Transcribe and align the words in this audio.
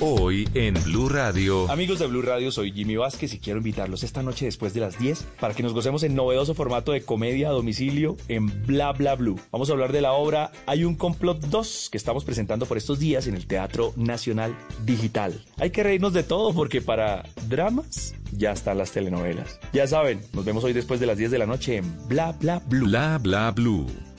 Hoy 0.00 0.48
en 0.54 0.74
Blue 0.84 1.08
Radio. 1.08 1.70
Amigos 1.70 1.98
de 1.98 2.06
Blue 2.06 2.22
Radio, 2.22 2.52
soy 2.52 2.72
Jimmy 2.72 2.96
Vázquez 2.96 3.32
y 3.32 3.38
quiero 3.38 3.58
invitarlos 3.58 4.02
esta 4.02 4.22
noche 4.22 4.44
después 4.44 4.74
de 4.74 4.80
las 4.80 4.98
10 4.98 5.26
para 5.40 5.54
que 5.54 5.62
nos 5.62 5.72
gocemos 5.72 6.02
en 6.02 6.14
novedoso 6.14 6.54
formato 6.54 6.92
de 6.92 7.02
comedia 7.02 7.48
a 7.48 7.52
domicilio 7.52 8.16
en 8.28 8.66
Bla 8.66 8.92
Bla 8.92 9.14
Blue. 9.14 9.40
Vamos 9.50 9.70
a 9.70 9.72
hablar 9.72 9.92
de 9.92 10.00
la 10.02 10.12
obra 10.12 10.50
Hay 10.66 10.84
un 10.84 10.96
complot 10.96 11.40
2 11.46 11.88
que 11.90 11.96
estamos 11.96 12.24
presentando 12.24 12.66
por 12.66 12.76
estos 12.76 12.98
días 12.98 13.26
en 13.26 13.34
el 13.34 13.46
Teatro 13.46 13.92
Nacional 13.96 14.56
Digital. 14.84 15.42
Hay 15.58 15.70
que 15.70 15.82
reírnos 15.82 16.12
de 16.12 16.22
todo 16.22 16.52
porque 16.52 16.82
para 16.82 17.24
dramas 17.48 18.14
ya 18.32 18.52
están 18.52 18.78
las 18.78 18.92
telenovelas. 18.92 19.58
Ya 19.72 19.86
saben, 19.86 20.20
nos 20.32 20.44
vemos 20.44 20.62
hoy 20.64 20.72
después 20.72 21.00
de 21.00 21.06
las 21.06 21.16
10 21.16 21.30
de 21.30 21.38
la 21.38 21.46
noche 21.46 21.76
en 21.76 22.08
Bla 22.08 22.32
Bla 22.32 22.60
Blue. 22.66 22.86
Bla 22.86 23.18
Bla 23.18 23.50
Blue 23.50 23.86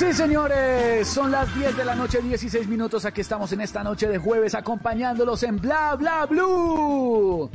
Sí, 0.00 0.14
señores, 0.14 1.06
son 1.08 1.30
las 1.30 1.54
10 1.54 1.76
de 1.76 1.84
la 1.84 1.94
noche, 1.94 2.22
16 2.22 2.66
minutos. 2.68 3.04
Aquí 3.04 3.20
estamos 3.20 3.52
en 3.52 3.60
esta 3.60 3.84
noche 3.84 4.08
de 4.08 4.16
jueves 4.16 4.54
acompañándolos 4.54 5.42
en 5.42 5.58
Bla 5.58 5.94
Bla 5.94 6.24
Blue. 6.24 7.50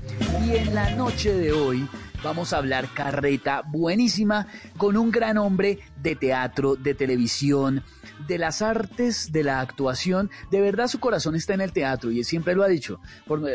Y 0.46 0.56
en 0.56 0.76
la 0.76 0.92
noche 0.92 1.34
de 1.34 1.52
hoy 1.52 1.90
vamos 2.24 2.54
a 2.54 2.58
hablar 2.58 2.88
carreta 2.94 3.64
buenísima 3.66 4.46
con 4.78 4.96
un 4.96 5.10
gran 5.10 5.40
hombre 5.40 5.80
de 6.04 6.16
teatro, 6.16 6.76
de 6.76 6.94
televisión, 6.94 7.82
de 8.28 8.38
las 8.38 8.62
artes, 8.62 9.32
de 9.32 9.44
la 9.44 9.60
actuación. 9.60 10.30
De 10.52 10.62
verdad 10.62 10.88
su 10.88 11.00
corazón 11.00 11.36
está 11.36 11.56
en 11.56 11.62
el 11.62 11.74
teatro 11.74 12.12
y 12.12 12.24
siempre 12.24 12.54
lo 12.54 12.62
ha 12.62 12.68
dicho. 12.68 13.00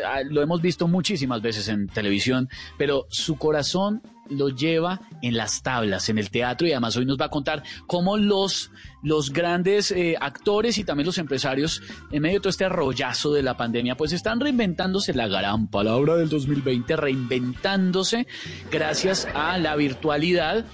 Ah, 0.05 0.19
lo 0.29 0.41
hemos 0.41 0.61
visto 0.61 0.89
muchísimas 0.89 1.41
veces 1.41 1.69
en 1.69 1.87
televisión, 1.87 2.49
pero 2.77 3.05
su 3.07 3.37
corazón 3.37 4.01
lo 4.31 4.49
lleva 4.49 5.01
en 5.21 5.37
las 5.37 5.61
tablas, 5.61 6.09
en 6.09 6.17
el 6.17 6.29
teatro 6.31 6.67
y 6.67 6.71
además 6.71 6.97
hoy 6.97 7.05
nos 7.05 7.19
va 7.19 7.25
a 7.25 7.29
contar 7.29 7.63
cómo 7.87 8.17
los, 8.17 8.71
los 9.03 9.31
grandes 9.31 9.91
eh, 9.91 10.15
actores 10.19 10.77
y 10.77 10.83
también 10.83 11.05
los 11.05 11.17
empresarios 11.17 11.81
en 12.11 12.21
medio 12.21 12.35
de 12.35 12.41
todo 12.41 12.49
este 12.49 12.65
arrollazo 12.65 13.33
de 13.33 13.43
la 13.43 13.57
pandemia 13.57 13.95
pues 13.95 14.13
están 14.13 14.39
reinventándose, 14.39 15.13
la 15.13 15.27
gran 15.27 15.67
palabra 15.67 16.15
del 16.15 16.29
2020, 16.29 16.95
reinventándose 16.95 18.27
gracias 18.71 19.27
a 19.33 19.57
la 19.57 19.75
virtualidad 19.75 20.65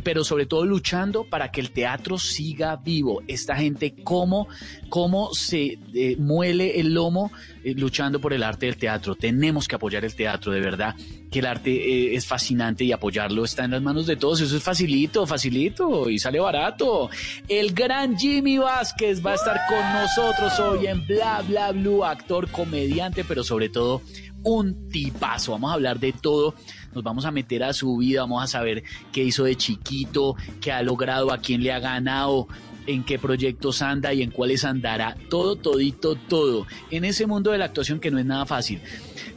pero 0.00 0.24
sobre 0.24 0.46
todo 0.46 0.64
luchando 0.64 1.24
para 1.24 1.50
que 1.50 1.60
el 1.60 1.70
teatro 1.70 2.18
siga 2.18 2.76
vivo. 2.76 3.22
Esta 3.28 3.56
gente, 3.56 3.94
cómo, 4.02 4.48
cómo 4.88 5.34
se 5.34 5.78
eh, 5.94 6.16
muele 6.18 6.80
el 6.80 6.94
lomo 6.94 7.30
eh, 7.62 7.74
luchando 7.74 8.20
por 8.20 8.32
el 8.32 8.42
arte 8.42 8.66
del 8.66 8.76
teatro. 8.76 9.14
Tenemos 9.14 9.68
que 9.68 9.74
apoyar 9.74 10.04
el 10.04 10.14
teatro, 10.14 10.50
de 10.52 10.60
verdad, 10.60 10.96
que 11.30 11.40
el 11.40 11.46
arte 11.46 11.70
eh, 11.70 12.14
es 12.14 12.26
fascinante 12.26 12.84
y 12.84 12.92
apoyarlo 12.92 13.44
está 13.44 13.64
en 13.64 13.72
las 13.72 13.82
manos 13.82 14.06
de 14.06 14.16
todos. 14.16 14.40
Eso 14.40 14.56
es 14.56 14.62
facilito, 14.62 15.26
facilito 15.26 16.08
y 16.08 16.18
sale 16.18 16.40
barato. 16.40 17.10
El 17.48 17.72
gran 17.72 18.16
Jimmy 18.16 18.58
Vázquez 18.58 19.24
va 19.24 19.32
a 19.32 19.34
estar 19.34 19.60
con 19.68 19.92
nosotros 19.92 20.58
hoy 20.60 20.86
en 20.86 21.06
Bla 21.06 21.42
Bla 21.46 21.72
Blue, 21.72 22.04
actor, 22.04 22.48
comediante, 22.50 23.24
pero 23.24 23.44
sobre 23.44 23.68
todo 23.68 24.02
un 24.44 24.88
tipazo. 24.88 25.52
Vamos 25.52 25.70
a 25.70 25.74
hablar 25.74 25.98
de 25.98 26.12
todo 26.12 26.54
nos 26.94 27.02
vamos 27.02 27.24
a 27.24 27.30
meter 27.30 27.64
a 27.64 27.72
su 27.72 27.96
vida, 27.96 28.22
vamos 28.22 28.42
a 28.42 28.46
saber 28.46 28.82
qué 29.12 29.22
hizo 29.24 29.44
de 29.44 29.56
chiquito, 29.56 30.36
qué 30.60 30.72
ha 30.72 30.82
logrado, 30.82 31.32
a 31.32 31.38
quién 31.38 31.62
le 31.62 31.72
ha 31.72 31.78
ganado, 31.78 32.48
en 32.86 33.04
qué 33.04 33.18
proyectos 33.18 33.82
anda 33.82 34.12
y 34.12 34.22
en 34.22 34.30
cuáles 34.30 34.64
andará, 34.64 35.16
todo, 35.28 35.56
todito, 35.56 36.14
todo, 36.14 36.66
en 36.90 37.04
ese 37.04 37.26
mundo 37.26 37.52
de 37.52 37.58
la 37.58 37.66
actuación 37.66 38.00
que 38.00 38.10
no 38.10 38.18
es 38.18 38.26
nada 38.26 38.46
fácil. 38.46 38.80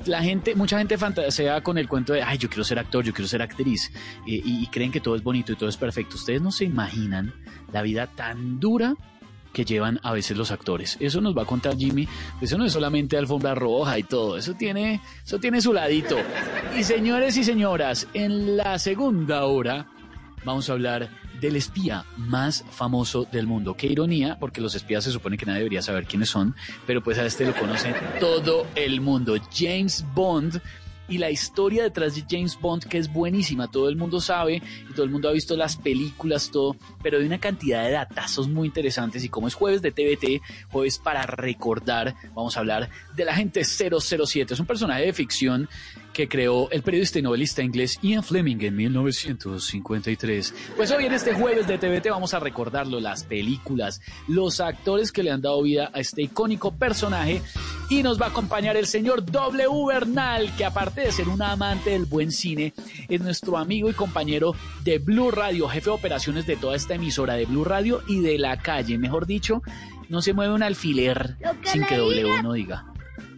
La 0.05 0.21
gente, 0.21 0.55
mucha 0.55 0.77
gente 0.77 0.97
fantasea 0.97 1.61
con 1.61 1.77
el 1.77 1.87
cuento 1.87 2.13
de, 2.13 2.21
ay, 2.21 2.37
yo 2.37 2.49
quiero 2.49 2.63
ser 2.63 2.79
actor, 2.79 3.03
yo 3.03 3.13
quiero 3.13 3.27
ser 3.27 3.41
actriz, 3.41 3.91
eh, 4.27 4.41
y 4.43 4.67
creen 4.67 4.91
que 4.91 4.99
todo 4.99 5.15
es 5.15 5.23
bonito 5.23 5.51
y 5.51 5.55
todo 5.55 5.69
es 5.69 5.77
perfecto. 5.77 6.15
Ustedes 6.15 6.41
no 6.41 6.51
se 6.51 6.65
imaginan 6.65 7.33
la 7.71 7.81
vida 7.81 8.07
tan 8.07 8.59
dura 8.59 8.95
que 9.55 9.63
llevan 9.63 10.01
a 10.03 10.11
veces 10.11 10.35
los 10.35 10.51
actores. 10.51 10.97
Eso 10.99 11.21
nos 11.21 11.35
va 11.35 11.43
a 11.43 11.45
contar 11.45 11.77
Jimmy. 11.77 12.05
Eso 12.41 12.57
no 12.57 12.65
es 12.65 12.73
solamente 12.73 13.17
alfombra 13.17 13.55
roja 13.55 13.97
y 13.97 14.03
todo. 14.03 14.37
Eso 14.37 14.53
tiene, 14.53 14.99
eso 15.25 15.39
tiene 15.39 15.61
su 15.61 15.71
ladito. 15.71 16.17
Y 16.77 16.83
señores 16.83 17.37
y 17.37 17.43
señoras, 17.45 18.05
en 18.13 18.57
la 18.57 18.77
segunda 18.77 19.45
hora 19.45 19.87
vamos 20.43 20.69
a 20.69 20.73
hablar 20.73 21.09
del 21.39 21.55
espía 21.55 22.03
más 22.17 22.65
famoso 22.69 23.25
del 23.31 23.47
mundo. 23.47 23.75
Qué 23.75 23.87
ironía, 23.87 24.37
porque 24.39 24.59
los 24.59 24.75
espías 24.75 25.05
se 25.05 25.11
supone 25.11 25.37
que 25.37 25.45
nadie 25.45 25.59
debería 25.59 25.81
saber 25.81 26.05
quiénes 26.05 26.29
son, 26.29 26.53
pero 26.85 27.01
pues 27.01 27.17
a 27.17 27.25
este 27.25 27.45
lo 27.45 27.53
conoce 27.55 27.95
todo 28.19 28.67
el 28.75 28.99
mundo. 28.99 29.37
James 29.53 30.05
Bond 30.13 30.61
y 31.07 31.17
la 31.17 31.29
historia 31.29 31.83
detrás 31.83 32.15
de 32.15 32.23
James 32.29 32.57
Bond, 32.59 32.85
que 32.85 32.97
es 32.97 33.11
buenísima, 33.11 33.69
todo 33.69 33.89
el 33.89 33.95
mundo 33.95 34.19
sabe 34.19 34.61
y 34.89 34.93
todo 34.93 35.03
el 35.03 35.11
mundo 35.11 35.29
ha 35.29 35.33
visto 35.33 35.55
las 35.55 35.77
películas, 35.77 36.49
todo, 36.51 36.75
pero 37.03 37.17
hay 37.17 37.25
una 37.25 37.39
cantidad 37.39 37.83
de 37.83 37.91
datazos 37.91 38.47
muy 38.47 38.67
interesantes 38.67 39.23
y 39.23 39.29
como 39.29 39.47
es 39.47 39.53
jueves 39.53 39.81
de 39.81 39.91
TVT, 39.91 40.41
jueves 40.71 40.97
para 40.97 41.23
recordar, 41.23 42.15
vamos 42.33 42.57
a 42.57 42.59
hablar 42.59 42.89
de 43.15 43.25
la 43.25 43.35
gente 43.35 43.63
007, 43.63 44.53
es 44.53 44.59
un 44.59 44.65
personaje 44.65 45.05
de 45.05 45.13
ficción 45.13 45.69
que 46.15 46.29
creó 46.29 46.71
el 46.71 46.81
periodista 46.81 47.19
y 47.19 47.21
novelista 47.21 47.61
inglés 47.61 47.99
Ian 48.01 48.23
Fleming 48.23 48.55
en 48.61 48.77
1953. 48.77 50.53
Pues 50.77 50.89
hoy 50.91 51.05
en 51.05 51.11
este 51.11 51.33
jueves 51.33 51.67
de 51.67 51.77
TVT 51.77 52.09
vamos 52.09 52.33
a 52.33 52.39
recordarlo, 52.39 53.01
las 53.01 53.25
películas, 53.25 53.99
los 54.29 54.61
actores 54.61 55.11
que 55.11 55.23
le 55.23 55.31
han 55.31 55.41
dado 55.41 55.61
vida 55.61 55.91
a 55.93 55.99
este 55.99 56.21
icónico 56.21 56.71
personaje 56.71 57.41
y 57.89 58.01
nos 58.01 58.19
va 58.19 58.27
a 58.27 58.29
acompañar 58.29 58.77
el 58.77 58.87
señor 58.87 59.25
W. 59.25 59.67
Bernal, 59.87 60.55
que 60.55 60.63
aparte 60.63 61.01
de 61.01 61.11
ser 61.11 61.27
un 61.27 61.41
amante 61.41 61.89
del 61.89 62.05
buen 62.05 62.31
cine, 62.31 62.73
es 63.09 63.19
nuestro 63.19 63.57
amigo 63.57 63.89
y 63.89 63.93
compañero 63.93 64.55
de 64.85 64.99
Blue 64.99 65.31
Radio, 65.31 65.67
jefe 65.67 65.89
de 65.89 65.97
operaciones 65.97 66.47
de 66.47 66.55
toda 66.55 66.77
esta 66.77 66.93
emisora 66.93 67.33
de 67.33 67.45
Blue 67.45 67.65
Radio 67.65 68.01
y 68.07 68.21
de 68.21 68.37
la 68.37 68.55
calle, 68.57 68.97
mejor 68.97 69.25
dicho, 69.25 69.61
no 70.07 70.21
se 70.21 70.31
mueve 70.31 70.53
un 70.53 70.63
alfiler 70.63 71.35
sin 71.65 71.83
que 71.83 71.97
W 71.97 72.41
no 72.41 72.53
diga. 72.53 72.94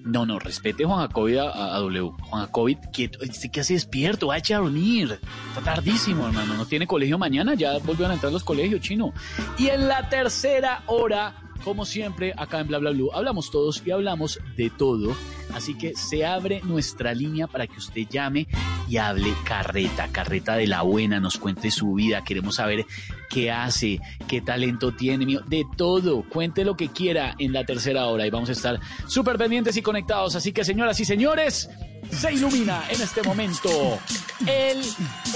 No, 0.07 0.25
no, 0.25 0.40
respete 0.40 0.85
Juan 0.85 1.00
Jacobi 1.00 1.38
a, 1.38 1.77
W. 1.80 2.12
Juan 2.30 2.45
Jacobi, 2.45 2.77
quieto, 2.94 3.19
este 3.21 3.50
que 3.50 3.59
hace 3.59 3.74
despierto, 3.74 4.27
va 4.27 4.36
a 4.36 4.38
echar 4.38 4.59
a 4.59 4.63
dormir. 4.63 5.19
Está 5.50 5.62
tardísimo, 5.62 6.25
hermano. 6.25 6.54
No 6.54 6.65
tiene 6.65 6.88
colegio 6.88 7.18
mañana, 7.18 7.56
ya 7.56 7.77
volvieron 7.80 8.12
a 8.12 8.13
entrar 8.13 8.31
los 8.31 8.44
colegios, 8.44 8.81
chino. 8.81 9.13
Y 9.57 9.68
en 9.68 9.88
la 9.88 10.07
tercera 10.09 10.83
hora 10.88 11.46
como 11.63 11.86
siempre, 11.86 12.33
acá 12.38 12.59
en 12.59 12.68
Bla 12.68 12.80
Bla 12.80 12.92
Blue 12.92 13.12
hablamos 13.13 13.51
todos 13.51 13.81
y 13.86 13.92
hablamos 13.92 14.39
de 14.56 14.69
todo. 14.69 15.15
Así 15.54 15.75
que 15.75 15.95
se 15.95 16.25
abre 16.25 16.62
nuestra 16.63 17.13
línea 17.13 17.48
para 17.48 17.68
que 17.68 17.77
usted 17.77 18.04
llame 18.09 18.48
y 18.89 18.98
hable 18.98 19.33
carreta, 19.44 20.07
carreta 20.09 20.56
de 20.56 20.68
la 20.68 20.81
buena, 20.81 21.19
nos 21.19 21.38
cuente 21.38 21.71
su 21.71 21.94
vida. 21.94 22.24
Queremos 22.24 22.56
saber 22.56 22.86
qué 23.30 23.51
hace, 23.51 24.00
qué 24.27 24.42
talento 24.42 24.94
tiene, 24.94 25.39
de 25.48 25.65
todo. 25.75 26.24
Cuente 26.30 26.65
lo 26.65 26.75
que 26.75 26.89
quiera 26.89 27.36
en 27.39 27.54
la 27.54 27.65
tercera 27.65 28.07
hora 28.07 28.25
y 28.25 28.30
vamos 28.30 28.50
a 28.50 28.53
estar 28.53 28.80
súper 29.07 29.38
pendientes 29.38 29.77
y 29.77 29.81
conectados. 29.81 30.36
Así 30.36 30.51
que, 30.51 30.63
señoras 30.63 31.00
y 31.00 31.06
señores, 31.06 31.69
se 32.11 32.33
ilumina 32.33 32.83
en 32.89 33.01
este 33.01 33.21
momento 33.23 33.99
el 34.45 34.83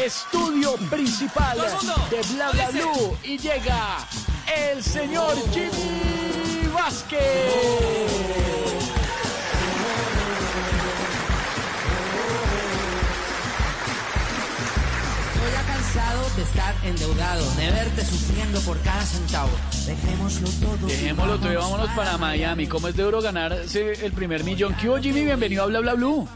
estudio 0.04 0.76
principal 0.90 1.58
de 2.10 2.22
Bla 2.34 2.52
Bla 2.52 2.70
Blue 2.72 3.18
y 3.24 3.38
llega 3.38 3.98
el 4.48 4.84
señor 4.84 5.36
Jimmy 5.54 6.68
Vázquez. 6.74 7.20
Estoy 15.34 15.66
cansado 15.68 16.30
de 16.36 16.42
estar 16.44 16.76
endeudado, 16.84 17.56
de 17.56 17.72
verte 17.72 18.06
sufriendo 18.06 18.60
por 18.62 18.80
cada 18.82 19.04
centavo. 19.04 19.52
Dejémoslo 19.86 20.50
todo. 20.50 20.88
Dejémoslo 20.88 21.40
todo 21.40 21.54
y 21.54 21.56
vámonos 21.56 21.90
para 21.92 22.18
Miami. 22.18 22.68
¿Cómo 22.68 22.88
es 22.88 22.96
de 22.96 23.04
euro 23.04 23.22
ganarse 23.22 24.06
el 24.06 24.12
primer 24.14 24.44
millón? 24.44 24.76
¿Qué 24.76 24.90
hubo, 24.90 24.98
Jimmy? 24.98 25.24
Bienvenido 25.24 25.64
a 25.64 25.68
Bla 25.68 25.80
Bla 25.80 25.94
Blue. 25.94 26.28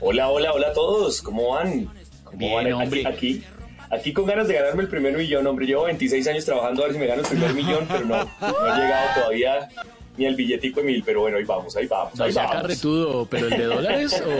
Hola, 0.00 0.28
hola, 0.30 0.52
hola 0.52 0.68
a 0.68 0.72
todos. 0.72 1.20
¿Cómo 1.22 1.50
van? 1.50 1.86
¿Cómo 2.24 2.38
Bien, 2.38 2.54
van? 2.54 2.72
hombre. 2.72 3.06
Aquí, 3.06 3.42
aquí, 3.90 4.12
con 4.12 4.26
ganas 4.26 4.48
de 4.48 4.54
ganarme 4.54 4.82
el 4.82 4.88
primer 4.88 5.16
millón, 5.16 5.46
hombre. 5.46 5.66
Llevo 5.66 5.84
26 5.84 6.26
años 6.28 6.44
trabajando 6.44 6.82
a 6.82 6.86
ver 6.86 6.94
si 6.94 7.00
me 7.00 7.06
gano 7.06 7.22
el 7.22 7.28
primer 7.28 7.54
millón, 7.54 7.86
pero 7.88 8.04
no, 8.04 8.16
no 8.24 8.74
he 8.74 8.80
llegado 8.80 9.08
todavía 9.14 9.68
ni 10.16 10.26
al 10.26 10.34
billetico 10.36 10.80
de 10.80 10.86
mil. 10.86 11.02
Pero 11.04 11.20
bueno, 11.22 11.36
ahí 11.38 11.44
vamos, 11.44 11.76
ahí 11.76 11.86
vamos, 11.86 12.14
No 12.16 12.24
ahí 12.24 12.32
sea 12.32 12.44
vamos. 12.44 12.62
carretudo, 12.62 13.26
pero 13.26 13.46
el 13.48 13.58
de 13.58 13.64
dólares 13.64 14.22
o... 14.26 14.30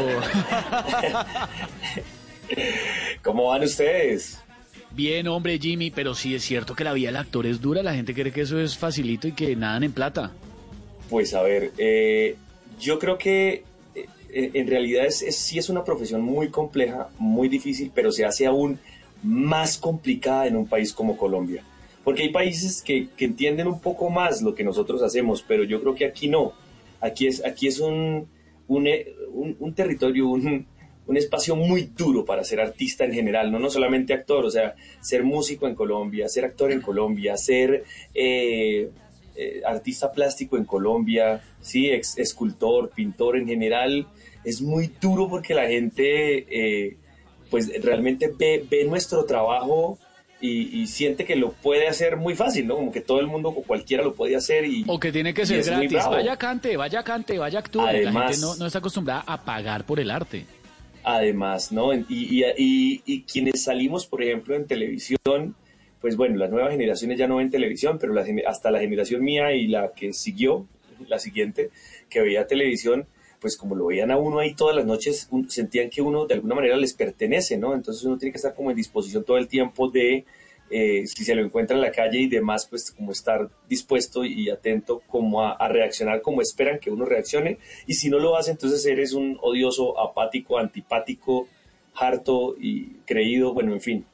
¿Cómo 3.23 3.49
van 3.49 3.63
ustedes? 3.63 4.41
Bien, 4.93 5.29
hombre, 5.29 5.59
Jimmy, 5.59 5.91
pero 5.91 6.15
sí 6.15 6.35
es 6.35 6.43
cierto 6.43 6.75
que 6.75 6.83
la 6.85 6.93
vida 6.95 7.09
del 7.09 7.17
actor 7.17 7.47
es 7.47 7.61
dura. 7.61 7.83
La 7.83 7.95
gente 7.95 8.13
cree 8.15 8.33
que 8.33 8.41
eso 8.41 8.59
es 8.59 8.77
facilito 8.77 9.29
y 9.29 9.33
que 9.33 9.55
nadan 9.55 9.85
en 9.85 9.93
plata. 9.93 10.33
Pues 11.09 11.33
a 11.35 11.43
ver, 11.43 11.71
eh, 11.79 12.37
yo 12.81 12.99
creo 12.99 13.17
que 13.19 13.63
en 14.33 14.67
realidad 14.67 15.07
es, 15.07 15.23
es- 15.23 15.37
sí 15.37 15.59
es 15.59 15.69
una 15.69 15.85
profesión 15.85 16.23
muy 16.23 16.49
compleja, 16.49 17.09
muy 17.19 17.49
difícil, 17.49 17.91
pero 17.95 18.11
se 18.13 18.25
hace 18.25 18.47
aún 18.47 18.79
más 19.23 19.77
complicada 19.79 20.47
en 20.47 20.57
un 20.57 20.67
país 20.67 20.93
como 20.93 21.17
Colombia. 21.17 21.63
Porque 22.05 22.23
hay 22.23 22.31
países 22.31 22.81
que, 22.83 23.09
entienden 23.19 23.67
un 23.67 23.81
poco 23.81 24.09
más 24.09 24.41
lo 24.43 24.55
que 24.55 24.65
nosotros 24.65 25.03
hacemos, 25.03 25.45
pero 25.47 25.65
yo 25.65 25.81
creo 25.83 25.95
que 25.95 26.07
aquí 26.07 26.29
no. 26.29 26.53
Aquí 27.01 27.27
es, 27.27 27.45
aquí 27.45 27.67
es 27.69 27.79
eh, 28.87 29.15
un- 29.33 29.57
un 29.59 29.75
territorio, 29.75 30.29
un, 30.29 30.67
un 31.07 31.17
espacio 31.17 31.57
muy 31.57 31.91
duro 31.97 32.25
para 32.25 32.45
ser 32.45 32.61
artista 32.61 33.05
en 33.05 33.13
general, 33.13 33.51
no, 33.53 33.59
no 33.59 33.69
solamente 33.69 34.13
actor, 34.15 34.45
o 34.45 34.51
sea, 34.51 34.75
ser 35.01 35.25
músico 35.25 35.67
en 35.67 35.75
Colombia, 35.75 36.29
ser 36.29 36.45
actor 36.45 36.73
en 36.73 36.81
Colombia, 36.81 37.37
ser 37.37 37.85
eh, 38.15 38.91
eh, 39.37 39.61
artista 39.67 40.13
plástico 40.13 40.57
en 40.57 40.65
Colombia, 40.65 41.43
sí, 41.61 41.91
ex- 41.91 42.17
escultor, 42.19 42.91
pintor 42.91 43.37
en 43.37 43.47
general, 43.47 44.07
es 44.45 44.63
muy 44.63 44.91
duro 45.01 45.29
porque 45.29 45.55
la 45.55 45.67
gente 45.69 46.47
eh, 46.89 46.97
pues 47.51 47.71
realmente 47.83 48.31
ve, 48.39 48.65
ve 48.71 48.85
nuestro 48.85 49.25
trabajo 49.25 49.99
y, 50.41 50.81
y 50.81 50.87
siente 50.87 51.25
que 51.27 51.37
lo 51.37 51.53
puede 51.53 51.87
hacer 51.89 52.17
muy 52.17 52.35
fácil, 52.35 52.67
¿no? 52.67 52.77
Como 52.77 52.93
que 52.93 53.01
todo 53.03 53.21
el 53.21 53.27
mundo 53.27 53.51
o 53.51 53.63
cualquiera 53.63 54.03
lo 54.03 54.15
puede 54.15 54.37
hacer 54.37 54.65
y... 54.65 54.85
O 54.87 54.99
que 54.99 55.13
tiene 55.13 55.35
que 55.35 55.45
ser 55.45 55.63
gratis. 55.63 55.93
Vaya 56.09 56.37
cante, 56.37 56.77
vaya 56.79 57.03
cante, 57.03 57.39
vaya 57.39 57.59
actúe. 57.59 57.83
la 57.83 57.91
Además- 57.91 58.31
gente 58.37 58.47
no, 58.47 58.57
no 58.57 58.67
está 58.67 58.79
acostumbrada 58.79 59.23
a 59.27 59.45
pagar 59.45 59.85
por 59.85 60.01
el 60.01 60.11
arte. 60.11 60.47
Además, 61.03 61.73
¿no? 61.73 61.95
Y, 61.95 62.05
y, 62.09 63.03
y- 63.07 63.23
quienes 63.23 63.63
salimos, 63.65 64.07
por 64.07 64.23
ejemplo, 64.23 64.55
en 64.55 64.67
televisión, 64.67 65.55
pues 66.01 66.17
bueno, 66.17 66.37
las 66.37 66.51
nuevas 66.51 66.71
generaciones 66.73 67.19
ya 67.19 67.27
no 67.27 67.37
ven 67.37 67.51
televisión, 67.51 67.99
pero 67.99 68.13
la 68.13 68.25
hasta 68.47 68.71
la 68.71 68.81
generación 68.81 69.23
mía 69.23 69.53
y 69.53 69.67
la 69.67 69.93
que 69.93 70.13
siguió, 70.13 70.67
la 71.09 71.19
siguiente, 71.19 71.71
que 72.11 72.21
veía 72.21 72.47
televisión, 72.47 73.07
pues 73.41 73.57
como 73.57 73.75
lo 73.75 73.87
veían 73.87 74.11
a 74.11 74.17
uno 74.19 74.39
ahí 74.39 74.55
todas 74.55 74.77
las 74.77 74.85
noches, 74.87 75.29
un- 75.31 75.49
sentían 75.51 75.91
que 75.91 76.03
uno 76.03 76.27
de 76.27 76.35
alguna 76.35 76.55
manera 76.55 76.77
les 76.77 76.93
pertenece, 76.95 77.57
¿no? 77.57 77.75
Entonces 77.75 78.05
uno 78.05 78.19
tiene 78.19 78.33
que 78.33 78.37
estar 78.39 78.55
como 78.55 78.71
en 78.71 78.77
disposición 78.77 79.25
todo 79.25 79.39
el 79.39 79.49
tiempo 79.49 79.89
de, 79.91 80.25
eh, 80.71 81.07
si 81.07 81.25
se 81.25 81.35
lo 81.35 81.43
encuentra 81.45 81.75
en 81.77 81.83
la 81.83 81.91
calle 81.91 82.19
y 82.21 82.29
demás, 82.29 82.67
pues 82.69 82.93
como 82.93 83.13
estar 83.13 83.49
dispuesto 83.69 84.25
y 84.25 84.51
atento 84.51 85.03
como 85.09 85.43
a, 85.43 85.53
a 85.53 85.69
reaccionar 85.69 86.23
como 86.23 86.43
esperan 86.43 86.79
que 86.79 86.91
uno 86.91 87.05
reaccione. 87.05 87.59
Y 87.87 87.95
si 87.95 88.09
no 88.11 88.19
lo 88.19 88.37
hace, 88.37 88.53
entonces 88.53 88.85
eres 88.87 89.13
un 89.15 89.39
odioso, 89.43 89.99
apático, 89.99 90.59
antipático, 90.59 91.49
harto 91.95 92.55
y 92.61 92.87
creído, 93.07 93.53
bueno, 93.53 93.73
en 93.73 93.81
fin. 93.81 94.05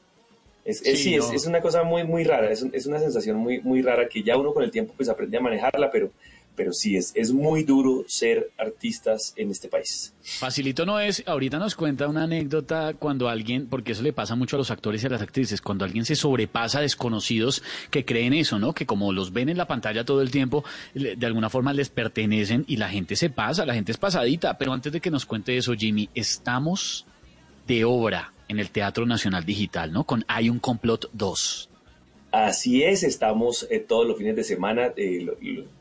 Es, 0.65 0.81
es- 0.85 1.01
Sí, 1.01 1.15
es, 1.15 1.27
no. 1.27 1.33
es 1.33 1.45
una 1.45 1.61
cosa 1.61 1.83
muy, 1.83 2.03
muy 2.03 2.23
rara, 2.23 2.51
es 2.51 2.85
una 2.87 2.99
sensación 2.99 3.37
muy, 3.37 3.61
muy 3.61 3.81
rara 3.81 4.09
que 4.09 4.21
ya 4.23 4.35
uno 4.37 4.53
con 4.53 4.63
el 4.63 4.71
tiempo 4.71 4.93
pues 4.97 5.07
aprende 5.09 5.37
a 5.37 5.41
manejarla, 5.41 5.89
pero, 5.91 6.11
pero 6.57 6.73
sí, 6.73 6.97
es, 6.97 7.13
es 7.15 7.31
muy 7.31 7.63
duro 7.63 8.03
ser 8.07 8.51
artistas 8.57 9.33
en 9.37 9.51
este 9.51 9.69
país. 9.69 10.13
Facilito 10.21 10.85
no 10.85 10.99
es, 10.99 11.23
ahorita 11.25 11.59
nos 11.59 11.75
cuenta 11.75 12.07
una 12.07 12.23
anécdota 12.23 12.95
cuando 12.95 13.29
alguien, 13.29 13.67
porque 13.67 13.93
eso 13.93 14.01
le 14.01 14.11
pasa 14.11 14.35
mucho 14.35 14.57
a 14.57 14.59
los 14.59 14.71
actores 14.71 15.03
y 15.03 15.05
a 15.05 15.09
las 15.09 15.21
actrices, 15.21 15.61
cuando 15.61 15.85
alguien 15.85 16.03
se 16.03 16.15
sobrepasa 16.15 16.79
a 16.79 16.81
desconocidos 16.81 17.63
que 17.91 18.03
creen 18.03 18.33
eso, 18.33 18.57
¿no? 18.59 18.73
Que 18.73 18.85
como 18.85 19.13
los 19.13 19.31
ven 19.31 19.49
en 19.49 19.57
la 19.57 19.67
pantalla 19.67 20.03
todo 20.03 20.21
el 20.21 20.31
tiempo, 20.31 20.65
de 20.93 21.25
alguna 21.25 21.49
forma 21.49 21.71
les 21.73 21.89
pertenecen 21.89 22.65
y 22.67 22.77
la 22.77 22.89
gente 22.89 23.15
se 23.15 23.29
pasa, 23.29 23.65
la 23.65 23.75
gente 23.75 23.91
es 23.91 23.97
pasadita. 23.97 24.57
Pero 24.57 24.73
antes 24.73 24.91
de 24.91 24.99
que 24.99 25.11
nos 25.11 25.25
cuente 25.25 25.55
eso, 25.55 25.75
Jimmy, 25.75 26.09
estamos 26.15 27.05
de 27.67 27.85
obra 27.85 28.33
en 28.47 28.59
el 28.59 28.71
Teatro 28.71 29.05
Nacional 29.05 29.45
Digital, 29.45 29.91
¿no? 29.93 30.05
Con 30.05 30.25
Hay 30.27 30.49
un 30.49 30.59
complot 30.59 31.09
2. 31.13 31.69
Así 32.31 32.83
es, 32.83 33.03
estamos 33.03 33.67
eh, 33.71 33.79
todos 33.79 34.05
los 34.05 34.17
fines 34.17 34.35
de 34.35 34.43
semana, 34.43 34.91
eh, 34.97 35.25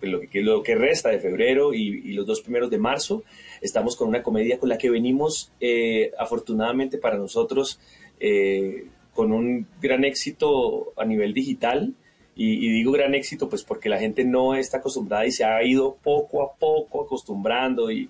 lo, 0.01 0.21
que, 0.21 0.43
lo 0.43 0.63
que 0.63 0.77
resta 0.77 1.09
de 1.09 1.19
febrero 1.19 1.75
y, 1.75 2.13
los 2.13 2.25
dos 2.25 2.41
primeros 2.41 2.71
de 2.71 2.79
marzo, 2.79 3.25
estamos 3.61 3.97
con 3.97 4.09
una 4.09 4.23
comedia 4.23 4.59
con 4.59 4.69
la 4.69 4.79
que 4.79 4.89
venimos, 4.89 5.51
eh, 5.61 6.13
afortunadamente 6.19 6.99
para 6.99 7.19
nosotros, 7.19 7.81
eh, 8.21 8.87
con 9.13 9.33
un 9.33 9.67
gran 9.81 10.05
éxito 10.05 10.93
a 10.97 11.05
nivel 11.05 11.35
digital. 11.35 11.95
Y, 12.37 12.69
digo 12.71 12.93
gran 12.93 13.15
éxito 13.15 13.49
pues 13.49 13.65
porque 13.65 13.89
la 13.89 13.99
gente 13.99 14.25
no 14.25 14.55
está 14.55 14.79
acostumbrada 14.79 15.27
y 15.27 15.33
se 15.33 15.45
ha 15.45 15.65
ido 15.65 15.97
poco 16.03 16.43
a 16.43 16.55
poco 16.55 17.03
acostumbrando 17.03 17.91
y, 17.91 18.09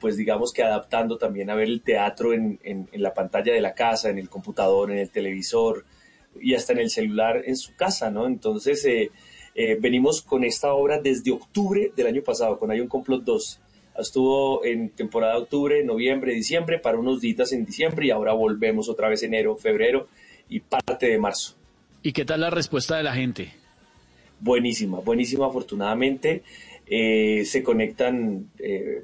pues 0.00 0.16
digamos 0.16 0.52
que 0.52 0.62
adaptando 0.62 1.16
también 1.16 1.48
a 1.48 1.54
ver 1.54 1.68
el 1.68 1.82
teatro 1.82 2.32
en 2.34 2.88
la 2.92 3.14
pantalla 3.14 3.52
de 3.52 3.60
la 3.60 3.74
casa, 3.74 4.10
en 4.10 4.18
el 4.18 4.28
computador, 4.28 4.90
en 4.90 4.98
el 4.98 5.10
televisor 5.10 5.84
y 6.40 6.54
hasta 6.54 6.72
en 6.72 6.80
el 6.80 6.90
celular 6.90 7.42
en 7.46 7.56
su 7.56 7.74
casa, 7.74 8.10
¿no? 8.10 8.26
Entonces 8.26 8.84
eh, 8.84 9.10
eh, 9.54 9.76
venimos 9.80 10.22
con 10.22 10.44
esta 10.44 10.72
obra 10.72 11.00
desde 11.00 11.32
octubre 11.32 11.92
del 11.96 12.06
año 12.06 12.22
pasado, 12.22 12.58
con 12.58 12.70
Hay 12.70 12.80
un 12.80 12.88
complot 12.88 13.24
2. 13.24 13.60
Estuvo 13.98 14.64
en 14.64 14.90
temporada 14.90 15.34
de 15.34 15.40
octubre, 15.40 15.84
noviembre, 15.84 16.32
diciembre, 16.32 16.78
para 16.78 16.98
unos 16.98 17.20
días 17.20 17.52
en 17.52 17.64
diciembre 17.64 18.06
y 18.06 18.10
ahora 18.10 18.32
volvemos 18.32 18.88
otra 18.88 19.08
vez 19.08 19.22
enero, 19.24 19.56
febrero 19.56 20.06
y 20.48 20.60
parte 20.60 21.08
de 21.08 21.18
marzo. 21.18 21.54
¿Y 22.02 22.12
qué 22.12 22.24
tal 22.24 22.40
la 22.40 22.50
respuesta 22.50 22.96
de 22.96 23.02
la 23.02 23.14
gente? 23.14 23.52
Buenísima, 24.40 25.00
buenísima 25.00 25.46
afortunadamente. 25.46 26.42
Eh, 26.86 27.44
se 27.44 27.62
conectan, 27.62 28.50
eh, 28.58 29.02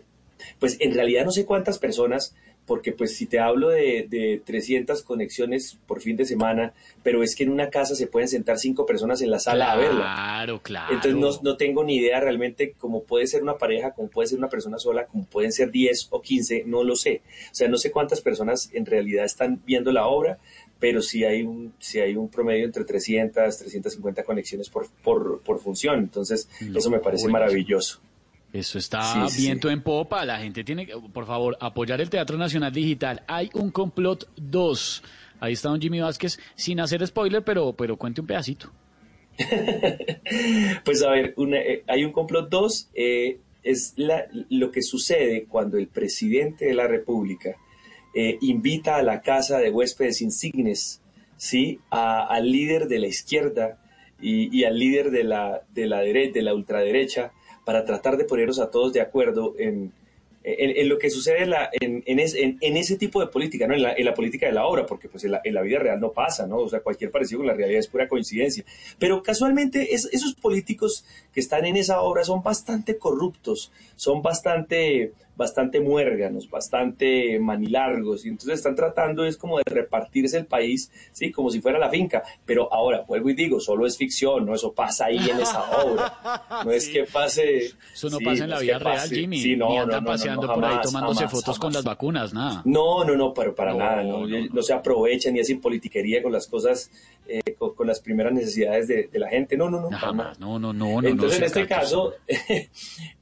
pues 0.60 0.76
en 0.81 0.94
realidad 0.94 1.25
no 1.25 1.32
sé 1.32 1.44
cuántas 1.44 1.78
personas, 1.78 2.34
porque 2.66 2.93
pues 2.93 3.16
si 3.16 3.26
te 3.26 3.38
hablo 3.38 3.69
de, 3.69 4.06
de 4.08 4.43
300 4.44 5.03
conexiones 5.03 5.79
por 5.86 6.00
fin 6.00 6.17
de 6.17 6.24
semana, 6.24 6.72
pero 7.03 7.22
es 7.22 7.36
que 7.36 7.44
en 7.44 7.50
una 7.50 7.69
casa 7.69 7.94
se 7.94 8.06
pueden 8.06 8.29
sentar 8.29 8.58
cinco 8.58 8.86
personas 8.86 9.20
en 9.20 9.31
la 9.31 9.39
sala 9.39 9.72
a 9.72 9.77
verla. 9.77 10.15
Claro, 10.15 10.60
claro. 10.62 10.94
Entonces 10.94 11.20
no, 11.20 11.31
no 11.43 11.56
tengo 11.56 11.84
ni 11.84 11.96
idea 11.96 12.20
realmente 12.20 12.74
cómo 12.79 13.03
puede 13.03 13.27
ser 13.27 13.43
una 13.43 13.58
pareja, 13.58 13.93
cómo 13.93 14.08
puede 14.08 14.29
ser 14.29 14.39
una 14.39 14.48
persona 14.48 14.79
sola, 14.79 15.06
cómo 15.06 15.24
pueden 15.24 15.53
ser 15.53 15.70
10 15.70 16.08
o 16.10 16.20
15, 16.20 16.65
no 16.67 16.84
lo 16.84 16.96
sé. 16.96 17.22
O 17.50 17.55
sea, 17.55 17.69
no 17.69 17.77
sé 17.77 17.91
cuántas 17.91 18.20
personas 18.20 18.70
en 18.72 18.86
realidad 18.86 19.24
están 19.24 19.60
viendo 19.67 19.93
la 19.93 20.06
obra, 20.06 20.39
pero 20.79 21.03
sí 21.03 21.24
hay 21.24 21.43
un, 21.43 21.74
sí 21.79 22.00
hay 22.00 22.17
un 22.17 22.29
promedio 22.29 22.65
entre 22.65 22.84
300, 22.84 23.58
350 23.58 24.22
conexiones 24.24 24.69
por, 24.69 24.89
por, 25.03 25.41
por 25.41 25.58
función. 25.58 25.98
Entonces, 25.98 26.48
eso 26.74 26.91
me 26.91 26.98
parece 26.98 27.29
maravilloso. 27.29 28.00
Eso 28.55 28.79
está 28.79 29.29
Sí, 29.29 29.37
sí, 29.37 29.43
viento 29.43 29.69
en 29.69 29.82
popa. 29.82 30.25
La 30.25 30.39
gente 30.39 30.63
tiene 30.63 30.87
que, 30.87 30.94
por 31.13 31.27
favor, 31.27 31.58
apoyar 31.61 32.01
el 32.01 32.08
Teatro 32.08 32.39
Nacional 32.39 32.73
Digital. 32.73 33.23
Hay 33.27 33.51
un 33.53 33.70
complot 33.73 34.29
2. 34.37 35.03
Ahí 35.41 35.55
está 35.55 35.69
don 35.70 35.81
Jimmy 35.81 36.01
Vázquez, 36.01 36.39
sin 36.55 36.79
hacer 36.79 37.05
spoiler, 37.06 37.43
pero, 37.43 37.73
pero 37.73 37.96
cuente 37.96 38.20
un 38.20 38.27
pedacito. 38.29 38.70
Pues 40.84 41.03
a 41.03 41.11
ver, 41.11 41.34
una- 41.37 41.58
eh, 41.58 41.82
hay 41.87 42.05
un 42.05 42.13
complot 42.13 42.49
2, 42.49 42.91
eh, 42.94 43.39
es 43.63 43.94
la- 43.96 44.27
lo 44.51 44.70
que 44.70 44.82
sucede 44.82 45.44
cuando 45.49 45.77
el 45.79 45.89
presidente 45.89 46.67
de 46.67 46.75
la 46.75 46.87
República 46.87 47.56
eh, 48.17 48.39
invita 48.43 48.94
a 48.96 49.03
la 49.03 49.23
casa 49.23 49.58
de 49.58 49.70
huéspedes 49.70 50.23
insignes, 50.23 51.03
¿sí? 51.37 51.81
A- 51.91 52.25
al 52.29 52.51
líder 52.53 52.87
de 52.87 53.01
la 53.01 53.08
izquierda 53.08 53.79
y, 54.20 54.56
y 54.56 54.65
al 54.65 54.79
líder 54.79 55.11
de 55.11 55.25
la, 55.25 55.63
de 55.75 55.87
la, 55.89 56.05
dere- 56.05 56.32
de 56.32 56.43
la 56.43 56.55
ultraderecha 56.55 57.32
para 57.65 57.85
tratar 57.85 58.17
de 58.17 58.25
ponernos 58.25 58.59
a 58.59 58.71
todos 58.71 58.93
de 58.93 59.01
acuerdo 59.01 59.55
en, 59.59 59.93
en, 60.47 60.89
lo 60.91 60.99
que 60.99 61.09
sucede 61.09 61.43
en, 61.44 61.55
en, 61.81 62.03
en 62.05 62.19
es- 62.21 62.35
en- 62.35 62.59
en 62.61 62.77
ese 62.77 62.97
tipo 62.99 63.19
de 63.21 63.29
política, 63.29 63.67
¿no? 63.67 63.73
En 63.75 63.83
la, 63.83 63.94
en 63.94 64.05
la 64.05 64.13
política 64.13 64.44
de 64.47 64.53
la 64.53 64.67
obra, 64.67 64.85
porque 64.85 65.09
pues 65.09 65.25
en 65.25 65.31
la, 65.33 65.41
en 65.43 65.55
la 65.55 65.63
vida 65.63 65.79
real 65.79 65.99
no 66.01 66.13
pasa, 66.13 66.47
¿no? 66.47 66.59
O 66.59 66.69
sea, 66.69 66.81
cualquier 66.81 67.11
parecido 67.11 67.39
con 67.39 67.47
la 67.47 67.55
realidad 67.55 67.81
es 67.81 67.89
pura 67.89 68.06
coincidencia. 68.09 68.63
Pero 68.99 69.23
casualmente 69.23 69.94
es- 69.94 70.09
esos 70.13 70.35
políticos 70.35 71.06
que 71.33 71.41
están 71.41 71.65
en 71.65 71.77
esa 71.77 72.03
obra 72.03 72.25
son 72.25 72.43
bastante 72.43 72.99
corruptos, 72.99 73.73
son 73.97 74.21
bastante, 74.21 75.13
bastante 75.36 75.81
muérganos, 75.81 76.48
bastante 76.48 77.38
manilargos, 77.38 78.24
y 78.24 78.29
entonces 78.29 78.58
están 78.58 78.74
tratando 78.74 79.24
es 79.24 79.36
como 79.36 79.58
de 79.58 79.64
repartirse 79.67 80.38
el 80.38 80.46
país, 80.46 80.91
¿sí? 81.12 81.31
Como 81.31 81.50
si 81.50 81.60
fuera 81.60 81.79
la 81.79 81.91
finca. 81.91 82.22
Pero 82.44 82.72
ahora, 82.72 83.05
vuelvo 83.06 83.31
y 83.31 83.34
digo, 83.34 83.60
solo 83.60 83.86
es 83.86 83.96
ficción, 83.96 84.46
¿no? 84.46 84.55
Eso 84.55 84.72
pasa 84.72 85.06
ahí 85.06 85.19
en 85.19 85.41
esa 85.41 85.62
obra. 85.82 86.62
No 86.64 86.70
es 86.70 86.88
que 86.88 87.05
pase... 87.05 87.72
Eso 87.93 88.10
no 88.10 88.19
sí, 88.19 88.24
pasa 88.24 88.44
en 88.44 88.50
la 88.50 88.60
vida 88.60 88.79
real, 88.79 88.96
pase. 88.96 89.14
Jimmy. 89.14 89.38
Sí, 89.38 89.56
no, 89.56 89.69
Ni 89.69 89.76
no, 89.76 89.82
andan 89.82 90.05
no, 90.05 90.10
paseando 90.10 90.53
por 90.53 90.64
ahí 90.64 90.79
tomándose 90.82 91.20
jamás, 91.20 91.32
fotos 91.32 91.58
con 91.58 91.72
las 91.72 91.84
vacunas, 91.84 92.32
nada. 92.32 92.62
No, 92.64 93.05
no, 93.05 93.17
no, 93.17 93.34
pero 93.34 93.55
para 93.55 93.74
nada, 93.74 94.03
no 94.03 94.62
se 94.62 94.72
aprovechan 94.72 95.36
y 95.36 95.41
hacen 95.41 95.60
politiquería 95.60 96.22
con 96.22 96.32
las 96.32 96.46
cosas 96.46 96.91
eh, 97.26 97.54
con, 97.56 97.86
las 97.86 98.00
primeras 98.00 98.32
necesidades 98.32 98.88
de, 98.88 99.08
la 99.14 99.28
gente. 99.28 99.56
No, 99.56 99.70
no, 99.70 99.81
no. 99.81 99.90
Jamás. 99.90 100.38
No, 100.38 100.58
no, 100.58 100.72
no, 100.72 101.00
no. 101.00 101.08
Entonces, 101.08 101.38
en 101.38 101.44
este 101.44 101.66
caso, 101.66 102.14
eh, 102.28 102.69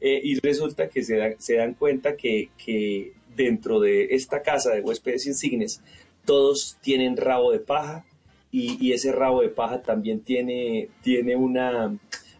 y 0.01 0.39
resulta 0.41 0.89
que 0.89 1.03
se, 1.03 1.37
se 1.39 1.57
dan 1.57 1.75
cuenta 1.75 2.17
que, 2.17 2.51
que, 2.57 3.13
dentro 3.37 3.81
de 3.81 4.15
esta 4.15 4.43
casa 4.43 4.73
de 4.73 4.81
huéspedes 4.81 5.27
insignes, 5.27 5.83
todos 6.25 6.77
tienen 6.83 7.17
rabo 7.17 7.53
de 7.53 7.61
paja 7.61 8.05
y, 8.51 8.77
y, 8.85 8.93
ese 8.93 9.13
rabo 9.13 9.41
de 9.41 9.49
paja 9.49 9.83
también 9.83 10.21
tiene, 10.21 10.89
tiene 11.03 11.35
una, 11.37 11.97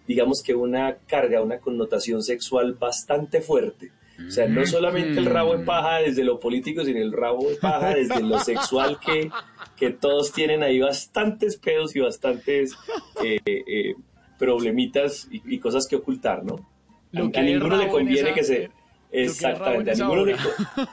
digamos 0.07 0.43
que 0.43 0.55
una 0.55 0.97
carga, 1.07 1.43
una 1.43 1.59
connotación 1.59 2.23
sexual 2.23 2.75
bastante 2.75 3.41
fuerte. 3.41 3.91
O 4.27 4.31
sea, 4.31 4.49
no 4.49 4.65
solamente 4.67 5.19
el 5.19 5.27
rabo 5.27 5.57
de 5.57 5.65
paja 5.65 5.99
desde 5.99 6.25
lo 6.25 6.39
político, 6.41 6.85
sino 6.85 7.01
el 7.01 7.13
rabo 7.13 7.49
de 7.49 7.57
paja 7.57 7.95
desde 7.95 8.23
lo 8.23 8.39
sexual 8.41 8.99
que, 8.99 9.31
que 9.77 9.91
todos 9.91 10.33
tienen 10.33 10.63
ahí 10.63 10.81
bastantes 10.81 11.57
pedos 11.57 11.95
y 11.97 12.01
bastantes 12.01 12.75
eh, 13.23 13.39
eh, 13.47 13.95
problemitas 14.39 15.29
y, 15.31 15.59
cosas 15.59 15.87
que 15.87 15.97
ocultar, 15.97 16.45
¿no? 16.45 16.69
A, 17.15 17.43
ninguno 17.43 17.77
le 17.77 17.89
conviene 17.89 18.33
que 18.33 18.45
se... 18.45 18.71
Exactamente, 19.15 19.91
a 19.91 19.95
ninguno, 19.95 20.25
le, 20.25 20.37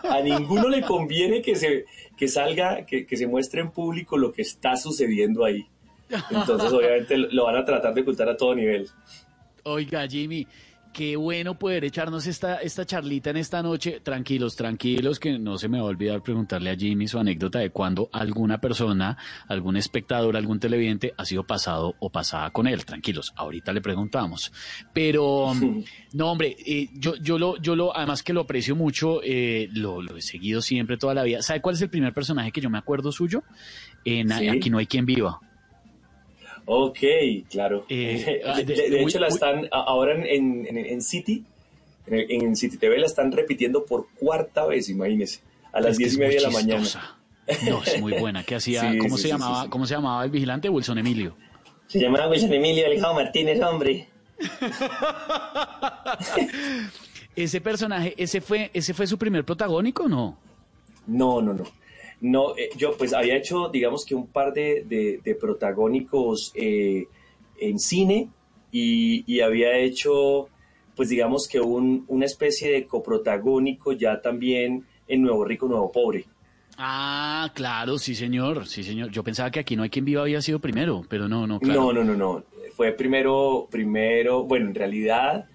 a 0.04 0.22
ninguno, 0.22 0.68
le, 0.68 0.82
conviene 0.82 1.42
que 1.42 1.56
se 1.56 1.86
que 2.18 2.28
salga, 2.28 2.86
que, 2.86 3.06
que 3.06 3.16
se 3.16 3.26
muestre 3.28 3.62
en 3.62 3.72
público 3.72 4.18
lo 4.18 4.34
que 4.34 4.42
está 4.42 4.76
sucediendo 4.76 5.46
ahí. 5.46 5.66
Entonces, 6.30 6.72
obviamente, 6.74 7.18
lo 7.18 7.46
van 7.46 7.56
a 7.56 7.64
tratar 7.64 7.94
de 7.94 8.02
ocultar 8.02 8.28
a 8.30 8.36
todo 8.36 8.56
nivel. 8.56 8.90
Oiga, 9.64 10.08
Jimmy, 10.08 10.48
qué 10.94 11.16
bueno 11.16 11.58
poder 11.58 11.86
echarnos 11.86 12.28
esta, 12.28 12.58
esta 12.58 12.86
charlita 12.86 13.30
en 13.30 13.38
esta 13.38 13.62
noche. 13.64 14.00
Tranquilos, 14.02 14.56
tranquilos, 14.56 15.20
que 15.20 15.38
no 15.40 15.58
se 15.58 15.68
me 15.68 15.80
va 15.80 15.86
a 15.86 15.88
olvidar 15.88 16.22
preguntarle 16.22 16.70
a 16.70 16.76
Jimmy 16.76 17.08
su 17.08 17.20
anécdota 17.20 17.60
de 17.60 17.70
cuando 17.70 18.10
alguna 18.12 18.60
persona, 18.60 19.18
algún 19.48 19.78
espectador, 19.78 20.36
algún 20.36 20.60
televidente 20.60 21.14
ha 21.18 21.26
sido 21.26 21.44
pasado 21.44 21.96
o 22.00 22.10
pasada 22.10 22.52
con 22.52 22.68
él. 22.68 22.86
Tranquilos, 22.86 23.34
ahorita 23.36 23.74
le 23.74 23.82
preguntamos. 23.82 24.52
Pero, 24.94 25.54
no, 26.14 26.32
hombre, 26.32 26.56
eh, 26.66 26.90
yo, 26.94 27.16
yo, 27.16 27.38
lo, 27.38 27.58
yo 27.58 27.76
lo, 27.76 27.96
además 27.96 28.24
que 28.24 28.34
lo 28.34 28.42
aprecio 28.42 28.76
mucho, 28.76 29.22
eh, 29.24 29.70
lo, 29.74 30.02
he 30.16 30.22
seguido 30.22 30.62
siempre 30.62 30.98
toda 30.98 31.14
la 31.14 31.24
vida. 31.24 31.42
¿Sabe 31.42 31.62
cuál 31.62 31.76
es 31.76 31.82
el 31.82 31.90
primer 31.90 32.14
personaje 32.14 32.52
que 32.52 32.62
yo 32.62 32.70
me 32.70 32.78
acuerdo 32.78 33.12
suyo? 33.12 33.44
En 34.06 34.32
Aquí 34.32 34.70
no 34.70 34.78
hay 34.78 34.86
quien 34.86 35.06
viva. 35.06 35.40
Ok, 36.72 37.00
claro. 37.50 37.84
Eh, 37.90 38.42
ah, 38.46 38.62
de, 38.62 39.02
hecho, 39.02 39.18
la 39.18 39.30
están 39.30 39.68
ahora 39.72 40.14
en, 40.14 40.68
en, 40.68 41.02
City, 41.02 41.44
en, 42.06 42.56
City 42.56 42.78
TV 42.78 43.00
la 43.00 43.08
están 43.08 43.32
repitiendo 43.32 43.86
por 43.86 44.06
cuarta 44.14 44.68
vez, 44.68 44.88
imagínese, 44.88 45.40
a 45.74 45.82
las 45.82 45.98
diez 45.98 46.14
y 46.14 46.20
media 46.20 46.38
de 46.38 46.44
la 46.44 46.52
mañana. 46.52 47.18
No, 47.68 47.82
es 47.82 48.00
muy 48.00 48.14
buena. 48.14 48.44
¿Qué 48.44 48.54
hacía? 48.58 48.94
¿Cómo 49.00 49.18
se 49.18 49.30
llamaba? 49.30 49.68
¿Cómo 49.68 49.88
se 49.88 49.96
llamaba 49.96 50.24
el 50.24 50.30
vigilante? 50.30 50.70
Wilson 50.70 51.00
Emilio. 51.00 51.36
Se 51.88 52.00
llamaba 52.00 52.30
Wilson 52.30 52.54
Emilio 52.54 52.86
Alejandro 52.86 53.16
Martínez, 53.16 53.60
hombre. 53.64 54.08
ese 57.36 57.62
personaje, 57.62 58.14
ese 58.16 58.42
fue, 58.42 58.70
ese 58.76 58.94
fue 58.94 59.08
su 59.08 59.18
primer 59.18 59.44
protagónico, 59.44 60.04
¿o 60.04 60.08
no? 60.08 60.38
No, 61.08 61.42
no, 61.42 61.56
no. 61.56 61.64
No, 62.22 62.56
eh, 62.58 62.70
yo 62.76 62.98
pues 62.98 63.14
había 63.14 63.38
hecho, 63.38 63.70
digamos 63.70 64.06
que 64.06 64.16
un 64.16 64.28
par 64.28 64.54
de, 64.54 64.84
de, 65.24 65.36
protagónicos 65.36 66.52
eh, 66.56 67.08
en 67.58 67.80
cine 67.80 68.30
y, 68.72 69.40
había 69.40 69.78
hecho, 69.78 70.50
pues 70.96 71.10
digamos 71.10 71.48
que 71.48 71.60
un, 71.60 72.06
una 72.08 72.26
especie 72.26 72.72
de 72.72 72.86
coprotagónico 72.86 73.94
ya 73.94 74.22
también 74.22 74.86
en 75.08 75.22
Nuevo 75.22 75.46
Rico, 75.46 75.68
Nuevo 75.68 75.92
Pobre. 75.92 76.26
Ah, 76.78 77.52
claro, 77.56 77.98
sí 77.98 78.16
señor, 78.16 78.66
sí 78.68 78.84
señor. 78.84 79.12
Yo 79.12 79.24
pensaba 79.24 79.52
que 79.52 79.60
aquí 79.60 79.76
no 79.76 79.84
hay 79.84 79.90
quien 79.90 80.06
viva 80.06 80.22
había 80.22 80.42
sido 80.42 80.60
primero, 80.60 81.04
pero 81.10 81.28
no, 81.28 81.46
no, 81.46 81.60
claro. 81.60 81.92
No, 81.92 81.94
no, 81.94 82.04
no, 82.04 82.16
no. 82.16 82.44
Fue 82.74 82.94
primero, 82.94 83.68
primero, 83.70 84.44
bueno, 84.44 84.68
en 84.68 84.76
realidad, 84.76 85.46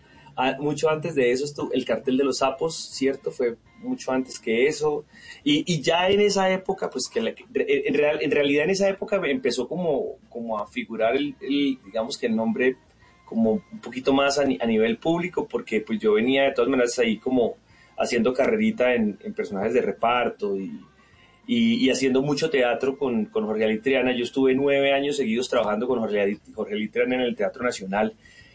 mucho 0.59 0.91
antes 0.91 1.15
de 1.15 1.33
eso, 1.33 1.45
estuvo 1.45 1.73
el 1.73 1.85
cartel 1.85 2.19
de 2.19 2.25
los 2.25 2.39
sapos, 2.39 2.77
¿cierto? 2.77 3.31
Fue 3.31 3.57
mucho 3.85 4.13
antes 4.13 4.39
que 4.39 4.67
eso. 4.67 5.05
Y, 5.43 5.81
ya 5.81 6.09
en 6.09 6.21
esa 6.21 6.51
época, 6.51 6.91
pues 6.91 7.09
que 7.09 7.21
en, 7.21 7.35
en, 7.55 8.31
realidad 8.31 8.65
en 8.65 8.71
esa 8.71 8.89
época 8.89 9.21
empezó 9.25 9.69
como, 9.69 10.17
como 10.29 10.59
a 10.59 10.67
figurar 10.67 11.17
el, 11.17 11.37
digamos 11.41 12.19
que 12.19 12.27
el 12.27 12.37
nombre 12.37 12.77
como 13.25 13.63
un 13.73 13.81
poquito 13.81 14.13
más 14.13 14.39
a, 14.39 14.45
nivel 14.45 14.99
público, 14.99 15.47
porque 15.49 15.81
pues 15.81 15.99
yo 15.99 16.15
venía 16.15 16.45
de 16.45 16.53
todas 16.53 16.71
maneras 16.71 16.99
ahí 16.99 17.19
como 17.19 17.57
haciendo 17.97 18.33
carrerita 18.33 18.95
en, 18.95 19.17
personajes 19.35 19.73
de 19.75 19.83
reparto 19.83 20.57
y, 20.57 21.91
haciendo 21.91 22.23
mucho 22.23 22.49
teatro 22.51 22.97
con, 22.97 23.27
con 23.27 23.47
Jorge 23.47 23.65
Alitriana. 23.65 24.17
Yo 24.17 24.25
estuve 24.25 24.55
nueve 24.55 24.93
años 24.93 25.17
seguidos 25.17 25.49
trabajando 25.49 25.87
con 25.87 25.99
Jorge, 26.01 26.39
Jorge 26.55 26.75
Alitriana 26.75 27.17
en 27.17 27.21
el 27.21 27.37
Teatro 27.37 27.63
Nacional 27.63 28.15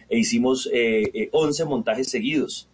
e 0.09 0.17
hicimos 0.17 0.67
eh, 0.74 1.03
eh, 1.13 1.29
once 1.31 1.63
montajes 1.65 2.09
seguidos. 2.09 2.67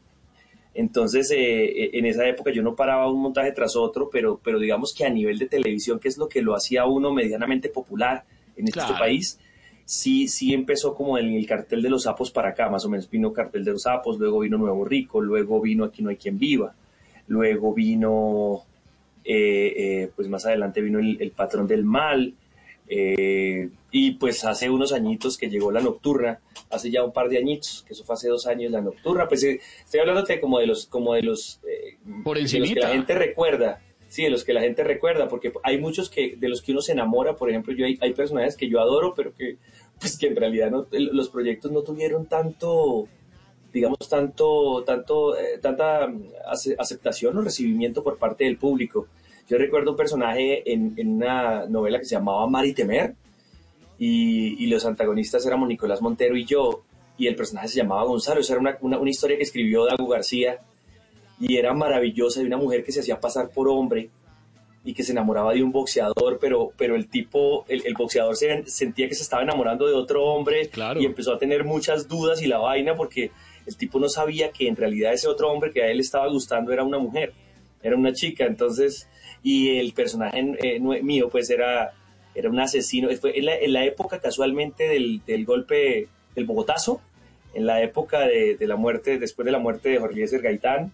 Entonces, 0.76 1.32
eh, 1.32 1.64
eh, 1.64 1.90
en 1.94 2.06
esa 2.06 2.28
época 2.28 2.52
yo 2.52 2.62
no 2.62 2.76
paraba 2.76 3.10
un 3.10 3.22
montaje 3.22 3.54
tras 3.54 3.78
otro, 3.78 4.10
pero, 4.12 4.40
pero 4.44 4.60
digamos 4.60 4.94
que 4.94 5.06
a 5.06 5.10
nivel 5.10 5.40
de 5.40 5.48
televisión, 5.48 6.00
que 6.00 6.10
es 6.10 6.18
lo 6.18 6.28
que 6.28 6.42
lo 6.42 6.54
hacía 6.54 6.86
uno 6.86 7.14
medianamente 7.14 7.70
popular 7.70 8.26
en 8.58 8.68
este 8.68 8.94
país, 9.00 9.40
sí, 9.86 10.28
sí 10.28 10.54
empezó 10.54 10.94
como 10.94 11.18
en 11.18 11.34
el 11.34 11.48
cartel 11.48 11.82
de 11.82 11.90
los 11.90 12.04
sapos 12.04 12.30
para 12.30 12.50
acá, 12.50 12.70
más 12.70 12.84
o 12.84 12.90
menos. 12.90 13.10
Vino 13.10 13.32
cartel 13.32 13.64
de 13.64 13.72
los 13.72 13.84
sapos, 13.84 14.20
luego 14.20 14.40
vino 14.40 14.58
Nuevo 14.58 14.84
Rico, 14.84 15.22
luego 15.22 15.62
vino 15.62 15.86
Aquí 15.86 16.04
no 16.04 16.10
hay 16.10 16.18
quien 16.18 16.38
viva, 16.38 16.76
luego 17.28 17.74
vino, 17.74 18.64
eh, 19.24 20.12
pues 20.14 20.28
más 20.28 20.46
adelante 20.46 20.82
vino 20.82 21.00
el 21.00 21.32
patrón 21.32 21.68
del 21.68 21.86
mal, 21.86 22.34
eh, 22.88 23.70
y 23.92 24.12
pues 24.12 24.44
hace 24.46 24.70
unos 24.70 24.94
añitos 24.94 25.38
que 25.38 25.50
llegó 25.50 25.72
la 25.72 25.82
nocturna, 25.82 26.40
hace 26.70 26.92
ya 26.92 27.04
un 27.04 27.14
par 27.14 27.30
de 27.30 27.38
añitos, 27.38 27.84
que 27.88 27.94
eso 27.94 28.04
fue 28.04 28.14
hace 28.14 28.30
dos 28.30 28.46
años 28.46 28.72
la 28.72 28.82
nocturna, 28.82 29.28
pues 29.28 29.44
eh, 29.44 29.60
estoy 29.84 30.02
hablándote 30.02 30.40
como 30.40 30.60
de 30.60 30.68
los, 30.68 30.86
como 30.86 31.14
de 31.14 31.24
los, 31.24 31.60
eh, 31.64 31.98
Por 32.24 32.38
de 32.38 32.60
los 32.60 32.70
que 32.70 32.80
la 32.80 32.90
gente 32.90 33.16
recuerda, 33.16 33.82
sí, 34.08 34.24
de 34.24 34.30
los 34.30 34.44
que 34.44 34.54
la 34.54 34.62
gente 34.62 34.84
recuerda, 34.84 35.28
porque 35.28 35.52
hay 35.64 35.80
muchos 35.80 36.10
que, 36.10 36.36
de 36.36 36.50
los 36.50 36.62
que 36.62 36.74
uno 36.74 36.82
se 36.82 36.92
enamora, 36.92 37.36
por 37.36 37.50
ejemplo, 37.50 37.74
yo 37.74 37.86
hay, 37.86 37.98
hay 38.02 38.14
personajes 38.14 38.56
que 38.56 38.70
yo 38.70 38.80
adoro, 38.80 39.14
pero 39.16 39.34
que, 39.34 39.58
pues 40.00 40.18
que 40.18 40.28
en 40.28 40.36
realidad 40.36 40.70
no, 40.70 40.88
los 40.92 41.30
proyectos 41.30 41.72
no 41.72 41.82
tuvieron 41.82 42.28
tanto, 42.28 43.08
digamos, 43.74 43.98
tanto, 44.10 44.84
tanto, 44.86 45.36
tanta 45.62 46.08
mm, 46.08 46.32
aceptación 46.78 47.38
o 47.38 47.42
recibimiento 47.42 48.04
por 48.04 48.18
parte 48.18 48.44
del 48.44 48.58
público. 48.58 49.08
Yo 49.48 49.58
recuerdo 49.58 49.92
un 49.92 49.98
personaje 49.98 50.72
en, 50.72 50.96
una 50.98 51.66
novela 51.68 52.00
que 52.00 52.06
se 52.06 52.16
llamaba 52.16 52.48
Mari 52.48 52.74
Temer 52.74 53.14
y, 54.00 54.66
los 54.68 54.86
antagonistas 54.86 55.46
éramos 55.46 55.70
Nicolás 55.70 56.02
Montero 56.02 56.36
y 56.36 56.46
yo 56.46 56.82
y 57.18 57.28
el 57.28 57.36
personaje 57.36 57.68
se 57.68 57.78
llamaba 57.78 58.04
Gonzalo. 58.04 58.42
Esa 58.42 58.54
era 58.54 58.78
una, 58.82 59.10
historia 59.10 59.38
que 59.38 59.44
escribió 59.44 59.86
Dago 59.86 60.08
García 60.08 60.60
y 61.40 61.58
era 61.58 61.74
maravillosa 61.74 62.42
de 62.42 62.48
una 62.48 62.58
mujer 62.58 62.84
que 62.84 62.92
se 62.92 63.02
hacía 63.02 63.20
pasar 63.20 63.50
por 63.50 63.70
hombre 63.70 64.10
y 64.84 64.94
que 64.94 65.04
se 65.04 65.12
enamoraba 65.12 65.54
de 65.54 65.64
un 65.64 65.72
boxeador, 65.72 66.38
pero, 66.40 66.72
pero 66.78 66.96
el 66.96 67.08
tipo, 67.08 67.66
el, 67.68 67.94
boxeador 67.98 68.36
se, 68.36 68.66
sentía 68.68 69.08
que 69.08 69.16
se 69.16 69.24
estaba 69.24 69.44
enamorando 69.44 69.88
de 69.88 69.94
otro 69.94 70.24
hombre 70.26 70.70
y 71.00 71.06
empezó 71.06 71.34
a 71.34 71.40
tener 71.40 71.64
muchas 71.64 72.08
dudas 72.08 72.42
y 72.42 72.48
la 72.48 72.60
vaina 72.60 72.96
porque 72.96 73.32
el 73.66 73.78
tipo 73.78 74.00
no 74.00 74.10
sabía 74.10 74.52
que 74.52 74.68
en 74.68 74.76
realidad 74.76 75.14
ese 75.14 75.28
otro 75.28 75.52
hombre 75.52 75.72
que 75.72 75.82
a 75.82 75.88
él 75.88 76.00
estaba 76.00 76.28
gustando 76.28 76.72
era 76.72 76.84
una 76.84 77.00
mujer, 77.00 77.34
era 77.82 77.96
una 77.96 78.14
chica. 78.14 78.46
Entonces 78.46 79.08
y 79.46 79.78
el 79.78 79.94
personaje 79.94 80.56
eh, 80.58 80.80
mío 80.80 81.30
pues 81.30 81.52
era, 81.52 81.94
era 82.34 82.50
un 82.50 82.60
asesino, 82.60 83.10
fue 83.16 83.38
en 83.38 83.74
la, 83.74 83.86
época 83.86 84.20
casualmente 84.20 84.88
del, 84.88 85.22
del, 85.24 85.46
golpe 85.46 86.08
del 86.34 86.46
Bogotazo, 86.46 87.00
en 87.54 87.68
la 87.68 87.84
época 87.84 88.22
de, 88.22 88.56
de, 88.56 88.68
la 88.68 88.76
muerte, 88.76 89.20
después 89.20 89.46
de 89.46 89.52
la 89.52 89.60
muerte 89.60 89.90
de 89.90 90.00
Jorge 90.00 90.16
Eliezer 90.16 90.42
Gaitán, 90.42 90.92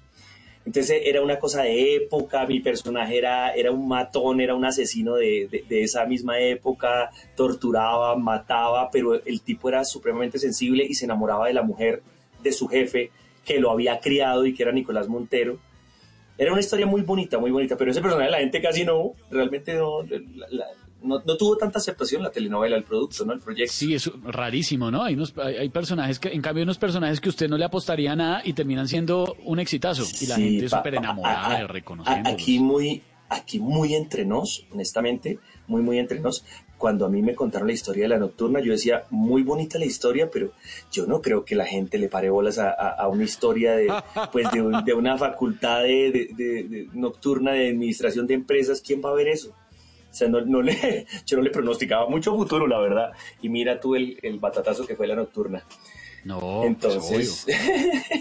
entonces 0.66 1.02
era 1.06 1.24
una 1.24 1.40
cosa 1.40 1.64
de 1.64 1.96
época, 1.96 2.46
mi 2.46 2.60
personaje 2.60 3.18
era, 3.18 3.52
era 3.54 3.72
un 3.72 3.88
matón, 3.88 4.42
era 4.42 4.54
un 4.54 4.66
asesino 4.66 5.16
de, 5.16 5.64
de, 5.70 5.82
esa 5.82 6.06
misma 6.06 6.38
época, 6.40 7.10
torturaba, 7.38 8.18
mataba, 8.18 8.92
pero 8.92 9.16
el 9.26 9.42
tipo 9.42 9.70
era 9.70 9.86
supremamente 9.86 10.40
sensible 10.40 10.86
y 10.86 10.94
se 10.94 11.06
enamoraba 11.06 11.48
de 11.48 11.54
la 11.54 11.64
mujer 11.64 12.04
de 12.44 12.52
su 12.52 12.68
jefe 12.68 13.12
que 13.46 13.62
lo 13.62 13.72
había 13.72 14.02
criado 14.02 14.46
y 14.46 14.54
que 14.54 14.64
era 14.64 14.74
Nicolás 14.74 15.08
Montero. 15.08 15.58
Era 16.38 16.52
una 16.52 16.62
historia 16.62 16.86
muy 16.86 17.02
bonita, 17.02 17.38
muy 17.38 17.52
bonita, 17.52 17.78
pero 17.78 17.92
ese 17.92 18.02
personaje 18.02 18.32
la 18.32 18.40
gente 18.40 18.62
casi 18.62 18.84
no, 18.84 19.14
realmente 19.30 19.76
no, 19.76 20.00
no, 21.04 21.38
tuvo 21.38 21.58
tanta 21.58 21.80
aceptación 21.80 22.24
la 22.24 22.32
telenovela, 22.32 22.76
el 22.76 22.84
producto, 22.84 23.26
¿no? 23.26 23.34
El 23.34 23.40
proyecto. 23.40 23.74
Sí, 23.74 23.94
es 23.94 24.12
rarísimo, 24.24 24.92
¿no? 24.92 25.04
Hay, 25.04 25.16
unos, 25.16 25.34
hay, 25.38 25.70
personajes 25.70 26.20
que, 26.20 26.30
en 26.30 26.42
cambio, 26.42 26.64
unos 26.64 26.78
personajes 26.78 27.20
que 27.20 27.30
usted 27.30 27.50
no 27.50 27.58
le 27.58 27.66
apostaría 27.66 28.16
nada 28.16 28.42
y 28.44 28.54
terminan 28.54 28.88
siendo 28.88 29.36
un 29.44 29.60
exitazo. 29.60 30.04
Y 30.22 30.28
la 30.28 30.36
gente 30.36 30.66
es 30.66 30.72
súper 30.72 30.96
enamorada, 30.96 31.68
reconociendo. 31.68 32.30
Aquí 32.30 32.60
muy, 32.60 33.02
aquí 33.30 33.60
muy 33.60 33.96
entre 33.96 34.26
nos, 34.26 34.66
honestamente, 34.72 35.40
muy, 35.68 35.82
muy 35.82 36.00
entre 36.00 36.20
nos 36.20 36.44
cuando 36.82 37.06
a 37.06 37.10
mí 37.10 37.22
me 37.22 37.36
contaron 37.36 37.68
la 37.68 37.74
historia 37.74 38.06
de 38.06 38.10
la 38.10 38.18
nocturna, 38.18 38.60
yo 38.60 38.72
decía, 38.72 39.04
muy 39.12 39.44
bonita 39.44 39.78
la 39.78 39.86
historia, 39.86 40.32
pero 40.32 40.52
yo 40.92 41.06
no 41.06 41.22
creo 41.22 41.46
que 41.46 41.54
la 41.54 41.66
gente 41.68 42.00
le 42.00 42.10
pare 42.10 42.32
bolas 42.32 42.58
a, 42.58 43.08
una 43.08 43.24
historia 43.24 43.74
de, 43.74 43.94
pues 44.32 44.52
de, 44.52 44.94
una 44.94 45.16
facultad 45.16 45.84
de, 45.84 46.90
nocturna 46.94 47.52
de 47.52 47.70
administración 47.70 48.26
de 48.26 48.34
empresas. 48.34 48.82
¿Quién 48.82 49.00
va 49.00 49.12
a 49.12 49.14
ver 49.14 49.28
eso? 49.28 49.52
O 49.52 50.14
sea, 50.14 50.28
no, 50.28 50.42
no 50.42 50.64
le, 50.64 51.06
yo 51.28 51.38
no 51.38 51.44
le 51.44 51.52
pronosticaba 51.52 52.10
mucho 52.10 52.36
futuro, 52.36 52.66
la 52.66 52.80
verdad. 52.80 53.12
Y 53.44 53.50
mira 53.50 53.80
tú 53.80 53.96
el, 53.96 54.18
el 54.24 54.40
batatazo 54.40 54.88
que 54.88 54.96
fue 54.96 55.06
la 55.06 55.16
nocturna. 55.16 55.64
No, 56.24 56.40
pues, 56.40 56.68
Entonces, 56.68 57.46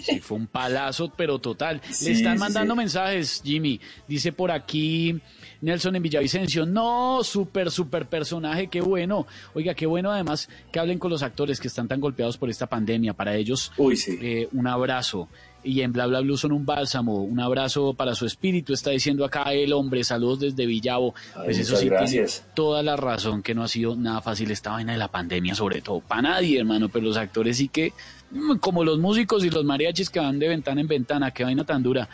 Sí, 0.02 0.20
fue 0.20 0.36
un 0.36 0.46
palazo, 0.46 1.10
pero 1.16 1.38
total. 1.38 1.80
Sí, 1.90 2.06
Le 2.06 2.12
están 2.12 2.38
mandando 2.38 2.74
sí. 2.74 2.78
mensajes, 2.78 3.40
Jimmy. 3.42 3.80
Dice 4.06 4.32
por 4.32 4.50
aquí 4.50 5.20
Nelson 5.60 5.96
en 5.96 6.02
Villavicencio. 6.02 6.66
No, 6.66 7.20
súper, 7.22 7.70
súper 7.70 8.06
personaje, 8.06 8.68
qué 8.68 8.80
bueno. 8.80 9.26
Oiga, 9.54 9.74
qué 9.74 9.86
bueno 9.86 10.10
además 10.10 10.48
que 10.72 10.78
hablen 10.78 10.98
con 10.98 11.10
los 11.10 11.22
actores 11.22 11.60
que 11.60 11.68
están 11.68 11.88
tan 11.88 12.00
golpeados 12.00 12.36
por 12.38 12.48
esta 12.50 12.66
pandemia. 12.66 13.12
Para 13.14 13.36
ellos, 13.36 13.72
uy, 13.76 13.96
sí. 13.96 14.18
eh, 14.20 14.48
un 14.52 14.66
abrazo. 14.66 15.28
Y 15.62 15.82
en 15.82 15.92
Bla 15.92 16.06
Bla 16.06 16.20
Blue 16.20 16.38
son 16.38 16.52
un 16.52 16.64
bálsamo, 16.64 17.22
un 17.22 17.38
abrazo 17.38 17.92
para 17.92 18.14
su 18.14 18.24
espíritu, 18.24 18.72
está 18.72 18.92
diciendo 18.92 19.26
acá 19.26 19.52
el 19.52 19.74
hombre, 19.74 20.02
saludos 20.04 20.40
desde 20.40 20.64
Villavo. 20.64 21.14
Ay, 21.36 21.42
Pues 21.44 21.58
eso 21.58 21.76
sí 21.76 21.86
gracias. 21.90 22.36
tiene 22.38 22.54
toda 22.54 22.82
la 22.82 22.96
razón, 22.96 23.42
que 23.42 23.54
no 23.54 23.62
ha 23.62 23.68
sido 23.68 23.94
nada 23.94 24.22
fácil 24.22 24.50
esta 24.50 24.70
vaina 24.70 24.92
de 24.92 24.98
la 24.98 25.08
pandemia, 25.08 25.54
sobre 25.54 25.82
todo 25.82 26.00
para 26.00 26.22
nadie, 26.22 26.58
hermano, 26.58 26.88
pero 26.88 27.04
los 27.04 27.18
actores 27.18 27.58
sí 27.58 27.68
que, 27.68 27.92
mm, 28.30 28.56
como 28.56 28.84
los 28.84 28.98
músicos 28.98 29.44
y 29.44 29.50
los 29.50 29.66
mariachis 29.66 30.08
que 30.08 30.18
van 30.18 30.38
de 30.38 30.48
ventana 30.48 30.80
en 30.80 30.88
ventana, 30.88 31.30
qué 31.30 31.44
vaina 31.44 31.64
tan 31.64 31.82
dura. 31.82 32.08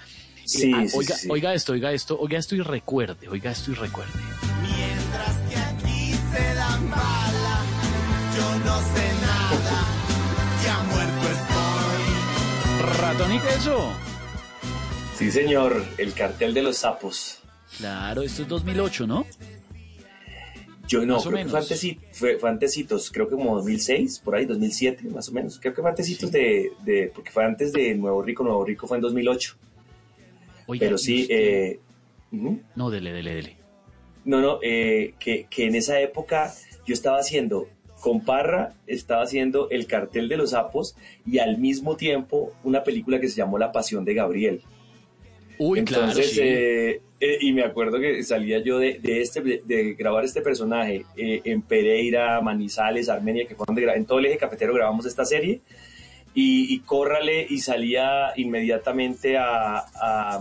Eh, 0.46 0.48
Sí, 0.48 0.72
ah, 0.74 0.84
sí, 0.86 0.96
oiga, 0.96 1.16
sí. 1.16 1.28
oiga 1.30 1.54
esto, 1.54 1.72
oiga 1.72 1.92
esto, 1.92 2.18
oiga 2.20 2.38
esto 2.38 2.54
y 2.54 2.60
recuerde, 2.60 3.28
oiga 3.28 3.50
esto 3.50 3.72
y 3.72 3.74
recuerde. 3.74 4.12
Mientras 4.62 5.36
que 5.50 5.56
aquí 5.56 6.12
se 6.12 6.54
dan 6.54 6.88
bala, 6.90 7.60
yo 8.36 8.58
no 8.64 8.78
sé 8.80 9.08
nada, 9.22 9.86
ya 10.64 10.82
muerto 10.84 11.26
estoy. 12.86 13.00
Ratón 13.00 13.34
y 13.34 13.38
queso. 13.40 13.92
Sí, 15.18 15.30
señor, 15.32 15.84
el 15.98 16.12
cartel 16.12 16.54
de 16.54 16.62
los 16.62 16.76
sapos. 16.78 17.38
Claro, 17.78 18.22
esto 18.22 18.42
es 18.42 18.48
2008, 18.48 19.06
¿no? 19.08 19.26
Yo 20.86 21.04
no, 21.04 21.16
creo 21.18 21.18
que 21.18 21.22
fue, 21.22 21.44
menos. 21.44 21.70
antesi- 21.70 21.98
fue, 22.12 22.38
fue 22.38 22.48
antecitos, 22.48 23.10
creo 23.10 23.28
que 23.28 23.34
como 23.34 23.56
2006, 23.56 24.20
por 24.20 24.36
ahí, 24.36 24.44
2007, 24.46 25.08
más 25.08 25.28
o 25.28 25.32
menos. 25.32 25.58
Creo 25.58 25.74
que 25.74 25.80
fue 25.80 25.90
antecitos 25.90 26.30
de, 26.30 26.70
de, 26.84 27.10
porque 27.12 27.32
fue 27.32 27.44
antes 27.44 27.72
de 27.72 27.92
Nuevo 27.96 28.22
Rico, 28.22 28.44
Nuevo 28.44 28.64
Rico 28.64 28.86
fue 28.86 28.98
en 28.98 29.00
2008. 29.02 29.56
Oiga, 30.66 30.84
Pero 30.86 30.98
sí, 30.98 31.22
usted- 31.22 31.34
eh. 31.36 31.80
No, 32.74 32.90
dele, 32.90 33.12
dele, 33.12 33.34
dele. 33.34 33.56
no, 34.24 34.40
no, 34.40 34.58
eh, 34.62 35.14
que, 35.18 35.46
que 35.48 35.66
en 35.66 35.74
esa 35.76 36.00
época 36.00 36.52
yo 36.86 36.92
estaba 36.92 37.18
haciendo, 37.18 37.68
con 38.00 38.24
Parra, 38.24 38.74
estaba 38.86 39.22
haciendo 39.22 39.70
El 39.70 39.86
cartel 39.86 40.28
de 40.28 40.36
los 40.36 40.50
sapos 40.50 40.96
y 41.24 41.38
al 41.38 41.56
mismo 41.58 41.96
tiempo 41.96 42.52
una 42.62 42.84
película 42.84 43.18
que 43.20 43.28
se 43.28 43.36
llamó 43.36 43.58
La 43.58 43.72
pasión 43.72 44.04
de 44.04 44.14
Gabriel. 44.14 44.60
Uy, 45.58 45.78
Entonces, 45.78 46.14
claro, 46.14 46.28
sí. 46.28 46.40
eh, 46.42 47.00
eh, 47.20 47.38
y 47.40 47.52
me 47.54 47.62
acuerdo 47.62 47.98
que 47.98 48.22
salía 48.22 48.58
yo 48.58 48.78
de, 48.78 48.98
de 48.98 49.22
este, 49.22 49.40
de, 49.40 49.62
de 49.64 49.94
grabar 49.94 50.24
este 50.24 50.42
personaje 50.42 51.06
eh, 51.16 51.40
en 51.44 51.62
Pereira, 51.62 52.38
Manizales, 52.42 53.08
Armenia, 53.08 53.46
que 53.46 53.54
fue 53.54 53.64
donde 53.66 53.84
en 53.84 54.04
todo 54.04 54.18
el 54.18 54.26
eje 54.26 54.36
cafetero 54.36 54.74
grabamos 54.74 55.06
esta 55.06 55.24
serie, 55.24 55.60
y, 56.36 56.72
y 56.72 56.78
córrale 56.80 57.44
y 57.48 57.58
salía 57.58 58.32
inmediatamente 58.36 59.36
a, 59.38 59.78
a, 59.78 60.40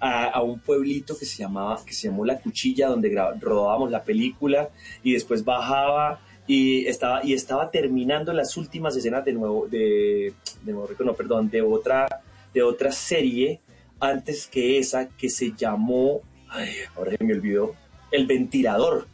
a- 0.00 0.24
a 0.28 0.42
un 0.42 0.60
pueblito 0.60 1.18
que 1.18 1.24
se 1.24 1.38
llamaba, 1.42 1.82
que 1.84 1.92
se 1.92 2.06
llamó 2.08 2.24
La 2.24 2.38
Cuchilla, 2.38 2.86
donde 2.88 3.10
rodábamos 3.40 3.90
la 3.90 4.04
película, 4.04 4.68
y 5.02 5.14
después 5.14 5.44
bajaba 5.44 6.20
y 6.46 6.86
estaba, 6.86 7.24
y 7.24 7.32
estaba 7.34 7.70
terminando 7.70 8.32
las 8.32 8.56
últimas 8.56 8.96
escenas 8.96 9.24
de 9.24 9.32
nuevo, 9.32 9.66
de, 9.66 10.32
de 10.62 10.72
Nuevo 10.72 10.88
no, 11.04 11.14
perdón, 11.14 11.50
de 11.50 11.62
otra, 11.62 12.06
de 12.54 12.62
otra 12.62 12.92
serie 12.92 13.60
antes 14.00 14.46
que 14.46 14.78
esa 14.78 15.08
que 15.08 15.28
se 15.28 15.52
llamó, 15.56 16.20
ay, 16.48 16.70
ahora 16.96 17.12
se 17.18 17.24
me 17.24 17.32
olvidó, 17.34 17.74
El 18.12 18.26
Ventilador, 18.26 19.08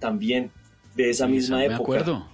también 0.00 0.50
de 0.96 1.10
esa 1.10 1.26
misma 1.26 1.58
me 1.58 1.64
época. 1.66 1.80
acuerdo. 1.82 2.28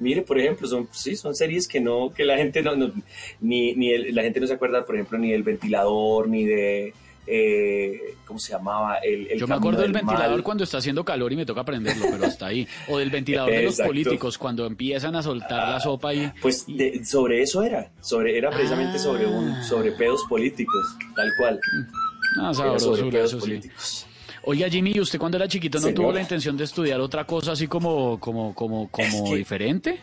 Mire, 0.00 0.22
por 0.22 0.38
ejemplo, 0.38 0.66
son, 0.68 0.88
sí, 0.92 1.16
son 1.16 1.34
series 1.34 1.66
que 1.68 1.80
no, 1.80 2.12
que 2.14 2.24
la 2.24 2.36
gente 2.36 2.62
no, 2.62 2.76
no- 2.76 2.92
ni, 3.40 3.74
ni 3.74 3.90
el- 3.92 4.14
la 4.14 4.22
gente 4.22 4.40
no 4.40 4.46
se 4.46 4.54
acuerda, 4.54 4.84
por 4.84 4.94
ejemplo, 4.94 5.18
ni 5.18 5.32
del 5.32 5.42
ventilador, 5.42 6.28
ni 6.28 6.44
de, 6.44 6.92
eh, 7.26 8.14
¿cómo 8.24 8.38
se 8.38 8.52
llamaba? 8.52 8.96
El, 8.98 9.26
el 9.30 9.38
Yo 9.38 9.46
me 9.46 9.54
acuerdo 9.54 9.82
del 9.82 9.92
ventilador 9.92 10.42
cuando 10.42 10.64
está 10.64 10.78
haciendo 10.78 11.04
calor 11.04 11.32
y 11.32 11.36
me 11.36 11.44
toca 11.44 11.64
prenderlo, 11.64 12.06
pero 12.10 12.24
hasta 12.26 12.46
ahí. 12.46 12.66
O 12.88 12.98
del 12.98 13.10
ventilador 13.10 13.50
de 13.50 13.62
los 13.64 13.76
políticos 13.80 14.38
cuando 14.38 14.64
empiezan 14.66 15.14
a 15.16 15.22
soltar 15.22 15.68
la 15.68 15.80
sopa 15.80 16.14
y... 16.14 16.32
Pues 16.40 16.64
de- 16.66 17.04
sobre 17.04 17.42
eso 17.42 17.62
era, 17.62 17.90
sobre, 18.00 18.38
era 18.38 18.50
precisamente 18.50 18.96
Ah. 18.96 19.00
sobre 19.00 19.26
un, 19.26 19.62
sobre 19.64 19.92
pedos 19.92 20.24
políticos, 20.28 20.86
tal 21.14 21.30
cual. 21.38 21.60
Ah, 22.40 22.52
Era 22.54 22.78
sobre 22.78 23.10
pedos 23.10 23.32
eso 23.34 23.40
sí. 23.40 23.60
Oiga, 24.50 24.66
Jimmy, 24.70 24.92
¿y 24.94 25.00
usted 25.00 25.18
cuando 25.18 25.36
era 25.36 25.46
chiquito 25.46 25.76
no 25.76 25.82
Señor. 25.82 25.94
tuvo 25.94 26.12
la 26.12 26.22
intención 26.22 26.56
de 26.56 26.64
estudiar 26.64 26.98
otra 27.02 27.26
cosa 27.26 27.52
así 27.52 27.66
como, 27.66 28.18
como, 28.18 28.54
como, 28.54 28.88
como 28.90 29.06
Es 29.06 29.22
que- 29.30 29.36
diferente? 29.36 30.00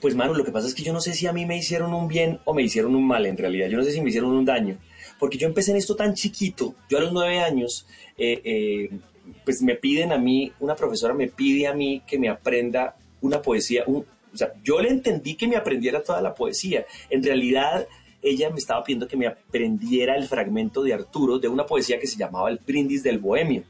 Pues, 0.00 0.14
Manu, 0.14 0.32
lo 0.32 0.44
que 0.44 0.52
pasa 0.52 0.68
es 0.68 0.74
que 0.76 0.84
yo 0.84 0.92
no 0.92 1.00
sé 1.00 1.12
si 1.12 1.26
a 1.26 1.32
mí 1.32 1.44
me 1.44 1.56
hicieron 1.56 1.92
un 1.92 2.06
bien 2.06 2.38
o 2.44 2.54
me 2.54 2.62
hicieron 2.62 2.94
un 2.94 3.04
mal 3.04 3.26
en 3.26 3.36
realidad. 3.36 3.66
Yo 3.68 3.76
no 3.76 3.82
sé 3.82 3.90
si 3.90 4.00
me 4.00 4.10
hicieron 4.10 4.30
un 4.30 4.44
daño. 4.44 4.78
Porque 5.18 5.38
yo 5.38 5.48
empecé 5.48 5.72
en 5.72 5.78
esto 5.78 5.96
tan 5.96 6.14
chiquito. 6.14 6.76
Yo 6.88 6.98
a 6.98 7.00
los 7.00 7.12
nueve 7.12 7.40
años, 7.40 7.84
eh, 8.16 8.40
eh, 8.44 8.90
pues 9.44 9.60
me 9.60 9.74
piden 9.74 10.12
a 10.12 10.18
mí, 10.18 10.52
una 10.60 10.76
profesora 10.76 11.12
me 11.12 11.26
pide 11.26 11.66
a 11.66 11.74
mí 11.74 12.00
que 12.06 12.16
me 12.18 12.28
aprenda 12.28 12.94
una 13.22 13.42
poesía. 13.42 13.82
un- 13.88 14.04
o 14.32 14.36
sea, 14.36 14.52
yo 14.62 14.80
le 14.80 14.90
entendí 14.90 15.34
que 15.34 15.48
me 15.48 15.56
aprendiera 15.56 16.00
toda 16.02 16.20
la 16.22 16.32
poesía. 16.34 16.84
En 17.10 17.24
realidad, 17.24 17.88
ella 18.24 18.50
me 18.50 18.56
estaba 18.56 18.82
pidiendo 18.82 19.06
que 19.06 19.16
me 19.16 19.26
aprendiera 19.26 20.16
el 20.16 20.26
fragmento 20.26 20.82
de 20.82 20.94
Arturo 20.94 21.38
de 21.38 21.46
una 21.48 21.64
poesía 21.66 21.98
que 22.00 22.06
se 22.06 22.16
llamaba 22.16 22.48
El 22.50 22.58
Brindis 22.58 23.02
del 23.02 23.18
Bohemio. 23.18 23.62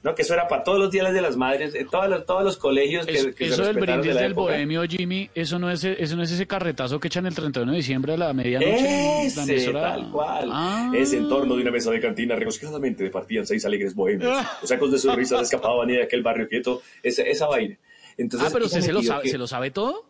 ¿no? 0.00 0.14
Que 0.14 0.22
eso 0.22 0.32
era 0.32 0.46
para 0.46 0.62
todos 0.62 0.78
los 0.78 0.92
días 0.92 1.12
de 1.12 1.20
las 1.20 1.36
madres, 1.36 1.72
de 1.72 1.84
todos 1.84 2.08
los, 2.08 2.24
todos 2.24 2.44
los 2.44 2.56
colegios 2.56 3.04
que, 3.04 3.14
Es- 3.14 3.34
que 3.34 3.48
se 3.48 3.54
eso 3.54 3.64
del 3.64 3.74
de 3.74 3.80
brindis 3.80 4.14
la 4.14 4.20
del 4.22 4.30
época. 4.30 4.52
bohemio, 4.52 4.82
Jimmy, 4.84 5.28
eso 5.34 5.58
no 5.58 5.68
es 5.72 5.82
eso 5.82 6.14
no 6.14 6.22
es 6.22 6.30
ese 6.30 6.46
carretazo 6.46 7.00
que 7.00 7.08
echan 7.08 7.26
el 7.26 7.34
31 7.34 7.72
de 7.72 7.78
diciembre 7.78 8.12
a 8.12 8.16
la 8.16 8.32
medianoche. 8.32 8.78
en 8.78 8.84
la 9.16 9.22
Ese, 9.24 9.40
emisora? 9.54 9.80
tal 9.82 10.10
cual. 10.12 10.50
Ah. 10.52 10.92
Ese 10.94 11.16
en 11.16 11.28
torno 11.28 11.56
de 11.56 11.62
una 11.62 11.72
mesa 11.72 11.90
de 11.90 12.00
cantina, 12.00 12.36
regocijadamente 12.36 13.02
departían 13.02 13.44
seis 13.44 13.64
alegres 13.64 13.92
bohemios. 13.96 14.30
Los 14.62 14.70
ecos 14.70 14.92
de 14.92 14.98
sus 14.98 15.12
risas 15.16 15.42
escapaban 15.42 15.88
de 15.88 16.04
aquel 16.04 16.22
barrio 16.22 16.48
quieto. 16.48 16.80
Esa, 17.02 17.22
esa 17.22 17.48
vaina. 17.48 17.76
Entonces, 18.16 18.48
Ah, 18.48 18.52
pero 18.52 18.66
ella 18.66 18.66
usted 18.66 18.78
me 18.78 18.86
se 18.86 18.92
lo 18.92 19.00
pidió 19.00 19.12
sabe, 19.12 19.22
que- 19.24 19.30
¿se 19.30 19.38
lo 19.38 19.46
sabe 19.48 19.70
todo? 19.72 20.07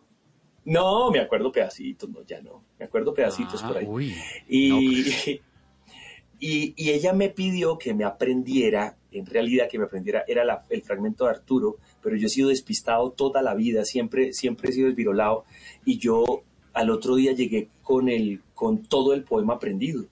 No, 0.65 1.09
me 1.11 1.19
acuerdo 1.19 1.51
pedacitos, 1.51 2.09
no, 2.09 2.23
ya 2.25 2.41
no. 2.41 2.63
Me 2.77 2.85
acuerdo 2.85 3.13
pedacitos 3.13 3.61
Ah, 3.63 3.67
por 3.67 3.77
ahí. 3.77 3.85
uy. 3.87 4.13
Y, 4.47 4.69
No, 4.69 4.79
pues. 4.85 5.39
y, 6.39 6.73
y 6.77 6.89
ella 6.91 7.13
me 7.13 7.29
pidió 7.29 7.77
que 7.77 7.93
me 7.93 8.03
aprendiera, 8.05 8.97
en 9.11 9.25
realidad 9.25 9.67
que 9.69 9.77
me 9.77 9.85
aprendiera, 9.85 10.23
era 10.27 10.45
la- 10.45 10.63
el 10.69 10.81
fragmento 10.83 11.25
de 11.25 11.31
Arturo, 11.31 11.77
pero 12.01 12.15
yo 12.15 12.27
he 12.27 12.29
sido 12.29 12.49
despistado 12.49 13.11
toda 13.11 13.41
la 13.41 13.55
vida, 13.55 13.83
siempre, 13.85 14.33
siempre 14.33 14.69
he 14.69 14.73
sido 14.73 14.87
desvirolado, 14.87 15.45
y 15.85 15.97
yo 15.97 16.43
al 16.73 16.91
otro 16.91 17.15
día 17.15 17.33
llegué 17.33 17.67
con, 17.83 18.07
el, 18.09 18.41
con 18.53 18.83
todo 18.83 19.13
el 19.13 19.23
poema 19.23 19.55
aprendido. 19.55 20.05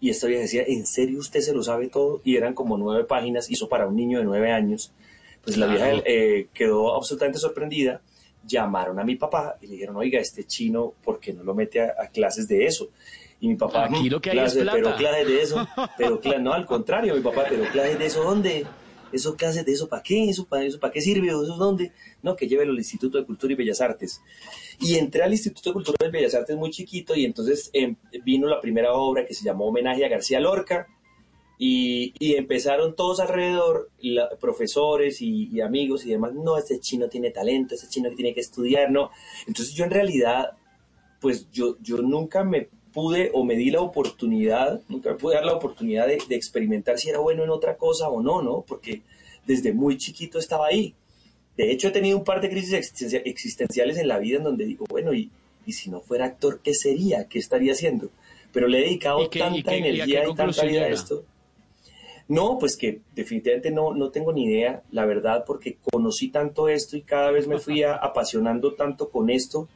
Y 0.00 0.10
esta 0.10 0.26
vieja 0.26 0.42
decía, 0.42 0.64
¿en 0.66 0.84
serio 0.86 1.18
usted 1.20 1.40
se 1.40 1.54
lo 1.54 1.62
sabe 1.62 1.88
todo? 1.88 2.20
Y 2.24 2.36
eran 2.36 2.52
como 2.52 2.76
nueve 2.76 3.04
páginas, 3.04 3.50
hizo 3.50 3.68
para 3.70 3.86
un 3.86 3.96
niño 3.96 4.18
de 4.18 4.24
nueve 4.24 4.50
años. 4.50 4.92
Pues 5.42 5.56
la 5.56 5.66
vieja 5.66 6.02
eh, 6.04 6.48
quedó 6.52 6.94
absolutamente 6.94 7.38
sorprendida. 7.38 8.02
Llamaron 8.46 8.98
a 9.00 9.04
mi 9.04 9.16
papá 9.16 9.56
y 9.60 9.66
le 9.66 9.72
dijeron, 9.74 9.96
oiga, 9.96 10.20
este 10.20 10.44
chino, 10.44 10.94
¿por 11.02 11.18
qué 11.20 11.32
no 11.32 11.42
lo 11.42 11.54
mete 11.54 11.80
a, 11.80 11.94
a 11.98 12.08
clases 12.08 12.46
de 12.48 12.66
eso? 12.66 12.90
Y 13.40 13.48
mi 13.48 13.56
papá, 13.56 13.84
Aquí 13.86 14.08
"Mm, 14.08 14.12
lo 14.12 14.20
que 14.20 14.30
hay 14.30 14.36
es 14.38 14.42
clases, 14.42 14.62
plata". 14.62 14.76
pero 14.78 14.96
clases 14.96 15.26
de 15.26 15.42
eso, 15.42 15.68
pero 15.98 16.20
cla- 16.20 16.40
no, 16.40 16.52
al 16.52 16.66
contrario, 16.66 17.14
mi 17.14 17.20
papá, 17.20 17.44
pero 17.48 17.64
clases 17.70 17.98
de 17.98 18.06
eso, 18.06 18.22
¿dónde? 18.22 18.66
¿Eso 19.12 19.36
clases 19.36 19.64
de 19.64 19.72
eso 19.72 19.88
para 19.88 20.02
qué? 20.02 20.28
¿Eso 20.28 20.44
para 20.46 20.64
eso 20.64 20.80
para 20.80 20.92
qué 20.92 21.00
sirve? 21.00 21.28
¿Eso 21.28 21.56
dónde? 21.56 21.92
No, 22.22 22.34
que 22.34 22.48
llévelo 22.48 22.72
al 22.72 22.78
Instituto 22.78 23.16
de 23.18 23.24
Cultura 23.24 23.52
y 23.52 23.56
Bellas 23.56 23.80
Artes. 23.80 24.20
Y 24.80 24.96
entré 24.96 25.22
al 25.22 25.30
Instituto 25.30 25.70
de 25.70 25.74
Cultura 25.74 26.08
y 26.08 26.10
Bellas 26.10 26.34
Artes 26.34 26.56
muy 26.56 26.70
chiquito 26.70 27.14
y 27.14 27.24
entonces 27.24 27.70
em, 27.72 27.94
vino 28.24 28.48
la 28.48 28.60
primera 28.60 28.92
obra 28.92 29.24
que 29.24 29.32
se 29.34 29.44
llamó 29.44 29.66
Homenaje 29.66 30.04
a 30.04 30.08
García 30.08 30.40
Lorca 30.40 30.88
y, 31.58 32.12
y 32.18 32.34
empezaron 32.34 32.94
todos 32.96 33.20
alrededor, 33.20 33.90
la- 34.00 34.28
profesores 34.40 35.20
y, 35.22 35.48
y 35.52 35.60
amigos 35.60 36.04
y 36.04 36.10
demás, 36.10 36.34
no, 36.34 36.58
este 36.58 36.80
chino 36.80 37.08
tiene 37.08 37.30
talento, 37.30 37.74
este 37.74 37.88
chino 37.88 38.10
que 38.10 38.16
tiene 38.16 38.34
que 38.34 38.40
estudiar, 38.40 38.90
no. 38.90 39.10
Entonces 39.46 39.74
yo 39.74 39.84
en 39.84 39.90
realidad, 39.90 40.50
pues 41.20 41.50
yo, 41.52 41.76
yo 41.80 41.98
nunca 41.98 42.44
me 42.44 42.68
pude 42.92 43.30
o 43.34 43.44
me 43.44 43.56
di 43.56 43.70
la 43.70 43.80
oportunidad, 43.80 44.80
nunca 44.88 45.10
me 45.10 45.16
pude 45.16 45.34
dar 45.34 45.44
la 45.44 45.54
oportunidad 45.54 46.06
de, 46.06 46.18
de 46.28 46.36
experimentar 46.36 46.98
si 46.98 47.08
era 47.08 47.18
bueno 47.18 47.42
en 47.44 47.50
otra 47.50 47.76
cosa 47.76 48.08
o 48.08 48.22
no, 48.22 48.40
¿no? 48.42 48.64
Porque 48.66 49.02
desde 49.46 49.72
muy 49.72 49.96
chiquito 49.98 50.38
estaba 50.38 50.66
ahí. 50.68 50.94
De 51.56 51.70
hecho, 51.70 51.88
he 51.88 51.90
tenido 51.92 52.18
un 52.18 52.24
par 52.24 52.40
de 52.40 52.50
crisis 52.50 52.72
existencia- 52.72 53.22
existenciales 53.24 53.96
en 53.98 54.08
la 54.08 54.18
vida 54.18 54.38
en 54.38 54.44
donde 54.44 54.64
digo, 54.64 54.86
bueno, 54.88 55.12
y, 55.14 55.30
y 55.66 55.72
si 55.72 55.88
no 55.90 56.00
fuera 56.00 56.24
actor, 56.26 56.60
¿qué 56.62 56.74
sería? 56.74 57.28
¿Qué 57.28 57.38
estaría 57.38 57.72
haciendo? 57.72 58.10
Pero 58.52 58.68
le 58.68 58.78
he 58.78 58.82
dedicado 58.82 59.22
¿Y 59.22 59.28
qué- 59.28 59.38
y 59.38 59.42
tanta 59.42 59.70
qué- 59.70 59.78
y 59.78 59.82
qué 59.82 59.88
energía 59.88 60.22
y 60.28 60.34
tanta 60.34 60.64
vida 60.64 60.82
a 60.82 60.88
esto. 60.88 61.24
No, 62.28 62.58
pues 62.58 62.76
que 62.76 63.00
definitivamente 63.14 63.70
no, 63.70 63.92
no 63.94 64.10
tengo 64.10 64.32
ni 64.32 64.44
idea, 64.44 64.82
la 64.92 65.04
verdad, 65.04 65.44
porque 65.46 65.76
conocí 65.92 66.28
tanto 66.28 66.68
esto 66.68 66.96
y 66.96 67.02
cada 67.02 67.30
vez 67.30 67.46
me 67.46 67.58
fui 67.58 67.82
a- 67.82 67.94
apasionando 68.02 68.72
tanto 68.74 69.10
con 69.10 69.28
esto 69.28 69.68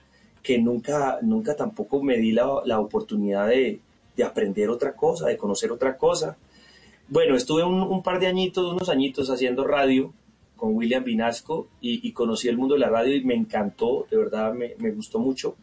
que 0.42 0.58
nunca, 0.58 1.18
nunca 1.20 1.54
tampoco 1.56 2.02
me 2.02 2.16
di 2.16 2.32
la, 2.32 2.48
la 2.64 2.80
oportunidad 2.80 3.48
de, 3.48 3.80
de 4.16 4.24
aprender 4.24 4.70
otra 4.70 4.94
cosa, 4.94 5.26
de 5.26 5.36
conocer 5.36 5.70
otra 5.72 5.98
cosa. 5.98 6.38
bueno, 7.08 7.36
estuve 7.36 7.64
un, 7.64 7.82
un 7.82 8.02
par 8.02 8.18
de 8.18 8.28
añitos, 8.28 8.72
unos 8.72 8.88
añitos 8.88 9.28
haciendo 9.30 9.64
radio 9.66 10.12
con 10.56 10.74
William 10.74 11.04
Vinasco 11.04 11.68
y, 11.82 12.06
y 12.06 12.12
conocí 12.12 12.48
el 12.48 12.56
mundo 12.56 12.74
de 12.74 12.80
la 12.80 12.88
radio 12.88 13.14
y 13.14 13.24
me 13.24 13.34
encantó, 13.34 14.06
de 14.10 14.16
verdad 14.16 14.54
me, 14.54 14.74
me 14.78 14.90
gustó 14.90 15.18
mucho 15.18 15.54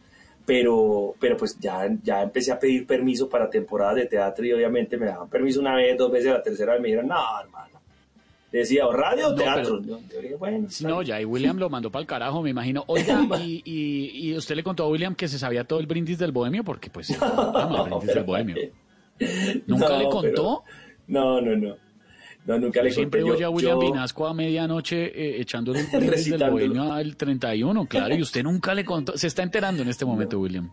pero, 0.46 1.16
pero 1.20 1.38
pues 1.38 1.58
ya, 1.60 1.88
ya 2.04 2.22
empecé 2.24 2.52
a 2.52 2.60
pedir 2.60 2.86
permiso 2.86 3.28
para 3.30 3.50
temporadas 3.50 3.96
de 3.96 4.06
teatro 4.06 4.46
y 4.46 4.54
obviamente 4.54 4.98
me 4.98 5.08
daban 5.08 5.30
permiso 5.30 5.60
una 5.60 5.76
vez, 5.76 5.98
dos 5.98 6.12
veces, 6.12 6.32
la 6.32 6.42
tercera 6.44 6.74
vez 6.74 6.82
me 6.82 6.88
dijeron, 6.90 7.08
no, 7.08 7.16
hermano. 7.42 7.66
Decía, 8.52 8.88
o 8.88 8.94
radio 8.94 9.28
o 9.28 9.30
No, 9.32 9.36
teatro. 9.36 9.82
pero- 9.84 10.00
Yo 10.14 10.22
dije, 10.22 10.36
bueno, 10.36 10.70
Sí, 10.70 10.84
está 10.86 10.88
no, 10.88 11.02
ya, 11.02 11.20
y 11.20 11.26
William 11.26 11.58
lo 11.58 11.70
mandó 11.70 11.92
para 11.92 12.02
el 12.02 12.08
carajo, 12.08 12.42
me 12.42 12.52
imagino. 12.52 12.86
Oiga, 12.88 13.20
y, 13.44 13.62
y, 13.66 14.30
y 14.30 14.38
usted 14.38 14.56
le 14.56 14.64
contó 14.64 14.84
a 14.84 14.88
William 14.88 15.14
que 15.16 15.28
se 15.28 15.38
sabía 15.38 15.66
todo 15.66 15.80
el 15.80 15.88
brindis 15.88 16.18
del 16.20 16.32
bohemio, 16.32 16.64
porque 16.64 16.90
pues 16.90 17.10
brindis 17.20 18.08
del 18.08 18.14
pero- 18.14 18.24
bohemio. 18.24 18.56
¿Nunca 19.68 19.90
le 19.90 19.98
pero- 20.06 20.10
contó? 20.10 20.64
no, 21.08 21.42
no, 21.42 21.56
no. 21.56 21.76
No, 22.46 22.60
nunca 22.60 22.84
le 22.84 22.92
Siempre 22.92 23.22
conté. 23.22 23.40
Yo- 23.40 23.48
a 23.48 23.50
William 23.50 23.80
yo- 23.82 23.92
Vinasco 23.92 24.28
a 24.28 24.34
medianoche 24.34 25.06
eh, 25.06 25.42
echándole 25.42 25.80
el 25.82 25.86
brindis 25.88 26.02
del 26.02 26.12
Recitándolo. 26.12 26.52
bohemio 26.52 26.94
al 26.94 27.16
31, 27.18 27.86
claro, 27.88 28.16
y 28.16 28.22
usted 28.22 28.44
nunca 28.44 28.74
le 28.76 28.86
contó. 28.86 29.18
Se 29.18 29.28
está 29.28 29.42
enterando 29.44 29.82
en 29.82 29.90
este 29.90 30.06
momento, 30.06 30.40
William. 30.40 30.72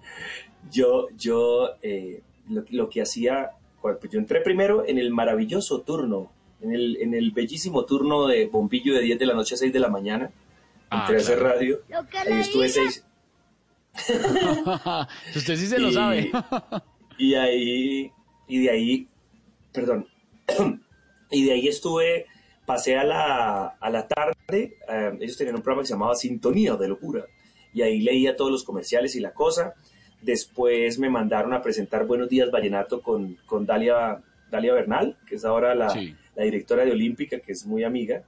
yo, 0.71 1.09
yo 1.17 1.71
eh, 1.83 2.21
lo, 2.51 2.63
lo 2.71 2.89
que 2.91 3.01
hacía, 3.03 3.51
pues 3.81 3.97
yo 4.11 4.19
entré 4.19 4.43
primero 4.43 4.85
en 4.87 4.99
el 4.99 5.11
maravilloso 5.11 5.81
turno, 5.81 6.31
en 6.61 6.73
el, 6.75 6.97
en 7.01 7.15
el 7.15 7.31
bellísimo 7.31 7.85
turno 7.87 8.27
de 8.29 8.47
bombillo 8.47 8.95
de 8.95 9.01
10 9.01 9.19
de 9.19 9.27
la 9.27 9.35
noche 9.35 9.55
a 9.55 9.59
6 9.59 9.73
de 9.73 9.81
la 9.81 9.89
mañana. 9.89 10.31
Ah, 10.91 11.01
Entré 11.01 11.17
a 11.17 11.21
hacer 11.21 11.39
radio. 11.41 11.79
Ahí 11.91 12.41
estuve 12.41 12.69
seis. 12.69 13.03
usted 15.37 15.57
sí 15.57 15.67
se 15.67 15.79
lo 15.79 15.91
sabe. 15.93 16.31
Y 17.19 17.35
ahí, 17.35 18.11
y 18.49 18.59
de 18.63 18.71
ahí, 18.71 19.07
perdón, 19.71 20.07
y 21.33 21.45
de 21.45 21.53
ahí 21.53 21.67
estuve, 21.69 22.27
pasé 22.65 22.97
a 22.97 23.05
la, 23.05 23.67
a 23.81 23.91
la 23.91 24.07
tarde, 24.07 24.77
eh, 24.89 25.13
ellos 25.21 25.37
tenían 25.37 25.57
un 25.57 25.63
programa 25.63 25.83
que 25.83 25.89
se 25.89 25.95
llamaba 25.95 26.15
Sintonía 26.15 26.77
de 26.77 26.89
Locura, 26.89 27.25
y 27.75 27.83
ahí 27.83 28.01
leía 28.01 28.37
todos 28.37 28.51
los 28.51 28.65
comerciales 28.65 29.17
y 29.17 29.21
la 29.21 29.33
cosa. 29.33 29.75
Después 30.21 30.99
me 30.99 31.09
mandaron 31.11 31.53
a 31.55 31.63
presentar 31.63 32.07
Buenos 32.07 32.29
Días 32.29 32.51
Vallenato 32.51 33.01
con, 33.01 33.39
con 33.47 33.67
Dalia, 33.67 34.21
Dalia 34.51 34.75
Bernal, 34.75 35.17
que 35.27 35.35
es 35.37 35.45
ahora 35.45 35.75
la, 35.75 35.91
Sí. 35.91 36.15
la 36.37 36.45
directora 36.45 36.85
de 36.85 36.93
Olímpica, 36.93 37.41
que 37.41 37.53
es 37.53 37.67
muy 37.67 37.83
amiga. 37.83 38.23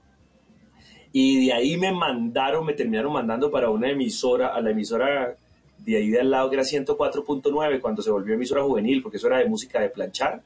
Y 1.13 1.45
de 1.45 1.53
ahí 1.53 1.77
me 1.77 1.93
mandaron, 1.93 2.65
me 2.65 2.73
terminaron 2.73 3.13
mandando 3.13 3.49
para 3.49 3.69
una 3.69 3.89
emisora, 3.89 4.47
a 4.49 4.59
la 4.59 4.71
emisora 4.71 5.35
de 5.77 5.95
ahí 5.97 6.09
de 6.09 6.19
al 6.19 6.31
lado, 6.31 6.49
que 6.49 6.55
era 6.55 6.63
104.9, 6.65 7.79
cuando 7.79 8.01
se 8.01 8.11
volvió 8.11 8.33
emisora 8.33 8.63
juvenil, 8.63 9.01
porque 9.01 9.17
eso 9.17 9.27
era 9.27 9.37
de 9.37 9.45
música 9.45 9.79
de 9.79 9.89
planchar, 9.89 10.41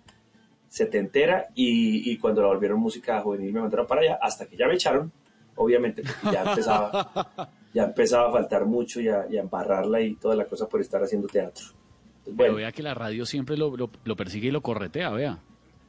setentera, 0.69 1.47
y, 1.55 2.11
y 2.11 2.17
cuando 2.17 2.41
la 2.41 2.47
volvieron 2.47 2.79
música 2.79 3.19
juvenil 3.21 3.51
me 3.53 3.61
mandaron 3.61 3.87
para 3.87 4.01
allá, 4.01 4.19
hasta 4.21 4.45
que 4.45 4.55
ya 4.55 4.67
me 4.67 4.75
echaron, 4.75 5.11
obviamente, 5.55 6.03
porque 6.03 6.35
ya 6.35 6.43
empezaba, 6.43 7.51
ya 7.73 7.83
empezaba 7.85 8.29
a 8.29 8.31
faltar 8.31 8.65
mucho 8.65 9.01
y 9.01 9.09
a, 9.09 9.25
y 9.29 9.37
a 9.37 9.41
embarrarla 9.41 9.99
y 10.01 10.15
toda 10.15 10.35
la 10.35 10.45
cosa 10.45 10.67
por 10.69 10.79
estar 10.79 11.03
haciendo 11.03 11.27
teatro. 11.27 11.65
Entonces, 11.65 12.23
Pero 12.25 12.35
bueno, 12.35 12.55
vea 12.55 12.71
que 12.71 12.83
la 12.83 12.93
radio 12.93 13.25
siempre 13.25 13.57
lo, 13.57 13.75
lo, 13.75 13.89
lo 14.03 14.15
persigue 14.15 14.47
y 14.49 14.51
lo 14.51 14.61
corretea, 14.61 15.09
vea. 15.09 15.39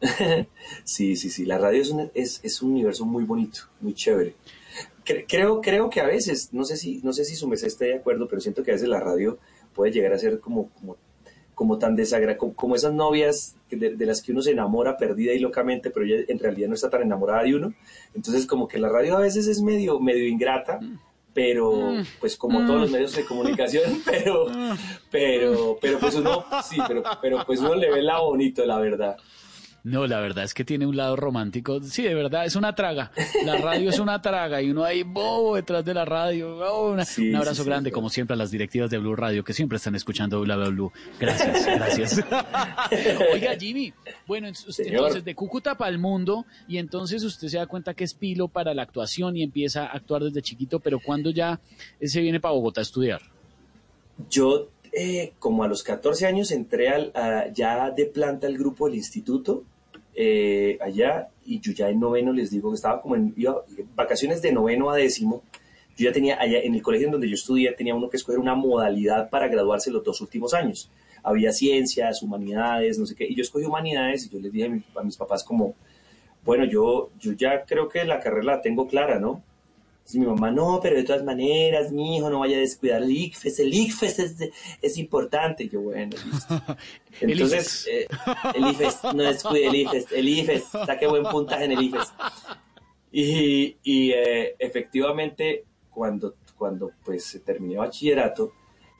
Sí, 0.84 1.16
sí, 1.16 1.28
sí. 1.30 1.44
La 1.44 1.58
radio 1.58 1.82
es 1.82 1.90
un, 1.90 2.10
es, 2.14 2.40
es 2.42 2.62
un 2.62 2.70
universo 2.72 3.04
muy 3.04 3.24
bonito, 3.24 3.60
muy 3.80 3.94
chévere. 3.94 4.34
Cre- 5.04 5.26
creo, 5.28 5.60
creo 5.60 5.90
que 5.90 6.00
a 6.00 6.06
veces, 6.06 6.52
no 6.52 6.64
sé 6.64 6.76
si, 6.76 7.00
no 7.02 7.12
sé 7.12 7.24
si 7.24 7.36
su 7.36 7.46
mesa 7.48 7.66
esté 7.66 7.86
de 7.86 7.94
acuerdo, 7.96 8.26
pero 8.28 8.40
siento 8.40 8.62
que 8.62 8.70
a 8.70 8.74
veces 8.74 8.88
la 8.88 9.00
radio 9.00 9.38
puede 9.74 9.92
llegar 9.92 10.12
a 10.14 10.18
ser 10.18 10.40
como, 10.40 10.68
como, 10.70 10.96
como 11.60 11.76
tan 11.76 11.94
como, 12.38 12.54
como 12.54 12.74
esas 12.74 12.94
novias 12.94 13.54
de, 13.70 13.94
de 13.94 14.06
las 14.06 14.22
que 14.22 14.32
uno 14.32 14.40
se 14.40 14.52
enamora 14.52 14.96
perdida 14.96 15.34
y 15.34 15.40
locamente, 15.40 15.90
pero 15.90 16.06
ella 16.06 16.24
en 16.26 16.38
realidad 16.38 16.68
no 16.68 16.74
está 16.74 16.88
tan 16.88 17.02
enamorada 17.02 17.42
de 17.42 17.54
uno. 17.54 17.74
Entonces, 18.14 18.46
como 18.46 18.66
que 18.66 18.78
la 18.78 18.88
radio 18.88 19.18
a 19.18 19.20
veces 19.20 19.46
es 19.46 19.60
medio, 19.60 20.00
medio 20.00 20.26
ingrata, 20.26 20.80
pero 21.34 21.92
pues 22.18 22.38
como 22.38 22.64
todos 22.64 22.80
los 22.80 22.90
medios 22.90 23.14
de 23.14 23.26
comunicación, 23.26 24.00
pero, 24.06 24.46
pero, 25.10 25.76
pero 25.82 25.98
pues 25.98 26.14
uno, 26.14 26.46
sí, 26.64 26.78
pero, 26.88 27.02
pero 27.20 27.44
pues 27.44 27.60
uno 27.60 27.74
le 27.74 27.90
ve 27.90 28.00
la 28.00 28.20
bonito, 28.20 28.64
la 28.64 28.78
verdad. 28.78 29.18
No, 29.82 30.06
la 30.06 30.20
verdad 30.20 30.44
es 30.44 30.52
que 30.52 30.64
tiene 30.64 30.86
un 30.86 30.96
lado 30.96 31.16
romántico. 31.16 31.82
Sí, 31.82 32.02
de 32.02 32.14
verdad, 32.14 32.44
es 32.44 32.54
una 32.54 32.74
traga. 32.74 33.12
La 33.46 33.56
radio 33.56 33.88
es 33.88 33.98
una 33.98 34.20
traga 34.20 34.60
y 34.60 34.70
uno 34.70 34.84
ahí 34.84 35.02
bobo 35.02 35.56
detrás 35.56 35.84
de 35.84 35.94
la 35.94 36.04
radio. 36.04 36.58
Oh, 36.58 36.92
una- 36.92 37.04
Sí, 37.06 37.30
un 37.30 37.36
abrazo 37.36 37.62
sí, 37.62 37.68
grande, 37.68 37.88
sí. 37.90 37.94
como 37.94 38.10
siempre, 38.10 38.34
a 38.34 38.36
las 38.36 38.50
directivas 38.50 38.90
de 38.90 38.98
Blue 38.98 39.16
Radio 39.16 39.42
que 39.42 39.52
siempre 39.54 39.76
están 39.76 39.94
escuchando 39.94 40.40
Bla 40.42 40.56
Bla 40.56 40.68
Blue. 40.68 40.92
Gracias, 41.18 41.64
gracias. 41.76 42.24
Oiga, 43.32 43.56
Jimmy, 43.58 43.92
bueno, 44.26 44.48
usted, 44.50 44.84
entonces 44.86 45.24
de 45.24 45.34
Cúcuta 45.34 45.76
para 45.76 45.90
el 45.90 45.98
mundo 45.98 46.44
y 46.68 46.78
entonces 46.78 47.22
usted 47.24 47.48
se 47.48 47.56
da 47.56 47.66
cuenta 47.66 47.94
que 47.94 48.04
es 48.04 48.14
pilo 48.14 48.48
para 48.48 48.74
la 48.74 48.82
actuación 48.82 49.36
y 49.36 49.42
empieza 49.42 49.84
a 49.86 49.92
actuar 49.92 50.22
desde 50.24 50.42
chiquito, 50.42 50.80
pero 50.80 51.00
cuando 51.00 51.30
ya 51.30 51.58
se 52.02 52.20
viene 52.20 52.38
para 52.40 52.52
Bogotá 52.52 52.80
a 52.80 52.82
estudiar? 52.82 53.20
Yo, 54.28 54.68
eh, 54.92 55.32
como 55.38 55.62
a 55.64 55.68
los 55.68 55.82
14 55.82 56.26
años, 56.26 56.50
entré 56.50 56.88
al, 56.88 57.12
a- 57.14 57.48
ya 57.52 57.90
de 57.90 58.06
planta 58.06 58.46
al 58.46 58.58
grupo 58.58 58.86
del 58.86 58.96
instituto, 58.96 59.64
eh, 60.14 60.78
allá, 60.80 61.28
y 61.46 61.60
yo 61.60 61.72
ya 61.72 61.88
en 61.88 62.00
noveno 62.00 62.32
les 62.32 62.50
digo 62.50 62.70
que 62.70 62.76
estaba 62.76 63.00
como 63.00 63.16
en 63.16 63.32
iba- 63.36 63.62
vacaciones 63.94 64.42
de 64.42 64.52
noveno 64.52 64.90
a 64.90 64.96
décimo. 64.96 65.42
Yo 65.96 66.04
ya 66.08 66.12
tenía, 66.12 66.40
allá 66.40 66.58
en 66.60 66.74
el 66.74 66.82
colegio 66.82 67.06
en 67.06 67.12
donde 67.12 67.28
yo 67.28 67.34
estudié, 67.34 67.72
tenía 67.72 67.94
uno 67.94 68.08
que 68.10 68.16
escoger 68.16 68.38
una 68.40 68.54
modalidad 68.54 69.28
para 69.30 69.48
graduarse 69.48 69.90
los 69.90 70.02
dos 70.04 70.20
últimos 70.20 70.54
años. 70.54 70.90
Había 71.22 71.52
ciencias, 71.52 72.22
humanidades, 72.22 72.98
no 72.98 73.06
sé 73.06 73.14
qué, 73.14 73.26
y 73.28 73.34
yo 73.34 73.42
escogí 73.42 73.66
humanidades, 73.66 74.26
y 74.26 74.30
yo 74.30 74.40
les 74.40 74.52
dije 74.52 74.66
a, 74.66 74.68
mi- 74.70 74.82
a 74.96 75.02
mis 75.02 75.16
papás 75.16 75.44
como, 75.44 75.74
bueno, 76.44 76.64
yo, 76.64 77.10
yo 77.18 77.32
ya 77.32 77.64
creo 77.66 77.88
que 77.88 78.04
la 78.04 78.18
carrera 78.20 78.44
la 78.56 78.60
tengo 78.62 78.86
clara, 78.88 79.18
¿no? 79.20 79.42
Y 80.12 80.18
mi 80.18 80.26
mamá, 80.26 80.50
no, 80.50 80.80
pero 80.82 80.96
de 80.96 81.04
todas 81.04 81.22
maneras, 81.22 81.92
mi 81.92 82.16
hijo, 82.16 82.28
no 82.30 82.40
vaya 82.40 82.56
a 82.56 82.60
descuidar 82.60 83.00
el 83.02 83.10
ICFES, 83.12 83.60
el 83.60 83.72
ICFES 83.72 84.18
es, 84.18 84.36
es 84.82 84.98
importante. 84.98 85.68
Yo, 85.68 85.80
bueno, 85.82 86.16
listo. 86.32 86.54
El 87.20 87.32
Entonces, 87.32 87.86
eh, 87.90 88.06
el 88.54 88.66
IFES, 88.68 89.04
no 89.14 89.22
descuide 89.22 89.66
el 89.66 89.74
IFES, 89.76 90.06
el 90.12 90.28
IFES, 90.28 90.64
saque 90.86 91.06
buen 91.06 91.24
puntaje 91.24 91.64
en 91.64 91.72
el 91.72 91.82
IFES. 91.82 92.08
Y, 93.12 93.76
y, 93.82 94.12
eh, 94.12 94.54
efectivamente, 94.58 95.64
cuando, 95.90 96.34
cuando 96.56 96.92
pues 97.04 97.40
terminé 97.44 97.76
bachillerato, 97.76 98.52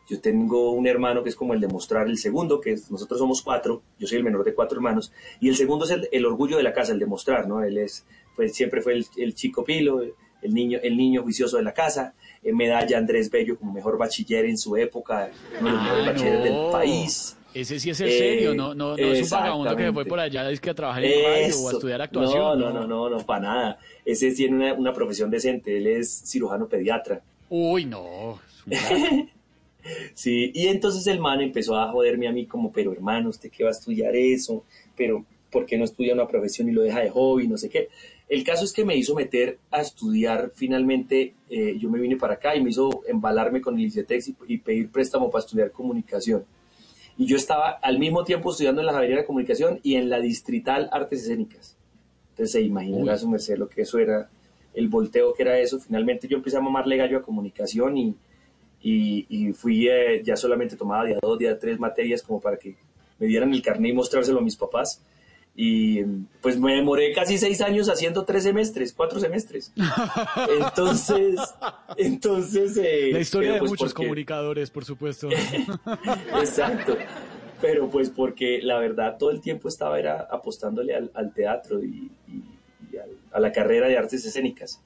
yo 0.09 0.21
tengo 0.21 0.73
un 0.73 0.87
hermano 0.89 1.23
que 1.23 1.29
es 1.31 1.37
como 1.37 1.55
el 1.55 1.61
de 1.61 1.69
mostrar 1.69 2.09
el 2.09 2.19
segundo, 2.19 2.61
que 2.61 2.73
es- 2.73 2.91
nosotros 2.91 3.19
somos 3.21 3.43
cuatro, 3.43 3.83
yo 3.99 4.07
soy 4.09 4.19
el 4.19 4.25
menor 4.25 4.45
de 4.45 4.55
cuatro 4.55 4.77
hermanos, 4.79 5.13
y 5.41 5.49
el 5.49 5.57
segundo 5.57 5.85
es 5.85 5.93
el, 5.93 6.09
el 6.11 6.27
orgullo 6.27 6.57
de 6.57 6.65
la 6.65 6.73
casa, 6.73 6.93
el 6.93 6.99
de 6.99 7.07
mostrar, 7.07 7.47
¿no? 7.47 7.63
Él 7.63 7.79
es, 7.79 8.05
pues 8.35 8.53
siempre 8.55 8.83
fue 8.83 8.95
el, 8.95 9.07
el 9.17 9.35
chico 9.35 9.63
pilo, 9.65 10.03
el 10.42 10.55
niño, 10.55 10.79
el 10.83 10.96
niño 10.96 11.22
juicioso 11.22 11.57
de 11.57 11.62
la 11.62 11.72
casa, 11.74 12.14
eh, 12.42 12.53
medalla 12.53 12.98
Andrés 12.98 13.31
Bello 13.31 13.59
como 13.59 13.72
mejor 13.72 13.98
bachiller 13.98 14.44
en 14.46 14.57
su 14.59 14.76
época, 14.76 15.31
uno 15.61 15.68
de 15.70 15.74
los 15.74 15.83
mejores 15.83 16.07
Ah, 16.09 16.12
bachilleres 16.12 16.38
no. 16.53 16.62
del 16.62 16.72
país. 16.72 17.37
Ese 17.53 17.81
sí 17.81 17.90
es 17.90 18.00
el 18.00 18.09
Eh, 18.09 18.18
serio, 18.18 18.55
no, 18.55 18.74
no, 18.74 18.96
no 18.96 19.12
es 19.12 19.24
un 19.24 19.29
vagabundo 19.31 19.76
que 19.76 19.83
se 19.87 19.92
fue 19.92 20.05
por 20.05 20.20
allá 20.20 20.48
es 20.50 20.61
que 20.61 20.70
a 20.70 20.74
trabajar 20.74 21.05
en 21.05 21.24
radio 21.24 21.59
o 21.64 21.68
a 21.68 21.72
estudiar 21.72 22.00
actuación. 22.03 22.38
No, 22.40 22.55
no, 22.57 22.70
no, 22.72 22.87
no, 22.87 23.11
no, 23.11 23.26
para 23.26 23.40
nada. 23.40 23.79
Ese 24.05 24.31
tiene 24.33 24.55
una, 24.57 24.74
una 24.74 24.92
profesión 24.92 25.31
decente, 25.31 25.76
él 25.76 25.87
es 25.88 26.22
cirujano 26.26 26.68
pediatra. 26.68 27.20
Uy, 27.48 27.85
no. 27.87 28.38
Sí, 30.14 30.53
y 30.55 30.66
entonces 30.68 31.07
el 31.07 31.20
man 31.20 31.40
empezó 31.40 31.74
a 31.76 31.90
joderme 31.90 32.29
a 32.29 32.33
mí 32.33 32.44
como, 32.46 32.70
pero 32.70 32.92
hermano, 32.92 33.31
¿usted 33.31 33.50
qué 33.50 33.64
va 33.64 33.70
a 33.70 33.72
estudiar 33.72 34.14
eso? 34.14 34.64
Pero, 34.94 35.24
¿por 35.50 35.64
qué 35.64 35.79
no 35.79 35.85
estudia 35.85 36.12
una 36.12 36.29
profesión 36.29 36.68
y 36.68 36.72
lo 36.72 36.83
deja 36.83 37.00
de 37.00 37.09
hobby? 37.09 37.48
No 37.48 37.57
sé 37.57 37.70
qué. 37.70 37.88
El 38.31 38.45
caso 38.45 38.64
es 38.64 38.73
que 38.73 38.85
me 38.85 38.97
hizo 38.97 39.16
meter 39.16 39.59
a 39.73 39.81
estudiar 39.81 40.53
finalmente, 40.55 41.35
eh, 41.51 41.77
yo 41.77 41.90
me 41.90 41.99
vine 41.99 42.16
para 42.16 42.35
acá 42.35 42.55
y 42.55 42.62
me 42.62 42.71
hizo 42.71 43.03
embalarme 43.09 43.61
con 43.61 43.75
el 43.77 43.85
ICETEX 43.87 44.29
y, 44.29 44.37
y 44.47 44.59
pedir 44.59 44.88
préstamo 44.88 45.29
para 45.29 45.45
estudiar 45.45 45.73
comunicación. 45.73 46.45
Y 47.19 47.27
yo 47.27 47.37
estaba 47.37 47.71
al 47.71 47.99
mismo 47.99 48.23
tiempo 48.23 48.53
estudiando 48.53 48.83
en 48.83 48.87
la 48.87 48.93
Javeriana 48.93 49.23
de 49.23 49.27
Comunicación 49.27 49.81
y 49.83 49.97
en 49.97 50.09
la 50.09 50.21
Distrital 50.21 50.88
Artes 50.93 51.23
Escénicas. 51.23 51.77
Entonces 52.31 52.53
se 52.53 52.61
imaginará 52.62 53.14
Uy. 53.14 53.19
su 53.19 53.29
merced 53.29 53.59
lo 53.59 53.69
que 53.69 53.83
eso 53.83 53.99
era, 53.99 54.31
el 54.75 54.87
volteo 54.88 55.35
que 55.35 55.43
era 55.43 55.59
eso. 55.59 55.81
Finalmente 55.81 56.29
yo 56.29 56.37
empecé 56.37 56.57
a 56.57 56.61
mamarle 56.61 56.97
gallo 56.97 57.19
a 57.19 57.23
comunicación 57.23 57.99
y, 57.99 58.14
y, 58.81 59.27
y 59.29 59.53
fui, 59.53 59.88
eh, 59.88 60.23
ya 60.25 60.37
solamente 60.37 60.77
tomaba 60.77 61.05
día 61.05 61.19
dos, 61.21 61.37
día 61.37 61.59
tres 61.59 61.81
materias 61.81 62.23
como 62.23 62.40
para 62.40 62.57
que 62.57 62.77
me 63.19 63.27
dieran 63.27 63.53
el 63.53 63.61
carnet 63.61 63.90
y 63.90 63.95
mostrárselo 63.95 64.38
a 64.38 64.43
mis 64.43 64.57
papás. 64.57 65.03
Y 65.62 66.03
pues 66.40 66.59
me 66.59 66.75
demoré 66.75 67.12
casi 67.12 67.37
seis 67.37 67.61
años 67.61 67.90
haciendo 67.90 68.25
tres 68.25 68.44
semestres, 68.44 68.94
cuatro 68.94 69.20
semestres. 69.20 69.73
Entonces, 70.59 71.38
entonces... 71.99 72.79
eh, 72.79 73.11
La 73.12 73.20
historia 73.20 73.53
de 73.53 73.59
pues, 73.59 73.73
muchos 73.73 73.92
porque- 73.92 74.07
comunicadores, 74.07 74.70
por 74.70 74.87
supuesto. 74.87 75.29
Exacto. 76.40 76.96
Pero 77.61 77.90
pues 77.90 78.09
porque 78.09 78.61
la 78.62 78.79
verdad 78.79 79.18
todo 79.18 79.31
el 79.31 79.42
tiempo 79.42 79.68
estaba 79.68 79.99
era 79.99 80.27
apostándole 80.31 80.94
al, 80.94 81.11
al 81.12 81.35
teatro 81.35 81.85
y, 81.85 82.11
y- 82.27 82.42
y 82.90 82.96
al- 82.96 83.18
a 83.31 83.38
la 83.40 83.53
carrera 83.53 83.87
de 83.87 83.99
artes 83.99 84.25
escénicas. 84.25 84.81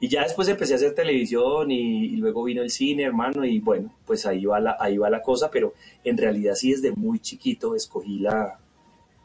Y 0.00 0.08
ya 0.08 0.24
después 0.24 0.48
empecé 0.48 0.74
a 0.74 0.76
hacer 0.76 0.94
televisión 0.94 1.70
y, 1.70 2.04
y 2.06 2.16
luego 2.16 2.44
vino 2.44 2.60
el 2.62 2.68
cine, 2.70 3.04
hermano, 3.04 3.44
y 3.46 3.58
bueno, 3.58 3.94
pues 4.06 4.26
ahí 4.26 4.44
va, 4.44 4.60
la, 4.60 4.76
ahí 4.80 4.98
va 4.98 5.08
la 5.08 5.22
cosa, 5.22 5.50
pero 5.50 5.72
en 6.04 6.18
realidad 6.18 6.54
sí 6.56 6.72
desde 6.72 6.92
muy 6.92 7.20
chiquito 7.20 7.74
escogí 7.74 8.18
la, 8.18 8.58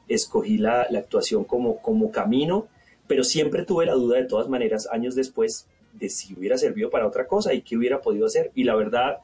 escogí 0.08 0.58
la, 0.58 0.88
la 0.90 1.00
actuación 1.00 1.44
como, 1.44 1.82
como 1.82 2.12
camino, 2.12 2.68
pero 3.08 3.24
siempre 3.24 3.64
tuve 3.64 3.86
la 3.86 3.94
duda 3.94 4.18
de 4.18 4.26
todas 4.26 4.50
maneras, 4.50 4.88
años 4.92 5.16
después, 5.16 5.68
de 5.94 6.10
si 6.10 6.34
hubiera 6.34 6.58
servido 6.58 6.90
para 6.90 7.08
otra 7.08 7.28
cosa 7.28 7.54
y 7.54 7.62
qué 7.62 7.78
hubiera 7.78 8.02
podido 8.02 8.26
hacer. 8.26 8.52
Y 8.56 8.64
la 8.64 8.76
verdad, 8.76 9.20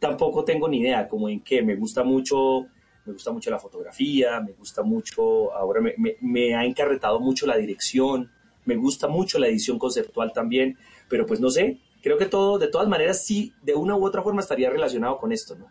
tampoco 0.00 0.44
tengo 0.44 0.68
ni 0.68 0.80
idea, 0.80 1.08
como 1.08 1.28
en 1.28 1.40
qué. 1.40 1.62
Me 1.62 1.76
gusta 1.76 2.02
mucho, 2.02 2.66
me 3.04 3.12
gusta 3.12 3.30
mucho 3.32 3.50
la 3.50 3.58
fotografía, 3.58 4.40
me 4.40 4.52
gusta 4.52 4.82
mucho, 4.82 5.52
ahora 5.54 5.80
me, 5.80 5.94
me, 5.96 6.16
me 6.20 6.54
ha 6.54 6.64
encarretado 6.64 7.20
mucho 7.20 7.46
la 7.46 7.56
dirección, 7.56 8.30
me 8.64 8.76
gusta 8.76 9.08
mucho 9.08 9.38
la 9.38 9.48
edición 9.48 9.78
conceptual 9.78 10.32
también, 10.32 10.76
pero 11.08 11.24
pues 11.24 11.40
no 11.40 11.50
sé, 11.50 11.78
creo 12.02 12.18
que 12.18 12.26
todo, 12.26 12.58
de 12.58 12.68
todas 12.68 12.88
maneras, 12.88 13.24
sí, 13.24 13.52
de 13.62 13.74
una 13.74 13.96
u 13.96 14.04
otra 14.04 14.22
forma 14.22 14.40
estaría 14.40 14.70
relacionado 14.70 15.18
con 15.18 15.32
esto, 15.32 15.54
¿no? 15.54 15.70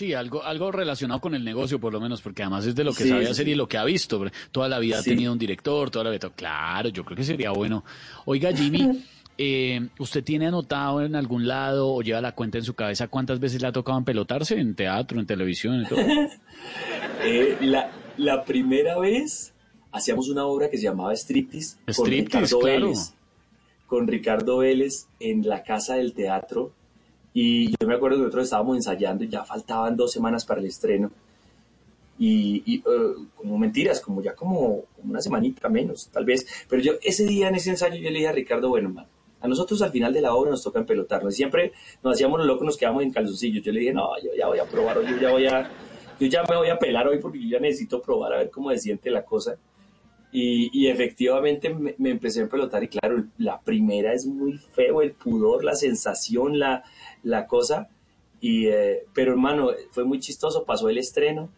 Sí, 0.00 0.14
algo, 0.14 0.42
algo 0.42 0.72
relacionado 0.72 1.20
con 1.20 1.34
el 1.34 1.44
negocio, 1.44 1.78
por 1.78 1.92
lo 1.92 2.00
menos, 2.00 2.22
porque 2.22 2.42
además 2.42 2.64
es 2.64 2.74
de 2.74 2.84
lo 2.84 2.94
que 2.94 3.02
Sí, 3.02 3.10
sabe 3.10 3.28
hacer 3.28 3.44
sí. 3.44 3.50
y 3.52 3.54
lo 3.54 3.68
que 3.68 3.76
ha 3.76 3.84
visto. 3.84 4.24
Toda 4.50 4.66
la 4.66 4.78
vida 4.78 5.02
Sí. 5.02 5.10
ha 5.10 5.14
tenido 5.14 5.30
un 5.30 5.38
director, 5.38 5.90
toda 5.90 6.06
la 6.06 6.10
vida. 6.10 6.30
Claro, 6.34 6.88
yo 6.88 7.04
creo 7.04 7.16
que 7.18 7.22
sería 7.24 7.50
bueno. 7.50 7.84
Oiga, 8.24 8.50
Jimmy, 8.50 9.04
eh, 9.36 9.88
¿usted 9.98 10.24
tiene 10.24 10.46
anotado 10.46 11.02
en 11.02 11.14
algún 11.16 11.46
lado 11.46 11.92
o 11.92 12.00
lleva 12.00 12.22
la 12.22 12.32
cuenta 12.34 12.56
en 12.56 12.64
su 12.64 12.72
cabeza 12.72 13.08
cuántas 13.08 13.40
veces 13.40 13.60
le 13.60 13.68
ha 13.68 13.72
tocado 13.72 13.98
empelotarse 13.98 14.58
en 14.58 14.74
teatro, 14.74 15.20
en 15.20 15.26
televisión, 15.26 15.74
en 15.82 15.86
todo? 15.86 15.98
Eh, 17.22 17.58
la, 17.60 17.90
la 18.16 18.42
primera 18.46 18.98
vez 18.98 19.52
hacíamos 19.92 20.30
una 20.30 20.46
obra 20.46 20.70
que 20.70 20.78
se 20.78 20.84
llamaba 20.84 21.12
Striptease 21.14 21.76
con 21.84 21.92
Striptease, 22.06 22.46
Ricardo 22.46 22.58
claro. 22.60 22.86
Vélez. 22.86 23.14
Con 23.86 24.08
Ricardo 24.08 24.56
Vélez 24.58 25.06
en 25.20 25.46
la 25.46 25.62
Casa 25.62 25.96
del 25.96 26.14
Teatro. 26.14 26.72
Y 27.32 27.70
yo 27.70 27.86
me 27.86 27.94
acuerdo 27.94 28.16
que 28.16 28.22
nosotros 28.24 28.44
estábamos 28.44 28.76
ensayando 28.76 29.24
y 29.24 29.28
ya 29.28 29.44
faltaban 29.44 29.96
dos 29.96 30.12
semanas 30.12 30.44
para 30.44 30.60
el 30.60 30.66
estreno. 30.66 31.10
Y, 32.18 32.78
eh, 32.78 32.82
como 33.34 33.56
mentiras, 33.56 34.00
como 34.00 34.20
ya 34.20 34.34
como, 34.34 34.84
como 34.94 35.10
una 35.10 35.22
semanita 35.22 35.68
menos, 35.68 36.08
tal 36.12 36.24
vez. 36.24 36.46
Pero 36.68 36.82
yo 36.82 36.92
ese 37.02 37.24
día 37.24 37.48
en 37.48 37.54
ese 37.54 37.70
ensayo 37.70 37.96
yo 37.96 38.10
le 38.10 38.18
dije 38.18 38.28
a 38.28 38.32
Ricardo, 38.32 38.68
bueno, 38.68 38.90
man, 38.90 39.06
a 39.40 39.48
nosotros 39.48 39.80
al 39.80 39.90
final 39.90 40.12
de 40.12 40.20
la 40.20 40.34
obra 40.34 40.50
nos 40.50 40.62
toca 40.62 40.80
empelotarnos. 40.80 41.32
Y 41.32 41.36
siempre 41.36 41.72
nos 42.02 42.14
hacíamos 42.14 42.38
los 42.38 42.46
locos, 42.46 42.66
nos 42.66 42.76
quedamos 42.76 43.02
en 43.02 43.10
calzoncillos. 43.10 43.64
Yo 43.64 43.72
le 43.72 43.80
dije, 43.80 43.94
no, 43.94 44.10
yo 44.22 44.30
ya 44.36 44.48
voy 44.48 44.58
a 44.58 44.64
probar 44.64 44.98
hoy, 44.98 45.06
yo 45.06 45.16
ya 45.18 45.30
voy 45.30 45.46
a, 45.46 45.70
yo 46.18 46.26
ya 46.26 46.42
me 46.48 46.56
voy 46.56 46.68
a 46.68 46.78
pelar 46.78 47.08
hoy 47.08 47.18
porque 47.18 47.40
yo 47.40 47.48
ya 47.48 47.58
necesito 47.58 48.02
probar 48.02 48.34
a 48.34 48.38
ver 48.38 48.50
cómo 48.50 48.70
se 48.70 48.78
siente 48.78 49.10
la 49.10 49.24
cosa. 49.24 49.56
Y, 50.32 50.70
y 50.72 50.88
efectivamente 50.88 51.74
me, 51.74 51.94
me 51.98 52.10
empecé 52.10 52.40
a 52.40 52.42
empelotar 52.44 52.84
y 52.84 52.88
claro, 52.88 53.24
la 53.36 53.60
primera 53.60 54.12
es 54.12 54.26
muy 54.26 54.58
feo, 54.58 55.02
el 55.02 55.12
pudor, 55.12 55.64
la 55.64 55.74
sensación, 55.74 56.58
la, 56.58 56.84
la 57.22 57.46
cosa. 57.46 57.88
Y, 58.40 58.68
eh, 58.68 59.06
pero 59.12 59.32
hermano, 59.32 59.70
fue 59.90 60.04
muy 60.04 60.20
chistoso, 60.20 60.64
pasó 60.64 60.88
el 60.88 60.98
estreno, 60.98 61.50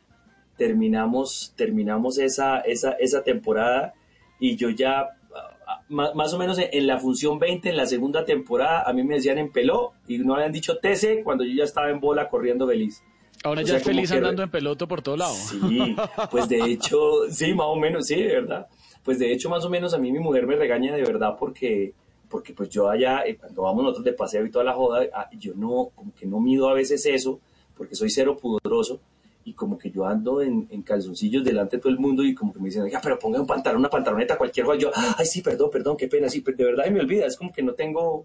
terminamos, 0.57 1.53
terminamos 1.57 2.19
esa, 2.19 2.61
esa, 2.61 2.93
esa 2.93 3.23
temporada 3.23 3.93
y 4.41 4.57
yo 4.57 4.71
ya, 4.71 5.01
ah, 5.01 5.83
más, 5.89 6.15
más 6.15 6.33
o 6.35 6.39
menos 6.39 6.59
en, 6.59 6.69
en 6.73 6.87
la 6.87 6.99
función 6.99 7.39
20, 7.39 7.69
en 7.69 7.77
la 7.77 7.87
segunda 7.87 8.25
temporada, 8.25 8.83
a 8.83 8.93
mí 8.93 9.05
me 9.05 9.17
decían 9.17 9.39
en 9.39 9.53
peló 9.53 9.93
y 10.09 10.19
no 10.19 10.35
habían 10.35 10.53
dicho 10.53 10.79
TC 10.79 11.23
cuando 11.23 11.45
yo 11.45 11.53
ya 11.55 11.65
estaba 11.65 11.91
en 11.91 12.01
bola 12.01 12.29
corriendo 12.29 12.67
feliz. 12.67 13.03
Ahora 13.45 13.63
O 13.63 13.65
ya 13.65 13.77
es 13.77 13.83
feliz 13.83 14.11
que- 14.11 14.17
andando 14.17 14.43
en 14.43 14.51
peloto 14.51 14.87
por 14.87 15.03
todo 15.03 15.17
lado. 15.17 15.35
Sí, 15.35 15.97
pues 16.31 16.49
de 16.49 16.65
hecho, 16.65 16.99
sí, 17.31 17.53
más 17.55 17.67
o 17.69 17.77
menos, 17.77 18.07
sí, 18.07 18.17
de 18.17 18.29
verdad. 18.41 18.67
Pues 19.03 19.19
de 19.19 19.33
hecho, 19.33 19.49
más 19.51 19.65
o 19.65 19.71
menos 19.71 19.93
a 19.95 19.99
mí 19.99 20.13
mi 20.13 20.21
mujer 20.21 20.47
me 20.47 20.55
regaña 20.55 20.95
de 20.95 21.03
verdad 21.03 21.35
porque, 21.39 21.93
porque 22.29 22.53
pues 22.53 22.69
yo 22.69 22.89
allá, 22.89 23.25
eh, 23.27 23.37
cuando 23.37 23.63
vamos 23.63 23.83
nosotros 23.83 24.05
de 24.05 24.13
paseo 24.13 24.47
y 24.47 24.51
toda 24.51 24.65
la 24.65 24.75
joda, 24.75 25.03
ah, 25.13 25.29
yo 25.39 25.55
no, 25.57 25.91
como 25.95 26.15
que 26.15 26.25
no 26.25 26.39
mido 26.39 26.69
a 26.69 26.75
veces 26.75 27.05
eso, 27.07 27.41
porque 27.77 27.97
soy 27.97 28.11
cero 28.11 28.37
pudoroso, 28.41 29.01
y 29.45 29.55
como 29.55 29.77
que 29.77 29.91
yo 29.91 30.07
ando 30.07 30.41
en, 30.41 30.69
en 30.71 30.83
calzoncillos 30.83 31.43
delante 31.43 31.77
de 31.77 31.83
todo 31.83 31.93
el 31.93 31.99
mundo 31.99 32.23
y 32.23 32.33
como 32.33 32.53
que 32.53 32.61
me 32.61 32.67
dicen, 32.67 32.83
oiga, 32.83 33.01
pero 33.03 33.19
ponga 33.19 33.41
un 33.41 33.47
pantalón, 33.47 33.81
una 33.81 33.91
pantaloneta, 33.91 34.39
cualquier 34.39 34.65
cosa. 34.67 34.79
Yo, 34.79 34.91
ay, 34.95 35.27
sí, 35.27 35.43
perdón, 35.43 35.69
perdón, 35.73 35.97
qué 35.97 36.07
pena, 36.07 36.29
sí, 36.29 36.43
pero 36.43 36.57
de 36.59 36.65
verdad 36.67 36.87
me 36.93 37.01
olvida, 37.01 37.27
es 37.27 37.37
como 37.37 37.53
que 37.53 37.61
no 37.61 37.73
tengo, 37.75 38.25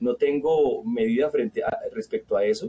no 0.00 0.16
tengo 0.16 0.82
medida 0.82 1.30
frente 1.30 1.62
a, 1.62 1.70
respecto 1.94 2.36
a 2.36 2.44
eso, 2.44 2.68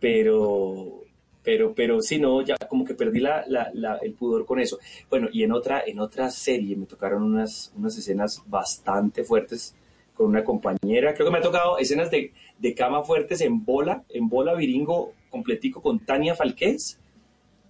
pero, 0.00 1.02
pero, 1.42 1.74
pero 1.74 2.00
sí, 2.02 2.18
no, 2.18 2.42
ya 2.42 2.56
como 2.68 2.84
que 2.84 2.94
perdí 2.94 3.20
la, 3.20 3.44
la- 3.46 3.70
la- 3.74 3.96
el 3.98 4.12
pudor 4.14 4.44
con 4.46 4.58
eso. 4.60 4.78
Bueno, 5.08 5.28
y 5.32 5.42
en 5.42 5.52
otra, 5.52 5.82
en 5.86 6.00
otra 6.00 6.30
serie 6.30 6.76
me 6.76 6.86
tocaron 6.86 7.22
unas, 7.22 7.72
unas 7.76 7.96
escenas 7.96 8.42
bastante 8.46 9.24
fuertes 9.24 9.74
con 10.14 10.26
una 10.26 10.44
compañera. 10.44 11.14
Creo 11.14 11.26
que 11.26 11.32
me 11.32 11.38
ha 11.38 11.42
tocado 11.42 11.78
escenas 11.78 12.10
de, 12.10 12.32
de 12.58 12.74
cama 12.74 13.02
fuertes 13.04 13.40
en 13.40 13.64
bola, 13.64 14.04
en 14.08 14.28
bola 14.28 14.54
viringo 14.54 15.12
completico 15.30 15.80
con 15.80 16.00
Tania 16.00 16.34
Falqués 16.34 16.98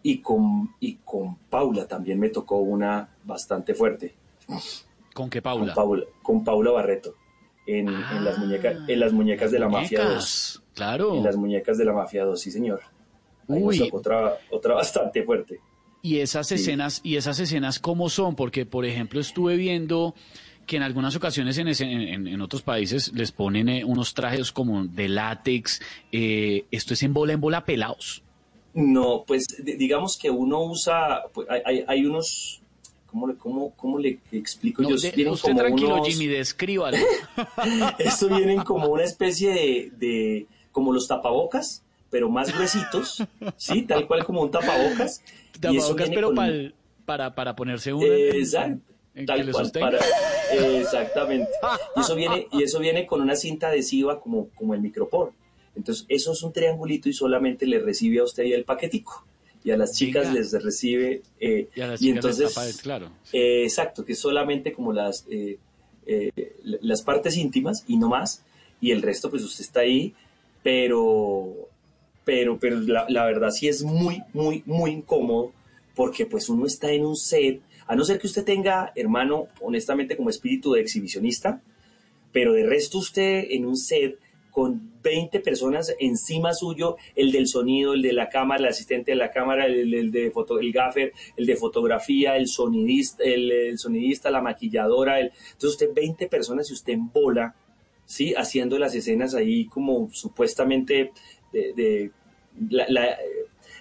y 0.02 0.18
con, 0.18 0.74
y 0.80 0.94
con 1.04 1.36
Paula 1.36 1.86
también 1.86 2.18
me 2.18 2.30
tocó 2.30 2.56
una 2.58 3.14
bastante 3.24 3.74
fuerte. 3.74 4.14
¿Con 5.14 5.28
qué 5.28 5.42
Con 5.42 5.58
Paula? 5.58 5.74
Paula, 5.74 6.04
con 6.22 6.42
Paula 6.44 6.70
Barreto. 6.70 7.14
En, 7.78 7.88
en 7.88 8.24
las 8.24 8.38
muñecas, 8.38 8.76
en 8.88 9.00
las 9.00 9.12
muñecas 9.12 9.50
de 9.52 9.58
la 9.58 9.68
Mafia 9.68 9.98
2. 10.00 10.06
Muñecas, 10.08 10.62
Claro. 10.74 11.14
En 11.16 11.22
las 11.24 11.36
muñecas 11.36 11.78
de 11.78 11.84
la 11.84 11.92
Mafia 11.92 12.24
2, 12.24 12.40
sí 12.40 12.50
señor. 12.50 12.80
Ahí 13.48 13.60
nos 13.60 13.74
Uy. 13.74 13.78
tocó 13.78 13.98
otra, 13.98 14.38
otra 14.50 14.74
bastante 14.82 15.22
fuerte. 15.22 15.60
Y 16.02 16.18
esas 16.18 16.46
Sí. 16.48 16.54
escenas, 16.54 17.00
y 17.04 17.16
esas 17.16 17.38
escenas 17.40 17.78
cómo 17.78 18.08
son, 18.08 18.34
porque 18.34 18.64
por 18.66 18.84
ejemplo 18.86 19.20
estuve 19.20 19.56
viendo 19.56 20.14
que 20.66 20.76
en 20.76 20.82
algunas 20.82 21.14
ocasiones 21.16 21.58
en, 21.58 21.68
ese- 21.68 21.84
en- 21.90 22.26
en 22.28 22.40
otros 22.40 22.62
países 22.62 23.12
les 23.12 23.32
ponen 23.32 23.68
eh, 23.68 23.84
unos 23.84 24.14
trajes 24.14 24.52
como 24.52 24.84
de 24.84 25.08
látex, 25.08 25.80
eh, 26.12 26.64
esto 26.70 26.94
es 26.94 27.02
en 27.02 27.12
bola 27.12 27.32
en 27.34 27.40
bola 27.40 27.64
pelados. 27.64 28.22
No, 28.72 29.24
pues 29.26 29.46
di- 29.62 29.74
digamos 29.74 30.16
que 30.16 30.30
uno 30.30 30.62
usa, 30.62 31.22
pues, 31.34 31.46
hay, 31.50 31.84
hay 31.86 32.06
unos, 32.06 32.59
¿cómo 33.10 33.26
le, 33.26 33.34
cómo, 33.36 33.72
cómo 33.76 33.98
le 33.98 34.18
explico 34.32 34.82
No, 34.82 34.90
yo? 34.90 34.96
de- 34.96 35.10
Vienen 35.10 35.34
usted 35.34 35.48
como 35.50 35.60
tranquilo, 35.60 35.94
unos- 35.94 36.08
Jimmy, 36.08 36.26
descríbalo. 36.26 36.96
Esto 37.98 38.28
vienen 38.28 38.62
como 38.62 38.88
una 38.88 39.04
especie 39.04 39.50
de, 39.52 39.92
de- 39.98 40.46
como 40.72 40.92
los 40.92 41.08
tapabocas, 41.08 41.82
pero 42.10 42.28
más 42.28 42.52
gruesitos, 42.54 43.22
¿sí? 43.56 43.82
Tal 43.82 44.06
cual 44.06 44.24
como 44.24 44.42
un 44.42 44.50
tapabocas. 44.50 45.22
Tapabocas, 45.60 46.08
pero 46.10 46.32
con- 46.34 46.74
para, 47.04 47.34
para 47.34 47.56
ponerse 47.56 47.92
uno. 47.92 48.06
Exacto. 48.06 48.80
Tal 49.26 49.50
cual, 49.50 49.70
para- 49.72 49.98
exactamente. 50.78 51.50
Y 51.96 52.00
eso 52.00 52.14
viene, 52.14 52.46
y 52.52 52.62
eso 52.62 52.78
viene 52.78 53.06
con 53.06 53.20
una 53.20 53.34
cinta 53.36 53.68
adhesiva 53.68 54.20
como, 54.20 54.48
como 54.50 54.74
el 54.74 54.80
micropor. 54.80 55.32
Entonces, 55.76 56.04
eso 56.08 56.32
es 56.32 56.42
un 56.42 56.52
triangulito 56.52 57.08
y 57.08 57.12
solamente 57.12 57.66
le 57.66 57.78
recibe 57.80 58.20
a 58.20 58.24
usted 58.24 58.44
el 58.44 58.64
paquetico. 58.64 59.24
Y 59.62 59.70
a 59.72 59.76
las 59.76 59.92
chicas 59.96 60.32
les 60.32 60.52
recibe. 60.62 61.22
eh, 61.38 61.68
Y 61.74 61.80
a 61.80 61.86
las 61.88 62.00
y 62.00 62.06
chicas 62.06 62.24
les 62.24 62.40
entonces, 62.40 62.76
el- 62.76 62.80
claro. 62.82 63.12
eh, 63.32 63.64
exacto, 63.64 64.04
que 64.04 64.12
es 64.14 64.18
solamente 64.18 64.72
como 64.72 64.92
las, 64.92 65.26
eh, 65.30 65.58
eh, 66.06 66.30
las 66.62 67.02
partes 67.02 67.36
íntimas 67.36 67.84
y 67.86 67.96
no 67.98 68.08
más. 68.08 68.42
Y 68.80 68.90
el 68.92 69.02
resto, 69.02 69.28
pues 69.30 69.42
usted 69.42 69.64
está 69.64 69.80
ahí, 69.80 70.14
pero, 70.62 71.68
pero, 72.24 72.58
pero 72.58 72.80
la, 72.80 73.06
la 73.08 73.24
verdad 73.26 73.50
sí 73.50 73.68
es 73.68 73.82
muy, 73.82 74.22
muy, 74.32 74.62
muy 74.66 74.90
incómodo 74.92 75.52
porque 75.94 76.24
pues 76.26 76.48
uno 76.48 76.66
está 76.66 76.90
en 76.92 77.04
un 77.04 77.16
set, 77.16 77.60
a 77.86 77.94
no 77.96 78.04
ser 78.04 78.18
que 78.18 78.26
usted 78.26 78.44
tenga, 78.44 78.92
hermano, 78.94 79.48
honestamente 79.60 80.16
como 80.16 80.30
espíritu 80.30 80.72
de 80.72 80.80
exhibicionista, 80.80 81.60
pero 82.32 82.52
de 82.54 82.62
resto 82.64 82.98
usted 82.98 83.44
en 83.50 83.66
un 83.66 83.76
set 83.76 84.18
con 84.50 84.92
20 85.02 85.40
personas 85.40 85.94
encima 86.00 86.52
suyo, 86.54 86.96
el 87.16 87.32
del 87.32 87.46
sonido, 87.46 87.94
el 87.94 88.02
de 88.02 88.12
la 88.12 88.28
cámara, 88.28 88.60
el 88.60 88.68
asistente 88.68 89.12
de 89.12 89.16
la 89.16 89.30
cámara, 89.30 89.66
el, 89.66 90.10
de 90.10 90.30
foto, 90.30 90.58
el 90.58 90.72
gaffer, 90.72 91.12
el 91.36 91.46
de 91.46 91.56
fotografía, 91.56 92.36
el 92.36 92.48
sonidista, 92.48 93.22
el, 93.24 93.78
sonidista, 93.78 94.30
la 94.30 94.42
maquilladora, 94.42 95.20
entonces 95.20 95.70
usted 95.70 95.94
20 95.94 96.26
personas 96.28 96.70
y 96.70 96.74
usted 96.74 96.92
en 96.94 97.10
bola, 97.12 97.54
sí, 98.04 98.34
haciendo 98.36 98.78
las 98.78 98.94
escenas 98.94 99.34
ahí 99.34 99.66
como 99.66 100.08
supuestamente 100.12 101.12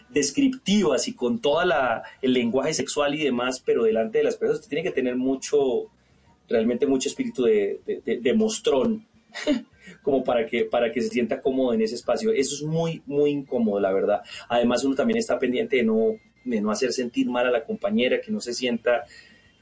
descriptivas 0.09 1.07
y 1.07 1.13
con 1.13 1.39
toda 1.39 2.03
el 2.21 2.33
lenguaje 2.33 2.73
sexual 2.73 3.15
y 3.15 3.23
demás, 3.23 3.61
pero 3.63 3.83
delante 3.83 4.19
de 4.19 4.23
las 4.23 4.37
personas 4.37 4.59
usted 4.61 4.69
tiene 4.69 4.83
que 4.83 4.95
tener 4.95 5.15
mucho 5.15 5.87
realmente 6.47 6.87
mucho 6.87 7.09
espíritu 7.09 7.43
de- 7.43 7.79
de- 7.85 8.17
de 8.19 8.33
mostrón, 8.33 9.05
como 10.01 10.23
para 10.23 10.45
que, 10.45 10.65
para 10.65 10.91
que 10.91 11.01
se 11.01 11.09
sienta 11.09 11.41
cómodo 11.41 11.73
en 11.73 11.81
ese 11.81 11.95
espacio. 11.95 12.31
Eso 12.31 12.55
es 12.55 12.63
muy, 12.63 13.01
muy 13.05 13.31
incómodo, 13.31 13.79
la 13.79 13.91
verdad. 13.91 14.21
Además, 14.47 14.83
uno 14.83 14.95
también 14.95 15.17
está 15.17 15.37
pendiente 15.37 15.75
de 15.77 15.83
no, 15.83 16.15
de 16.45 16.61
no 16.61 16.71
hacer 16.71 16.93
sentir 16.93 17.27
mal 17.29 17.45
a 17.47 17.51
la 17.51 17.63
compañera, 17.63 18.21
que 18.21 18.31
no 18.31 18.39
se 18.39 18.53
sienta, 18.53 19.03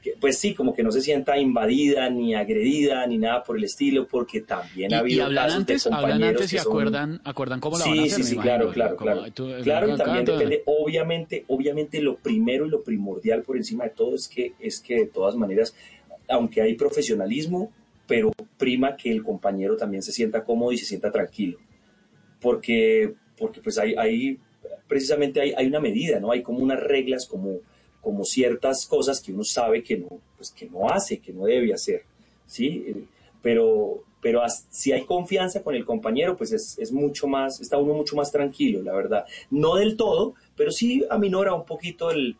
que, 0.00 0.12
pues 0.20 0.38
sí, 0.38 0.54
como 0.54 0.72
que 0.74 0.84
no 0.84 0.92
se 0.92 1.00
sienta 1.00 1.36
invadida, 1.38 2.08
ni 2.08 2.34
agredida, 2.36 3.04
ni 3.08 3.18
nada 3.18 3.42
por 3.42 3.56
el 3.58 3.64
estilo, 3.64 4.06
porque 4.06 4.42
también 4.42 4.92
Y, 4.92 4.94
ha 4.94 4.98
y 4.98 5.00
habido 5.00 5.24
hablan 5.24 5.44
casos 5.46 5.54
de 5.66 5.72
antes, 5.72 5.86
hablan 5.86 6.00
compañeros 6.02 6.30
antes 6.42 6.52
y 6.52 6.58
son- 6.58 6.66
acuerdan, 6.68 7.20
acuerdan 7.24 7.60
cómo 7.60 7.78
la 7.78 7.84
sí, 7.84 7.90
van 7.90 7.98
a 7.98 8.02
hacer. 8.04 8.16
Sí, 8.16 8.22
sí, 8.24 8.36
claro, 8.38 8.70
claro, 8.70 8.96
claro. 8.96 9.24
tú- 9.32 9.50
Claro, 9.64 9.88
y 9.92 9.96
también 9.96 10.22
acá, 10.22 10.32
depende, 10.32 10.62
obviamente, 10.66 11.44
obviamente 11.48 12.00
lo 12.00 12.16
primero 12.16 12.64
y 12.64 12.70
lo 12.70 12.82
primordial 12.84 13.42
por 13.42 13.56
encima 13.56 13.84
de 13.84 13.90
todo 13.90 14.14
es 14.14 14.28
que, 14.28 14.52
es 14.60 14.78
que 14.80 14.94
de 14.94 15.06
todas 15.06 15.34
maneras, 15.34 15.74
aunque 16.28 16.62
hay 16.62 16.74
profesionalismo, 16.74 17.72
pero 18.08 18.32
prima 18.56 18.96
que 18.96 19.12
el 19.12 19.22
compañero 19.22 19.76
también 19.76 20.02
se 20.02 20.10
sienta 20.10 20.42
cómodo 20.42 20.72
y 20.72 20.78
se 20.78 20.86
sienta 20.86 21.12
tranquilo. 21.12 21.58
Porque, 22.40 23.14
porque 23.36 23.60
pues 23.60 23.78
hay, 23.78 23.94
hay 23.96 24.38
precisamente 24.88 25.40
hay, 25.40 25.52
hay 25.56 25.66
una 25.66 25.78
medida, 25.78 26.18
¿no? 26.18 26.32
Hay 26.32 26.42
como 26.42 26.60
unas 26.60 26.80
reglas, 26.80 27.26
como, 27.26 27.58
como 28.00 28.24
ciertas 28.24 28.86
cosas 28.86 29.20
que 29.20 29.32
uno 29.32 29.44
sabe 29.44 29.82
que 29.82 29.98
no, 29.98 30.08
pues 30.36 30.50
que 30.50 30.66
no 30.66 30.88
hace, 30.88 31.18
que 31.18 31.32
no 31.32 31.44
debe 31.44 31.72
hacer, 31.72 32.02
¿sí? 32.46 32.84
Eh, 32.88 33.04
pero, 33.42 34.02
pero 34.22 34.42
si 34.70 34.92
hay 34.92 35.04
confianza 35.04 35.62
con 35.62 35.74
el 35.74 35.84
compañero, 35.84 36.34
pues 36.36 36.52
es, 36.52 36.78
es, 36.78 36.90
mucho 36.90 37.28
más, 37.28 37.60
está 37.60 37.76
uno 37.76 37.92
mucho 37.92 38.16
más 38.16 38.32
tranquilo, 38.32 38.82
la 38.82 38.94
verdad. 38.94 39.26
No 39.50 39.76
del 39.76 39.96
todo, 39.96 40.34
pero 40.56 40.70
sí 40.70 41.04
aminora 41.10 41.54
un 41.54 41.66
poquito 41.66 42.10
el, 42.10 42.36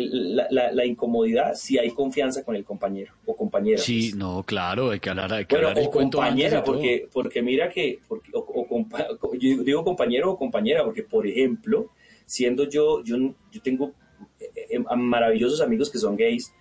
la, 0.00 0.86
incomodidad 0.86 1.54
si 1.54 1.78
hay 1.78 1.90
confianza 1.90 2.44
con 2.44 2.56
el 2.56 2.64
compañero 2.64 3.12
o 3.26 3.36
compañera. 3.36 3.78
Sí, 3.78 4.12
no, 4.16 4.42
claro, 4.42 4.90
hay 4.90 5.00
que 5.00 5.10
hablar, 5.10 5.32
hay 5.32 5.44
que 5.44 5.56
hablar 5.56 5.78
el 5.78 5.90
compañera, 5.90 6.64
porque, 6.64 7.08
porque 7.12 7.42
mira 7.42 7.68
que, 7.68 8.00
o, 8.32 9.34
yo 9.34 9.62
digo 9.62 9.84
compañero 9.84 10.32
o 10.32 10.36
compañera, 10.36 10.84
porque 10.84 11.02
por 11.02 11.26
ejemplo, 11.26 11.90
siendo 12.26 12.68
yo, 12.68 13.02
yo, 13.04 13.16
yo 13.50 13.62
tengo 13.62 13.92
eh, 14.40 14.68
eh, 14.70 14.78
maravillosos 14.96 15.60
amigos 15.60 15.90
que 15.90 15.98
son 15.98 16.16
gays 16.16 16.54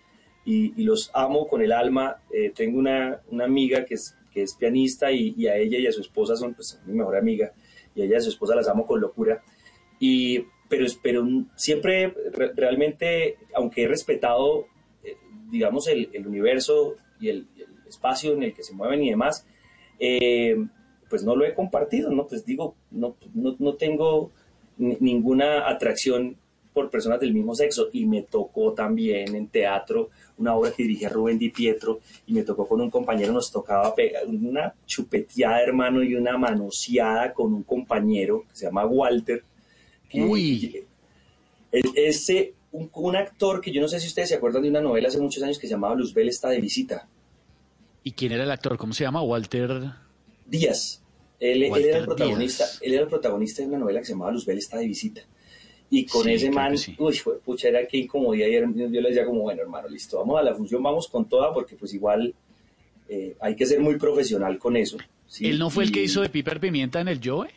y, 0.45 0.83
los 0.83 1.11
amo 1.13 1.47
con 1.47 1.61
el 1.61 1.71
alma. 1.71 2.17
Eh, 2.33 2.51
tengo 2.55 2.79
una, 2.79 3.21
una, 3.29 3.45
amiga 3.45 3.85
que 3.85 3.93
es, 3.93 4.17
que 4.33 4.41
es 4.41 4.55
pianista 4.55 5.11
y, 5.11 5.47
a 5.47 5.55
ella 5.55 5.77
y 5.77 5.87
a 5.87 5.91
su 5.91 6.01
esposa 6.01 6.35
son 6.35 6.53
pues, 6.53 6.79
mi 6.85 6.93
mejor 6.93 7.15
amiga 7.15 7.53
y 7.95 8.01
a 8.01 8.05
ella 8.05 8.15
y 8.15 8.17
a 8.17 8.21
su 8.21 8.29
esposa 8.29 8.55
las 8.55 8.67
amo 8.67 8.85
con 8.85 8.99
locura. 8.99 9.41
Y, 9.99 10.45
pero, 10.71 11.27
siempre 11.55 12.13
realmente, 12.55 13.37
aunque 13.53 13.83
he 13.83 13.87
respetado, 13.87 14.67
digamos, 15.49 15.87
el, 15.87 16.09
universo 16.25 16.95
y 17.19 17.29
el, 17.29 17.47
espacio 17.87 18.31
en 18.31 18.43
el 18.43 18.53
que 18.53 18.63
se 18.63 18.73
mueven 18.73 19.03
y 19.03 19.09
demás, 19.09 19.45
pues 21.09 21.23
no 21.23 21.35
lo 21.35 21.45
he 21.45 21.53
compartido, 21.53 22.09
¿no? 22.09 22.25
Pues 22.25 22.45
digo, 22.45 22.75
no, 22.89 23.17
no, 23.33 23.55
no 23.59 23.75
tengo 23.75 24.31
ninguna 24.77 25.69
atracción 25.69 26.37
por 26.73 26.89
personas 26.89 27.19
del 27.19 27.33
mismo 27.33 27.53
sexo 27.55 27.89
y 27.91 28.05
me 28.05 28.21
tocó 28.21 28.73
también 28.73 29.35
en 29.35 29.47
teatro 29.47 30.09
una 30.37 30.55
obra 30.55 30.71
que 30.71 30.83
dirigía 30.83 31.09
Rubén 31.09 31.37
Di 31.37 31.49
Pietro 31.49 31.99
y 32.25 32.33
me 32.33 32.43
tocó 32.43 32.67
con 32.67 32.81
un 32.81 32.89
compañero, 32.89 33.33
nos 33.33 33.51
tocaba 33.51 33.93
pegar 33.93 34.25
una 34.27 34.73
chupeteada 34.85 35.61
hermano 35.61 36.01
y 36.03 36.15
una 36.15 36.37
manoseada 36.37 37.33
con 37.33 37.53
un 37.53 37.63
compañero 37.63 38.45
que 38.49 38.55
se 38.55 38.65
llama 38.65 38.85
Walter. 38.85 39.43
Uy. 40.13 40.83
Ese, 41.71 42.53
un, 42.71 42.89
un, 42.93 43.15
actor 43.15 43.61
que 43.61 43.71
yo 43.71 43.81
no 43.81 43.87
sé 43.87 43.99
si 43.99 44.07
ustedes 44.07 44.29
se 44.29 44.35
acuerdan 44.35 44.63
de 44.63 44.69
una 44.69 44.81
novela 44.81 45.07
hace 45.07 45.19
muchos 45.19 45.41
años 45.43 45.57
que 45.57 45.67
se 45.67 45.73
llamaba 45.73 45.95
Luzbel 45.95 46.27
está 46.27 46.49
de 46.49 46.59
visita. 46.59 47.07
¿Y 48.03 48.11
quién 48.11 48.31
era 48.31 48.43
el 48.43 48.51
actor? 48.51 48.77
¿Cómo 48.77 48.93
se 48.93 49.03
llama? 49.03 49.21
Walter 49.21 49.91
Díaz. 50.45 51.01
Él, 51.39 51.63
era 51.63 51.97
el 51.99 52.05
protagonista, 52.05 52.65
él 52.81 52.93
era 52.93 53.01
el 53.03 53.07
protagonista 53.07 53.63
de 53.63 53.67
una 53.69 53.79
novela 53.79 53.99
que 53.99 54.05
se 54.05 54.11
llamaba 54.11 54.31
Luzbel 54.31 54.59
está 54.59 54.77
de 54.77 54.85
visita. 54.85 55.21
Y 55.89 56.05
con 56.05 56.29
ese 56.29 56.51
man, 56.51 56.75
uy, 56.99 57.19
pucha, 57.43 57.67
era 57.67 57.85
que 57.85 57.97
incomodidad. 57.97 58.47
Y 58.47 58.53
yo 58.53 59.01
le 59.01 59.09
decía 59.09 59.25
como, 59.25 59.41
bueno, 59.41 59.61
hermano, 59.61 59.89
listo, 59.89 60.19
vamos 60.19 60.39
a 60.39 60.43
la 60.43 60.53
función, 60.53 60.81
vamos 60.81 61.07
con 61.07 61.27
toda, 61.27 61.53
porque 61.53 61.75
pues 61.75 61.93
igual 61.93 62.33
eh, 63.09 63.35
hay 63.41 63.55
que 63.55 63.65
ser 63.65 63.79
muy 63.79 63.97
profesional 63.97 64.57
con 64.57 64.77
eso. 64.77 64.97
¿Él 65.39 65.57
no 65.57 65.69
fue 65.69 65.83
el 65.83 65.91
que 65.91 66.03
hizo 66.03 66.21
de 66.21 66.29
Piper 66.29 66.59
Pimienta 66.59 67.01
en 67.01 67.07
el 67.07 67.19
Joe? 67.23 67.49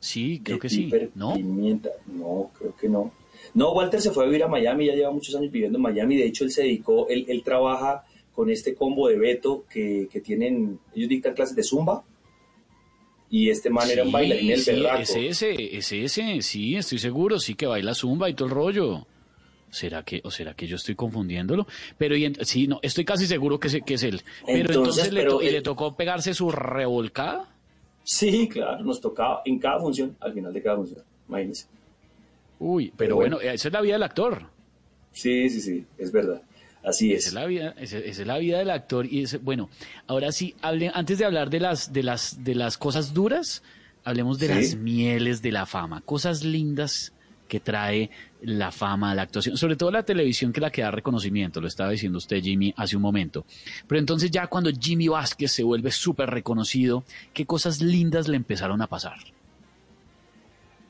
Sí, 0.00 0.40
creo 0.42 0.58
que 0.58 0.68
sí. 0.68 0.90
¿No? 1.14 1.34
Pimienta, 1.34 1.90
no, 2.06 2.50
creo 2.56 2.74
que 2.76 2.88
no. 2.88 3.12
No, 3.54 3.72
Walter 3.72 4.00
se 4.00 4.10
fue 4.10 4.24
a 4.24 4.26
vivir 4.26 4.44
a 4.44 4.48
Miami, 4.48 4.86
ya 4.86 4.94
lleva 4.94 5.10
muchos 5.10 5.34
años 5.34 5.50
viviendo 5.50 5.78
en 5.78 5.82
Miami. 5.82 6.16
De 6.16 6.26
hecho, 6.26 6.44
él 6.44 6.50
se 6.50 6.62
dedicó, 6.62 7.08
él, 7.08 7.24
él 7.28 7.42
trabaja 7.42 8.04
con 8.34 8.50
este 8.50 8.74
combo 8.74 9.08
de 9.08 9.18
Beto 9.18 9.64
que, 9.68 10.08
que 10.10 10.20
tienen, 10.20 10.78
ellos 10.94 11.08
dictan 11.08 11.34
clases 11.34 11.56
de 11.56 11.62
Zumba 11.62 12.04
y 13.30 13.50
este 13.50 13.68
man 13.70 13.90
era 13.90 14.04
un 14.04 14.12
bailarín 14.12 14.52
el 14.52 14.60
sí, 14.60 14.72
Es 15.00 15.16
ese, 15.16 15.76
es 15.76 15.92
ese, 15.92 16.42
sí, 16.42 16.76
estoy 16.76 16.98
seguro, 16.98 17.38
sí 17.38 17.54
que 17.54 17.66
baila 17.66 17.94
zumba 17.94 18.30
y 18.30 18.34
todo 18.34 18.48
el 18.48 18.54
rollo. 18.54 19.06
¿Será 19.70 20.02
que, 20.02 20.22
o 20.24 20.30
será 20.30 20.54
que 20.54 20.66
yo 20.66 20.76
estoy 20.76 20.94
confundiéndolo? 20.94 21.66
Pero 21.98 22.16
y 22.16 22.32
sí, 22.40 22.66
no, 22.66 22.80
estoy 22.82 23.04
casi 23.04 23.26
seguro 23.26 23.60
que, 23.60 23.82
que 23.82 23.94
es 23.94 24.02
él. 24.02 24.22
Pero 24.46 24.68
entonces, 24.70 25.12
le, 25.12 25.26
¿y 25.42 25.50
le 25.50 25.60
tocó 25.60 25.94
pegarse 25.94 26.32
su 26.32 26.50
revolcada? 26.50 27.54
Sí, 28.08 28.48
claro, 28.48 28.82
nos 28.82 29.02
tocaba 29.02 29.42
en 29.44 29.58
cada 29.58 29.78
función, 29.80 30.16
al 30.20 30.32
final 30.32 30.50
de 30.50 30.62
cada 30.62 30.76
función, 30.76 31.02
imagínense. 31.28 31.66
Uy, 32.58 32.90
pero, 32.96 33.16
bueno, 33.16 33.38
esa 33.38 33.68
es 33.68 33.70
la 33.74 33.82
vida 33.82 33.92
del 33.92 34.02
actor. 34.02 34.46
Sí, 35.12 35.50
sí, 35.50 35.60
sí, 35.60 35.86
es 35.98 36.10
verdad. 36.10 36.40
Así 36.82 37.12
es. 37.12 37.26
Esa 37.26 37.28
es 37.28 37.34
la 37.34 37.44
vida, 37.44 37.74
esa, 37.78 37.98
es 37.98 38.26
la 38.26 38.38
vida 38.38 38.60
del 38.60 38.70
actor 38.70 39.04
y 39.04 39.24
es, 39.24 39.44
bueno, 39.44 39.68
ahora 40.06 40.32
sí, 40.32 40.54
hable, 40.62 40.90
antes 40.94 41.18
de 41.18 41.26
hablar 41.26 41.50
de 41.50 41.60
las, 41.60 41.92
de 41.92 42.02
las, 42.02 42.42
de 42.42 42.54
las 42.54 42.78
cosas 42.78 43.12
duras, 43.12 43.62
hablemos 44.04 44.38
de 44.38 44.48
las 44.48 44.74
mieles 44.74 45.42
de 45.42 45.52
la 45.52 45.66
fama, 45.66 46.00
cosas 46.00 46.44
lindas 46.44 47.12
que 47.46 47.60
trae 47.60 48.10
la 48.42 48.70
fama, 48.70 49.14
la 49.14 49.22
actuación, 49.22 49.56
sobre 49.56 49.76
todo 49.76 49.90
la 49.90 50.02
televisión 50.02 50.52
que 50.52 50.60
la 50.60 50.70
que 50.70 50.82
da 50.82 50.90
reconocimiento, 50.90 51.60
lo 51.60 51.68
estaba 51.68 51.90
diciendo 51.90 52.18
usted 52.18 52.42
Jimmy 52.42 52.72
hace 52.76 52.96
un 52.96 53.02
momento. 53.02 53.44
Pero 53.86 53.98
entonces 53.98 54.30
ya 54.30 54.46
cuando 54.46 54.70
Jimmy 54.70 55.08
Vázquez 55.08 55.52
se 55.52 55.62
vuelve 55.62 55.90
súper 55.90 56.30
reconocido, 56.30 57.04
¿qué 57.32 57.46
cosas 57.46 57.80
lindas 57.80 58.28
le 58.28 58.36
empezaron 58.36 58.80
a 58.82 58.86
pasar? 58.86 59.18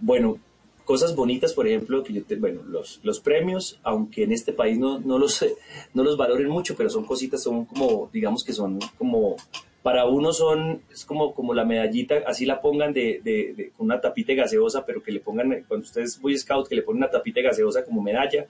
Bueno, 0.01 0.39
cosas 0.85 1.15
bonitas, 1.15 1.53
por 1.53 1.67
ejemplo, 1.67 2.03
que 2.03 2.15
yo 2.15 2.25
te, 2.25 2.37
bueno, 2.37 2.63
los, 2.63 3.01
los 3.03 3.21
premios, 3.21 3.79
aunque 3.83 4.25
en 4.25 4.33
este 4.33 4.55
país 4.55 4.79
no, 4.79 4.99
no, 4.99 5.19
los, 5.19 5.45
no 5.95 6.03
los 6.03 6.17
valoren 6.17 6.49
mucho, 6.49 6.75
pero 6.77 6.89
son 6.89 7.05
cositas, 7.05 7.43
son 7.43 7.67
como, 7.67 8.09
digamos 8.13 8.43
que 8.43 8.53
son 8.53 8.79
como, 8.97 9.37
para 9.83 10.07
uno 10.07 10.33
son, 10.33 10.83
es 10.93 11.05
como, 11.05 11.35
como 11.35 11.55
la 11.55 11.65
medallita, 11.65 12.23
así 12.27 12.45
la 12.45 12.61
pongan 12.61 12.93
de, 12.93 13.21
de, 13.23 13.71
con 13.77 13.87
una 13.87 14.01
tapita 14.01 14.35
gaseosa, 14.35 14.85
pero 14.85 15.03
que 15.03 15.13
le 15.13 15.21
pongan, 15.21 15.65
cuando 15.69 15.87
ustedes 15.87 16.21
Boy 16.21 16.37
Scout, 16.37 16.69
que 16.69 16.75
le 16.75 16.83
ponen 16.83 17.03
una 17.03 17.11
tapita 17.11 17.41
gaseosa 17.41 17.85
como 17.85 18.03
medalla, 18.03 18.47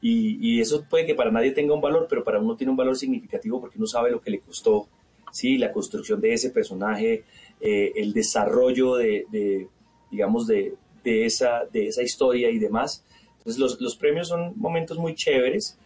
y, 0.00 0.38
y, 0.40 0.60
eso 0.60 0.84
puede 0.88 1.06
que 1.06 1.14
para 1.14 1.30
nadie 1.30 1.52
tenga 1.52 1.72
un 1.74 1.80
valor, 1.80 2.06
pero 2.08 2.22
para 2.22 2.38
uno 2.38 2.54
tiene 2.54 2.70
un 2.70 2.76
valor 2.76 2.96
significativo 2.96 3.60
porque 3.60 3.78
uno 3.78 3.86
sabe 3.86 4.10
lo 4.10 4.20
que 4.20 4.30
le 4.30 4.40
costó, 4.40 4.86
¿sí? 5.32 5.56
La 5.56 5.72
construcción 5.72 6.20
de 6.20 6.34
ese 6.34 6.50
personaje, 6.50 7.24
eh, 7.60 7.92
el 7.96 8.12
desarrollo 8.12 8.96
de, 8.96 9.24
de 9.30 9.68
digamos, 10.10 10.46
de, 10.46 10.74
de 11.02 11.24
esa, 11.24 11.64
de 11.72 11.88
esa 11.88 12.02
historia 12.02 12.50
y 12.50 12.58
demás. 12.58 13.04
Entonces 13.38 13.58
los, 13.58 13.80
los 13.80 13.96
premios 13.96 14.28
son 14.28 14.52
momentos 14.56 14.98
muy 14.98 15.14
chéveres, 15.14 15.78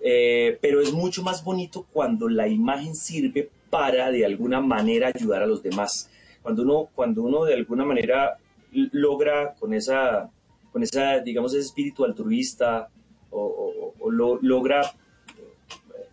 eh, 0.00 0.58
pero 0.60 0.80
es 0.80 0.92
mucho 0.92 1.22
más 1.22 1.44
bonito 1.44 1.86
cuando 1.92 2.28
la 2.28 2.48
imagen 2.48 2.94
sirve 2.94 3.50
para 3.72 4.10
de 4.10 4.26
alguna 4.26 4.60
manera 4.60 5.10
ayudar 5.14 5.42
a 5.42 5.46
los 5.46 5.62
demás. 5.62 6.10
Cuando 6.42 6.62
uno, 6.62 6.90
cuando 6.94 7.22
uno 7.22 7.46
de 7.46 7.54
alguna 7.54 7.86
manera 7.86 8.36
logra 8.70 9.54
con 9.58 9.72
esa, 9.72 10.30
con 10.70 10.82
esa 10.82 11.20
digamos, 11.20 11.54
ese 11.54 11.64
espíritu 11.68 12.04
altruista 12.04 12.90
o, 13.30 13.94
lo, 14.10 14.38
logra 14.42 14.82
eh, 14.82 16.06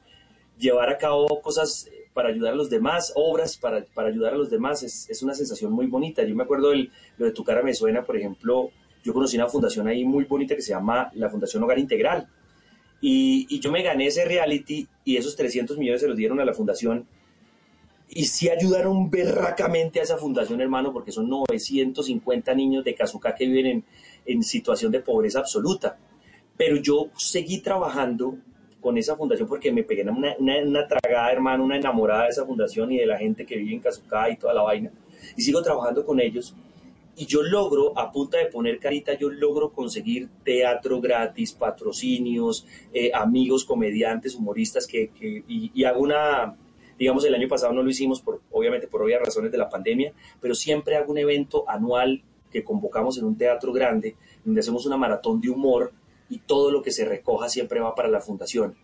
llevar 0.58 0.89
a 0.89 0.98
cabo 0.98 1.41
cosas 1.41 1.89
para 2.13 2.30
ayudar 2.30 2.54
a 2.54 2.56
los 2.56 2.69
demás, 2.69 3.12
obras 3.15 3.58
para, 3.58 3.84
para 3.93 4.08
ayudar 4.08 4.36
a 4.36 4.38
los 4.38 4.50
demás, 4.50 4.82
es, 4.84 5.10
es, 5.10 5.22
una 5.22 5.34
sensación 5.34 5.74
muy 5.74 5.88
bonita. 5.88 6.24
Yo 6.24 6.36
me 6.38 6.43
acuerdo 6.43 6.69
de 6.69 6.89
lo 7.17 7.26
de 7.26 7.34
Tu 7.34 7.43
cara 7.43 7.62
me 7.62 7.74
suena, 7.74 8.06
por 8.06 8.15
ejemplo, 8.15 8.72
yo 9.04 9.13
conocí 9.13 9.36
una 9.36 9.48
fundación 9.48 9.86
ahí 9.89 10.06
muy 10.06 10.24
bonita 10.24 10.56
que 10.56 10.62
se 10.62 10.72
llama 10.72 11.12
la 11.13 11.30
Fundación 11.30 11.62
Hogar 11.63 11.78
Integral. 11.78 12.30
Y, 13.02 13.48
y 13.50 13.60
yo 13.60 13.69
me 13.69 13.84
gané 13.84 14.08
ese 14.08 14.24
reality 14.24 14.88
y 15.04 15.17
esos 15.17 15.36
300 15.36 15.78
millones 15.78 16.00
se 16.00 16.08
los 16.08 16.15
dieron 16.15 16.39
a 16.39 16.45
la 16.45 16.54
fundación. 16.54 17.06
Y 18.10 18.26
sí 18.26 18.50
ayudaron 18.50 19.10
berracamente 19.10 20.00
a 20.00 20.04
esa 20.04 20.17
fundación, 20.17 20.62
hermano, 20.62 20.91
porque 20.91 21.12
son 21.12 21.30
950 21.30 22.54
niños 22.56 22.84
de 22.84 22.95
Cazucá 22.95 23.36
que 23.36 23.45
viven 23.45 23.65
en, 23.67 23.86
en 24.26 24.43
situación 24.43 24.91
de 24.91 25.02
pobreza 25.02 25.39
absoluta. 25.39 25.98
Pero 26.58 26.78
yo 26.78 27.10
seguí 27.15 27.60
trabajando 27.60 28.38
con 28.80 28.98
esa 28.98 29.15
fundación 29.15 29.48
porque 29.48 29.72
me 29.72 29.84
pegué 29.84 30.04
una, 30.04 30.36
una, 30.39 30.88
tragada, 30.88 31.32
hermano, 31.32 31.63
una 31.63 31.78
enamorada 31.78 32.24
de 32.24 32.30
esa 32.30 32.45
fundación 32.45 32.91
y 32.91 32.98
de 32.98 33.06
la 33.06 33.17
gente 33.17 33.45
que 33.45 33.58
vive 33.58 33.74
en 33.74 33.82
Cazucá 33.82 34.30
y 34.30 34.38
toda 34.38 34.54
la 34.54 34.62
vaina. 34.62 34.91
Y 35.36 35.41
sigo 35.41 35.62
trabajando 35.62 36.06
con 36.06 36.19
ellos. 36.19 36.56
Y 37.15 37.26
yo 37.26 37.43
logro, 37.43 37.98
a 38.00 38.12
punta 38.12 38.38
de 38.38 38.45
poner 38.45 38.80
carita, 38.80 39.14
yo 39.14 39.30
logro 39.30 39.74
conseguir 39.74 40.30
teatro 40.43 41.01
gratis, 41.01 41.51
patrocinios, 41.51 42.66
eh, 42.93 43.12
amigos, 43.14 43.66
comediantes, 43.66 44.36
humoristas, 44.36 44.88
que, 44.88 45.10
que 45.10 45.43
y, 45.45 45.72
y, 45.74 45.84
hago 45.84 45.99
una, 45.99 46.55
digamos, 47.00 47.24
el 47.26 47.34
año 47.34 47.47
pasado 47.47 47.74
no 47.74 47.82
lo 47.82 47.89
hicimos, 47.89 48.22
por, 48.22 48.41
obviamente 48.52 48.88
por 48.88 49.02
obvias 49.02 49.22
razones 49.22 49.52
de 49.52 49.58
la 49.58 49.70
pandemia, 49.70 50.14
pero 50.41 50.54
siempre 50.54 50.97
hago 50.97 51.12
un 51.12 51.18
evento 51.18 51.64
anual 51.68 52.22
que 52.52 52.64
convocamos 52.64 53.18
en 53.18 53.26
un 53.26 53.38
teatro 53.38 53.72
grande, 53.72 54.16
donde 54.43 54.60
hacemos 54.60 54.86
una 54.86 54.97
maratón 54.97 55.39
de 55.39 55.50
humor 55.50 55.93
y 56.30 56.39
todo 56.39 56.72
lo 56.72 56.82
que 56.82 56.91
se 56.91 57.06
recoja 57.06 57.50
siempre 57.50 57.80
va 57.80 57.95
para 57.95 58.10
la 58.10 58.20
fundación. 58.20 58.76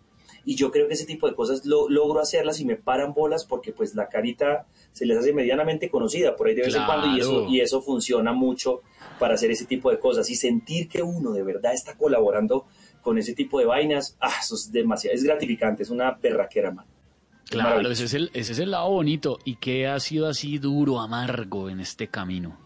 Y 0.44 0.54
yo 0.54 0.70
creo 0.70 0.86
que 0.86 0.94
ese 0.94 1.06
tipo 1.06 1.28
de 1.28 1.34
cosas 1.34 1.66
lo, 1.66 1.88
logro 1.88 2.20
hacerlas 2.20 2.60
y 2.60 2.64
me 2.64 2.76
paran 2.76 3.12
bolas 3.12 3.44
porque 3.44 3.72
pues 3.72 3.96
la 3.96 4.08
carita 4.08 4.66
se 4.92 5.04
les 5.04 5.18
hace 5.18 5.32
medianamente 5.32 5.90
conocida 5.90 6.36
por 6.36 6.46
ahí 6.46 6.54
de 6.54 6.62
vez 6.62 6.74
en 6.74 6.86
cuando 6.86 7.08
y 7.08 7.20
eso, 7.20 7.46
y 7.48 7.60
eso 7.60 7.82
funciona 7.82 8.32
mucho 8.32 8.80
para 9.18 9.34
hacer 9.34 9.50
ese 9.50 9.66
tipo 9.66 9.90
de 9.90 9.98
cosas 9.98 10.30
y 10.30 10.36
sentir 10.36 10.88
que 10.88 11.02
uno 11.02 11.32
de 11.32 11.42
verdad 11.42 11.74
está 11.74 11.96
colaborando 11.96 12.66
con 13.02 13.18
ese 13.18 13.34
tipo 13.34 13.58
de 13.58 13.66
vainas, 13.66 14.16
ah, 14.20 14.32
eso 14.40 14.54
es 14.54 14.70
demasiado, 14.70 15.16
es 15.16 15.24
gratificante, 15.24 15.82
es 15.82 15.90
una 15.90 16.16
perraquera, 16.16 16.70
man. 16.70 16.86
Claro, 17.48 17.90
ese 17.90 18.04
es, 18.04 18.14
el, 18.14 18.30
ese 18.34 18.52
es 18.52 18.58
el 18.58 18.70
lado 18.72 18.90
bonito. 18.90 19.38
¿Y 19.44 19.56
qué 19.56 19.86
ha 19.86 19.98
sido 20.00 20.26
así 20.28 20.58
duro, 20.58 21.00
amargo 21.00 21.70
en 21.70 21.80
este 21.80 22.08
camino? 22.08 22.58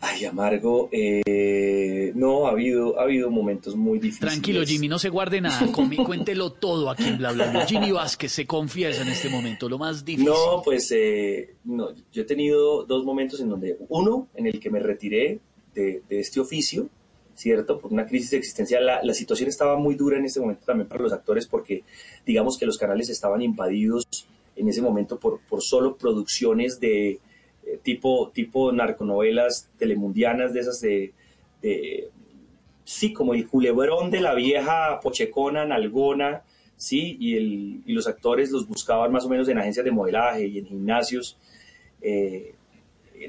Ay, 0.00 0.26
amargo, 0.26 0.90
eh, 0.92 2.12
no, 2.14 2.46
ha 2.46 2.50
habido, 2.50 3.00
ha 3.00 3.04
habido 3.04 3.30
momentos 3.30 3.74
muy 3.74 3.98
difíciles. 3.98 4.32
Tranquilo, 4.32 4.62
Jimmy, 4.66 4.86
no 4.86 4.98
se 4.98 5.08
guarde 5.08 5.40
nada. 5.40 5.66
Comi- 5.72 6.04
cuéntelo 6.04 6.52
todo 6.52 6.90
aquí 6.90 7.04
en 7.04 7.16
Bla 7.16 7.32
Bla 7.32 7.50
Bla. 7.50 7.64
Jimmy 7.66 7.90
Vázquez 7.90 8.30
se 8.32 8.46
confiesa 8.46 9.00
en 9.00 9.08
este 9.08 9.30
momento, 9.30 9.66
lo 9.66 9.78
más 9.78 10.04
difícil. 10.04 10.26
No, 10.30 10.60
pues 10.62 10.92
eh, 10.94 11.54
no, 11.64 11.88
yo 12.12 12.20
he 12.22 12.26
tenido 12.26 12.84
dos 12.84 13.02
momentos 13.06 13.40
en 13.40 13.48
donde, 13.48 13.78
uno, 13.88 14.28
en 14.34 14.46
el 14.46 14.60
que 14.60 14.68
me 14.68 14.78
retiré 14.78 15.40
de, 15.74 16.02
de 16.06 16.20
este 16.20 16.38
oficio, 16.38 16.90
¿cierto? 17.34 17.78
Por 17.78 17.92
una 17.92 18.06
crisis 18.06 18.32
existencial. 18.32 18.86
La, 18.86 19.02
la 19.02 19.14
situación 19.14 19.48
estaba 19.48 19.76
muy 19.76 19.94
dura 19.94 20.18
en 20.18 20.24
ese 20.24 20.40
momento 20.40 20.64
también 20.64 20.88
para 20.88 21.02
los 21.02 21.12
actores 21.12 21.46
porque 21.46 21.82
digamos 22.24 22.58
que 22.58 22.66
los 22.66 22.78
canales 22.78 23.08
estaban 23.08 23.42
invadidos 23.42 24.06
en 24.56 24.68
ese 24.68 24.82
momento 24.82 25.18
por, 25.18 25.40
por 25.40 25.62
solo 25.62 25.96
producciones 25.96 26.78
de 26.80 27.18
eh, 27.66 27.78
tipo, 27.82 28.30
tipo 28.32 28.72
narconovelas 28.72 29.68
telemundianas, 29.78 30.52
de 30.52 30.60
esas 30.60 30.80
de, 30.80 31.12
sí, 32.84 33.12
como 33.12 33.34
el 33.34 33.48
culebrón 33.48 34.10
de 34.10 34.20
la 34.20 34.34
vieja 34.34 35.00
pochecona, 35.00 35.64
nalgona, 35.64 36.42
sí, 36.76 37.16
y, 37.18 37.36
el, 37.36 37.82
y 37.86 37.92
los 37.92 38.06
actores 38.06 38.50
los 38.50 38.68
buscaban 38.68 39.12
más 39.12 39.24
o 39.24 39.28
menos 39.28 39.48
en 39.48 39.58
agencias 39.58 39.84
de 39.84 39.90
modelaje 39.90 40.46
y 40.46 40.58
en 40.58 40.66
gimnasios. 40.66 41.38
Eh, 42.02 42.54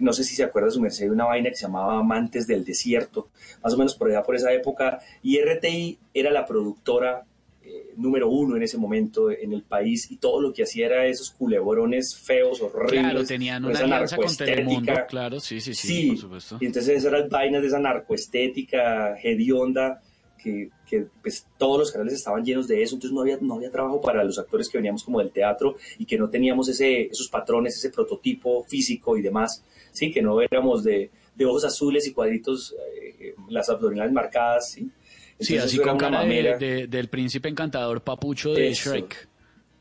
no 0.01 0.13
sé 0.13 0.23
si 0.23 0.35
se 0.35 0.43
acuerda 0.43 0.69
su 0.69 0.81
merced 0.81 1.05
de 1.05 1.11
una 1.11 1.25
vaina 1.25 1.49
que 1.49 1.55
se 1.55 1.63
llamaba 1.63 1.99
Amantes 1.99 2.47
del 2.47 2.63
Desierto, 2.63 3.29
más 3.63 3.73
o 3.73 3.77
menos 3.77 3.95
por 3.95 4.09
allá 4.09 4.23
por 4.23 4.35
esa 4.35 4.51
época, 4.53 4.99
y 5.21 5.39
RTI 5.39 5.99
era 6.13 6.31
la 6.31 6.45
productora 6.45 7.25
eh, 7.63 7.93
número 7.97 8.29
uno 8.29 8.55
en 8.55 8.63
ese 8.63 8.77
momento 8.77 9.31
en 9.31 9.51
el 9.51 9.63
país 9.63 10.11
y 10.11 10.17
todo 10.17 10.39
lo 10.39 10.53
que 10.53 10.63
hacía 10.63 10.85
era 10.85 11.05
esos 11.07 11.31
culebrones 11.31 12.15
feos, 12.15 12.61
horribles. 12.61 13.01
Claro, 13.01 13.25
tenían 13.25 13.65
una 13.65 13.79
alianza 13.79 14.17
con 14.17 14.35
Telemundo, 14.35 14.93
claro, 15.07 15.39
sí, 15.39 15.59
sí, 15.59 15.73
sí, 15.73 15.87
Sí, 15.87 16.07
por 16.09 16.17
supuesto. 16.17 16.57
y 16.61 16.65
entonces 16.67 16.97
esas 16.97 17.11
eran 17.11 17.29
vainas 17.29 17.61
de 17.61 17.67
esa 17.69 17.79
narcoestética, 17.79 19.17
hedionda, 19.19 20.01
que, 20.37 20.69
que, 20.85 21.07
pues, 21.21 21.45
todos 21.57 21.79
los 21.79 21.91
canales 21.91 22.13
estaban 22.13 22.43
llenos 22.45 22.67
de 22.67 22.81
eso, 22.83 22.95
entonces 22.95 23.13
no 23.13 23.21
había, 23.21 23.37
no 23.41 23.55
había 23.55 23.71
trabajo 23.71 23.99
para 24.01 24.23
los 24.23 24.37
actores 24.39 24.69
que 24.69 24.77
veníamos 24.77 25.03
como 25.03 25.19
del 25.19 25.31
teatro 25.31 25.75
y 25.97 26.05
que 26.05 26.17
no 26.17 26.29
teníamos 26.29 26.69
ese, 26.69 27.03
esos 27.07 27.27
patrones, 27.27 27.75
ese 27.77 27.89
prototipo 27.89 28.63
físico 28.63 29.17
y 29.17 29.21
demás, 29.21 29.63
sí, 29.91 30.11
que 30.11 30.21
no 30.21 30.39
éramos 30.41 30.83
de, 30.83 31.09
de 31.35 31.45
ojos 31.45 31.65
azules 31.65 32.07
y 32.07 32.13
cuadritos, 32.13 32.75
eh, 33.01 33.33
las 33.49 33.69
abdominales 33.69 34.13
marcadas, 34.13 34.71
sí. 34.71 34.89
Sí, 35.37 35.55
Entonces, 35.55 35.63
así 35.65 35.75
eso 35.75 35.81
era 35.83 35.91
con 35.91 35.99
cara 35.99 36.23
de- 36.23 36.57
de- 36.57 36.87
del 36.87 37.09
príncipe 37.09 37.49
encantador 37.49 37.99
papucho 38.01 38.53
de 38.53 38.69
Eso. 38.69 38.91
Shrek. 38.91 39.27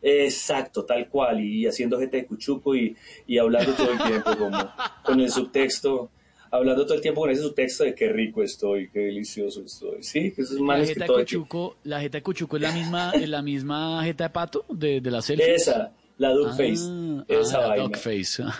Exacto, 0.06 0.84
tal 0.84 1.08
cual, 1.08 1.40
y 1.40 1.66
haciendo 1.66 1.98
gente 1.98 2.18
de 2.18 2.26
cuchuco 2.26 2.74
y, 2.74 2.94
y 3.26 3.38
hablando 3.38 3.72
todo 3.72 3.90
el 3.92 3.98
tiempo 4.02 4.36
como 4.36 4.70
con 5.02 5.18
el 5.20 5.30
subtexto, 5.30 6.10
hablando 6.56 6.84
todo 6.84 6.94
el 6.94 7.00
tiempo 7.00 7.22
con 7.22 7.30
ese 7.30 7.42
subtexto 7.42 7.84
de 7.84 7.94
qué 7.94 8.08
rico 8.08 8.42
estoy, 8.42 8.88
qué 8.88 9.00
delicioso 9.00 9.62
estoy, 9.64 10.02
sí, 10.02 10.30
que 10.32 10.42
esos 10.42 10.58
La 10.60 10.64
manes 10.64 10.88
que 10.88 10.94
jeta 10.94 11.04
de 11.04 11.08
todo 11.08 11.18
el 11.18 11.24
Cuchuco, 11.24 11.76
la 11.84 12.00
jeta 12.00 12.18
de 12.18 12.22
Cuchuco 12.22 12.56
es 12.56 12.62
la 12.62 12.72
misma, 12.72 13.10
es 13.12 13.28
la 13.28 13.42
misma 13.42 14.02
jeta 14.04 14.24
de 14.24 14.30
pato 14.30 14.64
de, 14.68 15.00
de 15.00 15.10
la 15.10 15.22
selfie. 15.22 15.54
Esa, 15.54 15.92
la 16.18 16.30
Duckface, 16.32 16.84
Ah, 16.88 17.24
esa 17.28 17.58
ah, 17.58 17.60
la 17.60 17.68
vaina, 17.68 17.82
Dogface. 17.84 18.42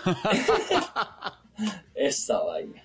esa 1.95 2.39
vaina. 2.39 2.83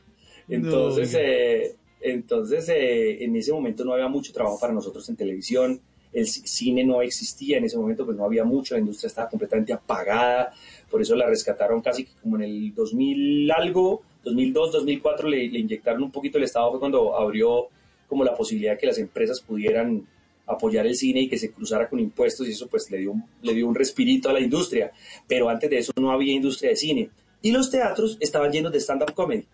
Entonces, 0.49 1.15
eh, 1.19 1.77
entonces 2.01 2.69
eh, 2.69 3.25
en 3.25 3.37
ese 3.37 3.53
momento 3.53 3.85
no 3.85 3.93
había 3.93 4.09
mucho 4.09 4.33
trabajo 4.33 4.59
para 4.59 4.73
nosotros 4.73 5.09
en 5.09 5.17
televisión, 5.17 5.81
el 6.13 6.25
ci- 6.27 6.45
cine 6.45 6.85
no 6.85 7.03
existía 7.03 7.59
en 7.59 7.65
ese 7.65 7.77
momento, 7.77 8.05
pues 8.05 8.17
no 8.17 8.25
había 8.25 8.45
mucho, 8.45 8.75
la 8.75 8.81
industria 8.81 9.09
estaba 9.09 9.29
completamente 9.29 9.73
apagada, 9.73 10.53
por 10.91 11.01
eso 11.01 11.15
la 11.15 11.27
rescataron 11.27 11.81
casi 11.81 12.05
que 12.05 12.13
como 12.21 12.37
en 12.37 12.43
el 12.43 12.75
2000 12.75 13.51
algo, 13.53 14.03
2002, 14.25 14.73
2004 14.73 15.29
le, 15.29 15.49
le 15.49 15.59
inyectaron 15.61 16.03
un 16.03 16.11
poquito 16.11 16.39
el 16.39 16.45
Estado, 16.45 16.71
fue 16.71 16.81
cuando 16.81 17.17
abrió 17.17 17.69
como 18.09 18.25
la 18.25 18.35
posibilidad 18.35 18.73
de 18.73 18.79
que 18.79 18.87
las 18.87 18.99
empresas 18.99 19.41
pudieran 19.41 20.07
apoyar 20.47 20.87
el 20.87 20.97
cine 20.97 21.21
y 21.23 21.29
que 21.29 21.39
se 21.39 21.53
cruzara 21.53 21.89
con 21.89 22.01
impuestos 22.01 22.49
y 22.49 22.51
eso 22.51 22.67
pues 22.67 22.91
le 22.91 22.99
dio, 22.99 23.13
un- 23.13 23.25
le 23.43 23.55
dio 23.55 23.69
un 23.69 23.75
respirito 23.75 24.29
a 24.29 24.33
la 24.33 24.41
industria, 24.41 24.91
pero 25.29 25.49
antes 25.49 25.71
de 25.71 25.79
eso 25.79 25.93
no 26.01 26.11
había 26.11 26.33
industria 26.35 26.71
de 26.71 26.77
cine. 26.77 27.11
Y 27.41 27.53
los 27.53 27.71
teatros 27.71 28.17
estaban 28.21 28.51
llenos 28.51 28.73
de 28.73 28.81
stand-up 28.81 29.15
comedy, 29.15 29.47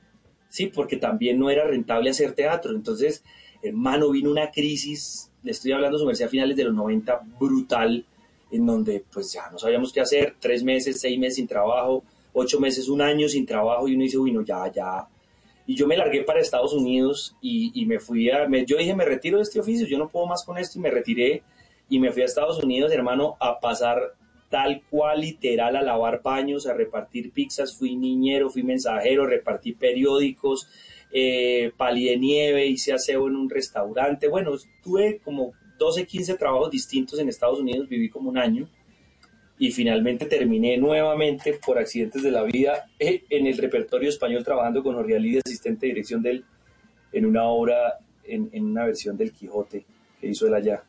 ¿sí? 0.49 0.67
Porque 0.67 0.97
también 0.97 1.39
no 1.39 1.51
era 1.51 1.65
rentable 1.67 2.09
hacer 2.11 2.33
teatro. 2.33 2.75
Entonces, 2.75 3.23
hermano, 3.63 4.11
vino 4.11 4.31
una 4.31 4.51
crisis, 4.51 5.31
le 5.43 5.51
estoy 5.53 5.73
hablando 5.73 5.99
sobre 5.99 6.25
a 6.25 6.29
finales 6.29 6.57
de 6.57 6.65
los 6.65 6.75
90, 6.75 7.21
brutal, 7.39 8.05
en 8.51 8.65
donde 8.65 9.05
pues 9.13 9.33
ya 9.33 9.51
no 9.51 9.59
sabíamos 9.59 9.93
qué 9.93 10.01
hacer, 10.01 10.35
tres 10.41 10.65
meses, 10.65 10.99
seis 11.01 11.19
meses 11.19 11.37
sin 11.37 11.47
trabajo, 11.47 12.03
ocho 12.39 12.61
meses, 12.61 12.89
un 12.89 13.01
año 13.01 13.29
sin 13.29 13.47
trabajo 13.47 13.89
y 13.89 13.95
uno 13.95 14.03
dice, 14.05 14.19
uy, 14.19 14.37
ya, 14.45 14.71
ya. 14.73 15.09
Y 15.67 15.75
yo 15.75 15.87
me 15.87 15.97
largué 15.97 16.23
para 16.23 16.41
Estados 16.41 16.73
Unidos 16.73 17.35
y, 17.41 17.73
y 17.75 17.87
me 17.87 17.99
fui 17.99 18.31
a, 18.31 18.47
me- 18.49 18.65
yo 18.65 18.77
dije, 18.77 18.95
me 18.95 19.05
retiro 19.05 19.39
de 19.39 19.43
este 19.43 19.59
oficio, 19.59 19.87
yo 19.87 19.99
no 19.99 20.09
puedo 20.09 20.27
más 20.27 20.45
con 20.45 20.59
esto 20.59 20.79
y 20.79 20.83
me 20.83 20.91
retiré 20.91 21.43
y 21.89 21.99
me 21.99 22.13
fui 22.13 22.23
a 22.23 22.27
Estados 22.27 22.63
Unidos, 22.63 22.93
hermano, 22.93 23.37
a 23.41 23.59
pasar 23.59 24.15
tal 24.51 24.83
cual 24.91 25.23
literal 25.23 25.75
a 25.77 25.83
lavar 25.83 26.23
paños, 26.23 26.67
a 26.67 26.75
repartir 26.75 27.33
pizzas, 27.33 27.77
fui 27.77 27.97
niñero, 27.97 28.49
fui 28.51 28.63
mensajero, 28.63 29.27
repartí 29.27 29.73
periódicos, 29.73 30.69
eh, 31.13 31.73
palié 31.77 32.17
nieve, 32.17 32.67
hice 32.67 32.93
aseo 32.93 33.27
en 33.27 33.37
un 33.37 33.51
restaurante, 33.51 34.29
bueno, 34.29 34.53
tuve 34.85 35.21
como 35.25 35.53
12, 35.79 36.07
15 36.07 36.35
trabajos 36.35 36.71
distintos 36.71 37.19
en 37.19 37.29
Estados 37.29 37.59
Unidos, 37.59 37.89
viví 37.89 38.09
como 38.09 38.31
un 38.31 38.39
año 38.39 38.69
y 39.59 39.71
finalmente 39.73 40.27
terminé 40.27 40.77
nuevamente 40.77 41.59
por 41.65 41.79
accidentes 41.79 42.23
de 42.23 42.31
la 42.31 42.43
vida 42.43 42.87
eh, 42.99 43.25
en 43.31 43.47
el 43.47 43.57
repertorio 43.57 44.09
español 44.11 44.45
trabajando 44.45 44.83
con 44.83 44.95
Orialí 44.97 45.33
de 45.33 45.43
asistente 45.45 45.87
de 45.87 45.93
dirección 45.93 46.23
de 46.23 46.31
él 46.31 46.45
en 47.13 47.25
una 47.27 47.45
obra, 47.45 47.99
en, 48.25 48.51
en 48.53 48.65
una 48.67 48.85
versión 48.85 49.17
del 49.17 49.33
Quijote 49.33 49.85
que 50.21 50.27
hizo 50.29 50.47
él 50.47 50.55
allá. 50.55 50.83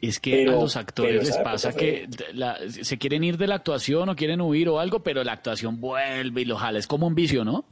Es 0.00 0.18
que 0.18 0.32
Pero- 0.32 0.58
a 0.58 0.62
los 0.62 0.76
actores 0.76 1.12
pero 1.12 1.22
les 1.24 1.36
pasa 1.38 1.72
que 1.72 2.08
la- 2.34 2.58
se 2.68 2.98
quieren 2.98 3.22
ir 3.24 3.36
de 3.36 3.46
la 3.46 3.56
actuación 3.56 4.08
o 4.08 4.16
quieren 4.16 4.40
huir 4.40 4.68
o 4.68 4.78
algo, 4.80 5.00
pero 5.02 5.22
la 5.24 5.32
actuación 5.32 5.80
vuelve 5.80 6.40
y 6.42 6.44
lo 6.44 6.56
jala. 6.56 6.78
Es 6.78 6.86
como 6.86 7.06
un 7.06 7.14
vicio, 7.14 7.44
¿no? 7.44 7.64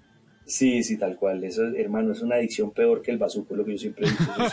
Sí, 0.46 0.82
sí, 0.82 0.96
tal 0.98 1.16
cual. 1.16 1.44
Eso, 1.44 1.62
hermano, 1.76 2.12
es 2.12 2.22
una 2.22 2.36
adicción 2.36 2.72
peor 2.72 3.02
que 3.02 3.10
el 3.12 3.18
bazuco, 3.18 3.54
lo 3.54 3.64
que 3.64 3.72
yo 3.72 3.78
siempre 3.78 4.08
digo. 4.08 4.18
Eso 4.32 4.42
es, 4.44 4.52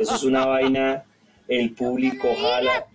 eso 0.00 0.14
es 0.16 0.22
una 0.24 0.44
vaina, 0.46 1.04
el 1.48 1.74
público 1.74 2.28
jala. 2.36 2.86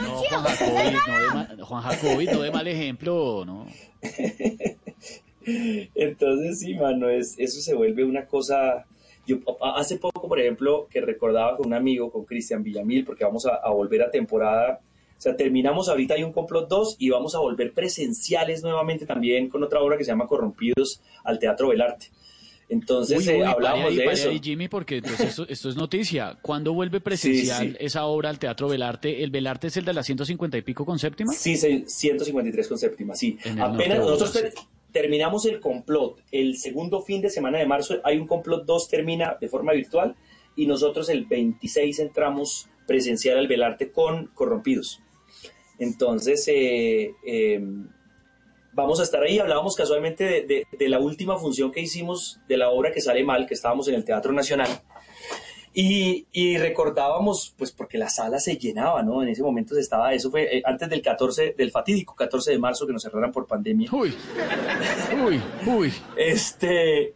No, 0.00 0.22
Juan 0.22 0.42
Jacobi, 0.44 0.90
no 0.92 1.56
de, 1.56 1.62
Juan 1.62 1.82
Jacobi, 1.82 2.26
no 2.26 2.42
de 2.42 2.50
mal 2.50 2.68
ejemplo, 2.68 3.44
¿no? 3.46 3.66
Entonces, 5.94 6.60
sí, 6.60 6.74
mano, 6.74 7.08
es, 7.08 7.38
eso 7.38 7.60
se 7.60 7.74
vuelve 7.74 8.04
una 8.04 8.26
cosa... 8.26 8.84
Yo 9.24 9.38
hace 9.76 9.98
poco, 9.98 10.28
por 10.28 10.40
ejemplo, 10.40 10.88
que 10.90 11.00
recordaba 11.00 11.56
con 11.56 11.68
un 11.68 11.74
amigo, 11.74 12.10
con 12.10 12.24
Cristian 12.24 12.64
Villamil, 12.64 13.04
porque 13.04 13.24
vamos 13.24 13.46
a, 13.46 13.54
a 13.54 13.70
volver 13.70 14.02
a 14.02 14.10
temporada, 14.10 14.80
o 15.16 15.20
sea, 15.22 15.36
terminamos 15.36 15.88
ahorita 15.88 16.14
hay 16.14 16.24
un 16.24 16.32
complot 16.32 16.68
2 16.68 16.96
y 16.98 17.10
vamos 17.10 17.36
a 17.36 17.38
volver 17.38 17.72
presenciales 17.72 18.64
nuevamente 18.64 19.06
también 19.06 19.48
con 19.48 19.62
otra 19.62 19.80
obra 19.80 19.96
que 19.96 20.02
se 20.02 20.10
llama 20.10 20.26
Corrompidos 20.26 21.00
al 21.22 21.38
Teatro 21.38 21.68
Belarte. 21.68 22.06
Entonces, 22.72 23.18
Uy, 23.18 23.28
eh, 23.28 23.32
uy, 23.36 23.40
pare 23.42 23.52
hablábamos 23.54 23.90
ahí, 23.90 23.96
de 23.96 24.04
eso. 24.06 24.30
ahí, 24.30 24.40
Jimmy, 24.42 24.68
porque 24.68 24.96
entonces 24.96 25.28
esto, 25.28 25.46
esto 25.48 25.68
es 25.68 25.76
noticia. 25.76 26.38
¿Cuándo 26.40 26.72
vuelve 26.72 27.00
presencial 27.00 27.72
sí. 27.72 27.76
esa 27.80 28.06
obra 28.06 28.30
al 28.30 28.38
Teatro 28.38 28.66
Belarte? 28.68 29.22
¿El 29.22 29.30
Belarte 29.30 29.66
es 29.66 29.76
el 29.76 29.84
de 29.84 29.92
las 29.92 30.06
150 30.06 30.56
y 30.56 30.62
pico 30.62 30.86
con 30.86 30.98
séptima? 30.98 31.32
Sí, 31.34 31.56
se- 31.56 31.84
153 31.86 32.68
con 32.68 32.78
séptima, 32.78 33.14
sí. 33.14 33.36
Apenas 33.60 33.98
nosotros 33.98 34.32
ter- 34.32 34.54
terminamos 34.90 35.44
el 35.44 35.60
complot. 35.60 36.18
El 36.30 36.56
segundo 36.56 37.02
fin 37.02 37.20
de 37.20 37.28
semana 37.28 37.58
de 37.58 37.66
marzo 37.66 37.96
hay 38.04 38.16
un 38.16 38.26
complot 38.26 38.64
2, 38.64 38.88
termina 38.88 39.36
de 39.38 39.48
forma 39.48 39.72
virtual 39.74 40.16
y 40.56 40.66
nosotros 40.66 41.08
el 41.10 41.26
26 41.26 41.98
entramos 41.98 42.68
presencial 42.86 43.36
al 43.38 43.48
Belarte 43.48 43.90
con 43.92 44.28
Corrompidos. 44.28 45.00
Entonces, 45.78 46.46
eh, 46.48 47.12
eh, 47.26 47.60
vamos 48.72 49.00
a 49.00 49.02
estar 49.04 49.22
ahí. 49.22 49.38
Hablábamos 49.38 49.76
casualmente 49.76 50.24
de, 50.24 50.42
de- 50.42 50.66
de 50.76 50.88
la 50.88 50.98
última 50.98 51.36
función 51.38 51.70
que 51.72 51.80
hicimos 51.80 52.40
de 52.48 52.56
la 52.56 52.70
obra 52.70 52.92
que 52.92 53.00
sale 53.00 53.22
mal, 53.24 53.46
que 53.46 53.54
estábamos 53.54 53.88
en 53.88 53.94
el 53.94 54.04
Teatro 54.04 54.32
Nacional. 54.32 54.68
Y, 55.74 56.26
y 56.32 56.58
recordábamos, 56.58 57.54
pues 57.56 57.72
porque 57.72 57.96
la 57.96 58.10
sala 58.10 58.38
se 58.40 58.56
llenaba, 58.58 59.02
¿no? 59.02 59.22
En 59.22 59.30
ese 59.30 59.42
momento 59.42 59.74
se 59.74 59.80
estaba, 59.80 60.12
eso 60.12 60.30
fue 60.30 60.58
eh, 60.58 60.62
antes 60.66 60.90
del 60.90 61.00
14, 61.00 61.54
del 61.56 61.70
fatídico 61.70 62.14
14 62.14 62.50
de 62.50 62.58
marzo 62.58 62.86
que 62.86 62.92
nos 62.92 63.02
cerraran 63.02 63.32
por 63.32 63.46
pandemia. 63.46 63.88
Uy, 63.90 64.12
uy, 65.26 65.40
uy. 65.66 65.92
Este, 66.16 67.14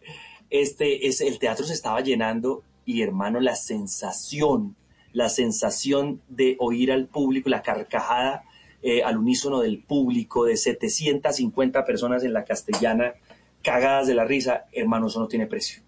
este, 0.49 1.07
es, 1.07 1.21
el 1.21 1.37
teatro 1.37 1.65
se 1.65 1.73
estaba 1.73 2.01
llenando 2.01 2.63
y 2.83 3.03
hermano, 3.03 3.39
la 3.39 3.55
sensación, 3.55 4.75
la 5.13 5.29
sensación 5.29 6.21
de 6.27 6.55
oír 6.59 6.91
al 6.91 7.05
público, 7.05 7.49
la 7.49 7.61
carcajada 7.61 8.43
eh, 8.81 9.03
al 9.03 9.17
unísono 9.17 9.59
del 9.59 9.79
público 9.79 10.45
de 10.45 10.55
750 10.55 11.83
personas 11.85 12.23
en 12.23 12.33
la 12.33 12.45
castellana, 12.45 13.15
cagadas 13.63 14.07
de 14.07 14.15
la 14.15 14.23
risa, 14.23 14.65
hermano, 14.71 15.07
eso 15.07 15.19
no 15.19 15.27
tiene 15.27 15.47
precio. 15.47 15.81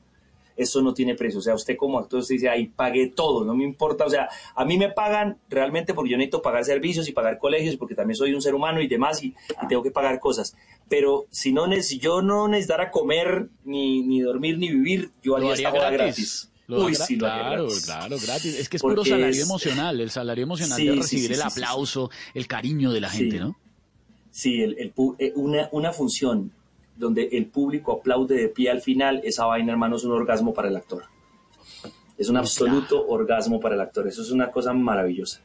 Eso 0.57 0.81
no 0.81 0.93
tiene 0.93 1.15
precio. 1.15 1.39
O 1.39 1.41
sea, 1.41 1.55
usted 1.55 1.77
como 1.77 1.99
actor, 1.99 2.19
usted 2.19 2.35
dice, 2.35 2.49
ahí 2.49 2.67
pagué 2.67 3.07
todo, 3.07 3.45
no 3.45 3.55
me 3.55 3.63
importa. 3.63 4.05
O 4.05 4.09
sea, 4.09 4.27
a 4.55 4.65
mí 4.65 4.77
me 4.77 4.91
pagan 4.91 5.37
realmente 5.47 5.93
porque 5.93 6.11
yo 6.11 6.17
necesito 6.17 6.41
pagar 6.41 6.65
servicios 6.65 7.07
y 7.07 7.13
pagar 7.13 7.37
colegios, 7.37 7.77
porque 7.77 7.95
también 7.95 8.17
soy 8.17 8.33
un 8.33 8.41
ser 8.41 8.53
humano 8.53 8.81
y 8.81 8.87
demás, 8.87 9.23
y, 9.23 9.27
y 9.63 9.67
tengo 9.69 9.81
que 9.81 9.91
pagar 9.91 10.19
cosas. 10.19 10.57
pero 10.89 11.27
si 11.29 11.53
no 11.53 11.71
si 11.81 11.99
yo 11.99 12.21
no 12.21 12.49
necesitara 12.49 12.91
comer, 12.91 13.47
ni, 13.63 14.01
ni 14.01 14.19
dormir, 14.19 14.57
ni 14.57 14.69
vivir, 14.69 15.11
yo 15.23 15.37
haría 15.37 15.53
esta 15.53 15.71
gratis. 15.71 15.97
gratis. 15.97 16.48
Lo 16.69 16.85
Uy, 16.85 16.93
sí, 16.95 17.17
claro, 17.17 17.63
gratis. 17.65 17.85
claro, 17.85 18.17
gratis. 18.21 18.55
Es 18.59 18.69
que 18.69 18.77
es 18.77 18.81
Porque 18.81 18.95
puro 18.97 19.05
salario 19.05 19.29
es- 19.41 19.41
emocional, 19.45 19.99
el 19.99 20.11
salario 20.11 20.43
emocional 20.43 20.77
Sí, 20.77 20.85
de 20.85 20.95
recibir 20.95 21.27
sí, 21.27 21.33
el 21.33 21.41
aplauso, 21.41 22.11
el 22.35 22.47
cariño 22.47 22.91
de 22.91 23.01
la 23.01 23.09
gente, 23.09 23.39
¿no? 23.39 23.57
Sí, 24.31 24.61
el, 24.61 24.77
el 24.77 24.93
pu- 24.93 25.15
eh, 25.17 25.33
una, 25.35 25.67
una 25.71 25.91
función 25.91 26.51
donde 26.95 27.27
el 27.31 27.47
público 27.47 27.93
aplaude 27.93 28.35
de 28.35 28.49
pie 28.49 28.69
al 28.69 28.81
final, 28.81 29.19
esa 29.23 29.45
vaina, 29.45 29.71
hermano, 29.71 29.95
es 29.95 30.03
un 30.03 30.11
orgasmo 30.11 30.53
para 30.53 30.67
el 30.69 30.75
actor. 30.75 31.05
Es 32.17 32.29
un 32.29 32.37
absoluto 32.37 33.07
orgasmo 33.07 33.59
para 33.59 33.73
el 33.75 33.81
actor. 33.81 34.07
Eso 34.07 34.21
es 34.21 34.29
una 34.31 34.51
cosa 34.51 34.71
maravillosa. 34.73 35.41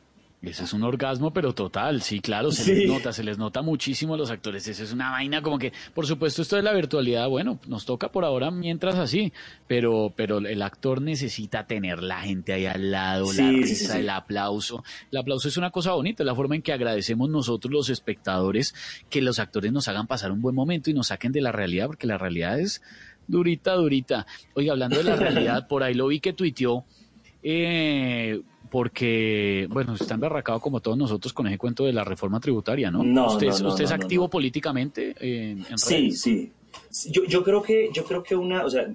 Ese 0.46 0.64
es 0.64 0.72
un 0.72 0.82
orgasmo, 0.82 1.32
pero 1.32 1.54
total, 1.54 2.02
sí, 2.02 2.20
claro, 2.20 2.50
se 2.52 2.64
Sí. 2.64 2.74
les 2.74 2.88
nota, 2.88 3.12
se 3.12 3.24
les 3.24 3.38
nota 3.38 3.62
muchísimo 3.62 4.14
a 4.14 4.16
los 4.16 4.30
actores. 4.30 4.66
Eso 4.68 4.84
es 4.84 4.92
una 4.92 5.10
vaina 5.10 5.42
como 5.42 5.58
que, 5.58 5.72
por 5.94 6.06
supuesto, 6.06 6.42
esto 6.42 6.56
de 6.56 6.62
la 6.62 6.72
virtualidad, 6.72 7.28
bueno, 7.28 7.58
nos 7.66 7.84
toca 7.84 8.10
por 8.12 8.24
ahora 8.24 8.50
mientras 8.50 8.96
así, 8.96 9.32
pero, 9.66 10.12
pero 10.14 10.38
el 10.38 10.62
actor 10.62 11.00
necesita 11.00 11.66
tener 11.66 12.02
la 12.02 12.20
gente 12.22 12.52
ahí 12.52 12.66
al 12.66 12.90
lado, 12.90 13.26
Sí, 13.26 13.42
la 13.42 13.50
risa, 13.50 13.92
sí, 13.94 13.98
el 14.00 14.10
aplauso. 14.10 14.84
El 15.10 15.18
aplauso 15.18 15.48
es 15.48 15.56
una 15.56 15.70
cosa 15.70 15.92
bonita, 15.92 16.22
es 16.22 16.26
la 16.26 16.34
forma 16.34 16.54
en 16.56 16.62
que 16.62 16.72
agradecemos 16.72 17.28
nosotros 17.30 17.72
los 17.72 17.88
espectadores 17.90 18.74
que 19.10 19.22
los 19.22 19.38
actores 19.38 19.72
nos 19.72 19.88
hagan 19.88 20.06
pasar 20.06 20.30
un 20.32 20.42
buen 20.42 20.54
momento 20.54 20.90
y 20.90 20.94
nos 20.94 21.08
saquen 21.08 21.32
de 21.32 21.40
la 21.40 21.52
realidad, 21.52 21.86
porque 21.86 22.06
la 22.06 22.18
realidad 22.18 22.58
es 22.60 22.82
durita, 23.26 23.72
durita. 23.74 24.26
Oiga, 24.54 24.72
hablando 24.72 24.96
de 24.98 25.04
la 25.04 25.16
realidad, 25.16 25.66
por 25.68 25.82
ahí 25.82 25.94
lo 25.94 26.06
vi 26.08 26.20
que 26.20 26.32
tuiteó 26.32 26.84
eh, 27.42 28.40
porque, 28.74 29.68
bueno, 29.70 29.94
está 29.94 30.14
embarracado 30.14 30.58
como 30.58 30.80
todos 30.80 30.98
nosotros 30.98 31.32
con 31.32 31.46
ese 31.46 31.56
cuento 31.58 31.84
de 31.84 31.92
la 31.92 32.02
reforma 32.02 32.40
tributaria, 32.40 32.90
¿no? 32.90 33.04
No, 33.04 33.28
¿Usted, 33.28 33.46
no, 33.62 33.68
usted 33.68 33.84
es 33.84 33.92
activo 33.92 34.28
políticamente 34.28 35.14
en, 35.20 35.64
en 35.70 35.78
Sí, 35.78 35.94
redes? 35.94 36.20
sí. 36.20 36.52
Sí, 36.90 37.12
Yo, 37.12 37.22
yo 37.24 37.44
creo 37.44 37.62
que, 37.62 37.90
yo 37.92 38.04
creo 38.04 38.24
que 38.24 38.34
una, 38.34 38.64
o 38.64 38.70
sea, 38.70 38.92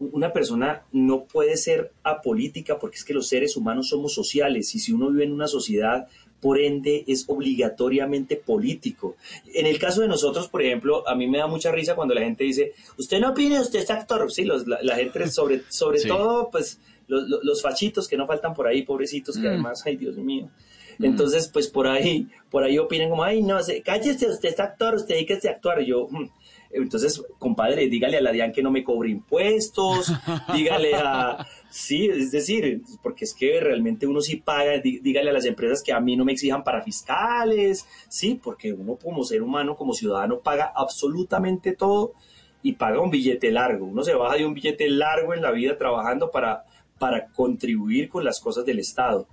una 0.00 0.32
persona 0.32 0.82
no 0.90 1.22
puede 1.22 1.56
ser 1.56 1.92
apolítica 2.02 2.80
porque 2.80 2.96
es 2.96 3.04
que 3.04 3.14
los 3.14 3.28
seres 3.28 3.56
humanos 3.56 3.90
somos 3.90 4.12
sociales 4.12 4.74
y 4.74 4.80
si 4.80 4.90
uno 4.92 5.08
vive 5.10 5.22
en 5.22 5.32
una 5.32 5.46
sociedad, 5.46 6.08
por 6.40 6.58
ende 6.60 7.04
es 7.06 7.26
obligatoriamente 7.28 8.34
político. 8.34 9.14
En 9.54 9.66
el 9.66 9.78
caso 9.78 10.00
de 10.00 10.08
nosotros, 10.08 10.48
por 10.48 10.62
ejemplo, 10.62 11.08
a 11.08 11.14
mí 11.14 11.28
me 11.28 11.38
da 11.38 11.46
mucha 11.46 11.70
risa 11.70 11.94
cuando 11.94 12.12
la 12.12 12.22
gente 12.22 12.42
dice, 12.42 12.72
usted 12.98 13.20
no 13.20 13.30
opine, 13.30 13.60
usted 13.60 13.78
es 13.78 13.90
actor. 13.90 14.32
Sí, 14.32 14.44
los- 14.44 14.66
la, 14.66 14.78
la 14.82 14.96
gente 14.96 15.28
sobre, 15.30 15.62
sobre 15.68 16.00
Sí. 16.00 16.08
todo, 16.08 16.50
pues 16.50 16.80
los, 17.08 17.28
los- 17.28 17.44
los 17.44 17.62
fachitos 17.62 18.08
que 18.08 18.16
no 18.16 18.26
faltan 18.26 18.54
por 18.54 18.66
ahí, 18.66 18.82
pobrecitos, 18.82 19.36
que 19.36 19.46
Mm. 19.46 19.50
además, 19.52 19.82
ay 19.86 19.96
Dios 19.96 20.16
mío. 20.16 20.48
Entonces, 20.98 21.48
pues 21.52 21.68
por 21.68 21.86
ahí, 21.86 22.26
por 22.50 22.64
ahí 22.64 22.78
opinan 22.78 23.10
como, 23.10 23.22
ay, 23.22 23.42
no, 23.42 23.62
se- 23.62 23.82
cállese, 23.82 24.28
usted 24.30 24.48
es 24.48 24.60
actor, 24.60 24.94
usted 24.94 25.16
dígase 25.18 25.48
a 25.48 25.52
actuar. 25.52 25.82
Y 25.82 25.86
yo, 25.88 26.08
"Mm". 26.10 26.24
entonces, 26.70 27.22
compadre, 27.38 27.86
dígale 27.88 28.16
a 28.16 28.22
la 28.22 28.32
DIAN 28.32 28.50
que 28.52 28.62
no 28.62 28.70
me 28.70 28.82
cobre 28.82 29.10
impuestos, 29.10 30.06
dígale 30.54 30.94
a... 30.94 31.46
Sí, 31.68 32.06
es 32.06 32.30
decir, 32.30 32.80
porque 33.02 33.26
es 33.26 33.34
que 33.34 33.60
realmente 33.60 34.06
uno 34.06 34.22
sí 34.22 34.36
paga, 34.36 34.76
dí- 34.82 35.00
dígale 35.02 35.28
a 35.28 35.32
las 35.34 35.44
empresas 35.44 35.82
que 35.82 35.92
a 35.92 36.00
mí 36.00 36.16
no 36.16 36.24
me 36.24 36.32
exijan 36.32 36.64
para 36.64 36.82
fiscales, 36.82 37.86
sí, 38.08 38.40
porque 38.42 38.72
uno 38.72 38.96
como 38.96 39.22
ser 39.24 39.42
humano, 39.42 39.76
como 39.76 39.92
ciudadano, 39.92 40.38
paga 40.40 40.72
absolutamente 40.74 41.72
todo 41.72 42.14
y 42.62 42.72
paga 42.72 43.00
un 43.00 43.10
billete 43.10 43.50
largo. 43.50 43.84
Uno 43.84 44.02
se 44.02 44.14
baja 44.14 44.36
de 44.36 44.46
un 44.46 44.54
billete 44.54 44.88
largo 44.88 45.34
en 45.34 45.42
la 45.42 45.50
vida 45.50 45.76
trabajando 45.76 46.30
para, 46.30 46.64
para 46.98 47.26
contribuir 47.28 48.08
con 48.08 48.24
las 48.24 48.40
cosas 48.40 48.64
del 48.64 48.78
Estado. 48.78 49.26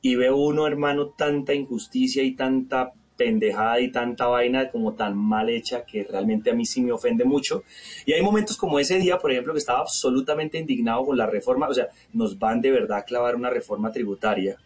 Y 0.00 0.16
veo 0.16 0.36
uno, 0.36 0.66
hermano, 0.66 1.08
tanta 1.08 1.54
injusticia 1.54 2.22
y 2.22 2.34
tanta 2.34 2.92
pendejada 3.16 3.80
y 3.80 3.92
tanta 3.92 4.26
vaina 4.26 4.68
como 4.70 4.94
tan 4.94 5.16
mal 5.16 5.48
hecha 5.48 5.84
que 5.84 6.02
realmente 6.02 6.50
a 6.50 6.54
mí 6.54 6.66
sí 6.66 6.80
me 6.80 6.92
ofende 6.92 7.24
mucho. 7.24 7.62
Y 8.04 8.12
hay 8.12 8.22
momentos 8.22 8.56
como 8.56 8.78
ese 8.78 8.98
día, 8.98 9.18
por 9.18 9.30
ejemplo, 9.30 9.52
que 9.52 9.60
estaba 9.60 9.80
absolutamente 9.80 10.58
indignado 10.58 11.04
con 11.04 11.16
la 11.16 11.26
reforma, 11.26 11.68
o 11.68 11.74
sea, 11.74 11.88
nos 12.12 12.38
van 12.38 12.60
de 12.60 12.72
verdad 12.72 12.98
a 12.98 13.04
clavar 13.04 13.36
una 13.36 13.50
reforma 13.50 13.92
tributaria 13.92 14.58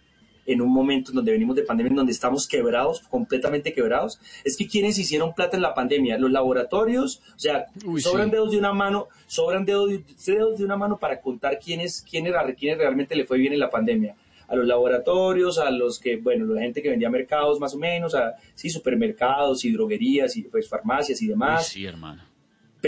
en 0.46 0.60
un 0.60 0.72
momento 0.72 1.10
en 1.10 1.16
donde 1.16 1.32
venimos 1.32 1.56
de 1.56 1.62
pandemia, 1.62 1.90
en 1.90 1.96
donde 1.96 2.12
estamos 2.12 2.46
quebrados, 2.46 3.00
completamente 3.08 3.72
quebrados. 3.72 4.20
Es 4.44 4.56
que 4.56 4.66
quienes 4.66 4.98
hicieron 4.98 5.34
plata 5.34 5.56
en 5.56 5.62
la 5.62 5.74
pandemia, 5.74 6.18
los 6.18 6.30
laboratorios, 6.30 7.20
o 7.34 7.38
sea, 7.38 7.66
Uy, 7.84 8.00
sobran 8.00 8.26
sí. 8.26 8.32
dedos 8.32 8.50
de 8.50 8.58
una 8.58 8.72
mano, 8.72 9.08
sobran 9.26 9.64
dedos, 9.64 9.90
dedos 10.24 10.58
de 10.58 10.64
una 10.64 10.76
mano 10.76 10.98
para 10.98 11.20
contar 11.20 11.58
quiénes, 11.58 12.04
quiénes, 12.08 12.34
quiénes 12.58 12.78
realmente 12.78 13.14
le 13.16 13.24
fue 13.24 13.38
bien 13.38 13.52
en 13.52 13.60
la 13.60 13.70
pandemia 13.70 14.14
a 14.48 14.54
los 14.54 14.66
laboratorios, 14.66 15.58
a 15.58 15.70
los 15.70 15.98
que, 15.98 16.18
bueno, 16.18 16.46
la 16.46 16.60
gente 16.60 16.80
que 16.82 16.90
vendía 16.90 17.10
mercados 17.10 17.58
más 17.58 17.74
o 17.74 17.78
menos, 17.78 18.14
a 18.14 18.34
sí, 18.54 18.70
supermercados 18.70 19.64
y 19.64 19.72
droguerías 19.72 20.36
y 20.36 20.42
pues 20.42 20.68
farmacias 20.68 21.20
y 21.20 21.24
Uy, 21.24 21.30
demás. 21.30 21.66
sí, 21.66 21.84
hermano. 21.84 22.22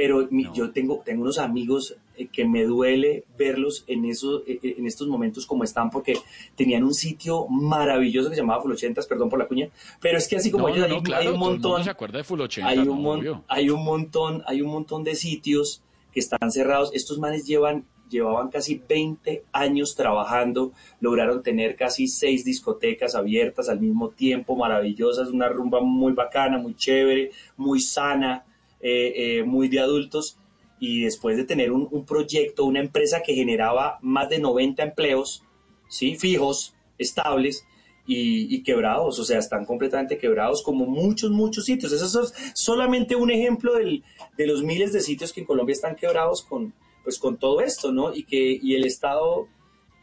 Pero 0.00 0.28
mi- 0.30 0.44
No. 0.44 0.54
yo 0.54 0.70
tengo, 0.70 1.02
tengo 1.04 1.22
unos 1.22 1.38
amigos 1.38 1.96
eh, 2.16 2.28
que 2.30 2.44
me 2.44 2.62
duele 2.64 3.24
verlos 3.36 3.82
en, 3.88 4.04
esos, 4.04 4.42
eh, 4.46 4.60
eh, 4.62 4.74
en 4.78 4.86
estos 4.86 5.08
momentos 5.08 5.44
como 5.44 5.64
están, 5.64 5.90
porque 5.90 6.14
tenían 6.54 6.84
un 6.84 6.94
sitio 6.94 7.48
maravilloso 7.48 8.28
que 8.28 8.36
se 8.36 8.42
llamaba 8.42 8.62
Full 8.62 8.72
80, 8.72 9.02
perdón 9.08 9.28
por 9.28 9.40
la 9.40 9.48
cuña, 9.48 9.68
pero 10.00 10.16
es 10.18 10.28
que 10.28 10.36
así 10.36 10.52
como 10.52 10.68
No, 10.68 10.74
ellos 10.74 10.88
no, 10.88 10.94
hay, 10.94 11.00
no, 11.00 11.02
claro, 11.02 11.22
hay 11.22 11.28
un 11.34 11.38
montón, 11.40 11.82
se 11.82 11.90
acuerda 11.90 12.18
de 12.18 12.24
Full 12.24 12.40
80, 12.42 12.68
hay 12.68 12.78
un, 12.78 13.02
mon- 13.02 13.42
hay 13.48 13.70
un 13.70 13.84
montón, 13.84 14.42
hay 14.46 14.62
un 14.62 14.70
montón 14.70 15.02
de 15.02 15.16
sitios 15.16 15.82
que 16.12 16.20
están 16.20 16.50
cerrados. 16.52 16.90
Estos 16.94 17.18
manes 17.18 17.44
llevan, 17.44 17.84
llevaban 18.08 18.50
casi 18.50 18.80
20 18.88 19.42
años 19.52 19.96
trabajando, 19.96 20.72
lograron 21.00 21.42
tener 21.42 21.74
casi 21.76 22.06
seis 22.06 22.44
discotecas 22.44 23.14
abiertas 23.16 23.68
al 23.68 23.80
mismo 23.80 24.10
tiempo, 24.10 24.54
maravillosas, 24.54 25.28
una 25.28 25.48
rumba 25.48 25.80
muy 25.80 26.12
bacana, 26.12 26.56
muy 26.58 26.74
chévere, 26.76 27.30
muy 27.56 27.80
sana, 27.80 28.44
eh, 28.80 29.38
eh, 29.38 29.42
muy 29.44 29.68
de 29.68 29.80
adultos. 29.80 30.38
Y 30.80 31.02
después 31.02 31.36
de 31.36 31.44
tener 31.44 31.72
un, 31.72 32.04
proyecto, 32.06 32.64
una 32.64 32.80
empresa 32.80 33.22
que 33.24 33.34
generaba 33.34 33.98
más 34.00 34.28
de 34.28 34.38
90 34.38 34.82
empleos, 34.82 35.42
¿sí? 35.88 36.14
fijos, 36.16 36.74
estables, 36.98 37.64
y, 38.06 38.54
y 38.54 38.62
quebrados, 38.62 39.18
o 39.18 39.24
sea, 39.24 39.38
están 39.38 39.66
completamente 39.66 40.16
quebrados 40.16 40.62
como 40.62 40.86
muchos, 40.86 41.30
muchos 41.30 41.66
sitios. 41.66 41.92
Eso 41.92 42.22
es 42.22 42.32
solamente 42.54 43.16
un 43.16 43.30
ejemplo 43.30 43.74
del- 43.74 44.02
de 44.38 44.46
los 44.46 44.62
miles 44.62 44.94
de 44.94 45.00
sitios 45.00 45.32
que 45.32 45.40
en 45.40 45.46
Colombia 45.46 45.74
están 45.74 45.94
quebrados 45.94 46.42
con, 46.42 46.72
pues, 47.04 47.18
con 47.18 47.36
todo 47.36 47.60
esto, 47.60 47.92
¿no? 47.92 48.14
Y 48.14 48.22
que 48.24 48.58
y 48.62 48.74
el 48.76 48.86
Estado, 48.86 49.46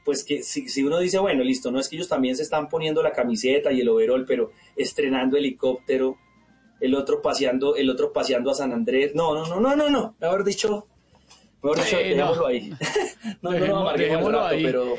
pues 0.04 0.24
que 0.24 0.44
si, 0.44 0.68
si 0.70 0.84
uno 0.84 1.00
dice, 1.00 1.18
bueno, 1.18 1.44
listo, 1.44 1.72
no 1.72 1.80
es 1.80 1.90
que 1.90 1.96
ellos 1.96 2.08
también 2.08 2.36
se 2.36 2.44
están 2.44 2.70
poniendo 2.70 3.02
la 3.02 3.12
camiseta 3.12 3.72
y 3.72 3.82
el 3.82 3.90
overol, 3.90 4.26
pero 4.28 4.52
estrenando 4.76 5.36
helicóptero, 5.36 6.18
el 6.80 6.96
otro 6.96 7.22
paseando, 7.22 7.76
el 7.76 7.90
otro 7.90 8.12
paseando 8.14 8.52
a 8.52 8.56
San 8.56 8.72
Andrés. 8.74 9.14
No, 9.16 9.34
no, 9.34 9.48
no, 9.48 9.60
no, 9.60 9.76
no, 9.76 9.90
no, 9.90 10.16
mejor 10.20 10.44
dicho, 10.44 10.88
mejor 11.64 11.84
dicho, 11.84 11.98
Eh, 12.00 12.10
no. 12.10 12.16
dejémoslo 12.16 12.48
ahí. 12.48 12.70
no, 13.42 13.52
no, 13.52 13.52
Dejémoslo- 13.52 13.68
no, 13.68 13.80
amarguemos 13.80 13.94
el 13.96 13.98
dejémoslo 14.10 14.40
rato, 14.40 14.56
ahí. 14.56 14.64
pero 14.64 14.96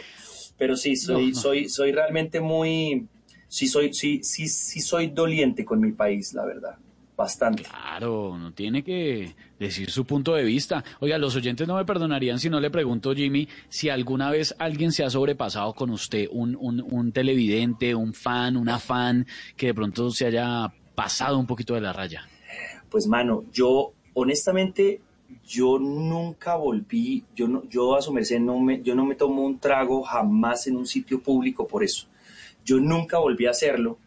pero 0.59 0.75
sí, 0.77 0.97
soy, 0.97 1.23
No, 1.29 1.35
no. 1.35 1.41
soy, 1.41 1.69
soy 1.69 1.93
realmente 1.93 2.41
muy, 2.41 3.07
sí 3.47 3.69
soy, 3.69 3.93
sí, 3.93 4.21
sí, 4.23 4.49
sí 4.49 4.81
soy 4.81 5.09
doliente 5.09 5.67
con 5.67 5.81
mi 5.81 5.93
país, 5.93 6.33
la 6.33 6.47
verdad, 6.47 6.77
bastante. 7.15 7.65
Claro, 7.65 8.39
no 8.39 8.53
tiene 8.55 8.83
que 8.83 9.35
decir 9.59 9.91
su 9.91 10.07
punto 10.07 10.35
de 10.35 10.45
vista. 10.45 10.83
Oiga, 11.01 11.19
los 11.19 11.37
oyentes 11.37 11.69
no 11.69 11.77
me 11.77 11.85
perdonarían 11.85 12.39
si 12.39 12.49
no 12.49 12.59
le 12.59 12.71
pregunto, 12.71 13.15
Jimmy, 13.15 13.47
si 13.69 13.91
alguna 13.91 14.31
vez 14.31 14.55
alguien 14.59 14.93
se 14.93 15.05
ha 15.05 15.11
sobrepasado 15.11 15.75
con 15.75 15.91
usted, 15.91 16.27
un, 16.33 16.57
un, 16.59 16.81
un 16.91 17.13
televidente, 17.13 17.95
un 17.95 18.15
fan, 18.15 18.57
una 18.57 18.79
fan, 18.79 19.27
que 19.59 19.67
de 19.67 19.75
pronto 19.75 20.11
se 20.11 20.25
haya 20.25 20.73
pasado 20.97 21.39
un 21.39 21.47
poquito 21.47 21.75
de 21.75 21.83
la 21.83 21.93
raya. 21.93 22.29
Pues 22.91 23.07
mano, 23.07 23.45
yo 23.53 23.93
honestamente, 24.15 25.01
yo 25.45 25.79
nunca 25.79 26.57
volví, 26.57 27.25
yo 27.37 27.63
yo 27.69 27.95
a 27.95 28.03
su 28.03 28.13
merced 28.13 28.41
no 28.41 28.59
me, 28.59 28.83
yo 28.83 28.95
no 28.97 29.05
me 29.05 29.15
tomo 29.15 29.43
un 29.43 29.61
trago 29.61 30.03
jamás 30.03 30.67
en 30.67 30.77
un 30.77 30.87
sitio 30.87 31.23
público 31.23 31.69
por 31.69 31.85
eso. 31.85 32.09
Yo 32.65 32.81
nunca 32.81 33.19
volví 33.19 33.47
a 33.47 33.51
hacerlo 33.51 33.99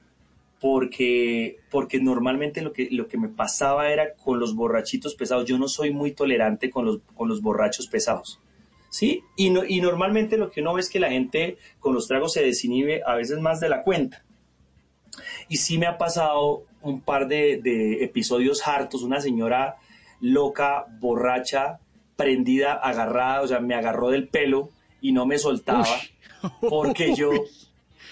porque, 0.60 1.60
porque 1.70 2.02
normalmente 2.02 2.62
lo 2.62 2.74
que, 2.74 2.90
lo 2.92 3.08
que 3.08 3.18
me 3.18 3.30
pasaba 3.30 3.90
era 3.90 4.14
con 4.16 4.40
los 4.40 4.56
borrachitos 4.56 5.16
pesados. 5.16 5.46
Yo 5.46 5.58
no 5.58 5.68
soy 5.68 5.92
muy 5.92 6.12
tolerante 6.12 6.70
con 6.70 6.86
los, 6.86 7.00
con 7.16 7.30
los 7.30 7.42
borrachos 7.42 7.88
pesados. 7.88 8.40
¿Sí? 8.90 9.24
Y, 9.36 9.52
no, 9.52 9.64
y 9.64 9.82
normalmente 9.82 10.36
lo 10.36 10.50
que 10.50 10.62
uno 10.62 10.74
ve 10.74 10.82
es 10.82 10.90
que 10.90 11.00
la 11.00 11.12
gente 11.12 11.58
con 11.80 11.94
los 11.94 12.08
tragos 12.08 12.34
se 12.34 12.42
desinhibe 12.42 13.04
a 13.06 13.16
veces 13.16 13.40
más 13.40 13.60
de 13.60 13.70
la 13.70 13.84
cuenta. 13.84 14.26
Y 15.48 15.58
sí 15.58 15.78
me 15.78 15.86
ha 15.86 15.98
pasado 15.98 16.64
un 16.82 17.02
par 17.02 17.28
de, 17.28 17.58
de 17.62 18.04
episodios 18.04 18.68
hartos, 18.68 19.04
una 19.04 19.20
señora 19.22 19.78
loca, 20.22 20.86
borracha, 21.00 21.80
prendida, 22.16 22.74
agarrada, 22.74 23.42
o 23.42 23.48
sea, 23.48 23.60
me 23.60 23.76
agarró 23.76 24.10
del 24.10 24.28
pelo 24.28 24.70
y 25.02 25.12
no 25.12 25.26
me 25.26 25.38
soltaba 25.40 25.86
porque 26.70 27.16
yo, 27.16 27.32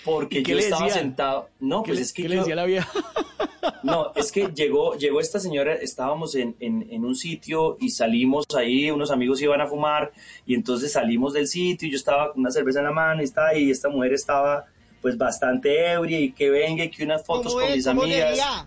porque 0.06 0.40
¿Y 0.40 0.44
qué 0.44 0.52
yo 0.54 0.58
estaba 0.60 0.86
decía? 0.86 1.02
sentado. 1.02 1.50
No, 1.60 1.84
¿Qué, 1.84 1.92
pues 1.92 2.00
es 2.02 2.14
que 2.14 2.24
qué 2.24 2.30
le 2.30 2.36
decía 2.38 2.56
la 2.56 2.66
vieja? 2.66 2.90
no, 3.84 4.12
es 4.16 4.32
que 4.32 4.48
llegó, 4.56 4.96
llegó 4.96 5.20
esta 5.20 5.40
señora, 5.40 5.74
estábamos 5.76 6.36
en, 6.36 6.56
en- 6.60 6.88
en 6.90 7.04
un 7.04 7.16
sitio 7.16 7.76
y 7.82 7.90
salimos 7.90 8.46
ahí, 8.58 8.90
unos 8.92 9.12
amigos 9.12 9.42
iban 9.42 9.60
a 9.62 9.68
fumar 9.68 10.12
y 10.46 10.56
entonces 10.56 10.92
salimos 10.94 11.34
del 11.34 11.48
sitio 11.48 11.88
y 11.88 11.92
yo 11.92 11.98
estaba 11.98 12.32
con 12.32 12.42
una 12.42 12.52
cerveza 12.52 12.80
en 12.80 12.86
la 12.86 12.92
mano 12.92 13.22
y, 13.22 13.26
estaba, 13.26 13.54
y 13.56 13.70
esta 13.70 13.90
mujer 13.90 14.14
estaba 14.14 14.66
pues 15.02 15.18
bastante 15.18 15.92
ebria 15.92 16.20
y 16.20 16.32
que 16.32 16.50
venga 16.50 16.84
y 16.84 16.90
que 16.90 17.04
unas 17.04 17.24
fotos 17.26 17.54
¿Cómo 17.54 17.64
con 17.66 17.70
es? 17.72 17.78
mis 17.78 17.86
¿Cómo 17.88 18.04
amigas. 18.04 18.66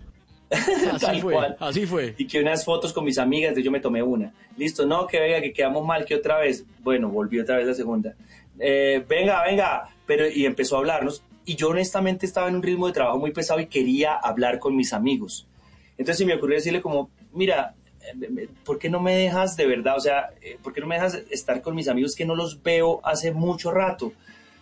Así 0.50 1.06
Tal 1.06 1.20
fue, 1.20 1.32
cual. 1.34 1.56
así 1.60 1.86
fue. 1.86 2.14
Y 2.18 2.26
que 2.26 2.40
unas 2.40 2.64
fotos 2.64 2.92
con 2.92 3.04
mis 3.04 3.18
amigas, 3.18 3.54
de 3.54 3.62
yo 3.62 3.70
me 3.70 3.78
tomé 3.78 4.02
una. 4.02 4.32
Listo, 4.56 4.84
no, 4.84 5.06
que 5.06 5.20
venga, 5.20 5.40
que 5.40 5.52
quedamos 5.52 5.86
mal, 5.86 6.04
que 6.04 6.16
otra 6.16 6.38
vez. 6.38 6.64
Bueno, 6.80 7.08
volví 7.08 7.38
otra 7.38 7.56
vez 7.56 7.68
la 7.68 7.74
segunda. 7.74 8.14
Eh, 8.58 9.04
venga, 9.08 9.44
venga, 9.44 9.88
pero 10.06 10.28
y 10.28 10.46
empezó 10.46 10.74
a 10.74 10.78
hablarnos. 10.80 11.22
Y 11.44 11.54
yo 11.54 11.68
honestamente 11.68 12.26
estaba 12.26 12.48
en 12.48 12.56
un 12.56 12.62
ritmo 12.64 12.88
de 12.88 12.92
trabajo 12.92 13.18
muy 13.18 13.30
pesado 13.30 13.60
y 13.60 13.66
quería 13.66 14.14
hablar 14.14 14.58
con 14.58 14.74
mis 14.74 14.92
amigos. 14.92 15.46
Entonces 15.92 16.18
se 16.18 16.26
me 16.26 16.34
ocurrió 16.34 16.56
decirle 16.56 16.80
como, 16.80 17.10
mira, 17.32 17.74
eh, 18.02 18.48
¿por 18.64 18.78
qué 18.80 18.90
no 18.90 18.98
me 18.98 19.14
dejas 19.14 19.56
de 19.56 19.66
verdad? 19.66 19.96
O 19.96 20.00
sea, 20.00 20.30
eh, 20.42 20.58
¿por 20.60 20.72
qué 20.72 20.80
no 20.80 20.88
me 20.88 20.96
dejas 20.96 21.14
estar 21.30 21.62
con 21.62 21.76
mis 21.76 21.86
amigos 21.86 22.16
que 22.16 22.24
no 22.24 22.34
los 22.34 22.60
veo 22.60 23.00
hace 23.04 23.30
mucho 23.30 23.70
rato? 23.70 24.12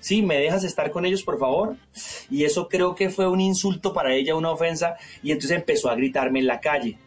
Sí, 0.00 0.22
¿me 0.22 0.38
dejas 0.38 0.64
estar 0.64 0.90
con 0.90 1.04
ellos, 1.04 1.22
por 1.22 1.38
favor? 1.38 1.76
Y 2.30 2.44
eso 2.44 2.68
creo 2.68 2.94
que 2.94 3.10
fue 3.10 3.28
un 3.28 3.40
insulto 3.40 3.92
para 3.92 4.14
ella, 4.14 4.34
una 4.34 4.50
ofensa, 4.50 4.96
y 5.22 5.32
entonces 5.32 5.56
empezó 5.56 5.90
a 5.90 5.96
gritarme 5.96 6.38
en 6.38 6.46
la 6.46 6.60
calle. 6.60 6.98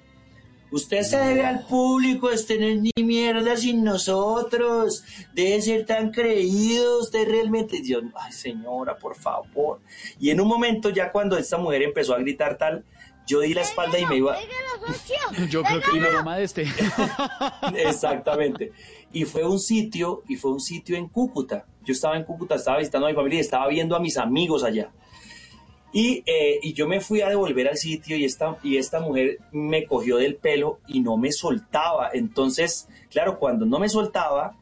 Usted 0.71 1.01
se 1.03 1.17
debe 1.17 1.45
al 1.45 1.65
público, 1.65 2.27
usted 2.27 2.57
no 2.57 2.65
es 2.65 2.81
ni 2.81 3.03
mierda 3.03 3.57
sin 3.57 3.83
nosotros, 3.83 5.03
debe 5.33 5.61
ser 5.61 5.85
tan 5.85 6.11
creído, 6.11 6.99
usted 6.99 7.27
realmente, 7.27 7.81
Dios, 7.81 8.03
ay 8.15 8.31
señora, 8.31 8.97
por 8.97 9.17
favor. 9.17 9.81
Y 10.17 10.29
en 10.29 10.39
un 10.39 10.47
momento 10.47 10.89
ya 10.89 11.11
cuando 11.11 11.37
esta 11.37 11.57
mujer 11.57 11.83
empezó 11.83 12.15
a 12.15 12.19
gritar 12.19 12.57
tal, 12.57 12.85
yo 13.27 13.41
di 13.41 13.53
la 13.53 13.61
espalda 13.61 13.99
y 13.99 14.05
me 14.05 14.15
iba... 14.17 14.37
Yo 15.49 15.61
creo 15.61 15.79
que 15.79 15.99
la 15.99 16.11
mamá 16.11 16.37
de 16.37 16.43
este. 16.43 16.67
Exactamente. 17.75 18.71
Y 19.13 19.25
fue 19.25 19.43
un 19.43 19.59
sitio, 19.59 20.23
y 20.27 20.35
fue 20.35 20.51
un 20.51 20.61
sitio 20.61 20.95
en 20.95 21.07
Cúcuta. 21.07 21.65
Yo 21.83 21.93
estaba 21.93 22.17
en 22.17 22.23
Cúcuta, 22.23 22.55
estaba 22.55 22.77
visitando 22.77 23.07
a 23.07 23.09
mi 23.09 23.15
familia 23.15 23.37
y 23.37 23.41
estaba 23.41 23.67
viendo 23.67 23.95
a 23.95 23.99
mis 23.99 24.17
amigos 24.17 24.63
allá. 24.63 24.91
Y, 25.93 26.23
eh, 26.25 26.59
y 26.61 26.73
yo 26.73 26.87
me 26.87 27.01
fui 27.01 27.21
a 27.21 27.27
devolver 27.27 27.67
al 27.67 27.77
sitio 27.77 28.15
y 28.15 28.23
esta, 28.23 28.57
y 28.63 28.77
esta 28.77 29.01
mujer 29.01 29.39
me 29.51 29.85
cogió 29.85 30.17
del 30.17 30.35
pelo 30.35 30.79
y 30.87 31.01
no 31.01 31.17
me 31.17 31.31
soltaba. 31.31 32.09
Entonces, 32.13 32.87
claro, 33.09 33.37
cuando 33.39 33.65
no 33.65 33.77
me 33.77 33.89
soltaba, 33.89 34.55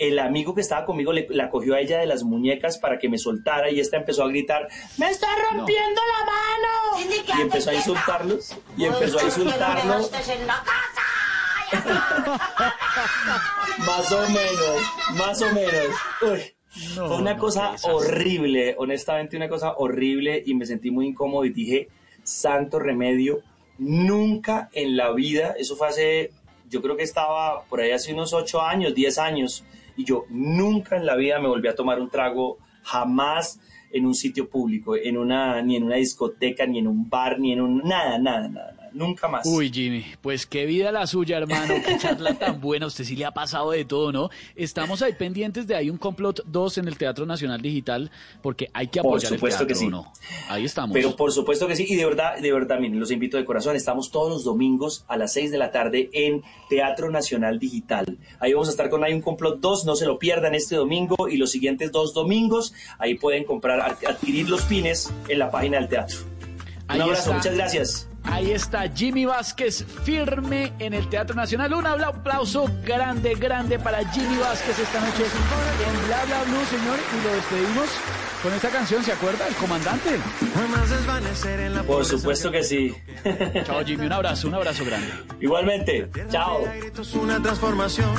el 0.00 0.18
amigo 0.18 0.54
que 0.54 0.62
estaba 0.62 0.86
conmigo 0.86 1.12
le, 1.12 1.26
la 1.28 1.50
cogió 1.50 1.74
a 1.74 1.80
ella 1.80 1.98
de 1.98 2.06
las 2.06 2.22
muñecas 2.22 2.78
para 2.78 2.98
que 2.98 3.08
me 3.08 3.18
soltara 3.18 3.70
y 3.70 3.80
esta 3.80 3.98
empezó 3.98 4.24
a 4.24 4.28
gritar, 4.28 4.66
¡me 4.96 5.10
está 5.10 5.26
rompiendo 5.50 6.00
la 6.06 6.24
mano! 6.24 7.38
Y 7.38 7.42
empezó 7.42 7.70
a 7.70 7.74
insultarlos, 7.74 8.56
y 8.78 8.84
empezó 8.86 9.18
a 9.18 9.24
insultarlos. 9.24 10.10
más 13.86 14.12
o 14.12 14.28
menos, 14.28 15.16
más 15.16 15.42
o 15.42 15.52
menos. 15.52 15.86
Uy, 16.22 16.40
No, 16.96 17.08
fue 17.08 17.16
una 17.16 17.34
no, 17.34 17.40
cosa 17.40 17.74
horrible, 17.82 18.74
honestamente 18.78 19.36
una 19.36 19.48
cosa 19.48 19.74
horrible 19.76 20.42
y 20.44 20.54
me 20.54 20.66
sentí 20.66 20.90
muy 20.90 21.06
incómodo 21.06 21.44
y 21.44 21.50
dije, 21.50 21.88
santo 22.22 22.78
remedio, 22.78 23.40
nunca 23.78 24.68
en 24.72 24.96
la 24.96 25.12
vida, 25.12 25.54
eso 25.58 25.76
fue 25.76 25.88
hace, 25.88 26.32
yo 26.68 26.82
creo 26.82 26.96
que 26.96 27.02
estaba 27.02 27.64
por 27.64 27.80
ahí 27.80 27.92
hace 27.92 28.12
unos 28.12 28.32
8 28.32 28.62
años, 28.62 28.94
10 28.94 29.18
años, 29.18 29.64
y 29.96 30.04
yo 30.04 30.24
nunca 30.28 30.96
en 30.96 31.06
la 31.06 31.16
vida 31.16 31.40
me 31.40 31.48
volví 31.48 31.68
a 31.68 31.74
tomar 31.74 32.00
un 32.00 32.10
trago, 32.10 32.58
jamás 32.82 33.60
en 33.92 34.06
un 34.06 34.14
sitio 34.14 34.48
público, 34.48 34.96
en 34.96 35.16
una, 35.16 35.62
ni 35.62 35.76
en 35.76 35.84
una 35.84 35.96
discoteca, 35.96 36.66
ni 36.66 36.78
en 36.78 36.86
un 36.86 37.08
bar, 37.08 37.38
ni 37.38 37.52
en 37.52 37.60
un, 37.60 37.78
nada, 37.78 38.18
nada, 38.18 38.48
nada, 38.48 38.72
nunca 38.92 39.28
más. 39.28 39.46
Uy, 39.46 39.70
Jimmy, 39.72 40.04
pues 40.20 40.46
qué 40.46 40.66
vida 40.66 40.90
la 40.92 41.06
suya, 41.06 41.38
hermano. 41.38 41.74
Qué 41.86 41.96
charla 41.98 42.34
tan 42.34 42.60
buena. 42.60 42.86
Usted 42.86 43.04
sí 43.04 43.16
le 43.16 43.24
ha 43.24 43.30
pasado 43.32 43.70
de 43.70 43.84
todo, 43.84 44.12
¿no? 44.12 44.30
Estamos 44.56 45.02
ahí 45.02 45.12
pendientes 45.14 45.66
de 45.66 45.76
Hay 45.76 45.90
un 45.90 45.98
complot 45.98 46.42
2 46.46 46.78
en 46.78 46.88
el 46.88 46.96
Teatro 46.98 47.26
Nacional 47.26 47.60
Digital 47.60 48.10
porque 48.42 48.70
hay 48.72 48.88
que 48.88 49.00
Por 49.00 49.10
apoyar 49.12 49.32
supuesto 49.34 49.62
el 49.62 49.68
que 49.68 49.74
teatro, 49.74 49.86
sí. 49.86 49.90
¿no? 49.90 50.12
Ahí 50.48 50.64
estamos. 50.64 50.94
Pero 50.94 51.16
por 51.16 51.32
supuesto 51.32 51.66
que 51.66 51.76
sí, 51.76 51.86
y 51.88 51.96
de 51.96 52.04
verdad, 52.04 52.38
de 52.38 52.52
verdad, 52.52 52.78
miren, 52.78 52.98
los 53.00 53.10
invito 53.10 53.36
de 53.36 53.44
corazón, 53.44 53.76
estamos 53.76 54.10
todos 54.10 54.30
los 54.30 54.44
domingos 54.44 55.04
a 55.08 55.16
las 55.16 55.32
6 55.32 55.50
de 55.50 55.58
la 55.58 55.70
tarde 55.70 56.10
en 56.12 56.42
Teatro 56.68 57.10
Nacional 57.10 57.58
Digital. 57.58 58.18
Ahí 58.38 58.52
vamos 58.52 58.68
a 58.68 58.70
estar 58.72 58.88
con 58.90 59.04
Hay 59.04 59.12
un 59.12 59.20
complot 59.22 59.60
2, 59.60 59.84
no 59.86 59.96
se 59.96 60.06
lo 60.06 60.18
pierdan 60.18 60.54
este 60.54 60.76
domingo 60.76 61.16
y 61.28 61.36
los 61.36 61.50
siguientes 61.50 61.92
dos 61.92 62.12
domingos, 62.14 62.72
ahí 62.98 63.14
pueden 63.14 63.44
comprar, 63.44 63.80
ad- 63.80 64.04
adquirir 64.08 64.48
los 64.48 64.62
pines 64.62 65.12
en 65.28 65.38
la 65.38 65.50
página 65.50 65.78
del 65.78 65.88
teatro. 65.88 66.18
Un 66.92 67.00
abrazo, 67.02 67.20
está. 67.22 67.36
muchas 67.36 67.54
gracias. 67.54 68.09
Ahí 68.24 68.52
está 68.52 68.88
Jimmy 68.88 69.24
Vázquez 69.24 69.84
firme 70.04 70.72
en 70.78 70.94
el 70.94 71.08
Teatro 71.08 71.34
Nacional. 71.34 71.72
Un 71.74 71.86
aplauso 71.86 72.70
grande, 72.84 73.34
grande 73.34 73.78
para 73.78 73.98
Jimmy 74.10 74.36
Vázquez 74.38 74.78
esta 74.78 75.00
noche 75.00 75.24
en 75.24 76.06
Bla 76.06 76.24
Bla 76.26 76.42
Blue, 76.44 76.64
señor. 76.66 76.98
Y 76.98 77.24
lo 77.24 77.34
despedimos 77.34 77.88
con 78.42 78.52
esta 78.54 78.68
canción, 78.70 79.02
¿se 79.04 79.12
acuerda? 79.12 79.46
El 79.48 79.54
comandante. 79.54 80.18
Jamás 80.54 80.90
desvanecer 80.90 81.60
en 81.60 81.74
la 81.74 81.82
Por 81.82 82.04
supuesto 82.04 82.50
que 82.50 82.62
sí. 82.62 82.94
Chao, 83.64 83.84
Jimmy. 83.84 84.06
Un 84.06 84.12
abrazo, 84.12 84.48
un 84.48 84.54
abrazo 84.54 84.84
grande. 84.84 85.08
Igualmente, 85.40 86.08
chao. 86.30 86.64
Una 87.14 87.42
transformación. 87.42 88.10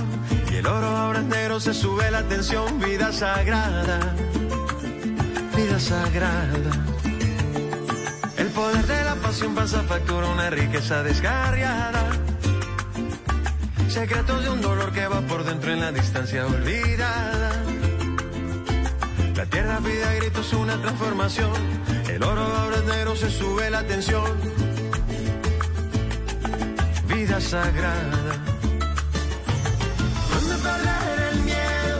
Y 0.51 0.55
el 0.55 0.67
oro 0.67 0.87
ahora 0.87 1.21
negro, 1.21 1.59
se 1.59 1.73
sube 1.73 2.09
la 2.11 2.23
tensión. 2.23 2.79
Vida 2.79 3.11
sagrada, 3.11 4.15
vida 5.55 5.79
sagrada. 5.79 6.71
El 8.41 8.47
poder 8.47 8.87
de 8.87 9.03
la 9.03 9.13
pasión 9.17 9.53
pasa 9.53 9.83
factura, 9.83 10.27
una 10.27 10.49
riqueza 10.49 11.03
desgarriada. 11.03 12.09
Secretos 13.87 14.41
de 14.41 14.49
un 14.49 14.61
dolor 14.61 14.91
que 14.91 15.05
va 15.05 15.21
por 15.21 15.43
dentro 15.43 15.71
en 15.71 15.79
la 15.79 15.91
distancia 15.91 16.47
olvidada. 16.47 17.51
La 19.35 19.45
tierra 19.45 19.77
pide 19.77 20.03
a 20.05 20.13
gritos 20.15 20.53
una 20.53 20.75
transformación. 20.81 21.51
El 22.09 22.23
oro 22.23 22.41
ahora 22.41 22.77
es 22.77 22.83
negro, 22.85 23.15
se 23.15 23.29
sube 23.29 23.69
la 23.69 23.83
tensión 23.83 24.25
vida 27.13 27.39
sagrada. 27.39 28.33
¿Dónde 30.33 30.55
perder 30.67 31.29
el 31.31 31.39
miedo? 31.41 31.99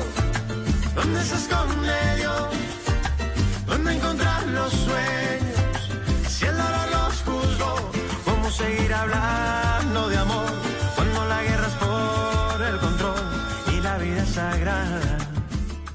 ¿Dónde 0.96 1.24
se 1.24 1.36
esconde 1.36 2.16
Dios? 2.18 2.48
¿Dónde 3.68 3.94
encontrar 3.96 4.48
los 4.48 4.74
sueños? 4.74 5.21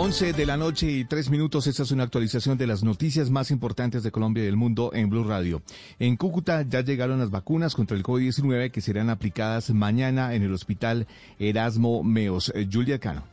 11 0.00 0.32
de 0.32 0.46
la 0.46 0.56
noche 0.56 0.88
y 0.88 1.04
3 1.04 1.28
minutos. 1.28 1.66
Esta 1.66 1.82
es 1.82 1.90
una 1.90 2.04
actualización 2.04 2.56
de 2.56 2.68
las 2.68 2.84
noticias 2.84 3.30
más 3.30 3.50
importantes 3.50 4.04
de 4.04 4.12
Colombia 4.12 4.44
y 4.44 4.46
del 4.46 4.56
mundo 4.56 4.92
en 4.94 5.10
Blue 5.10 5.24
Radio. 5.24 5.60
En 5.98 6.16
Cúcuta 6.16 6.62
ya 6.62 6.82
llegaron 6.82 7.18
las 7.18 7.32
vacunas 7.32 7.74
contra 7.74 7.96
el 7.96 8.04
COVID-19 8.04 8.70
que 8.70 8.80
serán 8.80 9.10
aplicadas 9.10 9.70
mañana 9.70 10.36
en 10.36 10.44
el 10.44 10.52
hospital 10.52 11.08
Erasmo 11.40 12.04
Meos. 12.04 12.52
Eh, 12.54 12.68
Julia 12.72 13.00
Cano. 13.00 13.24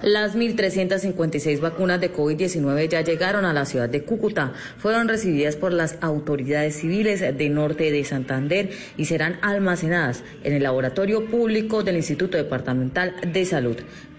Las 0.00 0.36
1.356 0.36 1.58
vacunas 1.58 2.00
de 2.00 2.12
COVID-19 2.12 2.88
ya 2.88 3.00
llegaron 3.00 3.44
a 3.44 3.52
la 3.52 3.64
ciudad 3.64 3.88
de 3.88 4.04
Cúcuta. 4.04 4.52
Fueron 4.76 5.08
recibidas 5.08 5.56
por 5.56 5.72
las 5.72 5.98
autoridades 6.00 6.76
civiles 6.76 7.20
de 7.20 7.48
Norte 7.48 7.90
de 7.90 8.04
Santander 8.04 8.70
y 8.96 9.06
serán 9.06 9.40
almacenadas 9.42 10.22
en 10.44 10.52
el 10.52 10.62
laboratorio 10.62 11.26
público 11.26 11.82
del 11.82 11.96
Instituto 11.96 12.36
Departamental 12.36 13.16
de 13.32 13.44
Salud. 13.44 13.76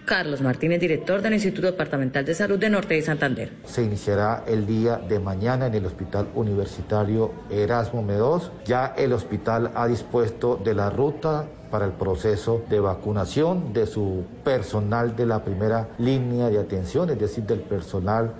Carlos 0.09 0.41
Martínez, 0.41 0.79
director 0.79 1.21
del 1.21 1.33
Instituto 1.35 1.67
Departamental 1.67 2.25
de 2.25 2.33
Salud 2.33 2.57
de 2.57 2.67
Norte 2.67 2.95
de 2.95 3.03
Santander. 3.03 3.51
Se 3.63 3.83
iniciará 3.83 4.43
el 4.47 4.65
día 4.65 4.97
de 4.97 5.19
mañana 5.19 5.67
en 5.67 5.75
el 5.75 5.85
Hospital 5.85 6.29
Universitario 6.33 7.31
Erasmo 7.51 8.01
Medos. 8.01 8.51
Ya 8.65 8.95
el 8.97 9.13
hospital 9.13 9.69
ha 9.75 9.85
dispuesto 9.85 10.59
de 10.63 10.73
la 10.73 10.89
ruta 10.89 11.45
para 11.69 11.85
el 11.85 11.91
proceso 11.91 12.63
de 12.71 12.79
vacunación 12.79 13.71
de 13.71 13.85
su 13.85 14.25
personal 14.43 15.15
de 15.15 15.27
la 15.27 15.43
primera 15.43 15.89
línea 15.99 16.49
de 16.49 16.57
atención, 16.57 17.11
es 17.11 17.19
decir, 17.19 17.43
del 17.43 17.59
personal 17.59 18.33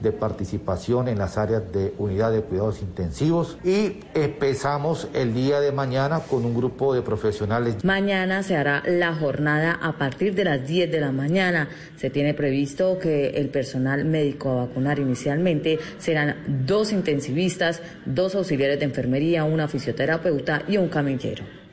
de 0.00 0.12
participación 0.12 1.08
en 1.08 1.18
las 1.18 1.38
áreas 1.38 1.72
de 1.72 1.94
unidad 1.98 2.32
de 2.32 2.42
cuidados 2.42 2.82
intensivos 2.82 3.58
y 3.64 4.00
empezamos 4.14 5.08
el 5.14 5.34
día 5.34 5.60
de 5.60 5.72
mañana 5.72 6.20
con 6.20 6.44
un 6.44 6.54
grupo 6.54 6.94
de 6.94 7.02
profesionales. 7.02 7.84
Mañana 7.84 8.42
se 8.42 8.56
hará 8.56 8.82
la 8.86 9.14
jornada 9.14 9.78
a 9.82 9.98
partir 9.98 10.34
de 10.34 10.44
las 10.44 10.66
10 10.66 10.90
de 10.90 11.00
la 11.00 11.12
mañana. 11.12 11.68
Se 11.96 12.10
tiene 12.10 12.34
previsto 12.34 12.98
que 12.98 13.30
el 13.30 13.48
personal 13.48 14.04
médico 14.04 14.50
a 14.50 14.66
vacunar 14.66 14.98
inicialmente 14.98 15.78
serán 15.98 16.64
dos 16.66 16.92
intensivistas, 16.92 17.80
dos 18.04 18.34
auxiliares 18.34 18.78
de 18.78 18.84
enfermería, 18.84 19.44
una 19.44 19.68
fisioterapeuta 19.68 20.62
y 20.68 20.76
un 20.76 20.88
camillero. 20.88 21.63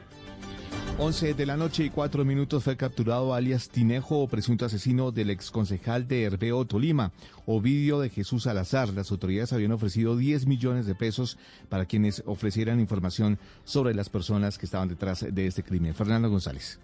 11 1.03 1.33
de 1.33 1.47
la 1.47 1.57
noche 1.57 1.83
y 1.83 1.89
4 1.89 2.23
minutos 2.25 2.63
fue 2.63 2.77
capturado 2.77 3.33
alias 3.33 3.69
Tinejo, 3.69 4.27
presunto 4.27 4.65
asesino 4.65 5.11
del 5.11 5.31
exconcejal 5.31 6.07
de 6.07 6.21
Herbeo, 6.21 6.63
Tolima, 6.65 7.11
Ovidio 7.47 7.99
de 7.99 8.11
Jesús 8.11 8.43
Salazar. 8.43 8.89
Las 8.89 9.09
autoridades 9.09 9.51
habían 9.51 9.71
ofrecido 9.71 10.15
10 10.15 10.45
millones 10.45 10.85
de 10.85 10.93
pesos 10.93 11.39
para 11.69 11.87
quienes 11.87 12.21
ofrecieran 12.27 12.79
información 12.79 13.39
sobre 13.63 13.95
las 13.95 14.09
personas 14.09 14.59
que 14.59 14.67
estaban 14.67 14.89
detrás 14.89 15.25
de 15.27 15.47
este 15.47 15.63
crimen. 15.63 15.95
Fernando 15.95 16.29
González 16.29 16.79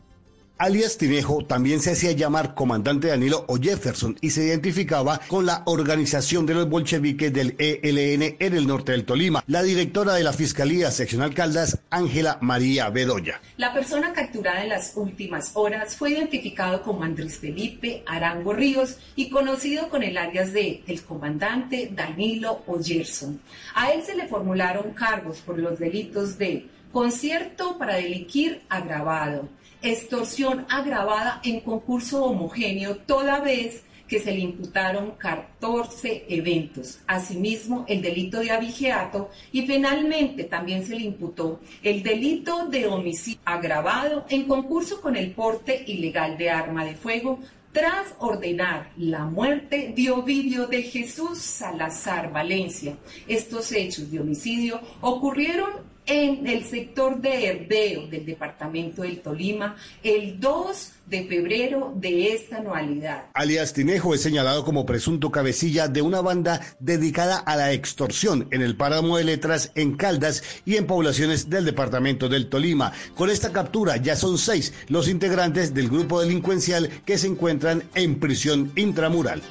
alias 0.58 0.98
Tinejo, 0.98 1.46
también 1.46 1.80
se 1.80 1.92
hacía 1.92 2.12
llamar 2.12 2.56
comandante 2.56 3.08
Danilo 3.08 3.46
o 3.48 3.58
Jefferson 3.58 4.18
y 4.22 4.32
se 4.32 4.46
identificaba 4.46 5.20
con 5.28 5.46
la 5.46 5.64
organización 5.66 6.46
de 6.46 6.54
los 6.54 6.70
bolcheviques 6.70 7.32
del 7.34 7.56
ELN 7.58 8.38
en 8.40 8.56
el 8.56 8.68
norte 8.68 8.92
del 8.92 9.06
Tolima. 9.06 9.44
La 9.48 9.64
directora 9.64 10.14
de 10.14 10.24
la 10.24 10.34
Fiscalía 10.34 10.92
Seccional 10.92 11.34
Caldas, 11.34 11.80
Ángela 11.90 12.38
María 12.42 12.90
Bedoya. 12.90 13.42
La 13.58 13.74
persona 13.74 14.14
capturada 14.14 14.64
en 14.64 14.70
las 14.70 14.94
últimas 14.96 15.52
horas 15.54 15.96
fue 15.96 16.12
identificado 16.12 16.82
como 16.82 17.04
Andrés 17.04 17.38
Felipe 17.38 18.04
Arango 18.06 18.54
Ríos 18.54 18.98
y 19.16 19.30
conocido 19.30 19.90
con 19.90 20.04
el 20.04 20.18
alias 20.18 20.54
de 20.54 20.84
el 20.88 21.02
comandante 21.04 21.92
Danilo 21.94 22.64
o 22.68 22.82
Gerson. 22.82 23.40
A 23.76 23.92
él 23.92 24.04
se 24.04 24.16
le 24.16 24.28
formularon 24.28 24.94
cargos 24.94 25.38
por 25.40 25.60
los 25.60 25.80
delitos 25.80 26.38
de 26.38 26.66
concierto 26.92 27.78
para 27.78 27.96
delinquir 27.96 28.62
agravado, 28.70 29.48
extorsión 29.82 30.66
agravada 30.70 31.42
en 31.44 31.62
concurso 31.62 32.24
homogéneo 32.26 32.98
toda 32.98 33.40
vez 33.40 33.84
que 34.08 34.20
se 34.20 34.32
le 34.32 34.40
imputaron 34.40 35.12
14 35.18 36.26
eventos. 36.30 37.00
Asimismo, 37.08 37.86
el 37.88 38.02
delito 38.02 38.40
de 38.40 38.52
abigeato 38.52 39.30
y 39.52 39.68
finalmente 39.68 40.46
también 40.46 40.86
se 40.86 40.96
le 40.96 41.04
imputó 41.04 41.60
el 41.84 42.04
delito 42.04 42.68
de 42.68 42.88
homicidio 42.88 43.42
agravado 43.46 44.26
en 44.30 44.48
concurso 44.48 45.02
con 45.02 45.16
el 45.16 45.32
porte 45.32 45.84
ilegal 45.88 46.38
de 46.38 46.50
arma 46.50 46.86
de 46.86 46.96
fuego 46.96 47.40
tras 47.72 48.16
ordenar 48.20 48.92
la 48.98 49.26
muerte 49.26 49.94
de 49.96 50.10
Ovidio 50.10 50.68
de 50.68 50.82
Jesús 50.82 51.38
Salazar 51.40 52.32
Valencia. 52.32 52.98
Estos 53.28 53.72
hechos 53.72 54.10
de 54.10 54.20
homicidio 54.20 54.82
ocurrieron 55.02 55.97
en 56.08 56.48
el 56.48 56.66
sector 56.66 57.22
de 57.22 57.48
Herbeo 57.48 58.08
del 58.08 58.26
departamento 58.26 59.04
del 59.04 59.20
Tolima 59.20 59.76
el 60.04 60.40
2 60.40 60.92
de 61.06 61.26
febrero 61.26 61.94
de 61.96 62.34
esta 62.34 62.58
anualidad. 62.58 63.26
Alias 63.34 63.74
Tinejo 63.74 64.14
es 64.14 64.22
señalado 64.22 64.66
como 64.66 64.86
presunto 64.86 65.32
cabecilla 65.32 65.88
de 65.88 66.02
una 66.02 66.22
banda 66.22 66.62
dedicada 66.80 67.38
a 67.38 67.56
la 67.56 67.72
extorsión 67.72 68.48
en 68.52 68.62
el 68.62 68.76
páramo 68.76 69.18
de 69.18 69.24
letras 69.24 69.72
en 69.76 69.96
Caldas 69.96 70.44
y 70.66 70.76
en 70.76 70.88
poblaciones 70.88 71.50
del 71.50 71.66
departamento 71.66 72.30
del 72.30 72.50
Tolima. 72.50 72.92
Con 73.16 73.30
esta 73.30 73.52
captura 73.52 73.98
ya 73.98 74.16
son 74.16 74.38
seis 74.38 74.74
los 74.88 75.08
integrantes 75.08 75.74
del 75.74 75.90
grupo 75.90 76.22
delincuencial 76.22 76.90
que 77.06 77.18
se 77.18 77.28
encuentran 77.28 77.84
en 77.96 78.20
prisión 78.20 78.72
intramural. 78.76 79.42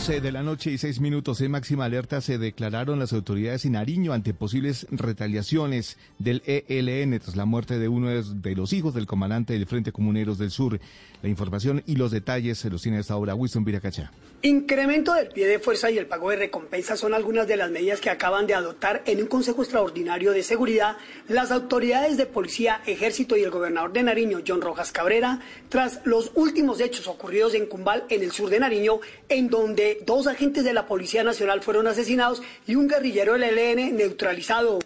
11 0.00 0.22
de 0.22 0.32
la 0.32 0.42
noche 0.42 0.70
y 0.70 0.78
6 0.78 0.98
minutos 1.00 1.42
en 1.42 1.50
máxima 1.50 1.84
alerta 1.84 2.22
se 2.22 2.38
declararon 2.38 2.98
las 2.98 3.12
autoridades 3.12 3.66
en 3.66 3.72
Nariño 3.72 4.14
ante 4.14 4.32
posibles 4.32 4.86
retaliaciones 4.90 5.98
del 6.18 6.42
ELN 6.46 7.20
tras 7.20 7.36
la 7.36 7.44
muerte 7.44 7.78
de 7.78 7.86
uno 7.86 8.08
de 8.08 8.56
los 8.56 8.72
hijos 8.72 8.94
del 8.94 9.06
comandante 9.06 9.52
del 9.52 9.66
Frente 9.66 9.92
Comuneros 9.92 10.38
del 10.38 10.50
Sur. 10.50 10.80
La 11.22 11.28
información 11.28 11.82
y 11.84 11.96
los 11.96 12.12
detalles 12.12 12.56
se 12.56 12.70
los 12.70 12.80
tiene 12.80 12.96
hasta 12.96 13.12
ahora 13.12 13.34
Wilson 13.34 13.62
Viracacha. 13.62 14.10
Incremento 14.42 15.12
del 15.12 15.28
pie 15.28 15.46
de 15.46 15.58
fuerza 15.58 15.90
y 15.90 15.98
el 15.98 16.06
pago 16.06 16.30
de 16.30 16.36
recompensa 16.36 16.96
son 16.96 17.12
algunas 17.12 17.46
de 17.46 17.58
las 17.58 17.70
medidas 17.70 18.00
que 18.00 18.08
acaban 18.08 18.46
de 18.46 18.54
adoptar 18.54 19.02
en 19.04 19.20
un 19.20 19.26
Consejo 19.26 19.60
Extraordinario 19.60 20.32
de 20.32 20.42
Seguridad 20.42 20.96
las 21.28 21.50
autoridades 21.50 22.16
de 22.16 22.24
Policía, 22.24 22.80
Ejército 22.86 23.36
y 23.36 23.42
el 23.42 23.50
gobernador 23.50 23.92
de 23.92 24.02
Nariño, 24.02 24.38
John 24.48 24.62
Rojas 24.62 24.92
Cabrera, 24.92 25.40
tras 25.68 26.00
los 26.04 26.32
últimos 26.36 26.80
hechos 26.80 27.06
ocurridos 27.06 27.52
en 27.52 27.66
Cumbal, 27.66 28.06
en 28.08 28.22
el 28.22 28.32
sur 28.32 28.48
de 28.48 28.60
Nariño, 28.60 29.00
en 29.28 29.50
donde 29.50 29.89
dos 30.06 30.26
agentes 30.26 30.64
de 30.64 30.72
la 30.72 30.86
Policía 30.86 31.24
Nacional 31.24 31.62
fueron 31.62 31.86
asesinados 31.86 32.42
y 32.66 32.74
un 32.74 32.88
guerrillero 32.88 33.34
del 33.34 33.58
ELN 33.58 33.96
neutralizado. 33.96 34.78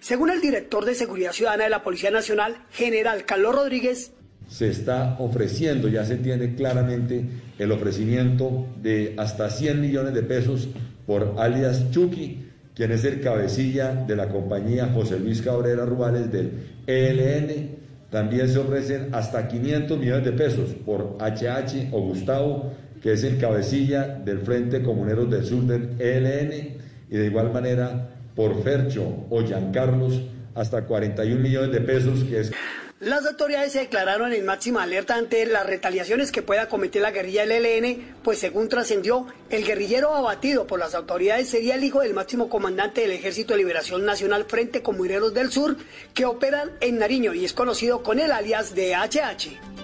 Según 0.00 0.30
el 0.30 0.40
director 0.40 0.84
de 0.84 0.94
Seguridad 0.94 1.32
Ciudadana 1.32 1.64
de 1.64 1.70
la 1.70 1.82
Policía 1.82 2.10
Nacional, 2.10 2.56
general 2.70 3.24
Carlos 3.24 3.54
Rodríguez, 3.54 4.12
se 4.50 4.68
está 4.68 5.16
ofreciendo, 5.20 5.86
ya 5.86 6.04
se 6.04 6.14
entiende 6.14 6.54
claramente 6.56 7.24
el 7.58 7.70
ofrecimiento 7.70 8.66
de 8.82 9.14
hasta 9.16 9.48
100 9.48 9.80
millones 9.80 10.12
de 10.12 10.24
pesos 10.24 10.68
por 11.06 11.36
alias 11.38 11.90
Chucky, 11.92 12.48
quien 12.74 12.90
es 12.90 13.04
el 13.04 13.20
cabecilla 13.20 13.94
de 13.94 14.16
la 14.16 14.28
compañía 14.28 14.90
José 14.92 15.20
Luis 15.20 15.40
Cabrera 15.40 15.86
Rubales 15.86 16.32
del 16.32 16.50
ELN. 16.86 17.78
También 18.10 18.48
se 18.48 18.58
ofrecen 18.58 19.14
hasta 19.14 19.46
500 19.46 19.98
millones 19.98 20.24
de 20.24 20.32
pesos 20.32 20.70
por 20.84 21.16
HH 21.20 21.90
o 21.92 22.00
Gustavo, 22.00 22.72
que 23.00 23.12
es 23.12 23.24
el 23.24 23.38
cabecilla 23.38 24.06
del 24.06 24.40
Frente 24.40 24.82
Comuneros 24.82 25.30
del 25.30 25.44
Sur 25.44 25.64
del 25.64 26.00
ELN, 26.00 26.78
y 27.10 27.16
de 27.16 27.26
igual 27.26 27.52
manera 27.52 28.10
por 28.34 28.62
Fercho 28.62 29.26
o 29.30 29.42
Giancarlos 29.42 30.20
hasta 30.54 30.84
41 30.84 31.40
millones 31.40 31.72
de 31.72 31.80
pesos, 31.80 32.24
que 32.24 32.40
es... 32.40 32.52
Las 33.00 33.24
autoridades 33.24 33.72
se 33.72 33.78
declararon 33.78 34.34
en 34.34 34.44
máxima 34.44 34.82
alerta 34.82 35.16
ante 35.16 35.46
las 35.46 35.64
retaliaciones 35.64 36.30
que 36.30 36.42
pueda 36.42 36.68
cometer 36.68 37.00
la 37.00 37.10
guerrilla 37.10 37.46
del 37.46 37.64
ELN, 37.64 38.16
pues 38.22 38.38
según 38.38 38.68
trascendió, 38.68 39.26
el 39.48 39.64
guerrillero 39.64 40.14
abatido 40.14 40.66
por 40.66 40.78
las 40.78 40.94
autoridades 40.94 41.48
sería 41.48 41.76
el 41.76 41.84
hijo 41.84 42.00
del 42.00 42.12
máximo 42.12 42.50
comandante 42.50 43.00
del 43.00 43.12
Ejército 43.12 43.54
de 43.54 43.60
Liberación 43.60 44.04
Nacional 44.04 44.44
Frente 44.44 44.82
Comuneros 44.82 45.32
del 45.32 45.50
Sur, 45.50 45.78
que 46.12 46.26
operan 46.26 46.72
en 46.82 46.98
Nariño 46.98 47.32
y 47.32 47.46
es 47.46 47.54
conocido 47.54 48.02
con 48.02 48.18
el 48.18 48.32
alias 48.32 48.74
de 48.74 48.94
HH. 48.94 49.79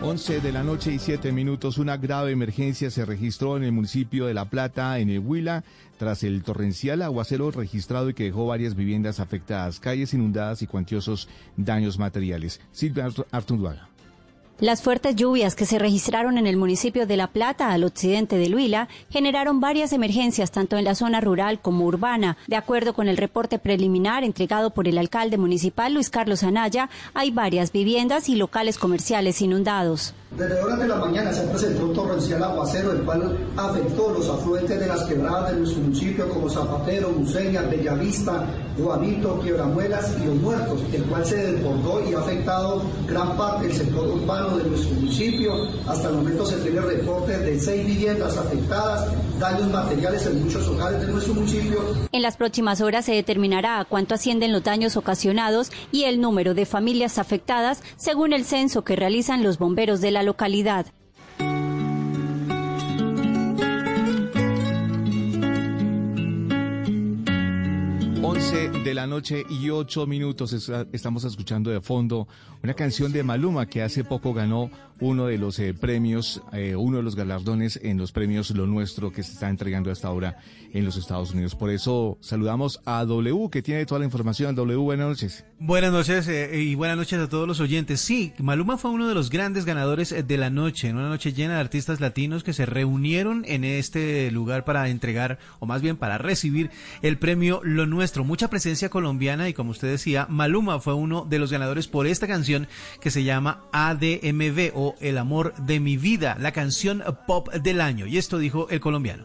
11 0.00 0.40
de 0.40 0.52
la 0.52 0.62
noche 0.62 0.92
y 0.92 1.00
7 1.00 1.32
minutos, 1.32 1.76
una 1.76 1.96
grave 1.96 2.30
emergencia 2.30 2.88
se 2.88 3.04
registró 3.04 3.56
en 3.56 3.64
el 3.64 3.72
municipio 3.72 4.26
de 4.26 4.34
La 4.34 4.44
Plata, 4.44 5.00
en 5.00 5.10
el 5.10 5.18
Huila, 5.18 5.64
tras 5.98 6.22
el 6.22 6.44
torrencial 6.44 7.02
aguacero 7.02 7.50
registrado 7.50 8.08
y 8.08 8.14
que 8.14 8.24
dejó 8.24 8.46
varias 8.46 8.76
viviendas 8.76 9.18
afectadas, 9.18 9.80
calles 9.80 10.14
inundadas 10.14 10.62
y 10.62 10.68
cuantiosos 10.68 11.28
daños 11.56 11.98
materiales. 11.98 12.60
Silvia 12.70 13.08
Artunduaga. 13.32 13.87
Las 14.60 14.82
fuertes 14.82 15.14
lluvias 15.14 15.54
que 15.54 15.66
se 15.66 15.78
registraron 15.78 16.36
en 16.36 16.48
el 16.48 16.56
municipio 16.56 17.06
de 17.06 17.16
La 17.16 17.28
Plata, 17.28 17.70
al 17.70 17.84
occidente 17.84 18.38
del 18.38 18.56
Huila, 18.56 18.88
generaron 19.08 19.60
varias 19.60 19.92
emergencias 19.92 20.50
tanto 20.50 20.76
en 20.76 20.82
la 20.82 20.96
zona 20.96 21.20
rural 21.20 21.60
como 21.60 21.84
urbana. 21.84 22.36
De 22.48 22.56
acuerdo 22.56 22.92
con 22.92 23.06
el 23.06 23.18
reporte 23.18 23.60
preliminar 23.60 24.24
entregado 24.24 24.70
por 24.70 24.88
el 24.88 24.98
alcalde 24.98 25.38
municipal 25.38 25.94
Luis 25.94 26.10
Carlos 26.10 26.42
Anaya, 26.42 26.90
hay 27.14 27.30
varias 27.30 27.70
viviendas 27.70 28.28
y 28.28 28.34
locales 28.34 28.78
comerciales 28.78 29.40
inundados. 29.42 30.12
Desde 30.36 30.62
horas 30.62 30.78
de 30.78 30.88
la 30.88 30.96
mañana 30.96 31.32
se 31.32 31.42
presentó 31.44 31.88
torrencial 31.88 32.42
aguacero, 32.42 32.92
el 32.92 33.02
cual 33.02 33.38
afectó 33.56 34.10
los 34.12 34.28
afluentes 34.28 34.78
de 34.78 34.86
las 34.86 35.04
quebradas 35.04 35.52
de 35.52 35.58
nuestro 35.58 35.80
municipio 35.80 36.28
como 36.28 36.50
Zapatero, 36.50 37.08
Museña, 37.10 37.62
Bellavista, 37.62 38.46
Juanito, 38.78 39.40
Quiebramuelas 39.40 40.16
y 40.22 40.26
Los 40.26 40.36
Muertos, 40.36 40.80
el 40.92 41.02
cual 41.04 41.24
se 41.24 41.36
desbordó 41.36 42.08
y 42.08 42.14
ha 42.14 42.18
afectado 42.18 42.82
gran 43.08 43.36
parte 43.38 43.68
del 43.68 43.76
sector 43.76 44.06
urbano 44.06 44.58
de 44.58 44.64
nuestro 44.68 44.94
municipio. 44.96 45.52
Hasta 45.86 46.08
el 46.08 46.16
momento 46.16 46.44
se 46.44 46.56
tiene 46.58 46.80
reportes 46.82 47.40
de 47.40 47.58
seis 47.58 47.86
viviendas 47.86 48.36
afectadas, 48.36 49.10
daños 49.40 49.68
materiales 49.70 50.26
en 50.26 50.44
muchos 50.44 50.68
hogares 50.68 51.00
de 51.00 51.10
nuestro 51.10 51.34
municipio. 51.34 51.78
En 52.12 52.22
las 52.22 52.36
próximas 52.36 52.82
horas 52.82 53.06
se 53.06 53.12
determinará 53.12 53.80
a 53.80 53.84
cuánto 53.86 54.14
ascienden 54.14 54.52
los 54.52 54.62
daños 54.62 54.96
ocasionados 54.96 55.72
y 55.90 56.04
el 56.04 56.20
número 56.20 56.52
de 56.52 56.66
familias 56.66 57.18
afectadas 57.18 57.82
según 57.96 58.32
el 58.32 58.44
censo 58.44 58.84
que 58.84 58.94
realizan 58.94 59.42
los 59.42 59.58
bomberos 59.58 60.00
de 60.00 60.10
la 60.10 60.17
localidad. 60.22 60.86
11 68.38 68.68
de 68.84 68.94
la 68.94 69.08
noche 69.08 69.44
y 69.50 69.68
8 69.68 70.06
minutos 70.06 70.52
estamos 70.92 71.24
escuchando 71.24 71.70
de 71.72 71.80
fondo 71.80 72.28
una 72.62 72.74
canción 72.74 73.10
de 73.10 73.24
Maluma 73.24 73.66
que 73.66 73.82
hace 73.82 74.04
poco 74.04 74.32
ganó 74.32 74.70
uno 75.00 75.26
de 75.26 75.38
los 75.38 75.58
eh, 75.60 75.74
premios, 75.74 76.42
eh, 76.52 76.74
uno 76.74 76.96
de 76.96 77.02
los 77.04 77.14
galardones 77.14 77.78
en 77.82 77.98
los 77.98 78.10
premios 78.10 78.50
Lo 78.50 78.66
Nuestro 78.66 79.12
que 79.12 79.22
se 79.22 79.32
está 79.32 79.48
entregando 79.48 79.92
hasta 79.92 80.08
ahora 80.08 80.38
en 80.72 80.84
los 80.84 80.96
Estados 80.96 81.32
Unidos. 81.32 81.54
Por 81.54 81.70
eso 81.70 82.18
saludamos 82.20 82.80
a 82.84 83.04
W 83.04 83.48
que 83.50 83.62
tiene 83.62 83.86
toda 83.86 84.00
la 84.00 84.06
información. 84.06 84.56
W, 84.56 84.76
buenas 84.76 85.08
noches. 85.08 85.44
Buenas 85.60 85.92
noches 85.92 86.26
eh, 86.28 86.60
y 86.60 86.74
buenas 86.74 86.96
noches 86.96 87.18
a 87.20 87.28
todos 87.28 87.46
los 87.46 87.60
oyentes. 87.60 88.00
Sí, 88.00 88.32
Maluma 88.38 88.76
fue 88.76 88.90
uno 88.90 89.06
de 89.08 89.14
los 89.14 89.30
grandes 89.30 89.64
ganadores 89.64 90.14
de 90.26 90.36
la 90.36 90.50
noche, 90.50 90.88
en 90.88 90.96
una 90.96 91.08
noche 91.08 91.32
llena 91.32 91.54
de 91.54 91.60
artistas 91.60 92.00
latinos 92.00 92.42
que 92.42 92.52
se 92.52 92.66
reunieron 92.66 93.44
en 93.46 93.64
este 93.64 94.30
lugar 94.32 94.64
para 94.64 94.88
entregar, 94.88 95.38
o 95.60 95.66
más 95.66 95.80
bien 95.80 95.96
para 95.96 96.18
recibir 96.18 96.70
el 97.02 97.18
premio 97.18 97.60
Lo 97.62 97.86
Nuestro. 97.86 98.24
Mucha 98.28 98.50
presencia 98.50 98.90
colombiana 98.90 99.48
y 99.48 99.54
como 99.54 99.70
usted 99.70 99.88
decía, 99.88 100.26
Maluma 100.28 100.80
fue 100.80 100.92
uno 100.92 101.24
de 101.24 101.38
los 101.38 101.50
ganadores 101.50 101.88
por 101.88 102.06
esta 102.06 102.26
canción 102.26 102.68
que 103.00 103.10
se 103.10 103.24
llama 103.24 103.64
ADMV 103.72 104.72
o 104.74 104.94
El 105.00 105.16
amor 105.16 105.54
de 105.54 105.80
mi 105.80 105.96
vida, 105.96 106.36
la 106.38 106.52
canción 106.52 107.02
pop 107.26 107.48
del 107.54 107.80
año. 107.80 108.06
Y 108.06 108.18
esto 108.18 108.36
dijo 108.36 108.68
el 108.68 108.80
colombiano. 108.80 109.24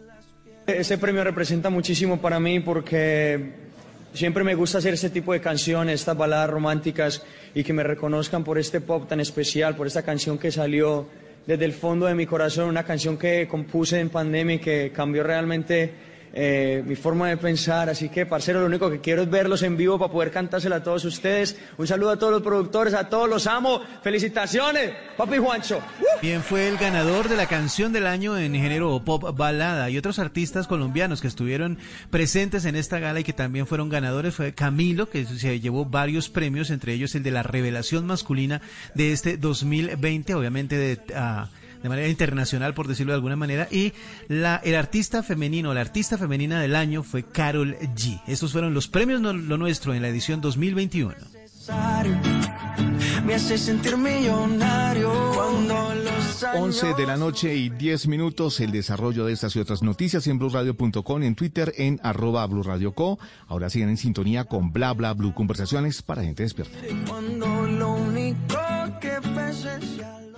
Ese 0.66 0.98
premio 0.98 1.22
representa 1.22 1.70
muchísimo 1.70 2.22
para 2.22 2.40
mí 2.40 2.62
porque 2.62 3.52
siempre 4.14 4.46
me 4.46 4.56
gusta 4.56 4.78
hacer 4.78 4.94
este 4.94 5.10
tipo 5.10 5.34
de 5.34 5.42
canciones, 5.42 5.96
estas 5.96 6.16
baladas 6.16 6.50
románticas 6.50 7.26
y 7.54 7.66
que 7.66 7.74
me 7.74 7.84
reconozcan 7.84 8.46
por 8.46 8.58
este 8.58 8.80
pop 8.80 9.10
tan 9.10 9.20
especial, 9.20 9.76
por 9.76 9.86
esta 9.86 10.04
canción 10.04 10.38
que 10.38 10.50
salió 10.50 11.10
desde 11.46 11.66
el 11.66 11.74
fondo 11.74 12.06
de 12.06 12.16
mi 12.16 12.26
corazón, 12.26 12.70
una 12.70 12.86
canción 12.86 13.18
que 13.18 13.50
compuse 13.50 14.00
en 14.00 14.08
pandemia 14.08 14.56
y 14.56 14.60
que 14.60 14.94
cambió 14.96 15.24
realmente 15.24 16.13
eh, 16.34 16.84
mi 16.86 16.96
forma 16.96 17.30
de 17.30 17.38
pensar. 17.38 17.90
Así 17.90 18.10
que, 18.10 18.26
parcero, 18.26 18.60
lo 18.60 18.66
único 18.66 18.90
que 18.90 19.00
quiero 19.00 19.22
es 19.22 19.30
verlos 19.30 19.62
en 19.62 19.78
vivo 19.78 20.00
para 20.00 20.12
poder 20.12 20.32
cantársela 20.32 20.78
a 20.78 20.84
todos 20.84 21.06
ustedes. 21.06 21.56
Un 21.78 21.86
saludo 21.86 22.10
a 22.10 22.18
todos 22.18 22.34
los 22.34 22.42
productores, 22.42 22.96
a 22.96 23.08
todos 23.08 23.30
los 23.30 23.46
amo. 23.46 23.82
Felicitaciones, 24.02 24.92
papi 25.16 25.38
Juancho. 25.38 25.80
Bien, 26.22 26.42
fue 26.42 26.68
el 26.68 26.78
ganador 26.78 27.30
de 27.30 27.38
la 27.38 27.46
canción 27.46 27.94
del 27.94 28.08
año 28.08 28.38
en 28.38 28.56
género 28.56 29.02
pop 29.06 29.38
balada 29.38 29.90
y 29.90 29.98
otros 29.98 30.18
artistas 30.18 30.68
colombianos 30.68 31.22
que 31.22 31.28
estuvieron 31.28 31.78
presentes 32.10 32.66
en 32.66 32.76
esta 32.76 33.00
gala 33.00 33.20
y 33.20 33.24
que 33.24 33.34
también 33.34 33.68
fueron 33.68 33.90
ganadores 33.90 34.34
fue 34.34 34.54
Camilo, 34.54 35.10
que 35.10 35.26
se 35.26 35.60
llevó 35.60 35.86
varios 35.86 36.30
premios, 36.30 36.72
entre 36.72 36.94
ellos 36.94 37.14
el 37.14 37.24
de 37.24 37.32
la 37.32 37.44
revelación 37.44 38.08
masculina 38.08 38.62
de 38.96 39.12
este 39.12 39.38
2020, 39.38 40.34
obviamente 40.34 40.78
de... 40.78 41.00
Ah, 41.16 41.50
de 41.84 41.90
manera 41.90 42.08
internacional, 42.08 42.74
por 42.74 42.88
decirlo 42.88 43.12
de 43.12 43.18
alguna 43.18 43.36
manera, 43.36 43.68
y 43.70 43.94
la, 44.30 44.56
el 44.64 44.76
artista 44.76 45.22
femenino, 45.22 45.74
la 45.74 45.82
artista 45.82 46.18
femenina 46.18 46.60
del 46.62 46.76
año 46.76 47.04
fue 47.04 47.24
Carol 47.24 47.78
G. 47.96 48.22
Estos 48.26 48.54
fueron 48.54 48.74
los 48.74 48.88
premios 48.88 49.22
Lo 49.22 49.58
Nuestro 49.58 49.94
en 49.94 50.02
la 50.02 50.08
edición 50.08 50.42
2021. 50.42 51.14
Me 53.26 53.36
hace 53.36 53.58
sentir 53.58 53.96
millonario 53.96 55.12
cuando 55.34 55.94
los 55.96 56.46
11 56.56 56.94
de 56.96 57.08
la 57.08 57.16
noche 57.16 57.56
y 57.56 57.70
10 57.70 58.08
minutos 58.08 58.60
el 58.60 58.72
desarrollo 58.72 59.26
de 59.26 59.34
estas 59.34 59.56
y 59.56 59.60
otras 59.60 59.82
noticias 59.82 60.28
en 60.28 60.40
blurradio.com, 60.40 61.24
en 61.24 61.36
Twitter 61.36 61.74
en 61.78 62.02
arroba 62.04 62.46
blurradioco. 62.48 63.18
Ahora 63.48 63.70
siguen 63.70 63.90
en 63.90 63.98
sintonía 63.98 64.44
con 64.44 64.74
bla 64.74 64.94
bla 64.94 65.14
blue 65.14 65.34
conversaciones 65.34 66.02
para 66.02 66.24
gente 66.24 66.44
despierta. 66.44 66.78
Cuando 67.08 67.48
lo 67.66 67.94
único 67.94 68.58
que 69.00 69.22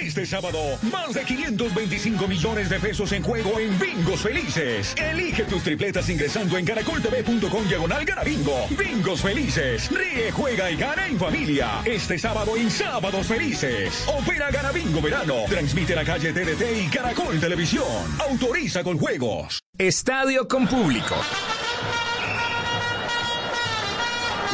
Este 0.00 0.24
sábado, 0.24 0.58
más 0.90 1.12
de 1.12 1.22
525 1.24 2.26
millones 2.26 2.70
de 2.70 2.80
pesos 2.80 3.12
en 3.12 3.22
juego 3.22 3.58
en 3.60 3.78
Bingos 3.78 4.22
Felices. 4.22 4.94
Elige 4.96 5.44
tus 5.44 5.62
tripletas 5.62 6.08
ingresando 6.08 6.56
en 6.56 6.64
caracoltv.com 6.64 7.68
diagonal 7.68 8.04
garabingo. 8.06 8.66
Bingos 8.70 9.20
Felices. 9.20 9.90
Ríe, 9.90 10.32
juega 10.32 10.70
y 10.70 10.76
gana 10.76 11.06
en 11.06 11.18
familia. 11.18 11.82
Este 11.84 12.18
sábado 12.18 12.56
en 12.56 12.70
Sábados 12.70 13.26
Felices. 13.26 14.04
Opera 14.08 14.50
Garabingo 14.50 15.02
Verano. 15.02 15.44
Transmite 15.48 15.94
la 15.94 16.04
calle 16.04 16.32
TDT 16.32 16.86
y 16.86 16.88
Caracol 16.88 17.38
Televisión. 17.38 17.86
Autoriza 18.26 18.82
con 18.82 18.98
juegos. 18.98 19.60
Estadio 19.76 20.48
con 20.48 20.66
público. 20.66 21.14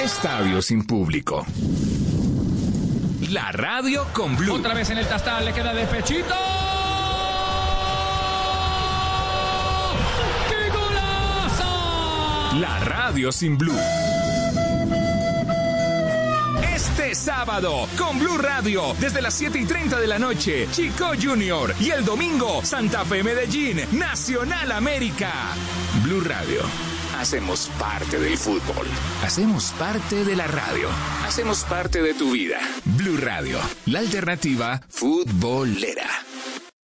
Estadio 0.02 0.60
sin 0.60 0.84
público. 0.84 1.46
La 3.30 3.50
radio 3.50 4.06
con 4.12 4.36
Blue. 4.36 4.54
Otra 4.54 4.72
vez 4.72 4.90
en 4.90 4.98
el 4.98 5.06
tastal, 5.06 5.44
le 5.44 5.52
queda 5.52 5.74
de 5.74 5.84
pechito. 5.86 6.34
¡Qué 10.48 10.70
golazo! 10.70 11.64
La 12.60 12.78
radio 12.84 13.32
sin 13.32 13.58
Blue. 13.58 13.76
Este 16.72 17.14
sábado, 17.16 17.88
con 17.98 18.18
Blue 18.20 18.38
Radio, 18.38 18.94
desde 19.00 19.20
las 19.20 19.34
7 19.34 19.58
y 19.58 19.64
30 19.64 19.98
de 19.98 20.06
la 20.06 20.20
noche, 20.20 20.68
Chico 20.70 21.10
Junior. 21.20 21.74
Y 21.80 21.90
el 21.90 22.04
domingo, 22.04 22.64
Santa 22.64 23.04
Fe 23.04 23.24
Medellín, 23.24 23.80
Nacional 23.92 24.70
América. 24.70 25.32
Blue 26.04 26.20
Radio 26.20 26.95
Hacemos 27.18 27.70
parte 27.78 28.18
del 28.18 28.36
fútbol. 28.36 28.86
Hacemos 29.22 29.72
parte 29.78 30.22
de 30.24 30.36
la 30.36 30.46
radio. 30.46 30.88
Hacemos 31.26 31.64
parte 31.64 32.02
de 32.02 32.12
tu 32.12 32.32
vida. 32.32 32.58
Blue 32.84 33.16
Radio, 33.16 33.58
la 33.86 34.00
alternativa 34.00 34.82
futbolera. 34.88 36.25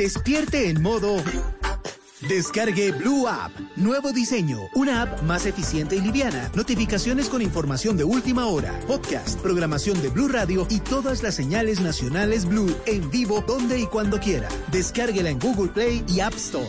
Despierte 0.00 0.70
en 0.70 0.80
modo 0.80 1.22
Descargue 2.26 2.90
Blue 2.92 3.28
App. 3.28 3.52
Nuevo 3.76 4.12
diseño. 4.12 4.56
Una 4.74 5.02
app 5.02 5.22
más 5.24 5.44
eficiente 5.44 5.94
y 5.94 6.00
liviana. 6.00 6.50
Notificaciones 6.54 7.28
con 7.28 7.42
información 7.42 7.98
de 7.98 8.04
última 8.04 8.46
hora. 8.46 8.72
Podcast, 8.86 9.38
programación 9.40 10.00
de 10.00 10.08
Blue 10.08 10.28
Radio 10.28 10.66
y 10.70 10.80
todas 10.80 11.22
las 11.22 11.34
señales 11.34 11.82
nacionales 11.82 12.46
Blue 12.46 12.74
en 12.86 13.10
vivo 13.10 13.44
donde 13.46 13.78
y 13.78 13.84
cuando 13.84 14.18
quiera. 14.18 14.48
Descárguela 14.72 15.28
en 15.28 15.38
Google 15.38 15.70
Play 15.70 16.02
y 16.08 16.20
App 16.20 16.32
Store. 16.32 16.66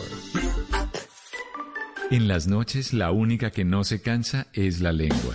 En 2.10 2.28
las 2.28 2.46
noches 2.48 2.92
la 2.92 3.12
única 3.12 3.50
que 3.50 3.64
no 3.64 3.82
se 3.84 4.02
cansa 4.02 4.48
es 4.52 4.82
la 4.82 4.92
lengua. 4.92 5.34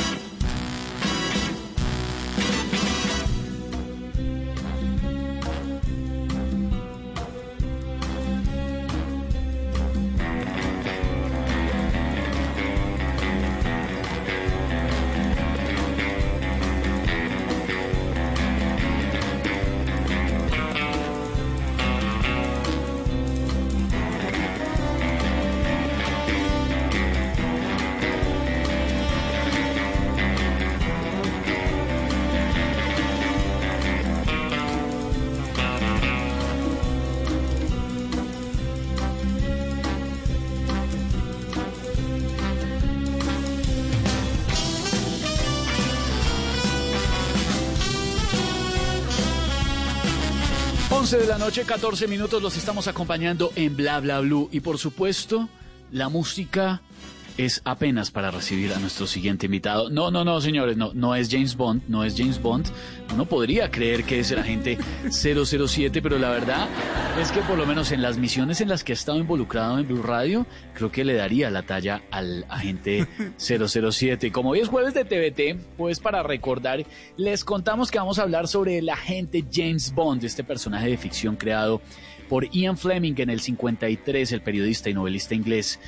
Noche, 51.51 51.65
14 51.65 52.07
minutos, 52.07 52.41
los 52.41 52.55
estamos 52.55 52.87
acompañando 52.87 53.51
en 53.57 53.75
Bla 53.75 53.99
Bla 53.99 54.21
Blue. 54.21 54.47
Y 54.53 54.61
por 54.61 54.77
supuesto, 54.77 55.49
la 55.91 56.07
música 56.07 56.81
es 57.37 57.61
apenas 57.65 58.09
para 58.09 58.31
recibir 58.31 58.71
a 58.71 58.79
nuestro 58.79 59.05
siguiente 59.05 59.47
invitado. 59.47 59.89
No, 59.89 60.11
no, 60.11 60.23
no, 60.23 60.39
señores, 60.39 60.77
no, 60.77 60.93
no 60.93 61.13
es 61.13 61.27
James 61.29 61.57
Bond, 61.57 61.81
no 61.89 62.05
es 62.05 62.15
James 62.17 62.41
Bond. 62.41 62.67
Uno 63.13 63.25
podría 63.25 63.69
creer 63.69 64.05
que 64.05 64.21
es 64.21 64.31
el 64.31 64.39
agente 64.39 64.77
007, 65.11 66.01
pero 66.01 66.17
la 66.17 66.29
verdad 66.29 66.69
es 67.19 67.31
que 67.31 67.41
por 67.41 67.57
lo 67.57 67.65
menos 67.65 67.91
en 67.91 68.01
las 68.01 68.17
misiones 68.17 68.61
en 68.61 68.69
las 68.69 68.83
que 68.83 68.93
ha 68.93 68.95
estado 68.95 69.17
involucrado 69.19 69.77
en 69.77 69.87
Blue 69.87 70.01
Radio, 70.01 70.45
creo 70.73 70.91
que 70.91 71.03
le 71.03 71.13
daría 71.13 71.51
la 71.51 71.63
talla 71.63 72.01
al 72.09 72.45
agente 72.49 73.07
007. 73.37 74.31
Como 74.31 74.51
hoy 74.51 74.59
es 74.59 74.69
jueves 74.69 74.93
de 74.93 75.05
TVT, 75.05 75.59
pues 75.77 75.99
para 75.99 76.23
recordar, 76.23 76.85
les 77.17 77.43
contamos 77.43 77.91
que 77.91 77.99
vamos 77.99 78.17
a 78.17 78.23
hablar 78.23 78.47
sobre 78.47 78.77
el 78.77 78.89
agente 78.89 79.45
James 79.51 79.93
Bond, 79.93 80.23
este 80.23 80.43
personaje 80.43 80.89
de 80.89 80.97
ficción 80.97 81.35
creado 81.35 81.81
por 82.29 82.49
Ian 82.49 82.77
Fleming 82.77 83.15
en 83.17 83.29
el 83.29 83.41
53, 83.41 84.31
el 84.31 84.41
periodista 84.41 84.89
y 84.89 84.93
novelista 84.93 85.35
inglés. 85.35 85.79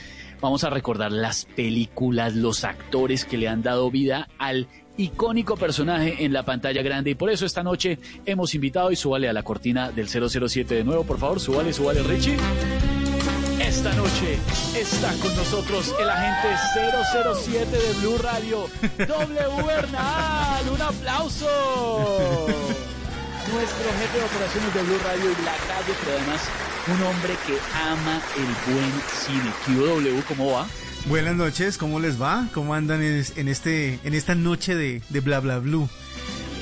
Vamos 0.42 0.66
a 0.66 0.70
recordar 0.70 1.12
las 1.12 1.46
películas, 1.46 2.36
los 2.36 2.66
actores 2.66 3.24
que 3.24 3.38
le 3.38 3.48
han 3.48 3.64
dado 3.64 3.90
vida 3.90 4.28
al 4.38 4.68
icónico 4.98 5.58
personaje 5.58 6.24
en 6.24 6.34
la 6.34 6.44
pantalla 6.44 6.82
grande 6.82 7.12
y 7.12 7.16
por 7.16 7.30
eso 7.30 7.46
esta 7.46 7.64
noche 7.64 7.98
hemos 8.26 8.54
invitado 8.54 8.92
y 8.92 8.96
súbale 8.96 9.28
a 9.30 9.34
la 9.34 9.44
cortina 9.44 9.92
del 9.92 10.08
007 10.08 10.76
de 10.76 10.84
nuevo, 10.84 11.04
por 11.04 11.20
favor, 11.20 11.40
súbale, 11.40 11.74
súbale 11.74 12.04
Richie. 12.04 12.38
Esta 13.60 13.94
noche 13.96 14.38
está 14.78 15.12
con 15.22 15.36
nosotros 15.36 15.96
el 16.00 16.10
agente 16.10 16.50
007 17.44 17.66
de 17.72 17.94
Blue 18.02 18.18
Radio, 18.20 18.68
W 18.98 19.64
Bernal, 19.66 20.70
un 20.72 20.82
aplauso. 20.82 21.48
Nuestro 23.52 23.86
jefe 24.00 24.18
de 24.18 24.24
operaciones 24.24 24.74
de 24.74 24.84
Blue 24.84 25.00
Radio 25.04 25.26
y 25.26 25.46
la 25.46 25.56
calle, 25.68 25.94
pero 26.04 26.18
además 26.18 26.42
un 26.88 27.04
hombre 27.04 27.36
que 27.48 27.58
ama 27.82 28.22
el 28.38 28.74
buen 28.74 28.92
cine. 29.12 29.52
QW, 29.66 30.22
¿cómo 30.28 30.52
va? 30.52 30.68
Buenas 31.10 31.36
noches, 31.36 31.78
¿cómo 31.78 32.00
les 32.00 32.22
va? 32.22 32.48
¿Cómo 32.54 32.74
andan 32.74 33.02
en, 33.04 33.48
este, 33.48 34.00
en 34.04 34.14
esta 34.14 34.36
noche 34.36 34.74
de, 34.76 35.02
de 35.10 35.20
Bla 35.20 35.42
Bla 35.42 35.60
Blue? 35.60 35.90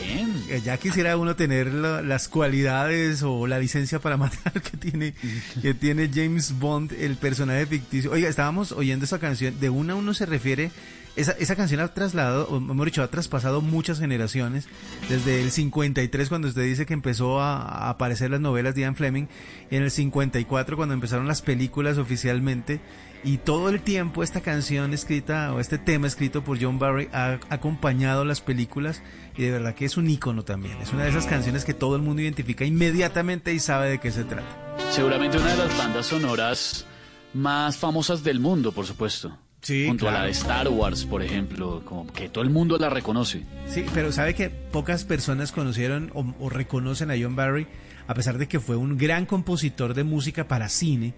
Bien. 0.03 0.33
Eh, 0.49 0.61
Ya 0.65 0.77
quisiera 0.77 1.15
uno 1.15 1.35
tener 1.35 1.71
la- 1.73 2.01
las 2.01 2.27
cualidades 2.27 3.21
o 3.23 3.45
la 3.45 3.59
licencia 3.59 3.99
para 3.99 4.17
matar 4.17 4.53
que 4.61 4.77
tiene, 4.77 5.13
que 5.61 5.73
tiene 5.75 6.09
James 6.13 6.57
Bond, 6.59 6.91
el 6.93 7.17
personaje 7.17 7.67
ficticio. 7.67 8.11
Oiga, 8.11 8.27
estábamos 8.29 8.71
oyendo 8.71 9.05
esa 9.05 9.19
canción, 9.19 9.59
de 9.59 9.69
una 9.69 9.93
uno 9.93 10.13
se 10.15 10.25
refiere, 10.25 10.71
esa, 11.15 11.33
esa 11.33 11.55
canción 11.55 11.79
ha 11.81 11.93
trasladado, 11.93 12.47
o 12.49 12.59
mejor 12.59 12.85
dicho, 12.85 13.03
ha 13.03 13.09
traspasado 13.11 13.61
muchas 13.61 13.99
generaciones, 13.99 14.65
desde 15.07 15.39
el 15.43 15.51
53 15.51 16.29
cuando 16.29 16.47
usted 16.47 16.63
dice 16.63 16.87
que 16.87 16.93
empezó 16.95 17.39
a, 17.41 17.61
a 17.61 17.89
aparecer 17.91 18.31
las 18.31 18.41
novelas 18.41 18.73
de 18.73 18.81
Ian 18.81 18.95
Fleming, 18.95 19.25
en 19.69 19.83
el 19.83 19.91
54 19.91 20.75
cuando 20.77 20.95
empezaron 20.95 21.27
las 21.27 21.41
películas 21.43 21.97
oficialmente, 21.99 22.79
y 23.23 23.37
todo 23.37 23.69
el 23.69 23.81
tiempo 23.81 24.23
esta 24.23 24.41
canción 24.41 24.93
escrita 24.93 25.53
o 25.53 25.59
este 25.59 25.77
tema 25.77 26.07
escrito 26.07 26.43
por 26.43 26.61
John 26.61 26.79
Barry 26.79 27.07
ha 27.13 27.39
acompañado 27.49 28.25
las 28.25 28.41
películas 28.41 29.03
y 29.37 29.43
de 29.43 29.51
verdad 29.51 29.75
que 29.75 29.85
es 29.85 29.97
un 29.97 30.09
ícono 30.09 30.43
también. 30.43 30.77
Es 30.81 30.91
una 30.91 31.03
de 31.03 31.09
esas 31.09 31.27
canciones 31.27 31.63
que 31.63 31.73
todo 31.73 31.95
el 31.95 32.01
mundo 32.01 32.21
identifica 32.21 32.65
inmediatamente 32.65 33.53
y 33.53 33.59
sabe 33.59 33.89
de 33.89 33.99
qué 33.99 34.11
se 34.11 34.23
trata. 34.23 34.75
Seguramente 34.91 35.37
una 35.37 35.51
de 35.51 35.57
las 35.57 35.77
bandas 35.77 36.07
sonoras 36.07 36.85
más 37.33 37.77
famosas 37.77 38.23
del 38.23 38.39
mundo, 38.39 38.71
por 38.71 38.85
supuesto. 38.85 39.37
Sí, 39.61 39.85
Junto 39.87 40.07
a 40.07 40.11
la 40.11 40.17
claro. 40.17 40.25
de 40.25 40.31
Star 40.31 40.67
Wars, 40.69 41.05
por 41.05 41.21
ejemplo, 41.21 41.83
como 41.85 42.11
que 42.11 42.29
todo 42.29 42.43
el 42.43 42.49
mundo 42.49 42.79
la 42.79 42.89
reconoce. 42.89 43.45
Sí, 43.67 43.85
pero 43.93 44.11
sabe 44.11 44.33
que 44.33 44.49
pocas 44.49 45.05
personas 45.05 45.51
conocieron 45.51 46.09
o, 46.15 46.25
o 46.39 46.49
reconocen 46.49 47.11
a 47.11 47.15
John 47.21 47.35
Barry, 47.35 47.67
a 48.07 48.15
pesar 48.15 48.39
de 48.39 48.47
que 48.47 48.59
fue 48.59 48.75
un 48.75 48.97
gran 48.97 49.27
compositor 49.27 49.93
de 49.93 50.03
música 50.03 50.47
para 50.47 50.67
cine, 50.67 51.13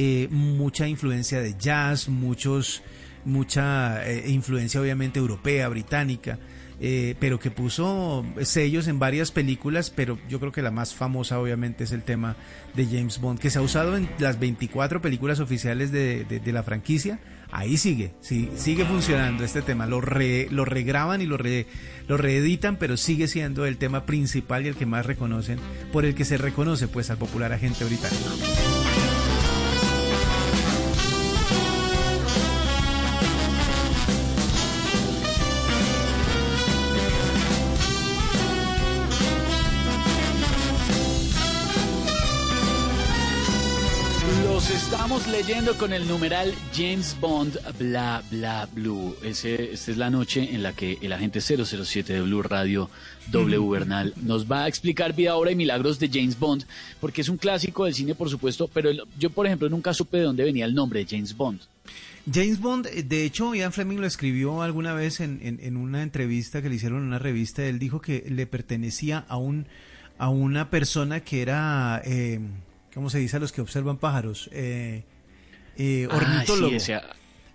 eh, 0.00 0.28
mucha 0.30 0.86
influencia 0.86 1.40
de 1.40 1.56
jazz, 1.58 2.08
muchos, 2.08 2.82
mucha 3.24 4.08
eh, 4.08 4.30
influencia 4.30 4.80
obviamente 4.80 5.18
europea, 5.18 5.68
británica, 5.68 6.38
eh, 6.80 7.16
pero 7.18 7.40
que 7.40 7.50
puso 7.50 8.24
sellos 8.42 8.86
en 8.86 9.00
varias 9.00 9.32
películas, 9.32 9.90
pero 9.90 10.16
yo 10.28 10.38
creo 10.38 10.52
que 10.52 10.62
la 10.62 10.70
más 10.70 10.94
famosa 10.94 11.40
obviamente 11.40 11.82
es 11.82 11.90
el 11.90 12.04
tema 12.04 12.36
de 12.76 12.86
James 12.86 13.20
Bond, 13.20 13.40
que 13.40 13.50
se 13.50 13.58
ha 13.58 13.62
usado 13.62 13.96
en 13.96 14.08
las 14.20 14.38
24 14.38 15.02
películas 15.02 15.40
oficiales 15.40 15.90
de, 15.90 16.24
de- 16.24 16.38
de 16.38 16.52
la 16.52 16.62
franquicia. 16.62 17.18
Ahí 17.50 17.76
sigue, 17.78 18.12
sí, 18.20 18.48
sigue 18.56 18.84
funcionando 18.84 19.42
este 19.42 19.62
tema. 19.62 19.86
Lo, 19.86 20.00
re- 20.00 20.46
lo 20.52 20.64
regraban 20.64 21.20
y 21.22 21.26
lo, 21.26 21.36
re- 21.38 21.66
lo 22.06 22.16
reeditan, 22.18 22.76
pero 22.76 22.96
sigue 22.96 23.26
siendo 23.26 23.66
el 23.66 23.78
tema 23.78 24.06
principal 24.06 24.64
y 24.64 24.68
el 24.68 24.76
que 24.76 24.86
más 24.86 25.06
reconocen, 25.06 25.58
por 25.92 26.04
el 26.04 26.14
que 26.14 26.24
se 26.24 26.36
reconoce 26.38 26.86
pues 26.86 27.10
al 27.10 27.16
popular 27.18 27.52
agente 27.52 27.84
británico. 27.84 28.77
Leyendo 45.48 45.78
con 45.78 45.94
el 45.94 46.06
numeral 46.06 46.52
James 46.76 47.16
Bond 47.20 47.56
bla 47.78 48.22
bla 48.30 48.68
blue. 48.72 49.16
Ese, 49.22 49.72
esta 49.72 49.90
es 49.92 49.96
la 49.96 50.10
noche 50.10 50.54
en 50.54 50.62
la 50.62 50.74
que 50.74 50.98
el 51.00 51.10
agente 51.12 51.40
007 51.40 52.12
de 52.12 52.20
Blue 52.20 52.42
Radio 52.42 52.90
W 53.30 53.68
Bernal 53.70 54.12
nos 54.22 54.50
va 54.50 54.64
a 54.64 54.68
explicar 54.68 55.14
vida, 55.14 55.36
obra 55.36 55.50
y 55.50 55.56
milagros 55.56 55.98
de 55.98 56.08
James 56.12 56.38
Bond, 56.38 56.64
porque 57.00 57.22
es 57.22 57.30
un 57.30 57.38
clásico 57.38 57.86
del 57.86 57.94
cine, 57.94 58.14
por 58.14 58.28
supuesto, 58.28 58.68
pero 58.68 58.90
yo, 59.18 59.30
por 59.30 59.46
ejemplo, 59.46 59.70
nunca 59.70 59.94
supe 59.94 60.18
de 60.18 60.24
dónde 60.24 60.44
venía 60.44 60.66
el 60.66 60.74
nombre 60.74 61.00
de 61.00 61.06
James 61.08 61.34
Bond. 61.34 61.60
James 62.30 62.60
Bond, 62.60 62.86
eh, 62.88 63.02
de 63.02 63.24
hecho, 63.24 63.54
Ian 63.54 63.72
Fleming 63.72 63.96
lo 64.00 64.06
escribió 64.06 64.60
alguna 64.60 64.92
vez 64.92 65.20
en, 65.20 65.40
en- 65.42 65.60
en 65.62 65.78
una 65.78 66.02
entrevista 66.02 66.60
que 66.60 66.68
le 66.68 66.74
hicieron 66.74 66.98
en 67.00 67.06
una 67.08 67.18
revista. 67.18 67.64
Él 67.64 67.78
dijo 67.78 68.02
que 68.02 68.22
le 68.28 68.46
pertenecía 68.46 69.24
a 69.28 69.38
un 69.38 69.66
a 70.20 70.28
una 70.30 70.68
persona 70.68 71.20
que 71.20 71.40
era, 71.42 72.02
eh, 72.04 72.40
¿cómo 72.92 73.08
se 73.08 73.18
dice 73.20 73.36
a 73.36 73.40
los 73.40 73.52
que 73.52 73.60
observan 73.60 73.96
pájaros? 73.98 74.50
Eh, 74.52 75.04
eh, 75.78 76.06
Ah, 76.10 76.14
ornitólogo. 76.16 76.70
sí, 76.70 76.92
ese- 76.92 77.00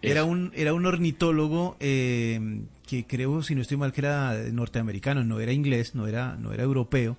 era 0.02 0.24
un 0.26 0.52
era 0.56 0.74
un 0.74 0.86
ornitólogo 0.86 1.78
eh, 1.80 2.62
que 2.88 3.06
creo, 3.06 3.42
si 3.44 3.56
no 3.56 3.62
estoy 3.62 3.78
mal, 3.78 3.94
que 3.94 4.02
era 4.02 4.34
norteamericano, 4.52 5.24
no 5.24 5.40
era 5.40 5.52
inglés, 5.54 5.94
no 5.96 6.08
era 6.08 6.36
no 6.38 6.52
era 6.54 6.64
europeo. 6.64 7.18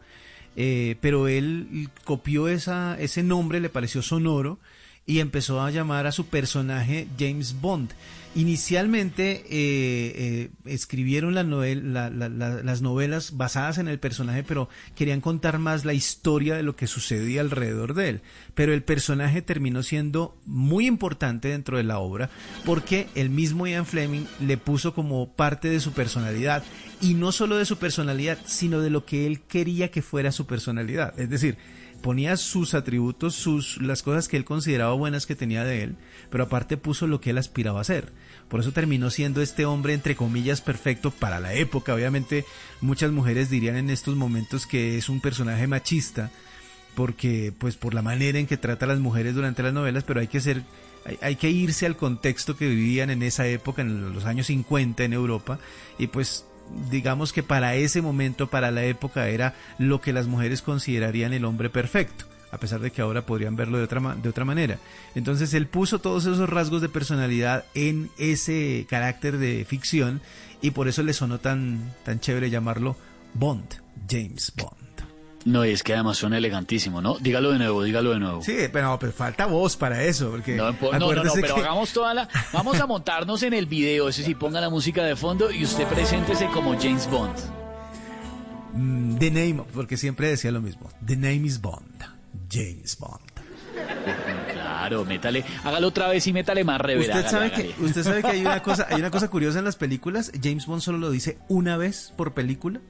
eh, 0.56 0.96
pero 1.00 1.26
él 1.26 1.88
copió 2.04 2.46
esa, 2.48 2.96
ese 3.00 3.22
nombre, 3.24 3.58
le 3.60 3.70
pareció 3.70 4.02
sonoro 4.02 4.58
y 5.06 5.20
empezó 5.20 5.60
a 5.60 5.70
llamar 5.70 6.06
a 6.06 6.12
su 6.12 6.26
personaje 6.26 7.08
James 7.18 7.60
Bond. 7.60 7.90
Inicialmente 8.36 9.44
eh, 9.48 10.12
eh, 10.16 10.50
escribieron 10.64 11.36
las 11.36 12.82
novelas 12.82 13.36
basadas 13.36 13.78
en 13.78 13.86
el 13.86 14.00
personaje, 14.00 14.42
pero 14.42 14.68
querían 14.96 15.20
contar 15.20 15.60
más 15.60 15.84
la 15.84 15.92
historia 15.92 16.56
de 16.56 16.64
lo 16.64 16.74
que 16.74 16.88
sucedía 16.88 17.42
alrededor 17.42 17.94
de 17.94 18.08
él. 18.08 18.20
Pero 18.56 18.74
el 18.74 18.82
personaje 18.82 19.40
terminó 19.40 19.84
siendo 19.84 20.36
muy 20.46 20.88
importante 20.88 21.46
dentro 21.48 21.76
de 21.76 21.84
la 21.84 22.00
obra 22.00 22.28
porque 22.64 23.06
el 23.14 23.30
mismo 23.30 23.68
Ian 23.68 23.86
Fleming 23.86 24.24
le 24.40 24.56
puso 24.56 24.94
como 24.94 25.32
parte 25.32 25.68
de 25.68 25.78
su 25.78 25.92
personalidad 25.92 26.64
y 27.00 27.14
no 27.14 27.30
solo 27.30 27.56
de 27.56 27.66
su 27.66 27.76
personalidad, 27.76 28.38
sino 28.46 28.80
de 28.80 28.90
lo 28.90 29.04
que 29.04 29.28
él 29.28 29.42
quería 29.42 29.92
que 29.92 30.02
fuera 30.02 30.32
su 30.32 30.44
personalidad. 30.44 31.16
Es 31.20 31.30
decir, 31.30 31.56
ponía 32.04 32.36
sus 32.36 32.74
atributos, 32.74 33.34
sus 33.34 33.80
las 33.80 34.02
cosas 34.02 34.28
que 34.28 34.36
él 34.36 34.44
consideraba 34.44 34.92
buenas 34.92 35.24
que 35.24 35.34
tenía 35.34 35.64
de 35.64 35.82
él, 35.82 35.96
pero 36.28 36.44
aparte 36.44 36.76
puso 36.76 37.06
lo 37.06 37.18
que 37.18 37.30
él 37.30 37.38
aspiraba 37.38 37.80
a 37.80 37.84
ser. 37.84 38.12
Por 38.50 38.60
eso 38.60 38.72
terminó 38.72 39.08
siendo 39.08 39.40
este 39.40 39.64
hombre 39.64 39.94
entre 39.94 40.14
comillas 40.14 40.60
perfecto 40.60 41.10
para 41.12 41.40
la 41.40 41.54
época. 41.54 41.94
Obviamente 41.94 42.44
muchas 42.82 43.10
mujeres 43.10 43.48
dirían 43.48 43.76
en 43.76 43.88
estos 43.88 44.16
momentos 44.16 44.66
que 44.66 44.98
es 44.98 45.08
un 45.08 45.22
personaje 45.22 45.66
machista 45.66 46.30
porque 46.94 47.54
pues 47.56 47.76
por 47.76 47.94
la 47.94 48.02
manera 48.02 48.38
en 48.38 48.46
que 48.46 48.58
trata 48.58 48.84
a 48.84 48.88
las 48.88 49.00
mujeres 49.00 49.34
durante 49.34 49.62
las 49.62 49.72
novelas, 49.72 50.04
pero 50.04 50.20
hay 50.20 50.28
que 50.28 50.40
ser 50.40 50.62
hay, 51.06 51.18
hay, 51.22 51.36
que 51.36 51.48
irse 51.48 51.86
al 51.86 51.96
contexto 51.96 52.54
que 52.54 52.68
vivían 52.68 53.08
en 53.08 53.22
esa 53.22 53.46
época, 53.46 53.80
en 53.80 54.12
los 54.12 54.26
años 54.26 54.48
50 54.48 55.04
en 55.04 55.14
Europa, 55.14 55.58
y 55.98 56.08
pues 56.08 56.44
digamos 56.90 57.32
que 57.32 57.42
para 57.42 57.74
ese 57.74 58.02
momento, 58.02 58.48
para 58.48 58.70
la 58.70 58.84
época, 58.84 59.28
era 59.28 59.54
lo 59.78 60.00
que 60.00 60.12
las 60.12 60.26
mujeres 60.26 60.62
considerarían 60.62 61.32
el 61.32 61.44
hombre 61.44 61.70
perfecto 61.70 62.26
a 62.54 62.58
pesar 62.58 62.78
de 62.78 62.92
que 62.92 63.02
ahora 63.02 63.26
podrían 63.26 63.56
verlo 63.56 63.78
de 63.78 63.84
otra, 63.84 64.14
de 64.14 64.28
otra 64.28 64.44
manera. 64.44 64.78
Entonces 65.16 65.52
él 65.54 65.66
puso 65.66 65.98
todos 65.98 66.24
esos 66.24 66.48
rasgos 66.48 66.80
de 66.80 66.88
personalidad 66.88 67.64
en 67.74 68.10
ese 68.16 68.86
carácter 68.88 69.38
de 69.38 69.64
ficción 69.64 70.20
y 70.62 70.70
por 70.70 70.86
eso 70.86 71.02
le 71.02 71.14
sonó 71.14 71.40
tan, 71.40 71.92
tan 72.04 72.20
chévere 72.20 72.50
llamarlo 72.50 72.96
Bond, 73.34 73.82
James 74.08 74.52
Bond. 74.56 74.83
No, 75.44 75.62
es 75.62 75.82
que 75.82 75.92
además 75.92 76.16
suena 76.16 76.38
elegantísimo, 76.38 77.02
¿no? 77.02 77.18
Dígalo 77.18 77.52
de 77.52 77.58
nuevo, 77.58 77.82
dígalo 77.82 78.12
de 78.12 78.20
nuevo. 78.20 78.42
Sí, 78.42 78.56
pero, 78.72 78.98
pero 78.98 79.12
falta 79.12 79.46
voz 79.46 79.76
para 79.76 80.02
eso, 80.02 80.30
porque... 80.30 80.56
No, 80.56 80.72
no, 80.72 80.98
no, 80.98 81.24
no 81.24 81.32
pero 81.34 81.56
hagamos 81.56 81.92
toda 81.92 82.14
la... 82.14 82.28
Vamos 82.52 82.80
a 82.80 82.86
montarnos 82.86 83.42
en 83.42 83.52
el 83.52 83.66
video, 83.66 84.08
eso 84.08 84.22
sí, 84.22 84.34
ponga 84.34 84.60
la 84.60 84.70
música 84.70 85.04
de 85.04 85.16
fondo 85.16 85.50
y 85.50 85.64
usted 85.64 85.86
preséntese 85.86 86.46
como 86.46 86.80
James 86.80 87.08
Bond. 87.10 87.36
Mm, 88.74 89.18
the 89.18 89.30
name, 89.30 89.64
porque 89.74 89.96
siempre 89.96 90.28
decía 90.28 90.50
lo 90.50 90.62
mismo. 90.62 90.90
The 91.04 91.16
name 91.16 91.46
is 91.46 91.60
Bond. 91.60 92.02
James 92.50 92.96
Bond. 92.98 93.20
Claro, 94.52 95.04
métale, 95.04 95.44
hágalo 95.64 95.88
otra 95.88 96.08
vez 96.08 96.26
y 96.26 96.32
métale 96.32 96.64
más 96.64 96.80
reverenda. 96.80 97.18
Usted 97.18 97.30
sabe 97.30 97.52
que, 97.52 97.74
usted 97.82 98.02
sabe 98.02 98.22
que 98.22 98.28
hay 98.28 98.40
una 98.40 98.62
cosa, 98.62 98.86
hay 98.90 99.00
una 99.00 99.10
cosa 99.10 99.28
curiosa 99.28 99.58
en 99.58 99.64
las 99.64 99.76
películas. 99.76 100.32
James 100.42 100.66
Bond 100.66 100.82
solo 100.82 100.98
lo 100.98 101.10
dice 101.10 101.38
una 101.48 101.76
vez 101.76 102.12
por 102.16 102.34
película. 102.34 102.80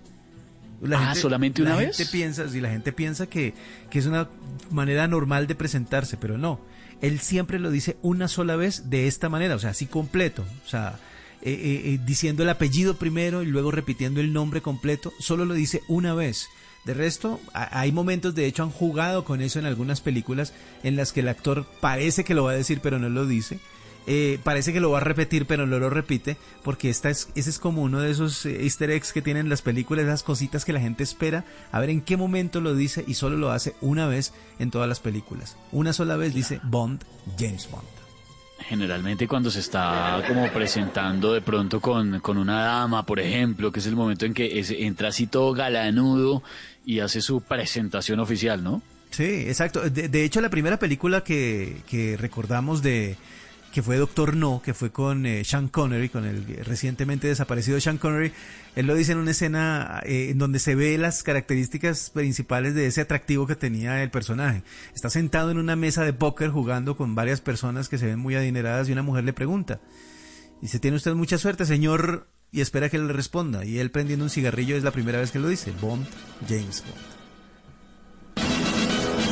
La 0.85 1.11
ah, 1.11 1.15
solamente 1.15 1.63
una 1.63 1.73
la 1.73 1.77
vez. 1.77 1.97
Gente 1.97 2.13
piensa, 2.13 2.49
si 2.49 2.61
la 2.61 2.71
gente 2.71 2.93
piensa 2.93 3.27
que, 3.27 3.55
que 3.91 3.99
es 3.99 4.07
una 4.07 4.29
manera 4.71 5.09
normal 5.09 5.47
de 5.47 5.55
presentarse, 5.55 6.17
pero 6.17 6.39
no. 6.39 6.61
Él 7.01 7.21
siempre 7.21 7.59
lo 7.59 7.71
dice 7.71 7.97
una 8.03 8.29
sola 8.29 8.57
vez 8.57 8.91
de 8.91 9.07
esta 9.07 9.29
manera, 9.29 9.57
o 9.57 9.59
sea, 9.59 9.71
así 9.71 9.87
completo. 9.87 10.45
O 10.65 10.69
sea, 10.69 10.99
eh, 11.43 11.83
eh, 11.85 11.99
diciendo 12.07 12.43
el 12.43 12.49
apellido 12.49 12.97
primero 12.97 13.43
y 13.43 13.47
luego 13.47 13.71
repitiendo 13.71 14.21
el 14.21 14.33
nombre 14.33 14.63
completo. 14.63 15.13
Solo 15.19 15.45
lo 15.45 15.53
dice 15.55 15.83
una 15.89 16.15
vez. 16.15 16.49
De 16.87 16.95
resto, 16.95 17.41
hay 17.55 17.93
momentos, 17.93 18.35
de 18.35 18.47
hecho, 18.47 18.63
han 18.63 18.71
jugado 18.71 19.25
con 19.25 19.41
eso 19.41 19.59
en 19.59 19.65
algunas 19.65 20.03
películas 20.03 20.53
en 20.83 20.97
las 20.97 21.13
que 21.13 21.21
el 21.21 21.29
actor 21.29 21.67
parece 21.81 22.25
que 22.25 22.35
lo 22.35 22.45
va 22.45 22.53
a 22.53 22.57
decir, 22.57 22.81
pero 22.83 22.99
no 22.99 23.09
lo 23.09 23.27
dice. 23.27 23.59
Eh, 24.07 24.39
parece 24.43 24.73
que 24.73 24.81
lo 24.81 24.91
va 24.91 24.99
a 24.99 25.05
repetir, 25.05 25.47
pero 25.47 25.67
no 25.67 25.79
lo 25.79 25.89
repite, 25.89 26.37
porque 26.63 26.91
esta 26.91 27.09
es, 27.11 27.29
ese 27.35 27.51
es 27.51 27.59
como 27.59 27.83
uno 27.83 28.01
de 28.01 28.11
esos 28.11 28.45
eh, 28.45 28.65
easter 28.65 28.91
eggs 28.91 29.13
que 29.13 29.23
tienen 29.23 29.49
las 29.49 29.63
películas, 29.63 30.05
esas 30.05 30.23
cositas 30.23 30.65
que 30.65 30.75
la 30.75 30.81
gente 30.81 31.03
espera, 31.03 31.45
a 31.73 31.81
ver 31.81 31.91
en 31.91 32.03
qué 32.03 32.17
momento 32.17 32.61
lo 32.61 32.75
dice 32.75 33.05
y 33.07 33.15
solo 33.15 33.37
lo 33.37 33.51
hace 33.51 33.75
una 33.81 34.07
vez 34.07 34.33
en 34.59 34.71
todas 34.71 34.89
las 34.89 35.01
películas. 35.01 35.57
Una 35.73 35.93
sola 35.93 36.17
vez 36.17 36.35
dice 36.35 36.61
Bond, 36.65 37.03
James 37.39 37.69
Bond. 37.71 37.85
Generalmente 38.59 39.27
cuando 39.27 39.51
se 39.51 39.61
está 39.61 40.23
como 40.27 40.49
presentando 40.51 41.33
de 41.33 41.43
pronto 41.43 41.81
con, 41.81 42.21
con 42.21 42.39
una 42.39 42.63
dama, 42.63 43.05
por 43.05 43.21
ejemplo, 43.21 43.73
que 43.73 43.81
es 43.81 43.87
el 43.87 43.97
momento 43.97 44.27
en 44.27 44.33
que 44.33 44.65
entra 44.79 45.09
así 45.09 45.27
todo 45.27 45.53
galanudo 45.53 46.43
y 46.87 47.01
hace 47.01 47.21
su 47.21 47.41
presentación 47.41 48.21
oficial, 48.21 48.63
¿no? 48.63 48.81
Sí, 49.11 49.45
exacto. 49.47 49.89
De, 49.91 50.25
hecho, 50.25 50.41
la 50.41 50.51
primera 50.51 50.79
película 50.79 51.23
que, 51.23 51.83
que, 51.89 52.17
recordamos 52.17 52.83
de 52.83 53.17
que 53.75 53.83
fue 53.83 53.97
Doctor 53.97 54.37
No, 54.37 54.63
que 54.63 54.73
fue 54.73 54.93
con 54.93 55.27
eh, 55.27 55.43
Sean 55.43 55.67
Connery, 55.67 56.09
con 56.09 56.25
el 56.25 56.47
recientemente 56.65 57.27
desaparecido 57.27 57.81
Sean 57.81 57.99
Connery, 57.99 58.31
él 58.77 58.87
lo 58.87 58.95
dice 58.95 59.11
en 59.11 59.19
una 59.19 59.33
escena 59.33 60.01
eh, 60.05 60.29
en 60.31 60.39
donde 60.39 60.61
se 60.61 60.77
ve 60.77 60.97
las 60.97 61.25
características 61.25 62.11
principales 62.11 62.77
de 62.77 62.87
ese 62.87 63.01
atractivo 63.01 63.49
que 63.49 63.57
tenía 63.57 64.01
el 64.05 64.13
personaje. 64.13 64.63
Está 64.95 65.11
sentado 65.11 65.51
en 65.51 65.59
una 65.59 65.75
mesa 65.75 66.05
de 66.05 66.13
póker 66.13 66.51
jugando 66.51 66.97
con 66.97 67.17
varias 67.17 67.41
personas 67.41 67.89
que 67.89 67.99
se 67.99 68.07
ven 68.07 68.21
muy 68.21 68.37
adineradas 68.37 68.89
y 68.89 68.93
una 68.93 69.03
mujer 69.03 69.25
le 69.25 69.33
pregunta, 69.33 69.81
dice, 70.63 70.79
¿tiene 70.79 70.97
usted 70.97 71.15
mucha 71.15 71.37
suerte, 71.37 71.67
señor 71.67 72.29
y 72.53 72.61
espera 72.61 72.89
que 72.89 73.01
le 73.01 73.13
responda. 73.13 73.65
Y 73.65 73.81
él 73.81 73.91
prendiendo 73.91 74.25
un 74.25 74.31
cigarrillo 74.31 74.77
es 74.77 74.85
la 74.85 74.93
primera 74.93 75.19
vez 75.19 75.33
que 75.33 75.41
lo 75.41 75.49
dice. 75.49 75.73
Bond, 75.81 76.07
James 76.49 76.85
Bond. 76.87 77.15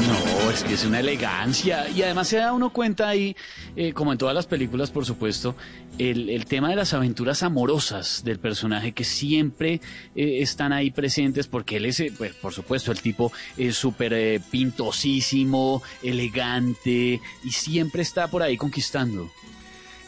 No, 0.08 0.31
es 0.52 0.64
que 0.64 0.74
es 0.74 0.84
una 0.84 1.00
elegancia. 1.00 1.88
Y 1.88 2.02
además 2.02 2.28
se 2.28 2.36
da 2.36 2.52
uno 2.52 2.72
cuenta 2.72 3.08
ahí, 3.08 3.34
eh, 3.74 3.92
como 3.92 4.12
en 4.12 4.18
todas 4.18 4.34
las 4.34 4.46
películas, 4.46 4.90
por 4.90 5.06
supuesto, 5.06 5.56
el, 5.98 6.44
tema 6.46 6.68
de 6.68 6.76
las 6.76 6.92
aventuras 6.92 7.42
amorosas 7.42 8.22
del 8.22 8.38
personaje 8.38 8.92
que 8.92 9.04
siempre 9.04 9.80
eh, 10.14 10.42
están 10.42 10.72
ahí 10.72 10.90
presentes 10.90 11.46
porque 11.46 11.78
él 11.78 11.86
es, 11.86 12.00
eh, 12.00 12.12
pues, 12.16 12.34
por 12.34 12.52
supuesto, 12.52 12.92
el 12.92 13.00
tipo 13.00 13.32
es 13.56 13.76
súper 13.76 14.42
pintosísimo, 14.50 15.82
elegante 16.02 17.20
y 17.44 17.50
siempre 17.50 18.02
está 18.02 18.28
por 18.28 18.42
ahí 18.42 18.56
conquistando 18.58 19.30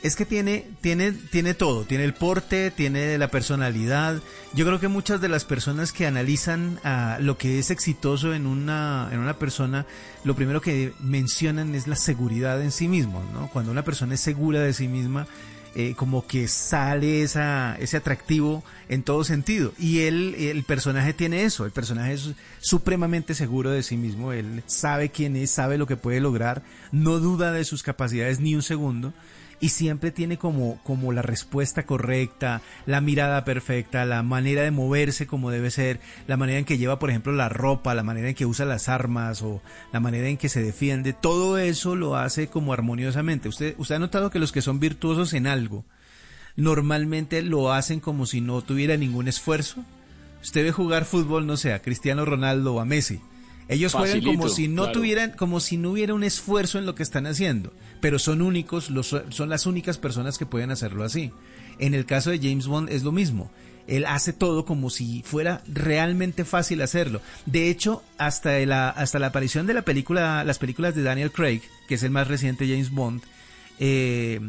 es 0.04 0.16
que 0.16 0.26
tiene, 0.26 0.66
tiene, 0.82 1.12
tiene 1.12 1.54
todo, 1.54 1.84
tiene 1.84 2.04
el 2.04 2.12
porte, 2.12 2.70
tiene 2.70 3.16
la 3.16 3.28
personalidad. 3.28 4.20
Yo 4.52 4.66
creo 4.66 4.78
que 4.78 4.88
muchas 4.88 5.18
de 5.22 5.30
las 5.30 5.46
personas 5.46 5.92
que 5.92 6.06
analizan 6.06 6.78
ah, 6.84 7.16
lo 7.22 7.38
que 7.38 7.58
es 7.58 7.70
exitoso 7.70 8.34
en 8.34 8.46
una, 8.46 9.08
en 9.12 9.18
una 9.18 9.38
persona, 9.38 9.86
lo 10.22 10.36
primero 10.36 10.60
que 10.60 10.92
mencionan 11.00 11.74
es 11.74 11.86
la 11.86 11.96
seguridad 11.96 12.60
en 12.60 12.70
sí 12.70 12.86
mismo, 12.86 13.24
¿no? 13.32 13.48
Cuando 13.48 13.72
una 13.72 13.82
persona 13.82 14.12
es 14.12 14.20
segura 14.20 14.60
de 14.60 14.74
sí 14.74 14.88
misma, 14.88 15.26
eh, 15.74 15.94
como 15.96 16.26
que 16.26 16.48
sale 16.48 17.22
esa, 17.22 17.74
ese 17.80 17.96
atractivo 17.96 18.62
en 18.90 19.04
todo 19.04 19.24
sentido. 19.24 19.72
Y 19.78 20.00
él, 20.00 20.34
el 20.34 20.64
personaje 20.64 21.14
tiene 21.14 21.44
eso, 21.44 21.64
el 21.64 21.72
personaje 21.72 22.12
es 22.12 22.30
supremamente 22.60 23.34
seguro 23.34 23.70
de 23.70 23.82
sí 23.82 23.96
mismo, 23.96 24.34
él 24.34 24.64
sabe 24.66 25.08
quién 25.08 25.34
es, 25.34 25.50
sabe 25.50 25.78
lo 25.78 25.86
que 25.86 25.96
puede 25.96 26.20
lograr, 26.20 26.62
no 26.92 27.20
duda 27.20 27.52
de 27.52 27.64
sus 27.64 27.82
capacidades 27.82 28.38
ni 28.38 28.54
un 28.54 28.62
segundo 28.62 29.14
y 29.64 29.70
siempre 29.70 30.10
tiene 30.10 30.36
como, 30.36 30.78
como 30.82 31.10
la 31.10 31.22
respuesta 31.22 31.86
correcta, 31.86 32.60
la 32.84 33.00
mirada 33.00 33.46
perfecta, 33.46 34.04
la 34.04 34.22
manera 34.22 34.60
de 34.60 34.70
moverse 34.70 35.26
como 35.26 35.50
debe 35.50 35.70
ser, 35.70 36.00
la 36.26 36.36
manera 36.36 36.58
en 36.58 36.66
que 36.66 36.76
lleva, 36.76 36.98
por 36.98 37.08
ejemplo, 37.08 37.32
la 37.32 37.48
ropa, 37.48 37.94
la 37.94 38.02
manera 38.02 38.28
en 38.28 38.34
que 38.34 38.44
usa 38.44 38.66
las 38.66 38.90
armas 38.90 39.40
o 39.40 39.62
la 39.90 40.00
manera 40.00 40.28
en 40.28 40.36
que 40.36 40.50
se 40.50 40.62
defiende, 40.62 41.14
todo 41.14 41.56
eso 41.56 41.96
lo 41.96 42.14
hace 42.14 42.48
como 42.48 42.74
armoniosamente. 42.74 43.48
Usted, 43.48 43.74
usted 43.78 43.94
ha 43.94 43.98
notado 43.98 44.28
que 44.28 44.38
los 44.38 44.52
que 44.52 44.60
son 44.60 44.80
virtuosos 44.80 45.32
en 45.32 45.46
algo, 45.46 45.86
normalmente 46.56 47.40
lo 47.40 47.72
hacen 47.72 48.00
como 48.00 48.26
si 48.26 48.42
no 48.42 48.60
tuviera 48.60 48.98
ningún 48.98 49.28
esfuerzo. 49.28 49.82
Usted 50.42 50.62
ve 50.62 50.72
jugar 50.72 51.06
fútbol, 51.06 51.46
no 51.46 51.56
sé, 51.56 51.72
a 51.72 51.80
Cristiano 51.80 52.26
Ronaldo 52.26 52.74
o 52.74 52.80
a 52.80 52.84
Messi 52.84 53.22
ellos 53.68 53.94
juegan 53.94 54.22
como 54.22 54.48
si 54.48 54.68
no 54.68 54.92
tuvieran, 54.92 55.32
como 55.32 55.60
si 55.60 55.76
no 55.76 55.90
hubiera 55.90 56.14
un 56.14 56.24
esfuerzo 56.24 56.78
en 56.78 56.86
lo 56.86 56.94
que 56.94 57.02
están 57.02 57.26
haciendo, 57.26 57.72
pero 58.00 58.18
son 58.18 58.42
únicos, 58.42 58.90
son 59.30 59.48
las 59.48 59.66
únicas 59.66 59.98
personas 59.98 60.38
que 60.38 60.46
pueden 60.46 60.70
hacerlo 60.70 61.04
así. 61.04 61.32
En 61.78 61.94
el 61.94 62.06
caso 62.06 62.30
de 62.30 62.38
James 62.38 62.66
Bond 62.66 62.90
es 62.90 63.02
lo 63.02 63.12
mismo. 63.12 63.50
Él 63.86 64.06
hace 64.06 64.32
todo 64.32 64.64
como 64.64 64.88
si 64.88 65.22
fuera 65.22 65.62
realmente 65.66 66.44
fácil 66.44 66.80
hacerlo. 66.80 67.20
De 67.44 67.68
hecho, 67.68 68.02
hasta 68.16 68.58
la, 68.60 68.88
hasta 68.88 69.18
la 69.18 69.26
aparición 69.28 69.66
de 69.66 69.74
la 69.74 69.82
película, 69.82 70.42
las 70.44 70.58
películas 70.58 70.94
de 70.94 71.02
Daniel 71.02 71.32
Craig, 71.32 71.60
que 71.88 71.96
es 71.96 72.02
el 72.02 72.10
más 72.10 72.28
reciente 72.28 72.66
James 72.66 72.90
Bond, 72.90 73.22
eh, 73.78 74.40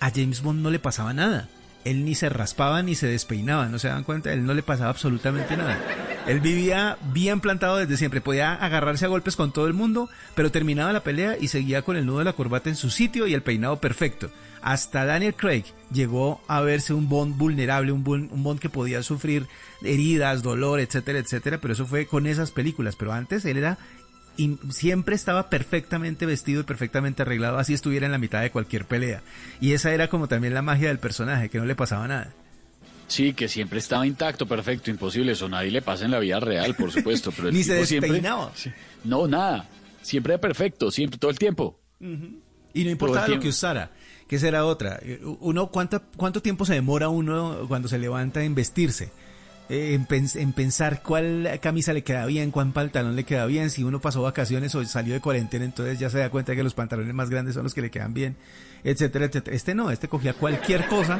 a 0.00 0.10
James 0.10 0.42
Bond 0.42 0.60
no 0.60 0.70
le 0.70 0.78
pasaba 0.78 1.14
nada. 1.14 1.48
Él 1.84 2.04
ni 2.04 2.14
se 2.14 2.28
raspaba 2.28 2.82
ni 2.82 2.94
se 2.94 3.06
despeinaba, 3.06 3.66
¿no 3.66 3.78
se 3.78 3.88
dan 3.88 4.04
cuenta? 4.04 4.32
Él 4.32 4.44
no 4.44 4.54
le 4.54 4.62
pasaba 4.62 4.90
absolutamente 4.90 5.56
nada. 5.56 5.78
Él 6.26 6.40
vivía 6.40 6.96
bien 7.12 7.40
plantado 7.40 7.76
desde 7.76 7.98
siempre. 7.98 8.22
Podía 8.22 8.54
agarrarse 8.54 9.04
a 9.04 9.08
golpes 9.08 9.36
con 9.36 9.52
todo 9.52 9.66
el 9.66 9.74
mundo, 9.74 10.08
pero 10.34 10.50
terminaba 10.50 10.92
la 10.92 11.02
pelea 11.02 11.36
y 11.38 11.48
seguía 11.48 11.82
con 11.82 11.96
el 11.96 12.06
nudo 12.06 12.20
de 12.20 12.24
la 12.24 12.32
corbata 12.32 12.70
en 12.70 12.76
su 12.76 12.88
sitio 12.88 13.26
y 13.26 13.34
el 13.34 13.42
peinado 13.42 13.78
perfecto. 13.80 14.30
Hasta 14.62 15.04
Daniel 15.04 15.34
Craig 15.34 15.64
llegó 15.92 16.40
a 16.48 16.62
verse 16.62 16.94
un 16.94 17.10
Bond 17.10 17.36
vulnerable, 17.36 17.92
un 17.92 18.02
Bond, 18.02 18.32
un 18.32 18.42
Bond 18.42 18.58
que 18.58 18.70
podía 18.70 19.02
sufrir 19.02 19.46
heridas, 19.82 20.42
dolor, 20.42 20.80
etcétera, 20.80 21.18
etcétera. 21.18 21.58
Pero 21.60 21.74
eso 21.74 21.84
fue 21.84 22.06
con 22.06 22.26
esas 22.26 22.50
películas. 22.50 22.96
Pero 22.96 23.12
antes 23.12 23.44
él 23.44 23.58
era 23.58 23.76
y 24.36 24.58
siempre 24.70 25.14
estaba 25.14 25.48
perfectamente 25.50 26.26
vestido 26.26 26.60
y 26.62 26.64
perfectamente 26.64 27.22
arreglado, 27.22 27.58
así 27.58 27.74
estuviera 27.74 28.06
en 28.06 28.12
la 28.12 28.18
mitad 28.18 28.42
de 28.42 28.50
cualquier 28.50 28.84
pelea. 28.84 29.22
Y 29.60 29.72
esa 29.72 29.92
era 29.92 30.08
como 30.08 30.28
también 30.28 30.54
la 30.54 30.62
magia 30.62 30.88
del 30.88 30.98
personaje, 30.98 31.48
que 31.48 31.58
no 31.58 31.64
le 31.64 31.74
pasaba 31.74 32.08
nada. 32.08 32.32
Sí, 33.06 33.34
que 33.34 33.48
siempre 33.48 33.78
estaba 33.78 34.06
intacto, 34.06 34.46
perfecto, 34.46 34.90
imposible. 34.90 35.32
Eso 35.32 35.48
nadie 35.48 35.70
le 35.70 35.82
pasa 35.82 36.04
en 36.06 36.10
la 36.10 36.18
vida 36.18 36.40
real, 36.40 36.74
por 36.74 36.90
supuesto. 36.90 37.32
Pero 37.32 37.50
Ni 37.52 37.62
se 37.62 37.84
siempre- 37.86 38.10
despeinaba. 38.10 38.50
Sí. 38.54 38.70
No, 39.04 39.28
nada. 39.28 39.68
Siempre 40.02 40.38
perfecto, 40.38 40.90
siempre, 40.90 41.18
todo 41.18 41.30
el 41.30 41.38
tiempo. 41.38 41.78
Y 42.00 42.84
no 42.84 42.90
importaba 42.90 43.28
lo 43.28 43.38
que 43.40 43.48
usara, 43.48 43.90
que 44.28 44.36
esa 44.36 44.48
era 44.48 44.64
otra. 44.66 44.98
Eh, 45.02 45.20
Uno, 45.40 45.68
¿cuánto, 45.68 46.02
¿Cuánto 46.16 46.42
tiempo 46.42 46.64
se 46.66 46.74
demora 46.74 47.08
uno 47.08 47.66
cuando 47.68 47.88
se 47.88 47.98
levanta 47.98 48.42
en 48.42 48.54
vestirse? 48.54 49.12
Eh, 49.70 49.94
En, 49.94 50.06
pens- 50.06 50.36
en 50.36 50.52
pensar 50.52 51.02
cuál 51.02 51.58
camisa 51.62 51.92
le 51.94 52.02
queda 52.04 52.26
bien, 52.26 52.50
cuál 52.50 52.72
pantalón 52.72 53.16
le 53.16 53.24
queda 53.24 53.46
bien, 53.46 53.70
si 53.70 53.82
uno 53.82 53.98
pasó 54.00 54.20
vacaciones 54.22 54.74
o 54.74 54.84
salió 54.84 55.14
de 55.14 55.20
cuarentena, 55.20 55.64
entonces 55.64 55.98
ya 55.98 56.10
se 56.10 56.18
da 56.18 56.28
cuenta 56.30 56.54
que 56.54 56.62
los 56.62 56.74
pantalones 56.74 57.14
más 57.14 57.30
grandes 57.30 57.54
son 57.54 57.64
los 57.64 57.72
que 57.72 57.80
le 57.80 57.90
quedan 57.90 58.12
bien, 58.12 58.36
etcétera, 58.84 59.24
etcétera. 59.24 59.56
Este 59.56 59.74
no, 59.74 59.90
este 59.90 60.06
cogía 60.08 60.34
cualquier 60.34 60.86
cosa 60.86 61.18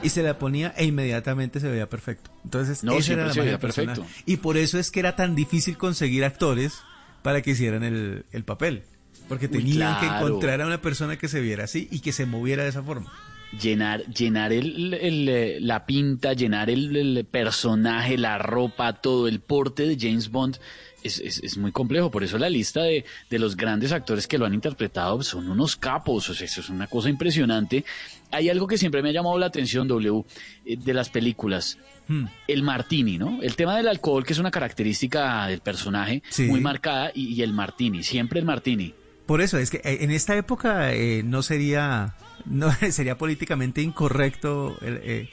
y 0.00 0.10
se 0.10 0.22
la 0.22 0.38
ponía 0.38 0.72
e 0.76 0.84
inmediatamente 0.84 1.58
se 1.58 1.68
veía 1.68 1.88
perfecto. 1.88 2.30
Entonces, 2.44 2.84
No, 2.84 2.92
esa 2.94 3.14
era 3.14 3.26
la 3.26 3.34
magia 3.34 3.58
perfecto. 3.58 4.06
Y 4.26 4.36
por 4.36 4.56
eso 4.56 4.78
es 4.78 4.90
que 4.92 5.00
era 5.00 5.16
tan 5.16 5.34
difícil 5.34 5.76
conseguir 5.76 6.24
actores 6.24 6.74
para 7.22 7.42
que 7.42 7.50
hicieran 7.50 7.82
el, 7.82 8.24
el 8.32 8.44
papel. 8.44 8.84
Porque 9.28 9.46
Uy, 9.46 9.52
tenían 9.58 9.98
que 10.00 10.06
encontrar 10.06 10.60
a 10.60 10.66
una 10.66 10.80
persona 10.80 11.16
que 11.16 11.26
se 11.28 11.40
viera 11.40 11.64
así 11.64 11.88
y 11.90 12.00
que 12.00 12.12
se 12.12 12.26
moviera 12.26 12.62
de 12.64 12.68
esa 12.68 12.82
forma. 12.82 13.12
Llenar, 13.60 14.06
llenar 14.06 14.50
el, 14.52 14.94
el, 14.94 15.28
eh, 15.28 15.58
la 15.60 15.84
pinta, 15.84 16.32
llenar 16.32 16.70
el, 16.70 16.96
el 16.96 17.24
personaje, 17.26 18.16
la 18.16 18.38
ropa, 18.38 18.94
todo 18.94 19.28
el 19.28 19.40
porte 19.40 19.86
de 19.86 19.98
James 20.00 20.30
Bond 20.30 20.56
es, 21.02 21.18
es, 21.18 21.38
es 21.42 21.58
muy 21.58 21.70
complejo. 21.70 22.10
Por 22.10 22.24
eso 22.24 22.38
la 22.38 22.48
lista 22.48 22.82
de, 22.82 23.04
de 23.28 23.38
los 23.38 23.54
grandes 23.56 23.92
actores 23.92 24.26
que 24.26 24.38
lo 24.38 24.46
han 24.46 24.54
interpretado 24.54 25.22
son 25.22 25.50
unos 25.50 25.76
capos. 25.76 26.30
O 26.30 26.34
sea, 26.34 26.46
eso 26.46 26.62
es 26.62 26.70
una 26.70 26.86
cosa 26.86 27.10
impresionante. 27.10 27.84
Hay 28.30 28.48
algo 28.48 28.66
que 28.66 28.78
siempre 28.78 29.02
me 29.02 29.10
ha 29.10 29.12
llamado 29.12 29.36
la 29.38 29.46
atención, 29.46 29.86
W, 29.86 30.24
eh, 30.64 30.76
de 30.78 30.94
las 30.94 31.10
películas. 31.10 31.76
Hmm. 32.08 32.24
El 32.48 32.62
martini, 32.62 33.18
¿no? 33.18 33.42
El 33.42 33.54
tema 33.54 33.76
del 33.76 33.86
alcohol, 33.86 34.24
que 34.24 34.32
es 34.32 34.38
una 34.38 34.50
característica 34.50 35.46
del 35.46 35.60
personaje 35.60 36.22
Sí. 36.30 36.44
muy 36.44 36.60
marcada, 36.62 37.12
y, 37.14 37.34
y 37.34 37.42
el 37.42 37.52
martini, 37.52 38.02
siempre 38.02 38.40
el 38.40 38.46
martini. 38.46 38.94
Por 39.26 39.40
eso 39.40 39.58
es 39.58 39.70
que 39.70 39.76
eh, 39.84 39.98
en 40.00 40.10
esta 40.10 40.36
época 40.36 40.92
eh, 40.94 41.22
no 41.22 41.42
sería 41.42 42.14
no 42.44 42.70
sería 42.90 43.18
políticamente 43.18 43.82
incorrecto 43.82 44.76
el, 44.80 45.00
eh, 45.02 45.30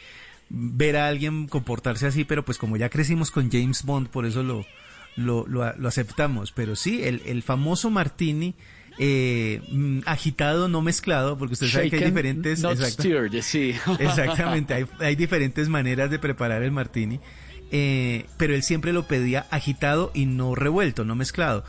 ver 0.49 0.98
a 0.98 1.07
alguien 1.07 1.48
comportarse 1.48 2.07
así, 2.07 2.23
pero 2.23 2.44
pues 2.44 2.57
como 2.57 2.77
ya 2.77 2.90
crecimos 2.90 3.31
con 3.31 3.52
James 3.52 3.84
Bond, 3.84 4.10
por 4.10 4.26
eso 4.26 4.44
lo 4.44 4.65
lo, 5.15 5.45
lo, 5.48 5.73
lo 5.76 5.88
aceptamos. 5.88 6.52
Pero 6.52 6.76
sí, 6.76 7.03
el, 7.03 7.22
el 7.26 7.44
famoso 7.44 7.90
martini 7.90 8.56
eh, 8.98 9.61
mm, 9.69 9.99
agitado, 10.06 10.68
no 10.68 10.81
mezclado, 10.81 11.38
porque 11.38 11.53
usted 11.53 11.68
sabe 11.68 11.90
que 11.90 11.98
hay 11.98 12.06
diferentes... 12.06 12.61
not 12.61 12.73
exacto. 12.73 13.03
stirred, 13.03 13.41
sí. 13.41 13.76
Exactamente, 13.99 14.73
hay, 14.73 14.86
hay 14.99 15.15
diferentes 15.15 15.69
maneras 15.69 16.10
de 16.10 16.19
preparar 16.19 16.64
el 16.64 16.72
martini, 16.72 17.19
eh, 17.72 18.26
pero 18.38 18.56
él 18.56 18.64
siempre 18.64 18.94
lo 18.94 19.07
pedía 19.07 19.45
agitado 19.52 20.11
y 20.14 20.26
no 20.26 20.56
revuelto, 20.56 21.06
no 21.06 21.15
mezclado. 21.15 21.64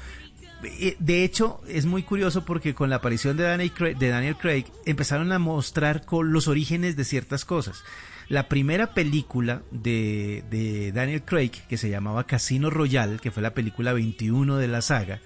Eh, 0.64 0.96
De 0.98 1.22
hecho, 1.24 1.60
es 1.68 1.86
muy 1.86 2.02
curioso 2.02 2.44
porque 2.44 2.74
con 2.74 2.90
la 2.90 2.96
aparición 2.96 3.36
de 3.36 3.44
Daniel 3.44 4.36
Craig, 4.36 4.64
empezaron 4.86 5.30
a 5.32 5.38
mostrar 5.38 6.04
los 6.22 6.48
orígenes 6.48 6.96
de 6.96 7.04
ciertas 7.04 7.44
cosas. 7.44 7.84
La 8.28 8.48
primera 8.48 8.94
película 8.94 9.62
de, 9.72 10.44
de 10.50 10.92
Daniel 10.92 11.22
Craig, 11.22 11.50
que 11.68 11.76
se 11.76 11.90
llamaba 11.90 12.26
Casino 12.26 12.70
Royale, 12.70 13.18
que 13.18 13.32
fue 13.32 13.42
la 13.42 13.54
película 13.54 13.92
21 13.92 14.56
de 14.56 14.68
la 14.68 14.82
saga, 14.82 15.20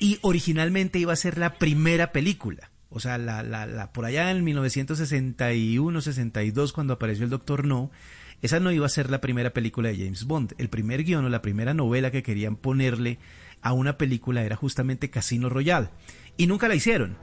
y 0.00 0.18
originalmente 0.22 0.98
iba 0.98 1.12
a 1.12 1.16
ser 1.16 1.38
la 1.38 1.54
primera 1.54 2.10
película. 2.10 2.72
O 2.88 2.98
sea, 2.98 3.16
la, 3.18 3.44
la, 3.44 3.66
la, 3.66 3.92
por 3.92 4.06
allá 4.06 4.32
en 4.32 4.44
1961-62, 4.44 6.72
cuando 6.72 6.94
apareció 6.94 7.22
el 7.24 7.30
Doctor 7.30 7.64
No, 7.64 7.92
esa 8.42 8.58
no 8.58 8.72
iba 8.72 8.86
a 8.86 8.88
ser 8.88 9.10
la 9.10 9.20
primera 9.20 9.50
película 9.50 9.90
de 9.90 9.98
James 9.98 10.24
Bond. 10.24 10.54
El 10.58 10.68
primer 10.68 11.04
guion 11.04 11.24
o 11.24 11.28
la 11.28 11.42
primera 11.42 11.74
novela 11.74 12.10
que 12.10 12.22
querían 12.22 12.56
ponerle 12.56 13.18
a 13.62 13.72
una 13.72 13.98
película 13.98 14.42
era 14.42 14.56
justamente 14.56 15.10
Casino 15.10 15.48
Royale. 15.48 15.88
Y 16.36 16.46
nunca 16.46 16.68
la 16.68 16.74
hicieron. 16.74 17.16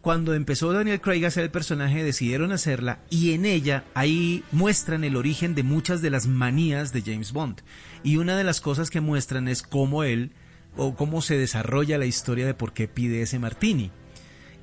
Cuando 0.00 0.34
empezó 0.34 0.70
Daniel 0.72 1.00
Craig 1.00 1.24
a 1.24 1.28
hacer 1.28 1.44
el 1.44 1.50
personaje, 1.50 2.04
decidieron 2.04 2.52
hacerla 2.52 3.00
y 3.08 3.32
en 3.32 3.46
ella 3.46 3.84
ahí 3.94 4.44
muestran 4.52 5.02
el 5.02 5.16
origen 5.16 5.54
de 5.54 5.62
muchas 5.62 6.02
de 6.02 6.10
las 6.10 6.26
manías 6.26 6.92
de 6.92 7.00
James 7.00 7.32
Bond. 7.32 7.62
Y 8.02 8.18
una 8.18 8.36
de 8.36 8.44
las 8.44 8.60
cosas 8.60 8.90
que 8.90 9.00
muestran 9.00 9.48
es 9.48 9.62
cómo 9.62 10.04
él 10.04 10.32
o 10.76 10.94
cómo 10.94 11.22
se 11.22 11.38
desarrolla 11.38 11.96
la 11.96 12.04
historia 12.04 12.44
de 12.44 12.52
por 12.52 12.74
qué 12.74 12.86
pide 12.86 13.22
ese 13.22 13.38
martini. 13.38 13.92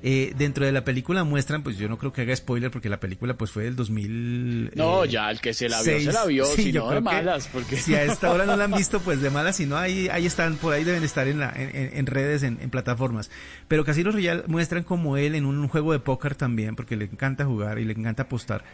Eh, 0.04 0.32
dentro 0.36 0.66
de 0.66 0.72
la 0.72 0.84
película 0.84 1.22
muestran, 1.22 1.62
pues 1.62 1.78
yo 1.78 1.88
no 1.88 1.96
creo 1.96 2.12
que 2.12 2.22
haga 2.22 2.34
spoiler 2.34 2.72
porque 2.72 2.88
la 2.88 2.98
película 2.98 3.34
pues 3.36 3.52
fue 3.52 3.62
del 3.62 3.76
2000. 3.76 4.72
No, 4.74 5.04
eh, 5.04 5.08
ya, 5.08 5.30
el 5.30 5.40
que 5.40 5.54
se 5.54 5.68
la 5.68 5.76
vio, 5.80 5.84
seis. 5.92 6.04
se 6.06 6.12
la 6.12 6.24
vio, 6.26 6.44
Sí, 6.44 6.62
si 6.64 6.72
yo 6.72 6.80
no 6.80 6.86
de 6.86 6.90
creo 6.96 7.02
malas, 7.02 7.48
porque... 7.52 7.76
Si 7.76 7.94
a 7.94 8.02
esta 8.02 8.32
hora 8.32 8.44
no 8.44 8.56
la 8.56 8.64
han 8.64 8.72
visto, 8.72 8.98
pues 9.00 9.20
de 9.22 9.30
malas, 9.30 9.56
si 9.56 9.66
no, 9.66 9.76
ahí, 9.76 10.08
ahí 10.08 10.26
están, 10.26 10.56
por 10.56 10.72
ahí 10.74 10.82
deben 10.82 11.04
estar 11.04 11.28
en, 11.28 11.38
la, 11.38 11.52
en, 11.54 11.68
en- 11.76 11.98
en 11.98 12.06
redes, 12.06 12.42
en, 12.42 12.58
en 12.60 12.68
plataformas. 12.70 13.30
Pero 13.68 13.84
Casino 13.84 14.10
Royale 14.10 14.42
muestran 14.48 14.82
como 14.82 15.16
él 15.16 15.36
en 15.36 15.44
un 15.46 15.68
juego 15.68 15.92
de 15.92 16.00
póker 16.00 16.34
también, 16.34 16.74
porque 16.74 16.96
le 16.96 17.04
encanta 17.04 17.44
jugar 17.44 17.78
y 17.78 17.84
le 17.84 17.92
encanta 17.92 18.24
apostar. 18.24 18.64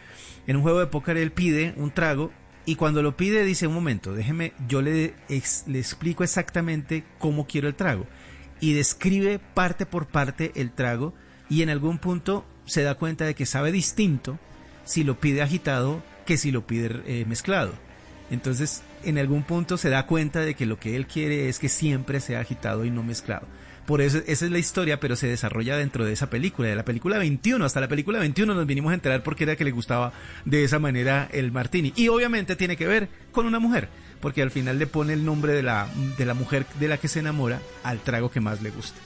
En 0.47 0.55
un 0.55 0.63
juego 0.63 0.79
de 0.79 0.87
póker 0.87 1.15
él 1.17 1.31
pide 1.31 1.73
un 1.77 1.91
trago 1.91 2.31
y 2.65 2.75
cuando 2.75 3.03
lo 3.03 3.15
pide 3.15 3.43
dice, 3.45 3.67
un 3.67 3.73
momento, 3.75 4.13
déjeme, 4.13 4.53
yo 4.67 4.81
le, 4.81 5.13
ex- 5.29 5.65
le 5.67 5.77
explico 5.79 6.23
exactamente 6.23 7.03
cómo 7.19 7.45
quiero 7.45 7.67
el 7.67 7.75
trago. 7.75 8.07
Y 8.59 8.73
describe 8.73 9.39
parte 9.39 9.85
por 9.85 10.07
parte 10.07 10.51
el 10.55 10.71
trago 10.71 11.13
y 11.49 11.61
en 11.61 11.69
algún 11.69 11.97
punto 11.97 12.45
se 12.65 12.83
da 12.83 12.95
cuenta 12.95 13.25
de 13.25 13.35
que 13.35 13.45
sabe 13.45 13.71
distinto 13.71 14.37
si 14.83 15.03
lo 15.03 15.19
pide 15.19 15.41
agitado 15.41 16.03
que 16.25 16.37
si 16.37 16.51
lo 16.51 16.67
pide 16.67 17.01
eh, 17.05 17.25
mezclado. 17.27 17.73
Entonces, 18.31 18.83
en 19.03 19.17
algún 19.17 19.43
punto 19.43 19.77
se 19.77 19.89
da 19.89 20.05
cuenta 20.05 20.41
de 20.41 20.55
que 20.55 20.65
lo 20.65 20.79
que 20.79 20.95
él 20.95 21.07
quiere 21.07 21.49
es 21.49 21.57
que 21.57 21.69
siempre 21.69 22.19
sea 22.19 22.41
agitado 22.41 22.85
y 22.85 22.91
no 22.91 23.01
mezclado. 23.01 23.47
Por 23.89 24.01
eso 24.01 24.19
esa 24.27 24.45
es 24.45 24.51
la 24.51 24.59
historia, 24.59 24.99
pero 24.99 25.15
se 25.15 25.25
desarrolla 25.25 25.75
dentro 25.75 26.05
de 26.05 26.13
esa 26.13 26.29
película, 26.29 26.69
de 26.69 26.75
la 26.75 26.85
película 26.85 27.17
21. 27.17 27.65
Hasta 27.65 27.81
la 27.81 27.87
película 27.87 28.19
21 28.19 28.53
nos 28.53 28.67
vinimos 28.67 28.91
a 28.91 28.93
enterar 28.93 29.23
por 29.23 29.35
qué 29.35 29.45
era 29.45 29.55
que 29.55 29.63
le 29.63 29.71
gustaba 29.71 30.13
de 30.45 30.63
esa 30.63 30.77
manera 30.77 31.27
el 31.31 31.51
martini. 31.51 31.91
Y 31.95 32.07
obviamente 32.09 32.55
tiene 32.55 32.77
que 32.77 32.85
ver 32.85 33.09
con 33.31 33.47
una 33.47 33.57
mujer, 33.57 33.89
porque 34.21 34.41
al 34.41 34.51
final 34.51 34.79
le 34.79 34.87
pone 34.87 35.13
el 35.13 35.25
nombre 35.25 35.53
de 35.53 35.63
la, 35.63 35.87
de 36.17 36.25
la 36.25 36.33
mujer 36.33 36.65
de 36.79 36.87
la 36.87 36.97
que 36.97 37.07
se 37.07 37.19
enamora 37.19 37.61
al 37.83 37.99
trago 37.99 38.31
que 38.31 38.41
más 38.41 38.61
le 38.61 38.71
gusta. 38.71 38.99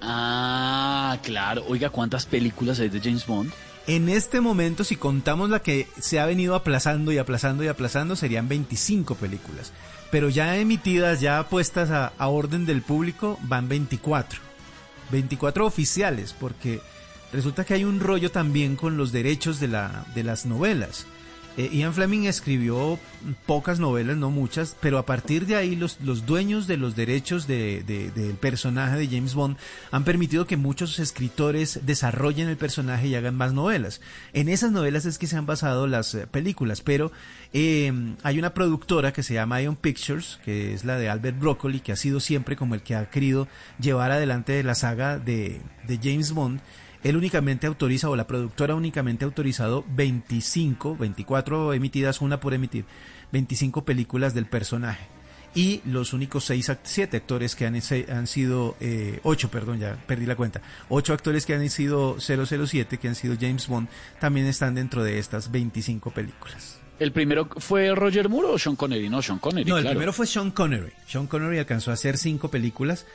Ah, 0.00 1.18
claro. 1.22 1.64
Oiga, 1.68 1.90
¿cuántas 1.90 2.26
películas 2.26 2.80
hay 2.80 2.88
de 2.88 3.00
James 3.00 3.26
Bond? 3.26 3.52
En 3.86 4.08
este 4.08 4.40
momento, 4.40 4.82
si 4.82 4.96
contamos 4.96 5.48
la 5.48 5.60
que 5.60 5.86
se 6.00 6.18
ha 6.18 6.26
venido 6.26 6.54
aplazando 6.54 7.12
y 7.12 7.18
aplazando 7.18 7.62
y 7.62 7.68
aplazando, 7.68 8.16
serían 8.16 8.48
25 8.48 9.14
películas. 9.14 9.72
Pero 10.10 10.28
ya 10.28 10.56
emitidas, 10.56 11.20
ya 11.20 11.48
puestas 11.48 11.90
a, 11.90 12.12
a 12.18 12.28
orden 12.28 12.66
del 12.66 12.82
público, 12.82 13.38
van 13.42 13.68
24. 13.68 14.40
24 15.10 15.66
oficiales, 15.66 16.32
porque 16.32 16.80
resulta 17.32 17.64
que 17.64 17.74
hay 17.74 17.84
un 17.84 18.00
rollo 18.00 18.30
también 18.30 18.76
con 18.76 18.96
los 18.96 19.12
derechos 19.12 19.60
de, 19.60 19.68
la, 19.68 20.04
de 20.14 20.24
las 20.24 20.46
novelas. 20.46 21.06
Eh, 21.56 21.70
Ian 21.72 21.94
Fleming 21.94 22.24
escribió 22.24 22.98
pocas 23.46 23.80
novelas, 23.80 24.16
no 24.18 24.30
muchas, 24.30 24.76
pero 24.80 24.98
a 24.98 25.06
partir 25.06 25.46
de 25.46 25.56
ahí 25.56 25.74
los, 25.74 25.98
los 26.02 26.26
dueños 26.26 26.66
de 26.66 26.76
los 26.76 26.94
derechos 26.96 27.46
de- 27.46 27.82
de- 27.86 28.10
del 28.10 28.34
personaje 28.34 28.96
de 28.98 29.06
James 29.08 29.32
Bond 29.34 29.56
han 29.90 30.04
permitido 30.04 30.46
que 30.46 30.56
muchos 30.58 30.98
escritores 30.98 31.80
desarrollen 31.86 32.48
el 32.48 32.56
personaje 32.58 33.08
y 33.08 33.14
hagan 33.14 33.36
más 33.36 33.54
novelas. 33.54 34.00
En 34.34 34.48
esas 34.50 34.70
novelas 34.70 35.06
es 35.06 35.16
que 35.16 35.26
se 35.26 35.36
han 35.36 35.46
basado 35.46 35.86
las 35.86 36.14
eh, 36.14 36.26
películas, 36.26 36.82
pero 36.82 37.10
eh, 37.54 37.92
hay 38.22 38.38
una 38.38 38.52
productora 38.52 39.12
que 39.14 39.22
se 39.22 39.32
llama 39.34 39.62
Ion 39.62 39.76
Pictures, 39.76 40.38
que 40.44 40.74
es 40.74 40.84
la 40.84 40.98
de 40.98 41.08
Albert 41.08 41.38
Broccoli, 41.38 41.80
que 41.80 41.92
ha 41.92 41.96
sido 41.96 42.20
siempre 42.20 42.56
como 42.56 42.74
el 42.74 42.82
que 42.82 42.94
ha 42.96 43.08
querido 43.08 43.48
llevar 43.80 44.10
adelante 44.10 44.62
la 44.62 44.74
saga 44.74 45.18
de, 45.18 45.60
de 45.86 45.98
James 46.02 46.32
Bond 46.32 46.60
él 47.02 47.16
únicamente 47.16 47.66
autoriza, 47.66 48.08
o 48.10 48.16
la 48.16 48.26
productora 48.26 48.74
únicamente 48.74 49.24
ha 49.24 49.28
autorizado 49.28 49.84
25, 49.88 50.96
24 50.96 51.72
emitidas, 51.74 52.20
una 52.20 52.40
por 52.40 52.54
emitir, 52.54 52.84
25 53.32 53.84
películas 53.84 54.34
del 54.34 54.46
personaje. 54.46 55.06
Y 55.54 55.80
los 55.86 56.12
únicos 56.12 56.44
6, 56.44 56.72
7 56.82 57.16
actores 57.16 57.56
que 57.56 57.64
han, 57.64 57.80
han 58.10 58.26
sido, 58.26 58.76
8, 59.22 59.50
perdón, 59.50 59.78
ya 59.78 59.96
perdí 60.06 60.26
la 60.26 60.36
cuenta, 60.36 60.60
8 60.90 61.14
actores 61.14 61.46
que 61.46 61.54
han 61.54 61.70
sido 61.70 62.18
007, 62.20 62.98
que 62.98 63.08
han 63.08 63.14
sido 63.14 63.36
James 63.40 63.66
Bond, 63.66 63.88
también 64.20 64.46
están 64.46 64.74
dentro 64.74 65.02
de 65.02 65.18
estas 65.18 65.50
25 65.50 66.10
películas. 66.10 66.78
¿El 66.98 67.12
primero 67.12 67.48
fue 67.58 67.94
Roger 67.94 68.28
Moore 68.28 68.48
o 68.48 68.58
Sean 68.58 68.76
Connery? 68.76 69.08
No, 69.08 69.20
Sean 69.22 69.38
Connery. 69.38 69.68
No, 69.68 69.76
el 69.76 69.82
claro. 69.82 69.94
primero 69.94 70.12
fue 70.12 70.26
Sean 70.26 70.50
Connery. 70.50 70.92
Sean 71.06 71.26
Connery 71.26 71.58
alcanzó 71.58 71.90
a 71.90 71.94
hacer 71.94 72.18
cinco 72.18 72.50
películas. 72.50 73.06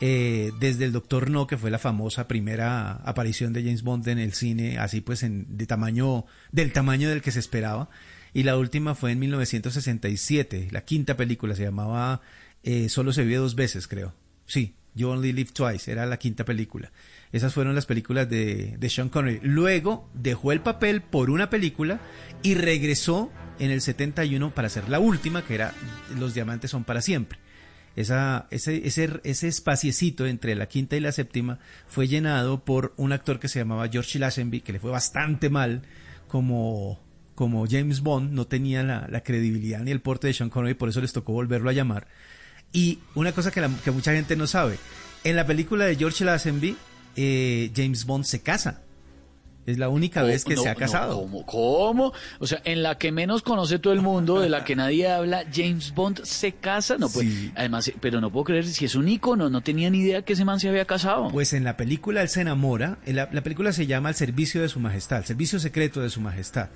Eh, 0.00 0.52
desde 0.58 0.86
El 0.86 0.92
Doctor 0.92 1.30
No, 1.30 1.46
que 1.46 1.58
fue 1.58 1.70
la 1.70 1.78
famosa 1.78 2.26
primera 2.26 2.92
aparición 3.04 3.52
de 3.52 3.62
James 3.62 3.82
Bond 3.82 4.08
en 4.08 4.18
el 4.18 4.32
cine, 4.32 4.78
así 4.78 5.00
pues 5.00 5.22
en, 5.22 5.58
de 5.58 5.66
tamaño, 5.66 6.24
del 6.52 6.72
tamaño 6.72 7.10
del 7.10 7.22
que 7.22 7.32
se 7.32 7.40
esperaba. 7.40 7.90
Y 8.32 8.44
la 8.44 8.56
última 8.56 8.94
fue 8.94 9.12
en 9.12 9.18
1967, 9.18 10.68
la 10.70 10.84
quinta 10.84 11.16
película, 11.16 11.54
se 11.54 11.64
llamaba 11.64 12.22
eh, 12.62 12.88
Solo 12.88 13.12
se 13.12 13.24
vive 13.24 13.36
dos 13.36 13.56
veces, 13.56 13.88
creo. 13.88 14.14
Sí, 14.46 14.74
You 14.94 15.08
Only 15.08 15.32
Live 15.32 15.50
Twice, 15.52 15.90
era 15.90 16.06
la 16.06 16.18
quinta 16.18 16.44
película. 16.44 16.92
Esas 17.32 17.52
fueron 17.52 17.74
las 17.74 17.86
películas 17.86 18.28
de, 18.30 18.76
de 18.78 18.88
Sean 18.88 19.08
Connery. 19.08 19.40
Luego 19.42 20.08
dejó 20.14 20.52
el 20.52 20.60
papel 20.60 21.02
por 21.02 21.30
una 21.30 21.50
película 21.50 22.00
y 22.42 22.54
regresó 22.54 23.30
en 23.58 23.70
el 23.70 23.80
71 23.82 24.50
para 24.52 24.66
hacer 24.66 24.88
la 24.88 24.98
última, 24.98 25.44
que 25.44 25.54
era 25.54 25.74
Los 26.18 26.34
Diamantes 26.34 26.70
son 26.70 26.84
para 26.84 27.02
siempre. 27.02 27.38
Esa, 27.96 28.46
ese, 28.50 28.82
ese, 28.86 29.48
espaciecito 29.48 30.26
entre 30.26 30.54
la 30.54 30.66
quinta 30.66 30.96
y 30.96 31.00
la 31.00 31.12
séptima 31.12 31.58
fue 31.88 32.06
llenado 32.06 32.64
por 32.64 32.94
un 32.96 33.12
actor 33.12 33.40
que 33.40 33.48
se 33.48 33.58
llamaba 33.58 33.88
George 33.88 34.18
Lazenby, 34.18 34.60
que 34.60 34.72
le 34.72 34.78
fue 34.78 34.90
bastante 34.90 35.50
mal 35.50 35.82
como, 36.28 37.00
como 37.34 37.66
James 37.68 38.00
Bond, 38.00 38.32
no 38.32 38.46
tenía 38.46 38.82
la, 38.82 39.20
credibilidad 39.22 39.80
ni 39.80 39.90
el 39.90 40.00
porte 40.00 40.28
de 40.28 40.34
Sean 40.34 40.50
Connery, 40.50 40.74
por 40.74 40.88
eso 40.88 41.00
les 41.00 41.12
tocó 41.12 41.32
volverlo 41.32 41.68
a 41.68 41.72
llamar. 41.72 42.06
Y 42.72 43.00
una 43.16 43.32
cosa 43.32 43.50
que, 43.50 43.68
que 43.84 43.90
mucha 43.90 44.12
gente 44.12 44.36
no 44.36 44.46
sabe, 44.46 44.78
en 45.24 45.36
la 45.36 45.44
película 45.44 45.84
de 45.84 45.96
George 45.96 46.24
Lazenby, 46.24 46.76
eh, 47.16 47.70
James 47.74 48.06
Bond 48.06 48.24
se 48.24 48.40
casa. 48.40 48.82
Es 49.66 49.78
la 49.78 49.88
única 49.88 50.22
vez 50.22 50.44
que 50.44 50.54
No, 50.54 50.62
se 50.62 50.68
ha 50.68 50.72
no, 50.72 50.78
casado. 50.78 51.20
¿cómo, 51.20 51.46
¿Cómo? 51.46 52.12
O 52.38 52.46
sea, 52.46 52.60
en 52.64 52.82
la 52.82 52.96
que 52.98 53.12
menos 53.12 53.42
conoce 53.42 53.78
todo 53.78 53.92
el 53.92 54.00
mundo, 54.00 54.40
de 54.40 54.48
la 54.48 54.64
que 54.64 54.74
nadie 54.74 55.08
habla, 55.08 55.44
James 55.52 55.94
Bond 55.94 56.22
se 56.24 56.52
casa. 56.52 56.96
No, 56.98 57.08
pues, 57.08 57.26
además, 57.54 57.92
pero 58.00 58.20
no 58.20 58.32
puedo 58.32 58.44
creer 58.44 58.66
si 58.66 58.86
es 58.86 58.94
un 58.94 59.08
ícono, 59.08 59.50
no 59.50 59.60
tenía 59.60 59.90
ni 59.90 59.98
idea 59.98 60.22
que 60.22 60.32
ese 60.32 60.44
man 60.44 60.58
se 60.60 60.68
había 60.68 60.86
casado. 60.86 61.28
Pues 61.30 61.52
en 61.52 61.64
la 61.64 61.76
película 61.76 62.22
él 62.22 62.28
se 62.28 62.40
enamora, 62.40 62.98
en 63.04 63.16
la, 63.16 63.28
la 63.30 63.42
película 63.42 63.72
se 63.72 63.86
llama 63.86 64.08
El 64.08 64.14
servicio 64.14 64.62
de 64.62 64.68
su 64.68 64.80
majestad, 64.80 65.18
el 65.18 65.26
servicio 65.26 65.60
secreto 65.60 66.00
de 66.00 66.10
su 66.10 66.20
majestad. 66.20 66.70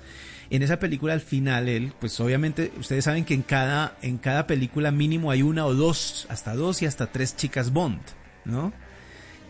En 0.51 0.61
esa 0.61 0.77
película 0.77 1.13
al 1.13 1.21
final 1.21 1.67
él, 1.67 1.91
pues 1.99 2.19
obviamente 2.19 2.71
ustedes 2.79 3.03
saben 3.05 3.25
que 3.25 3.33
en 3.33 3.41
cada, 3.41 3.97
en 4.03 4.19
cada 4.19 4.45
película 4.45 4.91
mínimo 4.91 5.31
hay 5.31 5.41
una 5.41 5.65
o 5.65 5.73
dos, 5.73 6.27
hasta 6.29 6.53
dos 6.55 6.83
y 6.83 6.85
hasta 6.85 7.07
tres 7.07 7.35
chicas 7.35 7.73
Bond, 7.73 7.99
¿no? 8.45 8.71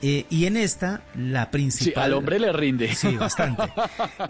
Eh, 0.08 0.28
y 0.30 0.46
en 0.46 0.56
esta, 0.56 1.02
la 1.16 1.50
principal... 1.50 1.94
Sí, 1.96 2.00
al 2.00 2.14
hombre 2.14 2.38
le 2.40 2.54
rinde. 2.54 2.94
Sí, 2.94 3.18
bastante. 3.18 3.64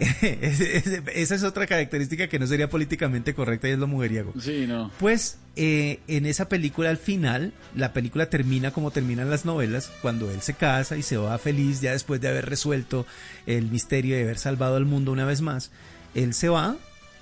Esa 1.14 1.34
es 1.34 1.42
otra 1.42 1.66
característica 1.66 2.28
que 2.28 2.38
no 2.38 2.46
sería 2.46 2.70
políticamente 2.70 3.34
correcta 3.34 3.68
y 3.68 3.72
es 3.72 3.78
lo 3.78 3.86
mujeriego. 3.86 4.32
Sí, 4.40 4.64
no. 4.66 4.90
Pues 4.98 5.38
eh, 5.54 6.00
en 6.08 6.24
esa 6.24 6.48
película 6.48 6.88
al 6.88 6.96
final, 6.96 7.52
la 7.74 7.92
película 7.92 8.30
termina 8.30 8.70
como 8.70 8.90
terminan 8.90 9.28
las 9.28 9.44
novelas, 9.44 9.92
cuando 10.00 10.30
él 10.30 10.40
se 10.40 10.54
casa 10.54 10.96
y 10.96 11.02
se 11.02 11.18
va 11.18 11.36
feliz 11.36 11.82
ya 11.82 11.92
después 11.92 12.22
de 12.22 12.28
haber 12.28 12.48
resuelto 12.48 13.04
el 13.46 13.70
misterio 13.70 14.16
de 14.16 14.22
haber 14.22 14.38
salvado 14.38 14.76
al 14.76 14.86
mundo 14.86 15.12
una 15.12 15.26
vez 15.26 15.42
más. 15.42 15.72
Él 16.14 16.32
se 16.32 16.48
va 16.48 16.76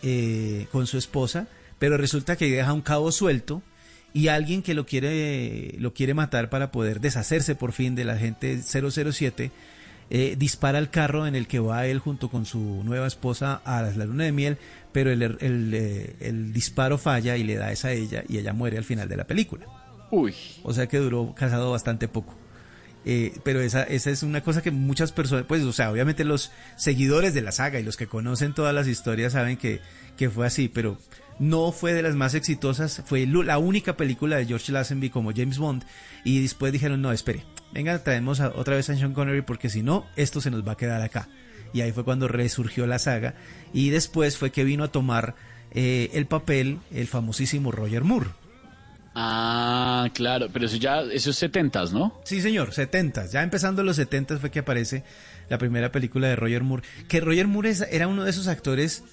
eh, 0.04 0.68
con 0.70 0.86
su 0.86 0.96
esposa, 0.96 1.48
pero 1.80 1.96
resulta 1.96 2.36
que 2.36 2.48
deja 2.48 2.72
un 2.72 2.82
cabo 2.82 3.10
suelto 3.10 3.62
y 4.14 4.28
alguien 4.28 4.62
que 4.62 4.72
lo 4.72 4.86
quiere, 4.86 5.74
lo 5.78 5.92
quiere 5.92 6.14
matar 6.14 6.48
para 6.48 6.70
poder 6.70 7.00
deshacerse 7.00 7.54
por 7.54 7.72
fin 7.72 7.94
de 7.94 8.04
la 8.04 8.16
gente 8.16 8.62
007 8.62 9.50
eh, 10.08 10.36
dispara 10.38 10.78
el 10.78 10.88
carro 10.88 11.26
en 11.26 11.34
el 11.34 11.46
que 11.46 11.58
va 11.58 11.86
él 11.86 11.98
junto 11.98 12.30
con 12.30 12.46
su 12.46 12.82
nueva 12.84 13.06
esposa 13.06 13.60
a 13.64 13.82
la 13.82 14.04
luna 14.04 14.24
de 14.24 14.32
miel, 14.32 14.58
pero 14.92 15.10
el, 15.10 15.22
el, 15.22 15.74
eh, 15.74 16.14
el 16.20 16.52
disparo 16.52 16.98
falla 16.98 17.36
y 17.36 17.42
le 17.42 17.56
da 17.56 17.72
esa 17.72 17.88
a 17.88 17.92
ella 17.92 18.22
y 18.28 18.38
ella 18.38 18.52
muere 18.52 18.78
al 18.78 18.84
final 18.84 19.08
de 19.08 19.16
la 19.16 19.24
película. 19.24 19.66
Uy. 20.10 20.34
O 20.62 20.72
sea 20.72 20.86
que 20.86 20.98
duró 20.98 21.34
casado 21.34 21.72
bastante 21.72 22.06
poco. 22.06 22.36
Eh, 23.06 23.36
pero 23.42 23.60
esa, 23.60 23.82
esa 23.82 24.10
es 24.10 24.22
una 24.22 24.42
cosa 24.42 24.62
que 24.62 24.70
muchas 24.70 25.12
personas, 25.12 25.44
pues, 25.46 25.62
o 25.62 25.72
sea, 25.72 25.90
obviamente 25.90 26.24
los 26.24 26.52
seguidores 26.76 27.34
de 27.34 27.42
la 27.42 27.52
saga 27.52 27.80
y 27.80 27.82
los 27.82 27.96
que 27.96 28.06
conocen 28.06 28.54
todas 28.54 28.74
las 28.74 28.86
historias 28.86 29.32
saben 29.32 29.56
que, 29.56 29.80
que 30.16 30.30
fue 30.30 30.46
así, 30.46 30.68
pero 30.68 30.98
no 31.38 31.72
fue 31.72 31.92
de 31.94 32.02
las 32.02 32.14
más 32.14 32.34
exitosas, 32.34 33.02
fue 33.06 33.26
la 33.26 33.58
única 33.58 33.96
película 33.96 34.36
de 34.36 34.46
George 34.46 34.70
Lazenby 34.72 35.10
como 35.10 35.32
James 35.34 35.58
Bond 35.58 35.84
y 36.24 36.40
después 36.42 36.72
dijeron, 36.72 37.02
no, 37.02 37.12
espere, 37.12 37.44
venga, 37.72 37.98
traemos 38.02 38.40
a- 38.40 38.50
otra 38.50 38.76
vez 38.76 38.88
a 38.90 38.96
Sean 38.96 39.14
Connery 39.14 39.42
porque 39.42 39.68
si 39.68 39.82
no, 39.82 40.06
esto 40.16 40.40
se 40.40 40.50
nos 40.50 40.66
va 40.66 40.72
a 40.72 40.76
quedar 40.76 41.02
acá. 41.02 41.28
Y 41.72 41.80
ahí 41.80 41.90
fue 41.90 42.04
cuando 42.04 42.28
resurgió 42.28 42.86
la 42.86 43.00
saga 43.00 43.34
y 43.72 43.90
después 43.90 44.38
fue 44.38 44.52
que 44.52 44.62
vino 44.62 44.84
a 44.84 44.88
tomar 44.92 45.34
eh, 45.72 46.10
el 46.14 46.26
papel 46.26 46.78
el 46.92 47.08
famosísimo 47.08 47.72
Roger 47.72 48.04
Moore. 48.04 48.28
Ah, 49.16 50.08
claro, 50.12 50.48
pero 50.52 50.66
eso 50.66 50.76
ya, 50.76 51.00
eso 51.02 51.30
es 51.30 51.36
setentas, 51.36 51.92
¿no? 51.92 52.20
Sí, 52.24 52.40
señor, 52.40 52.72
70. 52.72 53.26
Ya 53.26 53.42
empezando 53.42 53.82
los 53.84 53.96
70 53.96 54.38
fue 54.38 54.50
que 54.50 54.58
aparece 54.60 55.04
la 55.48 55.58
primera 55.58 55.92
película 55.92 56.28
de 56.28 56.36
Roger 56.36 56.62
Moore. 56.64 56.82
Que 57.08 57.20
Roger 57.20 57.46
Moore 57.46 57.74
era 57.90 58.08
uno 58.08 58.24
de 58.24 58.30
esos 58.30 58.48
actores 58.48 59.04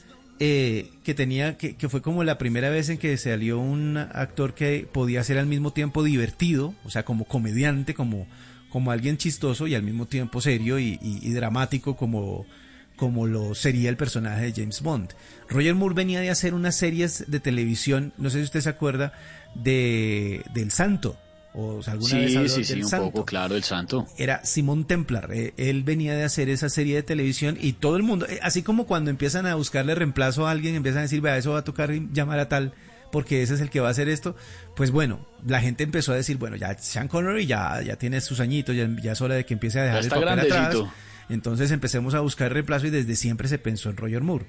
eh, 0.43 0.89
que 1.03 1.13
tenía, 1.13 1.55
que, 1.55 1.75
que 1.75 1.87
fue 1.87 2.01
como 2.01 2.23
la 2.23 2.39
primera 2.39 2.71
vez 2.71 2.89
en 2.89 2.97
que 2.97 3.15
salió 3.17 3.59
un 3.59 3.95
actor 3.97 4.55
que 4.55 4.87
podía 4.91 5.23
ser 5.23 5.37
al 5.37 5.45
mismo 5.45 5.71
tiempo 5.71 6.01
divertido, 6.03 6.73
o 6.83 6.89
sea, 6.89 7.03
como 7.05 7.25
comediante, 7.25 7.93
como, 7.93 8.25
como 8.69 8.89
alguien 8.91 9.17
chistoso 9.17 9.67
y 9.67 9.75
al 9.75 9.83
mismo 9.83 10.07
tiempo 10.07 10.41
serio 10.41 10.79
y, 10.79 10.97
y- 10.99 11.19
y 11.21 11.31
dramático 11.33 11.95
como, 11.95 12.47
como 12.95 13.27
lo 13.27 13.53
sería 13.53 13.89
el 13.89 13.97
personaje 13.97 14.45
de 14.45 14.53
James 14.53 14.81
Bond. 14.81 15.09
Roger 15.47 15.75
Moore 15.75 15.93
venía 15.93 16.21
de 16.21 16.31
hacer 16.31 16.55
unas 16.55 16.75
series 16.75 17.25
de 17.29 17.39
televisión, 17.39 18.11
no 18.17 18.31
sé 18.31 18.39
si 18.39 18.45
usted 18.45 18.61
se 18.61 18.69
acuerda, 18.69 19.13
de 19.53 20.43
del 20.55 20.71
Santo. 20.71 21.17
O 21.53 21.83
sea, 21.83 21.93
alguna 21.93 22.15
vez 22.15 22.31
Sí, 22.31 22.37
habló 22.37 22.49
sí, 22.49 22.55
del 22.63 22.85
sí, 22.85 22.95
un 22.95 23.01
poco, 23.11 23.25
claro, 23.25 23.55
el 23.55 23.63
santo. 23.63 24.07
era 24.17 24.43
Simón 24.45 24.85
Templar. 24.85 25.29
Eh, 25.33 25.53
él 25.57 25.83
venía 25.83 26.15
de 26.15 26.23
hacer 26.23 26.47
esa 26.49 26.69
serie 26.69 26.95
de 26.95 27.03
televisión 27.03 27.57
y 27.59 27.73
todo 27.73 27.97
el 27.97 28.03
mundo, 28.03 28.25
eh, 28.27 28.39
así 28.41 28.63
como 28.63 28.85
cuando 28.85 29.09
empiezan 29.09 29.45
a 29.45 29.55
buscarle 29.55 29.93
reemplazo 29.95 30.47
a 30.47 30.51
alguien, 30.51 30.75
empiezan 30.75 30.99
a 30.99 31.03
decir, 31.03 31.19
vea, 31.19 31.37
eso 31.37 31.51
va 31.51 31.59
a 31.59 31.63
tocar 31.63 31.91
llamar 32.13 32.39
a 32.39 32.47
tal 32.47 32.73
porque 33.11 33.41
ese 33.41 33.55
es 33.55 33.59
el 33.61 33.69
que 33.69 33.81
va 33.81 33.89
a 33.89 33.91
hacer 33.91 34.07
esto. 34.07 34.35
Pues 34.75 34.91
bueno, 34.91 35.27
la 35.45 35.59
gente 35.59 35.83
empezó 35.83 36.13
a 36.13 36.15
decir, 36.15 36.37
bueno, 36.37 36.55
ya 36.55 36.77
Sean 36.77 37.09
Connery 37.09 37.45
ya, 37.45 37.81
ya 37.81 37.97
tiene 37.97 38.21
sus 38.21 38.39
añitos, 38.39 38.73
ya, 38.75 38.87
ya 39.01 39.11
es 39.11 39.21
hora 39.21 39.35
de 39.35 39.45
que 39.45 39.53
empiece 39.53 39.79
a 39.81 39.83
dejar 39.83 40.03
el 40.03 40.09
papel 40.09 40.29
atrás. 40.29 40.47
grandecito. 40.47 40.93
Entonces 41.29 41.71
empecemos 41.71 42.13
a 42.13 42.21
buscar 42.21 42.51
reemplazo 42.53 42.87
y 42.87 42.89
desde 42.89 43.15
siempre 43.15 43.47
se 43.49 43.57
pensó 43.59 43.89
en 43.89 43.97
Roger 43.97 44.21
Moore. 44.21 44.45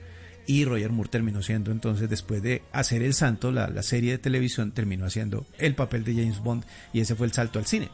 Y 0.46 0.64
Roger 0.64 0.90
Moore 0.90 1.08
terminó 1.08 1.42
siendo 1.42 1.70
entonces, 1.70 2.10
después 2.10 2.42
de 2.42 2.62
hacer 2.72 3.02
El 3.02 3.14
Santo, 3.14 3.52
la, 3.52 3.68
la 3.68 3.82
serie 3.82 4.12
de 4.12 4.18
televisión, 4.18 4.72
terminó 4.72 5.06
haciendo 5.06 5.46
el 5.58 5.74
papel 5.74 6.02
de 6.04 6.14
James 6.14 6.40
Bond 6.40 6.64
y 6.92 7.00
ese 7.00 7.14
fue 7.14 7.26
el 7.26 7.32
salto 7.32 7.58
al 7.58 7.66
cine. 7.66 7.88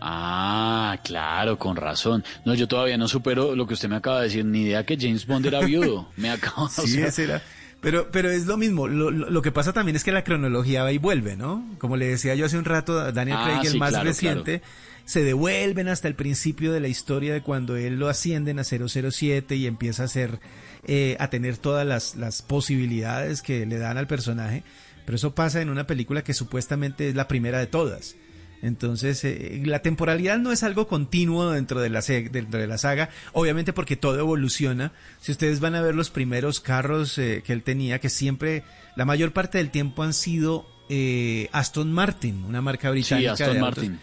Ah, 0.00 0.98
claro, 1.04 1.58
con 1.58 1.76
razón. 1.76 2.24
No, 2.44 2.54
yo 2.54 2.66
todavía 2.66 2.96
no 2.98 3.06
supero 3.08 3.54
lo 3.54 3.66
que 3.66 3.74
usted 3.74 3.88
me 3.88 3.96
acaba 3.96 4.18
de 4.18 4.24
decir, 4.24 4.44
ni 4.44 4.62
idea 4.62 4.84
que 4.84 4.96
James 4.98 5.26
Bond 5.26 5.46
era 5.46 5.60
viudo. 5.60 6.08
Me 6.16 6.30
acabo 6.30 6.64
o 6.64 6.68
Sí, 6.68 6.88
sea, 6.88 7.06
ese 7.06 7.24
era. 7.24 7.42
Pero, 7.80 8.10
pero 8.12 8.30
es 8.30 8.46
lo 8.46 8.56
mismo. 8.56 8.86
Lo, 8.88 9.10
lo- 9.10 9.30
lo 9.30 9.42
que 9.42 9.52
pasa 9.52 9.72
también 9.72 9.96
es 9.96 10.04
que 10.04 10.12
la 10.12 10.24
cronología 10.24 10.82
va 10.82 10.92
y 10.92 10.98
vuelve, 10.98 11.36
¿no? 11.36 11.64
Como 11.78 11.96
le 11.96 12.06
decía 12.06 12.34
yo 12.34 12.46
hace 12.46 12.58
un 12.58 12.64
rato, 12.64 13.12
Daniel 13.12 13.38
Ah, 13.40 13.44
Craig, 13.60 13.72
el 13.72 13.78
más 13.78 13.90
claro, 13.90 14.04
reciente, 14.04 14.62
se 15.04 15.22
devuelven 15.24 15.88
hasta 15.88 16.06
el 16.08 16.14
principio 16.14 16.72
de 16.72 16.80
la 16.80 16.88
historia 16.88 17.32
de 17.32 17.42
cuando 17.42 17.76
él 17.76 17.98
lo 17.98 18.08
ascienden 18.08 18.58
a 18.60 18.64
007 18.64 19.56
y 19.56 19.66
empieza 19.66 20.02
a 20.02 20.06
hacer, 20.06 20.38
eh, 20.86 21.16
a 21.20 21.28
tener 21.30 21.56
todas 21.56 21.86
las, 21.86 22.16
las 22.16 22.42
posibilidades 22.42 23.42
que 23.42 23.66
le 23.66 23.78
dan 23.78 23.98
al 23.98 24.06
personaje. 24.06 24.62
Pero 25.04 25.16
eso 25.16 25.34
pasa 25.34 25.60
en 25.60 25.68
una 25.68 25.86
película 25.86 26.22
que 26.22 26.34
supuestamente 26.34 27.08
es 27.08 27.14
la 27.14 27.28
primera 27.28 27.58
de 27.58 27.66
todas. 27.66 28.16
Entonces, 28.62 29.24
eh, 29.24 29.60
la 29.64 29.80
temporalidad 29.80 30.38
no 30.38 30.52
es 30.52 30.62
algo 30.62 30.86
continuo 30.86 31.50
dentro 31.50 31.80
de, 31.80 31.90
la, 31.90 32.00
dentro 32.00 32.60
de 32.60 32.66
la 32.68 32.78
saga, 32.78 33.10
obviamente 33.32 33.72
porque 33.72 33.96
todo 33.96 34.20
evoluciona. 34.20 34.92
Si 35.20 35.32
ustedes 35.32 35.58
van 35.58 35.74
a 35.74 35.82
ver 35.82 35.96
los 35.96 36.10
primeros 36.10 36.60
carros 36.60 37.18
eh, 37.18 37.42
que 37.44 37.52
él 37.52 37.64
tenía, 37.64 37.98
que 37.98 38.08
siempre, 38.08 38.62
la 38.94 39.04
mayor 39.04 39.32
parte 39.32 39.58
del 39.58 39.70
tiempo 39.70 40.04
han 40.04 40.14
sido 40.14 40.64
eh, 40.88 41.48
Aston 41.50 41.92
Martin, 41.92 42.44
una 42.44 42.62
marca 42.62 42.90
británica. 42.90 43.32
Aston 43.32 43.54
de 43.54 43.58
autos. 43.58 43.76
Martin. 43.84 44.00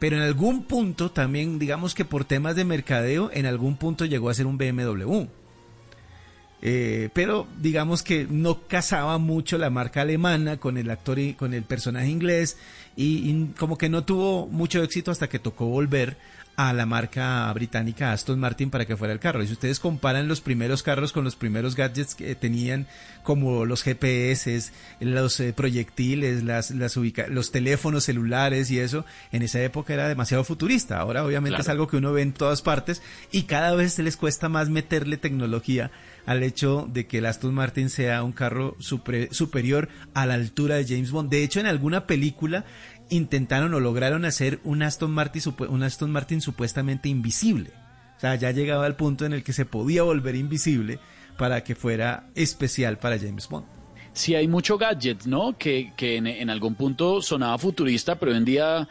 Pero 0.00 0.16
en 0.16 0.22
algún 0.22 0.64
punto 0.64 1.12
también, 1.12 1.60
digamos 1.60 1.94
que 1.94 2.04
por 2.04 2.24
temas 2.24 2.56
de 2.56 2.64
mercadeo, 2.64 3.30
en 3.32 3.46
algún 3.46 3.76
punto 3.76 4.06
llegó 4.06 4.28
a 4.28 4.34
ser 4.34 4.46
un 4.46 4.58
BMW. 4.58 5.26
Eh, 6.62 7.08
pero 7.14 7.46
digamos 7.58 8.02
que 8.02 8.26
no 8.28 8.66
casaba 8.66 9.16
mucho 9.16 9.56
la 9.56 9.70
marca 9.70 10.02
alemana 10.02 10.58
con 10.58 10.76
el 10.76 10.90
actor 10.90 11.18
y 11.18 11.32
con 11.32 11.54
el 11.54 11.62
personaje 11.62 12.08
inglés 12.08 12.58
y, 12.96 13.30
y 13.30 13.52
como 13.58 13.78
que 13.78 13.88
no 13.88 14.04
tuvo 14.04 14.46
mucho 14.46 14.82
éxito 14.82 15.10
hasta 15.10 15.28
que 15.28 15.38
tocó 15.38 15.66
volver 15.66 16.18
a 16.56 16.72
la 16.72 16.84
marca 16.84 17.50
británica 17.54 18.12
Aston 18.12 18.38
Martin 18.38 18.70
para 18.70 18.84
que 18.84 18.96
fuera 18.96 19.14
el 19.14 19.20
carro. 19.20 19.42
Y 19.42 19.46
si 19.46 19.54
ustedes 19.54 19.80
comparan 19.80 20.28
los 20.28 20.40
primeros 20.40 20.82
carros 20.82 21.12
con 21.12 21.24
los 21.24 21.36
primeros 21.36 21.74
gadgets 21.74 22.14
que 22.14 22.34
tenían, 22.34 22.86
como 23.22 23.64
los 23.64 23.82
GPS, 23.82 24.70
los 25.00 25.40
eh, 25.40 25.52
proyectiles, 25.52 26.42
las, 26.42 26.70
las 26.70 26.96
los 27.28 27.50
teléfonos 27.50 28.04
celulares 28.04 28.70
y 28.70 28.78
eso, 28.78 29.04
en 29.32 29.42
esa 29.42 29.62
época 29.62 29.94
era 29.94 30.08
demasiado 30.08 30.44
futurista. 30.44 31.00
Ahora 31.00 31.24
obviamente 31.24 31.60
es 31.60 31.68
algo 31.68 31.88
que 31.88 31.96
uno 31.96 32.12
ve 32.12 32.22
en 32.22 32.32
todas 32.32 32.62
partes 32.62 33.02
y 33.32 33.44
cada 33.44 33.74
vez 33.74 33.94
se 33.94 34.02
les 34.02 34.16
cuesta 34.16 34.48
más 34.48 34.68
meterle 34.68 35.16
tecnología 35.16 35.90
al 36.26 36.42
hecho 36.42 36.86
de 36.92 37.06
que 37.06 37.18
el 37.18 37.26
Aston 37.26 37.54
Martin 37.54 37.90
sea 37.90 38.22
un 38.22 38.32
carro 38.32 38.76
superior 38.78 39.88
a 40.14 40.26
la 40.26 40.34
altura 40.34 40.76
de 40.76 40.86
James 40.86 41.10
Bond. 41.10 41.30
De 41.30 41.42
hecho, 41.42 41.60
en 41.60 41.66
alguna 41.66 42.06
película 42.06 42.64
intentaron 43.10 43.74
o 43.74 43.80
lograron 43.80 44.24
hacer 44.24 44.60
un 44.64 44.82
Aston 44.82 45.10
Martin, 45.10 45.42
un 45.68 45.82
Aston 45.82 46.10
Martin 46.10 46.40
supuestamente 46.40 47.08
invisible. 47.08 47.70
O 48.16 48.20
sea, 48.20 48.34
ya 48.34 48.50
llegaba 48.50 48.86
al 48.86 48.96
punto 48.96 49.26
en 49.26 49.32
el 49.32 49.42
que 49.42 49.52
se 49.52 49.64
podía 49.64 50.02
volver 50.02 50.34
invisible 50.36 50.98
para 51.36 51.64
que 51.64 51.74
fuera 51.74 52.28
especial 52.34 52.98
para 52.98 53.18
James 53.18 53.48
Bond. 53.48 53.66
Sí, 54.12 54.34
hay 54.34 54.48
mucho 54.48 54.76
gadget, 54.76 55.24
¿no? 55.24 55.56
Que, 55.56 55.92
que 55.96 56.16
en, 56.16 56.50
algún 56.50 56.74
punto 56.74 57.22
sonaba 57.22 57.56
futurista, 57.58 58.18
pero 58.18 58.32
hoy 58.32 58.38
en 58.38 58.44
día 58.44 58.88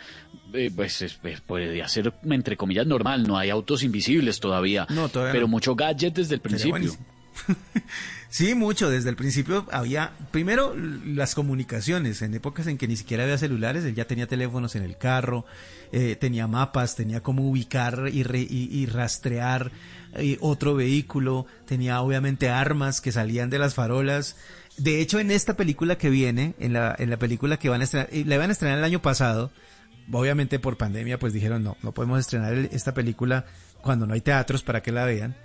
eh, 0.53 0.71
pues, 0.75 1.17
pues, 1.21 1.41
podría 1.41 1.87
ser, 1.87 2.13
entre 2.23 2.57
comillas, 2.57 2.87
normal. 2.87 3.27
No 3.27 3.37
hay 3.37 3.49
autos 3.49 3.83
invisibles 3.83 4.39
todavía. 4.39 4.87
No, 4.89 5.09
todavía 5.09 5.33
Pero 5.33 5.47
mucho 5.47 5.75
gadget 5.75 6.15
desde 6.15 6.35
el 6.35 6.41
principio. 6.41 6.91
sí, 8.29 8.55
mucho. 8.55 8.89
Desde 8.89 9.09
el 9.09 9.15
principio 9.15 9.65
había, 9.71 10.13
primero, 10.31 10.75
las 10.75 11.35
comunicaciones. 11.35 12.21
En 12.21 12.33
épocas 12.33 12.67
en 12.67 12.77
que 12.77 12.87
ni 12.87 12.95
siquiera 12.95 13.23
había 13.23 13.37
celulares, 13.37 13.83
él 13.85 13.95
ya 13.95 14.05
tenía 14.05 14.27
teléfonos 14.27 14.75
en 14.75 14.83
el 14.83 14.97
carro, 14.97 15.45
eh, 15.91 16.15
tenía 16.15 16.47
mapas, 16.47 16.95
tenía 16.95 17.21
cómo 17.21 17.47
ubicar 17.47 18.09
y, 18.11 18.21
y, 18.21 18.85
rastrear 18.85 19.71
eh, 20.13 20.37
otro 20.41 20.75
vehículo, 20.75 21.45
tenía 21.65 22.01
obviamente 22.01 22.49
armas 22.49 23.01
que 23.01 23.11
salían 23.11 23.49
de 23.49 23.59
las 23.59 23.75
farolas. 23.75 24.35
De 24.77 25.01
hecho, 25.01 25.19
en 25.19 25.31
esta 25.31 25.55
película 25.55 25.97
que 25.97 26.09
viene, 26.09 26.55
en 26.59 26.73
la, 26.73 26.95
en 26.97 27.09
la 27.09 27.17
película 27.17 27.57
que 27.57 27.69
van 27.69 27.81
a 27.81 27.83
estrenar, 27.83 28.09
la 28.13 28.37
van 28.37 28.49
a 28.49 28.53
estrenar 28.53 28.77
el 28.77 28.83
año 28.83 29.01
pasado, 29.01 29.51
obviamente 30.11 30.59
por 30.59 30.77
pandemia, 30.77 31.19
pues 31.19 31.33
dijeron 31.33 31.63
no, 31.63 31.77
no 31.83 31.91
podemos 31.93 32.19
estrenar 32.19 32.53
esta 32.71 32.93
película 32.93 33.45
cuando 33.81 34.07
no 34.07 34.13
hay 34.13 34.21
teatros 34.21 34.63
para 34.63 34.81
que 34.81 34.91
la 34.91 35.05
vean. 35.05 35.35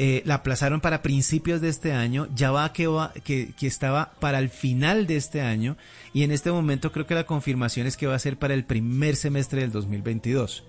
Eh, 0.00 0.22
la 0.24 0.34
aplazaron 0.36 0.80
para 0.80 1.02
principios 1.02 1.60
de 1.60 1.68
este 1.68 1.92
año, 1.92 2.28
ya 2.32 2.52
va 2.52 2.72
que, 2.72 2.86
que, 3.24 3.66
estaba 3.66 4.12
para 4.20 4.38
el 4.38 4.48
final 4.48 5.08
de 5.08 5.16
este 5.16 5.40
año 5.40 5.76
y 6.12 6.22
en 6.22 6.30
este 6.30 6.52
momento 6.52 6.92
creo 6.92 7.04
que 7.04 7.16
la 7.16 7.26
confirmación 7.26 7.88
es 7.88 7.96
que 7.96 8.06
va 8.06 8.14
a 8.14 8.20
ser 8.20 8.38
para 8.38 8.54
el 8.54 8.64
primer 8.64 9.16
semestre 9.16 9.60
del 9.62 9.72
2022. 9.72 10.62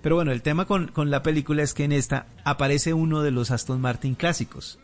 Pero 0.00 0.14
bueno, 0.14 0.32
el 0.32 0.40
tema 0.40 0.64
con, 0.64 0.88
con 0.88 1.10
la 1.10 1.22
película 1.22 1.62
es 1.62 1.74
que 1.74 1.84
en 1.84 1.92
esta 1.92 2.24
aparece 2.42 2.94
uno 2.94 3.20
de 3.20 3.32
los 3.32 3.50
Aston 3.50 3.82
Martin 3.82 4.14
clásicos 4.14 4.78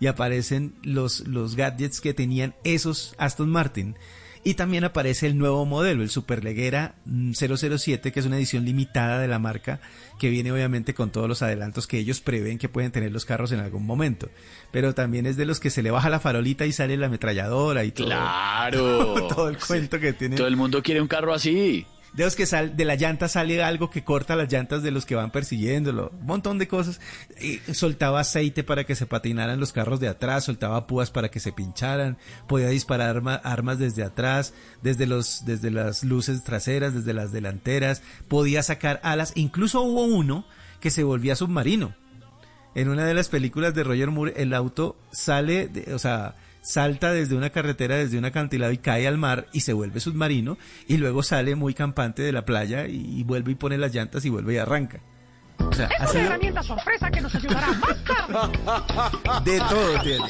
y 0.00 0.06
aparecen 0.06 0.74
los, 0.82 1.26
los 1.26 1.56
gadgets 1.56 2.02
que 2.02 2.12
tenían 2.12 2.54
esos 2.62 3.14
Aston 3.16 3.48
Martin. 3.48 3.96
Y 4.42 4.54
también 4.54 4.84
aparece 4.84 5.26
el 5.26 5.36
nuevo 5.36 5.66
modelo, 5.66 6.02
el 6.02 6.08
Superleguera 6.08 6.94
007, 7.04 8.08
mm, 8.08 8.12
que 8.12 8.20
es 8.20 8.26
una 8.26 8.38
edición 8.38 8.64
limitada 8.64 9.18
de 9.18 9.28
la 9.28 9.38
marca, 9.38 9.80
que 10.18 10.30
viene 10.30 10.50
obviamente 10.50 10.94
con 10.94 11.10
todos 11.10 11.28
los 11.28 11.42
adelantos 11.42 11.86
que 11.86 11.98
ellos 11.98 12.20
prevén 12.20 12.56
que 12.56 12.70
pueden 12.70 12.90
tener 12.90 13.12
los 13.12 13.26
carros 13.26 13.52
en 13.52 13.60
algún 13.60 13.84
momento. 13.84 14.30
Pero 14.72 14.94
también 14.94 15.26
es 15.26 15.36
de 15.36 15.44
los 15.44 15.60
que 15.60 15.68
se 15.68 15.82
le 15.82 15.90
baja 15.90 16.08
la 16.08 16.20
farolita 16.20 16.64
y 16.64 16.72
sale 16.72 16.96
la 16.96 17.06
ametralladora 17.06 17.84
y 17.84 17.90
todo. 17.90 18.06
Claro. 18.06 19.28
todo 19.34 19.48
el 19.50 19.58
cuento 19.58 20.00
que 20.00 20.14
tiene. 20.14 20.36
Todo 20.36 20.46
el 20.46 20.56
mundo 20.56 20.82
quiere 20.82 21.02
un 21.02 21.08
carro 21.08 21.34
así 21.34 21.86
de 22.12 22.24
los 22.24 22.34
que 22.34 22.46
sal, 22.46 22.76
de 22.76 22.84
la 22.84 22.96
llanta 22.96 23.28
sale 23.28 23.62
algo 23.62 23.90
que 23.90 24.04
corta 24.04 24.36
las 24.36 24.52
llantas 24.52 24.82
de 24.82 24.90
los 24.90 25.06
que 25.06 25.14
van 25.14 25.30
persiguiéndolo, 25.30 26.10
un 26.18 26.26
montón 26.26 26.58
de 26.58 26.66
cosas. 26.66 27.00
Y 27.40 27.58
soltaba 27.72 28.20
aceite 28.20 28.64
para 28.64 28.84
que 28.84 28.96
se 28.96 29.06
patinaran 29.06 29.60
los 29.60 29.72
carros 29.72 30.00
de 30.00 30.08
atrás, 30.08 30.44
soltaba 30.44 30.86
púas 30.86 31.10
para 31.10 31.30
que 31.30 31.40
se 31.40 31.52
pincharan, 31.52 32.18
podía 32.48 32.68
disparar 32.68 33.22
armas 33.44 33.78
desde 33.78 34.02
atrás, 34.02 34.54
desde 34.82 35.06
los, 35.06 35.44
desde 35.44 35.70
las 35.70 36.02
luces 36.04 36.42
traseras, 36.42 36.94
desde 36.94 37.14
las 37.14 37.32
delanteras, 37.32 38.02
podía 38.28 38.62
sacar 38.62 39.00
alas, 39.02 39.32
incluso 39.36 39.82
hubo 39.82 40.02
uno 40.02 40.44
que 40.80 40.90
se 40.90 41.04
volvía 41.04 41.36
submarino. 41.36 41.94
En 42.74 42.88
una 42.88 43.04
de 43.04 43.14
las 43.14 43.28
películas 43.28 43.74
de 43.74 43.84
Roger 43.84 44.10
Moore, 44.10 44.34
el 44.36 44.54
auto 44.54 44.96
sale, 45.10 45.68
de, 45.68 45.92
o 45.92 45.98
sea, 45.98 46.36
salta 46.60 47.12
desde 47.12 47.36
una 47.36 47.50
carretera, 47.50 47.96
desde 47.96 48.18
un 48.18 48.24
acantilado 48.24 48.72
y 48.72 48.78
cae 48.78 49.06
al 49.06 49.18
mar 49.18 49.46
y 49.52 49.60
se 49.60 49.72
vuelve 49.72 50.00
submarino 50.00 50.58
y 50.86 50.96
luego 50.98 51.22
sale 51.22 51.54
muy 51.54 51.74
campante 51.74 52.22
de 52.22 52.32
la 52.32 52.44
playa 52.44 52.86
y, 52.86 53.22
vuelve 53.24 53.52
y 53.52 53.54
pone 53.54 53.78
las 53.78 53.94
llantas 53.94 54.24
y 54.24 54.30
vuelve 54.30 54.54
y 54.54 54.58
arranca. 54.58 55.00
O 55.58 55.72
sea, 55.74 55.86
es 55.86 56.10
una 56.12 56.22
herramienta 56.22 56.62
sorpresa 56.62 57.10
que 57.10 57.20
nos 57.20 57.34
ayudará 57.34 57.72
más 57.72 58.04
tarde. 58.04 59.50
De 59.50 59.58
todo 59.58 60.02
tiene. 60.02 60.28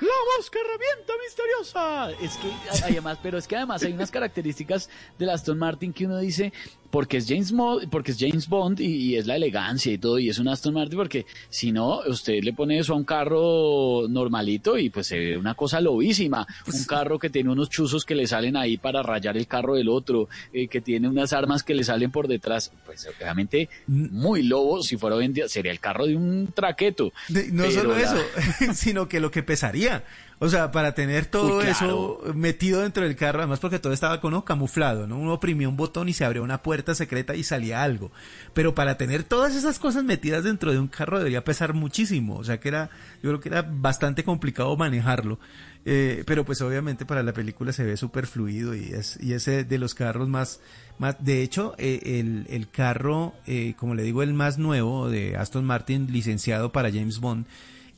La 0.00 0.14
mosca 0.36 0.58
herramienta 0.58 1.12
misteriosa. 1.24 2.10
Es 2.20 2.36
que 2.36 2.84
además, 2.84 3.18
pero 3.22 3.38
es 3.38 3.46
que 3.46 3.56
además 3.56 3.82
hay 3.82 3.92
unas 3.92 4.10
características 4.10 4.90
del 5.18 5.30
Aston 5.30 5.58
Martin 5.58 5.92
que 5.92 6.06
uno 6.06 6.18
dice, 6.18 6.52
porque 6.90 7.18
es 7.18 7.26
James 7.28 7.52
Bond, 7.52 7.90
porque 7.90 8.12
es 8.12 8.18
James 8.18 8.48
Bond 8.48 8.80
y, 8.80 9.16
es 9.16 9.26
la 9.26 9.36
elegancia 9.36 9.92
y 9.92 9.98
todo 9.98 10.18
y 10.18 10.28
es 10.28 10.38
un 10.38 10.48
Aston 10.48 10.74
Martin 10.74 10.98
porque 10.98 11.26
si 11.50 11.72
no 11.72 12.00
usted 12.06 12.42
le 12.42 12.52
pone 12.52 12.78
eso 12.78 12.92
a 12.92 12.96
un 12.96 13.04
carro 13.04 14.06
normalito 14.08 14.78
y 14.78 14.90
pues 14.90 15.06
se 15.08 15.18
ve 15.18 15.36
una 15.36 15.54
cosa 15.54 15.80
lobísima, 15.80 16.46
un 16.66 16.84
carro 16.84 17.18
que 17.18 17.30
tiene 17.30 17.50
unos 17.50 17.68
chuzos 17.68 18.04
que 18.04 18.14
le 18.14 18.26
salen 18.26 18.56
ahí 18.56 18.76
para 18.76 19.02
rayar 19.02 19.36
el 19.36 19.46
carro 19.46 19.74
del 19.74 19.88
otro, 19.88 20.28
eh, 20.52 20.68
que 20.68 20.80
tiene 20.80 21.08
unas 21.08 21.32
armas 21.32 21.62
que 21.62 21.74
le 21.74 21.84
salen 21.84 22.10
por 22.10 22.28
detrás, 22.28 22.72
pues 22.86 23.06
obviamente 23.06 23.68
muy 23.86 24.42
lobo 24.42 24.82
si 24.82 24.96
fuera 24.96 25.16
hoy 25.16 25.28
sería 25.46 25.72
el 25.72 25.80
carro 25.80 26.06
de 26.06 26.16
un 26.16 26.52
traqueto. 26.54 27.12
no 27.52 27.70
solo 27.70 27.96
eso, 27.96 28.16
sino 28.74 29.08
que 29.08 29.20
lo 29.20 29.30
que 29.30 29.42
pesaría 29.42 30.04
o 30.40 30.48
sea, 30.48 30.70
para 30.70 30.94
tener 30.94 31.26
todo 31.26 31.62
eso 31.62 32.20
metido 32.34 32.82
dentro 32.82 33.02
del 33.02 33.16
carro, 33.16 33.40
además 33.40 33.58
porque 33.58 33.80
todo 33.80 33.92
estaba 33.92 34.20
como 34.20 34.44
camuflado, 34.44 35.06
¿no? 35.06 35.18
Uno 35.18 35.34
oprimía 35.34 35.68
un 35.68 35.76
botón 35.76 36.08
y 36.08 36.12
se 36.12 36.24
abrió 36.24 36.44
una 36.44 36.62
puerta 36.62 36.94
secreta 36.94 37.34
y 37.34 37.42
salía 37.42 37.82
algo. 37.82 38.12
Pero 38.54 38.74
para 38.74 38.96
tener 38.96 39.24
todas 39.24 39.56
esas 39.56 39.78
cosas 39.80 40.04
metidas 40.04 40.44
dentro 40.44 40.70
de 40.70 40.78
un 40.78 40.86
carro 40.86 41.18
debería 41.18 41.42
pesar 41.42 41.74
muchísimo. 41.74 42.36
O 42.36 42.44
sea 42.44 42.60
que 42.60 42.68
era, 42.68 42.90
yo 43.22 43.30
creo 43.30 43.40
que 43.40 43.48
era 43.48 43.62
bastante 43.62 44.22
complicado 44.22 44.76
manejarlo. 44.76 45.40
Eh, 45.84 46.22
pero 46.26 46.44
pues 46.44 46.60
obviamente 46.60 47.06
para 47.06 47.22
la 47.22 47.32
película 47.32 47.72
se 47.72 47.84
ve 47.84 47.96
súper 47.96 48.26
fluido 48.26 48.74
y 48.74 48.92
es, 48.92 49.18
y 49.22 49.32
ese 49.32 49.64
de 49.64 49.78
los 49.78 49.94
carros 49.94 50.28
más, 50.28 50.60
más 50.98 51.16
de 51.24 51.42
hecho, 51.42 51.74
eh, 51.78 52.20
el, 52.20 52.46
el, 52.50 52.68
carro, 52.68 53.34
eh, 53.46 53.74
como 53.78 53.94
le 53.94 54.02
digo, 54.02 54.22
el 54.22 54.34
más 54.34 54.58
nuevo 54.58 55.08
de 55.08 55.36
Aston 55.36 55.64
Martin 55.64 56.12
licenciado 56.12 56.72
para 56.72 56.90
James 56.90 57.20
Bond, 57.20 57.46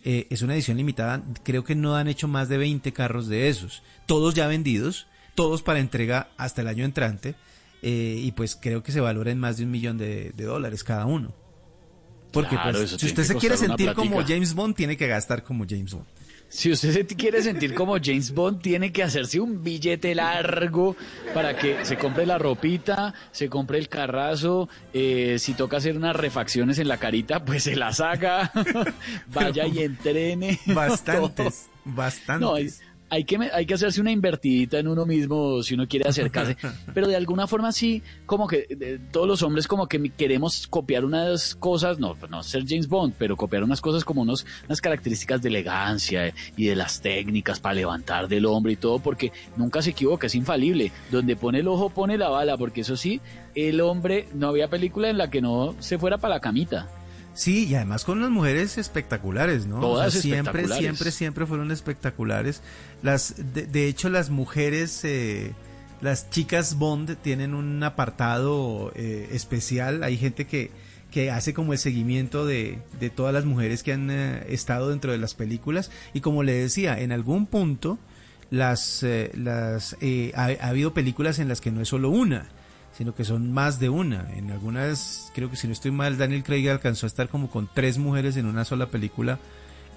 eh, 0.04 0.26
es 0.30 0.42
una 0.42 0.54
edición 0.54 0.76
limitada, 0.76 1.22
creo 1.42 1.64
que 1.64 1.74
no 1.74 1.96
han 1.96 2.08
hecho 2.08 2.28
más 2.28 2.48
de 2.48 2.58
20 2.58 2.92
carros 2.92 3.28
de 3.28 3.48
esos, 3.48 3.82
todos 4.06 4.34
ya 4.34 4.46
vendidos, 4.46 5.06
todos 5.34 5.62
para 5.62 5.80
entrega 5.80 6.30
hasta 6.36 6.62
el 6.62 6.68
año 6.68 6.84
entrante, 6.84 7.34
eh, 7.82 8.20
y 8.22 8.32
pues 8.32 8.56
creo 8.56 8.82
que 8.82 8.92
se 8.92 9.00
valora 9.00 9.30
en 9.30 9.38
más 9.38 9.56
de 9.56 9.64
un 9.64 9.70
millón 9.70 9.98
de, 9.98 10.32
dólares 10.36 10.84
cada 10.84 11.06
uno. 11.06 11.34
Porque 12.32 12.56
pues, 12.62 12.90
si 12.90 13.06
usted 13.06 13.24
se 13.24 13.34
quiere 13.34 13.56
sentir 13.56 13.92
como 13.94 14.22
James 14.22 14.54
Bond, 14.54 14.76
tiene 14.76 14.96
que 14.96 15.08
gastar 15.08 15.42
como 15.42 15.64
James 15.68 15.92
Bond. 15.92 16.06
Si 16.50 16.72
usted 16.72 16.92
se 16.92 17.06
quiere 17.06 17.42
sentir 17.42 17.74
como 17.74 17.96
James 18.02 18.34
Bond, 18.34 18.60
tiene 18.60 18.90
que 18.90 19.04
hacerse 19.04 19.38
un 19.38 19.62
billete 19.62 20.16
largo 20.16 20.96
para 21.32 21.56
que 21.56 21.84
se 21.84 21.96
compre 21.96 22.26
la 22.26 22.38
ropita, 22.38 23.14
se 23.30 23.48
compre 23.48 23.78
el 23.78 23.88
carrazo, 23.88 24.68
eh, 24.92 25.36
si 25.38 25.54
toca 25.54 25.76
hacer 25.76 25.96
unas 25.96 26.16
refacciones 26.16 26.80
en 26.80 26.88
la 26.88 26.96
carita, 26.98 27.44
pues 27.44 27.62
se 27.62 27.76
las 27.76 28.00
haga, 28.00 28.50
vaya 29.32 29.64
y 29.68 29.78
entrene. 29.78 30.58
Bastantes, 30.66 31.70
bastantes 31.84 32.82
hay 33.10 33.24
que, 33.24 33.36
hay 33.52 33.66
que 33.66 33.74
hacerse 33.74 34.00
una 34.00 34.12
invertidita 34.12 34.78
en 34.78 34.88
uno 34.88 35.04
mismo 35.04 35.62
si 35.62 35.74
uno 35.74 35.86
quiere 35.86 36.08
acercarse, 36.08 36.56
pero 36.94 37.08
de 37.08 37.16
alguna 37.16 37.46
forma 37.46 37.72
sí, 37.72 38.02
como 38.24 38.46
que 38.46 39.00
todos 39.10 39.26
los 39.26 39.42
hombres 39.42 39.66
como 39.66 39.88
que 39.88 40.10
queremos 40.16 40.66
copiar 40.68 41.04
unas 41.04 41.56
cosas, 41.56 41.98
no, 41.98 42.16
no 42.28 42.42
ser 42.42 42.64
James 42.66 42.88
Bond, 42.88 43.14
pero 43.18 43.36
copiar 43.36 43.64
unas 43.64 43.80
cosas 43.80 44.04
como 44.04 44.22
unos, 44.22 44.46
unas 44.66 44.80
características 44.80 45.42
de 45.42 45.48
elegancia 45.48 46.32
y 46.56 46.66
de 46.66 46.76
las 46.76 47.00
técnicas 47.00 47.60
para 47.60 47.74
levantar 47.74 48.28
del 48.28 48.46
hombre 48.46 48.72
y 48.72 48.76
todo, 48.76 49.00
porque 49.00 49.32
nunca 49.56 49.82
se 49.82 49.90
equivoca, 49.90 50.28
es 50.28 50.34
infalible. 50.34 50.92
Donde 51.10 51.36
pone 51.36 51.60
el 51.60 51.68
ojo 51.68 51.90
pone 51.90 52.16
la 52.16 52.28
bala, 52.28 52.56
porque 52.56 52.82
eso 52.82 52.96
sí, 52.96 53.20
el 53.54 53.80
hombre, 53.80 54.28
no 54.34 54.48
había 54.48 54.68
película 54.68 55.10
en 55.10 55.18
la 55.18 55.30
que 55.30 55.40
no 55.40 55.74
se 55.80 55.98
fuera 55.98 56.18
para 56.18 56.34
la 56.34 56.40
camita. 56.40 56.88
Sí, 57.40 57.66
y 57.66 57.74
además 57.74 58.04
con 58.04 58.20
las 58.20 58.28
mujeres 58.28 58.76
espectaculares, 58.76 59.64
¿no? 59.64 59.80
Todas 59.80 60.12
siempre, 60.12 60.68
siempre, 60.68 61.10
siempre 61.10 61.46
fueron 61.46 61.70
espectaculares. 61.70 62.60
Las, 63.02 63.34
de, 63.54 63.88
hecho, 63.88 64.10
las 64.10 64.28
mujeres, 64.28 65.02
eh, 65.06 65.54
las 66.02 66.28
chicas 66.28 66.74
Bond 66.76 67.16
tienen 67.22 67.54
un 67.54 67.82
apartado 67.82 68.92
eh, 68.94 69.30
especial. 69.32 70.02
Hay 70.02 70.18
gente 70.18 70.46
que, 70.46 70.70
que 71.10 71.30
hace 71.30 71.54
como 71.54 71.72
el 71.72 71.78
seguimiento 71.78 72.44
de, 72.44 72.76
de 73.00 73.08
todas 73.08 73.32
las 73.32 73.46
mujeres 73.46 73.82
que 73.82 73.94
han 73.94 74.10
eh, 74.10 74.44
estado 74.50 74.90
dentro 74.90 75.10
de 75.10 75.16
las 75.16 75.32
películas. 75.32 75.90
Y 76.12 76.20
como 76.20 76.42
le 76.42 76.52
decía, 76.52 77.00
en 77.00 77.10
algún 77.10 77.46
punto 77.46 77.98
las, 78.50 79.02
las 79.32 79.96
ha, 80.34 80.42
ha, 80.44 80.68
habido 80.68 80.92
películas 80.92 81.38
en 81.38 81.48
las 81.48 81.62
que 81.62 81.70
no 81.70 81.80
es 81.80 81.88
solo 81.88 82.10
una 82.10 82.50
sino 83.00 83.14
que 83.14 83.24
son 83.24 83.50
más 83.50 83.80
de 83.80 83.88
una. 83.88 84.28
En 84.36 84.50
algunas, 84.50 85.32
creo 85.34 85.48
que 85.48 85.56
si 85.56 85.66
no 85.66 85.72
estoy 85.72 85.90
mal, 85.90 86.18
Daniel 86.18 86.44
Craig 86.44 86.68
alcanzó 86.68 87.06
a 87.06 87.08
estar 87.08 87.30
como 87.30 87.50
con 87.50 87.66
tres 87.72 87.96
mujeres 87.96 88.36
en 88.36 88.44
una 88.44 88.66
sola 88.66 88.88
película. 88.88 89.38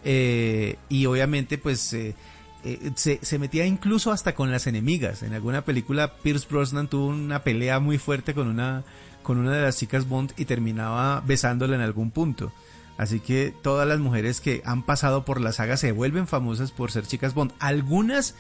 Eh, 0.06 0.78
y 0.88 1.06
obviamente, 1.06 1.58
pues 1.58 1.92
eh, 1.92 2.16
eh, 2.64 2.92
se, 2.96 3.40
metía 3.40 3.66
incluso 3.66 4.14
hasta 4.14 4.34
con 4.34 4.52
las 4.52 4.68
enemigas. 4.68 5.22
En 5.22 5.34
alguna 5.34 5.66
película, 5.66 6.14
Pierce 6.14 6.48
Brosnan 6.50 6.88
tuvo 6.88 7.08
una 7.08 7.44
pelea 7.44 7.82
muy 7.82 7.98
fuerte 7.98 8.34
con 8.34 8.48
una, 8.48 8.86
con 9.22 9.38
una 9.38 9.52
de 9.52 9.64
las 9.64 9.78
chicas 9.78 10.08
Bond 10.08 10.32
y 10.38 10.46
terminaba 10.46 11.22
besándola 11.28 11.76
en 11.76 11.82
algún 11.82 12.10
punto. 12.10 12.54
Así 12.98 13.20
que 13.20 13.54
todas 13.62 13.86
las 13.86 14.00
mujeres 14.00 14.40
que 14.40 14.62
han 14.64 14.82
pasado 14.82 15.26
por 15.26 15.42
la 15.42 15.52
saga 15.52 15.76
se 15.76 15.92
vuelven 15.92 16.26
famosas 16.26 16.72
por 16.72 16.90
ser 16.90 17.06
chicas 17.06 17.34
Bond. 17.34 17.52
Algunas 17.60 18.36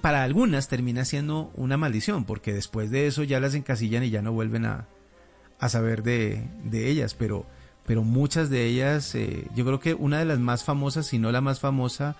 para 0.00 0.22
algunas 0.22 0.68
termina 0.68 1.04
siendo 1.04 1.50
una 1.54 1.76
maldición, 1.76 2.24
porque 2.24 2.52
después 2.52 2.90
de 2.90 3.06
eso 3.06 3.22
ya 3.24 3.40
las 3.40 3.54
encasillan 3.54 4.04
y 4.04 4.10
ya 4.10 4.22
no 4.22 4.32
vuelven 4.32 4.64
a, 4.64 4.86
a 5.58 5.68
saber 5.68 6.02
de, 6.02 6.48
de, 6.64 6.88
ellas, 6.88 7.14
pero, 7.14 7.46
pero 7.86 8.02
muchas 8.02 8.48
de 8.48 8.66
ellas, 8.66 9.14
eh, 9.14 9.46
yo 9.54 9.64
creo 9.64 9.80
que 9.80 9.94
una 9.94 10.18
de 10.18 10.24
las 10.24 10.38
más 10.38 10.64
famosas, 10.64 11.06
si 11.06 11.18
no 11.18 11.30
la 11.30 11.42
más 11.42 11.60
famosa, 11.60 12.16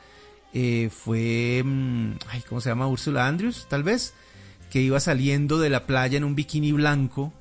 eh, 0.52 0.90
fue, 0.92 1.62
mm, 1.64 2.12
¿cómo 2.48 2.60
se 2.60 2.68
llama? 2.68 2.86
Úrsula 2.88 3.26
Andrews, 3.26 3.66
tal 3.70 3.82
vez, 3.82 4.12
que 4.70 4.80
iba 4.82 5.00
saliendo 5.00 5.58
de 5.58 5.70
la 5.70 5.86
playa 5.86 6.18
en 6.18 6.24
un 6.24 6.34
bikini 6.34 6.72
blanco 6.72 7.32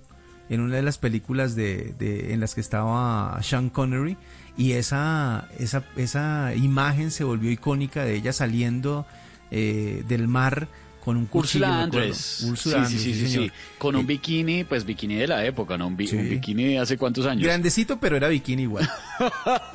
en 0.50 0.62
una 0.62 0.78
de 0.78 0.82
las 0.82 0.98
películas 0.98 1.56
de, 1.56 1.96
en 2.34 2.40
las 2.40 2.56
que 2.56 2.62
estaba 2.62 3.38
Sean 3.44 3.70
Connery 3.70 4.18
y 4.58 4.74
esa, 4.74 5.48
esa, 5.60 5.84
esa 5.96 6.56
imagen 6.56 7.12
se 7.12 7.24
volvió 7.24 7.52
icónica 7.52 8.04
de 8.04 8.16
ella 8.16 8.34
saliendo 8.34 9.06
eh, 9.52 10.04
del 10.08 10.28
mar 10.28 10.68
con 11.04 11.18
un 11.18 11.26
cuchillo. 11.26 11.66
Úrsula 11.66 11.84
Andrés. 11.84 12.42
Úrsula 12.48 12.86
sí, 12.86 13.00
sí, 13.00 13.14
sí, 13.14 13.28
sí, 13.30 13.52
Con 13.78 13.96
un 13.96 14.06
bikini, 14.06 14.64
pues 14.64 14.86
bikini 14.86 15.16
de 15.16 15.28
la 15.28 15.46
época, 15.46 15.78
¿no? 15.78 15.88
Un, 15.88 15.98
bi 15.98 16.08
Sí. 16.08 16.16
un 16.18 16.30
bikini 16.30 16.66
de 16.66 16.80
hace 16.80 16.98
cuántos 16.98 17.26
años. 17.26 17.44
Grandecito, 17.44 17.98
pero 18.00 18.18
era 18.18 18.28
bikini 18.28 18.64
igual. 18.64 18.88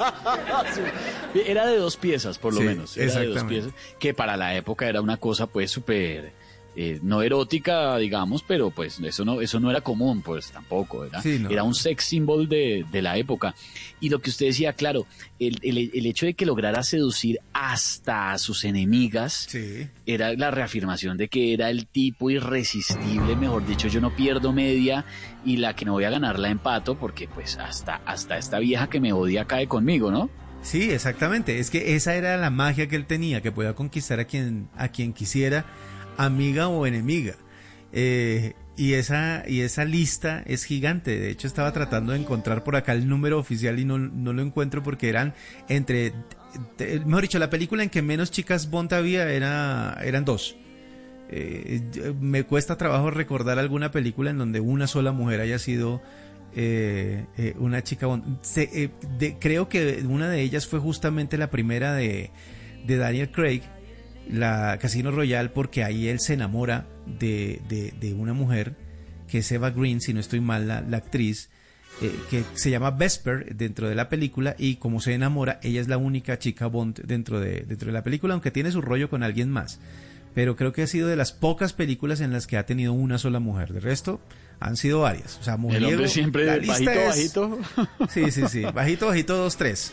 Era 1.47 1.67
de 1.67 1.77
dos 1.79 1.97
piezas, 1.97 2.39
por 2.39 2.55
lo 2.55 2.61
menos. 2.61 2.97
Era 2.97 3.21
de 3.21 3.27
dos 3.27 3.45
piezas, 3.45 3.73
que 3.99 4.15
para 4.15 4.37
la 4.37 4.55
época 4.55 4.89
era 4.89 5.01
una 5.01 5.17
cosa, 5.17 5.47
pues, 5.47 5.71
súper... 5.71 6.33
eh, 6.77 6.99
no 7.03 7.23
erótica, 7.23 7.97
digamos, 7.99 8.43
pero 8.43 8.71
pues 8.71 8.99
eso 9.01 9.25
no, 9.25 9.41
eso 9.41 9.61
no 9.61 9.71
era 9.71 9.81
común, 9.81 10.23
pues 10.23 10.51
tampoco, 10.51 11.01
¿verdad? 11.01 11.21
Sí, 11.23 11.39
no. 11.41 11.51
Era 11.51 11.63
un 11.63 11.75
sex 11.75 12.05
symbol 12.05 12.49
de, 12.49 12.85
de 12.91 13.03
la 13.03 13.17
época. 13.17 13.55
Y 14.01 14.09
lo 14.09 14.19
que 14.21 14.31
usted 14.31 14.47
decía, 14.47 14.73
claro, 14.73 15.07
el, 15.39 15.59
el- 15.63 15.91
el 15.95 16.07
hecho 16.07 16.27
de 16.27 16.35
que 16.35 16.45
lograra 16.47 16.83
seducir 16.83 17.39
hasta 17.53 18.33
a 18.33 18.39
sus 18.39 18.65
enemigas 18.65 19.47
era 20.07 20.33
la 20.35 20.51
reafirmación 20.51 21.17
de 21.17 21.29
que 21.29 21.55
era 21.55 21.71
el 21.71 21.87
tipo 21.87 22.31
irresistible, 22.31 23.37
mejor 23.37 23.67
dicho, 23.67 23.89
yo 23.89 24.01
no 24.01 24.15
pierdo 24.15 24.53
media 24.53 25.05
y 25.45 25.59
la 25.59 25.75
que 25.75 25.85
no 25.85 25.93
voy 25.93 26.05
a 26.05 26.11
ganar 26.11 26.39
la 26.39 26.49
empato 26.51 26.97
porque 26.97 27.29
pues 27.29 27.57
hasta, 27.59 27.97
hasta 28.05 28.37
esta 28.39 28.59
vieja 28.59 28.89
que 28.89 29.01
me 29.01 29.13
odia 29.13 29.45
cae 29.45 29.67
conmigo, 29.69 30.11
¿no? 30.11 30.29
Sí, 30.63 30.91
exactamente. 30.91 31.59
Es 31.59 31.71
que 31.71 31.95
esa 31.95 32.15
era 32.15 32.37
la 32.39 32.49
magia 32.51 32.89
que 32.89 32.97
él 32.97 33.05
tenía, 33.07 33.43
que 33.43 33.53
podía 33.53 33.75
conquistar 33.75 34.19
a 34.19 34.25
quien, 34.25 34.69
a 34.77 34.89
quien 34.89 35.13
quisiera, 35.13 35.67
amiga 36.16 36.69
o 36.69 36.86
enemiga. 36.86 37.35
Eh, 37.93 38.55
y 38.77 38.95
esa, 38.95 39.45
y 39.47 39.61
esa 39.61 39.85
lista 39.85 40.43
es 40.47 40.65
gigante. 40.65 41.19
De 41.19 41.31
hecho, 41.31 41.47
estaba 41.47 41.73
tratando 41.73 42.12
de 42.12 42.19
encontrar 42.19 42.65
por 42.65 42.74
acá 42.77 42.93
el 42.93 43.09
número 43.09 43.39
oficial 43.39 43.78
y 43.78 43.85
no, 43.85 43.99
no 43.99 44.32
lo 44.32 44.43
encuentro 44.43 44.82
porque 44.82 45.09
eran 45.09 45.32
entre, 45.69 46.12
mejor 47.07 47.23
dicho, 47.23 47.39
la 47.39 47.51
película 47.51 47.85
en 47.85 47.91
que 47.91 48.03
menos 48.03 48.31
chicas 48.32 48.70
Bond 48.70 48.93
había 48.93 49.31
era, 49.31 49.97
eran 50.03 50.24
dos. 50.24 50.57
Eh, 51.31 51.82
me 52.20 52.43
cuesta 52.45 52.77
trabajo 52.77 53.11
recordar 53.11 53.59
alguna 53.59 53.91
película 53.91 54.31
en 54.31 54.39
donde 54.39 54.61
una 54.61 54.86
sola 54.89 55.12
mujer 55.12 55.41
haya 55.41 55.59
sido 55.61 56.03
eh, 56.57 57.24
una 57.59 57.82
chica 57.85 58.07
Bond. 58.07 58.41
De- 59.19 59.36
creo 59.41 59.69
que 59.69 60.03
una 60.09 60.28
de 60.28 60.41
ellas 60.41 60.66
fue 60.66 60.81
justamente 60.81 61.39
la 61.39 61.49
primera 61.49 61.95
de, 61.95 62.31
de 62.86 62.97
Daniel 62.97 63.31
Craig, 63.31 63.62
la 64.31 64.79
Casino 64.81 65.11
Royale, 65.11 65.49
porque 65.51 65.85
ahí 65.85 66.09
él 66.09 66.21
se 66.21 66.35
enamora 66.35 66.87
de, 67.07 67.61
de- 67.69 67.93
de 68.01 68.15
una 68.15 68.33
mujer 68.33 68.75
que 69.29 69.39
es 69.39 69.53
Eva 69.53 69.71
Green, 69.71 70.01
si 70.01 70.13
no 70.15 70.21
estoy 70.21 70.41
mal, 70.41 70.69
la, 70.69 70.81
la 70.83 70.99
actriz, 70.99 71.51
eh, 72.03 72.13
que 72.31 72.45
se 72.55 72.71
llama 72.71 72.91
Vesper 72.91 73.55
dentro 73.57 73.89
de 73.89 73.95
la 73.95 74.09
película 74.09 74.55
y 74.59 74.77
como 74.77 75.01
se 75.01 75.15
enamora, 75.15 75.61
ella 75.63 75.81
es 75.81 75.89
la 75.89 75.97
única 75.99 76.39
chica 76.39 76.67
Bond 76.67 77.01
dentro 77.05 77.41
de, 77.41 77.61
dentro 77.63 77.87
de 77.87 77.93
la 77.93 78.03
película, 78.03 78.35
aunque 78.35 78.51
tiene 78.51 78.71
su 78.71 78.81
rollo 78.83 79.09
con 79.11 79.23
alguien 79.23 79.51
más. 79.51 79.81
Pero 80.35 80.57
creo 80.57 80.73
que 80.73 80.83
ha 80.83 80.87
sido 80.89 81.07
de 81.09 81.15
las 81.15 81.31
pocas 81.31 81.73
películas 81.73 82.21
en 82.21 82.33
las 82.33 82.49
que 82.49 82.57
ha 82.57 82.67
tenido 82.67 82.93
una 82.93 83.19
sola 83.19 83.39
mujer. 83.39 83.73
De 83.73 83.79
resto, 83.79 84.21
han 84.59 84.77
sido 84.77 85.01
varias. 85.03 85.39
O 85.41 85.45
sea, 85.45 85.55
El 85.55 85.61
mujeriego, 85.61 85.93
hombre 85.93 86.09
siempre 86.09 86.45
la 86.47 86.57
lista 86.57 86.93
bajito, 86.93 87.61
es- 87.61 87.77
bajito. 87.77 88.09
Sí, 88.11 88.31
sí, 88.33 88.43
sí. 88.49 88.63
Bajito, 88.63 89.07
bajito, 89.07 89.37
dos, 89.37 89.57
tres. 89.57 89.93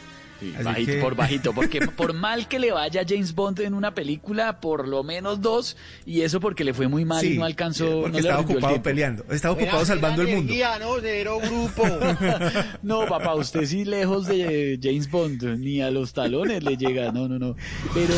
Bajito 0.63 0.91
que- 0.93 0.97
por 0.99 1.15
bajito, 1.15 1.53
porque 1.53 1.79
por 1.95 2.13
mal 2.13 2.47
que 2.47 2.59
le 2.59 2.71
vaya 2.71 3.03
James 3.07 3.33
Bond 3.35 3.59
en 3.61 3.73
una 3.73 3.93
película, 3.93 4.59
por 4.59 4.87
lo 4.87 5.03
menos 5.03 5.41
dos, 5.41 5.77
y 6.05 6.21
eso 6.21 6.39
porque 6.39 6.63
le 6.63 6.73
fue 6.73 6.87
muy 6.87 7.05
mal 7.05 7.23
y 7.25 7.29
Sí, 7.33 7.37
no 7.37 7.45
alcanzó. 7.45 8.01
porque 8.01 8.11
no 8.13 8.17
estaba 8.19 8.39
ocupado 8.41 8.81
peleando, 8.83 9.25
estaba 9.31 9.53
ocupado 9.53 9.85
salvando 9.85 10.21
el 10.23 10.35
mundo. 10.35 10.53
no, 10.79 10.95
cero 11.01 11.37
grupo. 11.43 11.83
No, 12.81 13.05
papá, 13.07 13.35
usted 13.35 13.65
sí 13.65 13.85
lejos 13.85 14.27
de 14.27 14.79
James 14.81 15.09
Bond, 15.09 15.43
ni 15.59 15.81
a 15.81 15.91
los 15.91 16.13
talones 16.13 16.63
le 16.63 16.77
llega, 16.77 17.11
no, 17.11 17.27
no, 17.27 17.37
no. 17.39 17.55
Pero 17.93 18.13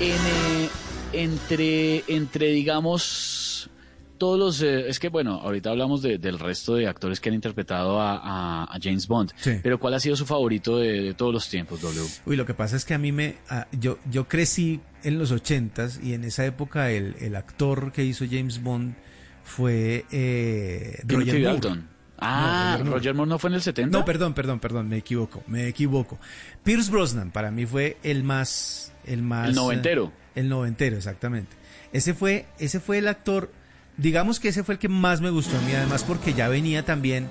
en, 0.00 0.10
eh, 0.12 0.68
entre, 1.12 2.04
entre, 2.08 2.46
digamos, 2.52 3.68
todos 4.22 4.38
los... 4.38 4.62
eh, 4.62 4.88
es 4.88 5.00
que, 5.00 5.08
bueno, 5.08 5.40
ahorita 5.42 5.70
hablamos 5.70 6.00
de- 6.00 6.16
del 6.18 6.38
resto 6.38 6.76
de 6.76 6.86
actores 6.86 7.18
que 7.18 7.28
han 7.28 7.34
interpretado 7.34 8.00
a, 8.00 8.18
a- 8.18 8.64
a 8.64 8.78
James 8.80 9.08
Bond, 9.08 9.32
Sí. 9.36 9.58
pero 9.64 9.80
¿cuál 9.80 9.94
ha 9.94 9.98
sido 9.98 10.14
su 10.14 10.26
favorito 10.26 10.78
de, 10.78 11.00
de 11.02 11.14
todos 11.14 11.32
los 11.34 11.48
tiempos, 11.48 11.80
W? 11.80 12.06
Uy, 12.26 12.36
lo 12.36 12.46
que 12.46 12.54
pasa 12.54 12.76
es 12.76 12.84
que 12.84 12.94
a 12.94 12.98
mí 12.98 13.10
me... 13.10 13.34
ah, 13.50 13.66
yo, 13.72 13.98
yo 14.08 14.28
crecí 14.28 14.80
en 15.02 15.18
los 15.18 15.32
ochentas 15.32 15.98
y 16.00 16.14
en 16.14 16.22
esa 16.22 16.46
época 16.46 16.92
el, 16.92 17.16
el 17.18 17.34
actor 17.34 17.90
que 17.90 18.04
hizo 18.04 18.24
James 18.30 18.62
Bond 18.62 18.94
fue 19.42 20.04
eh, 20.12 21.00
Roger 21.04 21.26
Moore. 21.26 21.42
Dalton. 21.42 21.88
Ah, 22.18 22.78
No, 22.84 22.92
Roger 22.92 23.14
Moore 23.14 23.28
no 23.28 23.38
fue 23.40 23.50
en 23.50 23.54
el 23.54 23.62
70? 23.62 23.98
No, 23.98 24.04
perdón, 24.04 24.34
perdón, 24.34 24.60
perdón, 24.60 24.88
me 24.88 24.98
equivoco, 24.98 25.42
me 25.48 25.66
equivoco. 25.66 26.20
Pierce 26.62 26.92
Brosnan 26.92 27.32
para 27.32 27.50
mí 27.50 27.66
fue 27.66 27.96
el 28.04 28.22
más, 28.22 28.92
el 29.04 29.22
más, 29.22 29.48
El 29.48 29.56
noventero. 29.56 30.12
eh, 30.36 30.40
el 30.42 30.48
noventero, 30.48 30.96
exactamente. 30.96 31.56
Ese 31.92 32.14
fue, 32.14 32.46
ese 32.60 32.78
fue 32.78 32.98
el 32.98 33.08
actor, 33.08 33.50
digamos 34.02 34.40
que 34.40 34.48
ese 34.48 34.64
fue 34.64 34.74
el 34.74 34.78
que 34.78 34.88
más 34.88 35.20
me 35.20 35.30
gustó 35.30 35.56
a 35.56 35.60
mí, 35.62 35.72
además 35.72 36.04
porque 36.04 36.34
ya 36.34 36.48
venía 36.48 36.84
también, 36.84 37.28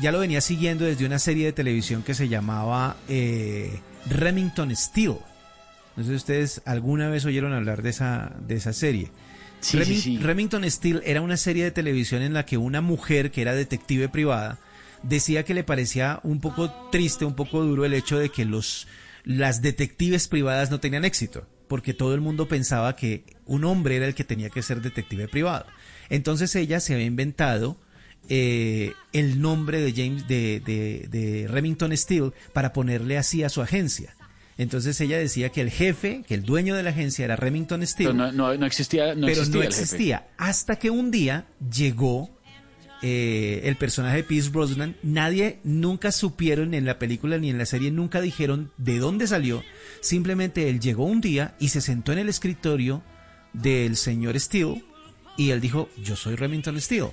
ya 0.00 0.12
lo 0.12 0.20
venía 0.20 0.40
siguiendo 0.40 0.84
desde 0.84 1.06
una 1.06 1.18
serie 1.18 1.46
de 1.46 1.52
televisión 1.52 2.02
que 2.02 2.14
se 2.14 2.28
llamaba 2.28 2.96
eh, 3.08 3.80
Remington 4.08 4.74
Steel. 4.74 5.16
No 5.96 6.04
sé 6.04 6.10
si 6.10 6.14
ustedes 6.16 6.62
alguna 6.64 7.08
vez 7.08 7.24
oyeron 7.24 7.52
hablar 7.52 7.82
de 7.82 7.90
esa, 7.90 8.32
de 8.46 8.54
esa 8.56 8.72
serie. 8.72 9.10
Sí, 9.60 9.76
Remin- 9.78 9.84
sí, 9.86 10.00
sí. 10.00 10.18
Remington 10.18 10.70
Steel 10.70 11.02
era 11.04 11.20
una 11.20 11.36
serie 11.36 11.64
de 11.64 11.70
televisión 11.72 12.22
en 12.22 12.32
la 12.32 12.46
que 12.46 12.56
una 12.56 12.80
mujer 12.80 13.30
que 13.32 13.42
era 13.42 13.54
detective 13.54 14.08
privada 14.08 14.58
decía 15.02 15.44
que 15.44 15.54
le 15.54 15.64
parecía 15.64 16.20
un 16.22 16.40
poco 16.40 16.70
triste, 16.92 17.24
un 17.24 17.34
poco 17.34 17.62
duro 17.64 17.84
el 17.84 17.94
hecho 17.94 18.18
de 18.18 18.30
que 18.30 18.44
los 18.44 18.86
las 19.24 19.60
detectives 19.60 20.28
privadas 20.28 20.70
no 20.70 20.78
tenían 20.80 21.04
éxito, 21.04 21.46
porque 21.68 21.94
todo 21.94 22.14
el 22.14 22.20
mundo 22.20 22.48
pensaba 22.48 22.96
que 22.96 23.24
un 23.46 23.64
hombre 23.64 23.96
era 23.96 24.06
el 24.06 24.14
que 24.14 24.24
tenía 24.24 24.50
que 24.50 24.62
ser 24.62 24.80
detective 24.82 25.28
privado. 25.28 25.66
Entonces 26.10 26.54
ella 26.56 26.80
se 26.80 26.94
había 26.94 27.06
inventado 27.06 27.76
eh, 28.28 28.92
el 29.12 29.40
nombre 29.40 29.80
de 29.80 29.92
James 29.92 30.26
de, 30.28 30.60
de- 30.64 31.08
de 31.10 31.48
Remington 31.48 31.96
Steele 31.96 32.32
para 32.52 32.72
ponerle 32.72 33.16
así 33.18 33.42
a 33.42 33.48
su 33.48 33.62
agencia. 33.62 34.14
Entonces 34.58 35.00
ella 35.00 35.18
decía 35.18 35.50
que 35.50 35.60
el 35.60 35.70
jefe, 35.70 36.24
que 36.26 36.34
el 36.34 36.42
dueño 36.42 36.74
de 36.74 36.82
la 36.82 36.90
agencia 36.90 37.24
era 37.24 37.36
Remington 37.36 37.86
Steele. 37.86 38.10
Pero 38.12 38.32
no, 38.32 38.32
no- 38.32 38.54
no 38.56 38.66
existía, 38.66 39.14
no 39.14 39.26
pero 39.26 39.40
existía 39.42 39.60
no 39.60 39.68
existía. 39.68 40.28
Hasta 40.36 40.76
que 40.76 40.90
un 40.90 41.10
día 41.10 41.46
llegó 41.72 42.37
eh, 43.02 43.62
el 43.64 43.76
personaje 43.76 44.16
de 44.16 44.24
Pierce 44.24 44.50
Brosnan. 44.50 44.96
Nadie 45.02 45.58
nunca 45.64 46.12
supieron 46.12 46.74
en 46.74 46.84
la 46.84 46.98
película 46.98 47.38
ni 47.38 47.50
en 47.50 47.58
la 47.58 47.66
serie, 47.66 47.90
nunca 47.90 48.20
dijeron 48.20 48.70
de 48.76 48.98
dónde 48.98 49.26
salió. 49.26 49.62
Simplemente 50.00 50.68
él 50.68 50.80
llegó 50.80 51.04
un 51.04 51.20
día 51.20 51.54
y 51.58 51.68
se 51.68 51.80
sentó 51.80 52.12
en 52.12 52.18
el 52.18 52.28
escritorio 52.28 53.02
del 53.52 53.96
señor 53.96 54.38
Steele 54.38 54.84
y 55.36 55.50
él 55.50 55.60
dijo, 55.60 55.88
yo 56.02 56.16
soy 56.16 56.34
Remington 56.34 56.80
Steele. 56.80 57.12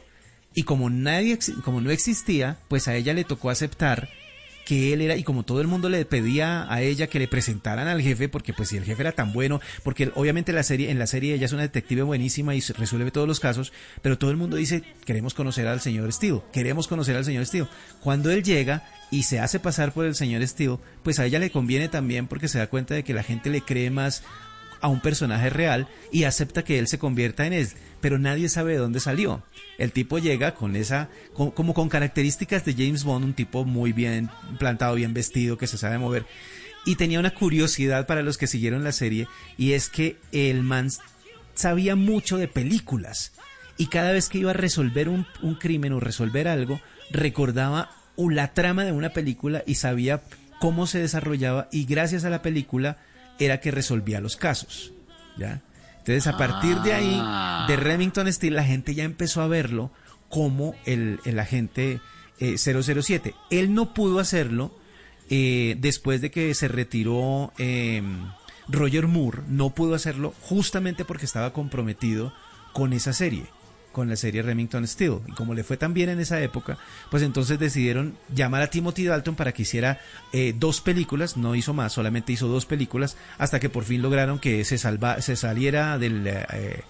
Y 0.53 0.64
como 0.64 0.90
nadie, 0.90 1.38
como 1.64 1.82
no 1.82 1.91
existía, 1.91 2.57
pues 2.68 2.88
a 2.88 2.95
ella 2.95 3.14
le 3.14 3.24
tocó 3.24 3.49
aceptar 3.49 4.10
que 4.66 4.92
él 4.94 5.02
era, 5.02 5.16
y 5.16 5.24
como 5.24 5.44
todo 5.44 5.62
el 5.62 5.68
mundo 5.68 5.90
le 5.90 6.04
pedía 6.06 6.72
a 6.72 6.82
ella 6.82 7.08
que 7.08 7.20
le 7.20 7.28
presentaran 7.28 7.88
al 7.88 8.02
jefe, 8.02 8.28
porque 8.28 8.52
pues 8.52 8.70
si 8.70 8.78
el 8.78 8.84
jefe 8.84 9.04
era 9.04 9.12
tan 9.12 9.32
bueno, 9.32 9.62
porque 9.84 10.12
obviamente 10.16 10.52
la 10.52 10.64
serie, 10.64 10.90
en 10.90 11.00
la 11.00 11.08
serie 11.08 11.36
ella 11.36 11.46
es 11.46 11.54
una 11.54 11.62
detective 11.62 12.02
buenísima 12.02 12.56
y 12.56 12.62
resuelve 12.62 13.12
todos 13.12 13.28
los 13.28 13.40
casos, 13.40 13.72
pero 14.02 14.18
todo 14.18 14.32
el 14.32 14.38
mundo 14.38 14.58
dice, 14.58 14.84
queremos 15.06 15.36
conocer 15.36 15.68
al 15.68 15.82
señor 15.82 16.12
Steele, 16.12 16.42
queremos 16.52 16.88
conocer 16.88 17.16
al 17.16 17.24
señor 17.24 17.46
Steele. 17.46 17.68
Cuando 18.02 18.32
él 18.32 18.44
llega 18.44 18.84
y 19.12 19.24
se 19.24 19.40
hace 19.40 19.60
pasar 19.60 19.94
por 19.94 20.06
el 20.06 20.16
señor 20.16 20.46
Steele, 20.48 20.80
pues 21.04 21.20
a 21.20 21.26
ella 21.26 21.40
le 21.40 21.52
conviene 21.52 21.88
también 21.88 22.28
porque 22.28 22.48
se 22.48 22.58
da 22.58 22.68
cuenta 22.68 22.96
de 22.96 23.04
que 23.04 23.14
la 23.14 23.24
gente 23.24 23.52
le 23.52 23.62
cree 23.62 23.92
más 23.92 24.24
a 24.82 24.88
un 24.88 25.00
personaje 25.00 25.50
real 25.50 25.88
y 26.12 26.24
acepta 26.24 26.64
que 26.64 26.80
él 26.80 26.88
se 26.88 27.00
convierta 27.00 27.46
en 27.46 27.54
él, 27.54 27.70
pero 28.06 28.19
nadie 28.19 28.49
sabe 28.49 28.73
de 28.73 28.77
dónde 28.77 28.99
salió. 28.99 29.41
El 29.80 29.91
tipo 29.91 30.19
llega 30.19 30.53
con 30.53 30.76
esa, 30.76 31.10
como 31.34 31.73
con 31.73 31.90
características 31.90 32.64
de 32.64 32.76
James 32.76 33.03
Bond, 33.03 33.26
un 33.26 33.34
tipo 33.34 33.65
muy 33.65 33.94
bien 33.94 34.30
plantado, 34.60 34.94
bien 34.94 35.15
vestido, 35.15 35.57
que 35.57 35.65
se 35.65 35.80
sabe 35.80 35.98
mover. 35.98 36.27
Y 36.86 36.98
tenía 36.98 37.19
una 37.19 37.34
curiosidad 37.34 38.06
para 38.06 38.22
los 38.22 38.38
que 38.38 38.45
siguieron 38.45 38.84
la 38.84 38.91
serie, 38.91 39.27
y 39.57 39.72
es 39.72 39.90
que 39.90 40.18
el 40.32 40.61
man 40.61 40.91
sabía 41.56 41.95
mucho 41.95 42.38
de 42.38 42.48
películas. 42.48 43.32
Y 43.76 43.88
cada 43.88 44.11
vez 44.11 44.30
que 44.30 44.38
iba 44.38 44.52
a 44.52 44.53
resolver 44.53 45.10
un, 45.10 45.26
crimen 45.60 45.94
o 45.94 45.99
resolver 45.99 46.48
algo, 46.48 46.80
recordaba 47.10 47.90
la 48.18 48.53
trama 48.53 48.84
de 48.84 48.91
una 48.91 49.14
película 49.14 49.64
y 49.65 49.73
sabía 49.73 50.22
cómo 50.60 50.86
se 50.86 50.99
desarrollaba 50.99 51.69
y 51.72 51.86
gracias 51.86 52.23
a 52.23 52.30
la 52.30 52.44
película 52.44 52.99
era 53.40 53.61
que 53.61 53.72
resolvía 53.72 54.22
los 54.22 54.36
casos. 54.36 54.91
¿ya? 55.40 55.64
Entonces 56.07 56.27
a 56.27 56.38
partir 56.38 56.77
de 56.82 56.94
ahí, 56.94 57.18
Ah. 57.19 57.65
de 57.68 57.76
Remington 57.77 58.32
Steele, 58.32 58.56
la 58.56 58.64
gente 58.64 58.94
ya 58.94 59.03
empezó 59.03 59.41
a 59.41 59.48
verlo 59.48 59.90
como 60.30 60.76
el, 60.86 61.19
el 61.26 61.40
agente 61.40 61.99
eh, 62.40 62.57
007. 62.60 63.34
Él 63.49 63.73
no 63.73 63.94
pudo 63.95 64.19
hacerlo 64.19 64.72
eh, 65.32 65.76
después 65.80 66.22
de 66.22 66.30
que 66.30 66.53
se 66.53 66.68
retiró 66.68 67.52
eh, 67.57 68.03
Roger 68.68 69.07
Moore, 69.07 69.41
no 69.48 69.72
pudo 69.72 69.95
hacerlo 69.95 70.34
justamente 70.41 71.06
porque 71.06 71.26
estaba 71.26 71.53
comprometido 71.53 72.34
con 72.73 72.94
esa 72.94 73.11
serie, 73.14 73.45
con 73.96 74.10
la 74.10 74.18
serie 74.18 74.42
Remington 74.42 74.86
Steele. 74.86 75.22
Y 75.26 75.32
como 75.32 75.54
le 75.54 75.64
fue 75.64 75.78
tan 75.78 75.94
bien 75.94 76.10
en 76.10 76.20
esa 76.20 76.42
época, 76.42 76.78
pues 77.10 77.24
entonces 77.24 77.58
decidieron 77.58 78.18
llamar 78.36 78.62
a 78.62 78.68
Timothy 78.68 79.06
Dalton 79.06 79.36
para 79.36 79.54
que 79.54 79.62
hiciera 79.62 80.02
eh, 80.34 80.54
dos 80.54 80.82
películas, 80.82 81.38
no 81.38 81.56
hizo 81.56 81.74
más, 81.74 81.94
solamente 81.94 82.34
hizo 82.34 82.50
dos 82.50 82.66
películas, 82.66 83.16
hasta 83.38 83.62
que 83.62 83.70
por 83.70 83.86
fin 83.86 84.02
lograron 84.02 84.38
que 84.38 84.66
se, 84.66 84.78
salva, 84.78 85.22
se 85.22 85.38
saliera 85.38 85.98
del... 85.98 86.28
eh, 86.28 86.82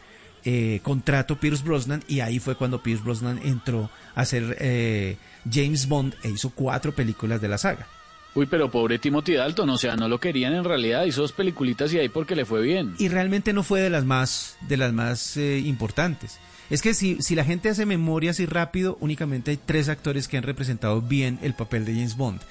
eh, 0.48 0.80
contrato 0.84 1.38
Pierce 1.40 1.64
Brosnan 1.64 2.04
y 2.08 2.20
ahí 2.20 2.38
fue 2.38 2.54
cuando 2.56 2.84
Pierce 2.84 3.04
Brosnan 3.04 3.40
entró 3.44 3.90
a 4.14 4.22
hacer 4.22 4.56
eh, 4.60 5.18
James 5.52 5.88
Bond 5.88 6.14
e 6.24 6.30
hizo 6.30 6.52
cuatro 6.52 6.94
películas 6.94 7.42
de 7.42 7.48
la 7.48 7.58
saga. 7.58 7.88
Uy, 8.36 8.46
pero 8.46 8.70
pobre 8.70 9.00
Timothy 9.00 9.34
Dalton, 9.36 9.70
o 9.70 9.78
sea, 9.78 9.96
no 9.96 10.10
lo 10.10 10.20
querían 10.20 10.54
en 10.54 10.66
realidad, 10.66 11.06
hizo 11.06 11.22
dos 11.22 11.32
peliculitas 11.32 11.92
y 11.94 12.00
ahí 12.00 12.10
porque 12.10 12.36
le 12.36 12.46
fue 12.46 12.62
bien. 12.62 12.94
y 13.00 13.08
realmente 13.08 13.54
no 13.54 13.64
fue 13.64 13.80
de 13.82 13.90
las 13.90 14.04
más 14.06 14.58
de 14.68 14.78
las 14.78 14.94
más 14.94 15.38
eh, 15.38 15.58
importantes. 15.60 16.38
Es 16.70 16.82
que 16.82 16.94
si, 16.94 17.22
si 17.22 17.36
la 17.36 17.46
gente 17.46 17.70
hace 17.70 17.86
memoria 17.86 18.32
así 18.32 18.46
rápido, 18.46 18.98
únicamente 19.00 19.52
hay 19.52 19.58
tres 19.58 19.88
actores 19.90 20.28
que 20.28 20.38
han 20.38 20.44
representado 20.44 21.02
bien 21.02 21.38
el 21.42 21.54
papel 21.54 21.86
de 21.86 21.94
James 21.94 22.18
Bond, 22.18 22.42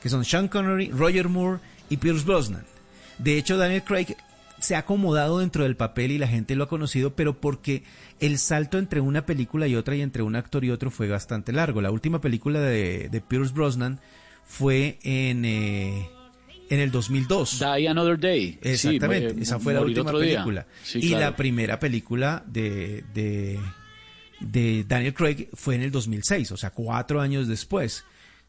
que 0.00 0.08
son 0.08 0.24
Sean 0.24 0.48
Connery, 0.48 0.90
Roger 0.90 1.28
Moore 1.28 1.60
y 1.88 1.96
Pierce 1.96 2.24
Brosnan. 2.24 2.64
De 3.18 3.36
hecho, 3.36 3.56
Daniel 3.56 3.82
Craig 3.82 4.16
se 4.60 4.76
ha 4.76 4.80
acomodado 4.80 5.40
dentro 5.40 5.64
del 5.64 5.76
papel 5.76 6.12
y 6.12 6.18
la 6.18 6.28
gente 6.28 6.56
lo 6.56 6.64
ha 6.64 6.68
conocido, 6.68 7.14
pero 7.14 7.34
porque 7.40 7.82
el 8.20 8.38
salto 8.38 8.78
entre 8.78 9.00
una 9.00 9.26
película 9.26 9.66
y 9.66 9.76
otra 9.76 9.96
y 9.96 10.00
entre 10.00 10.22
un 10.22 10.36
actor 10.36 10.64
y 10.64 10.70
otro 10.70 10.90
fue 10.90 11.08
bastante 11.08 11.52
largo. 11.52 11.82
La 11.82 11.90
última 11.90 12.20
película 12.20 12.60
de, 12.60 13.08
de 13.10 13.20
Pierce 13.20 13.52
Brosnan 13.52 14.00
fue 14.44 14.98
en, 15.02 15.44
eh, 15.44 16.08
en 16.70 16.80
el 16.80 16.90
2002. 16.90 17.58
Die 17.58 17.88
Another 17.88 18.18
Day. 18.18 18.58
Exactamente, 18.62 19.34
Sí, 19.34 19.40
esa 19.42 19.58
fue 19.58 19.74
la 19.74 19.80
última 19.82 20.12
película. 20.12 20.66
Sí, 20.82 20.98
y 21.02 21.08
claro. 21.08 21.24
la 21.24 21.36
primera 21.36 21.78
película 21.78 22.42
de, 22.46 23.04
de, 23.14 23.58
de 24.40 24.84
Daniel 24.86 25.14
Craig 25.14 25.48
fue 25.54 25.74
en 25.76 25.82
el 25.82 25.90
2006, 25.90 26.52
o 26.52 26.56
sea, 26.56 26.70
cuatro 26.70 27.20
años 27.20 27.48
después. 27.48 28.04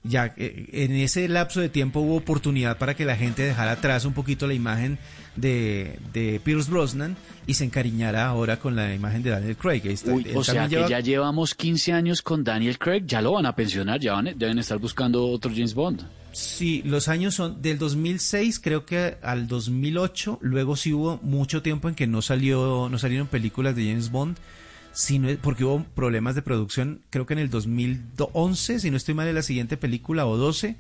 Ya 0.08 0.36
eh, 0.38 0.68
en 0.72 0.92
ese 0.92 1.28
lapso 1.28 1.62
de 1.62 1.70
tiempo 1.70 2.00
hubo 2.02 2.16
oportunidad 2.18 2.78
para 2.78 2.94
que 2.94 3.06
la 3.06 3.16
gente 3.18 3.42
dejara 3.42 3.72
atrás 3.72 4.06
un 4.06 4.14
poquito 4.14 4.46
la 4.46 4.54
imagen 4.54 5.00
de, 5.36 5.98
de 6.14 6.40
Pierce 6.44 6.70
Brosnan 6.70 7.18
y 7.48 7.56
se 7.56 7.64
encariñara 7.64 8.28
ahora 8.28 8.60
con 8.60 8.76
la 8.76 8.94
imagen 8.94 9.24
de 9.24 9.32
Daniel 9.32 9.58
Craig. 9.58 9.82
Está- 9.86 10.14
Uy, 10.14 10.24
él 10.30 10.38
o 10.38 10.44
sea 10.44 10.68
que 10.68 10.86
ya 10.88 11.00
llevamos 11.00 11.56
15 11.56 11.92
años 11.94 12.22
con 12.22 12.44
Daniel 12.44 12.78
Craig, 12.78 13.06
ya 13.08 13.20
lo 13.20 13.32
van 13.32 13.48
a 13.48 13.56
pensionar, 13.56 14.00
ya 14.00 14.14
van- 14.14 14.32
deben 14.38 14.60
estar 14.60 14.78
buscando 14.78 15.26
otro 15.28 15.50
James 15.52 15.74
Bond. 15.74 16.04
Sí, 16.36 16.82
los 16.84 17.08
años 17.08 17.34
son 17.34 17.62
del 17.62 17.78
2006 17.78 18.60
creo 18.60 18.86
que 18.86 19.16
al 19.22 19.48
2008, 19.48 20.40
luego 20.42 20.76
sí 20.76 20.92
hubo 20.92 21.18
mucho 21.24 21.62
tiempo 21.62 21.88
en 21.88 21.96
que 21.96 22.08
no 22.08 22.22
salió 22.22 22.90
no 22.92 22.98
salieron 22.98 23.28
películas 23.28 23.74
de 23.74 23.86
James 23.86 24.12
Bond, 24.12 24.36
sino 24.92 25.30
porque 25.42 25.64
hubo 25.64 25.86
problemas 25.96 26.36
de 26.36 26.42
producción, 26.42 27.04
creo 27.10 27.26
que 27.26 27.36
en 27.36 27.40
el 27.40 27.50
2011, 27.50 28.82
si 28.82 28.92
no 28.92 28.98
estoy 28.98 29.14
mal, 29.14 29.30
en 29.30 29.36
la 29.36 29.44
siguiente 29.44 29.78
película 29.78 30.26
o 30.26 30.36
12, 30.36 30.76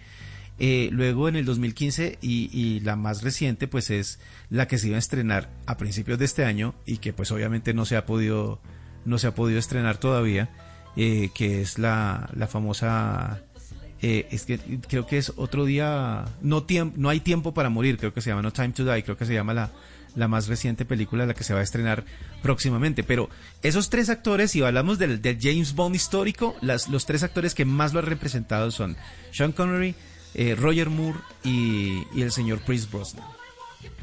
eh, 0.60 0.90
luego 0.92 1.30
en 1.30 1.38
el 1.38 1.46
2015 1.46 2.20
y, 2.22 2.50
y 2.52 2.82
la 2.82 2.98
más 2.98 3.24
reciente 3.24 3.70
pues 3.70 3.92
es 3.92 4.20
la 4.50 4.68
que 4.68 4.78
se 4.78 4.88
iba 4.88 4.98
a 4.98 5.00
estrenar 5.00 5.50
a 5.68 5.78
principios 5.78 6.20
de 6.20 6.26
este 6.26 6.44
año 6.44 6.76
y 6.86 6.98
que 6.98 7.14
pues 7.14 7.32
obviamente 7.32 7.74
no 7.74 7.86
se 7.86 7.96
ha 7.96 8.06
podido 8.06 8.60
no 9.06 9.20
se 9.20 9.28
ha 9.28 9.36
podido 9.36 9.60
estrenar 9.60 10.00
todavía, 10.00 10.50
eh, 10.98 11.30
que 11.34 11.62
es 11.62 11.80
la, 11.80 12.30
la 12.36 12.48
famosa 12.48 13.45
eh, 14.08 14.28
es 14.30 14.46
que 14.46 14.60
creo 14.88 15.08
que 15.08 15.18
es 15.18 15.34
otro 15.36 15.66
día, 15.66 16.26
no, 16.42 16.64
no 16.96 17.10
hay 17.10 17.20
tiempo 17.22 17.56
para 17.56 17.70
morir, 17.70 17.98
creo 17.98 18.14
que 18.14 18.22
se 18.22 18.30
llama 18.30 18.44
No 18.44 18.54
Time 18.54 18.70
to 18.70 18.86
Die, 18.86 19.04
creo 19.04 19.18
que 19.18 19.26
se 19.26 19.34
llama 19.34 19.56
la, 19.56 19.72
la 20.16 20.28
más 20.28 20.48
reciente 20.48 20.86
película, 20.86 21.26
la 21.26 21.34
que 21.34 21.44
se 21.44 21.56
va 21.56 21.62
a 21.62 21.64
estrenar 21.64 22.04
próximamente. 22.44 23.02
Pero 23.02 23.32
esos 23.64 23.90
tres 23.90 24.10
actores, 24.10 24.52
si 24.52 24.62
hablamos 24.62 25.00
del, 25.00 25.24
del 25.24 25.40
James 25.42 25.74
Bond 25.74 25.96
histórico, 25.96 26.56
las, 26.62 26.88
los 26.88 27.08
tres 27.08 27.24
actores 27.24 27.56
que 27.56 27.66
más 27.66 27.94
lo 27.94 28.00
han 28.00 28.06
representado 28.06 28.70
son 28.70 28.96
Sean 29.32 29.54
Connery, 29.54 29.96
eh, 30.36 30.54
Roger 30.54 30.92
Moore 30.92 31.18
y, 31.44 32.04
y 32.14 32.22
el 32.22 32.32
señor 32.32 32.60
Chris 32.64 32.88
Brosnan. 32.92 33.26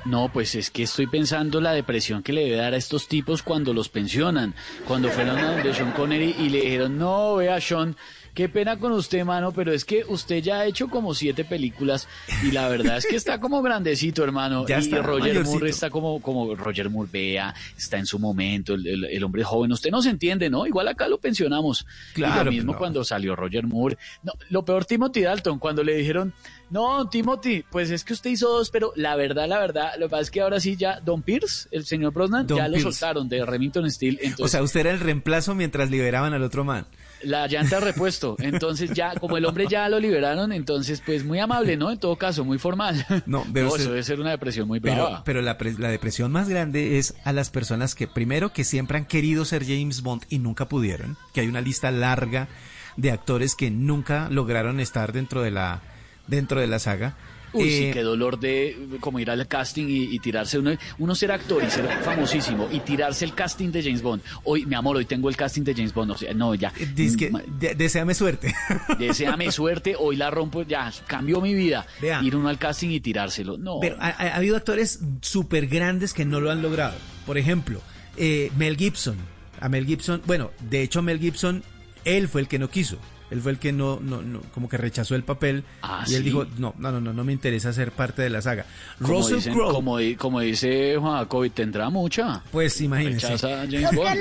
No, 0.05 0.31
pues 0.33 0.57
es 0.57 0.71
que 0.71 0.83
estoy 0.83 1.07
pensando 1.07 1.61
la 1.61 1.73
depresión 1.73 2.25
que 2.25 2.33
le 2.33 2.43
debe 2.45 2.57
dar 2.57 2.75
a 2.75 2.77
estos 2.77 3.07
tipos 3.07 3.43
cuando 3.45 3.73
los 3.73 3.89
pensionan. 3.89 4.53
Cuando 4.89 5.09
fueron 5.11 5.39
a 5.39 5.53
donde 5.53 5.73
Sean 5.73 5.93
Connery 5.93 6.35
y 6.41 6.49
le 6.49 6.63
dijeron, 6.63 6.99
no, 6.99 7.37
vea 7.37 7.61
Sean, 7.61 7.97
qué 8.35 8.49
pena 8.49 8.79
con 8.79 8.93
usted, 8.93 9.25
mano, 9.25 9.53
pero 9.53 9.73
es 9.73 9.85
que 9.85 10.05
usted 10.09 10.43
ya 10.43 10.61
ha 10.61 10.67
hecho 10.67 10.89
como 10.89 11.15
siete 11.15 11.45
películas 11.45 12.09
y 12.43 12.51
la 12.53 12.69
verdad 12.69 12.97
es 12.97 13.07
que 13.07 13.17
está 13.17 13.39
como 13.41 13.61
grandecito, 13.63 14.25
hermano. 14.25 14.67
Ya 14.67 14.79
y 14.79 14.81
está 14.83 15.03
Roger 15.03 15.29
mayorcito. 15.35 15.51
Moore 15.51 15.71
está 15.71 15.91
como, 15.91 16.21
como 16.23 16.55
Roger 16.55 16.89
Moore, 16.91 17.11
vea, 17.13 17.55
está 17.77 17.99
en 17.99 18.07
su 18.07 18.19
momento, 18.19 18.75
el, 18.75 18.87
el- 18.87 19.05
el 19.05 19.25
hombre 19.25 19.45
joven. 19.45 19.73
Usted 19.73 19.91
no 19.91 20.01
se 20.03 20.11
entiende, 20.11 20.49
¿no? 20.51 20.67
Igual 20.67 20.89
acá 20.89 21.09
lo 21.09 21.19
pensionamos. 21.19 21.87
y 22.13 22.15
Claro, 22.15 22.45
lo 22.45 22.51
mismo 22.53 22.77
cuando 22.77 23.05
salió 23.05 23.37
Roger 23.37 23.67
Moore. 23.67 23.99
No, 24.23 24.33
lo 24.51 24.65
peor, 24.65 24.85
Timothy 24.85 25.23
Dalton, 25.23 25.59
cuando 25.59 25.83
le 25.85 25.95
dijeron, 25.97 26.33
no, 26.71 27.09
Timothy, 27.11 27.65
pues 27.71 27.91
es 27.91 28.03
que 28.03 28.15
usted 28.15 28.31
hizo 28.31 28.49
dos, 28.49 28.71
pero 28.71 28.93
la 28.97 29.15
verdad, 29.17 29.47
la 29.47 29.59
verdad, 29.59 29.91
lo 29.99 30.07
que 30.07 30.11
pasa 30.11 30.23
es 30.23 30.31
que 30.31 30.41
ahora 30.41 30.59
sí 30.59 30.77
ya 30.77 31.01
Don 31.01 31.21
Pierce, 31.23 31.69
el 31.71 31.85
señor 31.85 32.13
Brosnan, 32.15 32.47
Don 32.47 32.57
ya 32.57 32.69
lo 32.69 32.81
soltaron 32.81 33.29
de 33.29 33.45
Remington 33.45 33.91
Steel. 33.91 34.19
Entonces, 34.23 34.45
O 34.47 34.49
sea, 34.49 34.63
usted 34.63 34.81
era 34.81 34.91
el 34.93 35.01
reemplazo 35.01 35.55
mientras 35.55 35.91
liberaban 35.91 36.33
al 36.33 36.43
otro 36.43 36.65
man. 36.65 36.87
La 37.25 37.47
llanta 37.47 37.77
de 37.81 37.87
repuesto. 37.87 38.37
Entonces 38.39 38.91
ya, 38.95 39.15
como 39.15 39.37
el 39.37 39.45
hombre 39.45 39.67
ya 39.69 39.89
lo 39.89 39.99
liberaron, 40.01 40.53
entonces 40.53 41.03
pues 41.05 41.25
muy 41.25 41.39
amable, 41.39 41.77
¿no? 41.77 41.91
En 41.91 41.99
todo 41.99 42.17
caso, 42.17 42.45
muy 42.45 42.59
formal. 42.59 43.05
No, 43.27 43.41
usted- 43.47 43.67
eso 43.67 43.91
debe 43.91 44.03
ser 44.03 44.21
una 44.21 44.31
depresión 44.31 44.67
muy 44.69 44.81
Pero, 44.81 44.95
brava. 44.95 45.25
pero 45.25 45.43
la, 45.43 45.57
la 45.79 45.89
depresión 45.89 46.33
más 46.33 46.49
grande 46.49 46.99
es 46.99 47.15
a 47.25 47.33
las 47.33 47.51
personas 47.51 47.95
que, 47.95 48.07
primero, 48.09 48.53
que 48.53 48.65
siempre 48.65 48.99
han 48.99 49.07
querido 49.07 49.45
ser 49.45 49.65
James 49.65 50.03
Bond 50.03 50.23
y 50.29 50.39
nunca 50.39 50.69
pudieron, 50.69 51.17
que 51.35 51.41
hay 51.41 51.49
una 51.49 51.61
lista 51.61 51.91
larga 51.91 52.49
de 52.97 53.11
actores 53.11 53.55
que 53.55 53.71
nunca 53.71 54.29
lograron 54.31 54.81
estar 54.81 55.13
dentro 55.13 55.43
de 55.43 55.51
la, 55.51 55.81
dentro 56.27 56.61
de 56.61 56.67
la 56.67 56.79
saga. 56.79 57.17
Uy, 57.55 57.69
sí, 57.71 57.85
Eh, 57.85 57.91
qué 57.93 58.03
dolor 58.03 58.39
de 58.41 58.77
como 59.01 59.19
ir 59.19 59.31
al 59.31 59.47
casting 59.47 59.87
y, 59.89 60.15
y 60.15 60.19
tirarse 60.19 60.59
uno, 60.59 60.73
uno 60.99 61.15
ser 61.15 61.33
actor 61.33 61.63
y 61.63 61.71
ser 61.71 61.87
famosísimo 62.03 62.69
y 62.73 62.81
tirarse 62.81 63.25
el 63.25 63.35
casting 63.35 63.71
de 63.71 63.83
James 63.83 64.03
Bond. 64.03 64.23
Hoy, 64.45 64.65
mi 64.67 64.75
amor, 64.75 64.97
hoy 64.97 65.05
tengo 65.05 65.29
el 65.29 65.37
casting 65.37 65.63
de 65.63 65.75
James 65.75 65.93
Bond. 65.93 66.13
O 66.13 66.17
sea, 66.17 66.33
no, 66.35 66.55
ya. 66.55 66.73
Dizque, 66.95 67.31
Ma- 67.31 67.43
de- 67.59 67.75
deséame 67.75 68.15
suerte. 68.15 68.55
Deseame 68.99 69.51
suerte, 69.53 69.95
hoy 69.99 70.17
la 70.17 70.31
rompo, 70.31 70.63
ya, 70.63 70.93
cambió 71.07 71.41
mi 71.41 71.55
vida. 71.55 71.87
Vea. 72.01 72.23
Ir 72.23 72.37
uno 72.37 72.49
al 72.49 72.59
casting 72.59 72.89
y 72.91 73.01
tirárselo. 73.01 73.57
No. 73.59 73.79
Pero 73.81 73.97
ha 74.01 74.09
habido 74.37 74.57
actores 74.57 75.01
súper 75.21 75.67
grandes 75.67 76.13
que 76.15 76.25
no 76.25 76.41
lo 76.41 76.51
han 76.51 76.63
logrado. 76.63 76.95
Por 77.27 77.39
ejemplo, 77.39 77.81
eh, 78.17 78.51
Mel 78.57 78.77
Gibson. 78.77 79.17
A 79.61 79.69
Mel 79.69 79.87
Gibson, 79.87 80.23
bueno, 80.27 80.51
de 80.69 80.83
hecho 80.83 81.03
Mel 81.03 81.21
Gibson, 81.21 81.63
él 82.05 82.29
fue 82.29 82.41
el 82.41 82.49
que 82.49 82.59
no 82.59 82.69
quiso. 82.69 82.99
Él 83.33 83.41
fue 83.41 83.53
el 83.53 83.59
que 83.59 83.73
no, 83.73 83.99
no, 84.01 84.21
no 84.23 84.41
como 84.53 84.69
que 84.69 84.77
rechazó 84.77 85.15
el 85.17 85.25
papel. 85.25 85.65
Ah, 85.83 86.05
y 86.07 86.13
él 86.15 86.19
¿sí? 86.19 86.25
digo, 86.25 86.47
no, 86.59 86.75
no, 86.79 86.93
no, 86.93 87.01
no, 87.01 87.13
no 87.13 87.25
me 87.25 87.33
interesa 87.33 87.73
ser 87.73 87.91
parte 87.93 88.23
de 88.23 88.31
la 88.31 88.43
saga. 88.43 88.67
como, 89.01 89.15
Russell 89.15 89.37
dicen- 89.37 89.55
Crowe, 89.55 89.73
como, 89.73 89.99
di- 89.99 90.15
como 90.17 90.41
dice 90.41 90.97
Juan 90.99 91.19
Jacobi, 91.19 91.51
tendrá 91.51 91.89
mucha. 91.91 92.43
pues 92.53 92.81
imagínense. 92.81 93.27
Rechaza 93.27 93.63
a 93.63 93.67
James 93.67 93.95
Bond. 93.95 94.21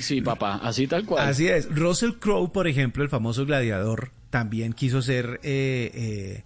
Sí, 0.00 0.20
papá, 0.22 0.60
así 0.62 0.86
tal 0.86 1.04
cual. 1.04 1.28
Así 1.28 1.48
es. 1.48 1.68
Russell 1.74 2.12
Crowe, 2.18 2.48
por 2.50 2.66
ejemplo, 2.66 3.02
el 3.02 3.10
famoso 3.10 3.44
gladiador, 3.44 4.10
también 4.30 4.72
quiso 4.72 5.02
ser 5.02 5.38
eh, 5.42 5.90
eh, 5.94 6.44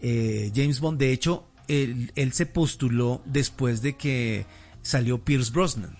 eh, 0.00 0.52
James 0.54 0.80
Bond. 0.80 0.98
De 0.98 1.12
hecho, 1.12 1.44
él, 1.68 2.10
él 2.16 2.32
se 2.32 2.46
postuló 2.46 3.20
después 3.26 3.82
de 3.82 3.96
que 3.96 4.46
salió 4.82 5.18
Pierce 5.18 5.52
Brosnan. 5.52 5.96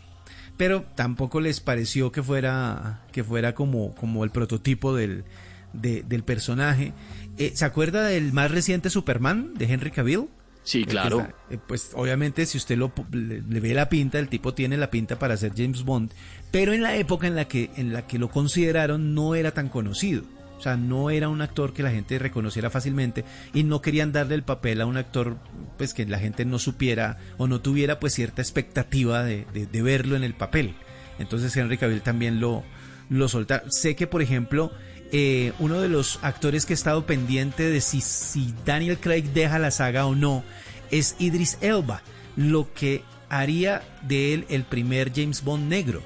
Pero 0.61 0.85
tampoco 0.95 1.41
les 1.41 1.59
pareció 1.61 2.13
que 2.13 2.23
fuera, 2.23 3.01
que 3.13 3.25
fuera 3.25 3.55
como, 3.55 3.95
como 3.95 4.25
el 4.25 4.31
prototipo 4.31 4.95
del, 4.95 5.25
de- 5.73 6.03
del 6.03 6.23
personaje. 6.23 6.93
Eh, 7.39 7.53
¿Se 7.55 7.65
acuerda 7.65 8.05
del 8.05 8.35
más 8.35 8.51
reciente 8.51 8.91
Superman 8.91 9.55
de 9.55 9.65
Henry 9.73 9.91
Cavill? 9.91 10.29
Sí, 10.63 10.85
claro. 10.85 11.21
está- 11.21 11.35
eh, 11.51 11.59
pues 11.67 11.93
obviamente 11.95 12.45
si 12.45 12.59
usted 12.59 12.77
lo, 12.77 12.93
le, 13.11 13.41
le 13.41 13.61
ve 13.61 13.73
la 13.73 13.89
pinta, 13.89 14.19
el 14.19 14.29
tipo 14.29 14.53
tiene 14.53 14.77
la 14.77 14.91
pinta 14.91 15.19
para 15.19 15.35
ser 15.39 15.53
James 15.57 15.83
Bond, 15.83 16.11
pero 16.51 16.75
en 16.75 16.83
la 16.83 16.95
época 16.97 17.27
en 17.27 17.37
la 17.37 17.47
que 17.47 17.71
en 17.77 17.95
la 17.95 18.07
que 18.07 18.19
lo 18.19 18.29
consideraron 18.29 19.15
no 19.15 19.35
era 19.35 19.53
tan 19.53 19.71
conocido. 19.71 20.25
O 20.61 20.63
sea, 20.63 20.77
no 20.77 21.09
era 21.09 21.31
un 21.31 21.41
actor 21.41 21.73
que 21.73 21.83
la 21.83 21.91
gente 21.91 22.19
reconociera 22.19 22.69
fácilmente 22.69 23.25
y 23.55 23.65
no 23.65 23.81
querían 23.81 24.13
darle 24.13 24.35
el 24.35 24.43
papel 24.43 24.83
a 24.83 24.87
un 24.87 24.99
actor 24.99 25.39
pues 25.79 25.95
que 25.95 26.05
la 26.05 26.19
gente 26.19 26.45
no 26.45 26.59
supiera 26.59 27.17
o 27.39 27.47
no 27.49 27.63
tuviera 27.63 27.99
pues 27.99 28.13
cierta 28.13 28.43
expectativa 28.43 29.25
de, 29.25 29.47
de- 29.55 29.83
verlo 29.83 30.17
en 30.17 30.23
el 30.23 30.35
papel. 30.35 30.75
Entonces 31.19 31.57
Henry 31.57 31.79
Cavill 31.79 32.03
también 32.03 32.41
lo, 32.41 32.63
lo 33.09 33.27
soltaron. 33.29 33.73
Sé 33.73 33.97
que, 33.97 34.07
por 34.07 34.21
ejemplo, 34.21 34.71
eh, 35.13 35.55
uno 35.61 35.81
de 35.81 35.89
los 35.89 36.19
actores 36.21 36.67
que 36.67 36.75
ha 36.75 36.75
estado 36.75 37.07
pendiente 37.07 37.63
de 37.71 37.81
si, 37.81 38.03
si 38.03 38.55
Daniel 38.67 38.99
Craig 38.99 39.33
deja 39.33 39.59
la 39.59 39.71
saga 39.71 40.05
o 40.05 40.15
no 40.15 40.45
es 40.91 41.17
Idris 41.19 41.57
Elba, 41.63 42.03
lo 42.37 42.73
que 42.75 43.03
haría 43.31 43.81
de 44.03 44.35
él 44.35 44.45
el 44.51 44.65
primer 44.65 45.11
James 45.15 45.43
Bond 45.43 45.69
negro. 45.71 46.03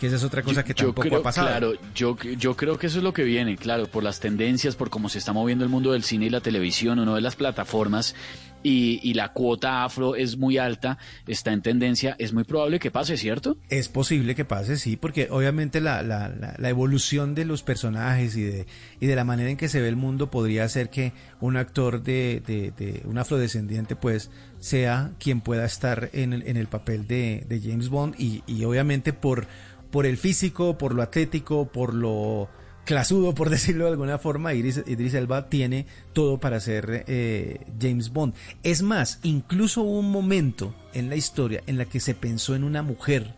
Que 0.00 0.06
esa 0.06 0.16
es 0.16 0.24
otra 0.24 0.42
cosa 0.42 0.64
que 0.64 0.74
tampoco 0.74 1.02
creo, 1.02 1.18
ha 1.18 1.22
pasado. 1.22 1.48
Claro, 1.48 1.72
yo, 1.94 2.16
yo 2.38 2.56
creo 2.56 2.78
que 2.78 2.86
eso 2.86 2.98
es 2.98 3.04
lo 3.04 3.12
que 3.12 3.24
viene, 3.24 3.56
claro, 3.56 3.86
por 3.86 4.04
las 4.04 4.20
tendencias, 4.20 4.76
por 4.76 4.90
cómo 4.90 5.08
se 5.08 5.18
está 5.18 5.32
moviendo 5.32 5.64
el 5.64 5.70
mundo 5.70 5.92
del 5.92 6.04
cine 6.04 6.26
y 6.26 6.30
la 6.30 6.40
televisión, 6.40 6.98
uno 7.00 7.16
de 7.16 7.20
las 7.20 7.34
plataformas 7.34 8.14
y, 8.62 9.00
y 9.02 9.14
la 9.14 9.32
cuota 9.32 9.84
afro 9.84 10.16
es 10.16 10.36
muy 10.36 10.58
alta, 10.58 10.98
está 11.26 11.52
en 11.52 11.62
tendencia, 11.62 12.16
es 12.18 12.32
muy 12.32 12.44
probable 12.44 12.78
que 12.78 12.90
pase, 12.90 13.16
¿cierto? 13.16 13.56
Es 13.68 13.88
posible 13.88 14.34
que 14.34 14.44
pase, 14.44 14.76
sí, 14.76 14.96
porque 14.96 15.28
obviamente 15.30 15.80
la, 15.80 16.02
la, 16.02 16.28
la, 16.28 16.54
la 16.58 16.68
evolución 16.68 17.34
de 17.34 17.44
los 17.44 17.62
personajes 17.62 18.36
y 18.36 18.42
de, 18.42 18.66
y 19.00 19.06
de 19.06 19.16
la 19.16 19.24
manera 19.24 19.50
en 19.50 19.56
que 19.56 19.68
se 19.68 19.80
ve 19.80 19.88
el 19.88 19.96
mundo 19.96 20.30
podría 20.30 20.64
hacer 20.64 20.90
que 20.90 21.12
un 21.40 21.56
actor 21.56 22.02
de, 22.02 22.42
de, 22.46 22.72
de 22.76 23.02
un 23.04 23.18
afrodescendiente 23.18 23.96
pues 23.96 24.30
sea 24.60 25.12
quien 25.18 25.40
pueda 25.40 25.64
estar 25.64 26.10
en 26.12 26.32
el, 26.32 26.42
en 26.46 26.56
el 26.56 26.66
papel 26.66 27.06
de, 27.06 27.44
de 27.48 27.60
James 27.60 27.88
Bond 27.88 28.14
y, 28.18 28.42
y 28.46 28.64
obviamente 28.64 29.12
por, 29.12 29.46
por 29.90 30.06
el 30.06 30.16
físico, 30.16 30.76
por 30.78 30.94
lo 30.94 31.02
atlético, 31.02 31.68
por 31.68 31.94
lo 31.94 32.48
clasudo, 32.84 33.34
por 33.34 33.50
decirlo 33.50 33.84
de 33.84 33.90
alguna 33.92 34.18
forma, 34.18 34.54
Idris, 34.54 34.82
Idris 34.86 35.14
Elba 35.14 35.48
tiene 35.48 35.86
todo 36.12 36.38
para 36.38 36.60
ser 36.60 37.04
eh, 37.06 37.60
James 37.80 38.10
Bond. 38.10 38.34
Es 38.62 38.82
más, 38.82 39.20
incluso 39.22 39.82
hubo 39.82 39.98
un 39.98 40.10
momento 40.10 40.74
en 40.94 41.08
la 41.08 41.16
historia 41.16 41.62
en 41.66 41.78
la 41.78 41.84
que 41.84 42.00
se 42.00 42.14
pensó 42.14 42.54
en 42.54 42.64
una 42.64 42.82
mujer 42.82 43.34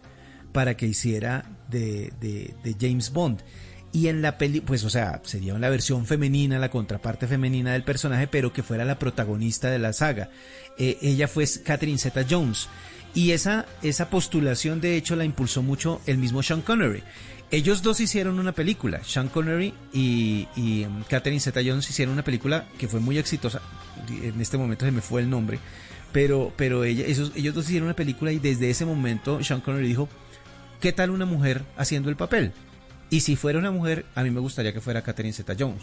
para 0.53 0.77
que 0.77 0.87
hiciera 0.87 1.45
de, 1.69 2.13
de- 2.21 2.77
James 2.81 3.13
Bond. 3.13 3.41
Y 3.93 4.07
en 4.07 4.23
la 4.23 4.39
peli, 4.39 4.61
pues, 4.61 4.85
o 4.85 4.91
sea, 4.91 5.21
sería 5.25 5.53
una 5.55 5.69
versión 5.69 6.07
femenina, 6.07 6.61
la 6.61 6.71
contraparte 6.71 7.27
femenina 7.27 7.73
del 7.73 7.83
personaje, 7.83 8.29
pero 8.29 8.53
que 8.53 8.63
fuera 8.63 8.85
la 8.85 9.01
protagonista 9.01 9.69
de 9.69 9.81
la 9.81 9.93
saga. 9.93 10.31
Eh, 10.79 10.97
ella 11.03 11.27
fue 11.27 11.45
Catherine 11.65 11.99
Zeta 11.99 12.25
Jones. 12.29 12.69
Y 13.15 13.33
esa, 13.33 13.67
esa 13.83 14.09
postulación, 14.09 14.81
de 14.81 14.97
hecho, 14.97 15.17
la 15.17 15.25
impulsó 15.25 15.63
mucho 15.63 16.01
el 16.07 16.19
mismo 16.19 16.43
Sean 16.43 16.63
Connery. 16.63 17.03
Ellos 17.51 17.83
dos 17.83 17.99
hicieron 17.99 18.39
una 18.39 18.53
película, 18.53 19.03
Sean 19.03 19.29
Connery 19.29 19.75
y, 19.93 20.47
y 20.55 20.85
um, 20.85 21.03
Catherine 21.03 21.41
Zeta 21.41 21.61
Jones 21.65 21.91
hicieron 21.91 22.13
una 22.13 22.23
película 22.23 22.67
que 22.79 22.87
fue 22.87 23.01
muy 23.01 23.19
exitosa. 23.19 23.61
En 24.09 24.41
este 24.41 24.57
momento 24.57 24.85
se 24.85 24.93
me 24.93 25.01
fue 25.01 25.21
el 25.21 25.29
nombre, 25.29 25.59
pero, 26.13 26.53
pero 26.57 26.85
ella, 26.85 27.05
ellos 27.07 27.55
dos 27.55 27.65
hicieron 27.65 27.89
una 27.89 27.97
película 27.97 28.31
y 28.31 28.39
desde 28.39 28.71
ese 28.71 28.85
momento 28.85 29.43
Sean 29.43 29.61
Connery 29.61 29.89
dijo, 29.89 30.09
¿qué 30.81 30.93
tal 30.93 31.11
una 31.11 31.27
mujer 31.27 31.65
haciendo 31.77 32.09
el 32.09 32.17
papel? 32.17 32.53
Y 33.11 33.21
si 33.23 33.35
fuera 33.35 33.59
una 33.59 33.73
mujer, 33.73 34.07
a 34.15 34.23
mí 34.23 34.31
me 34.31 34.39
gustaría 34.39 34.73
que 34.73 34.81
fuera 34.81 35.03
Catherine 35.03 35.33
Zeta 35.33 35.57
Jones. 35.59 35.83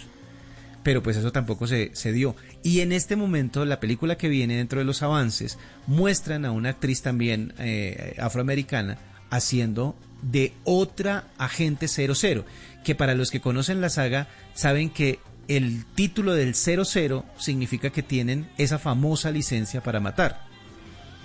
Pero 0.88 1.04
pues 1.04 1.18
eso 1.18 1.34
tampoco 1.34 1.68
se, 1.68 1.92
se 1.92 2.14
dio. 2.14 2.34
Y 2.64 2.80
en 2.80 2.94
este 2.94 3.18
momento, 3.18 3.66
la 3.66 3.82
película 3.82 4.16
que 4.16 4.30
viene 4.30 4.56
dentro 4.56 4.80
de 4.80 4.86
los 4.86 5.04
avances 5.04 5.60
muestran 5.86 6.46
a 6.46 6.54
una 6.54 6.70
actriz 6.70 7.02
también 7.02 7.54
eh, 7.60 8.16
afroamericana 8.22 8.98
haciendo 9.30 9.98
de 10.22 10.54
otra 10.64 11.26
agente 11.38 11.90
00. 11.90 12.46
Que 12.86 12.96
para 12.96 13.16
los 13.16 13.32
que 13.32 13.42
conocen 13.42 13.82
la 13.82 13.90
saga, 13.90 14.30
saben 14.54 14.90
que 14.90 15.20
el 15.50 15.84
título 15.94 16.34
del 16.36 16.56
00 16.56 17.26
significa 17.38 17.90
que 17.90 18.02
tienen 18.02 18.48
esa 18.58 18.80
famosa 18.80 19.30
licencia 19.30 19.84
para 19.84 20.00
matar. 20.00 20.48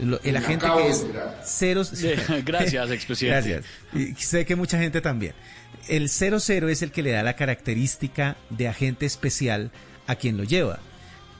El 0.01 0.37
agente 0.37 0.67
que 0.67 0.89
es. 0.89 1.07
Gracias, 2.45 2.91
expresidente. 2.91 3.49
Gracias. 3.49 3.65
Y 3.95 4.21
sé 4.21 4.45
que 4.45 4.57
mucha 4.57 4.77
gente 4.77 5.01
también. 5.01 5.35
El 5.89 6.09
00 6.09 6.69
es 6.69 6.83
el 6.83 6.91
que 6.93 7.03
le 7.03 7.11
da 7.11 7.23
la 7.23 7.35
característica 7.37 8.37
de 8.51 8.69
agente 8.69 9.07
especial 9.07 9.71
a 10.07 10.15
quien 10.17 10.37
lo 10.37 10.45
lleva. 10.45 10.79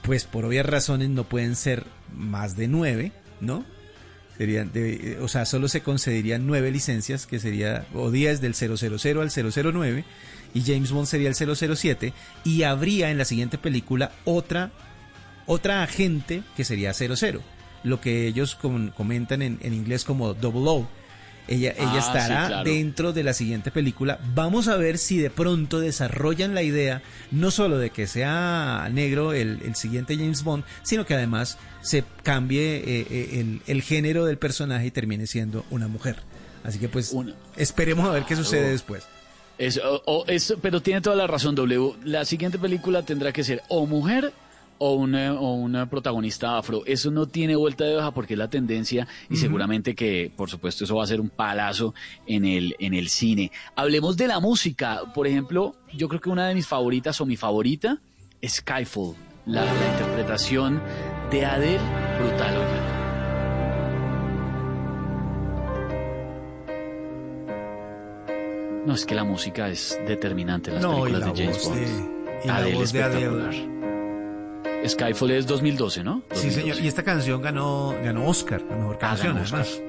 Pues 0.01 0.25
por 0.25 0.45
obvias 0.45 0.65
razones 0.65 1.09
no 1.09 1.23
pueden 1.23 1.55
ser 1.55 1.85
más 2.15 2.55
de 2.57 2.67
nueve, 2.67 3.11
¿no? 3.39 3.65
Serían 4.37 4.71
de- 4.73 5.17
o 5.21 5.27
sea, 5.27 5.45
solo 5.45 5.67
se 5.67 5.81
concederían 5.81 6.45
nueve 6.47 6.71
licencias, 6.71 7.25
que 7.27 7.39
sería, 7.39 7.85
o 7.93 8.11
10 8.11 8.41
del 8.41 8.53
000 8.55 9.21
al 9.21 9.31
009, 9.31 10.03
y 10.53 10.61
James 10.63 10.91
Bond 10.91 11.07
sería 11.07 11.29
el 11.29 11.35
007, 11.35 12.13
y 12.43 12.63
habría 12.63 13.11
en 13.11 13.17
la 13.17 13.25
siguiente 13.25 13.57
película 13.57 14.11
otra, 14.25 14.71
otra 15.45 15.83
agente 15.83 16.41
que 16.57 16.65
sería 16.65 16.93
00, 16.93 17.41
lo 17.83 18.01
que 18.01 18.27
ellos 18.27 18.55
com- 18.55 18.89
comentan 18.89 19.41
en, 19.41 19.59
en 19.61 19.73
inglés 19.73 20.03
como 20.03 20.33
double 20.33 20.63
O. 20.69 20.89
Ella, 21.47 21.71
ella 21.77 21.91
Ah, 21.95 21.99
estará 21.99 22.41
sí, 22.43 22.47
claro. 22.47 22.69
dentro 22.69 23.11
de 23.13 23.23
la 23.23 23.33
siguiente 23.33 23.69
película. 23.69 24.19
Vamos 24.33 24.67
a 24.69 24.77
ver 24.77 24.97
si 24.97 25.17
de 25.17 25.29
pronto 25.29 25.79
desarrollan 25.81 26.53
la 26.55 26.63
idea 26.63 27.01
no 27.31 27.51
solo 27.51 27.77
de 27.77 27.89
que 27.89 28.07
sea 28.07 28.87
negro 28.91 29.33
el, 29.33 29.59
el 29.63 29.75
siguiente 29.75 30.15
James 30.15 30.43
Bond, 30.43 30.63
sino 30.83 31.05
que 31.05 31.13
además 31.15 31.57
se 31.81 32.05
cambie 32.23 32.77
eh, 32.77 33.07
eh, 33.09 33.29
el, 33.41 33.61
el 33.67 33.81
género 33.81 34.23
del 34.25 34.37
personaje 34.37 34.85
y 34.85 34.91
termine 34.91 35.27
siendo 35.27 35.65
una 35.69 35.87
mujer. 35.89 36.15
Así 36.63 36.79
que 36.79 36.87
pues 36.87 37.13
esperemos 37.57 38.07
a 38.07 38.11
ver 38.11 38.23
qué 38.23 38.37
sucede 38.37 38.69
después. 38.71 39.03
Es, 39.57 39.77
o- 39.77 40.01
o- 40.05 40.25
es- 40.27 40.55
pero 40.61 40.81
tiene 40.81 41.01
toda 41.01 41.15
la 41.17 41.27
razón, 41.27 41.55
W. 41.55 41.93
La 42.05 42.23
siguiente 42.25 42.57
película 42.57 43.03
tendrá 43.03 43.33
que 43.33 43.43
ser 43.43 43.61
o 43.67 43.85
mujer 43.85 44.31
o 44.77 44.93
una, 44.95 45.33
o 45.33 45.53
una 45.53 45.89
protagonista 45.89 46.57
afro. 46.57 46.83
Eso 46.85 47.11
no 47.11 47.27
tiene 47.27 47.55
vuelta 47.55 47.83
de 47.85 47.95
hoja 47.97 48.11
porque 48.13 48.33
es 48.33 48.37
la 48.39 48.49
tendencia 48.49 49.07
y 49.29 49.37
seguramente 49.37 49.95
que, 49.95 50.31
por 50.35 50.49
supuesto, 50.49 50.83
eso 50.83 50.95
va 50.95 51.03
a 51.03 51.07
ser 51.07 51.21
un 51.21 51.29
palazo 51.29 51.93
en 52.27 52.45
el, 52.45 52.75
en 52.79 52.93
el 52.93 53.09
cine. 53.09 53.51
Hablemos 53.75 54.17
de 54.17 54.27
la 54.27 54.39
música. 54.39 55.01
Por 55.13 55.27
ejemplo, 55.27 55.75
yo 55.93 56.07
creo 56.09 56.19
que 56.21 56.29
una 56.29 56.47
de 56.47 56.53
mis 56.55 56.67
favoritas 56.67 57.19
o 57.21 57.25
mi 57.25 57.35
favorita 57.37 57.99
es 58.41 58.53
Skyfall. 58.55 59.15
La, 59.45 59.65
la 59.65 59.87
interpretación 59.91 60.81
de 61.31 61.45
Adele, 61.45 61.79
brutal. 62.19 62.53
No, 68.85 68.93
es 68.95 69.05
que 69.05 69.15
la 69.15 69.23
música 69.23 69.69
es 69.69 69.97
determinante 70.05 70.69
en 70.69 70.75
las 70.75 70.83
No, 70.83 71.07
y 71.07 71.11
películas 71.13 71.27
la 71.29 71.33
de 71.33 71.43
James 71.45 71.57
voz 71.57 71.67
Bond. 71.69 71.79
de- 71.79 72.43
y 72.43 72.47
la 72.47 72.55
Adele 72.57 72.75
voz 72.75 72.91
de 72.91 73.03
Adele. 73.03 73.72
Skyfall 74.87 75.31
es 75.31 75.47
2012, 75.47 76.03
¿no? 76.03 76.23
Sí, 76.31 76.51
señor. 76.51 76.77
Y 76.79 76.87
esta 76.87 77.03
canción 77.03 77.41
ganó, 77.41 77.95
ganó 78.03 78.25
Oscar, 78.27 78.61
la 78.69 78.75
mejor 78.75 78.95
Ah, 78.97 78.99
canción, 78.99 79.33
ganó 79.33 79.43
Oscar. 79.43 79.61
además. 79.61 79.81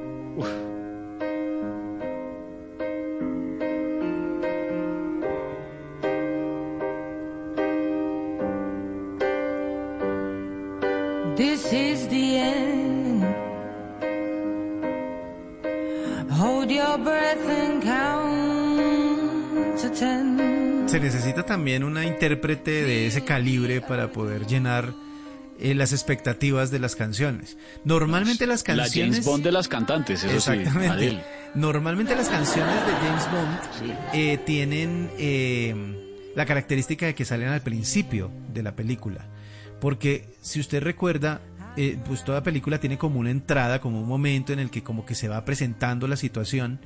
This 11.36 11.72
is 11.72 12.06
the 12.08 12.36
end. 12.36 13.22
Hold 16.30 16.70
your 16.70 16.96
breath 16.98 17.44
and 17.48 17.82
count 17.82 19.78
to 19.80 19.90
ten. 19.90 20.33
Se 20.94 21.00
necesita 21.00 21.42
también 21.42 21.82
una 21.82 22.06
intérprete 22.06 22.70
de 22.84 23.08
ese 23.08 23.24
calibre 23.24 23.80
para 23.80 24.12
poder 24.12 24.46
llenar 24.46 24.94
eh, 25.58 25.74
las 25.74 25.92
expectativas 25.92 26.70
de 26.70 26.78
las 26.78 26.94
canciones. 26.94 27.58
Normalmente 27.82 28.46
las 28.46 28.60
La 28.60 28.76
canciones... 28.76 29.16
James 29.16 29.26
Bond 29.26 29.42
de 29.42 29.50
las 29.50 29.66
cantantes, 29.66 30.22
eso 30.22 30.28
sí. 30.28 30.52
Exactamente. 30.52 30.88
Adele. 30.88 31.24
Normalmente 31.56 32.14
las 32.14 32.28
canciones 32.28 32.76
de 32.86 32.92
James 32.92 33.24
Bond 33.32 33.98
eh, 34.12 34.38
tienen 34.46 35.10
eh, 35.18 36.30
la 36.36 36.46
característica 36.46 37.06
de 37.06 37.16
que 37.16 37.24
salen 37.24 37.48
al 37.48 37.62
principio 37.62 38.30
de 38.52 38.62
la 38.62 38.76
película. 38.76 39.26
Porque 39.80 40.36
si 40.42 40.60
usted 40.60 40.80
recuerda, 40.80 41.40
eh, 41.76 41.98
pues 42.06 42.22
toda 42.22 42.44
película 42.44 42.78
tiene 42.78 42.98
como 42.98 43.18
una 43.18 43.32
entrada, 43.32 43.80
como 43.80 44.00
un 44.00 44.06
momento 44.06 44.52
en 44.52 44.60
el 44.60 44.70
que 44.70 44.84
como 44.84 45.04
que 45.04 45.16
se 45.16 45.26
va 45.26 45.44
presentando 45.44 46.06
la 46.06 46.14
situación 46.14 46.78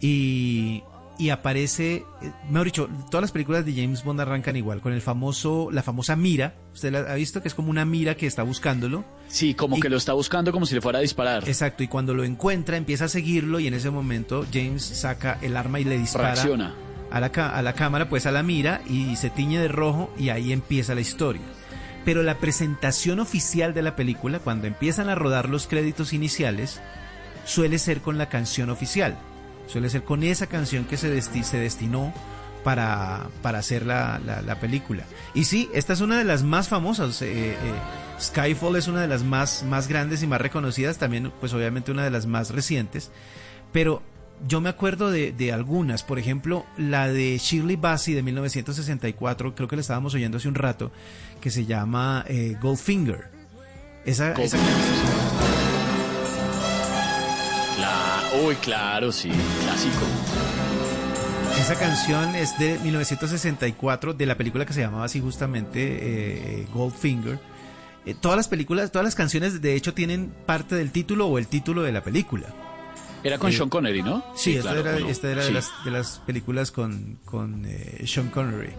y, 0.00 0.82
y 1.18 1.30
aparece, 1.30 2.04
eh, 2.22 2.32
mejor 2.50 2.66
dicho, 2.66 2.88
todas 3.10 3.22
las 3.22 3.32
películas 3.32 3.64
de 3.64 3.72
James 3.74 4.02
Bond 4.04 4.20
arrancan 4.20 4.56
igual, 4.56 4.80
con 4.80 4.92
el 4.92 5.00
famoso, 5.00 5.68
la 5.70 5.82
famosa 5.82 6.16
mira. 6.16 6.54
¿Usted 6.74 6.92
la 6.92 7.00
ha 7.12 7.14
visto? 7.14 7.40
Que 7.40 7.48
es 7.48 7.54
como 7.54 7.70
una 7.70 7.84
mira 7.84 8.16
que 8.16 8.26
está 8.26 8.42
buscándolo. 8.42 9.04
Sí, 9.28 9.54
como 9.54 9.78
que 9.80 9.88
lo 9.88 9.96
está 9.96 10.12
buscando 10.12 10.50
como 10.52 10.66
si 10.66 10.74
le 10.74 10.80
fuera 10.80 10.98
a 10.98 11.02
disparar. 11.02 11.48
Exacto, 11.48 11.82
y 11.82 11.88
cuando 11.88 12.14
lo 12.14 12.24
encuentra 12.24 12.76
empieza 12.76 13.04
a 13.04 13.08
seguirlo 13.08 13.60
y 13.60 13.66
en 13.68 13.74
ese 13.74 13.90
momento 13.90 14.44
James 14.52 14.82
saca 14.84 15.38
el 15.42 15.56
arma 15.56 15.80
y 15.80 15.84
le 15.84 15.98
dispara 15.98 16.34
Reacciona. 16.34 16.74
a 17.10 17.20
la, 17.20 17.26
a 17.26 17.62
la 17.62 17.72
cámara, 17.74 18.08
pues 18.08 18.26
a 18.26 18.32
la 18.32 18.42
mira 18.42 18.80
y 18.88 19.16
se 19.16 19.30
tiñe 19.30 19.58
de 19.60 19.68
rojo 19.68 20.12
y 20.18 20.30
ahí 20.30 20.52
empieza 20.52 20.94
la 20.94 21.00
historia. 21.00 21.42
pero 22.04 22.22
la 22.22 22.38
presentación 22.38 23.18
oficial 23.20 23.72
de 23.72 23.82
la 23.82 23.96
película, 23.96 24.38
cuando 24.40 24.66
empiezan 24.66 25.08
a 25.08 25.14
rodar 25.14 25.48
los 25.48 25.66
créditos 25.66 26.12
iniciales, 26.12 26.80
suele 27.46 27.78
ser 27.78 28.00
con 28.02 28.18
la 28.18 28.28
canción 28.28 28.68
oficial. 28.68 29.16
Suele 29.66 29.88
ser 29.90 30.04
con 30.04 30.22
esa 30.22 30.46
canción 30.46 30.84
que 30.84 30.96
se, 30.96 31.14
desti- 31.14 31.42
se 31.42 31.58
destinó 31.58 32.12
para, 32.62 33.26
para 33.42 33.58
hacer 33.58 33.84
la, 33.86 34.20
la- 34.24 34.40
la 34.42 34.60
película. 34.60 35.04
Y 35.34 35.44
sí, 35.44 35.68
esta 35.74 35.92
es 35.92 36.00
una 36.00 36.18
de 36.18 36.24
las 36.24 36.42
más 36.42 36.68
famosas. 36.68 37.20
eh, 37.22 37.52
eh, 37.52 37.56
Skyfall 38.20 38.76
es 38.76 38.88
una 38.88 39.00
de 39.02 39.08
las 39.08 39.22
más, 39.24 39.64
más 39.64 39.88
grandes 39.88 40.22
y 40.22 40.26
más 40.26 40.40
reconocidas, 40.40 40.98
también 40.98 41.32
pues 41.40 41.52
obviamente 41.52 41.90
una 41.92 42.04
de 42.04 42.10
las 42.10 42.26
más 42.26 42.50
recientes. 42.50 43.10
Pero 43.72 44.02
yo 44.46 44.60
me 44.60 44.68
acuerdo 44.68 45.10
de, 45.10 45.32
de 45.32 45.52
algunas, 45.52 46.02
por 46.04 46.18
ejemplo, 46.18 46.64
la 46.78 47.08
de 47.08 47.38
Shirley 47.38 47.76
Bassey 47.76 48.14
de 48.14 48.22
1964, 48.22 49.54
creo 49.54 49.68
que 49.68 49.76
la 49.76 49.80
estábamos 49.82 50.14
oyendo 50.14 50.36
hace 50.38 50.48
un 50.48 50.54
rato, 50.54 50.90
que 51.40 51.50
se 51.50 51.66
llama 51.66 52.24
eh, 52.28 52.56
Goldfinger. 52.62 53.30
Esa, 54.04 54.32
esa 54.32 54.58
Cla- 54.58 55.63
Uy, 58.42 58.54
claro, 58.56 59.12
sí, 59.12 59.30
clásico. 59.62 60.04
Esa 61.58 61.78
canción 61.78 62.34
es 62.34 62.58
de 62.58 62.78
1964, 62.80 64.12
de 64.14 64.26
la 64.26 64.36
película 64.36 64.66
que 64.66 64.72
se 64.72 64.80
llamaba 64.80 65.04
así 65.04 65.20
justamente 65.20 66.60
eh, 66.62 66.66
Goldfinger. 66.74 67.38
Eh, 68.06 68.14
todas 68.20 68.36
las 68.36 68.48
películas, 68.48 68.90
todas 68.90 69.04
las 69.04 69.14
canciones 69.14 69.62
de 69.62 69.74
hecho 69.74 69.94
tienen 69.94 70.32
parte 70.46 70.74
del 70.74 70.90
título 70.90 71.26
o 71.28 71.38
el 71.38 71.46
título 71.46 71.82
de 71.82 71.92
la 71.92 72.02
película. 72.02 72.48
Era 73.22 73.38
con 73.38 73.50
Eh, 73.50 73.54
Sean 73.54 73.70
Connery, 73.70 74.02
¿no? 74.02 74.22
Sí, 74.36 74.56
esta 74.56 74.72
claro, 74.72 74.90
era, 74.90 75.00
no. 75.00 75.08
esta 75.08 75.30
era 75.30 75.44
de, 75.44 75.52
las, 75.52 75.70
de 75.84 75.90
las 75.90 76.18
películas 76.26 76.70
con, 76.70 77.18
con 77.24 77.64
eh, 77.66 78.02
Sean 78.06 78.28
Connery. 78.28 78.70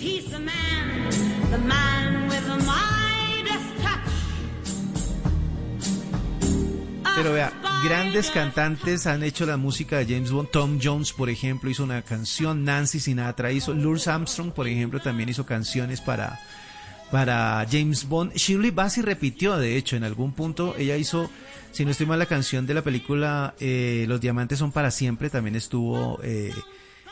He's 0.00 0.24
the 0.30 0.38
man, 0.38 1.10
the 1.50 1.58
man 1.58 2.28
with 2.30 2.40
the 2.46 2.56
Midas 2.64 3.62
touch. 3.82 4.00
Pero 7.14 7.32
vea, 7.34 7.52
grandes 7.84 8.30
cantantes 8.30 9.06
han 9.06 9.22
hecho 9.22 9.44
la 9.44 9.58
música 9.58 9.98
de 9.98 10.06
James 10.06 10.30
Bond. 10.30 10.50
Tom 10.50 10.78
Jones, 10.82 11.12
por 11.12 11.28
ejemplo, 11.28 11.68
hizo 11.68 11.84
una 11.84 12.00
canción. 12.02 12.64
Nancy 12.64 13.00
Sinatra 13.00 13.52
hizo. 13.52 13.74
Louis 13.74 14.08
Armstrong, 14.08 14.52
por 14.52 14.66
ejemplo, 14.66 14.98
también 14.98 15.28
hizo 15.28 15.44
canciones 15.44 16.00
para, 16.00 16.40
para 17.10 17.66
James 17.70 18.08
Bond. 18.08 18.32
Shirley 18.34 18.70
Bassey 18.70 19.02
repitió, 19.02 19.58
de 19.58 19.76
hecho, 19.76 19.96
en 19.96 20.04
algún 20.04 20.32
punto 20.32 20.74
ella 20.78 20.96
hizo, 20.96 21.30
si 21.70 21.84
no 21.84 21.90
estoy 21.90 22.06
mal, 22.06 22.18
la 22.18 22.26
canción 22.26 22.66
de 22.66 22.74
la 22.74 22.82
película 22.82 23.54
eh, 23.60 24.06
Los 24.08 24.20
Diamantes 24.20 24.58
son 24.58 24.72
para 24.72 24.90
siempre. 24.90 25.28
También 25.28 25.54
estuvo 25.54 26.18
eh, 26.22 26.52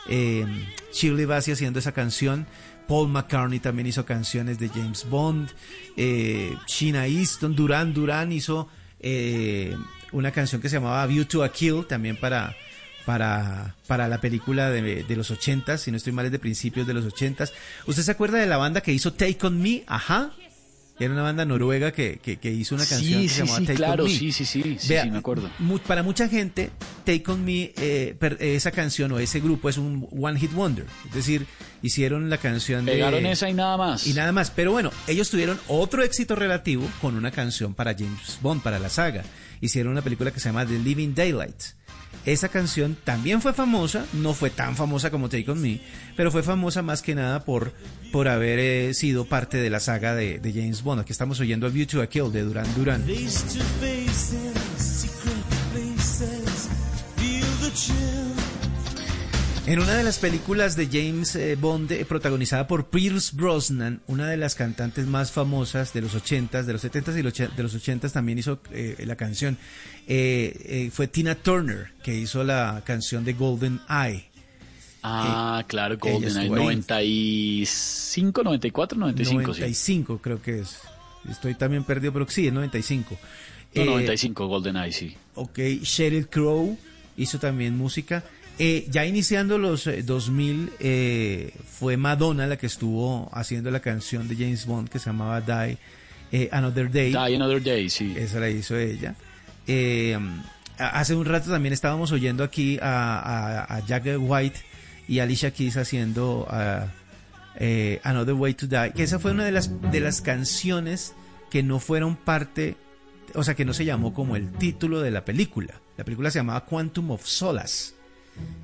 eh, 0.08 0.46
Shirley 0.94 1.26
Bassey 1.26 1.52
haciendo 1.52 1.78
esa 1.78 1.92
canción. 1.92 2.46
Paul 2.88 3.08
McCartney 3.08 3.60
también 3.60 3.86
hizo 3.86 4.04
canciones 4.04 4.58
de 4.58 4.68
James 4.70 5.06
Bond. 5.08 5.50
Eh, 5.96 6.56
Sheena 6.66 7.06
Easton, 7.06 7.54
Duran 7.54 7.92
Duran 7.92 8.32
hizo 8.32 8.66
eh, 9.00 9.76
una 10.12 10.32
canción 10.32 10.60
que 10.60 10.68
se 10.68 10.76
llamaba 10.76 11.06
View 11.06 11.24
to 11.24 11.42
a 11.42 11.52
Kill, 11.52 11.86
también 11.86 12.16
para, 12.16 12.56
para, 13.04 13.74
para 13.86 14.08
la 14.08 14.20
película 14.20 14.70
de, 14.70 15.04
de 15.04 15.16
los 15.16 15.30
ochentas, 15.30 15.82
si 15.82 15.90
no 15.90 15.96
estoy 15.96 16.12
mal 16.12 16.26
es 16.26 16.32
de 16.32 16.38
principios 16.38 16.86
de 16.86 16.94
los 16.94 17.04
ochentas. 17.04 17.52
¿Usted 17.86 18.02
se 18.02 18.10
acuerda 18.10 18.38
de 18.38 18.46
la 18.46 18.56
banda 18.56 18.80
que 18.80 18.92
hizo 18.92 19.12
Take 19.12 19.46
On 19.46 19.60
Me? 19.60 19.84
Ajá. 19.86 20.32
Era 21.00 21.12
una 21.14 21.22
banda 21.22 21.44
noruega 21.46 21.92
que, 21.92 22.18
que, 22.22 22.36
que 22.36 22.52
hizo 22.52 22.74
una 22.74 22.84
canción 22.86 23.22
Sí, 23.22 23.22
que 23.22 23.28
se 23.28 23.34
sí, 23.34 23.40
llamaba 23.40 23.58
sí, 23.58 23.64
Take 23.66 23.76
claro, 23.76 24.04
On 24.04 24.10
Me. 24.10 24.16
sí, 24.18 24.32
sí, 24.32 24.44
sí, 24.44 24.76
sí, 24.78 24.88
Vea, 24.88 25.02
sí, 25.04 25.10
me 25.10 25.18
acuerdo. 25.18 25.50
para 25.86 26.02
mucha 26.02 26.28
gente, 26.28 26.70
Take 27.06 27.24
On 27.28 27.42
Me, 27.44 27.72
eh, 27.76 28.14
per- 28.18 28.36
esa 28.40 28.70
canción 28.70 29.10
o 29.12 29.18
ese 29.18 29.40
grupo 29.40 29.68
es 29.70 29.78
un 29.78 30.06
One 30.12 30.38
Hit 30.38 30.52
Wonder. 30.52 30.84
Es 31.08 31.14
decir, 31.14 31.46
hicieron 31.82 32.28
la 32.28 32.36
canción 32.38 32.84
de... 32.84 32.92
Pegaron 32.92 33.24
esa 33.26 33.48
y 33.48 33.54
nada 33.54 33.76
más. 33.78 34.06
Y 34.06 34.12
nada 34.12 34.30
más. 34.32 34.50
Pero 34.50 34.72
bueno, 34.72 34.90
ellos 35.06 35.30
tuvieron 35.30 35.58
otro 35.68 36.02
éxito 36.02 36.36
relativo 36.36 36.86
con 37.00 37.16
una 37.16 37.30
canción 37.30 37.72
para 37.74 37.94
James 37.94 38.38
Bond, 38.42 38.62
para 38.62 38.78
la 38.78 38.90
saga. 38.90 39.22
Hicieron 39.62 39.92
una 39.92 40.02
película 40.02 40.30
que 40.30 40.40
se 40.40 40.48
llama 40.50 40.66
The 40.66 40.78
Living 40.78 41.14
Daylights. 41.14 41.76
Esa 42.26 42.48
canción 42.48 42.96
también 43.02 43.40
fue 43.40 43.54
famosa, 43.54 44.04
no 44.12 44.34
fue 44.34 44.50
tan 44.50 44.76
famosa 44.76 45.10
como 45.10 45.28
Take 45.28 45.50
On 45.50 45.60
Me, 45.60 45.80
pero 46.16 46.30
fue 46.30 46.42
famosa 46.42 46.82
más 46.82 47.00
que 47.00 47.14
nada 47.14 47.44
por, 47.44 47.72
por 48.12 48.28
haber 48.28 48.58
eh, 48.58 48.94
sido 48.94 49.24
parte 49.24 49.56
de 49.56 49.70
la 49.70 49.80
saga 49.80 50.14
de, 50.14 50.38
James 50.42 50.82
Bond. 50.82 51.00
Aquí 51.00 51.12
estamos 51.12 51.40
oyendo 51.40 51.66
a 51.66 51.70
View 51.70 51.86
to 51.86 52.02
a 52.02 52.06
Kill 52.06 52.30
de 52.30 52.42
Duran 52.42 52.66
Duran. 52.74 53.04
En 59.70 59.78
una 59.78 59.94
de 59.94 60.02
las 60.02 60.18
películas 60.18 60.74
de 60.74 60.88
James 60.88 61.36
eh, 61.36 61.54
Bond, 61.54 61.92
eh, 61.92 62.04
protagonizada 62.04 62.66
por 62.66 62.86
Pierce 62.90 63.36
Brosnan, 63.36 64.02
una 64.08 64.26
de 64.26 64.36
las 64.36 64.56
cantantes 64.56 65.06
más 65.06 65.30
famosas 65.30 65.92
de 65.92 66.00
los 66.00 66.16
80s, 66.16 66.64
de 66.64 66.72
los 66.72 66.84
70s 66.84 67.16
y 67.16 67.22
los 67.22 67.34
de 67.34 67.62
los 67.62 67.76
80s 67.76 68.10
también 68.10 68.36
hizo 68.36 68.58
eh, 68.72 68.96
la 69.06 69.14
canción. 69.14 69.56
Eh, 70.08 70.60
eh, 70.64 70.90
fue 70.92 71.06
Tina 71.06 71.36
Turner, 71.36 71.92
que 72.02 72.16
hizo 72.16 72.42
la 72.42 72.82
canción 72.84 73.24
de 73.24 73.34
Golden 73.34 73.78
Eye. 73.88 74.28
Ah, 75.04 75.64
claro, 75.68 75.94
estuvo 75.94 76.16
ahí. 76.16 76.48
95, 76.48 78.42
94, 78.42 78.98
95, 78.98 79.54
sí. 79.54 79.60
95 79.60 80.18
creo 80.20 80.42
que 80.42 80.58
es. 80.62 80.80
Estoy 81.30 81.54
también 81.54 81.84
perdido, 81.84 82.12
pero 82.12 82.28
sí, 82.28 82.48
es 82.48 82.52
95. 82.52 83.16
No, 83.76 83.82
Eh, 83.82 83.86
95, 83.86 84.48
GoldenEye, 84.48 84.90
sí. 84.90 85.16
Ok, 85.36 85.60
Sheryl 85.84 86.28
Crow 86.28 86.76
hizo 87.16 87.38
también 87.38 87.78
música. 87.78 88.24
Eh, 88.62 88.86
ya 88.90 89.06
iniciando 89.06 89.56
los 89.56 89.86
eh, 89.86 90.02
2000, 90.02 90.72
eh, 90.80 91.54
fue 91.66 91.96
Madonna 91.96 92.46
la 92.46 92.58
que 92.58 92.66
estuvo 92.66 93.30
haciendo 93.32 93.70
la 93.70 93.80
canción 93.80 94.28
de 94.28 94.36
James 94.36 94.66
Bond 94.66 94.90
que 94.90 94.98
se 94.98 95.06
llamaba 95.06 95.40
Die 95.40 95.78
eh, 96.30 96.50
Another 96.52 96.90
Day. 96.90 97.08
Die 97.08 97.36
Another 97.36 97.62
Day, 97.62 97.88
sí. 97.88 98.12
Esa 98.14 98.38
la 98.38 98.50
hizo 98.50 98.76
ella. 98.76 99.14
Eh, 99.66 100.14
hace 100.76 101.14
un 101.14 101.24
rato 101.24 101.50
también 101.50 101.72
estábamos 101.72 102.12
oyendo 102.12 102.44
aquí 102.44 102.78
a, 102.82 103.64
a, 103.64 103.76
a 103.76 103.86
Jack 103.86 104.04
White 104.18 104.60
y 105.08 105.20
Alicia 105.20 105.52
Keys 105.52 105.78
haciendo 105.78 106.46
eh, 107.56 107.98
Another 108.04 108.34
Way 108.34 108.52
to 108.52 108.66
Die, 108.66 108.92
que 108.94 109.04
esa 109.04 109.18
fue 109.18 109.30
una 109.30 109.46
de 109.46 109.52
las, 109.52 109.70
de 109.90 110.00
las 110.00 110.20
canciones 110.20 111.14
que 111.50 111.62
no 111.62 111.80
fueron 111.80 112.14
parte, 112.14 112.76
o 113.34 113.42
sea, 113.42 113.54
que 113.54 113.64
no 113.64 113.72
se 113.72 113.86
llamó 113.86 114.12
como 114.12 114.36
el 114.36 114.52
título 114.52 115.00
de 115.00 115.12
la 115.12 115.24
película. 115.24 115.80
La 115.96 116.04
película 116.04 116.30
se 116.30 116.40
llamaba 116.40 116.66
Quantum 116.66 117.12
of 117.12 117.24
Solace 117.24 117.99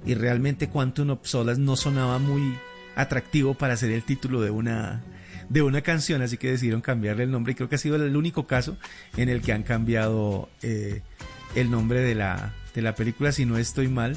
y 0.05 0.15
realmente 0.15 0.69
Quantum 0.69 1.11
of 1.11 1.21
Solace 1.23 1.61
no 1.61 1.77
sonaba 1.77 2.19
muy 2.19 2.57
atractivo 2.95 3.55
para 3.55 3.77
ser 3.77 3.91
el 3.91 4.03
título 4.03 4.41
de 4.41 4.51
una 4.51 5.03
de 5.49 5.63
una 5.63 5.81
canción, 5.83 6.23
así 6.23 6.39
que 6.39 6.51
decidieron 6.51 6.81
cambiarle 6.81 7.25
el 7.25 7.31
nombre 7.31 7.53
y 7.53 7.55
creo 7.55 7.69
que 7.69 7.77
ha 7.77 7.79
sido 7.79 7.97
el 7.97 8.17
único 8.17 8.47
caso 8.47 8.77
en 9.17 9.29
el 9.29 9.43
que 9.43 9.53
han 9.53 9.63
cambiado 9.63 10.49
eh, 10.63 11.03
el 11.55 11.71
nombre 11.71 12.01
de 12.01 12.15
la, 12.15 12.53
de 12.75 12.83
la 12.83 12.95
película, 12.95 13.31
si 13.33 13.45
no 13.45 13.57
estoy 13.57 13.89
mal. 13.89 14.17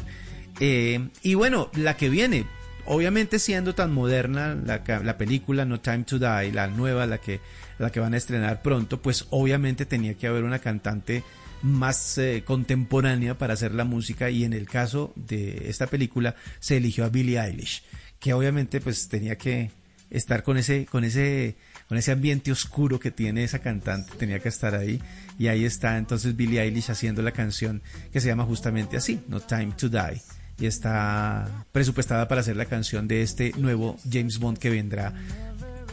Eh, 0.59 1.09
y 1.21 1.35
bueno, 1.35 1.69
la 1.75 1.97
que 1.97 2.09
viene, 2.09 2.45
obviamente 2.85 3.37
siendo 3.37 3.75
tan 3.75 3.93
moderna 3.93 4.55
la, 4.55 4.81
la 5.03 5.17
película 5.17 5.65
No 5.65 5.79
Time 5.79 6.03
to 6.03 6.17
Die, 6.17 6.51
la 6.51 6.67
nueva, 6.67 7.05
la 7.05 7.19
que, 7.19 7.39
la 7.77 7.91
que 7.91 7.99
van 7.99 8.13
a 8.13 8.17
estrenar 8.17 8.61
pronto, 8.61 9.01
pues 9.01 9.27
obviamente 9.29 9.85
tenía 9.85 10.15
que 10.15 10.27
haber 10.27 10.43
una 10.43 10.59
cantante 10.59 11.23
más 11.61 12.17
eh, 12.17 12.43
contemporánea 12.45 13.37
para 13.37 13.53
hacer 13.53 13.73
la 13.73 13.83
música 13.83 14.29
y 14.29 14.43
en 14.43 14.53
el 14.53 14.67
caso 14.67 15.13
de 15.15 15.69
esta 15.69 15.87
película 15.87 16.35
se 16.59 16.77
eligió 16.77 17.05
a 17.05 17.09
Billie 17.09 17.39
Eilish, 17.39 17.83
que 18.19 18.33
obviamente 18.33 18.81
pues 18.81 19.07
tenía 19.07 19.37
que 19.37 19.71
estar 20.09 20.43
con 20.43 20.57
ese 20.57 20.85
con 20.85 21.03
ese 21.03 21.55
con 21.87 21.97
ese 21.97 22.11
ambiente 22.11 22.51
oscuro 22.51 22.99
que 22.99 23.11
tiene 23.11 23.43
esa 23.43 23.59
cantante, 23.59 24.13
tenía 24.17 24.39
que 24.39 24.49
estar 24.49 24.75
ahí 24.75 25.01
y 25.37 25.47
ahí 25.47 25.65
está 25.65 25.97
entonces 25.97 26.35
Billie 26.35 26.61
Eilish 26.61 26.91
haciendo 26.91 27.21
la 27.21 27.31
canción 27.31 27.81
que 28.11 28.21
se 28.21 28.27
llama 28.27 28.45
justamente 28.45 28.97
así, 28.97 29.21
No 29.27 29.39
Time 29.39 29.73
to 29.77 29.89
Die 29.89 30.21
y 30.59 30.65
está 30.65 31.65
presupuestada 31.71 32.27
para 32.27 32.41
hacer 32.41 32.55
la 32.55 32.65
canción 32.65 33.07
de 33.07 33.21
este 33.21 33.53
nuevo 33.57 33.97
James 34.11 34.39
Bond 34.39 34.57
que 34.57 34.69
vendrá 34.69 35.13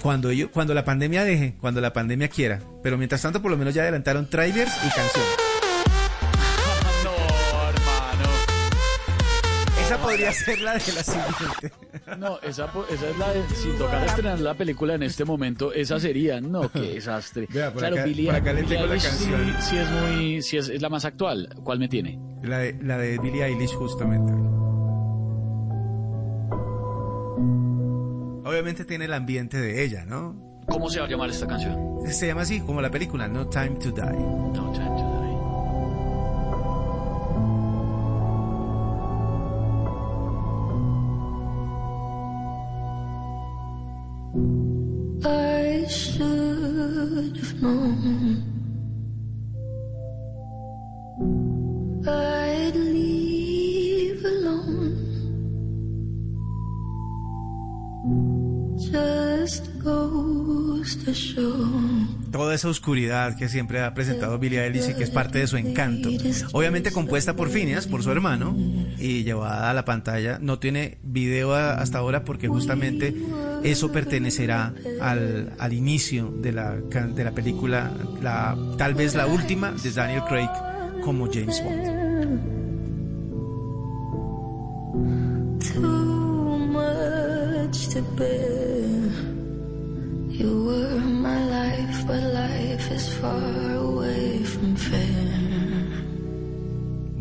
cuando 0.03 0.31
ello, 0.31 0.51
cuando 0.53 0.75
la 0.75 0.85
pandemia 0.85 1.25
deje, 1.25 1.55
cuando 1.61 1.81
la 1.81 1.93
pandemia 1.93 2.29
quiera, 2.29 2.61
pero 2.83 2.97
mientras 2.99 3.23
tanto 3.23 3.43
por 3.43 3.51
lo 3.51 3.57
menos 3.57 3.75
ya 3.75 3.83
adelantaron 3.83 4.29
trailers 4.29 4.73
y 4.77 4.89
canciones. 4.95 5.56
Podría 10.17 10.33
ser 10.33 10.61
la 10.61 10.73
de 10.73 10.93
la 10.93 11.03
siguiente. 11.03 11.73
No, 12.19 12.39
esa, 12.41 12.71
esa 12.91 13.09
es 13.11 13.19
la 13.19 13.33
de, 13.33 13.49
sin 13.55 13.77
tocar 13.79 14.05
estrenar 14.07 14.41
la 14.41 14.55
película 14.55 14.95
en 14.95 15.03
este 15.03 15.25
momento, 15.25 15.73
esa 15.73 15.99
sería, 16.01 16.41
no, 16.41 16.71
qué 16.71 16.81
desastre. 16.95 17.47
Vea, 17.51 17.71
por 17.71 17.81
claro, 17.81 17.97
acá- 17.97 18.05
Billie, 18.05 18.27
por 18.27 18.35
acá 18.37 18.53
le 18.53 18.63
Billie 18.63 18.77
tengo 18.77 18.87
la 18.87 18.95
Eilish 18.95 19.11
sí- 19.11 19.31
canción. 19.31 19.57
Sí, 19.63 19.77
es 19.79 19.91
muy, 19.91 20.43
sí 20.43 20.57
es, 20.57 20.69
es 20.69 20.81
la 20.83 20.89
más 20.89 21.05
actual. 21.05 21.49
¿Cuál 21.65 21.79
me 21.79 21.89
tiene? 21.89 22.19
La 22.43 22.59
de, 22.59 22.79
la 22.83 22.99
de 22.99 23.19
Billie 23.19 23.45
Eilish 23.45 23.75
justamente. 23.75 24.33
Obviamente 28.49 28.85
tiene 28.85 29.07
el 29.07 29.13
ambiente 29.13 29.59
de 29.59 29.83
ella, 29.85 30.05
¿no? 30.07 30.63
¿Cómo 30.69 30.89
se 30.89 31.01
va 31.01 31.07
a 31.07 31.09
llamar 31.09 31.31
esta 31.31 31.47
canción? 31.47 31.77
Se 32.09 32.27
llama 32.27 32.43
así, 32.43 32.61
como 32.61 32.81
la 32.81 32.91
película, 32.91 33.27
No 33.29 33.49
Time 33.49 33.71
to 33.81 33.91
Die. 33.91 34.03
No 34.03 34.71
Time 34.73 34.87
to 34.87 35.13
I 35.13 35.16
should 45.89 47.37
have 47.37 47.63
known 47.63 48.53
I'd 52.09 52.75
leave 52.77 54.25
alone. 54.25 54.95
Just 58.79 59.76
Toda 62.33 62.55
esa 62.55 62.69
oscuridad 62.69 63.37
que 63.37 63.49
siempre 63.49 63.83
ha 63.83 63.95
presentado 63.95 64.39
Billie 64.39 64.65
Eilish 64.65 64.91
y 64.91 64.95
que 64.95 65.05
es 65.05 65.11
parte 65.11 65.39
de 65.39 65.47
su 65.47 65.57
encanto. 65.57 66.09
Obviamente 66.53 66.91
compuesta 66.93 67.35
por 67.35 67.51
Phineas, 67.51 67.87
por 67.87 68.03
su 68.03 68.11
hermano, 68.11 68.57
y 68.99 69.23
llevada 69.23 69.71
a 69.71 69.75
la 69.75 69.85
pantalla. 69.85 70.39
No 70.41 70.59
tiene 70.59 70.99
video 71.03 71.55
hasta 71.55 71.99
ahora 71.99 72.25
porque 72.25 72.49
justamente 72.49 73.15
eso 73.63 73.93
pertenecerá 73.93 74.75
al, 75.01 75.53
al 75.59 75.73
inicio 75.73 76.31
de 76.31 76.53
la, 76.53 76.77
de 76.77 77.25
la 77.25 77.33
película, 77.33 77.93
la, 78.23 78.57
tal 78.77 78.95
vez 78.95 79.15
la 79.15 79.27
última 79.27 79.73
de 79.73 79.91
Daniel 79.93 80.23
Craig 80.29 80.51
como 81.03 81.27
James 81.33 81.63
Bond. 81.63 81.87
Too 85.61 86.59
much 86.73 87.89
to 87.95 88.03
bear. 88.17 89.06
You 90.39 90.67
were 90.67 91.01
my 91.01 91.45
life, 91.49 92.07
but 92.07 92.23
life 92.23 92.95
is 92.95 93.09
far 93.21 93.77
away 93.77 94.45
from 94.45 94.77
fair. 94.77 95.27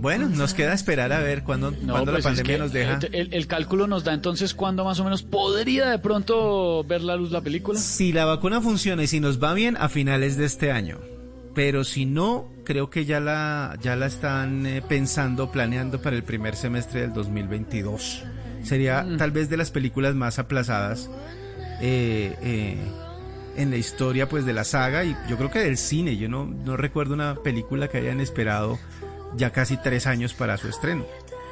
Bueno, 0.01 0.29
nos 0.29 0.53
queda 0.53 0.73
esperar 0.73 1.11
a 1.13 1.19
ver 1.19 1.43
cuándo, 1.43 1.71
No, 1.71 1.93
cuándo 1.93 2.11
pues 2.11 2.23
la 2.25 2.31
es 2.31 2.37
pandemia 2.37 2.53
que 2.55 2.59
nos 2.59 2.71
deja. 2.73 2.99
El, 3.11 3.33
el 3.33 3.47
cálculo 3.47 3.87
nos 3.87 4.03
da 4.03 4.13
entonces 4.13 4.53
cuándo 4.53 4.85
más 4.85 4.99
o 4.99 5.03
menos 5.03 5.23
podría 5.23 5.89
de 5.89 5.97
pronto 5.99 6.83
ver 6.83 7.01
la 7.01 7.15
luz 7.15 7.31
la 7.31 7.41
película. 7.41 7.79
Si 7.79 8.11
la 8.13 8.25
vacuna 8.25 8.61
funciona 8.61 9.01
y 9.03 9.07
si 9.07 9.19
nos 9.19 9.41
va 9.41 9.53
bien, 9.55 9.77
a 9.79 9.89
finales 9.89 10.37
de 10.37 10.45
este 10.45 10.71
año. 10.71 10.99
Pero 11.55 11.83
si 11.85 12.05
no, 12.05 12.51
creo 12.65 12.89
que 12.91 13.05
ya 13.05 13.19
la, 13.19 13.77
ya 13.81 13.95
la 13.95 14.05
están 14.07 14.65
eh, 14.67 14.83
pensando, 14.87 15.51
planeando 15.51 16.01
para 16.01 16.15
el 16.15 16.23
primer 16.23 16.55
semestre 16.55 17.01
del 17.01 17.13
2022. 17.13 18.23
Sería 18.61 19.01
Mm. 19.03 19.17
tal 19.17 19.31
vez 19.31 19.49
de 19.49 19.57
las 19.57 19.71
películas 19.71 20.13
más 20.15 20.37
aplazadas 20.37 21.09
eh, 21.81 22.35
eh, 22.41 22.77
en 23.57 23.71
la 23.71 23.77
historia 23.77 24.27
pues 24.29 24.45
de 24.45 24.53
la 24.53 24.63
saga 24.63 25.03
y 25.03 25.15
yo 25.29 25.37
creo 25.37 25.51
que 25.51 25.59
del 25.59 25.77
cine. 25.77 26.17
Yo 26.17 26.29
no, 26.29 26.45
no 26.45 26.77
recuerdo 26.77 27.13
una 27.13 27.35
película 27.35 27.87
que 27.87 27.97
hayan 27.97 28.19
esperado 28.21 28.79
ya 29.35 29.51
casi 29.51 29.77
tres 29.77 30.07
años 30.07 30.33
para 30.33 30.57
su 30.57 30.67
estreno. 30.67 31.05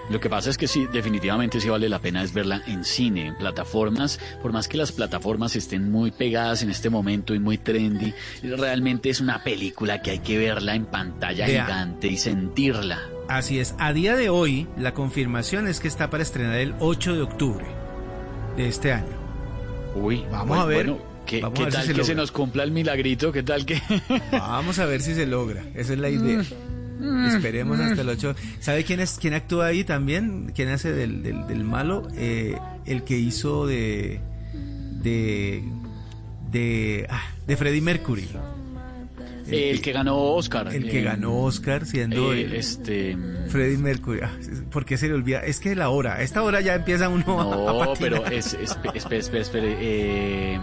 Lo 0.09 0.19
que 0.19 0.29
pasa 0.29 0.49
es 0.49 0.57
que 0.57 0.67
sí, 0.67 0.85
definitivamente 0.91 1.61
sí 1.61 1.69
vale 1.69 1.87
la 1.87 1.99
pena 1.99 2.23
es 2.23 2.33
verla 2.33 2.61
en 2.67 2.83
cine, 2.83 3.27
en 3.27 3.37
plataformas, 3.37 4.19
por 4.41 4.51
más 4.51 4.67
que 4.67 4.75
las 4.75 4.91
plataformas 4.91 5.55
estén 5.55 5.91
muy 5.91 6.11
pegadas 6.11 6.61
en 6.61 6.69
este 6.69 6.89
momento 6.89 7.33
y 7.33 7.39
muy 7.39 7.57
trendy, 7.57 8.13
realmente 8.43 9.09
es 9.09 9.21
una 9.21 9.43
película 9.43 10.01
que 10.01 10.11
hay 10.11 10.19
que 10.19 10.37
verla 10.37 10.75
en 10.75 10.87
pantalla 10.87 11.45
gigante 11.45 12.07
y 12.07 12.17
sentirla. 12.17 12.99
Así 13.29 13.59
es, 13.59 13.75
a 13.79 13.93
día 13.93 14.17
de 14.17 14.29
hoy 14.29 14.67
la 14.77 14.93
confirmación 14.93 15.69
es 15.69 15.79
que 15.79 15.87
está 15.87 16.09
para 16.09 16.23
estrenar 16.23 16.57
el 16.57 16.75
8 16.79 17.15
de 17.15 17.21
octubre 17.21 17.65
de 18.57 18.67
este 18.67 18.91
año. 18.91 19.07
Uy, 19.95 20.25
Vamos 20.29 20.47
bueno, 20.49 20.63
a 20.63 20.65
ver. 20.65 20.87
bueno, 20.87 21.12
¿qué, 21.25 21.37
si 21.37 21.41
tal 21.71 21.85
se 21.85 21.93
que 21.93 22.03
se 22.03 22.15
nos 22.15 22.31
cumpla 22.31 22.63
el 22.63 22.71
milagrito? 22.71 23.31
¿Qué 23.31 23.43
tal 23.43 23.65
que...? 23.65 23.81
Vamos 24.31 24.79
a 24.79 24.85
ver 24.85 25.01
si 25.01 25.13
se 25.15 25.25
logra, 25.25 25.63
esa 25.75 25.93
es 25.93 25.99
la 25.99 26.09
idea. 26.09 26.41
Esperemos 27.27 27.79
hasta 27.79 28.01
el 28.01 28.09
8. 28.09 28.35
¿Sabe 28.59 28.83
quién 28.85 28.99
es 29.01 29.17
quién 29.19 29.33
actúa 29.33 29.65
ahí 29.67 29.83
también? 29.83 30.51
¿Quién 30.55 30.69
hace 30.69 30.91
del, 30.93 31.21
del, 31.23 31.47
del 31.47 31.63
malo? 31.65 32.07
Eh, 32.15 32.55
el 32.85 33.03
que 33.03 33.17
hizo 33.17 33.65
de 33.67 34.21
de 35.01 35.63
de 36.51 37.05
ah, 37.09 37.21
de 37.45 37.57
Freddie 37.57 37.81
Mercury. 37.81 38.27
El 39.49 39.81
que 39.81 39.91
ganó 39.91 40.17
Oscar. 40.35 40.73
El 40.73 40.89
que 40.89 40.99
Eh, 40.99 41.03
ganó 41.03 41.41
Oscar 41.43 41.85
siendo 41.85 42.33
eh, 42.33 42.57
este... 42.57 43.17
Freddie 43.49 43.77
Mercury. 43.77 44.21
Ah, 44.23 44.31
¿Por 44.71 44.85
qué 44.85 44.97
se 44.97 45.07
le 45.09 45.13
olvida? 45.15 45.39
Es 45.41 45.59
que 45.59 45.75
la 45.75 45.89
hora, 45.89 46.13
a 46.13 46.21
esta 46.21 46.41
hora 46.43 46.61
ya 46.61 46.75
empieza 46.75 47.09
uno 47.09 47.41
a- 47.41 47.43
a 47.69 47.73
No, 47.73 47.79
patinar. 47.79 48.21
pero 48.23 48.25
es, 48.27 48.53
es- 48.53 48.77
espere, 48.93 49.19
espere, 49.19 49.41
espere. 49.41 49.75
Eh, 49.81 50.59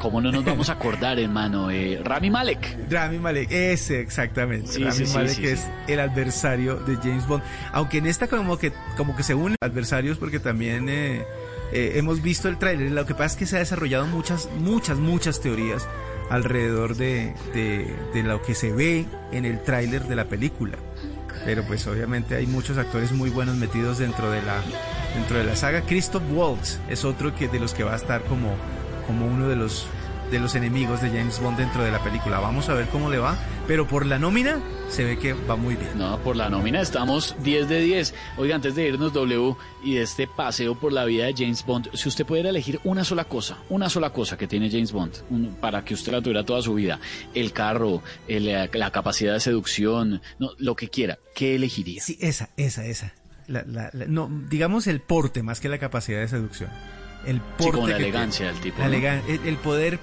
¿Cómo 0.00 0.20
no 0.20 0.30
nos 0.30 0.44
vamos 0.44 0.68
a 0.68 0.74
acordar, 0.74 1.18
hermano? 1.18 1.70
Eh, 1.70 2.00
Rami 2.04 2.30
Malek. 2.30 2.90
Rami 2.90 3.18
Malek, 3.18 3.50
ese 3.50 4.00
exactamente. 4.00 4.68
Sí, 4.68 4.84
Rami 4.84 5.06
sí, 5.06 5.14
Malek 5.14 5.34
sí, 5.34 5.46
es 5.46 5.66
el 5.88 6.00
adversario 6.00 6.76
de 6.76 6.96
James 6.96 7.26
Bond. 7.26 7.42
Aunque 7.72 7.98
en 7.98 8.06
esta 8.06 8.28
como 8.28 8.58
que 8.58 8.72
como 8.96 9.16
que 9.16 9.22
se 9.22 9.34
unen 9.34 9.56
adversarios 9.60 10.18
porque 10.18 10.38
también 10.38 10.88
eh, 10.88 11.24
eh, 11.72 11.92
hemos 11.96 12.22
visto 12.22 12.48
el 12.48 12.58
tráiler. 12.58 12.90
Lo 12.92 13.06
que 13.06 13.14
pasa 13.14 13.26
es 13.26 13.36
que 13.36 13.46
se 13.46 13.56
ha 13.56 13.58
desarrollado 13.60 14.06
muchas, 14.06 14.48
muchas, 14.58 14.98
muchas 14.98 15.40
teorías 15.40 15.86
alrededor 16.30 16.96
de, 16.96 17.34
de, 17.54 17.92
de 18.14 18.22
lo 18.22 18.42
que 18.42 18.54
se 18.54 18.72
ve 18.72 19.06
en 19.32 19.44
el 19.44 19.62
tráiler 19.62 20.04
de 20.04 20.14
la 20.16 20.26
película. 20.26 20.78
Pero 21.44 21.64
pues 21.64 21.86
obviamente 21.86 22.34
hay 22.36 22.46
muchos 22.46 22.78
actores 22.78 23.12
muy 23.12 23.30
buenos 23.30 23.56
metidos 23.56 23.98
dentro 23.98 24.30
de 24.30 24.42
la 24.42 24.60
dentro 25.14 25.38
de 25.38 25.44
la 25.44 25.56
saga. 25.56 25.82
Christoph 25.82 26.22
Waltz 26.32 26.78
es 26.88 27.04
otro 27.04 27.34
que 27.34 27.48
de 27.48 27.58
los 27.58 27.74
que 27.74 27.84
va 27.84 27.94
a 27.94 27.96
estar 27.96 28.22
como 28.24 28.54
como 29.08 29.26
uno 29.26 29.48
de 29.48 29.56
los 29.56 29.86
de 30.30 30.38
los 30.38 30.54
enemigos 30.54 31.00
de 31.00 31.08
James 31.08 31.40
Bond 31.40 31.56
dentro 31.56 31.82
de 31.82 31.90
la 31.90 32.04
película. 32.04 32.38
Vamos 32.38 32.68
a 32.68 32.74
ver 32.74 32.88
cómo 32.88 33.08
le 33.08 33.16
va, 33.16 33.38
pero 33.66 33.88
por 33.88 34.04
la 34.04 34.18
nómina 34.18 34.60
se 34.90 35.02
ve 35.02 35.18
que 35.18 35.32
va 35.32 35.56
muy 35.56 35.74
bien. 35.74 35.96
No, 35.96 36.18
por 36.18 36.36
la 36.36 36.50
nómina 36.50 36.82
estamos 36.82 37.34
10 37.42 37.66
de 37.66 37.80
10. 37.80 38.14
Oiga, 38.36 38.54
antes 38.56 38.74
de 38.74 38.88
irnos 38.88 39.14
W 39.14 39.56
y 39.82 39.94
de 39.94 40.02
este 40.02 40.26
paseo 40.26 40.74
por 40.78 40.92
la 40.92 41.06
vida 41.06 41.24
de 41.24 41.32
James 41.34 41.64
Bond, 41.64 41.88
si 41.94 42.10
usted 42.10 42.26
pudiera 42.26 42.50
elegir 42.50 42.78
una 42.84 43.04
sola 43.04 43.24
cosa, 43.24 43.56
una 43.70 43.88
sola 43.88 44.10
cosa 44.12 44.36
que 44.36 44.46
tiene 44.46 44.70
James 44.70 44.92
Bond, 44.92 45.14
un- 45.30 45.56
para 45.62 45.82
que 45.82 45.94
usted 45.94 46.12
la 46.12 46.20
tuviera 46.20 46.44
toda 46.44 46.60
su 46.60 46.74
vida, 46.74 47.00
el 47.32 47.54
carro, 47.54 48.02
el, 48.28 48.68
la 48.70 48.90
capacidad 48.90 49.32
de 49.32 49.40
seducción, 49.40 50.20
no, 50.38 50.50
lo 50.58 50.76
que 50.76 50.90
quiera, 50.90 51.18
¿qué 51.34 51.54
elegiría? 51.54 52.02
Sí, 52.02 52.18
esa, 52.20 52.50
esa, 52.58 52.84
esa. 52.84 53.14
La- 53.46 53.64
la- 53.66 53.88
la- 53.94 54.04
no, 54.04 54.28
digamos 54.50 54.86
el 54.88 55.00
porte 55.00 55.42
más 55.42 55.58
que 55.60 55.70
la 55.70 55.78
capacidad 55.78 56.20
de 56.20 56.28
seducción. 56.28 56.68
El 57.26 57.40
porte 57.40 57.72
como 57.72 57.88
la 57.88 57.96
que 57.96 58.02
elegancia 58.04 58.46
del 58.46 58.56
tipo, 58.60 58.78
La 58.78 58.88
¿no? 58.88 58.94
elegan- 58.94 59.22
el, 59.44 59.56
poder 59.56 59.98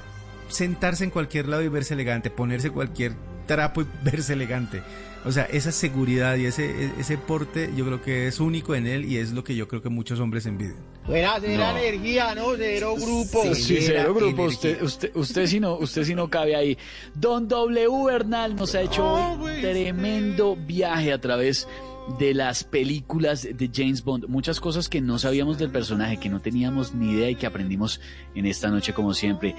sentarse 0.50 1.04
en 1.04 1.10
cualquier 1.10 1.48
lado 1.48 1.64
y 1.64 1.68
verse 1.70 1.94
elegante, 1.94 2.30
ponerse 2.30 2.70
cualquier 2.70 3.14
trapo 3.48 3.82
y 3.82 3.86
verse 4.04 4.34
elegante. 4.34 4.82
O 5.28 5.32
sea, 5.32 5.46
esa 5.46 5.72
seguridad 5.72 6.36
y 6.36 6.46
ese, 6.46 6.92
ese 7.00 7.18
porte 7.18 7.72
yo 7.76 7.84
creo 7.84 8.00
que 8.00 8.28
es 8.28 8.40
único 8.40 8.76
en 8.76 8.86
él 8.86 9.06
y 9.06 9.18
es 9.18 9.32
lo 9.32 9.44
que 9.44 9.56
yo 9.56 9.68
creo 9.68 9.82
que 9.82 9.90
muchos 9.90 10.20
hombres 10.20 10.46
envidian. 10.46 10.78
Buena, 11.08 11.38
cero 11.42 11.64
No. 11.72 11.78
energía, 11.80 12.36
¿no? 12.36 12.56
Cero 12.56 12.94
grupo. 12.96 13.56
Sí, 13.56 13.78
cero 13.82 14.14
grupo. 14.14 14.44
Usted, 14.44 14.84
usted, 14.84 15.10
usted 15.16 15.48
sí 15.48 15.60
no, 15.60 15.78
usted 15.78 16.04
sí 16.04 16.14
no 16.14 16.30
cabe 16.30 16.56
ahí. 16.56 16.78
Don 17.16 17.48
W 17.48 17.90
Bernal 18.06 18.56
nos 18.56 18.76
ha 18.76 18.82
hecho 18.82 19.34
un 19.34 19.50
tremendo 19.62 20.56
viaje 20.56 21.12
a 21.12 21.20
través 21.20 21.68
de 21.68 21.95
las 22.20 22.64
películas 22.64 23.44
de 23.44 23.70
James 23.74 24.04
Bond. 24.04 24.26
Muchas 24.28 24.60
cosas 24.60 24.90
que 24.90 25.02
no 25.02 25.18
sabíamos 25.20 25.58
del 25.58 25.70
personaje, 25.72 26.18
que 26.18 26.30
no 26.30 26.40
teníamos 26.40 26.94
ni 26.94 27.12
idea 27.12 27.30
y 27.30 27.36
que 27.36 27.46
aprendimos 27.46 28.00
en 28.36 28.46
esta 28.46 28.70
noche 28.70 28.94
como 28.94 29.14
siempre. 29.14 29.56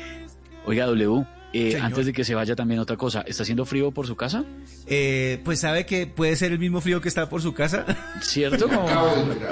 Oiga, 0.65 0.87
W, 0.87 1.25
eh, 1.53 1.79
antes 1.81 2.07
de 2.07 2.13
que 2.13 2.25
se 2.25 2.35
vaya 2.35 2.57
también 2.57 2.81
otra 2.81 2.97
cosa. 2.97 3.23
¿Está 3.23 3.45
haciendo 3.45 3.65
frío 3.65 3.93
por 3.93 4.07
su 4.07 4.17
casa? 4.17 4.45
Eh, 4.87 5.41
pues 5.45 5.61
sabe 5.61 5.87
que 5.87 6.07
puede 6.07 6.35
ser 6.37 6.53
el 6.53 6.59
mismo 6.59 6.81
frío 6.81 7.01
que 7.01 7.09
está 7.09 7.29
por 7.29 7.41
su 7.43 7.55
casa. 7.55 7.85
¿Cierto? 8.21 8.69
Como- 8.69 8.87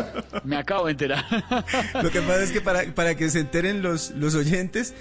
Me 0.44 0.56
acabo 0.56 0.86
de 0.86 0.92
enterar. 0.92 1.24
Lo 2.02 2.10
que 2.10 2.20
pasa 2.20 2.42
es 2.42 2.50
que 2.50 2.60
para, 2.60 2.94
para 2.94 3.14
que 3.16 3.30
se 3.30 3.38
enteren 3.40 3.80
los, 3.82 4.10
los 4.12 4.34
oyentes, 4.34 4.92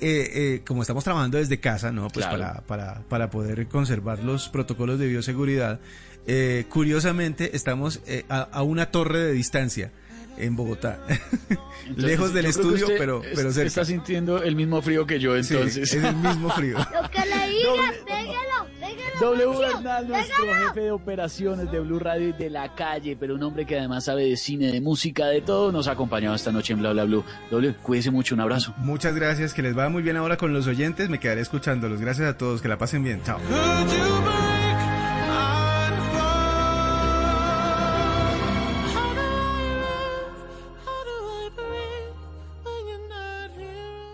eh, 0.00 0.30
eh, 0.34 0.62
como 0.66 0.82
estamos 0.82 1.04
trabajando 1.04 1.38
desde 1.38 1.58
casa, 1.58 1.90
¿no? 1.90 2.08
Pues 2.08 2.26
Claro. 2.26 2.38
para, 2.38 2.60
para, 2.66 3.00
para 3.08 3.30
poder 3.30 3.66
conservar 3.68 4.22
los 4.22 4.48
protocolos 4.50 4.98
de 4.98 5.06
bioseguridad, 5.08 5.80
eh, 6.26 6.64
curiosamente 6.68 7.56
estamos 7.56 8.00
eh, 8.06 8.24
a, 8.28 8.42
a 8.42 8.62
una 8.62 8.86
torre 8.90 9.18
de 9.20 9.32
distancia 9.32 9.90
en 10.38 10.56
Bogotá. 10.56 10.98
Entonces, 11.08 12.04
Lejos 12.04 12.32
del 12.32 12.46
estudio, 12.46 12.86
pero, 12.96 13.22
es- 13.22 13.30
pero 13.34 13.52
cerca. 13.52 13.66
Está 13.68 13.84
sintiendo 13.84 14.42
el 14.42 14.56
mismo 14.56 14.80
frío 14.82 15.06
que 15.06 15.18
yo 15.20 15.40
Sí, 15.42 15.52
entonces. 15.54 15.92
es 15.94 16.02
el 16.04 16.14
mismo 16.16 16.48
frío. 16.50 16.78
Lo 16.78 17.10
que 17.10 17.18
le 17.26 17.48
digas, 17.50 17.94
pégalo, 18.06 18.66
pégalo. 18.80 19.20
W 19.20 19.58
Bernal, 19.58 20.08
nuestro 20.08 20.44
pégalo. 20.44 20.68
jefe 20.68 20.80
de 20.80 20.90
operaciones 20.92 21.70
de 21.70 21.80
Blue 21.80 21.98
Radio 21.98 22.28
y 22.28 22.32
de 22.32 22.48
la 22.50 22.74
calle, 22.74 23.16
pero 23.18 23.34
un 23.34 23.42
hombre 23.42 23.66
que 23.66 23.78
además 23.78 24.04
sabe 24.04 24.24
de 24.24 24.36
cine, 24.36 24.72
de 24.72 24.80
música, 24.80 25.26
de 25.26 25.42
todo, 25.42 25.70
nos 25.70 25.86
ha 25.88 25.92
acompañado 25.92 26.34
esta 26.34 26.50
noche 26.52 26.72
en 26.72 26.78
Bla 26.80 26.92
Bla 26.92 27.04
Blue. 27.04 27.24
W, 27.50 27.74
cuídese 27.82 28.10
mucho, 28.10 28.34
un 28.34 28.40
abrazo. 28.40 28.72
Muchas 28.78 29.14
gracias, 29.14 29.52
que 29.52 29.62
les 29.62 29.76
va 29.76 29.88
muy 29.90 30.02
bien 30.02 30.16
ahora 30.16 30.36
con 30.38 30.52
los 30.54 30.66
oyentes, 30.66 31.08
me 31.10 31.18
quedaré 31.20 31.40
escuchándolos. 31.42 32.00
Gracias 32.00 32.28
a 32.28 32.38
todos, 32.38 32.62
que 32.62 32.68
la 32.68 32.78
pasen 32.78 33.02
bien. 33.04 33.20
Chao. 33.24 33.38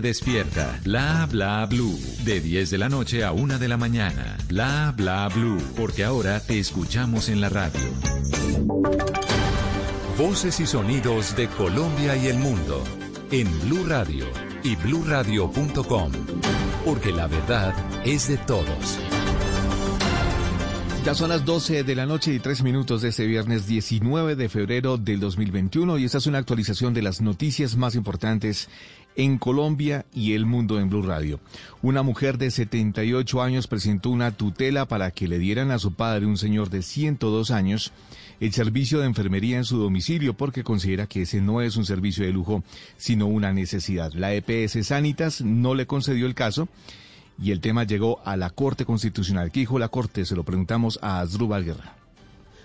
despierta. 0.00 0.78
Bla 0.84 1.26
bla 1.30 1.66
blue. 1.66 1.98
De 2.24 2.40
10 2.40 2.70
de 2.70 2.78
la 2.78 2.88
noche 2.88 3.24
a 3.24 3.32
1 3.32 3.58
de 3.58 3.68
la 3.68 3.76
mañana. 3.76 4.36
Bla 4.48 4.92
bla 4.96 5.28
blue. 5.28 5.60
Porque 5.76 6.04
ahora 6.04 6.40
te 6.40 6.58
escuchamos 6.58 7.28
en 7.28 7.40
la 7.40 7.48
radio. 7.48 7.80
Voces 10.18 10.60
y 10.60 10.66
sonidos 10.66 11.36
de 11.36 11.48
Colombia 11.48 12.16
y 12.16 12.28
el 12.28 12.38
mundo. 12.38 12.82
En 13.30 13.46
Blue 13.60 13.84
Radio 13.86 14.26
y 14.62 14.76
bluradio.com. 14.76 16.12
Porque 16.84 17.12
la 17.12 17.26
verdad 17.26 17.74
es 18.04 18.28
de 18.28 18.38
todos. 18.38 18.98
Ya 21.06 21.14
son 21.14 21.28
las 21.28 21.44
12 21.44 21.84
de 21.84 21.94
la 21.94 22.04
noche 22.04 22.34
y 22.34 22.40
3 22.40 22.64
minutos 22.64 23.00
de 23.00 23.10
este 23.10 23.26
viernes 23.26 23.68
19 23.68 24.34
de 24.34 24.48
febrero 24.48 24.96
del 24.96 25.20
2021 25.20 25.98
y 25.98 26.04
esta 26.04 26.18
es 26.18 26.26
una 26.26 26.38
actualización 26.38 26.94
de 26.94 27.02
las 27.02 27.20
noticias 27.20 27.76
más 27.76 27.94
importantes 27.94 28.68
en 29.16 29.38
Colombia 29.38 30.06
y 30.14 30.34
el 30.34 30.46
mundo 30.46 30.78
en 30.78 30.88
Blue 30.88 31.02
Radio. 31.02 31.40
Una 31.82 32.02
mujer 32.02 32.38
de 32.38 32.50
78 32.50 33.42
años 33.42 33.66
presentó 33.66 34.10
una 34.10 34.30
tutela 34.30 34.86
para 34.86 35.10
que 35.10 35.28
le 35.28 35.38
dieran 35.38 35.70
a 35.70 35.78
su 35.78 35.94
padre, 35.94 36.26
un 36.26 36.38
señor 36.38 36.70
de 36.70 36.82
102 36.82 37.50
años, 37.50 37.92
el 38.40 38.52
servicio 38.52 39.00
de 39.00 39.06
enfermería 39.06 39.56
en 39.56 39.64
su 39.64 39.78
domicilio 39.78 40.34
porque 40.34 40.62
considera 40.62 41.06
que 41.06 41.22
ese 41.22 41.40
no 41.40 41.62
es 41.62 41.76
un 41.76 41.86
servicio 41.86 42.24
de 42.24 42.32
lujo, 42.32 42.62
sino 42.96 43.26
una 43.26 43.52
necesidad. 43.52 44.12
La 44.12 44.34
EPS 44.34 44.86
Sanitas 44.86 45.40
no 45.40 45.74
le 45.74 45.86
concedió 45.86 46.26
el 46.26 46.34
caso 46.34 46.68
y 47.40 47.50
el 47.50 47.60
tema 47.60 47.84
llegó 47.84 48.20
a 48.24 48.36
la 48.36 48.50
Corte 48.50 48.84
Constitucional. 48.84 49.50
¿Qué 49.50 49.60
dijo 49.60 49.78
la 49.78 49.88
Corte? 49.88 50.24
Se 50.24 50.36
lo 50.36 50.44
preguntamos 50.44 50.98
a 51.02 51.20
Asdrúbal 51.20 51.64
Guerra. 51.64 51.96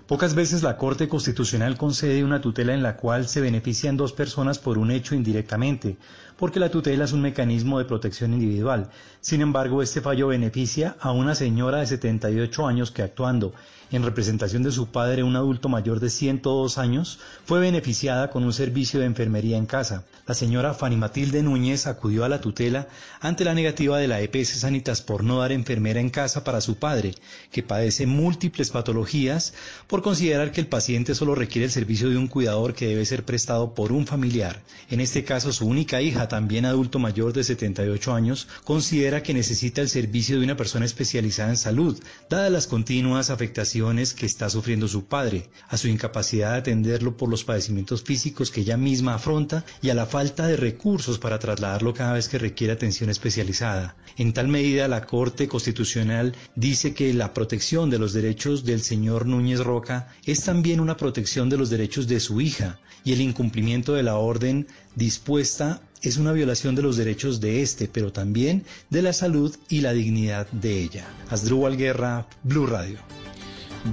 Pocas 0.07 0.36
veces 0.36 0.61
la 0.61 0.76
Corte 0.76 1.07
Constitucional 1.07 1.78
concede 1.78 2.26
una 2.26 2.41
tutela 2.41 2.73
en 2.73 2.84
la 2.84 2.98
cual 2.98 3.30
se 3.30 3.40
benefician 3.40 3.95
dos 3.95 4.11
personas 4.11 4.60
por 4.60 4.78
un 4.78 4.91
hecho 4.91 5.15
indirectamente, 5.15 5.95
porque 6.41 6.59
la 6.59 6.72
tutela 6.72 7.05
es 7.05 7.11
un 7.11 7.22
mecanismo 7.22 7.77
de 7.77 7.85
protección 7.85 8.34
individual. 8.34 8.89
Sin 9.19 9.41
embargo, 9.41 9.84
este 9.84 10.01
fallo 10.01 10.30
beneficia 10.30 10.95
a 10.99 11.11
una 11.11 11.35
señora 11.35 11.81
de 11.81 11.85
78 11.85 12.65
años 12.65 12.89
que 12.89 13.03
actuando 13.03 13.53
en 13.91 14.03
representación 14.03 14.63
de 14.63 14.72
su 14.72 14.88
padre, 14.88 15.22
un 15.22 15.35
adulto 15.35 15.68
mayor 15.68 15.99
de 15.99 16.09
102 16.09 16.77
años, 16.77 17.19
fue 17.45 17.59
beneficiada 17.59 18.30
con 18.30 18.43
un 18.43 18.53
servicio 18.53 19.01
de 19.01 19.05
enfermería 19.05 19.57
en 19.57 19.65
casa. 19.65 20.05
La 20.26 20.34
señora 20.34 20.73
Fanny 20.73 20.95
Matilde 20.95 21.43
Núñez 21.43 21.88
acudió 21.88 22.23
a 22.23 22.30
la 22.30 22.39
tutela 22.39 22.88
ante 23.19 23.43
la 23.43 23.53
negativa 23.53 23.97
de 23.97 24.07
la 24.07 24.22
EPS 24.22 24.61
Sanitas 24.61 25.01
por 25.01 25.23
no 25.23 25.39
dar 25.39 25.51
enfermera 25.51 25.99
en 25.99 26.09
casa 26.09 26.43
para 26.43 26.61
su 26.61 26.77
padre, 26.77 27.15
que 27.51 27.63
padece 27.63 28.05
múltiples 28.05 28.72
patologías, 28.72 29.53
por 29.88 30.01
considerar 30.01 30.51
que 30.53 30.61
el 30.61 30.68
paciente 30.68 31.13
solo 31.13 31.35
requiere 31.35 31.65
el 31.65 31.72
servicio 31.72 32.09
de 32.09 32.18
un 32.18 32.27
cuidador 32.27 32.73
que 32.73 32.88
debe 32.88 33.05
ser 33.05 33.26
prestado 33.26 33.73
por 33.73 33.91
un 33.91 34.07
familiar. 34.07 34.61
En 34.89 35.01
este 35.01 35.26
caso, 35.26 35.51
su 35.51 35.68
única 35.68 36.01
hija, 36.01 36.30
también 36.32 36.64
adulto 36.66 36.98
mayor 36.98 37.34
de 37.34 37.44
78 37.44 38.14
años, 38.14 38.48
considera 38.64 39.22
que 39.22 39.34
necesita 39.34 39.82
el 39.82 39.90
servicio 39.90 40.40
de 40.40 40.45
una 40.45 40.56
persona 40.56 40.86
especializada 40.86 41.49
en 41.49 41.58
salud, 41.58 42.02
dadas 42.30 42.49
las 42.49 42.68
continuas 42.68 43.30
afectaciones 43.30 44.14
que 44.14 44.28
está 44.28 44.49
sufriendo 44.49 44.88
su 44.88 45.03
padre, 45.03 45.49
a 45.68 45.76
su 45.76 45.90
incapacidad 45.90 46.53
de 46.53 46.60
atenderlo 46.60 47.18
por 47.18 47.28
los 47.28 47.44
padecimientos 47.44 48.03
físicos 48.03 48.49
que 48.49 48.62
ella 48.62 48.78
misma 48.78 49.16
afronta 49.16 49.66
y 49.82 49.90
a 49.90 49.94
la 49.94 50.06
falta 50.06 50.48
de 50.48 50.56
recursos 50.56 51.20
para 51.20 51.38
trasladarlo 51.38 51.94
cada 51.94 52.14
vez 52.14 52.30
que 52.30 52.38
requiere 52.38 52.72
atención 52.72 53.10
especializada. 53.10 53.98
En 54.16 54.32
tal 54.32 54.48
medida, 54.48 54.88
la 54.88 55.06
Corte 55.06 55.49
Constitucional 55.49 56.34
dice 56.56 56.94
que 56.94 57.14
la 57.14 57.34
protección 57.34 57.90
de 57.90 57.99
los 57.99 58.14
derechos 58.14 58.64
del 58.64 58.82
señor 58.84 59.26
Núñez 59.26 59.60
Roca 59.60 60.08
es 60.26 60.45
también 60.45 60.80
una 60.80 60.95
protección 60.95 61.49
de 61.49 61.58
los 61.58 61.70
derechos 61.70 62.08
de 62.08 62.22
su 62.22 62.40
hija 62.40 62.80
y 63.03 63.12
el 63.12 63.20
incumplimiento 63.20 63.95
de 63.95 64.03
la 64.03 64.16
orden 64.16 64.68
dispuesta 64.95 65.82
es 66.02 66.18
una 66.18 66.32
violación 66.32 66.76
de 66.76 66.82
los 66.82 66.98
derechos 66.98 67.40
de 67.41 67.61
este, 67.61 67.88
pero 67.88 68.11
también 68.11 68.64
de 68.90 69.02
la 69.02 69.14
salud 69.14 69.56
y 69.69 69.82
la 69.82 69.94
dignidad 69.94 70.48
de 70.52 70.82
ella. 70.82 71.06
Asdrúbal 71.30 71.78
Guerra, 71.78 72.28
Blue 72.44 72.65
Radio. 72.65 72.99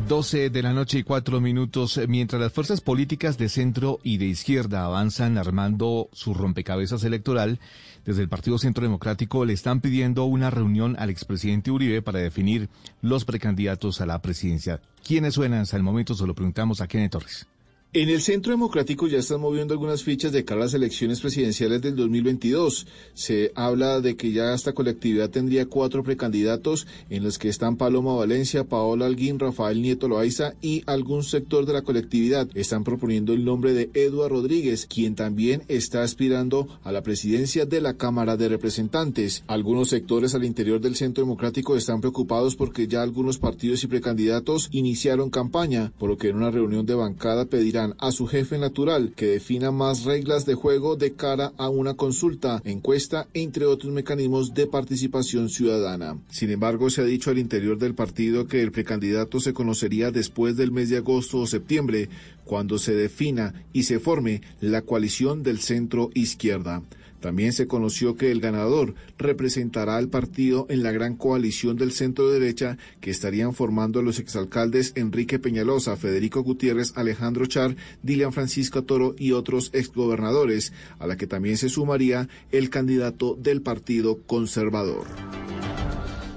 12 0.06 0.50
de 0.50 0.62
la 0.62 0.74
noche 0.74 0.98
y 0.98 1.02
4 1.02 1.40
minutos, 1.40 1.98
mientras 2.08 2.40
las 2.40 2.52
fuerzas 2.52 2.82
políticas 2.82 3.38
de 3.38 3.48
centro 3.48 4.00
y 4.02 4.18
de 4.18 4.26
izquierda 4.26 4.84
avanzan 4.84 5.38
armando 5.38 6.10
su 6.12 6.34
rompecabezas 6.34 7.04
electoral, 7.04 7.58
desde 8.04 8.22
el 8.22 8.28
Partido 8.28 8.58
Centro 8.58 8.82
Democrático 8.82 9.46
le 9.46 9.54
están 9.54 9.80
pidiendo 9.80 10.24
una 10.24 10.50
reunión 10.50 10.94
al 10.98 11.08
expresidente 11.08 11.70
Uribe 11.70 12.02
para 12.02 12.18
definir 12.18 12.68
los 13.00 13.24
precandidatos 13.24 14.00
a 14.00 14.06
la 14.06 14.20
presidencia. 14.20 14.80
¿Quiénes 15.06 15.34
suenan 15.34 15.60
hasta 15.60 15.78
el 15.78 15.82
momento? 15.82 16.14
Se 16.14 16.26
lo 16.26 16.34
preguntamos 16.34 16.80
a 16.82 16.86
Kenneth 16.86 17.12
Torres. 17.12 17.46
En 17.94 18.10
el 18.10 18.20
Centro 18.20 18.52
Democrático 18.52 19.06
ya 19.06 19.16
están 19.16 19.40
moviendo 19.40 19.72
algunas 19.72 20.02
fichas 20.02 20.30
de 20.30 20.44
cara 20.44 20.60
a 20.60 20.64
las 20.64 20.74
elecciones 20.74 21.22
presidenciales 21.22 21.80
del 21.80 21.96
2022. 21.96 22.86
Se 23.14 23.50
habla 23.54 24.02
de 24.02 24.14
que 24.14 24.30
ya 24.30 24.52
esta 24.52 24.74
colectividad 24.74 25.30
tendría 25.30 25.64
cuatro 25.64 26.02
precandidatos 26.02 26.86
en 27.08 27.24
los 27.24 27.38
que 27.38 27.48
están 27.48 27.78
Paloma 27.78 28.14
Valencia, 28.14 28.64
Paola 28.64 29.06
Alguín, 29.06 29.38
Rafael 29.38 29.80
Nieto 29.80 30.06
Loaiza 30.06 30.52
y 30.60 30.82
algún 30.84 31.24
sector 31.24 31.64
de 31.64 31.72
la 31.72 31.80
colectividad. 31.80 32.46
Están 32.52 32.84
proponiendo 32.84 33.32
el 33.32 33.46
nombre 33.46 33.72
de 33.72 33.88
Eduard 33.94 34.32
Rodríguez, 34.32 34.84
quien 34.84 35.14
también 35.14 35.62
está 35.68 36.02
aspirando 36.02 36.68
a 36.84 36.92
la 36.92 37.02
presidencia 37.02 37.64
de 37.64 37.80
la 37.80 37.94
Cámara 37.94 38.36
de 38.36 38.50
Representantes. 38.50 39.44
Algunos 39.46 39.88
sectores 39.88 40.34
al 40.34 40.44
interior 40.44 40.82
del 40.82 40.94
Centro 40.94 41.24
Democrático 41.24 41.74
están 41.74 42.02
preocupados 42.02 42.54
porque 42.54 42.86
ya 42.86 43.02
algunos 43.02 43.38
partidos 43.38 43.82
y 43.82 43.86
precandidatos 43.86 44.68
iniciaron 44.72 45.30
campaña, 45.30 45.90
por 45.98 46.10
lo 46.10 46.18
que 46.18 46.28
en 46.28 46.36
una 46.36 46.50
reunión 46.50 46.84
de 46.84 46.94
bancada 46.94 47.46
pedirán 47.46 47.77
a 47.98 48.12
su 48.12 48.26
jefe 48.26 48.58
natural 48.58 49.12
que 49.14 49.26
defina 49.26 49.70
más 49.70 50.04
reglas 50.04 50.44
de 50.44 50.54
juego 50.54 50.96
de 50.96 51.12
cara 51.12 51.52
a 51.56 51.68
una 51.68 51.94
consulta, 51.94 52.60
encuesta, 52.64 53.28
entre 53.34 53.66
otros 53.66 53.92
mecanismos 53.92 54.54
de 54.54 54.66
participación 54.66 55.48
ciudadana. 55.48 56.18
Sin 56.30 56.50
embargo, 56.50 56.90
se 56.90 57.02
ha 57.02 57.04
dicho 57.04 57.30
al 57.30 57.38
interior 57.38 57.78
del 57.78 57.94
partido 57.94 58.46
que 58.46 58.62
el 58.62 58.72
precandidato 58.72 59.40
se 59.40 59.52
conocería 59.52 60.10
después 60.10 60.56
del 60.56 60.72
mes 60.72 60.90
de 60.90 60.98
agosto 60.98 61.38
o 61.38 61.46
septiembre, 61.46 62.08
cuando 62.44 62.78
se 62.78 62.94
defina 62.94 63.64
y 63.72 63.84
se 63.84 64.00
forme 64.00 64.42
la 64.60 64.82
coalición 64.82 65.42
del 65.42 65.60
centro 65.60 66.10
izquierda. 66.14 66.82
También 67.20 67.52
se 67.52 67.66
conoció 67.66 68.16
que 68.16 68.30
el 68.30 68.40
ganador 68.40 68.94
representará 69.18 69.96
al 69.96 70.08
partido 70.08 70.66
en 70.68 70.82
la 70.82 70.92
gran 70.92 71.16
coalición 71.16 71.76
del 71.76 71.92
centro 71.92 72.30
derecha 72.30 72.78
que 73.00 73.10
estarían 73.10 73.54
formando 73.54 74.02
los 74.02 74.18
exalcaldes 74.18 74.92
Enrique 74.94 75.38
Peñalosa, 75.38 75.96
Federico 75.96 76.42
Gutiérrez, 76.42 76.92
Alejandro 76.96 77.46
Char, 77.46 77.76
Dilian 78.02 78.32
Francisco 78.32 78.84
Toro 78.84 79.14
y 79.18 79.32
otros 79.32 79.70
exgobernadores, 79.72 80.72
a 80.98 81.06
la 81.06 81.16
que 81.16 81.26
también 81.26 81.56
se 81.56 81.68
sumaría 81.68 82.28
el 82.52 82.70
candidato 82.70 83.34
del 83.34 83.62
Partido 83.62 84.18
Conservador. 84.26 85.06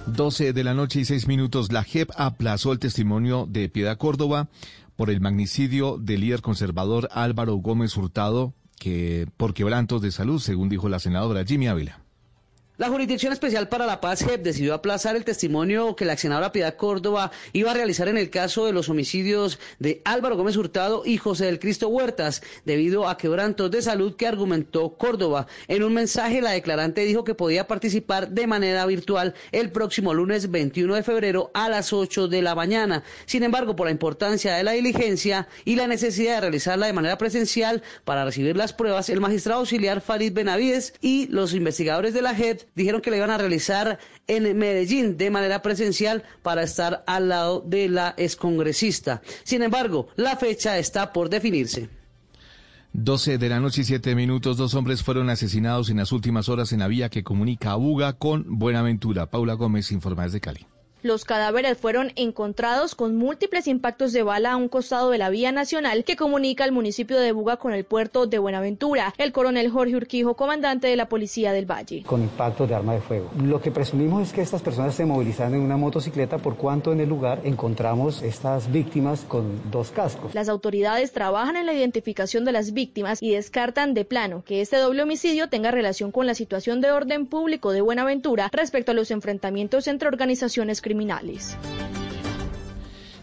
12 0.08 0.54
de 0.54 0.64
la 0.64 0.74
noche 0.74 1.02
y 1.02 1.06
6 1.06 1.28
minutos, 1.28 1.72
la 1.72 1.84
JEP 1.84 2.10
aplazó 2.18 2.74
el 2.74 2.80
testimonio 2.80 3.48
de 3.50 3.70
Piedad 3.70 3.98
Córdoba 3.98 4.50
por 4.96 5.10
el 5.10 5.22
magnicidio 5.22 5.98
del 5.98 6.22
líder 6.22 6.42
conservador 6.42 7.08
Álvaro 7.12 7.56
Gómez 7.56 7.96
Hurtado, 7.96 8.54
que 8.82 9.28
por 9.38 9.54
quebrantos 9.54 10.02
de 10.02 10.12
salud, 10.12 10.40
según 10.40 10.68
dijo 10.68 10.90
la 10.90 10.98
senadora 10.98 11.46
Jimmy 11.46 11.68
Ávila. 11.68 12.01
La 12.82 12.90
Jurisdicción 12.90 13.32
Especial 13.32 13.70
para 13.70 13.86
la 13.86 14.02
Paz, 14.02 14.26
JEP, 14.26 14.42
decidió 14.42 14.74
aplazar 14.74 15.16
el 15.16 15.24
testimonio 15.24 15.96
que 15.96 16.04
la 16.04 16.18
senadora 16.18 16.52
Piedad 16.52 16.78
Córdoba 16.78 17.32
iba 17.54 17.70
a 17.70 17.76
realizar 17.76 18.08
en 18.08 18.18
el 18.18 18.32
caso 18.32 18.66
de 18.66 18.74
los 18.74 18.90
homicidios 18.90 19.60
de 19.78 20.02
Álvaro 20.04 20.36
Gómez 20.36 20.58
Hurtado 20.58 21.04
y 21.06 21.18
José 21.18 21.46
del 21.46 21.60
Cristo 21.60 21.90
Huertas, 21.90 22.42
debido 22.66 23.08
a 23.08 23.20
quebrantos 23.20 23.70
de 23.70 23.84
salud 23.84 24.16
que 24.16 24.26
argumentó 24.26 24.98
Córdoba. 24.98 25.46
En 25.68 25.84
un 25.84 25.94
mensaje, 25.94 26.42
la 26.42 26.54
declarante 26.54 27.06
dijo 27.06 27.24
que 27.24 27.36
podía 27.36 27.68
participar 27.68 28.30
de 28.30 28.48
manera 28.48 28.84
virtual 28.88 29.36
el 29.52 29.72
próximo 29.72 30.16
lunes 30.16 30.50
21 30.50 30.96
de 30.96 31.04
febrero 31.04 31.52
a 31.54 31.70
las 31.70 31.94
8 31.94 32.30
de 32.30 32.42
la 32.42 32.56
mañana. 32.56 33.04
Sin 33.28 33.44
embargo, 33.44 33.76
por 33.76 33.86
la 33.86 33.92
importancia 33.92 34.56
de 34.56 34.64
la 34.64 34.72
diligencia 34.72 35.48
y 35.66 35.76
la 35.76 35.86
necesidad 35.86 36.34
de 36.34 36.42
realizarla 36.42 36.88
de 36.88 36.94
manera 36.94 37.20
presencial 37.20 37.84
para 38.06 38.26
recibir 38.26 38.58
las 38.58 38.74
pruebas, 38.74 39.08
el 39.10 39.22
magistrado 39.22 39.60
auxiliar 39.60 40.02
Farid 40.02 40.34
Benavides 40.34 40.96
y 41.00 41.28
los 41.28 41.54
investigadores 41.54 42.16
de 42.16 42.24
la 42.24 42.34
JEP 42.34 42.71
dijeron 42.76 43.02
que 43.02 43.12
la 43.12 43.18
iban 43.18 43.32
a 43.32 43.38
realizar 43.38 44.00
en 44.28 44.58
Medellín 44.58 45.18
de 45.18 45.30
manera 45.30 45.62
presencial 45.62 46.24
para 46.42 46.64
estar 46.64 47.04
al 47.08 47.30
lado 47.30 47.62
de 47.62 47.90
la 47.90 48.14
excongresista. 48.18 49.22
Sin 49.44 49.64
embargo, 49.64 50.08
la 50.16 50.36
fecha 50.38 50.78
está 50.78 51.14
por 51.14 51.30
definirse. 51.30 51.90
12 52.94 53.38
de 53.38 53.50
la 53.50 53.60
noche 53.62 53.82
y 53.82 53.84
7 53.86 54.16
minutos, 54.16 54.58
dos 54.58 54.76
hombres 54.76 55.02
fueron 55.02 55.30
asesinados 55.30 55.90
en 55.90 55.98
las 55.98 56.12
últimas 56.12 56.50
horas 56.50 56.74
en 56.74 56.80
la 56.80 56.88
vía 56.88 57.10
que 57.10 57.24
comunica 57.24 57.72
a 57.72 57.76
Buga 57.76 58.14
con 58.14 58.60
Buenaventura. 58.60 59.30
Paula 59.30 59.54
Gómez 59.54 59.92
informa 59.94 60.24
desde 60.24 60.42
Cali. 60.42 60.68
Los 61.04 61.26
cadáveres 61.26 61.80
fueron 61.80 62.12
encontrados 62.16 62.94
con 62.94 63.16
múltiples 63.16 63.66
impactos 63.66 64.14
de 64.14 64.22
bala 64.22 64.52
a 64.52 64.56
un 64.56 64.70
costado 64.70 65.10
de 65.10 65.18
la 65.18 65.32
vía 65.32 65.52
nacional 65.52 66.04
que 66.04 66.16
comunica 66.16 66.64
el 66.64 66.72
municipio 66.72 67.20
de 67.20 67.32
Buga 67.32 67.58
con 67.58 67.74
el 67.74 67.86
puerto 67.86 68.28
de 68.28 68.38
Buenaventura. 68.38 69.12
El 69.18 69.32
coronel 69.32 69.72
Jorge 69.72 69.96
Urquijo, 69.96 70.36
comandante 70.36 70.90
de 70.90 70.96
la 70.96 71.10
Policía 71.10 71.54
del 71.54 71.66
Valle. 71.66 72.04
Con 72.04 72.22
impactos 72.22 72.70
de 72.70 72.76
arma 72.76 72.94
de 72.94 73.02
fuego. 73.02 73.32
Lo 73.44 73.60
que 73.60 73.72
presumimos 73.72 74.28
es 74.28 74.32
que 74.32 74.42
estas 74.42 74.62
personas 74.62 74.94
se 74.94 75.06
movilizaron 75.06 75.56
en 75.56 75.62
una 75.62 75.76
motocicleta 75.76 76.38
por 76.38 76.56
cuanto 76.56 76.94
en 76.94 77.00
el 77.00 77.10
lugar 77.10 77.42
encontramos 77.46 78.22
estas 78.22 78.72
víctimas 78.72 79.22
con 79.22 79.72
dos 79.72 79.90
cascos. 79.90 80.36
Las 80.36 80.50
autoridades 80.50 81.14
trabajan 81.14 81.56
en 81.56 81.66
la 81.66 81.74
identificación 81.74 82.46
de 82.46 82.52
las 82.52 82.74
víctimas 82.74 83.24
y 83.24 83.32
descartan 83.32 83.96
de 83.96 84.06
plano 84.06 84.44
que 84.46 84.62
este 84.62 84.78
doble 84.78 85.02
homicidio 85.02 85.50
tenga 85.50 85.72
relación 85.72 86.12
con 86.12 86.28
la 86.28 86.36
situación 86.36 86.80
de 86.80 86.92
orden 86.92 87.26
público 87.26 87.72
de 87.72 87.82
Buenaventura 87.82 88.52
respecto 88.54 88.92
a 88.92 88.94
los 88.94 89.10
enfrentamientos 89.10 89.88
entre 89.88 90.08
organizaciones 90.08 90.80
criminales 90.80 90.91
criminales. 90.92 91.58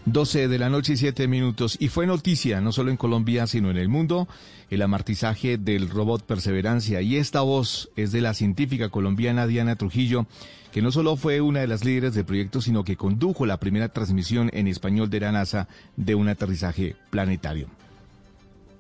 12 0.06 0.48
de 0.48 0.58
la 0.58 0.70
noche 0.70 0.94
y 0.94 0.96
7 0.96 1.28
minutos. 1.28 1.76
Y 1.78 1.88
fue 1.88 2.06
noticia, 2.06 2.62
no 2.62 2.72
solo 2.72 2.90
en 2.90 2.96
Colombia, 2.96 3.46
sino 3.46 3.70
en 3.70 3.76
el 3.76 3.90
mundo, 3.90 4.26
el 4.70 4.80
amartizaje 4.80 5.58
del 5.58 5.90
robot 5.90 6.22
Perseverancia. 6.24 7.02
Y 7.02 7.16
esta 7.16 7.42
voz 7.42 7.90
es 7.94 8.10
de 8.10 8.22
la 8.22 8.32
científica 8.32 8.88
colombiana 8.88 9.46
Diana 9.46 9.76
Trujillo, 9.76 10.24
que 10.72 10.80
no 10.80 10.90
solo 10.92 11.16
fue 11.16 11.42
una 11.42 11.60
de 11.60 11.66
las 11.66 11.84
líderes 11.84 12.14
del 12.14 12.24
proyecto, 12.24 12.62
sino 12.62 12.84
que 12.84 12.96
condujo 12.96 13.44
la 13.44 13.58
primera 13.58 13.90
transmisión 13.90 14.48
en 14.54 14.66
español 14.66 15.10
de 15.10 15.20
la 15.20 15.32
NASA 15.32 15.68
de 15.96 16.14
un 16.14 16.28
aterrizaje 16.28 16.96
planetario. 17.10 17.68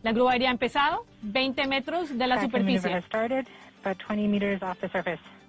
La 0.02 0.12
grúa 0.12 0.32
aérea 0.32 0.48
ha 0.48 0.52
empezado 0.52 1.04
20 1.20 1.66
metros 1.66 2.16
de 2.16 2.26
la 2.26 2.40
superficie. 2.40 3.02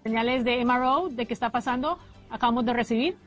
Señales 0.03 0.43
de 0.43 0.65
MRO 0.65 1.07
de 1.09 1.25
qué 1.25 1.33
está 1.33 1.51
pasando 1.51 1.99
acabamos 2.29 2.65
de 2.65 2.73
recibir. 2.73 3.17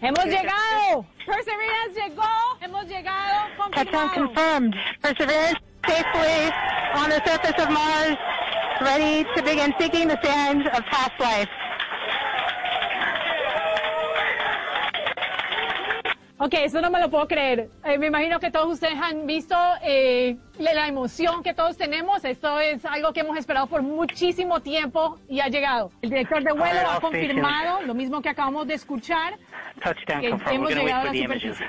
¡Hemos 0.00 0.24
llegado! 0.26 1.06
Perseverance 1.24 1.94
llegó. 1.94 2.22
Hemos 2.60 2.84
llegado. 2.86 3.48
Touchdown 3.72 4.08
confirmed. 4.10 4.74
Perseverance 5.00 5.58
safely 5.86 6.50
on 6.94 7.10
the 7.10 7.22
surface 7.26 7.62
of 7.62 7.70
Mars, 7.70 8.16
ready 8.80 9.24
to 9.34 9.42
begin 9.42 9.72
seeking 9.78 10.08
the 10.08 10.18
sands 10.22 10.66
of 10.66 10.84
past 10.86 11.12
life. 11.20 11.48
Ok, 16.36 16.54
eso 16.64 16.80
no 16.80 16.90
me 16.90 17.00
lo 17.00 17.08
puedo 17.10 17.28
creer. 17.28 17.70
Eh, 17.84 17.96
me 17.96 18.08
imagino 18.08 18.40
que 18.40 18.50
todos 18.50 18.72
ustedes 18.72 18.98
han 19.00 19.24
visto 19.24 19.54
eh, 19.84 20.36
la 20.58 20.88
emoción 20.88 21.44
que 21.44 21.54
todos 21.54 21.76
tenemos. 21.76 22.24
Esto 22.24 22.58
es 22.58 22.84
algo 22.84 23.12
que 23.12 23.20
hemos 23.20 23.38
esperado 23.38 23.68
por 23.68 23.82
muchísimo 23.82 24.60
tiempo 24.60 25.18
y 25.28 25.38
ha 25.40 25.48
llegado. 25.48 25.92
El 26.02 26.10
director 26.10 26.42
de 26.42 26.52
vuelo 26.52 26.90
ha 26.90 27.00
confirmado 27.00 27.82
lo 27.82 27.94
mismo 27.94 28.20
que 28.20 28.30
acabamos 28.30 28.66
de 28.66 28.74
escuchar. 28.74 29.38
Que 30.06 30.28
hemos 30.28 30.70
llegado 30.70 31.08
a 31.08 31.12
la 31.12 31.14
superficie. 31.14 31.66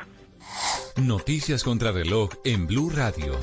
Noticias 0.97 1.63
contra 1.63 1.91
reloj 1.91 2.31
en 2.43 2.65
Blue 2.65 2.89
Radio. 2.89 3.33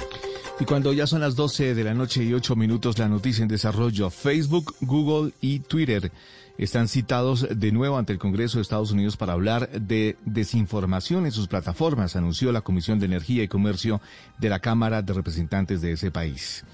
Y 0.59 0.65
cuando 0.65 0.93
ya 0.93 1.07
son 1.07 1.20
las 1.20 1.36
12 1.36 1.74
de 1.74 1.85
la 1.85 1.94
noche 1.94 2.24
y 2.24 2.35
8 2.35 2.57
minutos, 2.57 2.99
la 2.99 3.09
noticia 3.09 3.43
en 3.43 3.49
desarrollo. 3.49 4.11
Facebook, 4.11 4.74
Google 4.81 5.32
y 5.40 5.61
Twitter 5.61 6.11
están 6.62 6.89
citados 6.89 7.47
de 7.51 7.72
nuevo 7.72 7.98
ante 7.98 8.12
el 8.12 8.18
Congreso 8.18 8.59
de 8.59 8.62
Estados 8.62 8.93
Unidos 8.93 9.16
para 9.16 9.32
hablar 9.32 9.68
de 9.70 10.16
desinformación 10.24 11.26
en 11.26 11.32
sus 11.32 11.48
plataformas, 11.48 12.16
anunció 12.16 12.52
la 12.52 12.60
Comisión 12.60 12.98
de 12.98 13.06
Energía 13.06 13.43
y 13.43 13.48
Comercio 13.48 14.01
de 14.39 14.48
la 14.48 14.60
Cámara 14.60 15.02
de 15.02 15.12
Representantes 15.12 15.80
de 15.80 15.93
ese 15.93 16.10
país. 16.10 16.64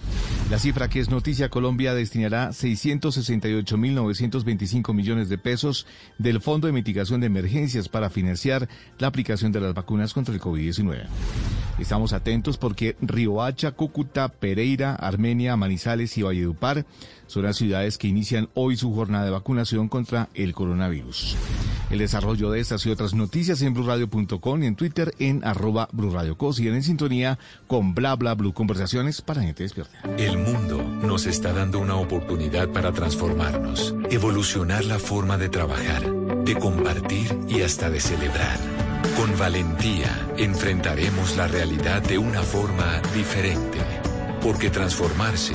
La 0.51 0.59
cifra 0.59 0.89
que 0.89 1.01
es 1.01 1.11
noticia, 1.11 1.49
Colombia 1.49 1.95
destinará 1.95 2.51
668.925 2.51 4.95
millones 4.95 5.29
de 5.29 5.39
pesos 5.39 5.87
del 6.19 6.41
Fondo 6.41 6.67
de 6.67 6.73
Mitigación 6.73 7.21
de 7.21 7.27
Emergencias 7.27 7.89
para 7.89 8.11
financiar 8.11 8.69
la 8.99 9.09
aplicación 9.09 9.53
de 9.53 9.61
las 9.61 9.75
vacunas 9.75 10.15
contra 10.15 10.35
el 10.35 10.41
COVID-19. 10.41 11.07
Estamos 11.79 12.13
atentos 12.13 12.59
porque 12.59 12.97
Riohacha, 13.01 13.71
Cúcuta, 13.73 14.29
Pereira, 14.29 14.95
Armenia, 14.97 15.57
Manizales 15.57 16.19
y 16.19 16.23
Valledupar 16.23 16.85
son 17.29 17.45
las 17.45 17.57
ciudades 17.57 17.99
que 17.99 18.09
inician 18.09 18.49
hoy 18.55 18.77
su 18.77 18.93
jornada 18.93 19.25
de 19.25 19.31
vacunación 19.31 19.89
contra 19.89 20.29
el 20.35 20.55
coronavirus. 20.55 21.37
El 21.91 22.01
desarrollo 22.01 22.51
de 22.51 22.61
estas 22.61 22.85
y 22.85 22.91
otras 22.91 23.15
noticias 23.15 23.63
en 23.63 23.73
blurradio.com 23.73 24.63
y 24.63 24.67
en 24.67 24.77
Twitter 24.77 25.15
en 25.19 25.45
arroba 25.45 25.89
blurradioco. 25.93 26.53
Siguen 26.53 26.75
en 26.75 26.83
sintonía 26.83 27.39
con 27.67 27.95
bla 27.95 28.15
bla 28.17 28.35
blue 28.35 28.53
conversaciones 28.53 29.23
para 29.23 29.43
gente 29.43 29.63
despierta. 29.63 29.99
El 30.19 30.39
mundo 30.39 30.83
nos 30.83 31.27
está 31.27 31.53
dando 31.53 31.79
una 31.79 31.97
oportunidad 31.97 32.69
para 32.71 32.93
transformarnos, 32.93 33.95
evolucionar 34.11 34.85
la 34.85 34.99
forma 34.99 35.39
de 35.39 35.49
trabajar, 35.49 36.03
de 36.45 36.59
compartir 36.59 37.39
y 37.49 37.63
hasta 37.63 37.89
de 37.89 38.01
celebrar. 38.01 38.59
Con 39.17 39.37
valentía 39.39 40.11
enfrentaremos 40.37 41.37
la 41.37 41.49
realidad 41.49 42.03
de 42.03 42.19
una 42.19 42.43
forma 42.43 43.01
diferente, 43.15 43.79
porque 44.43 44.71
transformarse 44.71 45.55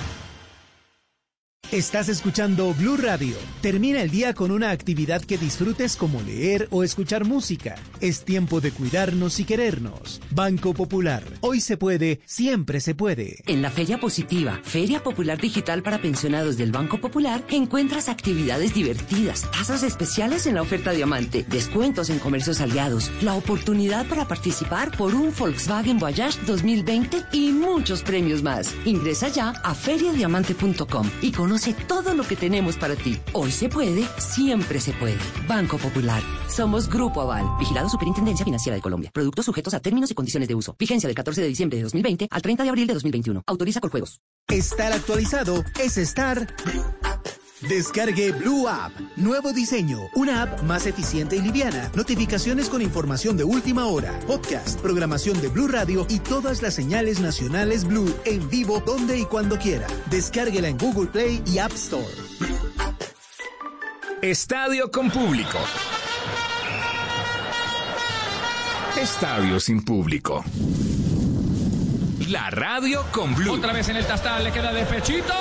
Estás 1.71 2.09
escuchando 2.09 2.73
Blue 2.73 2.97
Radio. 2.97 3.33
Termina 3.61 4.01
el 4.01 4.11
día 4.11 4.33
con 4.33 4.51
una 4.51 4.71
actividad 4.71 5.21
que 5.21 5.37
disfrutes 5.37 5.95
como 5.95 6.21
leer 6.21 6.67
o 6.69 6.83
escuchar 6.83 7.23
música. 7.23 7.75
Es 8.01 8.25
tiempo 8.25 8.59
de 8.59 8.71
cuidarnos 8.71 9.39
y 9.39 9.45
querernos. 9.45 10.19
Banco 10.31 10.73
Popular. 10.73 11.23
Hoy 11.39 11.61
se 11.61 11.77
puede, 11.77 12.19
siempre 12.25 12.81
se 12.81 12.93
puede. 12.93 13.37
En 13.47 13.61
la 13.61 13.71
Feria 13.71 14.01
Positiva, 14.01 14.59
Feria 14.63 15.01
Popular 15.01 15.39
Digital 15.39 15.81
para 15.81 16.01
Pensionados 16.01 16.57
del 16.57 16.73
Banco 16.73 16.99
Popular, 16.99 17.41
encuentras 17.49 18.09
actividades 18.09 18.73
divertidas, 18.73 19.49
tasas 19.51 19.83
especiales 19.83 20.47
en 20.47 20.55
la 20.55 20.63
oferta 20.63 20.91
diamante, 20.91 21.45
descuentos 21.47 22.09
en 22.09 22.19
comercios 22.19 22.59
aliados, 22.59 23.09
la 23.21 23.35
oportunidad 23.35 24.05
para 24.07 24.27
participar 24.27 24.91
por 24.97 25.15
un 25.15 25.33
Volkswagen 25.33 25.99
Voyage 25.99 26.37
2020 26.45 27.27
y 27.31 27.53
muchos 27.53 28.01
premios 28.01 28.43
más. 28.43 28.75
Ingresa 28.83 29.29
ya 29.29 29.51
a 29.51 29.73
feriadiamante.com 29.73 31.09
y 31.21 31.31
conoce 31.31 31.60
todo 31.87 32.13
lo 32.13 32.23
que 32.23 32.35
tenemos 32.35 32.75
para 32.77 32.95
ti. 32.95 33.17
Hoy 33.33 33.51
se 33.51 33.69
puede, 33.69 34.03
siempre 34.17 34.79
se 34.79 34.93
puede. 34.93 35.19
Banco 35.47 35.77
Popular. 35.77 36.21
Somos 36.49 36.89
Grupo 36.89 37.21
Aval. 37.21 37.45
Vigilado 37.59 37.87
Superintendencia 37.89 38.43
Financiera 38.43 38.75
de 38.75 38.81
Colombia. 38.81 39.11
Productos 39.13 39.45
sujetos 39.45 39.73
a 39.73 39.79
términos 39.79 40.09
y 40.11 40.15
condiciones 40.15 40.49
de 40.49 40.55
uso. 40.55 40.75
Vigencia 40.77 41.07
del 41.07 41.15
14 41.15 41.41
de 41.41 41.47
diciembre 41.47 41.77
de 41.77 41.83
2020 41.83 42.27
al 42.29 42.41
30 42.41 42.63
de 42.63 42.69
abril 42.69 42.87
de 42.87 42.93
2021. 42.95 43.43
Autoriza 43.45 43.79
con 43.79 43.91
juegos. 43.91 44.19
Estar 44.49 44.91
actualizado 44.91 45.63
es 45.79 45.97
estar... 45.97 46.47
Descargue 47.67 48.31
Blue 48.31 48.67
App. 48.67 48.91
Nuevo 49.15 49.53
diseño. 49.53 49.99
Una 50.15 50.43
app 50.43 50.63
más 50.63 50.87
eficiente 50.87 51.35
y 51.35 51.41
liviana. 51.41 51.91
Notificaciones 51.95 52.69
con 52.69 52.81
información 52.81 53.37
de 53.37 53.43
última 53.43 53.85
hora. 53.85 54.17
Podcast, 54.25 54.79
programación 54.79 55.39
de 55.41 55.47
Blue 55.47 55.67
Radio 55.67 56.05
y 56.09 56.19
todas 56.19 56.61
las 56.61 56.73
señales 56.73 57.19
nacionales 57.19 57.85
Blue 57.85 58.13
en 58.25 58.49
vivo 58.49 58.81
donde 58.85 59.19
y 59.19 59.25
cuando 59.25 59.57
quiera. 59.59 59.87
Descárguela 60.09 60.67
en 60.69 60.77
Google 60.77 61.07
Play 61.07 61.43
y 61.45 61.59
App 61.59 61.73
Store. 61.73 62.05
Estadio 64.21 64.89
con 64.91 65.09
público. 65.11 65.57
Estadio 68.99 69.59
sin 69.59 69.83
público. 69.83 70.43
La 72.27 72.49
radio 72.49 73.03
con 73.11 73.33
Blue. 73.35 73.53
Otra 73.53 73.73
vez 73.73 73.89
en 73.89 73.97
el 73.97 74.05
tastal, 74.05 74.43
le 74.43 74.51
queda 74.51 74.71
de 74.71 74.85
pechito. 74.85 75.33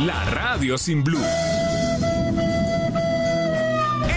La 0.00 0.24
radio 0.26 0.76
sin 0.76 1.02
Blue. 1.02 1.24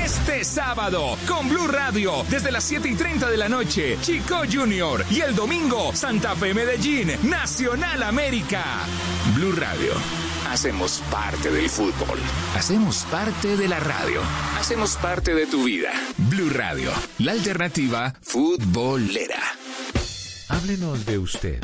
Este 0.04 0.44
sábado, 0.44 1.18
con 1.26 1.48
Blue 1.48 1.68
Radio, 1.68 2.26
desde 2.30 2.52
las 2.52 2.66
7 2.66 2.90
y 2.90 2.96
30 2.96 3.30
de 3.30 3.38
la 3.38 3.48
noche, 3.48 3.98
Chico 4.02 4.42
Junior. 4.52 5.06
Y 5.10 5.22
el 5.22 5.34
domingo, 5.34 5.96
Santa 5.96 6.36
Fe 6.36 6.54
Medellín, 6.54 7.12
Nacional 7.30 8.04
América. 8.04 8.64
Blue 9.36 9.54
Radio. 9.54 9.94
Hacemos 10.50 11.02
parte 11.10 11.50
del 11.50 11.70
fútbol. 11.70 12.20
Hacemos 12.56 13.06
parte 13.10 13.56
de 13.56 13.70
la 13.70 13.80
radio. 13.80 14.22
Hacemos 14.60 14.98
parte 14.98 15.34
de 15.34 15.48
tu 15.48 15.64
vida. 15.64 15.92
Blue 16.18 16.50
Radio, 16.50 16.92
la 17.20 17.32
alternativa 17.32 18.14
futbolera. 18.22 19.42
Háblenos 20.50 21.06
de 21.06 21.20
usted. 21.20 21.64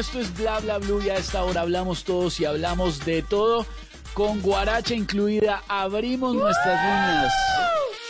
Esto 0.00 0.18
es 0.18 0.34
Bla 0.34 0.58
Bla 0.60 0.78
Blue 0.78 1.02
y 1.02 1.10
a 1.10 1.16
esta 1.16 1.44
hora 1.44 1.60
hablamos 1.60 2.04
todos 2.04 2.40
y 2.40 2.46
hablamos 2.46 3.04
de 3.04 3.20
todo, 3.20 3.66
con 4.14 4.40
Guaracha 4.40 4.94
incluida, 4.94 5.62
abrimos 5.68 6.34
nuestras 6.34 6.82
líneas 6.82 7.32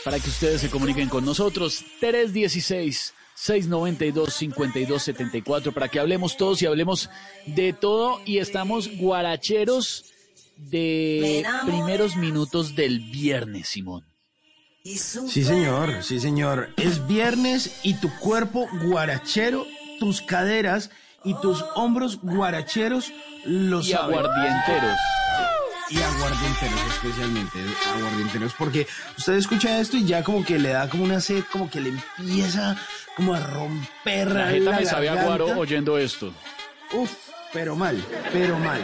para 0.05 0.21
que 0.21 0.29
ustedes 0.29 0.61
se 0.61 0.71
comuniquen 0.71 1.09
con 1.09 1.25
nosotros. 1.25 1.85
316 1.99 3.13
692 3.35 4.33
5274 4.33 5.73
para 5.73 5.89
que 5.89 5.99
hablemos 5.99 6.37
todos 6.37 6.63
y 6.63 6.67
hablemos 6.67 7.11
de 7.47 7.73
todo 7.73 8.21
y 8.25 8.39
estamos 8.39 8.97
guaracheros 8.97 10.05
de 10.57 11.45
primeros 11.67 12.15
minutos 12.15 12.77
del 12.77 13.01
viernes, 13.01 13.69
Simón. 13.69 14.05
Sí, 14.85 15.45
señor, 15.45 16.05
sí, 16.05 16.21
señor. 16.21 16.73
Es 16.77 17.05
viernes 17.09 17.81
y 17.83 17.95
tu 17.95 18.17
cuerpo 18.21 18.69
guarachero, 18.85 19.67
tus 19.99 20.23
caderas 20.23 20.91
y 21.25 21.35
tus 21.41 21.65
hombros 21.75 22.19
guaracheros 22.23 23.13
lo 23.45 23.81
Y 23.81 23.93
saben. 23.93 24.19
aguardienteros. 24.19 24.99
Y 25.91 25.99
aguardienteros 26.01 26.81
especialmente, 26.93 27.59
aguardienteros, 27.97 28.53
porque 28.57 28.87
usted 29.19 29.33
escucha 29.35 29.81
esto 29.81 29.97
y 29.97 30.05
ya 30.05 30.23
como 30.23 30.45
que 30.45 30.59
le 30.59 30.69
da 30.71 30.89
como 30.89 31.03
una 31.05 31.21
sed, 31.21 31.43
como 31.51 31.69
que 31.69 31.81
le 31.81 31.89
empieza 31.91 32.77
como 33.17 33.35
a 33.35 33.41
romper 33.41 34.31
La 34.33 34.47
jeta 34.51 34.71
me 34.79 34.87
sabe 34.87 35.09
a 35.09 35.25
guaro 35.25 35.59
oyendo 35.59 35.99
esto. 35.99 36.33
Uf, 36.93 37.11
pero 37.53 37.75
mal, 37.75 38.01
pero 38.33 38.57
mal. 38.61 38.81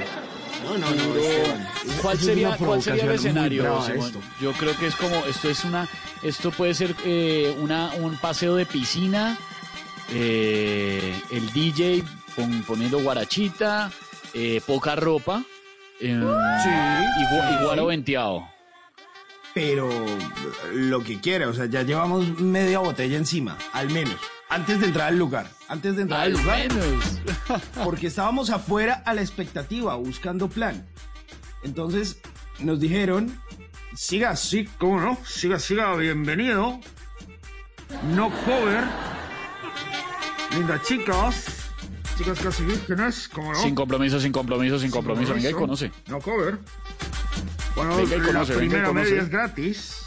No, 0.65 0.77
no, 0.79 0.91
no. 0.91 1.17
Esteban, 1.17 1.69
¿Cuál 2.03 2.19
sería, 2.19 2.57
¿Cuál 2.57 2.83
sería 2.83 3.05
el 3.05 3.13
escenario, 3.13 3.63
brava 3.63 3.87
Simón? 3.87 4.07
esto. 4.07 4.21
Yo 4.41 4.53
creo 4.55 4.77
que 4.77 4.87
es 4.89 4.97
como, 4.97 5.15
esto 5.27 5.49
es 5.49 5.65
una, 5.65 5.87
esto 6.25 6.51
puede 6.51 6.75
ser 6.75 6.93
eh, 7.05 7.55
una, 7.61 7.93
un 8.01 8.17
paseo 8.17 8.57
de 8.57 8.67
piscina, 8.67 9.39
eh, 10.13 11.21
el 11.31 11.53
DJ 11.53 12.03
pon- 12.37 12.63
poniendo 12.67 13.01
guarachita, 13.03 13.91
eh, 14.35 14.61
poca 14.67 14.95
ropa, 14.95 15.43
eh, 16.01 16.13
y, 16.13 16.15
gu- 16.15 17.61
y 17.61 17.65
guaro 17.65 17.87
venteado. 17.87 18.47
pero 19.55 19.89
lo 20.75 21.03
que 21.03 21.19
quiera, 21.21 21.49
o 21.49 21.55
sea, 21.55 21.65
ya 21.67 21.83
llevamos 21.83 22.39
media 22.41 22.79
botella 22.81 23.17
encima, 23.17 23.57
al 23.73 23.89
menos, 23.91 24.17
antes 24.51 24.79
de 24.81 24.87
entrar 24.87 25.09
al 25.09 25.19
lugar, 25.19 25.49
antes 25.69 25.97
de 25.97 26.03
entrar 26.03 26.21
al, 26.21 26.27
Al 26.27 26.33
lugar, 26.43 26.59
menos. 26.69 27.21
porque 27.85 28.07
estábamos 28.09 28.51
afuera 28.51 29.03
a 29.07 29.15
la 29.15 29.23
expectativa, 29.23 29.95
buscando 29.97 30.49
plan. 30.49 30.87
Entonces 31.65 32.19
nos 32.59 32.79
dijeron, 32.79 33.41
siga, 33.95 34.37
sí, 34.37 34.69
cómo 34.79 35.01
no, 35.01 35.19
siga, 35.25 35.59
siga, 35.59 35.97
bienvenido, 35.97 36.79
no 38.15 38.31
cover, 38.45 38.85
lindas 40.55 40.83
chicas, 40.83 41.66
chicas 42.19 42.39
casi 42.41 42.65
vírgenes, 42.65 43.29
cómo 43.29 43.53
no. 43.53 43.59
Sin 43.63 43.75
compromiso, 43.75 44.21
sin 44.21 44.33
compromiso, 44.33 44.79
sin 44.79 44.91
compromiso. 44.91 45.35
Venga 45.35 45.51
y 45.51 45.53
conoce. 45.53 45.91
No 46.09 46.21
cover. 46.21 46.59
Bueno, 47.75 47.97
Venga 47.97 48.17
y 48.17 48.19
la 48.21 48.27
conoce, 48.27 48.53
venga 48.53 48.65
y 48.65 48.69
primera 48.69 48.89
conoce. 48.89 49.11
media 49.11 49.23
es 49.23 49.29
gratis. 49.29 49.97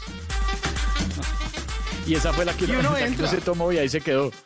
Y 2.06 2.14
esa 2.14 2.32
fue 2.32 2.44
la 2.44 2.52
que, 2.54 2.64
Y 2.64 2.70
uno 2.72 2.82
la 2.92 2.98
que 2.98 3.04
entra. 3.04 3.28
se 3.28 3.36
tomó 3.40 3.70
y 3.72 3.78
ahí 3.78 3.88
se 3.88 4.00
quedó. 4.00 4.32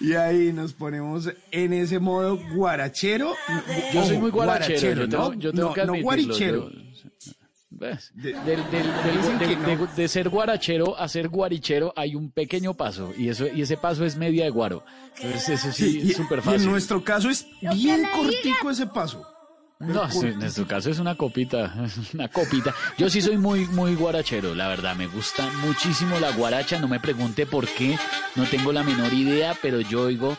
Y 0.00 0.14
ahí 0.14 0.50
nos 0.52 0.72
ponemos 0.72 1.28
en 1.50 1.72
ese 1.74 1.98
modo 1.98 2.38
guarachero. 2.54 3.34
Yo 3.92 4.06
soy 4.06 4.16
muy 4.16 4.30
guarachero, 4.30 5.02
yo 5.02 5.08
tengo, 5.10 5.34
¿no? 5.34 5.34
yo 5.38 5.52
tengo 5.52 5.68
no, 5.68 5.74
que 5.74 5.84
no 5.84 5.94
guarichero. 6.00 6.70
De- 9.96 10.08
ser 10.08 10.28
guarachero 10.28 10.98
a 10.98 11.08
ser 11.08 11.28
guarichero 11.28 11.92
hay 11.96 12.14
un 12.14 12.30
pequeño 12.30 12.74
paso 12.74 13.12
y 13.16 13.28
eso 13.28 13.46
y 13.48 13.62
ese 13.62 13.76
paso 13.76 14.04
es 14.04 14.16
media 14.16 14.44
de 14.44 14.50
guaro. 14.50 14.84
Entonces 15.16 15.48
eso 15.48 15.72
sí, 15.72 16.00
Sí, 16.02 16.10
es 16.10 16.16
súper 16.16 16.38
y 16.38 16.42
fácil. 16.42 16.60
en 16.62 16.70
nuestro 16.70 17.02
caso 17.02 17.30
es 17.30 17.46
bien 17.74 18.06
cortico 18.14 18.70
ese 18.70 18.86
paso. 18.86 19.26
No, 19.78 20.10
sí, 20.10 20.26
en 20.26 20.50
su 20.52 20.66
caso 20.66 20.90
es 20.90 20.98
una 20.98 21.14
copita, 21.16 21.74
una 22.12 22.28
copita. 22.28 22.74
Yo 22.98 23.08
sí 23.08 23.22
soy 23.22 23.38
muy, 23.38 23.64
muy 23.68 23.94
guarachero, 23.94 24.54
la 24.54 24.68
verdad. 24.68 24.94
Me 24.94 25.06
gusta 25.06 25.48
muchísimo 25.64 26.20
la 26.20 26.32
guaracha. 26.32 26.78
No 26.78 26.86
me 26.86 27.00
pregunte 27.00 27.46
por 27.46 27.66
qué, 27.66 27.96
no 28.36 28.44
tengo 28.44 28.74
la 28.74 28.82
menor 28.82 29.10
idea, 29.14 29.56
pero 29.62 29.80
yo 29.80 30.02
oigo, 30.02 30.36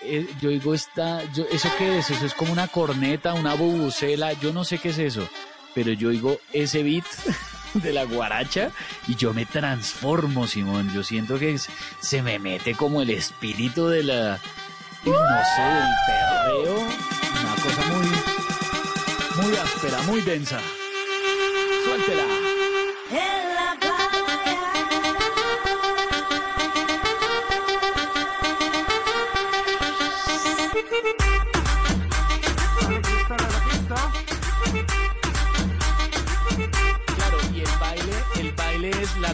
eh, 0.00 0.26
yo 0.40 0.48
oigo 0.48 0.72
esta, 0.72 1.20
yo, 1.34 1.44
¿eso 1.52 1.68
qué 1.76 1.98
es? 1.98 2.08
Eso 2.10 2.24
es 2.24 2.32
como 2.32 2.50
una 2.50 2.66
corneta, 2.66 3.34
una 3.34 3.52
bubucela, 3.52 4.32
yo 4.32 4.54
no 4.54 4.64
sé 4.64 4.78
qué 4.78 4.88
es 4.88 4.98
eso, 4.98 5.28
pero 5.74 5.92
yo 5.92 6.08
oigo 6.08 6.40
ese 6.52 6.82
beat 6.82 7.04
de 7.74 7.92
la 7.92 8.04
guaracha 8.04 8.70
y 9.08 9.14
yo 9.16 9.32
me 9.32 9.46
transformo, 9.46 10.46
Simón. 10.46 10.92
Yo 10.94 11.02
siento 11.02 11.38
que 11.38 11.58
se 12.00 12.22
me 12.22 12.38
mete 12.38 12.74
como 12.74 13.02
el 13.02 13.10
espíritu 13.10 13.88
de 13.88 14.02
la, 14.02 14.40
no 15.04 15.12
sé, 15.12 15.62
del 15.62 15.94
perreo, 16.06 16.78
una 16.78 17.54
cosa 17.62 17.86
muy 17.92 18.06
muy 19.44 19.56
áspera, 19.56 20.02
muy 20.02 20.20
densa. 20.20 20.60
Suéltela. 21.84 22.31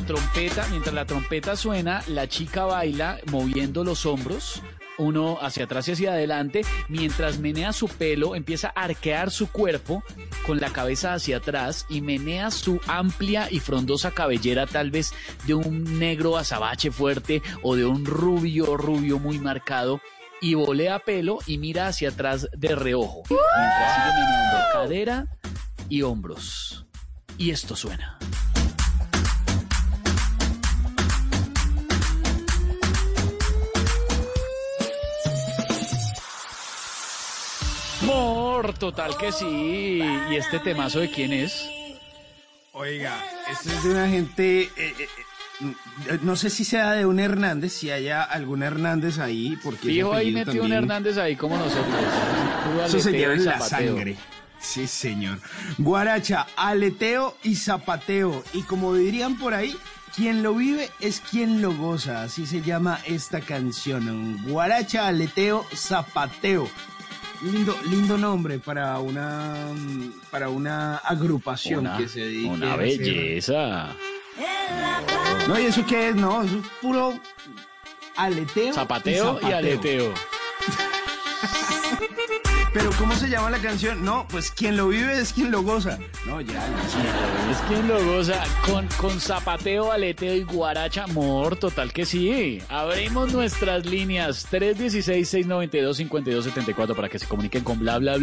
Trompeta. 0.09 0.67
Mientras 0.71 0.95
la 0.95 1.05
trompeta 1.05 1.55
suena, 1.55 2.03
la 2.09 2.27
chica 2.27 2.65
baila 2.65 3.21
moviendo 3.31 3.85
los 3.85 4.07
hombros, 4.07 4.63
uno 4.97 5.39
hacia 5.43 5.65
atrás 5.65 5.87
y 5.87 5.93
hacia 5.93 6.13
adelante, 6.13 6.63
mientras 6.89 7.39
menea 7.39 7.75
su 7.75 7.89
pelo, 7.89 8.35
empieza 8.35 8.73
a 8.75 8.85
arquear 8.85 9.31
su 9.31 9.53
cuerpo 9.53 10.03
con 10.47 10.61
la 10.61 10.71
cabeza 10.71 11.13
hacia 11.13 11.37
atrás 11.37 11.85
y 11.91 12.01
menea 12.01 12.51
su 12.51 12.81
amplia 12.87 13.49
y 13.51 13.61
frondosa 13.61 14.11
cabellera, 14.11 14.67
tal 14.67 14.91
vez 14.91 15.13
de 15.47 15.53
un 15.53 15.99
negro 15.99 16.39
azabache 16.39 16.91
fuerte 16.91 17.43
o 17.63 17.77
de 17.77 17.85
un 17.85 18.07
rubio, 18.07 18.79
rubio 18.79 19.19
muy 19.19 19.39
marcado. 19.39 20.01
Y 20.41 20.55
volea 20.55 21.01
pelo 21.01 21.41
y 21.47 21.59
mira 21.59 21.89
hacia 21.89 22.11
atrás 22.11 22.49
de 22.57 22.75
reojo, 22.75 23.25
mientras 23.29 23.95
sigue 23.95 24.21
meneando 24.21 24.59
cadera 24.73 25.27
y 25.91 26.03
hombros. 26.03 26.87
Y 27.37 27.51
esto 27.51 27.77
suena. 27.77 28.19
Mor, 38.09 38.73
total 38.79 39.17
que 39.19 39.33
sí. 39.33 40.01
¿Y 40.31 40.37
este 40.37 40.59
temazo 40.61 41.01
de 41.01 41.11
quién 41.11 41.33
es? 41.33 41.69
Oiga, 42.73 43.23
esto 43.51 43.71
es 43.71 43.85
de 43.85 43.91
una 43.91 44.09
gente, 44.09 44.63
eh, 44.63 44.71
eh, 44.77 44.95
eh, 45.01 46.19
no 46.23 46.37
sé 46.37 46.49
si 46.49 46.65
sea 46.65 46.93
de 46.93 47.05
un 47.05 47.21
Hernández, 47.21 47.73
si 47.73 47.91
haya 47.91 48.23
algún 48.23 48.63
Hernández 48.63 49.19
ahí, 49.19 49.59
porque 49.63 49.89
Fijo 49.89 50.15
ahí 50.15 50.33
metió 50.33 50.63
un 50.63 50.73
Hernández 50.73 51.19
ahí 51.19 51.37
como 51.37 51.59
nosotros. 51.59 51.87
Eso 52.87 53.01
se 53.01 53.13
lleva 53.13 53.35
en 53.35 53.45
la 53.45 53.61
sangre. 53.61 54.17
Sí, 54.61 54.87
señor. 54.87 55.39
Guaracha, 55.77 56.47
aleteo 56.57 57.37
y 57.43 57.57
zapateo. 57.57 58.43
Y 58.53 58.63
como 58.63 58.95
dirían 58.95 59.39
por 59.39 59.55
ahí, 59.55 59.77
quien 60.17 60.43
lo 60.43 60.55
vive 60.55 60.91
es 61.01 61.21
quien 61.21 61.63
lo 61.63 61.75
goza. 61.75 62.23
Así 62.23 62.47
se 62.47 62.63
llama 62.63 63.01
esta 63.07 63.41
canción. 63.41 64.43
Guaracha, 64.49 65.07
aleteo, 65.07 65.65
zapateo. 65.75 66.69
Lindo, 67.43 67.77
lindo 67.89 68.19
nombre 68.19 68.59
para 68.59 68.99
una 68.99 69.55
para 70.31 70.49
una 70.49 70.97
agrupación 70.97 71.81
Una, 71.81 71.97
que 71.97 72.09
se 72.09 72.21
dedique 72.21 72.49
una 72.49 72.77
belleza. 72.77 73.95
No, 75.47 75.59
¿y 75.59 75.67
eso 75.67 75.85
qué 75.87 76.09
es? 76.09 76.17
No, 76.17 76.43
eso 76.43 76.59
es 76.59 76.67
puro 76.81 77.19
aleteo. 78.17 78.73
Zapateo 78.75 79.41
y, 79.43 79.53
aleteo. 79.53 80.13
Pero 82.79 82.91
¿cómo 82.97 83.15
se 83.17 83.29
llama 83.29 83.51
la 83.51 83.59
canción? 83.59 84.05
No, 84.05 84.25
pues 84.31 84.53
quien 84.53 84.77
lo 84.77 84.87
vive 84.87 85.21
es 85.21 85.33
quien 85.33 85.51
lo 85.51 85.63
goza. 85.63 85.99
No, 86.25 86.41
ya. 86.41 86.53
ya. 86.53 86.65
Es 87.51 87.59
quien 87.67 87.89
lo 87.89 88.01
goza 88.05 88.41
con, 88.65 88.87
con 88.99 89.21
zapateo, 89.21 89.91
aleteo 89.91 90.37
y 90.37 90.45
guaracha, 90.45 91.03
amor, 91.03 91.57
total 91.57 91.93
que 91.93 92.07
sí. 92.07 92.63
Abrimos 92.69 93.33
nuestras 93.33 93.85
líneas 93.85 94.47
316-692-5274 94.53 96.95
para 96.95 97.09
que 97.09 97.19
se 97.19 97.27
comuniquen 97.27 97.65
con 97.65 97.81
bla 97.81 97.99
bla 97.99 98.17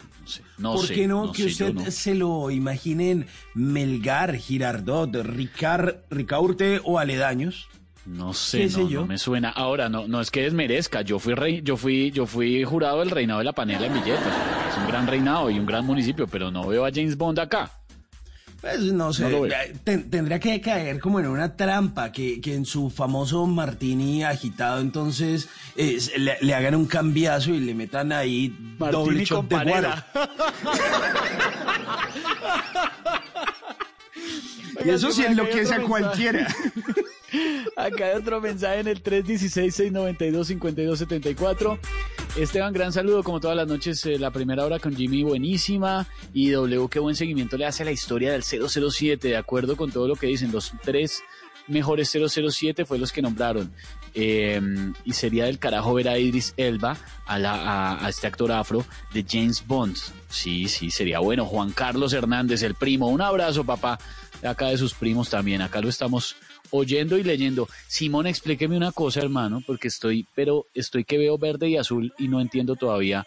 no 0.58 0.76
¿Por 0.76 0.88
sé, 0.88 0.94
qué 0.94 1.08
no? 1.10 1.26
no 1.26 1.32
que 1.34 1.44
sé, 1.44 1.50
yo 1.50 1.66
usted 1.68 1.74
no. 1.86 1.92
se 1.92 2.16
lo 2.16 2.52
imagine 2.52 3.12
en 3.12 3.28
Melgar, 3.54 4.34
Girardot, 4.38 5.14
Ricard, 5.26 5.96
Ricaurte 6.10 6.80
o 6.86 7.00
aledaños. 7.00 7.68
No 8.10 8.34
sé, 8.34 8.58
¿Qué 8.60 8.70
sé 8.70 8.80
no, 8.82 8.90
yo? 8.90 9.02
no 9.02 9.08
me 9.08 9.18
suena. 9.20 9.50
Ahora, 9.50 9.88
no, 9.88 10.08
no 10.08 10.20
es 10.20 10.32
que 10.32 10.42
desmerezca. 10.42 11.04
Yo 11.04 11.20
fui 11.20 11.36
rey, 11.36 11.62
yo 11.64 11.78
fui, 11.78 12.10
yo 12.12 12.26
fui 12.26 12.64
jurado 12.64 13.00
del 13.00 13.12
reinado 13.12 13.40
de 13.40 13.46
la 13.46 13.54
panela 13.54 13.86
en 13.86 13.94
Villeta. 13.94 14.68
Es 14.72 14.78
un 14.78 14.88
gran 14.88 15.06
reinado 15.06 15.50
y 15.52 15.60
un 15.60 15.66
gran 15.68 15.86
municipio, 15.86 16.26
pero 16.28 16.50
no 16.50 16.68
veo 16.68 16.86
a 16.86 16.90
James 16.92 17.16
Bond 17.16 17.40
acá. 17.40 17.72
Pues 18.62 18.80
no 18.92 19.14
sé, 19.14 19.30
No 19.30 19.46
eh, 19.46 19.74
ten- 19.84 20.10
tendría 20.10 20.40
que 20.40 20.60
caer 20.60 21.00
como 21.00 21.20
en 21.20 21.28
una 21.28 21.56
trampa, 21.56 22.12
que, 22.12 22.42
que 22.42 22.56
en 22.56 22.66
su 22.66 22.90
famoso 22.90 23.46
martini 23.46 24.24
agitado 24.24 24.82
entonces 24.82 25.48
eh, 25.78 25.98
le, 26.18 26.38
le 26.42 26.54
hagan 26.56 26.76
un 26.76 26.86
cambiazo 26.86 27.52
y 27.54 27.60
le 27.62 27.74
metan 27.76 28.12
ahí 28.12 28.54
doble 28.78 29.24
shot 29.24 29.48
de. 29.48 29.56
Y 34.86 34.90
eso 34.90 35.12
sí 35.12 35.24
enloquece 35.26 35.74
a 35.76 35.82
cualquiera. 35.82 36.48
Acá 37.76 38.06
hay 38.06 38.18
otro 38.18 38.42
mensaje 38.42 38.80
en 38.80 38.88
el 38.88 39.04
316-692-5274. 39.04 41.78
Esteban, 42.38 42.74
gran 42.74 42.94
saludo 42.94 43.24
como 43.24 43.40
todas 43.40 43.58
las 43.58 43.68
noches. 43.68 44.06
eh, 44.06 44.20
la 44.20 44.32
primera 44.32 44.66
hora 44.66 44.80
con 44.80 44.96
Jimmy, 44.96 45.24
buenísima. 45.24 46.08
Y 46.34 46.50
W, 46.52 46.88
qué 46.90 47.00
buen 47.00 47.16
seguimiento 47.16 47.58
le 47.58 47.66
hace 47.66 47.84
a 47.84 47.86
la 47.86 47.92
historia 47.92 48.32
del 48.32 48.44
007. 48.44 49.28
De 49.28 49.38
acuerdo 49.38 49.76
con 49.76 49.92
todo 49.92 50.08
lo 50.08 50.16
que 50.16 50.28
dicen, 50.28 50.52
los 50.52 50.72
tres 50.84 51.22
mejores 51.68 52.10
007 52.10 52.86
fue 52.86 52.98
los 52.98 53.12
que 53.12 53.22
nombraron. 53.22 53.72
Eh, 54.14 54.60
y 55.06 55.14
sería 55.14 55.46
del 55.46 55.60
carajo 55.60 55.94
ver 55.94 56.10
a 56.10 56.18
Idris 56.18 56.54
Elba, 56.58 56.98
a, 57.28 58.06
este 58.10 58.28
actor 58.28 58.52
afro 58.52 58.86
de 59.14 59.26
James 59.28 59.66
Bond. 59.66 59.96
Sí, 60.30 60.68
sí, 60.68 60.92
sería 60.92 61.20
bueno. 61.20 61.46
Juan 61.46 61.72
Carlos 61.72 62.14
Hernández, 62.14 62.64
el 62.64 62.76
primo. 62.76 63.08
Un 63.08 63.22
abrazo, 63.22 63.64
papá. 63.64 64.00
Acá 64.44 64.68
de 64.68 64.78
sus 64.78 64.94
primos 64.94 65.30
también. 65.30 65.62
Acá 65.62 65.82
lo 65.82 65.90
estamos 65.90 66.36
oyendo 66.72 67.18
y 67.18 67.24
leyendo. 67.24 67.68
Simón, 67.88 68.28
explíqueme 68.28 68.78
una 68.78 68.92
cosa, 68.92 69.22
hermano, 69.22 69.62
porque 69.66 69.88
estoy, 69.88 70.26
pero 70.36 70.66
estoy 70.74 71.04
que 71.04 71.18
veo 71.18 71.38
verde 71.38 71.70
y 71.70 71.78
azul 71.78 72.14
y 72.18 72.28
no 72.28 72.42
entiendo 72.42 72.76
todavía 72.76 73.26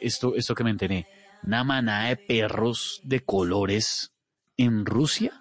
esto, 0.00 0.34
esto 0.36 0.54
que 0.54 0.64
me 0.64 0.70
enteré. 0.70 1.06
Una 1.44 1.64
manada 1.64 2.08
de 2.08 2.16
perros 2.16 3.00
de 3.02 3.20
colores 3.20 4.12
en 4.56 4.86
Rusia. 4.86 5.32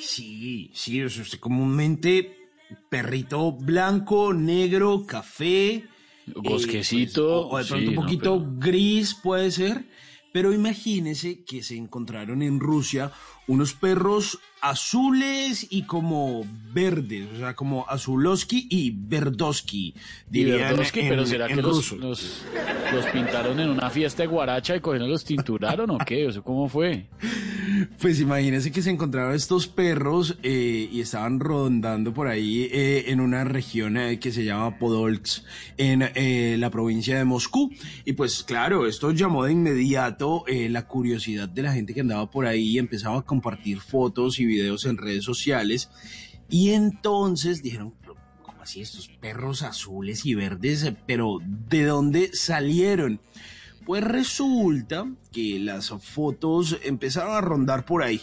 Sí, 0.00 0.70
sí, 0.74 1.00
es 1.00 1.36
comúnmente 1.36 2.36
perrito 2.90 3.52
blanco, 3.52 4.32
negro, 4.32 5.04
café. 5.06 5.84
Bosquecito, 6.34 7.48
pues, 7.50 7.70
o, 7.70 7.74
o 7.74 7.78
de 7.78 7.84
pronto 7.84 7.84
sí, 7.84 7.88
un 7.88 7.94
no, 7.94 8.00
poquito 8.02 8.38
pero- 8.38 8.52
gris 8.58 9.14
puede 9.14 9.50
ser. 9.50 9.84
Pero 10.32 10.52
imagínese 10.52 11.44
que 11.44 11.62
se 11.62 11.76
encontraron 11.76 12.42
en 12.42 12.60
Rusia 12.60 13.10
unos 13.46 13.74
perros 13.74 14.38
azules 14.60 15.66
y 15.70 15.82
como 15.82 16.44
verdes, 16.72 17.28
o 17.34 17.38
sea, 17.38 17.54
como 17.54 17.86
azuloski 17.88 18.66
y 18.70 18.90
verdosky, 18.90 19.94
Y 20.30 20.44
dirían 20.44 20.78
en, 20.80 21.08
pero 21.08 21.26
¿será 21.26 21.46
en 21.46 21.56
que 21.56 21.62
los, 21.62 21.76
ruso. 21.76 21.96
los, 21.96 22.42
los 22.92 23.06
pintaron 23.06 23.60
en 23.60 23.68
una 23.68 23.90
fiesta 23.90 24.22
de 24.22 24.28
guaracha 24.28 24.74
y 24.74 24.80
cogieron 24.80 25.10
los 25.10 25.24
tinturaron 25.24 25.90
o 25.90 25.98
qué? 25.98 26.26
O 26.26 26.32
sea, 26.32 26.42
¿Cómo 26.42 26.68
fue? 26.68 27.06
Pues 28.00 28.20
imagínense 28.20 28.72
que 28.72 28.82
se 28.82 28.90
encontraron 28.90 29.34
estos 29.34 29.66
perros 29.66 30.36
eh, 30.42 30.88
y 30.90 31.00
estaban 31.00 31.40
rondando 31.40 32.12
por 32.12 32.28
ahí 32.28 32.68
eh, 32.72 33.04
en 33.08 33.20
una 33.20 33.44
región 33.44 33.96
eh, 33.96 34.18
que 34.18 34.32
se 34.32 34.44
llama 34.44 34.78
Podolsk, 34.78 35.44
en 35.76 36.60
la 36.60 36.70
provincia 36.70 37.18
de 37.18 37.24
Moscú. 37.24 37.70
Y 38.04 38.12
pues 38.12 38.42
claro, 38.42 38.86
esto 38.86 39.12
llamó 39.12 39.44
de 39.44 39.52
inmediato 39.52 40.44
la 40.48 40.86
curiosidad 40.86 41.48
de 41.48 41.62
la 41.62 41.72
gente 41.72 41.94
que 41.94 42.00
andaba 42.00 42.30
por 42.30 42.46
ahí 42.46 42.70
y 42.70 42.78
empezaba 42.78 43.18
a 43.18 43.22
compartir 43.36 43.80
fotos 43.80 44.38
y 44.40 44.46
videos 44.46 44.86
en 44.86 44.96
redes 44.96 45.24
sociales. 45.24 45.90
Y 46.48 46.70
entonces 46.70 47.62
dijeron, 47.62 47.92
"Pero, 48.00 48.16
¿cómo 48.42 48.62
así 48.62 48.80
estos 48.80 49.08
perros 49.08 49.62
azules 49.62 50.24
y 50.24 50.34
verdes? 50.34 50.90
Pero 51.06 51.38
¿de 51.68 51.84
dónde 51.84 52.30
salieron? 52.32 53.20
Pues 53.84 54.02
resulta 54.02 55.06
que 55.32 55.60
las 55.60 55.90
fotos 55.90 56.78
empezaron 56.82 57.34
a 57.34 57.40
rondar 57.40 57.84
por 57.84 58.02
ahí. 58.02 58.20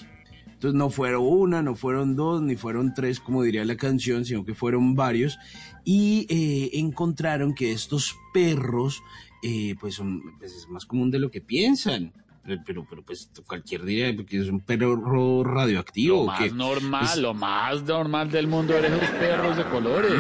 Entonces 0.48 0.78
no 0.78 0.90
fueron 0.90 1.24
una, 1.26 1.62
no 1.62 1.76
fueron 1.76 2.16
dos, 2.16 2.42
ni 2.42 2.56
fueron 2.56 2.94
tres, 2.94 3.20
como 3.20 3.44
diría 3.44 3.66
la 3.66 3.78
canción, 3.78 4.26
sino 4.26 4.44
que 4.46 4.54
fueron 4.56 4.96
varios. 4.96 5.38
Y 5.86 6.26
eh, 6.30 6.72
encontraron 6.80 7.54
que 7.54 7.72
estos 7.72 8.16
perros, 8.34 9.02
eh, 9.44 9.76
pues, 9.80 9.96
son, 9.96 10.22
pues 10.40 10.54
es 10.54 10.70
más 10.70 10.86
común 10.86 11.12
de 11.12 11.20
lo 11.20 11.32
que 11.32 11.42
piensan. 11.42 12.14
Pero, 12.46 12.62
pero, 12.66 12.86
pero, 12.90 13.02
pues 13.04 13.30
cualquier 13.48 13.84
día, 13.86 14.14
porque 14.16 14.40
es 14.42 14.50
un 14.50 14.60
perro 14.60 15.44
radioactivo. 15.46 16.18
Lo 16.22 16.26
más 16.26 16.40
que 16.42 16.52
normal, 16.52 17.06
es- 17.06 17.18
lo 17.18 17.34
más 17.34 17.84
normal 17.84 18.30
del 18.32 18.48
mundo 18.48 18.78
eres 18.78 18.92
los 18.92 19.10
perros 19.12 19.56
de 19.58 19.64
colores. 19.66 20.12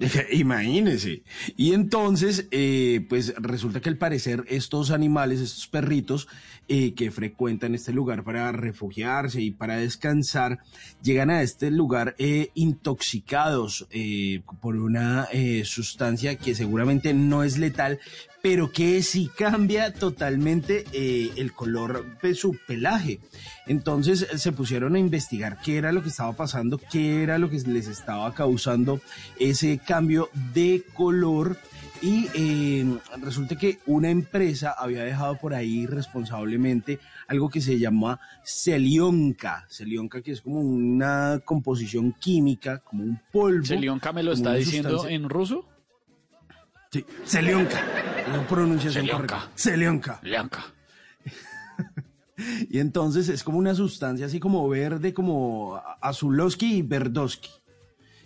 Imagínense. 0.32 1.22
Y 1.56 1.74
entonces, 1.74 2.46
eh, 2.50 3.04
pues 3.08 3.34
resulta 3.36 3.80
que 3.80 3.90
al 3.90 3.98
parecer 3.98 4.44
estos 4.48 4.90
animales, 4.90 5.40
estos 5.40 5.66
perritos 5.66 6.26
eh, 6.72 6.94
que 6.94 7.10
frecuentan 7.10 7.74
este 7.74 7.92
lugar 7.92 8.22
para 8.22 8.52
refugiarse 8.52 9.42
y 9.42 9.50
para 9.50 9.78
descansar, 9.78 10.60
llegan 11.02 11.28
a 11.28 11.42
este 11.42 11.68
lugar 11.72 12.14
eh, 12.16 12.50
intoxicados 12.54 13.88
eh, 13.90 14.42
por 14.60 14.76
una 14.76 15.26
eh, 15.32 15.64
sustancia 15.64 16.36
que 16.36 16.54
seguramente 16.54 17.12
no 17.12 17.42
es 17.42 17.58
letal, 17.58 17.98
pero 18.40 18.70
que 18.70 19.02
sí 19.02 19.28
cambia 19.36 19.92
totalmente 19.92 20.84
el 20.92 21.52
color 21.52 22.06
de 22.22 22.34
su 22.34 22.56
pelaje. 22.68 23.18
Entonces 23.66 24.28
se 24.36 24.52
pusieron 24.52 24.94
a 24.94 25.00
investigar 25.00 25.58
qué 25.62 25.76
era 25.76 25.90
lo 25.90 26.04
que 26.04 26.08
estaba 26.10 26.32
pasando, 26.34 26.78
qué 26.78 27.24
era 27.24 27.38
lo 27.38 27.50
que 27.50 27.58
les 27.58 27.88
estaba 27.88 28.32
causando 28.32 29.00
ese 29.40 29.78
cambio 29.78 30.30
de 30.54 30.84
color. 30.94 31.58
Y 32.02 32.28
eh, 32.34 32.98
resulta 33.20 33.56
que 33.56 33.78
una 33.86 34.08
empresa 34.08 34.74
había 34.78 35.04
dejado 35.04 35.36
por 35.36 35.52
ahí 35.52 35.86
responsablemente 35.86 36.98
algo 37.28 37.50
que 37.50 37.60
se 37.60 37.78
llama 37.78 38.18
celionca. 38.42 39.66
Celionca 39.68 40.22
que 40.22 40.32
es 40.32 40.40
como 40.40 40.60
una 40.60 41.40
composición 41.44 42.12
química, 42.12 42.78
como 42.78 43.04
un 43.04 43.20
polvo. 43.30 43.66
Celionca 43.66 44.12
me 44.12 44.22
lo 44.22 44.32
está 44.32 44.54
diciendo 44.54 44.90
sustancia- 44.90 45.14
en 45.14 45.28
ruso. 45.28 45.66
Sí, 46.90 47.04
celionca. 47.24 47.80
La 48.32 48.46
pronunciación 48.48 49.04
Celionca. 49.04 49.36
correcta. 49.36 49.50
Celionca. 49.54 50.20
Celionca. 50.22 50.64
Y 52.70 52.78
entonces 52.78 53.28
es 53.28 53.44
como 53.44 53.58
una 53.58 53.74
sustancia 53.74 54.24
así 54.24 54.40
como 54.40 54.66
verde, 54.66 55.12
como 55.12 55.78
azulowski 56.00 56.76
y 56.78 56.82
verdowski. 56.82 57.50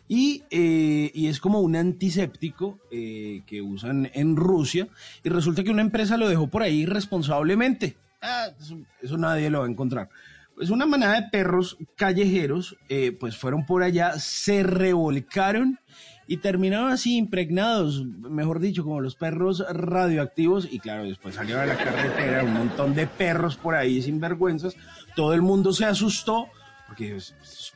Y, 0.07 0.45
eh, 0.51 1.11
y 1.15 1.29
es 1.29 1.41
como 1.41 1.61
un 1.61 1.77
antiséptico 1.77 2.79
eh, 2.91 3.43
que 3.47 3.63
usan 3.63 4.11
en 4.13 4.37
Rusia. 4.37 4.89
Y 5.23 5.29
resulta 5.29 5.65
que 5.65 5.71
una 5.71 5.83
empresa 5.83 6.17
lo 6.17 6.29
dejó 6.29 6.49
por 6.49 6.63
ahí 6.63 6.81
irresponsablemente. 6.81 7.97
Ah, 8.21 8.49
eso, 8.61 8.79
eso 9.03 9.17
nadie 9.17 9.51
lo 9.51 9.61
va 9.61 9.67
a 9.67 9.71
encontrar. 9.71 10.09
Pues 10.55 10.71
una 10.71 10.87
manada 10.87 11.21
de 11.21 11.29
perros 11.31 11.77
callejeros, 11.97 12.77
eh, 12.89 13.13
pues 13.19 13.37
fueron 13.37 13.67
por 13.67 13.83
allá, 13.83 14.19
se 14.21 14.63
revolcaron 14.63 15.81
y 16.29 16.37
terminaron 16.37 16.93
así 16.93 17.17
impregnados, 17.17 18.05
mejor 18.05 18.61
dicho, 18.61 18.85
como 18.85 19.01
los 19.01 19.17
perros 19.17 19.65
radioactivos. 19.69 20.69
Y 20.71 20.79
claro, 20.79 21.05
después 21.05 21.35
salieron 21.35 21.63
a 21.65 21.67
la 21.67 21.77
carretera 21.77 22.45
un 22.45 22.55
montón 22.55 22.95
de 22.95 23.07
perros 23.07 23.57
por 23.57 23.75
ahí 23.75 24.01
sin 24.01 24.21
vergüenzas. 24.21 24.77
Todo 25.17 25.35
el 25.35 25.43
mundo 25.43 25.73
se 25.73 25.87
asustó 25.87 26.49
porque 26.87 27.19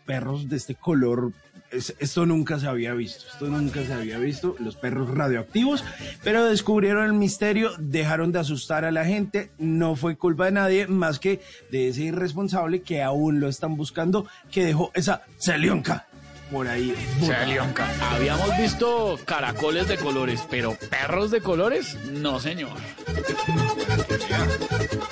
perros 0.05 0.49
de 0.49 0.57
este 0.57 0.77
color, 0.77 1.33
es- 1.71 1.95
esto 1.99 2.27
nunca 2.27 2.59
se 2.59 2.67
había 2.67 2.95
visto, 2.95 3.25
esto 3.33 3.47
nunca 3.47 3.85
se 3.85 3.93
había 3.93 4.19
visto, 4.19 4.57
los 4.59 4.77
perros 4.77 5.11
radioactivos, 5.15 5.85
pero 6.23 6.45
descubrieron 6.47 7.05
el 7.05 7.13
misterio, 7.13 7.73
dejaron 7.79 8.33
de 8.33 8.41
asustar 8.41 8.85
a 8.85 8.91
la 8.91 9.05
gente, 9.05 9.51
no 9.59 9.97
fue 9.97 10.17
culpa 10.17 10.47
de 10.47 10.53
nadie 10.53 10.87
más 10.87 11.19
que 11.19 11.41
de 11.71 11.89
ese 11.89 12.03
irresponsable 12.03 12.83
que 12.83 13.03
aún 13.03 13.41
lo 13.41 13.49
están 13.49 13.77
buscando, 13.77 14.27
que 14.51 14.65
dejó 14.65 14.91
esa 14.95 15.23
celionca 15.39 16.07
por 16.51 16.67
ahí. 16.67 16.95
Celionca. 17.21 17.87
Habíamos 18.11 18.57
visto 18.57 19.19
caracoles 19.27 19.87
de 19.87 19.99
colores, 19.99 20.41
pero 20.49 20.79
perros 20.89 21.31
de 21.31 21.43
colores, 21.43 21.95
no 22.11 22.41
señor. 22.41 22.71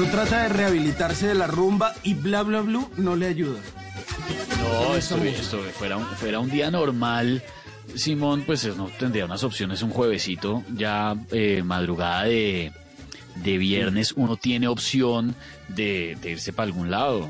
Uno 0.00 0.10
trata 0.10 0.44
de 0.44 0.48
rehabilitarse 0.48 1.26
de 1.26 1.34
la 1.34 1.46
rumba 1.46 1.94
y 2.02 2.14
bla 2.14 2.42
bla 2.42 2.62
bla 2.62 2.88
no 2.96 3.16
le 3.16 3.26
ayuda. 3.26 3.60
No, 4.62 4.96
esto, 4.96 5.16
esto 5.18 5.58
fuera, 5.78 5.98
un, 5.98 6.06
fuera 6.06 6.40
un 6.40 6.48
día 6.48 6.70
normal. 6.70 7.42
Simón, 7.96 8.44
pues 8.46 8.64
no 8.76 8.86
tendría 8.98 9.26
unas 9.26 9.44
opciones 9.44 9.82
un 9.82 9.90
juevesito, 9.90 10.62
ya 10.74 11.16
eh, 11.32 11.62
madrugada 11.62 12.24
de, 12.24 12.72
de 13.42 13.58
viernes, 13.58 14.12
uno 14.16 14.36
tiene 14.36 14.68
opción 14.68 15.34
de, 15.68 16.16
de 16.22 16.30
irse 16.30 16.54
para 16.54 16.68
algún 16.68 16.90
lado. 16.90 17.28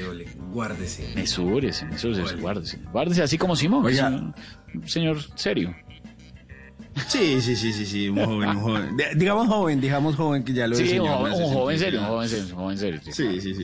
Guárdese. 0.52 1.14
Mesúrese, 1.16 1.86
mesúrese, 1.86 2.36
guárdese. 2.36 2.80
Guárdese 2.92 3.24
así 3.24 3.38
como 3.38 3.56
Simón, 3.56 3.86
Oiga. 3.86 4.10
señor, 4.10 4.34
señor 4.90 5.18
serio. 5.36 5.74
Sí, 7.08 7.40
sí, 7.42 7.56
sí, 7.56 7.72
sí, 7.72 7.86
sí, 7.86 8.10
un 8.10 8.24
joven, 8.26 8.50
un 8.50 8.60
joven. 8.60 8.98
De- 8.98 9.16
digamos 9.16 9.48
joven, 9.48 9.80
digamos 9.80 10.16
joven 10.18 10.44
que 10.44 10.52
ya 10.52 10.68
lo 10.68 10.76
Sí, 10.76 11.00
un 11.00 11.08
joven, 11.08 11.34
un 11.34 11.54
joven 11.54 11.80
serio, 11.80 12.02
un 12.02 12.08
joven 12.08 12.28
serio, 12.30 12.46
un 12.50 12.56
joven 12.62 12.78
serio. 12.78 13.00
sí. 13.04 13.12
Sí, 13.14 13.42
sí, 13.42 13.56
sí. 13.56 13.64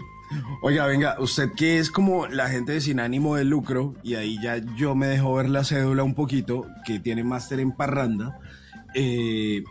Oiga, 0.61 0.85
venga, 0.85 1.15
usted 1.19 1.49
que 1.55 1.79
es 1.79 1.91
como 1.91 2.27
la 2.27 2.49
gente 2.49 2.71
de 2.73 2.81
sin 2.81 2.99
ánimo 3.01 3.35
de 3.35 3.43
lucro, 3.43 3.95
y 4.03 4.15
ahí 4.15 4.37
ya 4.41 4.57
yo 4.77 4.95
me 4.95 5.07
dejo 5.07 5.33
ver 5.35 5.49
la 5.49 5.65
cédula 5.65 6.03
un 6.03 6.13
poquito, 6.15 6.67
que 6.85 6.99
tiene 6.99 7.23
máster 7.25 7.59
en 7.59 7.73
parranda. 7.73 8.39
eh, 8.95 9.61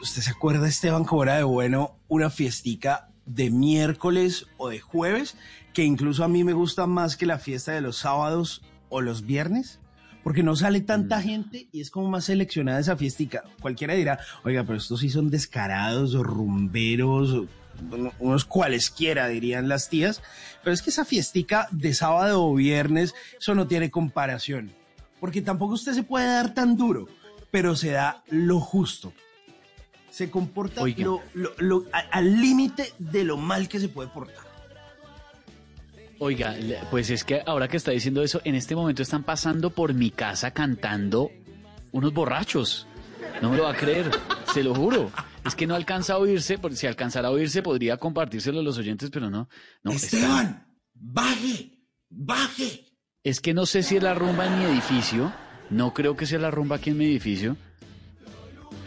¿Usted 0.00 0.22
se 0.22 0.30
acuerda, 0.30 0.66
Esteban, 0.66 1.04
cómo 1.04 1.22
era 1.22 1.36
de 1.36 1.44
bueno 1.44 1.96
una 2.08 2.30
fiestica 2.30 3.08
de 3.26 3.50
miércoles 3.50 4.46
o 4.56 4.68
de 4.68 4.80
jueves? 4.80 5.36
Que 5.72 5.84
incluso 5.84 6.24
a 6.24 6.28
mí 6.28 6.42
me 6.42 6.52
gusta 6.52 6.86
más 6.88 7.16
que 7.16 7.26
la 7.26 7.38
fiesta 7.38 7.72
de 7.72 7.80
los 7.80 7.98
sábados 7.98 8.62
o 8.88 9.00
los 9.00 9.24
viernes. 9.24 9.78
Porque 10.24 10.42
no 10.42 10.56
sale 10.56 10.80
tanta 10.80 11.20
gente 11.20 11.68
y 11.72 11.80
es 11.80 11.90
como 11.90 12.08
más 12.08 12.24
seleccionada 12.24 12.80
esa 12.80 12.96
fiestica. 12.96 13.44
Cualquiera 13.60 13.94
dirá, 13.94 14.18
oiga, 14.44 14.64
pero 14.64 14.78
estos 14.78 15.00
sí 15.00 15.10
son 15.10 15.30
descarados 15.30 16.14
o 16.14 16.22
rumberos, 16.22 17.30
o 17.30 17.46
unos 18.18 18.44
cualesquiera, 18.44 19.28
dirían 19.28 19.68
las 19.68 19.88
tías. 19.88 20.22
Pero 20.62 20.74
es 20.74 20.82
que 20.82 20.90
esa 20.90 21.04
fiestica 21.04 21.68
de 21.70 21.94
sábado 21.94 22.44
o 22.44 22.54
viernes, 22.54 23.14
eso 23.38 23.54
no 23.54 23.66
tiene 23.66 23.90
comparación. 23.90 24.72
Porque 25.20 25.42
tampoco 25.42 25.74
usted 25.74 25.92
se 25.92 26.02
puede 26.02 26.26
dar 26.26 26.54
tan 26.54 26.76
duro, 26.76 27.08
pero 27.50 27.76
se 27.76 27.90
da 27.90 28.22
lo 28.28 28.60
justo. 28.60 29.12
Se 30.12 30.30
comporta 30.30 30.82
lo- 30.98 31.22
lo- 31.34 31.54
lo- 31.58 31.86
a- 31.92 31.98
al 32.12 32.40
límite 32.40 32.92
de 32.98 33.24
lo 33.24 33.36
mal 33.36 33.68
que 33.68 33.80
se 33.80 33.88
puede 33.88 34.08
portar. 34.10 34.44
Oiga, 36.18 36.54
pues 36.90 37.10
es 37.10 37.24
que 37.24 37.42
ahora 37.46 37.66
que 37.66 37.76
está 37.76 37.90
diciendo 37.90 38.22
eso, 38.22 38.40
en 38.44 38.54
este 38.54 38.76
momento 38.76 39.02
están 39.02 39.24
pasando 39.24 39.70
por 39.70 39.92
mi 39.92 40.10
casa 40.12 40.52
cantando 40.52 41.30
unos 41.90 42.12
borrachos. 42.12 42.86
No 43.40 43.50
me 43.50 43.56
lo 43.56 43.64
va 43.64 43.72
a 43.72 43.76
creer, 43.76 44.08
se 44.52 44.62
lo 44.62 44.72
juro. 44.74 45.10
Es 45.44 45.56
que 45.56 45.66
no 45.66 45.74
alcanza 45.74 46.12
a 46.14 46.18
oírse, 46.18 46.58
porque 46.58 46.76
si 46.76 46.86
alcanzara 46.86 47.28
a 47.28 47.30
oírse 47.32 47.60
podría 47.62 47.96
compartírselo 47.96 48.60
a 48.60 48.62
los 48.62 48.78
oyentes, 48.78 49.10
pero 49.10 49.30
no. 49.30 49.48
no 49.82 49.90
Esteban, 49.90 50.64
baje, 50.94 51.80
baje. 52.08 52.84
Es 53.24 53.40
que 53.40 53.52
no 53.52 53.66
sé 53.66 53.82
si 53.82 53.96
es 53.96 54.02
la 54.02 54.14
rumba 54.14 54.46
en 54.46 54.58
mi 54.60 54.64
edificio, 54.66 55.32
no 55.70 55.92
creo 55.92 56.16
que 56.16 56.26
sea 56.26 56.38
la 56.38 56.52
rumba 56.52 56.76
aquí 56.76 56.90
en 56.90 56.98
mi 56.98 57.06
edificio, 57.06 57.56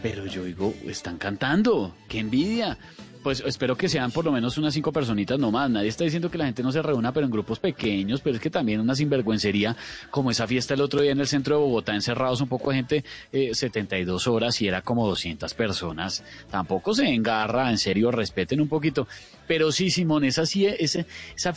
pero 0.02 0.26
yo 0.26 0.44
digo, 0.44 0.74
están 0.86 1.18
cantando, 1.18 1.94
qué 2.08 2.20
envidia. 2.20 2.78
pues 3.22 3.42
espero 3.44 3.76
que 3.76 3.88
sean 3.88 4.12
por 4.12 4.24
lo 4.24 4.30
menos 4.30 4.56
unas 4.56 4.72
cinco 4.72 4.92
personitas 4.92 5.36
nomás. 5.36 5.68
Nadie 5.68 5.88
está 5.88 6.04
diciendo 6.04 6.30
que 6.30 6.38
la 6.38 6.44
gente 6.44 6.62
no 6.62 6.70
se 6.70 6.80
reúna, 6.80 7.12
pero 7.12 7.26
en 7.26 7.32
grupos 7.32 7.58
pequeños, 7.58 8.20
pero 8.20 8.36
es 8.36 8.40
que 8.40 8.50
también 8.50 8.80
una 8.80 8.94
sinvergüencería, 8.94 9.76
como 10.10 10.30
esa 10.30 10.46
fiesta 10.46 10.74
el 10.74 10.80
otro 10.80 11.00
día 11.00 11.10
en 11.10 11.18
el 11.18 11.26
centro 11.26 11.56
de 11.56 11.62
Bogotá, 11.62 11.92
encerrados 11.92 12.40
un 12.40 12.48
poco 12.48 12.70
de 12.70 12.76
gente, 12.76 13.04
eh, 13.32 13.52
72 13.52 14.28
horas 14.28 14.62
y 14.62 14.68
era 14.68 14.80
como 14.82 15.08
200 15.08 15.52
personas. 15.54 16.22
Tampoco 16.52 16.94
se 16.94 17.12
engarra, 17.12 17.68
en 17.70 17.78
serio, 17.78 18.12
respeten 18.12 18.60
un 18.60 18.68
poquito. 18.68 19.08
Pero 19.48 19.72
sí, 19.72 19.90
Simón, 19.90 20.22
esa 20.22 20.46
sí, 20.46 20.66
esa, 20.66 21.04
esa 21.36 21.52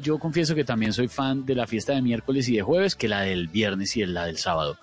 yo 0.00 0.18
confieso 0.20 0.54
que 0.54 0.62
también 0.62 0.92
soy 0.92 1.08
fan 1.08 1.44
de 1.44 1.56
la 1.56 1.66
fiesta 1.66 1.92
de 1.92 2.02
miércoles 2.02 2.48
y 2.48 2.54
de 2.54 2.62
jueves 2.62 2.94
que 2.94 3.08
la 3.08 3.22
del 3.22 3.48
viernes 3.48 3.96
y 3.96 4.06
la 4.06 4.26
del 4.26 4.38
sábado. 4.38 4.78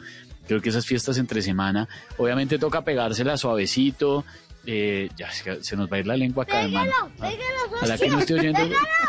Creo 0.48 0.61
que 0.61 0.69
esas 0.69 0.86
fiestas 0.86 1.18
entre 1.18 1.41
semana, 1.41 1.88
obviamente 2.18 2.57
toca 2.57 2.84
pegársela 2.84 3.38
suavecito. 3.38 4.26
Eh, 4.69 5.07
ya 5.15 5.32
se, 5.32 5.64
se 5.64 5.78
nos 5.78 5.90
va 5.90 5.95
a 5.95 5.99
ir 5.99 6.07
la 6.07 6.18
lengua 6.18 6.44
acá, 6.44 6.64
hermano. 6.64 6.91
Ah, 7.22 7.30
Ojalá 7.78 7.98
que 7.98 8.10
no 8.10 8.19
esté 8.19 8.34
oyendo, 8.34 8.60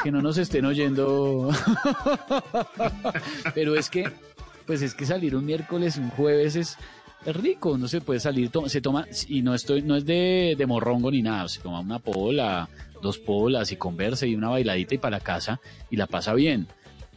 que 0.05 0.12
no 0.12 0.23
nos 0.23 0.39
estén 0.39 0.65
oyendo. 0.65 1.51
Pero 3.55 3.77
es 3.77 3.89
que, 3.90 4.10
pues 4.66 4.82
es 4.82 4.94
que 4.94 5.06
salir 5.06 5.35
un 5.36 5.44
miércoles, 5.44 5.97
un 5.97 6.10
jueves 6.10 6.56
es, 6.56 6.77
es 7.24 7.36
rico, 7.36 7.77
no 7.78 7.89
se 7.89 8.01
puede 8.01 8.20
salir, 8.20 8.51
to- 8.51 8.69
se 8.69 8.81
toma, 8.81 9.06
y 9.28 9.43
no 9.43 9.55
estoy, 9.55 9.82
no 9.82 9.97
es 9.97 10.05
de, 10.05 10.55
de 10.56 10.66
morrongo 10.66 11.10
ni 11.10 11.23
nada, 11.23 11.48
se 11.48 11.60
toma 11.60 11.81
una 11.81 11.98
pola, 11.98 12.69
dos 13.02 13.19
polas 13.19 13.73
y 13.73 13.77
conversa 13.77 14.27
y 14.27 14.35
una 14.36 14.48
bailadita 14.51 14.94
y 14.94 14.98
para 14.98 15.19
la 15.19 15.24
casa 15.24 15.60
y 15.90 15.97
la 15.97 16.06
pasa 16.06 16.35
bien. 16.35 16.69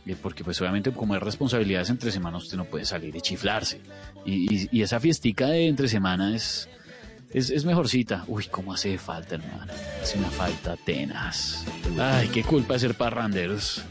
Eh, 0.05 0.15
Porque 0.21 0.43
pues 0.43 0.59
obviamente 0.61 0.91
como 0.91 1.13
hay 1.13 1.19
responsabilidades 1.19 1.89
entre 1.89 2.11
semana 2.11 2.37
usted 2.37 2.57
no 2.57 2.65
puede 2.65 2.85
salir 2.85 3.15
y 3.15 3.21
chiflarse. 3.21 3.81
Y, 4.25 4.53
y- 4.63 4.69
y 4.71 4.81
esa 4.81 4.99
fiestica 4.99 5.47
de 5.47 5.67
entre 5.67 5.87
semana 5.87 6.35
es, 6.35 6.67
es, 7.31 7.49
es 7.49 7.65
mejorcita. 7.65 8.23
Uy, 8.27 8.45
cómo 8.45 8.73
hace 8.73 8.97
falta, 8.97 9.35
hermano. 9.35 9.71
Hace 10.01 10.17
una 10.17 10.29
falta 10.29 10.75
tenaz. 10.77 11.63
Ay, 11.99 12.27
qué 12.29 12.43
culpa 12.43 12.73
de 12.73 12.79
ser 12.79 12.95
parranderos. 12.95 13.83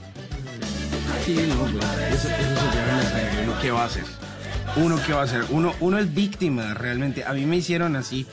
Sí, 1.24 1.37
no, 1.49 1.65
pues, 1.65 1.85
eso, 2.12 2.28
eso 2.28 2.73
se. 2.73 3.43
¿Uno 3.45 3.55
qué 3.61 3.70
va 3.70 3.82
a 3.82 3.87
hacer? 3.87 4.05
¿Uno 4.77 4.99
qué 5.07 5.12
va 5.12 5.20
a 5.20 5.24
hacer? 5.24 5.45
Uno, 5.51 5.74
uno 5.81 5.99
es 5.99 6.12
víctima, 6.15 6.74
realmente. 6.74 7.24
A 7.24 7.32
mí 7.32 7.45
me 7.47 7.57
hicieron 7.57 7.97
así. 7.97 8.27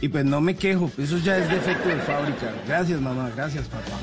Y 0.00 0.08
pues 0.08 0.24
no 0.24 0.40
me 0.40 0.54
quejo. 0.56 0.90
Eso 0.98 1.18
ya 1.18 1.38
es 1.38 1.48
defecto 1.48 1.88
de 1.88 1.96
fábrica. 1.98 2.52
Gracias, 2.66 3.00
mamá. 3.00 3.30
Gracias, 3.34 3.66
papá. 3.68 3.98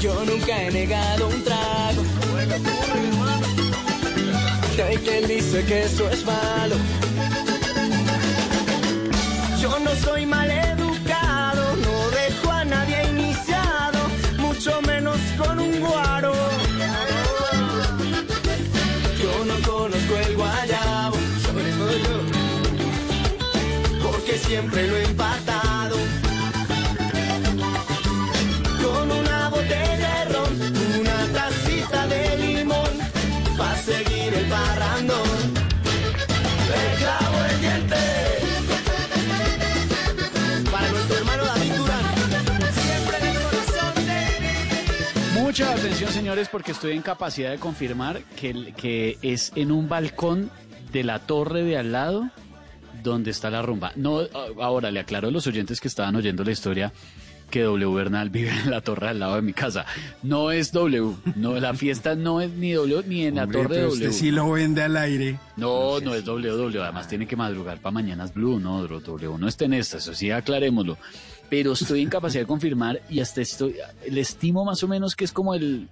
Yo 0.00 0.24
nunca 0.24 0.62
he 0.62 0.70
negado 0.70 1.28
un 1.28 1.44
trago. 1.44 2.02
Hay 4.86 4.96
quien 4.96 5.28
dice 5.28 5.64
que 5.66 5.82
eso 5.82 6.08
es 6.08 6.24
malo. 6.24 6.76
Yo 9.60 9.78
no 9.80 9.94
soy 9.96 10.24
mal 10.24 10.50
señores, 46.28 46.50
porque 46.50 46.72
estoy 46.72 46.92
en 46.92 47.00
capacidad 47.00 47.50
de 47.50 47.56
confirmar 47.56 48.20
que, 48.36 49.16
es 49.22 49.50
en 49.54 49.72
un 49.72 49.88
balcón 49.88 50.50
de 50.92 51.02
la 51.02 51.20
torre 51.20 51.62
de 51.62 51.78
al 51.78 51.92
lado 51.92 52.28
donde 53.02 53.30
está 53.30 53.48
la 53.48 53.62
rumba. 53.62 53.92
No, 53.96 54.20
ahora 54.60 54.90
le 54.90 55.00
aclaro 55.00 55.28
a 55.28 55.30
los 55.30 55.46
oyentes 55.46 55.80
que 55.80 55.88
estaban 55.88 56.14
oyendo 56.16 56.44
la 56.44 56.50
historia 56.50 56.92
que 57.50 57.62
W 57.62 57.94
Bernal 57.94 58.28
vive 58.28 58.50
en 58.50 58.70
la 58.70 58.82
torre 58.82 59.08
al 59.08 59.20
lado 59.20 59.36
de 59.36 59.40
mi 59.40 59.54
casa. 59.54 59.86
No 60.22 60.50
es 60.50 60.70
W, 60.72 61.14
no, 61.34 61.58
la 61.58 61.72
fiesta 61.72 62.14
no 62.14 62.42
es 62.42 62.50
ni 62.50 62.72
W 62.72 63.04
ni 63.06 63.24
en 63.24 63.36
la 63.36 63.44
Hombre, 63.44 63.62
torre 63.62 63.74
de 63.76 63.80
pero 63.80 63.88
W. 63.92 64.08
usted 64.08 64.20
sí 64.20 64.30
lo 64.30 64.50
vende 64.50 64.82
al 64.82 64.98
aire. 64.98 65.38
No, 65.56 65.98
no 66.00 66.14
es 66.14 66.26
W, 66.26 66.46
W. 66.46 66.82
Además 66.82 67.08
tiene 67.08 67.26
que 67.26 67.36
madrugar 67.36 67.80
para 67.80 67.94
mañanas 67.94 68.34
Blue, 68.34 68.60
no, 68.60 68.86
W 68.86 69.38
no 69.38 69.48
está 69.48 69.64
en 69.64 69.72
esta, 69.72 69.96
eso 69.96 70.12
sí, 70.12 70.30
aclarémoslo. 70.30 70.98
Pero 71.48 71.72
estoy 71.72 72.02
en 72.02 72.10
capacidad 72.10 72.42
de 72.42 72.46
confirmar 72.46 73.00
y 73.08 73.20
hasta 73.20 73.40
estoy, 73.40 73.76
le 74.10 74.20
estimo 74.20 74.66
más 74.66 74.82
o 74.82 74.88
menos 74.88 75.16
que 75.16 75.24
es 75.24 75.32
como 75.32 75.54
el 75.54 75.88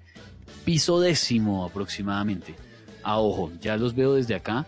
piso 0.66 0.98
décimo 1.00 1.64
aproximadamente. 1.64 2.54
A 3.04 3.18
ojo, 3.20 3.52
ya 3.60 3.76
los 3.76 3.94
veo 3.94 4.14
desde 4.14 4.34
acá. 4.34 4.66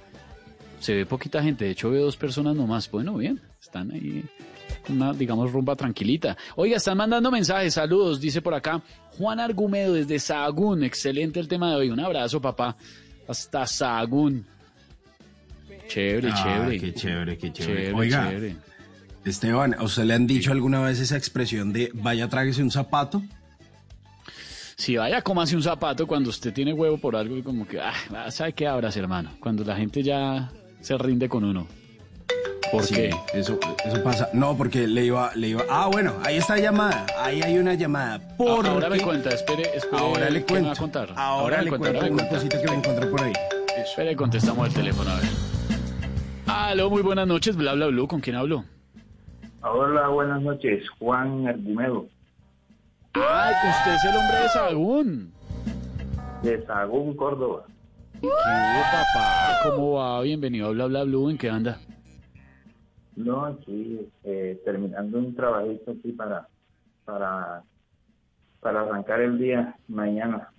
Se 0.78 0.94
ve 0.94 1.04
poquita 1.04 1.42
gente, 1.42 1.64
de 1.64 1.72
hecho 1.72 1.90
veo 1.90 2.04
dos 2.04 2.16
personas 2.16 2.54
nomás. 2.54 2.88
Bueno, 2.88 3.16
bien, 3.16 3.40
están 3.60 3.90
ahí 3.90 4.24
una, 4.88 5.12
digamos, 5.12 5.50
rumba 5.52 5.74
tranquilita. 5.74 6.36
Oiga, 6.54 6.76
están 6.76 6.96
mandando 6.96 7.30
mensajes, 7.32 7.74
saludos, 7.74 8.20
dice 8.20 8.40
por 8.40 8.54
acá 8.54 8.80
Juan 9.18 9.40
Argumedo 9.40 9.94
desde 9.94 10.20
Sahagún. 10.20 10.84
Excelente 10.84 11.40
el 11.40 11.48
tema 11.48 11.70
de 11.70 11.76
hoy. 11.76 11.90
Un 11.90 11.98
abrazo, 12.00 12.40
papá. 12.40 12.76
Hasta 13.26 13.66
Sahagún. 13.66 14.46
Chévere, 15.88 16.30
Ah, 16.32 16.42
chévere. 16.44 16.78
Qué 16.80 16.94
chévere, 16.94 17.38
qué 17.38 17.52
chévere. 17.52 17.76
Chévere, 17.86 17.94
Oiga, 17.98 18.28
chévere. 18.30 18.56
Esteban, 19.24 19.74
¿a 19.74 19.82
usted 19.82 20.04
le 20.04 20.14
han 20.14 20.26
dicho 20.28 20.52
alguna 20.52 20.80
vez 20.80 21.00
esa 21.00 21.16
expresión 21.16 21.72
de 21.72 21.90
vaya, 21.92 22.28
tráguese 22.28 22.62
un 22.62 22.70
zapato? 22.70 23.22
Si 24.78 24.96
vaya, 24.96 25.20
cómase 25.22 25.56
un 25.56 25.62
zapato 25.62 26.06
cuando 26.06 26.30
usted 26.30 26.52
tiene 26.54 26.72
huevo 26.72 26.98
por 26.98 27.16
algo 27.16 27.36
y 27.36 27.42
como 27.42 27.66
que, 27.66 27.80
ah, 27.80 28.30
¿sabe 28.30 28.52
qué 28.52 28.68
abras, 28.68 28.96
hermano? 28.96 29.30
Cuando 29.40 29.64
la 29.64 29.74
gente 29.74 30.04
ya 30.04 30.52
se 30.80 30.96
rinde 30.96 31.28
con 31.28 31.42
uno. 31.42 31.66
¿Por 32.70 32.84
Sí, 32.84 32.94
qué? 32.94 33.10
Eso, 33.34 33.58
eso 33.84 34.02
pasa. 34.04 34.28
No, 34.32 34.56
porque 34.56 34.86
le 34.86 35.04
iba, 35.06 35.32
le 35.34 35.48
iba. 35.48 35.62
Ah, 35.68 35.88
bueno, 35.90 36.14
ahí 36.24 36.36
está 36.36 36.54
la 36.54 36.60
llamada. 36.62 37.06
Ahí 37.18 37.42
hay 37.42 37.58
una 37.58 37.74
llamada. 37.74 38.20
Porque... 38.36 38.68
Ahora 38.68 38.88
me 38.88 39.00
cuenta, 39.00 39.30
espere, 39.30 39.62
espere. 39.74 39.98
Ahora 40.00 40.30
le 40.30 40.44
¿qué 40.44 40.54
me 40.54 40.60
va 40.60 40.66
cuento. 40.66 40.70
a 40.70 40.76
contar? 40.76 41.08
Ahora, 41.16 41.56
me 41.58 41.64
le 41.64 41.68
cuenta, 41.70 41.88
cuento 41.88 41.98
ahora 41.98 42.08
me 42.08 42.14
una 42.14 42.28
cuenta. 42.28 42.36
cosita 42.46 42.62
que 42.62 42.70
me 42.70 42.76
encontré 42.76 43.06
por 43.08 43.20
ahí. 43.22 43.32
Espere, 43.78 44.14
contestamos 44.14 44.68
el 44.68 44.74
teléfono, 44.74 45.10
a 45.10 45.16
ver. 45.16 45.24
Aló, 46.46 46.88
muy 46.88 47.02
buenas 47.02 47.26
noches, 47.26 47.56
bla, 47.56 47.74
bla, 47.74 47.86
bla. 47.88 48.06
¿Con 48.06 48.20
quién 48.20 48.36
hablo? 48.36 48.64
Hola, 49.62 50.06
buenas 50.08 50.40
noches. 50.40 50.84
Juan 51.00 51.48
Argumedo, 51.48 52.06
Ay, 53.20 53.54
usted 53.70 53.94
es 53.94 54.04
el 54.04 54.16
hombre 54.16 54.38
de 54.42 54.48
Sagún. 54.48 55.32
de 56.42 56.66
Sagún, 56.66 57.16
Córdoba. 57.16 57.64
¿Qué 58.20 58.26
hubo, 58.26 58.32
papá? 58.34 59.58
¿Cómo 59.64 59.92
va? 59.94 60.20
Bienvenido 60.22 60.68
a 60.68 60.70
Bla 60.70 60.86
Bla 60.86 61.04
Blue. 61.04 61.30
¿En 61.30 61.38
qué 61.38 61.50
anda? 61.50 61.78
No, 63.16 63.44
aquí 63.46 64.00
eh, 64.24 64.60
terminando 64.64 65.18
un 65.18 65.34
trabajito 65.34 65.92
aquí 65.92 66.12
para, 66.12 66.46
para, 67.04 67.62
para 68.60 68.80
arrancar 68.82 69.20
el 69.20 69.38
día 69.38 69.74
mañana. 69.88 70.50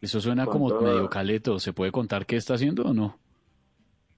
Eso 0.00 0.20
suena 0.20 0.44
Con 0.44 0.52
como 0.54 0.68
todo. 0.68 0.82
medio 0.82 1.08
caleto. 1.10 1.58
¿Se 1.58 1.72
puede 1.72 1.90
contar 1.90 2.24
qué 2.26 2.36
está 2.36 2.54
haciendo 2.54 2.84
o 2.84 2.94
no? 2.94 3.16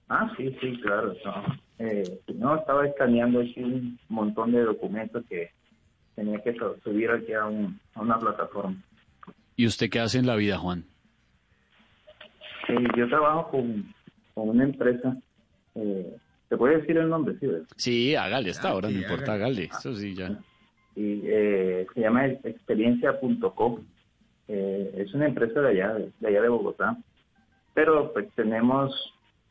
Ah, 0.09 0.31
sí, 0.37 0.55
sí, 0.61 0.79
claro. 0.81 1.13
No, 1.25 1.33
Eh, 1.79 2.19
no 2.35 2.55
estaba 2.57 2.85
escaneando 2.85 3.39
aquí 3.41 3.63
un 3.63 3.99
montón 4.09 4.51
de 4.51 4.61
documentos 4.61 5.23
que 5.27 5.49
tenía 6.15 6.41
que 6.41 6.53
su- 6.53 6.75
subir 6.83 7.09
aquí 7.11 7.33
a, 7.33 7.45
un- 7.45 7.79
a 7.95 8.01
una 8.01 8.19
plataforma. 8.19 8.75
¿Y 9.55 9.65
usted 9.67 9.89
qué 9.89 9.99
hace 9.99 10.17
en 10.19 10.27
la 10.27 10.35
vida, 10.35 10.57
Juan? 10.57 10.85
Sí, 12.67 12.73
yo 12.97 13.07
trabajo 13.09 13.49
con, 13.51 13.93
con 14.33 14.49
una 14.49 14.63
empresa. 14.63 15.17
Eh, 15.75 16.17
¿Te 16.49 16.57
puede 16.57 16.77
decir 16.79 16.97
el 16.97 17.09
nombre? 17.09 17.35
Sí. 17.39 17.47
Sí, 17.77 18.15
hágale 18.15 18.51
hasta 18.51 18.69
Ah, 18.69 18.71
ahora, 18.71 18.89
sí, 18.89 18.95
no 18.95 19.01
importa, 19.01 19.33
hágale. 19.33 19.63
Eso 19.65 19.93
sí, 19.95 20.13
ya. 20.15 20.37
y 20.95 21.21
eh, 21.25 21.87
se 21.93 22.01
llama 22.01 22.25
experiencia.com. 22.27 23.79
Eh, 24.47 24.91
es 24.97 25.13
una 25.13 25.27
empresa 25.27 25.61
de 25.61 25.69
allá, 25.69 25.93
de, 25.93 26.11
de 26.19 26.27
allá 26.27 26.41
de 26.41 26.49
Bogotá. 26.49 26.97
Pero 27.73 28.11
pues 28.11 28.27
tenemos 28.35 28.93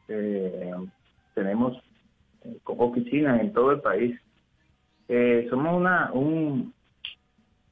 eh, 0.08 0.72
tenemos 1.34 1.78
eh, 2.44 2.58
oficinas 2.64 3.40
en 3.40 3.52
todo 3.54 3.72
el 3.72 3.80
país. 3.80 4.18
Eh, 5.12 5.48
somos 5.50 5.76
una 5.76 6.12
un, 6.12 6.72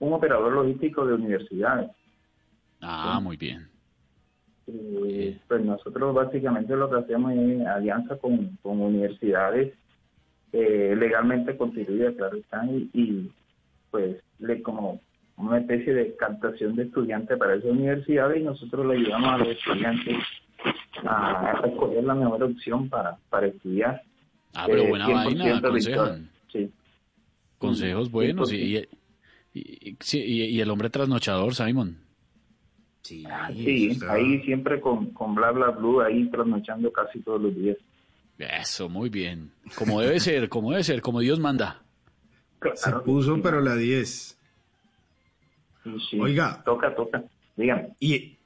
un 0.01 0.13
operador 0.13 0.53
logístico 0.53 1.07
de 1.07 1.15
universidades. 1.15 1.89
Ah, 2.81 3.21
muy 3.23 3.37
bien. 3.37 3.69
Y, 4.67 5.39
pues 5.47 5.65
nosotros 5.65 6.13
básicamente 6.15 6.75
lo 6.75 6.91
que 6.91 6.97
hacemos 6.97 7.33
es 7.33 7.65
alianza 7.65 8.17
con, 8.17 8.59
con 8.61 8.81
universidades 8.81 9.73
eh, 10.53 10.97
legalmente 10.99 11.57
constituidas, 11.57 12.17
claro 12.17 12.39
están, 12.39 12.71
y, 12.71 12.91
y, 12.93 13.31
pues 13.93 14.17
le 14.41 14.61
como 14.61 15.01
una 15.37 15.59
especie 15.59 15.95
de 15.95 16.17
captación 16.17 16.75
de 16.75 16.85
estudiantes 16.85 17.39
para 17.39 17.55
esas 17.55 17.71
universidades 17.71 18.41
y 18.41 18.45
nosotros 18.45 18.85
le 18.85 18.95
ayudamos 18.95 19.29
a 19.29 19.39
los 19.39 19.49
estudiantes 19.49 20.17
a, 21.07 21.63
escoger 21.65 22.03
la 22.03 22.15
mejor 22.17 22.43
opción 22.43 22.89
para, 22.89 23.17
para 23.31 23.47
estudiar. 23.47 24.03
Ah, 24.55 24.65
pero 24.67 24.83
Eh, 24.83 24.89
buena 24.89 25.07
100% 25.07 25.25
vaina, 25.25 25.57
aconsejan. 25.59 26.38
Consejos 27.59 28.11
buenos. 28.11 28.53
Y, 28.53 28.57
100%. 28.77 28.89
y, 29.55 29.61
y- 29.91 29.97
sí, 30.01 30.19
y- 30.21 30.45
y 30.45 30.61
el 30.61 30.71
hombre 30.71 30.91
trasnochador, 30.91 31.55
Simon. 31.55 31.99
Sí, 33.03 33.25
Sí, 33.55 33.89
está- 33.91 34.13
ahí 34.13 34.41
siempre 34.43 34.81
con, 34.81 35.11
con 35.13 35.35
bla 35.35 35.51
bla 35.51 35.71
blue, 35.71 36.01
ahí 36.01 36.29
trasnochando 36.31 36.93
casi 36.93 37.21
todos 37.21 37.41
los 37.41 37.55
días. 37.55 37.77
Eso, 38.39 38.89
muy 38.89 39.09
bien. 39.09 39.51
Como 39.75 40.01
debe 40.01 40.21
ser, 40.21 40.49
como 40.49 40.71
debe 40.71 40.85
ser, 40.85 41.01
como 41.01 41.21
Dios 41.21 41.41
manda. 41.41 41.83
Se 42.75 42.91
puso, 43.05 43.41
pero 43.43 43.61
la 43.61 43.77
10. 43.77 44.37
Sí, 45.85 45.91
sí. 46.11 46.21
Oiga. 46.21 46.63
Toca, 46.65 46.95
toca. 46.95 47.23
Dígame. 47.57 47.91
Y 48.01 48.37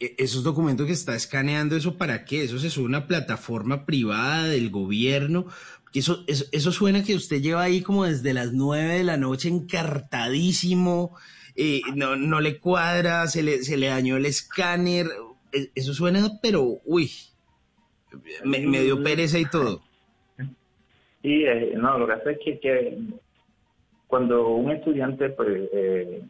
esos 0.00 0.42
documentos 0.42 0.86
que 0.86 0.92
está 0.92 1.14
escaneando, 1.14 1.76
¿eso 1.76 1.96
para 1.96 2.24
qué? 2.24 2.42
¿Eso 2.42 2.58
se 2.58 2.70
sube 2.70 2.84
a 2.84 2.88
una 2.88 3.06
plataforma 3.06 3.86
privada 3.86 4.46
del 4.48 4.70
gobierno? 4.70 5.46
Eso, 5.94 6.24
eso, 6.26 6.72
suena 6.72 7.04
que 7.04 7.14
usted 7.14 7.40
lleva 7.40 7.62
ahí 7.62 7.80
como 7.80 8.04
desde 8.04 8.34
las 8.34 8.52
9 8.52 8.94
de 8.94 9.04
la 9.04 9.16
noche 9.16 9.48
encartadísimo, 9.48 11.16
eh, 11.54 11.82
no, 11.94 12.16
no 12.16 12.40
le 12.40 12.58
cuadra, 12.58 13.28
se 13.28 13.44
le, 13.44 13.62
se 13.62 13.76
le 13.76 13.86
dañó 13.86 14.16
el 14.16 14.26
escáner. 14.26 15.06
Eh, 15.52 15.70
Eso 15.76 15.94
suena, 15.94 16.28
pero, 16.42 16.80
uy, 16.84 17.12
me, 18.44 18.58
dio 18.58 19.02
pereza 19.04 19.38
y 19.38 19.44
todo. 19.44 19.82
Sí, 21.22 21.44
eh, 21.44 21.74
no, 21.76 21.96
lo 21.96 22.06
que 22.08 22.12
hace 22.12 22.32
es 22.32 22.38
que, 22.44 22.58
que 22.58 22.98
cuando 24.08 24.48
un 24.48 24.72
estudiante 24.72 25.30
pues, 25.30 25.68
eh, 25.72 26.22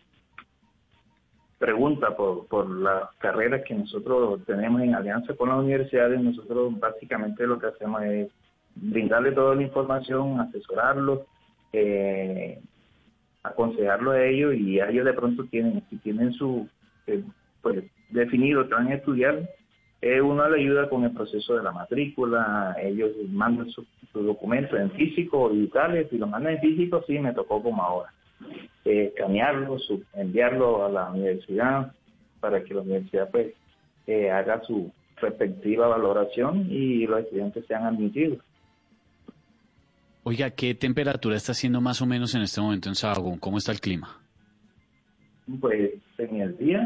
pregunta 1.58 2.16
por, 2.16 2.46
por 2.46 2.68
las 2.68 3.14
carreras 3.18 3.62
que 3.66 3.74
nosotros 3.74 4.44
tenemos 4.46 4.82
en 4.82 4.94
alianza 4.94 5.34
con 5.34 5.48
las 5.48 5.58
universidades, 5.58 6.20
nosotros 6.20 6.78
básicamente 6.78 7.46
lo 7.46 7.58
que 7.58 7.68
hacemos 7.68 8.02
es 8.02 8.30
brindarle 8.74 9.32
toda 9.32 9.54
la 9.54 9.62
información, 9.62 10.40
asesorarlos, 10.40 11.20
eh, 11.72 12.60
aconsejarlo 13.42 14.12
a 14.12 14.24
ellos 14.24 14.54
y 14.54 14.80
a 14.80 14.88
ellos 14.88 15.04
de 15.04 15.12
pronto 15.12 15.44
tienen, 15.44 15.82
si 15.90 15.96
tienen 15.98 16.32
su, 16.32 16.68
eh, 17.06 17.22
pues 17.62 17.84
definido 18.10 18.66
que 18.68 18.74
van 18.74 18.88
a 18.88 18.94
estudiar, 18.94 19.48
eh, 20.00 20.20
uno 20.20 20.48
le 20.48 20.60
ayuda 20.60 20.88
con 20.88 21.04
el 21.04 21.12
proceso 21.12 21.56
de 21.56 21.62
la 21.62 21.72
matrícula, 21.72 22.76
ellos 22.82 23.12
mandan 23.28 23.70
sus 23.70 23.86
su 24.12 24.22
documentos 24.22 24.78
en 24.78 24.90
físico 24.92 25.42
o 25.42 25.50
digitales, 25.50 26.08
si 26.10 26.18
lo 26.18 26.26
mandan 26.26 26.54
en 26.54 26.60
físico 26.60 27.02
sí 27.06 27.18
me 27.18 27.32
tocó 27.32 27.62
como 27.62 27.82
ahora, 27.82 28.12
eh, 28.84 29.06
escanearlo, 29.12 29.78
enviarlo 30.14 30.84
a 30.84 30.90
la 30.90 31.10
universidad 31.10 31.92
para 32.40 32.62
que 32.62 32.74
la 32.74 32.82
universidad 32.82 33.30
pues 33.30 33.54
eh, 34.06 34.30
haga 34.30 34.62
su 34.64 34.92
respectiva 35.16 35.88
valoración 35.88 36.66
y 36.70 37.06
los 37.06 37.20
estudiantes 37.20 37.64
sean 37.66 37.84
admitidos. 37.84 38.38
Oiga, 40.22 40.50
¿qué 40.50 40.74
temperatura 40.74 41.36
está 41.36 41.52
haciendo 41.52 41.80
más 41.80 42.00
o 42.00 42.06
menos 42.06 42.34
en 42.34 42.42
este 42.42 42.60
momento 42.60 42.88
en 42.88 42.94
Sahagún? 42.94 43.38
¿Cómo 43.38 43.58
está 43.58 43.72
el 43.72 43.80
clima? 43.80 44.20
Pues 45.60 45.92
en 46.16 46.40
el 46.40 46.56
día 46.56 46.80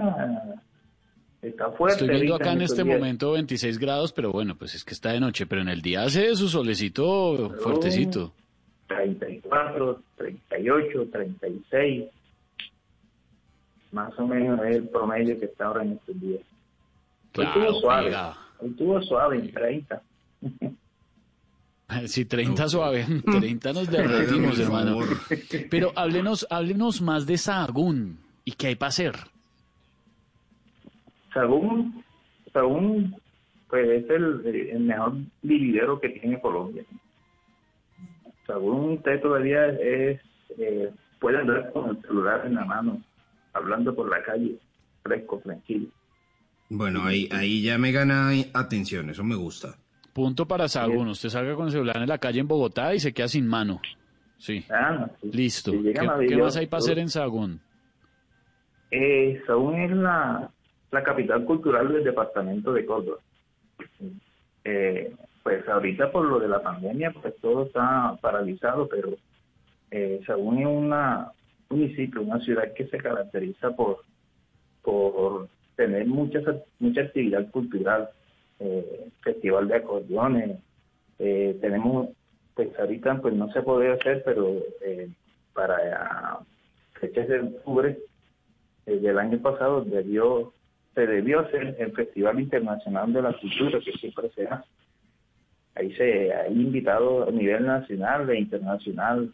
eh, 1.43 1.49
está 1.49 1.71
fuerte. 1.71 2.05
Estoy 2.05 2.17
viendo 2.17 2.35
acá 2.35 2.53
en 2.53 2.63
este 2.63 2.83
días. 2.83 2.99
momento 2.99 3.33
26 3.33 3.79
grados, 3.79 4.13
pero 4.13 4.33
bueno, 4.33 4.57
pues 4.57 4.75
es 4.75 4.85
que 4.85 4.93
está 4.93 5.13
de 5.13 5.21
noche, 5.21 5.47
pero 5.47 5.63
en 5.63 5.69
el 5.69 5.83
día 5.83 6.03
hace 6.03 6.35
su 6.35 6.49
solecito 6.49 7.51
fuertecito. 7.63 8.35
34, 8.89 10.03
38, 10.17 11.09
36. 11.13 12.05
Más 13.93 14.19
o 14.19 14.27
menos 14.27 14.61
es 14.67 14.77
el 14.77 14.89
promedio 14.89 15.39
que 15.39 15.47
está 15.47 15.67
ahora 15.67 15.83
en 15.83 15.93
estos 15.93 16.21
días. 16.21 16.43
Claro, 17.33 17.61
estuvo 17.61 17.81
suave. 17.81 18.17
estuvo 18.63 19.03
suave 19.03 19.37
en 19.39 19.53
30. 19.53 20.03
Si 22.07 22.25
30 22.27 22.69
suave, 22.69 23.07
30 23.25 23.73
nos 23.73 23.91
derretimos, 23.91 24.59
hermano. 24.61 24.99
Pero 25.71 25.93
háblenos, 25.97 26.47
háblenos 26.51 27.01
más 27.01 27.27
de 27.27 27.39
Sahagún 27.39 28.19
y 28.45 28.53
qué 28.53 28.69
hay 28.69 28.75
para 28.75 28.89
hacer. 28.89 29.15
Sagún, 31.33 32.05
Sagún 32.53 33.17
pues 33.69 34.05
es 34.05 34.11
el, 34.11 34.47
el 34.47 34.81
mejor 34.81 35.15
vividero 35.43 36.01
que 36.01 36.09
tiene 36.09 36.41
Colombia. 36.41 36.85
Sagún 38.49 38.95
usted 38.95 39.21
todavía 39.21 39.67
es, 39.67 40.21
eh, 40.59 40.91
puede 41.21 41.39
andar 41.39 41.71
con 41.71 41.91
el 41.91 42.03
celular 42.03 42.47
en 42.47 42.55
la 42.55 42.65
mano, 42.65 43.03
hablando 43.53 43.95
por 43.95 44.09
la 44.09 44.23
calle, 44.23 44.59
fresco, 45.03 45.39
tranquilo. 45.45 45.89
Bueno, 46.71 47.05
ahí, 47.05 47.29
ahí 47.31 47.63
ya 47.63 47.77
me 47.77 47.93
gana 47.93 48.31
atención, 48.55 49.11
eso 49.11 49.23
me 49.23 49.37
gusta. 49.37 49.77
Punto 50.15 50.49
para 50.49 50.67
Sahagún. 50.67 51.09
Usted 51.09 51.29
salga 51.29 51.55
con 51.55 51.67
el 51.67 51.73
celular 51.73 51.99
en 51.99 52.09
la 52.09 52.19
calle 52.19 52.41
en 52.41 52.49
Bogotá 52.49 52.95
y 52.95 53.01
se 53.01 53.13
queda 53.13 53.29
sin 53.29 53.47
mano. 53.47 53.81
Sí. 54.39 54.65
Ah, 54.71 55.09
sí. 55.21 55.31
Listo. 55.31 55.71
Si 55.71 55.93
¿Qué, 55.93 56.37
más 56.37 56.57
hay 56.57 56.67
para 56.67 56.79
hacer 56.79 56.99
en 56.99 57.11
Sahagún? 57.11 57.61
Eh, 58.91 59.43
Sagún 59.47 59.79
es 59.81 59.91
la, 59.91 60.51
la 60.91 61.03
capital 61.03 61.45
cultural 61.45 61.93
del 61.93 62.03
departamento 62.03 62.73
de 62.73 62.87
Córdoba. 62.87 63.19
Eh, 64.65 65.15
pues 65.49 65.67
ahorita 65.67 66.13
por 66.13 66.27
lo 66.27 66.39
de 66.39 66.47
la 66.47 66.61
pandemia, 66.61 67.11
pues 67.11 67.35
todo 67.41 67.65
está 67.65 68.19
paralizado, 68.21 68.87
pero 68.87 69.17
eh, 69.91 70.21
Sagún 70.27 70.59
es 70.59 70.67
una 70.67 71.33
municipio, 71.71 72.21
una 72.21 72.39
ciudad 72.41 72.75
que 72.75 72.87
se 72.89 72.99
caracteriza 72.99 73.71
por, 73.75 74.05
por 74.83 75.49
tener 75.75 76.07
mucha, 76.07 76.41
mucha 76.79 77.01
actividad 77.01 77.51
cultural, 77.51 78.11
eh, 78.61 79.09
festival 79.23 79.69
de 79.69 79.77
acordeones, 79.77 80.59
eh, 81.19 81.57
tenemos, 81.63 82.11
pues 82.55 82.69
ahorita 82.79 83.19
pues 83.23 83.33
no 83.33 83.51
se 83.51 83.63
puede 83.63 83.91
hacer, 83.91 84.23
pero 84.27 84.55
eh, 84.85 85.09
para 85.55 86.41
fechas 87.01 87.27
de 87.27 87.41
octubre 87.41 87.99
eh, 88.85 88.97
del 88.99 89.19
año 89.19 89.41
pasado 89.41 89.83
debió 89.83 90.53
se 90.95 91.07
debió 91.07 91.41
hacer 91.41 91.75
el 91.79 91.93
Festival 91.93 92.39
Internacional 92.39 93.15
de 93.15 93.23
la 93.23 93.33
Cultura 93.33 93.79
que 93.83 93.93
siempre 93.93 94.29
se 94.35 94.47
hace. 94.47 94.69
Ahí 95.79 95.95
se 95.95 96.33
ha 96.33 96.49
invitado 96.49 97.29
a 97.29 97.31
nivel 97.31 97.65
nacional 97.65 98.29
e 98.31 98.39
internacional 98.39 99.33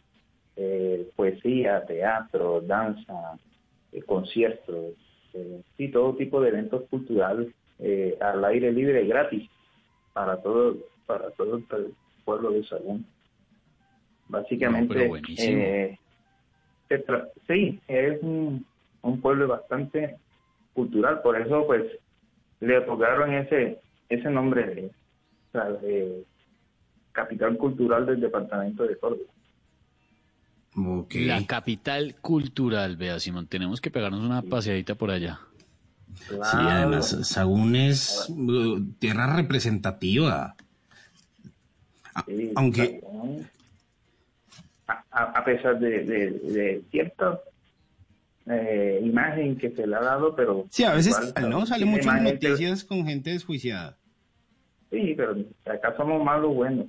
eh, 0.55 1.09
poesía, 1.15 1.83
teatro, 1.85 2.61
danza, 2.61 3.37
eh, 3.91 4.01
conciertos, 4.03 4.93
eh, 5.33 5.61
y 5.77 5.89
todo 5.89 6.15
tipo 6.15 6.39
de 6.39 6.49
eventos 6.49 6.83
culturales 6.89 7.47
eh, 7.79 8.15
al 8.21 8.45
aire 8.45 8.71
libre 8.71 9.05
gratis 9.05 9.49
para 10.13 10.41
todo 10.41 10.77
para 11.07 11.31
todo 11.31 11.57
el 11.57 11.93
pueblo 12.23 12.51
de 12.51 12.63
Sagún. 12.65 13.05
Básicamente, 14.27 15.07
No, 15.07 15.15
eh, 15.37 15.99
se 16.87 17.05
tra- 17.05 17.29
sí, 17.47 17.79
es 17.87 18.21
un, 18.21 18.65
un 19.01 19.21
pueblo 19.21 19.47
bastante 19.47 20.15
cultural, 20.73 21.21
por 21.21 21.39
eso 21.39 21.65
pues 21.67 21.83
le 22.59 22.77
otorgaron 22.77 23.33
ese 23.33 23.79
ese 24.09 24.29
nombre 24.29 24.65
de, 24.65 24.91
de 25.81 26.23
capital 27.15 27.57
cultural 27.57 28.05
del 28.05 28.19
departamento 28.19 28.83
de 28.83 28.97
Córdoba. 28.97 29.31
La 31.13 31.45
capital 31.47 32.15
cultural, 32.21 32.97
vea, 32.97 33.19
Simón. 33.19 33.47
Tenemos 33.47 33.79
que 33.79 33.89
pegarnos 33.89 34.19
una 34.21 34.41
paseadita 34.41 34.95
por 34.95 35.09
allá. 35.09 35.39
Sí, 36.27 36.57
además, 36.69 37.27
Sagún 37.27 37.75
es 37.75 38.27
uh, 38.29 38.83
tierra 38.99 39.33
representativa. 39.35 40.55
A- 42.13 42.23
Sí, 42.25 42.51
Aunque, 42.55 43.01
a, 44.87 45.43
pesar 45.45 45.79
de, 45.79 46.03
de, 46.03 46.31
de 46.31 46.81
cierta 46.91 47.39
eh, 48.47 48.99
imagen 49.03 49.57
que 49.57 49.71
se 49.71 49.87
le 49.87 49.95
ha 49.95 50.01
dado, 50.01 50.35
pero 50.35 50.65
sí, 50.69 50.83
a 50.83 50.93
veces 50.93 51.17
igual, 51.37 51.51
no 51.51 51.63
tiene 51.65 51.85
muchas 51.85 52.21
noticias 52.21 52.83
con 52.83 53.05
gente 53.05 53.31
desjuiciada. 53.31 53.97
Sí, 54.91 55.13
pero 55.17 55.35
acá 55.65 55.95
somos 55.97 56.23
malos 56.23 56.53
buenos. 56.53 56.87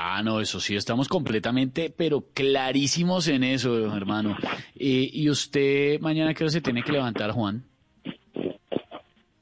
Ah, 0.00 0.22
no, 0.22 0.40
eso 0.40 0.60
sí, 0.60 0.76
estamos 0.76 1.08
completamente, 1.08 1.92
pero 1.94 2.24
clarísimos 2.32 3.26
en 3.26 3.42
eso, 3.42 3.96
hermano. 3.96 4.36
Eh, 4.76 5.10
¿Y 5.12 5.28
usted 5.28 5.98
mañana 6.00 6.32
qué 6.34 6.44
hora 6.44 6.52
se 6.52 6.60
tiene 6.60 6.84
que 6.84 6.92
levantar, 6.92 7.32
Juan? 7.32 7.64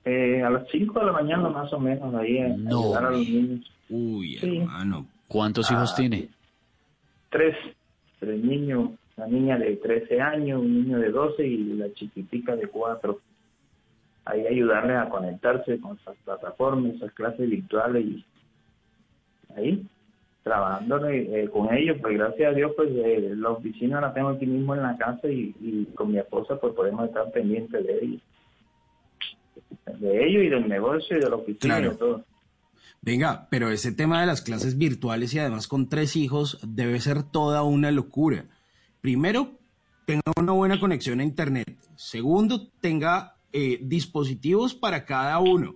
Eh, 0.06 0.42
a 0.42 0.48
las 0.48 0.66
5 0.70 0.98
de 0.98 1.04
la 1.06 1.12
mañana 1.12 1.50
más 1.50 1.70
o 1.74 1.78
menos, 1.78 2.14
ahí 2.14 2.38
a 2.38 2.48
No, 2.56 2.78
ayudar 2.84 3.04
a 3.04 3.10
los 3.10 3.28
niños. 3.28 3.70
Uy, 3.90 4.38
Sí. 4.38 4.56
hermano. 4.58 5.06
¿Cuántos 5.28 5.70
hijos 5.70 5.92
Ah, 5.92 5.96
tiene? 5.96 6.28
Tres, 7.28 7.54
tres 8.18 8.42
niños, 8.42 8.92
una 9.18 9.26
niña 9.26 9.58
de 9.58 9.76
13 9.76 10.22
años, 10.22 10.60
un 10.62 10.84
niño 10.84 10.98
de 11.00 11.10
12 11.10 11.46
y 11.46 11.56
la 11.74 11.92
chiquitica 11.92 12.56
de 12.56 12.66
4. 12.68 13.20
Ahí 14.24 14.46
ayudarles 14.46 14.96
a 14.96 15.08
conectarse 15.10 15.78
con 15.80 15.98
esas 15.98 16.16
plataformas, 16.24 16.94
esas 16.94 17.12
clases 17.12 17.50
virtuales 17.50 18.06
y 18.06 18.24
ahí 19.54 19.86
trabajando 20.46 21.04
eh, 21.08 21.50
con 21.52 21.74
ellos, 21.74 21.96
pues 22.00 22.16
gracias 22.16 22.52
a 22.52 22.54
Dios, 22.54 22.70
pues 22.76 22.88
eh, 22.94 23.32
la 23.34 23.50
oficina 23.50 24.00
la 24.00 24.14
tengo 24.14 24.28
aquí 24.28 24.46
mismo 24.46 24.76
en 24.76 24.82
la 24.82 24.96
casa 24.96 25.28
y, 25.28 25.52
y 25.60 25.86
con 25.96 26.12
mi 26.12 26.18
esposa 26.18 26.54
pues 26.60 26.72
podemos 26.72 27.04
estar 27.08 27.32
pendientes 27.32 27.84
de 27.84 27.98
ellos. 28.00 28.22
de 30.00 30.24
ellos 30.24 30.44
y 30.44 30.48
del 30.48 30.68
negocio 30.68 31.16
y 31.16 31.20
de 31.20 31.28
la 31.30 31.34
oficina 31.34 31.56
y 31.58 31.66
Claro. 31.80 31.90
de 31.90 31.96
todo. 31.96 32.24
Venga, 33.02 33.48
pero 33.50 33.70
ese 33.70 33.90
tema 33.90 34.20
de 34.20 34.26
las 34.28 34.40
clases 34.40 34.78
virtuales 34.78 35.34
y 35.34 35.40
además 35.40 35.66
con 35.66 35.88
tres 35.88 36.14
hijos 36.14 36.58
debe 36.62 37.00
ser 37.00 37.24
toda 37.24 37.64
una 37.64 37.90
locura. 37.90 38.44
Primero, 39.00 39.50
tenga 40.06 40.22
una 40.38 40.52
buena 40.52 40.78
conexión 40.78 41.18
a 41.18 41.24
Internet. 41.24 41.76
Segundo, 41.96 42.68
tenga 42.80 43.34
eh, 43.52 43.78
dispositivos 43.82 44.74
para 44.74 45.04
cada 45.04 45.40
uno. 45.40 45.74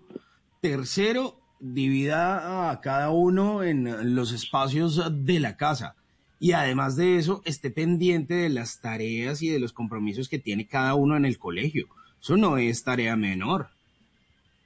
Tercero, 0.60 1.39
divida 1.60 2.70
a 2.70 2.80
cada 2.80 3.10
uno 3.10 3.62
en 3.62 4.14
los 4.14 4.32
espacios 4.32 5.24
de 5.26 5.40
la 5.40 5.56
casa. 5.56 5.94
Y 6.38 6.52
además 6.52 6.96
de 6.96 7.16
eso, 7.16 7.42
esté 7.44 7.70
pendiente 7.70 8.34
de 8.34 8.48
las 8.48 8.80
tareas 8.80 9.42
y 9.42 9.48
de 9.50 9.60
los 9.60 9.72
compromisos 9.74 10.28
que 10.28 10.38
tiene 10.38 10.66
cada 10.66 10.94
uno 10.94 11.16
en 11.16 11.26
el 11.26 11.38
colegio. 11.38 11.86
Eso 12.20 12.36
no 12.36 12.56
es 12.56 12.82
tarea 12.82 13.14
menor. 13.16 13.68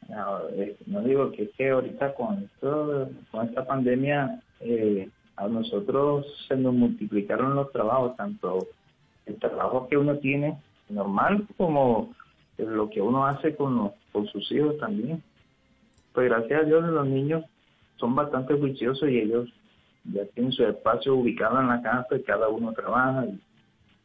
No, 0.08 0.48
eh, 0.50 0.76
no 0.86 1.02
digo 1.02 1.32
que 1.32 1.50
que 1.50 1.70
ahorita 1.70 2.14
con 2.14 2.44
esto, 2.44 3.08
con 3.30 3.46
esta 3.48 3.66
pandemia, 3.66 4.40
eh, 4.60 5.08
a 5.36 5.48
nosotros 5.48 6.26
se 6.46 6.56
nos 6.56 6.74
multiplicaron 6.74 7.54
los 7.56 7.72
trabajos, 7.72 8.16
tanto 8.16 8.68
el 9.26 9.36
trabajo 9.36 9.88
que 9.88 9.96
uno 9.96 10.18
tiene 10.18 10.58
normal 10.90 11.46
como 11.56 12.14
lo 12.58 12.88
que 12.90 13.00
uno 13.00 13.26
hace 13.26 13.56
con, 13.56 13.76
los- 13.76 13.92
con 14.12 14.26
sus 14.28 14.50
hijos 14.52 14.78
también. 14.78 15.22
Pues 16.14 16.28
gracias 16.28 16.62
a 16.62 16.64
Dios 16.64 16.84
los 16.84 17.06
niños 17.06 17.44
son 17.96 18.14
bastante 18.14 18.54
juiciosos 18.54 19.08
y 19.10 19.18
ellos 19.18 19.52
ya 20.04 20.24
tienen 20.26 20.52
su 20.52 20.64
espacio 20.64 21.16
ubicado 21.16 21.60
en 21.60 21.68
la 21.68 21.82
casa 21.82 22.16
y 22.16 22.22
cada 22.22 22.48
uno 22.48 22.72
trabaja 22.72 23.26
y, 23.26 23.40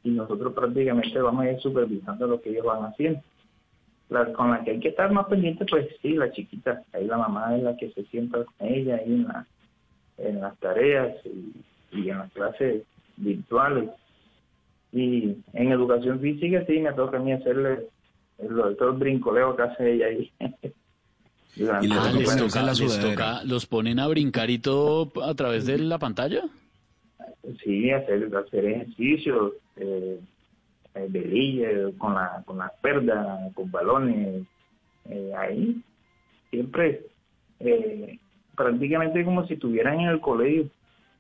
nosotros 0.10 0.54
prácticamente 0.54 1.22
vamos 1.22 1.46
a 1.46 1.52
ir 1.52 1.60
supervisando 1.60 2.26
lo 2.26 2.42
que 2.42 2.50
ellos 2.50 2.66
van 2.66 2.86
haciendo. 2.86 3.22
La, 4.10 4.34
con 4.34 4.50
la 4.50 4.64
que 4.64 4.72
hay 4.72 4.80
que 4.80 4.88
estar 4.88 5.12
más 5.12 5.28
pendiente, 5.28 5.66
pues 5.66 5.88
sí, 6.02 6.14
la 6.14 6.32
chiquita, 6.32 6.82
ahí 6.94 7.06
la 7.06 7.18
mamá 7.18 7.56
es 7.56 7.62
la 7.62 7.78
que 7.78 7.92
se 7.92 8.04
sienta 8.06 8.44
con 8.44 8.68
ella 8.68 8.96
ahí 8.96 9.14
en, 9.14 9.28
la, 9.28 9.46
en 10.18 10.42
las 10.42 10.58
tareas 10.58 11.16
y, 11.26 11.54
y 11.92 12.10
en 12.10 12.18
las 12.18 12.32
clases 12.32 12.84
virtuales. 13.18 13.92
Y 14.92 15.38
en 15.54 15.72
educación 15.72 16.20
física 16.20 16.66
sí 16.66 16.80
me 16.80 16.94
toca 16.94 17.18
a 17.18 17.20
mí 17.20 17.34
hacerle 17.34 17.90
el, 18.40 18.78
todo 18.78 18.92
el 18.92 18.98
brincoleo 18.98 19.56
que 19.56 19.62
hace 19.62 19.94
ella 19.94 20.08
ahí. 20.08 20.32
Durante 21.56 21.88
Ah, 21.92 21.98
todo 21.98 22.08
el 22.08 22.18
les 22.18 22.38
toca, 22.38 22.64
les 22.74 23.00
toca- 23.02 23.44
los 23.44 23.66
ponen 23.66 24.00
a 24.00 24.08
brincar 24.08 24.50
y 24.50 24.60
todo 24.60 25.12
a 25.24 25.34
través 25.36 25.66
de 25.66 25.78
la 25.80 25.98
pantalla. 26.00 26.44
Sí, 27.64 27.92
hacer, 27.92 28.34
hacer 28.36 28.66
ejercicios, 28.66 29.54
eh, 29.76 30.20
eh, 30.96 31.06
velillas, 31.10 31.94
con, 31.98 32.14
la, 32.14 32.44
con 32.46 32.58
las 32.60 32.72
perdas, 32.82 33.54
con 33.54 33.70
balones, 33.72 34.44
eh, 35.10 35.32
ahí. 35.38 35.82
Siempre, 36.50 37.06
eh, 37.60 38.18
prácticamente 38.56 39.24
como 39.26 39.46
si 39.48 39.54
estuvieran 39.56 40.00
en 40.00 40.08
el 40.10 40.22
colegio. 40.22 40.70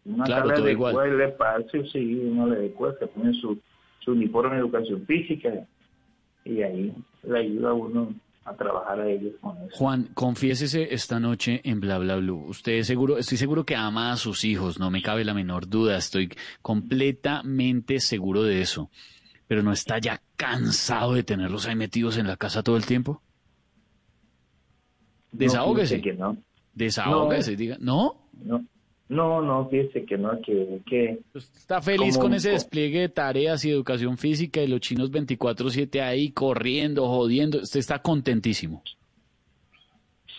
Una 0.05 0.25
Claro, 0.25 0.49
sala 0.49 0.61
de 0.65 0.71
igual. 0.71 1.07
el 1.13 1.21
espacio, 1.21 1.85
sí, 1.87 2.15
uno 2.23 2.47
le 2.47 2.55
adecua, 2.57 2.95
se 2.97 3.07
pone 3.07 3.33
su, 3.33 3.59
su 3.99 4.11
uniforme 4.13 4.55
de 4.55 4.61
educación 4.61 5.05
física 5.05 5.53
y 6.45 6.61
ahí 6.61 6.93
le 7.23 7.39
ayuda 7.39 7.71
a 7.71 7.73
uno 7.73 8.13
a 8.45 8.55
trabajar 8.55 8.99
a 8.99 9.09
ellos 9.09 9.33
con 9.41 9.57
eso. 9.57 9.75
Juan, 9.77 10.09
confiésese 10.13 10.93
esta 10.93 11.19
noche 11.19 11.61
en 11.63 11.79
Bla 11.79 11.97
Bla 11.99 12.15
Blue. 12.15 12.45
Usted 12.47 12.81
seguro, 12.83 13.17
estoy 13.17 13.37
seguro 13.37 13.65
que 13.65 13.75
ama 13.75 14.11
a 14.11 14.17
sus 14.17 14.43
hijos, 14.43 14.79
no 14.79 14.89
me 14.89 15.01
cabe 15.01 15.23
la 15.23 15.33
menor 15.33 15.67
duda, 15.67 15.97
estoy 15.97 16.29
completamente 16.61 17.99
seguro 17.99 18.43
de 18.43 18.61
eso. 18.61 18.89
Pero 19.47 19.63
no 19.63 19.71
está 19.71 19.97
ya 19.99 20.21
cansado 20.35 21.13
de 21.13 21.23
tenerlos 21.23 21.65
ahí 21.67 21.75
metidos 21.75 22.17
en 22.17 22.27
la 22.27 22.37
casa 22.37 22.63
todo 22.63 22.77
el 22.77 22.85
tiempo. 22.85 23.21
Que 26.01 26.13
no. 26.13 26.37
Desahógese, 26.73 27.51
No. 27.51 27.57
diga, 27.57 27.77
¿no? 27.79 28.29
No, 28.33 28.65
no, 29.09 29.41
no, 29.41 29.67
fíjese 29.69 30.05
que 30.05 30.17
no, 30.17 30.39
que, 30.41 30.79
que 30.87 31.19
Está 31.35 31.81
feliz 31.81 32.17
con 32.17 32.33
ese 32.33 32.51
despliegue 32.51 32.99
de 33.01 33.09
tareas 33.09 33.65
y 33.65 33.71
educación 33.71 34.17
física 34.17 34.61
y 34.61 34.67
los 34.67 34.79
chinos 34.81 35.11
24/7 35.11 36.01
ahí 36.01 36.31
corriendo, 36.31 37.07
jodiendo. 37.07 37.59
Usted 37.59 37.79
está 37.79 38.01
contentísimo. 38.01 38.81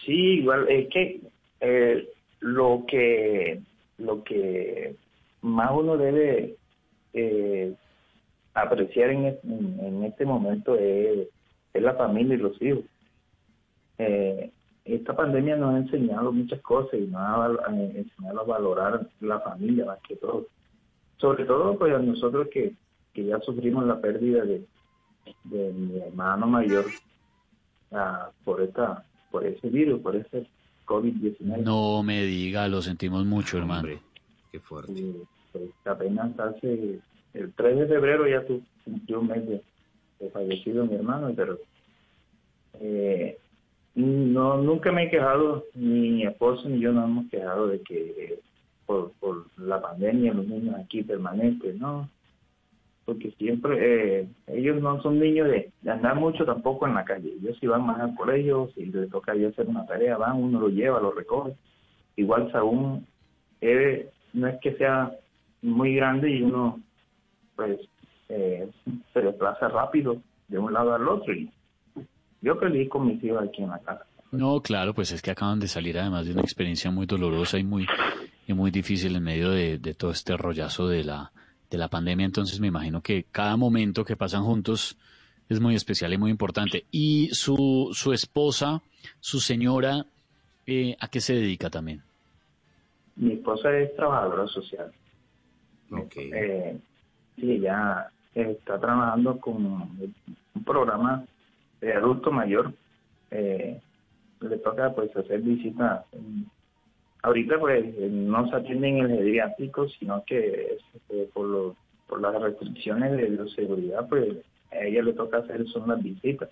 Sí, 0.06 0.12
igual, 0.38 0.66
es 0.68 0.88
que 0.88 1.20
eh, 1.60 2.08
lo 2.40 2.84
que 2.88 3.60
lo 3.98 4.24
que 4.24 4.94
más 5.42 5.70
uno 5.74 5.96
debe 5.98 6.56
eh, 7.12 7.74
apreciar 8.54 9.10
en- 9.10 9.36
en 9.44 10.04
este 10.04 10.24
momento 10.24 10.74
es, 10.76 11.28
es 11.74 11.82
la 11.82 11.94
familia 11.94 12.34
y 12.34 12.38
los 12.38 12.60
hijos. 12.62 12.84
Eh, 13.98 14.50
esta 14.94 15.14
pandemia 15.14 15.56
nos 15.56 15.74
ha 15.74 15.78
enseñado 15.78 16.32
muchas 16.32 16.60
cosas 16.60 16.94
y 16.94 17.06
nos 17.06 17.20
ha 17.20 17.44
ha 17.44 17.74
enseñado 17.74 18.40
a 18.40 18.44
valorar 18.44 19.08
la 19.20 19.40
familia 19.40 19.86
más 19.86 19.98
que 20.06 20.16
todo. 20.16 20.46
Sobre 21.18 21.44
todo 21.44 21.78
pues 21.78 21.94
a 21.94 21.98
nosotros 21.98 22.48
que, 22.52 22.74
que 23.12 23.24
ya 23.24 23.38
sufrimos 23.40 23.86
la 23.86 24.00
pérdida 24.00 24.44
de, 24.44 24.64
de 25.44 25.72
mi 25.72 25.98
hermano 25.98 26.46
mayor 26.46 26.86
ah, 27.92 28.30
por 28.44 28.62
esta 28.62 29.04
por 29.30 29.46
ese 29.46 29.68
virus, 29.68 30.00
por 30.00 30.16
ese 30.16 30.46
COVID-19. 30.86 31.62
No 31.62 32.02
me 32.02 32.22
diga, 32.22 32.66
lo 32.68 32.82
sentimos 32.82 33.24
mucho, 33.24 33.58
hermano. 33.58 33.88
Qué 34.50 34.58
fuerte. 34.58 34.92
Y, 34.92 35.22
pues, 35.52 35.70
apenas 35.84 36.36
hace 36.38 36.98
el 37.34 37.52
3 37.52 37.78
de 37.78 37.86
febrero 37.86 38.26
ya 38.26 38.44
tu, 38.44 38.60
cumplió 38.84 39.20
un 39.20 39.28
mes 39.28 39.46
de, 39.46 39.62
de 40.18 40.30
fallecido 40.30 40.84
mi 40.84 40.96
hermano, 40.96 41.32
pero 41.36 41.58
eh, 42.80 43.38
no 43.94 44.56
nunca 44.58 44.92
me 44.92 45.04
he 45.04 45.10
quejado, 45.10 45.64
ni 45.74 46.10
mi 46.10 46.26
esposo 46.26 46.68
ni 46.68 46.80
yo 46.80 46.92
nos 46.92 47.04
hemos 47.04 47.30
quejado 47.30 47.66
de 47.66 47.80
que 47.82 48.10
eh, 48.18 48.40
por, 48.86 49.12
por 49.20 49.46
la 49.56 49.80
pandemia 49.80 50.34
los 50.34 50.46
niños 50.46 50.76
aquí 50.76 51.02
permanentes, 51.02 51.76
no, 51.76 52.08
porque 53.04 53.32
siempre 53.32 54.20
eh, 54.20 54.28
ellos 54.46 54.80
no 54.80 55.02
son 55.02 55.18
niños 55.18 55.48
de, 55.48 55.72
andar 55.90 56.14
mucho 56.14 56.44
tampoco 56.44 56.86
en 56.86 56.94
la 56.94 57.04
calle, 57.04 57.34
ellos 57.40 57.56
si 57.58 57.66
van 57.66 57.84
más 57.84 58.00
al 58.00 58.14
colegio, 58.14 58.70
si 58.74 58.86
les 58.86 59.10
toca 59.10 59.34
ya 59.34 59.48
hacer 59.48 59.66
una 59.66 59.86
tarea, 59.86 60.16
van, 60.16 60.36
uno 60.36 60.60
lo 60.60 60.68
lleva, 60.68 61.00
lo 61.00 61.12
recoge, 61.12 61.54
igual 62.16 62.50
aún 62.54 63.06
no 64.32 64.46
es 64.46 64.60
que 64.60 64.74
sea 64.76 65.12
muy 65.62 65.94
grande 65.94 66.30
y 66.30 66.42
uno 66.42 66.80
pues 67.56 67.78
eh, 68.28 68.70
se 69.12 69.20
desplaza 69.20 69.68
rápido 69.68 70.16
de 70.48 70.58
un 70.58 70.72
lado 70.72 70.94
al 70.94 71.06
otro 71.08 71.34
y 71.34 71.50
yo 72.40 72.56
feliz 72.56 72.88
con 72.88 73.06
mis 73.06 73.22
hijos 73.22 73.42
aquí 73.48 73.62
en 73.62 73.70
la 73.70 73.78
casa. 73.78 74.04
No, 74.32 74.60
claro, 74.60 74.94
pues 74.94 75.10
es 75.12 75.22
que 75.22 75.32
acaban 75.32 75.58
de 75.58 75.68
salir 75.68 75.98
además 75.98 76.26
de 76.26 76.32
una 76.32 76.42
experiencia 76.42 76.90
muy 76.90 77.06
dolorosa 77.06 77.58
y 77.58 77.64
muy, 77.64 77.86
y 78.46 78.52
muy 78.52 78.70
difícil 78.70 79.16
en 79.16 79.24
medio 79.24 79.50
de, 79.50 79.78
de 79.78 79.94
todo 79.94 80.12
este 80.12 80.36
rollazo 80.36 80.86
de 80.86 81.02
la, 81.02 81.32
de 81.68 81.78
la 81.78 81.88
pandemia. 81.88 82.26
Entonces 82.26 82.60
me 82.60 82.68
imagino 82.68 83.00
que 83.00 83.24
cada 83.32 83.56
momento 83.56 84.04
que 84.04 84.16
pasan 84.16 84.44
juntos 84.44 84.96
es 85.48 85.60
muy 85.60 85.74
especial 85.74 86.12
y 86.12 86.18
muy 86.18 86.30
importante. 86.30 86.84
Y 86.92 87.30
su, 87.32 87.90
su 87.92 88.12
esposa, 88.12 88.82
su 89.18 89.40
señora, 89.40 90.06
eh, 90.66 90.96
¿a 91.00 91.08
qué 91.08 91.20
se 91.20 91.34
dedica 91.34 91.68
también? 91.68 92.02
Mi 93.16 93.32
esposa 93.32 93.76
es 93.76 93.94
trabajadora 93.96 94.46
social. 94.46 94.92
Eh, 96.16 96.78
sí, 97.34 97.50
ella 97.50 98.08
está 98.32 98.78
trabajando 98.78 99.40
con 99.40 99.66
un 99.66 100.64
programa 100.64 101.24
de 101.80 101.92
adulto 101.94 102.30
mayor. 102.32 102.72
Eh, 103.30 103.80
le 104.40 104.58
toca 104.58 104.94
pues 104.94 105.14
hacer 105.16 105.40
visitas. 105.42 106.04
Ahorita 107.22 107.58
pues 107.58 107.84
no 108.10 108.48
se 108.48 108.56
atienden 108.56 108.98
en 108.98 109.10
el 109.10 109.18
geriátrico, 109.18 109.88
sino 109.88 110.24
que 110.24 110.78
eh, 111.10 111.28
por, 111.34 111.46
lo- 111.46 111.76
por 112.08 112.20
las 112.20 112.40
restricciones 112.40 113.12
de 113.12 113.26
bioseguridad 113.26 114.08
pues 114.08 114.36
a 114.72 114.78
ella 114.84 115.02
le 115.02 115.12
toca 115.12 115.38
hacer 115.38 115.66
son 115.68 115.88
las 115.88 116.02
visitas. 116.02 116.48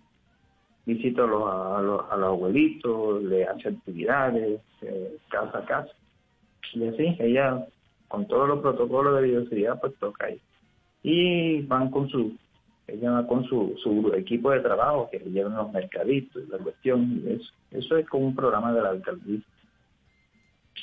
Visita 0.85 1.25
a 1.25 1.27
los, 1.27 1.43
a 1.49 1.83
los, 1.83 2.11
a 2.11 2.17
los 2.17 2.29
abuelitos, 2.29 3.23
le 3.23 3.45
hace 3.45 3.69
actividades, 3.69 4.61
eh, 4.83 5.17
casa 5.31 5.59
a 5.59 5.65
casa. 5.65 5.93
Y 6.75 6.87
así, 6.87 7.17
ella 7.19 7.67
con 8.09 8.27
todos 8.27 8.49
los 8.49 8.61
protocolos 8.61 9.17
de 9.17 9.29
bioseguridad 9.29 9.81
pues 9.81 9.95
toca 9.99 10.27
ahí. 10.27 10.41
Y 11.03 11.63
van 11.63 11.91
con 11.91 12.09
su, 12.09 12.37
ella 12.89 13.11
va 13.11 13.27
con 13.27 13.45
su, 13.45 13.75
su 13.83 14.13
equipo 14.15 14.51
de 14.51 14.61
trabajo 14.61 15.09
que 15.11 15.19
le 15.19 15.31
llevan 15.31 15.55
los 15.55 15.71
mercaditos, 15.73 16.49
la 16.49 16.59
cuestión, 16.59 17.23
y 17.25 17.33
eso. 17.33 17.53
Eso 17.71 17.97
es 17.99 18.09
como 18.09 18.27
un 18.27 18.35
programa 18.35 18.73
de 18.73 18.81
la 18.83 18.91
alcaldía. 18.91 19.41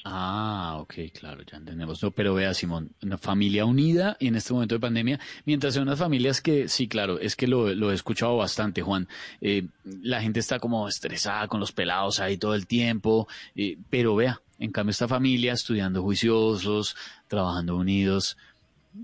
Ah, 0.04 0.78
ok, 0.82 0.94
claro, 1.18 1.42
ya 1.44 1.58
entendemos. 1.58 2.04
No, 2.04 2.12
pero 2.12 2.36
vea, 2.36 2.54
Simón, 2.54 2.92
una 3.02 3.18
familia 3.18 3.66
unida 3.66 4.18
y 4.20 4.28
en 4.28 4.36
este 4.36 4.54
momento 4.54 4.76
de 4.76 4.80
pandemia, 4.80 5.20
mientras 5.46 5.76
hay 5.76 5.82
unas 5.82 5.98
familias 5.98 6.42
que, 6.42 6.68
sí, 6.68 6.88
claro, 6.88 7.18
es 7.20 7.36
que 7.36 7.48
lo, 7.48 7.74
lo 7.74 7.92
he 7.92 7.96
escuchado 7.96 8.38
bastante, 8.38 8.84
Juan. 8.84 9.08
eh, 9.42 9.68
la 9.84 10.22
gente 10.22 10.40
está 10.40 10.60
como 10.60 10.88
estresada 10.88 11.48
con 11.48 11.60
los 11.60 11.72
pelados 11.72 12.20
ahí 12.20 12.38
todo 12.38 12.54
el 12.54 12.68
tiempo, 12.68 13.28
eh, 13.56 13.78
pero 13.90 14.16
vea, 14.16 14.42
en 14.60 14.72
cambio 14.72 14.92
esta 14.92 15.08
familia 15.08 15.54
estudiando 15.54 16.04
juiciosos, 16.04 16.96
trabajando 17.28 17.76
unidos. 17.76 18.38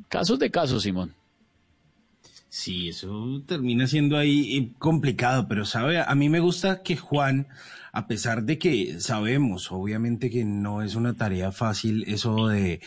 Casos 0.08 0.38
de 0.38 0.52
casos, 0.52 0.84
Simón. 0.84 1.16
Sí, 2.54 2.90
eso 2.90 3.42
termina 3.48 3.88
siendo 3.88 4.18
ahí 4.18 4.58
eh, 4.58 4.74
complicado, 4.78 5.48
pero 5.48 5.64
sabe, 5.64 6.02
a 6.02 6.16
mí 6.16 6.28
me 6.28 6.42
gusta 6.42 6.84
que 6.84 6.98
Juan, 6.98 7.48
a 7.94 8.08
pesar 8.08 8.44
de 8.44 8.58
que 8.60 9.00
sabemos, 9.00 9.72
obviamente 9.72 10.30
que 10.30 10.44
no 10.44 10.82
es 10.82 10.96
una 10.96 11.16
tarea 11.16 11.54
fácil 11.54 12.04
eso 12.08 12.50
de, 12.50 12.82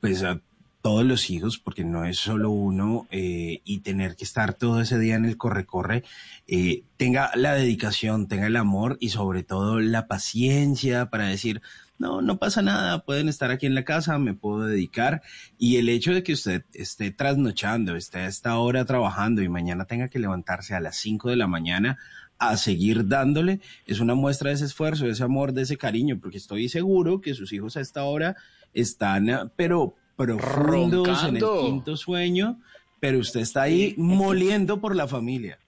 pues, 0.00 0.22
a 0.22 0.40
todos 0.82 1.04
los 1.04 1.30
hijos, 1.30 1.58
porque 1.58 1.82
no 1.82 2.04
es 2.04 2.16
solo 2.18 2.50
uno, 2.50 3.08
eh, 3.10 3.60
y 3.64 3.80
tener 3.80 4.14
que 4.14 4.22
estar 4.22 4.54
todo 4.54 4.80
ese 4.80 5.00
día 5.00 5.16
en 5.16 5.24
el 5.24 5.36
corre-corre, 5.36 6.04
eh, 6.46 6.84
tenga 6.96 7.32
la 7.34 7.54
dedicación, 7.54 8.28
tenga 8.28 8.46
el 8.46 8.54
amor 8.54 8.98
y 9.00 9.08
sobre 9.08 9.42
todo 9.42 9.80
la 9.80 10.06
paciencia 10.06 11.10
para 11.10 11.26
decir, 11.26 11.60
no, 11.98 12.22
no 12.22 12.38
pasa 12.38 12.62
nada, 12.62 13.00
pueden 13.00 13.28
estar 13.28 13.50
aquí 13.50 13.66
en 13.66 13.74
la 13.74 13.84
casa, 13.84 14.18
me 14.18 14.34
puedo 14.34 14.66
dedicar. 14.66 15.22
Y 15.58 15.76
el 15.76 15.88
hecho 15.88 16.14
de 16.14 16.22
que 16.22 16.32
usted 16.32 16.64
esté 16.72 17.10
trasnochando, 17.10 17.96
esté 17.96 18.20
a 18.20 18.26
esta 18.26 18.56
hora 18.58 18.84
trabajando 18.84 19.42
y 19.42 19.48
mañana 19.48 19.84
tenga 19.84 20.08
que 20.08 20.18
levantarse 20.18 20.74
a 20.74 20.80
las 20.80 20.96
5 20.96 21.30
de 21.30 21.36
la 21.36 21.46
mañana 21.46 21.98
a 22.38 22.56
seguir 22.56 23.08
dándole, 23.08 23.60
es 23.84 23.98
una 23.98 24.14
muestra 24.14 24.50
de 24.50 24.54
ese 24.54 24.66
esfuerzo, 24.66 25.06
de 25.06 25.10
ese 25.10 25.24
amor, 25.24 25.52
de 25.52 25.62
ese 25.62 25.76
cariño, 25.76 26.18
porque 26.20 26.36
estoy 26.36 26.68
seguro 26.68 27.20
que 27.20 27.34
sus 27.34 27.52
hijos 27.52 27.76
a 27.76 27.80
esta 27.80 28.04
hora 28.04 28.36
están, 28.72 29.28
eh, 29.28 29.38
pero 29.56 29.94
profundos 30.16 31.24
en 31.24 31.36
el 31.36 31.42
quinto 31.42 31.96
sueño, 31.96 32.60
pero 33.00 33.18
usted 33.18 33.40
está 33.40 33.62
ahí 33.62 33.94
moliendo 33.96 34.80
por 34.80 34.94
la 34.94 35.08
familia. 35.08 35.58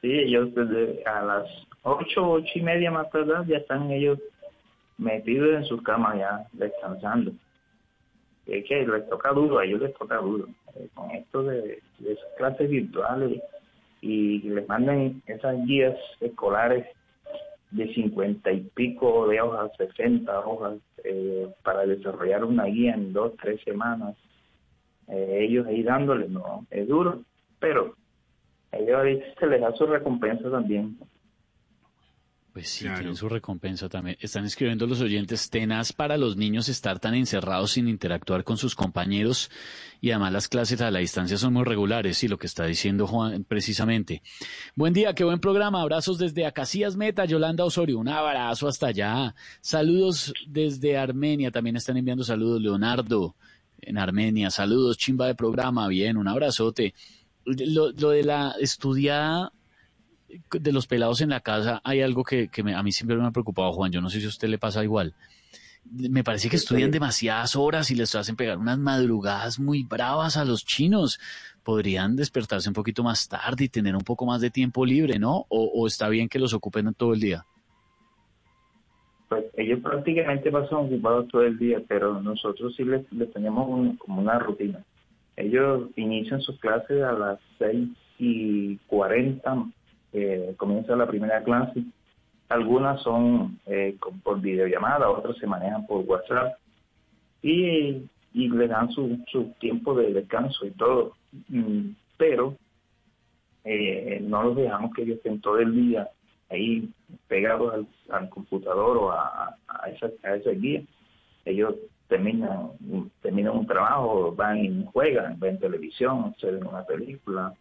Sí, 0.00 0.10
ellos 0.10 0.54
desde 0.54 1.02
a 1.04 1.22
las 1.22 1.46
ocho, 1.82 2.30
ocho 2.30 2.50
y 2.54 2.62
media 2.62 2.90
más 2.90 3.10
tarde 3.10 3.32
ya 3.46 3.58
están 3.58 3.90
ellos 3.90 4.18
metidos 4.98 5.56
en 5.56 5.64
sus 5.64 5.82
camas 5.82 6.18
ya 6.18 6.46
descansando. 6.52 7.32
Es 8.46 8.64
que 8.66 8.86
les 8.86 9.08
toca 9.08 9.30
duro, 9.32 9.58
a 9.58 9.64
ellos 9.64 9.80
les 9.80 9.94
toca 9.94 10.16
duro. 10.16 10.48
Eh, 10.76 10.88
con 10.94 11.10
esto 11.12 11.42
de, 11.44 11.82
esas 12.00 12.32
clases 12.36 12.68
virtuales 12.68 13.40
y 14.00 14.40
les 14.40 14.68
mandan 14.68 15.22
esas 15.26 15.64
guías 15.64 15.96
escolares 16.20 16.86
de 17.70 17.92
cincuenta 17.94 18.52
y 18.52 18.60
pico 18.74 19.26
de 19.28 19.40
hojas, 19.40 19.72
sesenta 19.76 20.40
hojas, 20.40 20.78
eh, 21.02 21.48
para 21.62 21.86
desarrollar 21.86 22.44
una 22.44 22.64
guía 22.64 22.94
en 22.94 23.12
dos, 23.12 23.32
tres 23.40 23.60
semanas. 23.62 24.16
Eh, 25.08 25.46
ellos 25.48 25.66
ahí 25.66 25.82
dándole, 25.82 26.28
no, 26.28 26.66
es 26.70 26.86
duro, 26.86 27.22
pero 27.58 27.94
ellos 28.72 29.00
ahí 29.00 29.22
se 29.38 29.46
les 29.46 29.60
da 29.60 29.72
su 29.72 29.86
recompensa 29.86 30.50
también. 30.50 30.98
Pues 32.54 32.68
sí, 32.68 32.84
tienen 32.84 33.16
su 33.16 33.28
recompensa 33.28 33.88
también. 33.88 34.16
Están 34.20 34.44
escribiendo 34.44 34.86
los 34.86 35.00
oyentes 35.00 35.50
tenaz 35.50 35.92
para 35.92 36.16
los 36.16 36.36
niños 36.36 36.68
estar 36.68 37.00
tan 37.00 37.16
encerrados 37.16 37.72
sin 37.72 37.88
interactuar 37.88 38.44
con 38.44 38.58
sus 38.58 38.76
compañeros 38.76 39.50
y 40.00 40.12
además 40.12 40.32
las 40.32 40.46
clases 40.46 40.80
a 40.80 40.92
la 40.92 41.00
distancia 41.00 41.36
son 41.36 41.52
muy 41.52 41.64
regulares, 41.64 42.16
sí, 42.16 42.28
lo 42.28 42.38
que 42.38 42.46
está 42.46 42.64
diciendo 42.64 43.08
Juan 43.08 43.42
precisamente. 43.42 44.22
Buen 44.76 44.92
día, 44.92 45.16
qué 45.16 45.24
buen 45.24 45.40
programa. 45.40 45.82
Abrazos 45.82 46.16
desde 46.16 46.46
Acacías 46.46 46.94
Meta, 46.94 47.24
Yolanda 47.24 47.64
Osorio. 47.64 47.98
Un 47.98 48.06
abrazo 48.06 48.68
hasta 48.68 48.86
allá. 48.86 49.34
Saludos 49.60 50.32
desde 50.46 50.96
Armenia. 50.96 51.50
También 51.50 51.74
están 51.74 51.96
enviando 51.96 52.22
saludos 52.22 52.62
Leonardo 52.62 53.34
en 53.80 53.98
Armenia. 53.98 54.52
Saludos, 54.52 54.96
chimba 54.96 55.26
de 55.26 55.34
programa. 55.34 55.88
Bien, 55.88 56.16
un 56.16 56.28
abrazote. 56.28 56.94
Lo, 57.44 57.90
lo 57.90 58.10
de 58.10 58.22
la 58.22 58.54
estudiada 58.60 59.52
de 60.50 60.72
los 60.72 60.86
pelados 60.86 61.20
en 61.20 61.30
la 61.30 61.40
casa 61.40 61.80
hay 61.84 62.00
algo 62.02 62.24
que, 62.24 62.48
que 62.48 62.62
me- 62.62 62.74
a 62.74 62.82
mí 62.82 62.92
siempre 62.92 63.16
me 63.16 63.26
ha 63.26 63.30
preocupado, 63.30 63.72
Juan. 63.72 63.92
Yo 63.92 64.00
no 64.00 64.10
sé 64.10 64.20
si 64.20 64.26
a 64.26 64.28
usted 64.28 64.48
le 64.48 64.58
pasa 64.58 64.82
igual. 64.84 65.14
Me 65.90 66.24
parece 66.24 66.48
que 66.48 66.56
estudian 66.56 66.90
demasiadas 66.90 67.56
horas 67.56 67.90
y 67.90 67.94
les 67.94 68.14
hacen 68.14 68.36
pegar 68.36 68.56
unas 68.56 68.78
madrugadas 68.78 69.58
muy 69.60 69.82
bravas 69.82 70.36
a 70.38 70.44
los 70.46 70.64
chinos. 70.64 71.20
Podrían 71.62 72.16
despertarse 72.16 72.68
un 72.70 72.74
poquito 72.74 73.02
más 73.02 73.28
tarde 73.28 73.64
y 73.64 73.68
tener 73.68 73.94
un 73.94 74.02
poco 74.02 74.24
más 74.24 74.40
de 74.40 74.50
tiempo 74.50 74.86
libre, 74.86 75.18
¿no? 75.18 75.44
O, 75.48 75.70
o 75.74 75.86
está 75.86 76.08
bien 76.08 76.28
que 76.28 76.38
los 76.38 76.54
ocupen 76.54 76.94
todo 76.94 77.12
el 77.12 77.20
día. 77.20 77.44
Pues 79.28 79.44
ellos 79.56 79.80
prácticamente 79.82 80.50
pasan 80.50 80.78
ocupados 80.86 81.28
todo 81.28 81.42
el 81.42 81.58
día, 81.58 81.78
pero 81.88 82.20
nosotros 82.20 82.74
sí 82.76 82.84
les, 82.84 83.10
les 83.12 83.32
tenemos 83.32 83.68
un- 83.68 83.96
como 83.96 84.20
una 84.20 84.38
rutina. 84.38 84.82
Ellos 85.36 85.90
inician 85.96 86.40
sus 86.40 86.58
clases 86.60 87.02
a 87.02 87.12
las 87.12 87.38
seis 87.58 87.88
y 88.18 88.76
cuarenta, 88.86 89.64
eh, 90.14 90.54
comienza 90.56 90.96
la 90.96 91.06
primera 91.06 91.42
clase. 91.42 91.82
Algunas 92.48 93.02
son 93.02 93.58
eh, 93.66 93.96
con- 93.98 94.20
por 94.20 94.40
videollamada, 94.40 95.10
otras 95.10 95.36
se 95.38 95.46
manejan 95.46 95.86
por 95.86 96.00
WhatsApp 96.06 96.54
y, 97.42 98.02
y 98.32 98.48
le 98.48 98.68
dan 98.68 98.90
su, 98.90 99.18
su 99.30 99.52
tiempo 99.60 99.94
de 99.94 100.12
descanso 100.12 100.64
y 100.66 100.70
todo. 100.72 101.12
Mm, 101.48 101.90
Pero 102.16 102.56
eh, 103.64 104.20
no 104.22 104.42
los 104.42 104.56
dejamos 104.56 104.92
que 104.94 105.02
ellos 105.02 105.16
estén 105.16 105.40
todo 105.40 105.58
el 105.58 105.74
día 105.74 106.08
ahí 106.50 106.88
pegados 107.28 107.72
al, 107.74 107.86
al 108.10 108.28
computador 108.28 108.96
o 108.98 109.10
a, 109.10 109.56
a, 109.66 109.88
esa, 109.90 110.10
a 110.22 110.36
esa 110.36 110.50
guía. 110.50 110.82
Ellos 111.44 111.74
terminan, 112.08 112.70
terminan 113.22 113.56
un 113.56 113.66
trabajo, 113.66 114.32
van 114.36 114.58
y 114.64 114.84
juegan, 114.92 115.38
ven 115.40 115.58
televisión, 115.58 116.34
ven 116.42 116.66
una 116.66 116.84
película, 116.84 117.54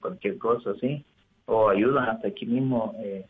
cualquier 0.00 0.38
cosa 0.38 0.70
así, 0.70 1.04
o 1.46 1.68
ayudan 1.68 2.08
hasta 2.08 2.28
aquí 2.28 2.46
mismo 2.46 2.94
eh, 2.98 3.26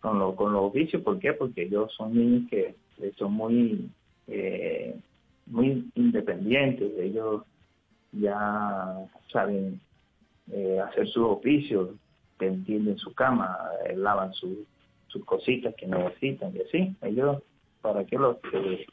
con, 0.00 0.18
lo, 0.18 0.34
con 0.36 0.52
los 0.52 0.62
oficios. 0.64 1.02
¿Por 1.02 1.18
qué? 1.18 1.32
Porque 1.32 1.62
ellos 1.62 1.92
son 1.94 2.14
niños 2.14 2.48
que 2.50 2.74
eh, 2.98 3.12
son 3.16 3.32
muy, 3.32 3.88
eh, 4.28 4.94
muy 5.46 5.90
independientes, 5.94 6.92
ellos 6.98 7.42
ya 8.12 8.96
saben 9.32 9.80
eh, 10.52 10.78
hacer 10.80 11.06
sus 11.08 11.24
oficios, 11.24 11.90
que 12.38 12.46
entienden 12.46 12.98
su 12.98 13.12
cama, 13.14 13.56
eh, 13.86 13.96
lavan 13.96 14.32
su- 14.34 14.66
sus 15.08 15.24
cositas 15.24 15.74
que 15.76 15.86
necesitan 15.86 16.52
y 16.56 16.60
así. 16.60 16.96
Ellos, 17.02 17.40
para 17.80 18.04
que 18.04 18.16
los 18.18 18.36
que 18.38 18.86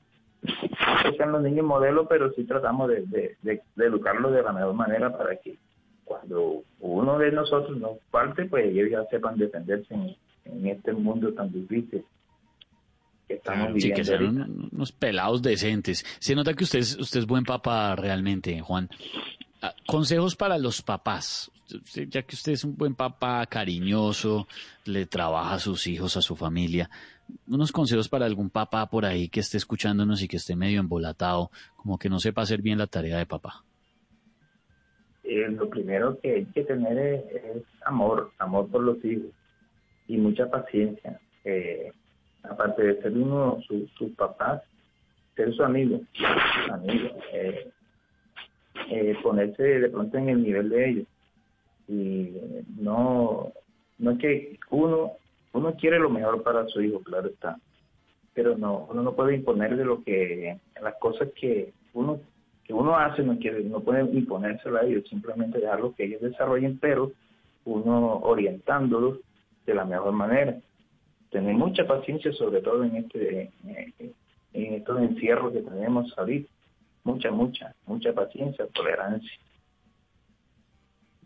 sean 1.18 1.32
los 1.32 1.42
niños 1.42 1.66
modelos, 1.66 2.06
pero 2.10 2.32
sí 2.34 2.44
tratamos 2.44 2.90
de, 2.90 3.02
de, 3.08 3.36
de- 3.42 3.62
de 3.76 3.86
educarlos 3.86 4.32
de 4.34 4.44
la 4.44 4.54
mejor 4.54 4.74
manera 4.74 5.16
para 5.18 5.36
que 5.38 5.58
cuando 6.12 6.64
uno 6.80 7.18
de 7.18 7.32
nosotros 7.32 7.78
nos 7.78 7.98
parte, 8.12 8.46
pues 8.46 8.66
ellos 8.66 8.90
ya 8.92 9.04
sepan 9.10 9.38
defenderse 9.38 9.94
en, 9.94 10.16
en 10.46 10.68
este 10.68 10.94
mundo 10.94 11.34
tan 11.34 11.52
difícil 11.52 12.04
que 13.28 13.36
estamos 13.36 13.68
Sí, 13.68 13.74
viviendo. 13.74 13.96
que 13.96 14.04
sean 14.04 14.70
unos 14.72 14.92
pelados 14.92 15.42
decentes. 15.42 16.06
Se 16.20 16.36
nota 16.36 16.54
que 16.54 16.64
usted 16.66 16.80
es, 16.80 16.98
usted 16.98 17.20
es 17.22 17.26
buen 17.26 17.44
papá 17.44 17.96
realmente, 17.96 18.60
Juan. 18.62 18.90
Ah, 19.62 19.74
Consejos 19.88 20.36
para 20.36 20.58
los 20.58 20.82
papás. 20.82 21.52
Ya 21.96 22.24
que 22.24 22.36
usted 22.36 22.52
es 22.52 22.66
un 22.66 22.76
buen 22.76 22.96
papá 22.96 23.46
cariñoso, 23.46 24.48
le 24.84 25.06
trabaja 25.06 25.54
a 25.54 25.60
sus 25.60 25.88
hijos, 25.88 26.18
a 26.18 26.22
su 26.22 26.36
familia. 26.36 26.90
Unos 27.48 27.72
consejos 27.72 28.10
para 28.10 28.26
algún 28.26 28.50
papá 28.50 28.88
por 28.90 29.06
ahí 29.06 29.30
que 29.30 29.40
esté 29.40 29.56
escuchándonos 29.56 30.22
y 30.22 30.28
que 30.28 30.36
esté 30.36 30.58
medio 30.58 30.82
embolatado, 30.82 31.50
como 31.78 31.98
que 31.98 32.10
no 32.10 32.20
sepa 32.20 32.42
hacer 32.42 32.62
bien 32.62 32.78
la 32.78 32.88
tarea 32.88 33.18
de 33.20 33.26
papá. 33.26 33.64
Eh, 35.34 35.48
lo 35.50 35.70
primero 35.70 36.20
que 36.20 36.30
hay 36.36 36.46
que 36.48 36.66
tener 36.66 36.98
es, 36.98 37.64
amor, 37.86 38.32
amor 38.38 38.68
por 38.70 38.82
los 38.84 38.98
hijos 39.06 39.32
y 40.10 40.18
mucha 40.18 40.50
paciencia. 40.50 41.22
Eh, 41.46 41.90
aparte 42.44 42.84
de 42.84 43.02
ser 43.02 43.14
uno 43.14 43.62
su- 43.66 43.88
sus 43.98 44.12
papás, 44.18 44.62
ser 45.38 45.54
su 45.54 45.64
amigo, 45.64 46.02
su 46.14 46.74
amigo, 46.74 47.10
eh, 47.32 47.72
eh, 48.90 49.16
ponerse 49.24 49.64
de 49.64 49.90
pronto 49.90 50.18
en 50.18 50.28
el 50.30 50.44
nivel 50.44 50.68
de 50.68 50.90
ellos 50.90 51.08
y 51.88 52.30
no 52.78 53.54
no 54.00 54.12
es 54.12 54.18
que 54.20 54.60
uno 54.70 55.14
uno 55.54 55.76
quiere 55.76 55.98
lo 56.00 56.10
mejor 56.10 56.44
para 56.44 56.68
su 56.68 56.82
hijo, 56.82 57.00
claro 57.04 57.30
está, 57.30 57.58
pero 58.34 58.58
no 58.58 58.86
uno 58.92 59.02
no 59.02 59.14
puede 59.16 59.36
imponerle 59.36 59.86
lo 59.86 60.04
que 60.04 60.58
las 60.82 60.96
cosas 60.96 61.30
que 61.40 61.72
uno 61.94 62.20
que 62.64 62.74
uno 62.74 62.96
hace 62.96 63.24
no 63.24 63.38
quiere 63.38 63.64
no 63.64 63.80
puede 63.82 64.04
imponérselo 64.04 64.78
a 64.78 64.84
ellos, 64.84 65.08
simplemente 65.10 65.60
dejarlo 65.60 65.94
que 65.96 66.06
ellos 66.06 66.22
desarrollen, 66.22 66.78
pero 66.80 67.12
uno 67.66 68.18
orientándolos 68.20 69.20
de 69.66 69.76
la 69.76 69.86
mejor 69.86 70.14
manera. 70.14 70.58
Tener 71.30 71.54
mucha 71.56 71.86
paciencia, 71.86 72.32
sobre 72.34 72.62
todo 72.62 72.84
en 72.84 72.96
este 72.98 73.52
en, 74.54 74.74
estos 74.74 75.02
encierros 75.02 75.54
que 75.54 75.62
tenemos 75.62 76.14
ahorita. 76.18 76.50
Mucha, 77.04 77.32
mucha, 77.32 77.74
mucha 77.88 78.14
paciencia, 78.14 78.68
tolerancia. 78.74 79.32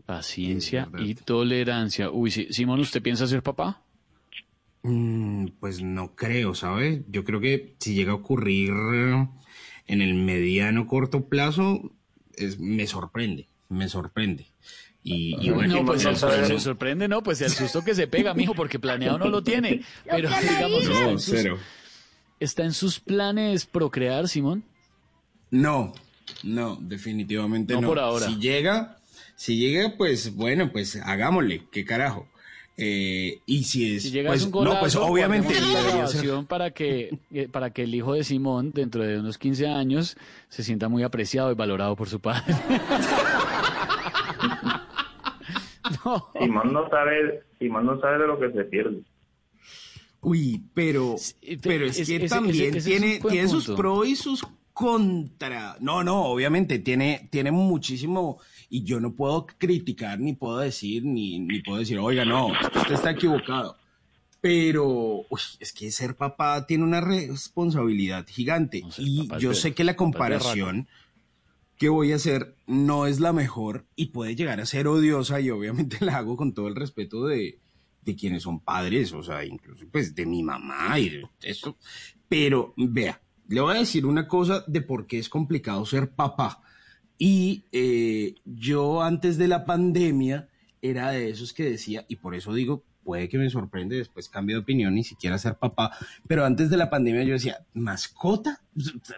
Paciencia 0.06 0.88
y 1.00 1.16
tolerancia. 1.16 2.12
Uy, 2.12 2.32
sí. 2.32 2.48
Simón, 2.52 2.80
¿usted 2.80 3.02
piensa 3.02 3.28
ser 3.28 3.42
papá? 3.42 3.82
Mm, 4.84 5.48
pues 5.60 5.82
no 5.82 6.16
creo, 6.16 6.54
¿sabes? 6.54 7.04
Yo 7.10 7.24
creo 7.24 7.42
que 7.42 7.76
si 7.80 7.96
llega 7.96 8.12
a 8.12 8.16
ocurrir 8.16 8.72
en 9.88 10.02
el 10.02 10.14
mediano 10.16 10.88
corto 10.88 11.26
plazo, 11.28 11.92
es, 12.36 12.60
me 12.60 12.88
sorprende, 12.88 13.48
me 13.70 13.88
sorprende. 13.90 14.48
Y, 15.04 15.36
y 15.40 15.52
bueno, 15.52 15.76
no, 15.82 15.86
pues 15.86 16.02
sabemos. 16.02 16.48
se 16.48 16.60
sorprende, 16.60 17.08
no, 17.08 17.22
pues 17.22 17.40
el 17.42 17.52
susto 17.52 17.84
que 17.84 17.94
se 17.94 18.08
pega, 18.08 18.34
mijo, 18.34 18.56
porque 18.56 18.80
planeado 18.80 19.20
no 19.20 19.30
lo 19.30 19.44
tiene. 19.44 19.84
Pero 20.10 20.30
digamos, 20.30 20.84
está 20.84 21.00
No, 21.04 21.10
en 21.12 21.20
sus- 21.20 21.36
cero. 21.38 21.60
¿está 22.40 22.64
en 22.64 22.74
sus 22.74 23.00
planes 23.00 23.66
procrear, 23.68 24.28
Simón? 24.28 24.64
No, 25.52 25.94
no, 26.44 26.76
definitivamente 26.82 27.76
No 27.76 27.82
no. 27.82 27.88
por 27.90 28.00
ahora. 28.00 28.26
Si 28.28 28.36
llega, 28.40 28.98
Si 29.38 29.58
llega, 29.58 29.96
pues 29.98 30.34
bueno, 30.34 30.72
pues 30.72 30.96
hagámosle, 30.96 31.64
qué 31.72 31.86
carajo. 31.86 32.28
Eh, 32.78 33.40
y 33.46 33.64
si 33.64 33.96
es, 33.96 34.04
Si 34.04 34.12
llegas 34.12 34.32
pues, 34.34 34.44
un 34.46 34.52
golazo, 34.52 34.74
no, 34.76 34.80
pues 34.82 34.96
obviamente 34.98 35.54
la 35.54 35.60
ser- 35.82 35.92
grabación 35.94 36.46
para 36.46 36.72
que, 36.72 37.18
eh, 37.32 37.48
para 37.50 37.70
que 37.70 37.84
el 37.84 37.96
hijo 37.96 38.14
de 38.14 38.24
Simón, 38.26 38.72
dentro 38.74 39.02
de 39.04 39.18
unos 39.20 39.38
15 39.38 39.68
años, 39.68 40.18
se 40.50 40.62
sienta 40.64 40.90
muy 40.90 41.04
apreciado 41.04 41.52
y 41.52 41.56
valorado 41.56 41.96
por 41.96 42.10
su 42.10 42.20
padre. 42.20 42.44
Simón 46.40 46.74
no 46.74 46.90
sabe, 46.90 47.44
Simón 47.60 47.86
no 47.86 48.00
sabe 48.00 48.20
de 48.20 48.28
lo 48.28 48.40
que 48.40 48.52
se 48.52 48.64
pierde. 48.66 49.02
Uy, 50.22 50.64
pero, 50.74 51.16
pero 51.62 51.86
es, 51.86 52.00
es- 52.00 52.08
que 52.08 52.16
ese- 52.18 52.28
también 52.28 52.56
ese- 52.76 52.78
ese 52.80 52.96
es 52.96 53.00
tiene, 53.02 53.20
tiene 53.30 53.48
sus 53.48 53.70
pros 53.70 54.08
y 54.08 54.16
sus 54.16 54.44
contra. 54.74 55.78
No, 55.80 56.04
no, 56.04 56.24
obviamente 56.26 56.80
tiene, 56.80 57.30
tiene 57.32 57.52
muchísimo 57.52 58.40
y 58.78 58.84
yo 58.84 59.00
no 59.00 59.14
puedo 59.14 59.46
criticar 59.58 60.20
ni 60.20 60.34
puedo 60.34 60.58
decir 60.60 61.04
ni, 61.06 61.40
ni 61.40 61.62
puedo 61.62 61.80
decir, 61.80 61.98
oiga, 62.00 62.26
no, 62.26 62.48
usted 62.48 62.94
está 62.96 63.12
equivocado. 63.12 63.78
Pero 64.42 64.86
uy, 65.30 65.40
es 65.60 65.74
que 65.74 65.92
ser 65.92 66.16
papá 66.16 66.66
tiene 66.68 66.84
una 66.84 67.02
responsabilidad 67.02 68.26
gigante 68.28 68.84
y 68.98 69.28
yo 69.40 69.50
ver- 69.50 69.58
sé 69.58 69.74
que 69.74 69.84
la 69.84 69.96
comparación 69.96 70.88
que 71.78 71.90
voy 71.90 72.12
a 72.12 72.16
hacer 72.18 72.56
no 72.68 73.06
es 73.08 73.20
la 73.20 73.34
mejor 73.34 73.86
y 73.96 74.08
puede 74.08 74.36
llegar 74.36 74.62
a 74.62 74.66
ser 74.66 74.88
odiosa 74.88 75.42
y 75.42 75.50
obviamente 75.50 75.98
la 76.06 76.18
hago 76.18 76.38
con 76.38 76.54
todo 76.54 76.68
el 76.68 76.76
respeto 76.76 77.26
de, 77.26 77.60
de 78.04 78.16
quienes 78.16 78.44
son 78.44 78.60
padres, 78.60 79.14
o 79.14 79.24
sea, 79.24 79.44
incluso 79.46 79.86
pues 79.92 80.14
de 80.16 80.26
mi 80.26 80.44
mamá 80.44 81.00
y 81.00 81.10
de 81.10 81.24
eso. 81.42 81.76
Pero 82.30 82.74
vea, 82.78 83.20
le 83.48 83.62
voy 83.62 83.76
a 83.76 83.80
decir 83.80 84.06
una 84.06 84.28
cosa 84.28 84.64
de 84.68 84.82
por 84.82 85.08
qué 85.08 85.18
es 85.20 85.30
complicado 85.30 85.86
ser 85.86 86.12
papá. 86.12 86.62
Y 87.18 87.64
eh, 87.72 88.36
yo 88.46 89.02
antes 89.02 89.38
de 89.38 89.48
la 89.48 89.66
pandemia 89.66 90.50
era 90.82 91.12
de 91.12 91.30
esos 91.30 91.54
que 91.54 91.64
decía, 91.64 92.06
y 92.08 92.18
por 92.18 92.36
eso 92.36 92.54
digo, 92.54 92.84
puede 93.04 93.30
que 93.30 93.38
me 93.38 93.50
sorprende, 93.50 93.98
después 93.98 94.28
cambio 94.28 94.58
de 94.58 94.64
opinión, 94.64 94.96
ni 94.96 95.04
siquiera 95.04 95.38
ser 95.38 95.56
papá, 95.58 95.92
pero 96.28 96.44
antes 96.44 96.70
de 96.70 96.78
la 96.78 96.90
pandemia 96.90 97.24
yo 97.24 97.34
decía, 97.34 97.66
¿mascota? 97.74 98.62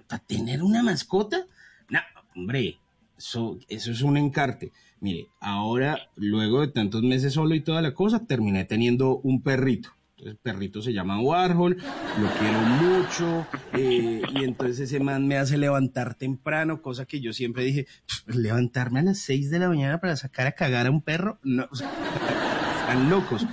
¿Para 0.08 0.24
tener 0.24 0.62
una 0.62 0.84
mascota? 0.84 1.48
No, 1.90 2.00
hombre, 2.36 2.78
eso, 3.18 3.58
eso 3.68 3.92
es 3.92 4.02
un 4.02 4.18
encarte. 4.18 4.72
Mire, 5.00 5.28
ahora, 5.40 6.10
luego 6.16 6.62
de 6.62 6.68
tantos 6.68 7.04
meses 7.04 7.34
solo 7.34 7.56
y 7.56 7.62
toda 7.62 7.82
la 7.82 7.94
cosa, 7.94 8.26
terminé 8.26 8.66
teniendo 8.66 9.18
un 9.18 9.42
perrito. 9.42 9.97
Entonces, 10.18 10.34
el 10.34 10.38
perrito 10.38 10.82
se 10.82 10.94
llama 10.94 11.22
Warhol, 11.22 11.78
lo 11.78 12.28
quiero 12.40 12.60
mucho, 12.60 13.46
eh, 13.74 14.22
y 14.34 14.44
entonces 14.44 14.80
ese 14.80 15.00
man 15.00 15.28
me 15.28 15.38
hace 15.38 15.58
levantar 15.60 16.16
temprano, 16.16 16.82
cosa 16.82 17.06
que 17.06 17.22
yo 17.22 17.34
siempre 17.34 17.64
dije, 17.64 17.86
"Pff, 18.08 18.36
levantarme 18.36 19.00
a 19.02 19.04
las 19.04 19.20
6 19.20 19.52
de 19.52 19.60
la 19.60 19.70
mañana 19.70 20.00
para 20.00 20.16
sacar 20.16 20.48
a 20.48 20.54
cagar 20.54 20.88
a 20.88 20.90
un 20.92 21.04
perro, 21.04 21.38
no, 21.44 21.68
o 21.70 21.76
sea, 21.76 21.92
están 22.82 23.10
locos. 23.12 23.46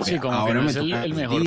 O 0.00 0.04
Sí, 0.04 0.18
como 0.18 0.32
que 0.32 0.38
ahora 0.40 0.54
no 0.54 0.62
me 0.62 0.70
es 0.70 0.76
el, 0.76 1.14
mejor 1.14 1.42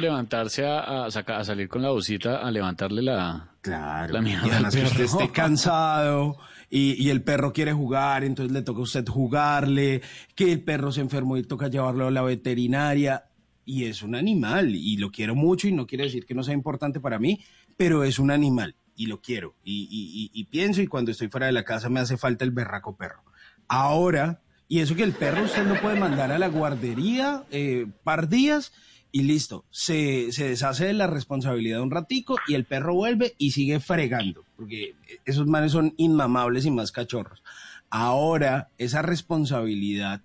levantarse 0.00 0.66
a, 0.66 1.04
a 1.04 1.10
saca- 1.12 1.38
a 1.38 1.44
salir 1.44 1.68
con 1.68 1.82
la 1.82 1.90
busita, 1.90 2.38
a 2.38 2.50
levantarle 2.50 3.02
la, 3.02 3.50
claro, 3.60 4.14
la 4.14 4.20
mierda 4.20 4.46
Y 4.46 4.50
además 4.50 4.74
que 4.74 4.82
usted 4.82 5.04
esté 5.04 5.28
cansado 5.32 6.38
y, 6.70 6.94
y 7.02 7.10
el 7.10 7.22
perro 7.22 7.52
quiere 7.52 7.72
jugar, 7.72 8.24
entonces 8.24 8.52
le 8.52 8.62
toca 8.62 8.80
a 8.80 8.82
usted 8.82 9.06
jugarle, 9.06 10.02
que 10.34 10.52
el 10.52 10.62
perro 10.64 10.90
se 10.90 11.02
enfermó 11.02 11.36
y 11.36 11.44
toca 11.44 11.68
llevarlo 11.68 12.08
a 12.08 12.10
la 12.10 12.22
veterinaria. 12.22 13.24
Y 13.70 13.84
es 13.84 14.02
un 14.02 14.14
animal 14.14 14.74
y 14.74 14.96
lo 14.96 15.10
quiero 15.10 15.34
mucho 15.34 15.68
y 15.68 15.72
no 15.72 15.86
quiere 15.86 16.04
decir 16.04 16.24
que 16.24 16.34
no 16.34 16.42
sea 16.42 16.54
importante 16.54 17.00
para 17.00 17.18
mí, 17.18 17.44
pero 17.76 18.02
es 18.02 18.18
un 18.18 18.30
animal 18.30 18.74
y 18.96 19.08
lo 19.08 19.20
quiero. 19.20 19.56
Y, 19.62 20.42
pienso 20.50 20.80
y 20.80 20.86
cuando 20.86 21.10
estoy 21.10 21.28
fuera 21.28 21.48
de 21.48 21.52
la 21.52 21.64
casa 21.64 21.90
me 21.90 22.00
hace 22.00 22.16
falta 22.16 22.46
el 22.46 22.50
berraco 22.50 22.96
perro. 22.96 23.22
Ahora, 23.68 24.40
y 24.68 24.78
eso 24.78 24.96
que 24.96 25.02
el 25.02 25.12
perro 25.12 25.44
usted 25.44 25.66
lo 25.66 25.78
puede 25.82 26.00
mandar 26.00 26.32
a 26.32 26.38
la 26.38 26.48
guardería 26.48 27.44
eh, 27.50 27.84
par 28.04 28.30
días 28.30 28.72
y 29.12 29.24
listo, 29.24 29.66
se, 29.68 30.32
se 30.32 30.48
deshace 30.48 30.86
de 30.86 30.94
la 30.94 31.06
responsabilidad 31.06 31.82
un 31.82 31.90
ratico 31.90 32.38
y 32.48 32.54
el 32.54 32.64
perro 32.64 32.94
vuelve 32.94 33.34
y 33.36 33.50
sigue 33.50 33.80
fregando, 33.80 34.46
porque 34.56 34.94
esos 35.26 35.46
manes 35.46 35.72
son 35.72 35.92
inmamables 35.98 36.64
y 36.64 36.70
más 36.70 36.90
cachorros. 36.90 37.42
Ahora, 37.90 38.70
esa 38.78 39.02
responsabilidad 39.02 40.22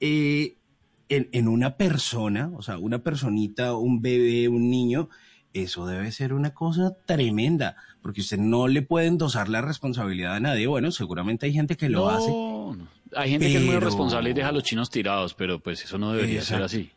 eh, 0.00 0.56
en, 1.10 1.28
en 1.32 1.48
una 1.48 1.76
persona, 1.76 2.50
o 2.56 2.62
sea, 2.62 2.78
una 2.78 3.00
personita, 3.00 3.74
un 3.74 4.00
bebé, 4.00 4.48
un 4.48 4.70
niño, 4.70 5.10
eso 5.52 5.84
debe 5.86 6.10
ser 6.12 6.32
una 6.32 6.54
cosa 6.54 6.94
tremenda, 7.04 7.76
porque 8.00 8.20
usted 8.22 8.38
no 8.38 8.68
le 8.68 8.82
puede 8.82 9.08
endosar 9.08 9.48
la 9.48 9.60
responsabilidad 9.60 10.36
a 10.36 10.40
nadie. 10.40 10.66
Bueno, 10.68 10.90
seguramente 10.92 11.44
hay 11.46 11.52
gente 11.52 11.76
que 11.76 11.88
lo 11.88 12.00
No, 12.00 12.08
hace. 12.10 12.28
no. 12.30 12.88
Hay 13.16 13.30
gente 13.30 13.48
que 13.48 13.56
es 13.56 13.64
muy 13.64 13.76
responsable 13.76 14.30
y 14.30 14.32
deja 14.32 14.48
a 14.48 14.52
los 14.52 14.62
chinos 14.62 14.88
tirados, 14.88 15.34
pero 15.34 15.58
pues 15.58 15.82
eso 15.84 15.98
no 15.98 16.12
debería 16.12 16.42
ser 16.42 16.62
así. 16.62 16.90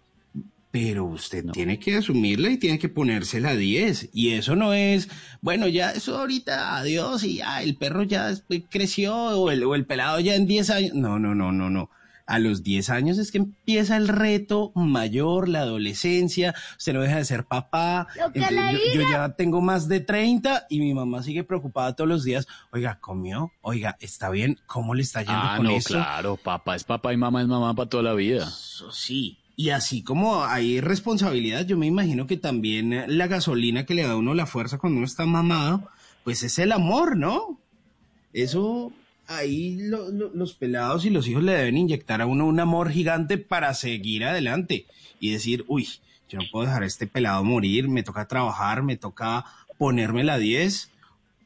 Pero 0.69 1.05
usted 1.05 1.45
tiene 1.51 1.77
que 1.77 1.97
asumirla 1.97 2.49
y 2.49 2.57
tiene 2.57 2.79
que 2.79 2.89
ponérsela 2.89 3.49
a 3.49 3.55
10. 3.55 4.09
Y 4.13 4.31
eso 4.31 4.55
no 4.55 4.73
es, 4.73 5.07
bueno, 5.41 5.67
ya 5.67 5.91
eso 5.91 6.17
ahorita, 6.17 6.77
adiós, 6.77 7.23
y 7.23 7.37
ya 7.37 7.61
el 7.61 7.75
perro 7.75 8.03
ya 8.03 8.27
después 8.29 8.63
creció, 8.69 9.15
o 9.15 9.51
el, 9.51 9.63
o 9.63 9.75
el 9.75 9.85
pelado 9.85 10.19
ya 10.19 10.33
en 10.35 10.47
10 10.47 10.69
años. 10.71 10.93
No, 10.95 11.19
no, 11.19 11.35
no, 11.35 11.51
no, 11.51 11.69
no. 11.69 11.89
A 12.25 12.39
los 12.39 12.63
10 12.63 12.89
años 12.89 13.17
es 13.17 13.31
que 13.31 13.37
empieza 13.39 13.97
el 13.97 14.07
reto 14.07 14.71
mayor, 14.75 15.49
la 15.49 15.59
adolescencia, 15.59 16.55
usted 16.77 16.93
no 16.93 17.01
deja 17.01 17.17
de 17.17 17.25
ser 17.25 17.43
papá. 17.45 18.07
Entonces, 18.33 18.79
yo, 18.93 19.01
ya 19.09 19.29
tengo 19.35 19.59
más 19.61 19.89
de 19.89 19.99
30 19.99 20.67
y 20.69 20.79
mi 20.79 20.93
mamá 20.93 21.21
sigue 21.21 21.43
preocupada 21.43 21.95
todos 21.95 22.07
los 22.09 22.23
días. 22.23 22.47
Oiga, 22.71 22.99
comió, 23.01 23.51
oiga, 23.61 23.97
está 23.99 24.29
bien, 24.29 24.57
¿cómo 24.67 24.95
le 24.95 25.01
está 25.03 25.21
yendo 25.21 25.33
Ah, 25.43 25.53
con 25.57 25.65
no, 25.65 25.71
eso? 25.73 25.89
claro, 25.95 26.37
papá 26.37 26.75
es 26.77 26.85
papá 26.85 27.11
y 27.13 27.17
mamá 27.17 27.41
es 27.41 27.47
mamá 27.47 27.73
para 27.75 27.89
toda 27.89 28.03
la 28.03 28.13
vida. 28.13 28.43
Eso 28.47 28.89
sí. 28.91 29.37
Y 29.55 29.69
así 29.69 30.01
como 30.01 30.45
hay 30.45 30.79
responsabilidad, 30.81 31.65
yo 31.65 31.77
me 31.77 31.85
imagino 31.87 32.25
que 32.25 32.37
también 32.37 33.03
la 33.07 33.27
gasolina 33.27 33.85
que 33.85 33.93
le 33.93 34.03
da 34.03 34.13
a 34.13 34.17
uno 34.17 34.33
la 34.33 34.45
fuerza 34.45 34.77
cuando 34.77 34.97
uno 34.97 35.05
está 35.05 35.25
mamado, 35.25 35.89
pues 36.23 36.41
es 36.43 36.57
el 36.57 36.71
amor, 36.71 37.17
¿no? 37.17 37.59
Eso 38.31 38.91
ahí 39.27 39.77
lo- 39.79 40.09
lo- 40.11 40.31
los 40.33 40.53
pelados 40.53 41.05
y 41.05 41.09
los 41.09 41.27
hijos 41.27 41.43
le 41.43 41.53
deben 41.53 41.77
inyectar 41.77 42.21
a 42.21 42.25
uno 42.25 42.45
un 42.45 42.59
amor 42.59 42.89
gigante 42.91 43.37
para 43.37 43.73
seguir 43.73 44.25
adelante 44.25 44.85
y 45.19 45.31
decir, 45.31 45.63
uy, 45.67 45.87
yo 46.29 46.39
no 46.39 46.45
puedo 46.51 46.65
dejar 46.65 46.83
a 46.83 46.87
este 46.87 47.07
pelado 47.07 47.43
morir, 47.43 47.87
me 47.87 48.03
toca 48.03 48.27
trabajar, 48.27 48.83
me 48.83 48.97
toca 48.97 49.45
ponerme 49.77 50.23
la 50.23 50.37
10 50.37 50.89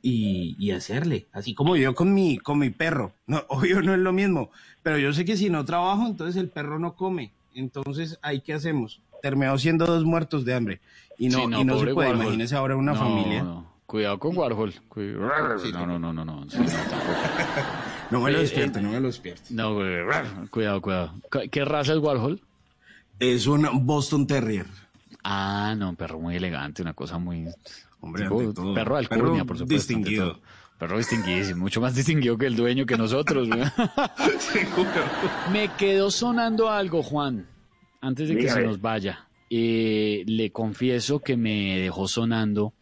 y, 0.01 0.56
y 0.59 0.72
hacerle. 0.72 1.25
Así 1.33 1.53
como 1.53 1.75
yo 1.75 1.93
con 1.95 2.14
mi, 2.14 2.38
con 2.38 2.59
mi 2.59 2.69
perro. 2.69 3.14
No, 3.27 3.43
obvio 3.49 3.81
no 3.81 3.93
es 3.93 3.99
lo 3.99 4.14
mismo, 4.14 4.49
pero 4.83 4.97
yo 4.97 5.14
sé 5.14 5.25
que 5.25 5.38
si 5.38 5.49
no 5.49 5.65
trabajo, 5.65 6.06
entonces 6.07 6.35
el 6.41 6.49
perro 6.49 6.80
no 6.80 6.95
come. 6.95 7.31
Entonces, 7.56 8.19
¿ahí 8.22 8.41
qué 8.41 8.53
hacemos? 8.53 9.01
Terminamos 9.22 9.61
siendo 9.61 9.85
dos 9.88 10.06
muertos 10.06 10.45
de 10.45 10.53
hambre. 10.53 10.80
Y 11.17 11.30
no, 11.30 11.39
Sí, 11.39 11.43
y 11.59 11.64
no 11.65 11.80
se 11.80 11.85
puede, 11.88 12.09
Warhol. 12.09 12.23
imagínese 12.23 12.56
ahora 12.56 12.75
una 12.75 12.93
No, 12.93 12.99
familia. 12.99 13.41
no. 13.43 13.76
Cuidado 13.88 14.19
con 14.19 14.38
Warhol. 14.38 14.74
Cu- 14.90 14.99
No, 14.99 15.88
no, 15.88 15.98
no, 15.98 16.11
no, 16.14 16.24
no. 16.25 16.49
sí, 16.49 16.57
no, 16.59 16.66
tampoco. 16.66 17.14
No 18.11 18.22
me 18.22 18.32
lo 18.32 18.38
Eh, 18.38 18.41
despierte, 18.41 18.80
eh, 18.80 18.82
no 18.83 18.91
me 18.91 18.99
lo 18.99 19.07
despierte. 19.07 19.41
No, 19.49 19.74
güey, 19.75 20.03
cuidado, 20.49 20.82
cuidado. 20.82 21.14
¿Qué- 21.32 21.49
¿Qué 21.49 21.66
raza 21.66 21.93
es 21.93 21.99
Warhol? 21.99 22.41
Es 23.19 23.48
un 23.48 23.66
Boston 23.85 24.27
Terrier. 24.27 24.66
Ah, 25.24 25.74
no, 25.77 25.90
un 25.90 25.95
perro 25.95 26.19
muy 26.19 26.35
elegante, 26.35 26.82
una 26.82 26.93
cosa 26.93 27.17
muy... 27.17 27.48
Hombre, 27.99 28.24
tipo, 28.24 28.53
todo. 28.53 28.74
perro 28.75 28.98
de 28.98 29.07
Perro 29.07 29.22
alcurnia, 29.22 29.45
por 29.45 29.57
supuesto. 29.57 29.74
distinguido. 29.93 30.40
Perro 30.77 30.98
distinguidísimo, 30.99 31.61
mucho 31.61 31.82
más 31.82 31.95
distinguido 31.95 32.38
que 32.38 32.45
el 32.45 32.56
dueño 32.56 32.85
que 32.85 32.95
nosotros. 32.98 33.48
güey. 33.49 33.61
Me 35.51 35.69
quedó 35.77 36.11
sonando 36.11 36.69
algo, 36.69 37.01
Juan, 37.03 37.48
antes 38.01 38.27
de 38.30 38.35
que 38.35 38.41
Dígame. 38.41 38.61
se 38.61 38.67
nos 38.67 38.82
vaya. 38.82 39.27
Eh, 39.49 40.24
le 40.27 40.51
confieso 40.51 41.19
que 41.19 41.38
me 41.38 41.80
dejó 41.80 42.07
sonando 42.07 42.74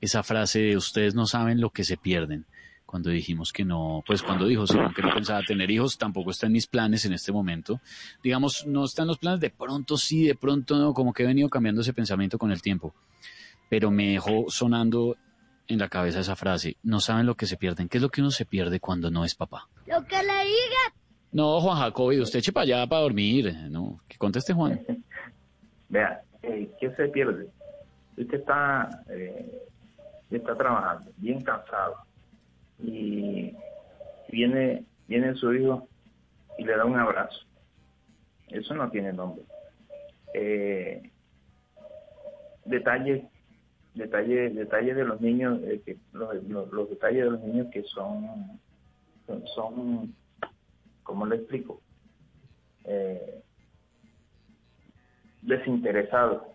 esa 0.00 0.22
frase 0.22 0.60
de 0.60 0.76
ustedes 0.76 1.14
no 1.14 1.26
saben 1.26 1.60
lo 1.60 1.70
que 1.70 1.84
se 1.84 1.96
pierden. 1.96 2.46
Cuando 2.86 3.10
dijimos 3.10 3.52
que 3.52 3.64
no, 3.64 4.02
pues 4.04 4.20
cuando 4.20 4.46
dijo 4.46 4.66
Simón 4.66 4.92
que 4.92 5.02
no 5.02 5.14
pensaba 5.14 5.42
tener 5.46 5.70
hijos, 5.70 5.96
tampoco 5.96 6.32
está 6.32 6.46
en 6.46 6.52
mis 6.52 6.66
planes 6.66 7.04
en 7.04 7.12
este 7.12 7.30
momento. 7.30 7.80
Digamos, 8.20 8.66
no 8.66 8.84
está 8.84 9.02
en 9.02 9.08
los 9.08 9.18
planes, 9.18 9.40
de 9.40 9.50
pronto 9.50 9.96
sí, 9.96 10.26
de 10.26 10.34
pronto 10.34 10.76
no, 10.76 10.92
como 10.92 11.12
que 11.12 11.22
he 11.22 11.26
venido 11.26 11.48
cambiando 11.48 11.82
ese 11.82 11.92
pensamiento 11.92 12.36
con 12.36 12.50
el 12.50 12.60
tiempo. 12.62 12.92
Pero 13.68 13.92
me 13.92 14.08
dejó 14.08 14.46
sonando 14.48 15.16
en 15.68 15.78
la 15.78 15.88
cabeza 15.88 16.18
esa 16.18 16.34
frase, 16.34 16.76
no 16.82 16.98
saben 16.98 17.26
lo 17.26 17.36
que 17.36 17.46
se 17.46 17.56
pierden. 17.56 17.88
¿Qué 17.88 17.98
es 17.98 18.02
lo 18.02 18.08
que 18.08 18.22
uno 18.22 18.32
se 18.32 18.44
pierde 18.44 18.80
cuando 18.80 19.08
no 19.08 19.24
es 19.24 19.36
papá? 19.36 19.68
Lo 19.86 20.04
que 20.04 20.16
le 20.16 20.44
diga. 20.44 20.94
No, 21.32 21.60
Juan 21.60 21.78
Jacobi, 21.78 22.20
usted 22.20 22.40
eche 22.40 22.50
para 22.50 22.64
allá 22.64 22.86
para 22.88 23.02
dormir. 23.02 23.54
No, 23.70 24.00
que 24.08 24.18
conteste 24.18 24.52
Juan. 24.52 24.80
Vea, 25.88 26.20
eh, 26.42 26.68
¿qué 26.80 26.90
se 26.96 27.06
pierde? 27.08 27.46
Usted 28.16 28.40
está, 28.40 29.04
eh, 29.10 29.62
está 30.36 30.56
trabajando, 30.56 31.10
bien 31.16 31.42
cansado, 31.42 31.96
y 32.78 33.54
viene, 34.30 34.84
viene 35.08 35.34
su 35.34 35.52
hijo 35.52 35.88
y 36.58 36.64
le 36.64 36.76
da 36.76 36.84
un 36.84 36.98
abrazo. 36.98 37.46
Eso 38.48 38.74
no 38.74 38.90
tiene 38.90 39.12
nombre. 39.12 39.44
Eh, 40.34 41.10
detalle, 42.64 43.28
detalle, 43.94 44.50
detalle 44.50 44.94
de 44.94 45.04
los 45.04 45.20
niños, 45.20 45.60
eh, 45.64 45.96
los, 46.12 46.90
detalles 46.90 47.24
de 47.24 47.30
los 47.30 47.40
niños 47.40 47.68
que 47.72 47.82
son, 47.84 48.60
son, 49.26 49.46
son 49.48 50.14
¿cómo 51.02 51.26
le 51.26 51.36
explico? 51.36 51.80
Eh, 52.84 53.42
desinteresado. 55.42 56.54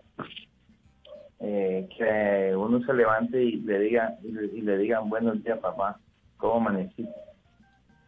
Eh, 1.48 1.88
que 1.95 2.56
uno 2.56 2.83
se 2.83 2.91
levante 2.91 3.40
y 3.40 3.57
le 3.57 3.77
diga 3.77 4.17
y 4.24 4.61
le, 4.61 4.77
digan 4.80 5.07
buenos 5.09 5.43
días 5.43 5.59
papá, 5.59 5.99
¿cómo 6.38 6.56
amaneciste? 6.56 7.14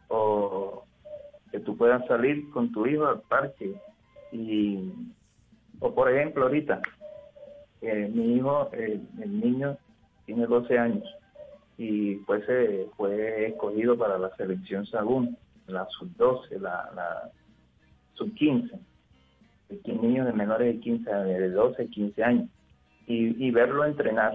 O 0.07 0.85
que 1.51 1.59
tú 1.59 1.77
puedas 1.77 2.03
salir 2.07 2.49
con 2.49 2.71
tu 2.71 2.87
hijo 2.87 3.05
al 3.05 3.21
parque 3.21 3.79
y 4.31 4.91
o 5.79 5.93
por 5.93 6.11
ejemplo 6.11 6.45
ahorita 6.45 6.81
eh, 7.83 8.09
mi 8.11 8.37
hijo 8.37 8.71
eh, 8.73 8.99
el 9.21 9.39
niño 9.39 9.77
tiene 10.25 10.47
12 10.47 10.79
años 10.79 11.07
y 11.77 12.15
pues 12.25 12.43
eh, 12.49 12.87
fue 12.97 13.49
escogido 13.49 13.99
para 13.99 14.17
la 14.17 14.35
selección 14.35 14.83
Sagún, 14.87 15.37
la 15.67 15.85
sub 15.89 16.09
12, 16.17 16.59
la, 16.59 16.89
la 16.95 17.29
sub 18.15 18.33
15 18.33 18.79
niños 19.85 20.25
de 20.25 20.33
menores 20.33 20.73
de 20.73 20.79
15 20.79 21.11
años, 21.11 21.39
de 21.39 21.49
12, 21.51 21.87
15 21.87 22.23
años 22.23 22.49
y, 23.07 23.47
y 23.47 23.51
verlo 23.51 23.85
entrenar 23.85 24.33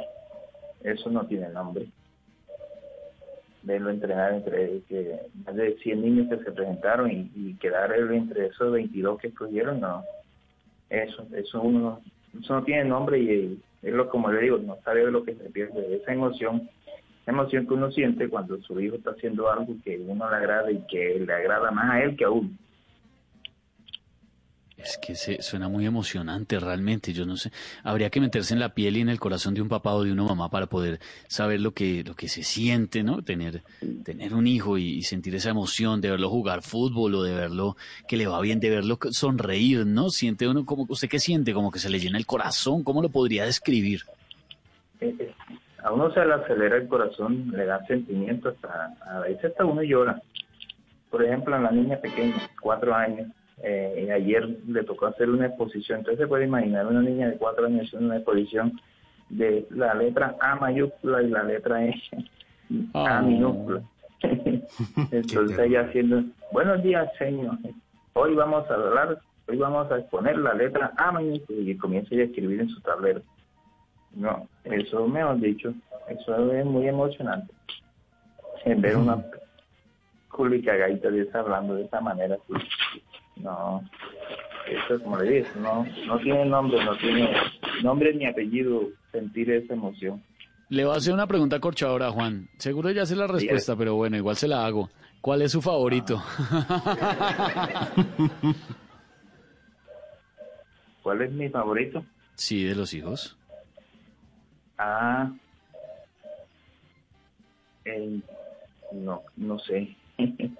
eso 0.82 1.10
no 1.10 1.26
tiene 1.26 1.48
nombre 1.50 1.86
verlo 3.62 3.90
entrenar 3.90 4.34
entre 4.34 4.80
más 5.44 5.54
de 5.54 5.76
100 5.78 6.02
niños 6.02 6.28
que 6.28 6.44
se 6.44 6.52
presentaron 6.52 7.10
y, 7.10 7.30
y 7.34 7.54
quedar 7.54 7.92
entre 7.92 8.46
esos 8.46 8.72
22 8.72 9.20
que 9.20 9.28
escogieron, 9.28 9.80
no. 9.80 10.02
Eso, 10.90 11.26
eso 11.34 11.62
uno, 11.62 12.00
eso 12.38 12.54
no 12.54 12.64
tiene 12.64 12.84
nombre 12.84 13.18
y 13.18 13.62
es 13.82 13.92
lo 13.92 14.08
como 14.08 14.30
le 14.30 14.42
digo, 14.42 14.58
no 14.58 14.76
sabe 14.84 15.10
lo 15.10 15.24
que 15.24 15.34
se 15.34 15.50
pierde, 15.50 15.96
esa 15.96 16.12
emoción, 16.12 16.68
esa 17.22 17.30
emoción 17.30 17.66
que 17.66 17.74
uno 17.74 17.90
siente 17.92 18.28
cuando 18.28 18.60
su 18.62 18.78
hijo 18.80 18.96
está 18.96 19.12
haciendo 19.12 19.50
algo 19.50 19.74
que 19.84 19.98
uno 19.98 20.28
le 20.28 20.36
agrada 20.36 20.70
y 20.70 20.78
que 20.88 21.18
le 21.20 21.32
agrada 21.32 21.70
más 21.70 21.90
a 21.90 22.02
él 22.02 22.16
que 22.16 22.24
a 22.24 22.30
uno. 22.30 22.50
Es 24.82 24.98
que 24.98 25.14
se, 25.14 25.40
suena 25.42 25.68
muy 25.68 25.86
emocionante 25.86 26.58
realmente. 26.58 27.12
Yo 27.12 27.24
no 27.24 27.36
sé, 27.36 27.52
habría 27.84 28.10
que 28.10 28.20
meterse 28.20 28.52
en 28.52 28.60
la 28.60 28.74
piel 28.74 28.96
y 28.96 29.00
en 29.00 29.08
el 29.08 29.20
corazón 29.20 29.54
de 29.54 29.62
un 29.62 29.68
papá 29.68 29.94
o 29.94 30.02
de 30.02 30.12
una 30.12 30.24
mamá 30.24 30.50
para 30.50 30.66
poder 30.66 30.98
saber 31.28 31.60
lo 31.60 31.72
que, 31.72 32.02
lo 32.04 32.14
que 32.14 32.28
se 32.28 32.42
siente, 32.42 33.04
¿no? 33.04 33.22
Tener, 33.22 33.62
tener 34.04 34.34
un 34.34 34.46
hijo 34.46 34.78
y, 34.78 35.02
sentir 35.02 35.34
esa 35.34 35.50
emoción 35.50 36.00
de 36.00 36.10
verlo 36.10 36.28
jugar 36.28 36.62
fútbol 36.62 37.14
o 37.14 37.22
de 37.22 37.34
verlo 37.34 37.76
que 38.08 38.16
le 38.16 38.26
va 38.26 38.40
bien, 38.40 38.60
de 38.60 38.70
verlo 38.70 38.98
sonreír, 39.10 39.86
¿no? 39.86 40.10
Siente 40.10 40.48
uno 40.48 40.64
como, 40.64 40.86
¿usted 40.88 41.08
qué 41.08 41.18
siente? 41.18 41.54
Como 41.54 41.70
que 41.70 41.78
se 41.78 41.90
le 41.90 42.00
llena 42.00 42.18
el 42.18 42.26
corazón. 42.26 42.82
¿Cómo 42.82 43.02
lo 43.02 43.08
podría 43.08 43.44
describir? 43.44 44.02
Eh, 45.00 45.14
eh, 45.18 45.34
A 45.84 45.92
uno 45.92 46.12
se 46.12 46.24
le 46.24 46.34
acelera 46.34 46.76
el 46.76 46.88
corazón, 46.88 47.52
le 47.52 47.66
da 47.66 47.84
sentimiento, 47.86 48.48
hasta, 48.48 48.94
a 49.06 49.20
veces 49.20 49.44
hasta 49.44 49.64
uno 49.64 49.82
llora. 49.82 50.20
Por 51.10 51.24
ejemplo, 51.24 51.54
a 51.54 51.60
la 51.60 51.70
niña 51.70 51.98
pequeña, 51.98 52.50
cuatro 52.60 52.94
años, 52.94 53.28
eh, 53.62 54.10
ayer 54.12 54.48
le 54.66 54.82
tocó 54.84 55.06
hacer 55.06 55.30
una 55.30 55.46
exposición, 55.46 56.00
entonces 56.00 56.20
se 56.20 56.26
puede 56.26 56.44
imaginar 56.46 56.86
una 56.86 57.00
niña 57.02 57.28
de 57.28 57.36
cuatro 57.36 57.66
años 57.66 57.86
haciendo 57.86 58.06
una 58.08 58.16
exposición 58.16 58.80
de 59.28 59.66
la 59.70 59.94
letra 59.94 60.36
A 60.40 60.56
mayúscula 60.56 61.22
y 61.22 61.28
la 61.30 61.42
letra 61.44 61.84
E 61.86 61.94
A 62.94 63.18
Ah. 63.18 63.22
minúscula. 63.22 63.82
entonces 65.10 65.58
ella 65.58 65.82
haciendo, 65.82 66.22
buenos 66.52 66.82
días 66.82 67.08
señor, 67.18 67.56
hoy 68.14 68.34
vamos 68.34 68.70
a 68.70 68.74
hablar, 68.74 69.18
hoy 69.48 69.56
vamos 69.56 69.90
a 69.90 69.98
exponer 69.98 70.38
la 70.38 70.54
letra 70.54 70.92
A 70.96 71.12
mayúscula 71.12 71.58
y 71.60 71.76
comienza 71.76 72.14
ella 72.14 72.24
a 72.24 72.26
escribir 72.26 72.60
en 72.60 72.68
su 72.68 72.80
tablero. 72.80 73.22
No, 74.14 74.46
eso 74.64 75.06
me 75.08 75.22
han 75.22 75.40
dicho, 75.40 75.72
eso 76.08 76.52
es 76.52 76.64
muy 76.66 76.86
emocionante. 76.88 77.52
En 78.64 78.80
ver 78.80 78.96
una 78.96 79.24
Juli 80.28 80.62
Cagaita 80.62 81.10
de 81.10 81.22
esa 81.22 81.40
hablando 81.40 81.74
de 81.74 81.84
esa 81.84 82.00
manera, 82.00 82.36
pues, 82.46 82.62
no, 83.42 83.82
eso 84.68 85.02
como 85.02 85.18
le 85.18 85.30
digo, 85.30 85.46
no, 85.60 85.86
no 86.06 86.18
tiene 86.20 86.44
nombre, 86.46 86.84
no 86.84 86.96
tiene 86.96 87.30
nombre 87.82 88.14
ni 88.14 88.26
apellido 88.26 88.88
sentir 89.10 89.50
esa 89.50 89.74
emoción. 89.74 90.22
Le 90.68 90.84
voy 90.86 90.94
a 90.94 90.98
hacer 90.98 91.12
una 91.12 91.26
pregunta 91.26 91.60
corchadora, 91.60 92.10
Juan. 92.10 92.48
Seguro 92.58 92.90
ya 92.90 93.04
sé 93.04 93.14
la 93.16 93.26
respuesta, 93.26 93.76
pero 93.76 93.94
bueno, 93.96 94.16
igual 94.16 94.36
se 94.36 94.48
la 94.48 94.64
hago. 94.64 94.88
¿Cuál 95.20 95.42
es 95.42 95.52
su 95.52 95.60
favorito? 95.60 96.22
¿Cuál 101.02 101.22
es 101.22 101.32
mi 101.32 101.48
favorito? 101.48 102.04
sí, 102.34 102.64
de 102.64 102.74
los 102.74 102.92
hijos. 102.94 103.36
Ah, 104.78 105.30
el- 107.84 108.22
no, 108.92 109.22
no 109.36 109.58
sé. 109.58 109.94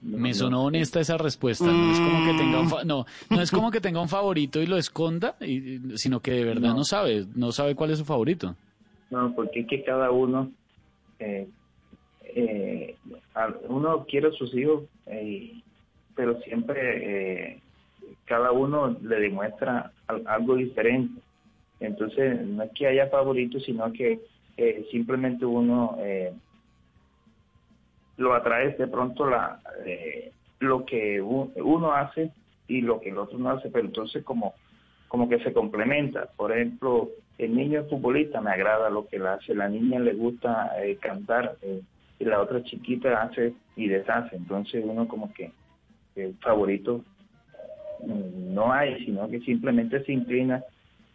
Me 0.00 0.32
sonó 0.34 0.64
honesta 0.64 1.00
esa 1.00 1.18
respuesta. 1.18 1.66
No 1.66 1.90
es 1.90 1.98
como 2.00 2.24
que 2.24 2.34
tenga 2.34 2.60
un 2.60 2.68
fa- 2.68 2.84
no, 2.84 3.04
no 3.30 3.40
es 3.40 3.50
como 3.50 3.70
que 3.70 3.80
tenga 3.80 4.00
un 4.00 4.08
favorito 4.08 4.62
y 4.62 4.66
lo 4.66 4.76
esconda, 4.76 5.36
y- 5.40 5.80
sino 5.96 6.20
que 6.20 6.30
de 6.32 6.44
verdad 6.44 6.74
no. 6.74 6.84
sabe, 6.84 7.26
no 7.34 7.50
sabe 7.52 7.74
cuál 7.74 7.90
es 7.90 7.98
su 7.98 8.04
favorito. 8.04 8.54
No, 9.10 9.34
porque 9.34 9.60
es 9.60 9.66
que 9.66 9.82
cada 9.84 10.10
uno, 10.10 10.50
eh, 11.18 11.48
eh, 12.22 12.96
uno 13.68 14.04
quiere 14.06 14.28
a 14.28 14.32
sus 14.32 14.54
hijos, 14.54 14.84
eh, 15.06 15.52
pero 16.14 16.40
siempre 16.42 17.50
eh, 17.52 17.60
cada 18.26 18.52
uno 18.52 18.96
le 19.02 19.20
demuestra 19.20 19.92
al- 20.06 20.26
algo 20.26 20.56
diferente. 20.56 21.20
Entonces, 21.80 22.40
no 22.46 22.62
es 22.64 22.70
que 22.72 22.86
haya 22.86 23.08
favoritos, 23.08 23.62
sino 23.64 23.92
que 23.92 24.20
eh, 24.56 24.86
simplemente 24.90 25.44
uno 25.46 25.96
eh, 26.00 26.32
lo 28.18 28.34
atrae 28.34 28.74
de 28.74 28.86
pronto 28.86 29.26
la, 29.26 29.60
eh, 29.86 30.32
lo 30.60 30.84
que 30.84 31.20
uno 31.22 31.92
hace 31.92 32.30
y 32.66 32.82
lo 32.82 33.00
que 33.00 33.08
el 33.08 33.18
otro 33.18 33.38
no 33.38 33.50
hace, 33.50 33.70
pero 33.70 33.86
entonces 33.86 34.22
como 34.24 34.54
como 35.08 35.28
que 35.28 35.40
se 35.40 35.52
complementa. 35.52 36.28
Por 36.36 36.52
ejemplo, 36.52 37.08
el 37.38 37.56
niño 37.56 37.80
es 37.80 37.88
futbolista, 37.88 38.40
me 38.40 38.50
agrada 38.50 38.90
lo 38.90 39.06
que 39.08 39.18
le 39.18 39.28
hace, 39.28 39.54
la 39.54 39.68
niña 39.68 39.98
le 39.98 40.12
gusta 40.12 40.70
eh, 40.82 40.96
cantar 40.96 41.56
eh, 41.62 41.80
y 42.18 42.24
la 42.24 42.40
otra 42.40 42.62
chiquita 42.62 43.22
hace 43.22 43.54
y 43.74 43.88
deshace. 43.88 44.36
Entonces 44.36 44.84
uno 44.86 45.08
como 45.08 45.32
que 45.32 45.50
el 46.14 46.34
favorito 46.36 47.04
mm, 48.04 48.54
no 48.54 48.72
hay, 48.72 49.04
sino 49.04 49.28
que 49.28 49.40
simplemente 49.40 50.04
se 50.04 50.12
inclina 50.12 50.62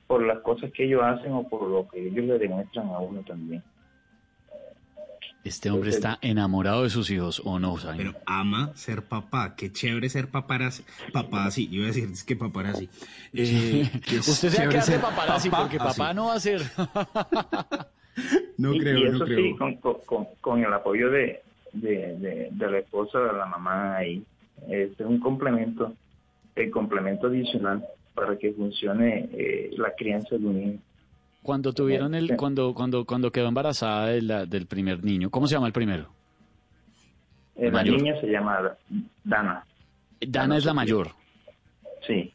por 0.07 0.25
las 0.25 0.39
cosas 0.39 0.71
que 0.71 0.85
ellos 0.85 1.03
hacen 1.03 1.31
o 1.33 1.47
por 1.47 1.67
lo 1.67 1.87
que 1.87 2.07
ellos 2.07 2.25
le 2.25 2.39
demuestran 2.39 2.87
a 2.87 2.99
uno 2.99 3.21
también. 3.21 3.63
Este 5.43 5.69
hombre 5.69 5.89
está 5.89 6.19
enamorado 6.21 6.83
de 6.83 6.89
sus 6.89 7.09
hijos, 7.11 7.41
¿o 7.43 7.59
no, 7.59 7.77
Zaino? 7.77 7.97
Pero 7.97 8.13
ama 8.25 8.71
ser 8.75 9.03
papá. 9.03 9.55
Qué 9.57 9.71
chévere 9.73 10.07
ser 10.09 10.29
paparazzi. 10.29 10.83
Papá 11.11 11.45
así. 11.45 11.67
Yo 11.67 11.75
iba 11.79 11.85
a 11.85 11.87
decir 11.87 12.09
es 12.11 12.23
que 12.23 12.35
paparazzi. 12.37 12.89
Eh, 13.33 13.89
Usted 14.19 14.49
se 14.49 14.57
va 14.61 14.65
a 14.67 14.69
quedar 14.69 14.85
de 14.85 14.99
paparazzi 14.99 15.49
papá 15.49 15.61
porque 15.63 15.77
así. 15.77 15.99
papá 15.99 16.13
no 16.13 16.27
va 16.27 16.35
a 16.35 16.39
ser. 16.39 16.61
No 18.57 18.75
y, 18.75 18.79
creo, 18.79 18.97
y 18.99 19.03
no 19.09 19.15
eso 19.15 19.25
creo. 19.25 19.37
sí, 19.39 19.55
con, 19.57 19.75
con- 19.77 19.97
con- 20.05 20.27
con 20.39 20.63
el 20.63 20.71
apoyo 20.71 21.09
de, 21.09 21.41
de, 21.73 22.15
de- 22.17 22.49
de 22.51 22.71
la 22.71 22.77
esposa, 22.77 23.17
de 23.19 23.33
la 23.33 23.47
mamá 23.47 23.95
ahí, 23.97 24.23
es 24.69 24.91
un 24.99 25.19
complemento, 25.19 25.93
el 26.55 26.69
complemento 26.69 27.25
adicional 27.25 27.83
para 28.13 28.37
que 28.37 28.53
funcione 28.53 29.29
eh, 29.33 29.71
la 29.77 29.95
crianza 29.95 30.37
de 30.37 30.45
un 30.45 30.59
niño. 30.59 30.79
Cuando 31.43 31.73
tuvieron 31.73 32.15
el, 32.15 32.35
cuando, 32.37 32.73
cuando, 32.73 33.05
cuando 33.05 33.31
quedó 33.31 33.47
embarazada 33.49 34.07
de 34.07 34.21
la- 34.21 34.45
del 34.45 34.65
primer 34.65 35.03
niño, 35.03 35.29
¿cómo 35.29 35.45
se 35.47 35.55
llama 35.55 35.67
el 35.67 35.73
primero? 35.73 36.07
Eh, 37.55 37.69
la 37.69 37.83
niña 37.83 38.19
se 38.19 38.27
llama 38.27 38.75
Dana. 39.23 39.65
Dana 40.19 40.57
es 40.57 40.65
la 40.65 40.73
mayor. 40.73 41.09
Sí. 42.07 42.31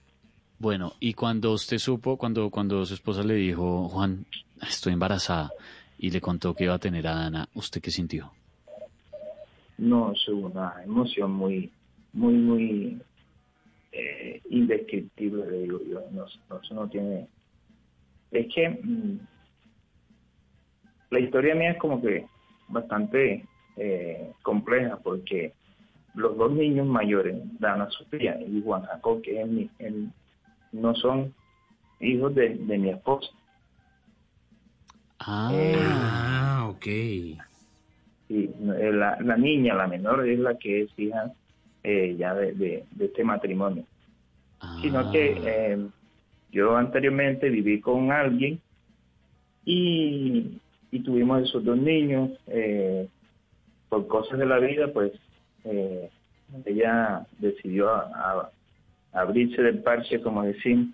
Bueno, 0.58 0.92
y 1.00 1.14
cuando 1.14 1.52
usted 1.52 1.78
supo, 1.78 2.16
cuando, 2.16 2.50
cuando 2.50 2.84
su 2.84 2.94
esposa 2.94 3.22
le 3.22 3.34
dijo, 3.34 3.88
Juan, 3.88 4.26
estoy 4.60 4.92
embarazada, 4.92 5.50
y 5.98 6.10
le 6.10 6.20
contó 6.20 6.54
que 6.54 6.64
iba 6.64 6.74
a 6.74 6.78
tener 6.78 7.06
a 7.06 7.14
Dana, 7.14 7.48
¿usted 7.54 7.80
qué 7.80 7.90
sintió? 7.90 8.32
No, 9.78 10.12
es 10.12 10.28
una 10.28 10.74
emoción 10.84 11.32
muy, 11.32 11.70
muy, 12.12 12.34
muy 12.34 12.98
eh, 13.92 14.40
indescriptible, 14.50 15.50
le 15.50 15.62
digo 15.62 15.80
yo. 15.88 16.00
No, 16.12 16.26
no, 16.50 16.60
no 16.74 16.88
tiene... 16.88 17.26
Es 18.30 18.46
que 18.54 18.68
mm, 18.68 19.18
la 21.10 21.20
historia 21.20 21.54
mía 21.54 21.72
es 21.72 21.78
como 21.78 22.00
que 22.02 22.26
bastante 22.68 23.46
eh, 23.76 24.32
compleja 24.42 24.98
porque 24.98 25.52
los 26.14 26.36
dos 26.36 26.52
niños 26.52 26.86
mayores, 26.86 27.36
Dana 27.60 27.88
Sofía 27.90 28.40
y 28.40 28.62
Juan 28.62 28.82
Jacob, 28.82 29.22
que 29.22 29.40
es 29.40 29.48
mi, 29.48 29.70
el- 29.78 30.10
no 30.72 30.94
son 30.94 31.34
hijos 32.00 32.34
de, 32.34 32.50
de 32.56 32.78
mi 32.78 32.90
esposa. 32.90 33.30
Ah, 35.20 36.68
ok. 36.70 36.84
Sí, 38.28 38.50
eh, 38.78 38.92
la, 38.92 39.18
la 39.20 39.36
niña, 39.36 39.74
la 39.74 39.86
menor, 39.86 40.28
es 40.28 40.38
la 40.38 40.56
que 40.58 40.82
es 40.82 40.90
hija 40.98 41.32
eh, 41.82 42.14
ya 42.18 42.34
de, 42.34 42.52
de- 42.52 42.84
de 42.90 43.04
este 43.06 43.24
matrimonio. 43.24 43.84
Sino 44.82 45.10
que 45.10 45.40
eh, 45.42 45.88
yo 46.50 46.76
anteriormente 46.76 47.48
viví 47.50 47.80
con 47.80 48.12
alguien 48.12 48.60
y, 49.64 50.58
y 50.90 51.00
tuvimos 51.00 51.42
esos 51.42 51.64
dos 51.64 51.76
niños. 51.76 52.30
eh, 52.46 53.08
por 53.88 54.06
cosas 54.06 54.38
de 54.38 54.46
la 54.46 54.58
vida, 54.58 54.92
pues 54.92 55.12
eh, 55.64 56.10
ella 56.64 57.26
decidió 57.38 57.90
abrirse 59.12 59.62
del 59.62 59.82
parche, 59.82 60.20
como 60.20 60.42
decimos, 60.42 60.88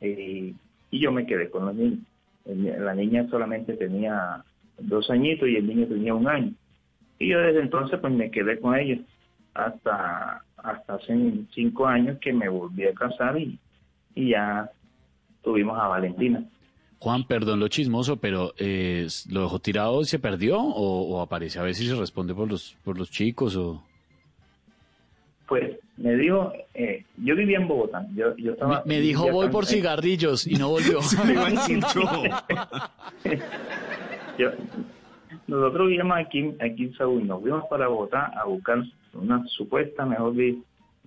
y, 0.00 0.54
y 0.90 1.00
yo 1.00 1.12
me 1.12 1.26
quedé 1.26 1.50
con 1.50 1.66
los 1.66 1.74
niños. 1.74 2.00
La 2.44 2.94
niña 2.94 3.28
solamente 3.28 3.74
tenía 3.74 4.44
dos 4.78 5.10
añitos 5.10 5.48
y 5.48 5.56
el 5.56 5.66
niño 5.66 5.86
tenía 5.86 6.14
un 6.14 6.28
año. 6.28 6.52
Y 7.18 7.28
yo 7.28 7.40
desde 7.40 7.60
entonces 7.60 7.98
pues 7.98 8.12
me 8.12 8.30
quedé 8.30 8.60
con 8.60 8.76
ellos 8.76 9.00
hasta, 9.54 10.44
hasta 10.56 10.94
hace 10.94 11.32
cinco 11.54 11.86
años 11.86 12.18
que 12.20 12.32
me 12.32 12.48
volví 12.48 12.84
a 12.84 12.94
casar 12.94 13.38
y, 13.38 13.58
y 14.16 14.30
ya 14.30 14.68
tuvimos 15.42 15.78
a 15.78 15.86
Valentina. 15.86 16.42
Juan, 16.98 17.24
perdón 17.28 17.60
lo 17.60 17.68
chismoso, 17.68 18.16
pero 18.16 18.52
eh, 18.58 19.06
¿lo 19.30 19.42
dejó 19.42 19.58
tirado 19.60 20.00
y 20.00 20.06
se 20.06 20.18
perdió 20.18 20.58
o, 20.58 21.02
o 21.16 21.20
aparece 21.20 21.58
a 21.60 21.62
ver 21.62 21.74
si 21.76 21.86
se 21.86 21.94
responde 21.94 22.34
por 22.34 22.50
los, 22.50 22.76
por 22.82 22.98
los 22.98 23.10
chicos 23.10 23.54
o...? 23.56 23.84
Pues 25.46 25.78
me 25.98 26.16
dijo, 26.16 26.52
eh, 26.74 27.04
yo 27.18 27.36
vivía 27.36 27.58
en 27.58 27.68
Bogotá. 27.68 28.04
Yo, 28.16 28.34
yo 28.36 28.52
estaba, 28.52 28.82
Me 28.84 28.98
dijo 29.00 29.20
vivía 29.26 29.32
voy 29.34 29.48
por 29.50 29.62
en- 29.64 29.68
cigarrillos 29.70 30.44
y 30.46 30.54
no 30.56 30.70
volvió. 30.70 30.98
Yo- 34.38 34.50
nosotros 35.46 35.86
vivíamos 35.86 36.16
aquí, 36.18 36.54
aquí 36.60 36.84
en 36.84 36.94
Saúl, 36.94 37.26
nos 37.26 37.40
fuimos 37.40 37.64
para 37.70 37.86
Bogotá 37.88 38.32
a 38.36 38.44
buscar 38.46 38.82
una 39.14 39.46
supuesta 39.46 40.04
mejor 40.04 40.34
vida 40.34 40.58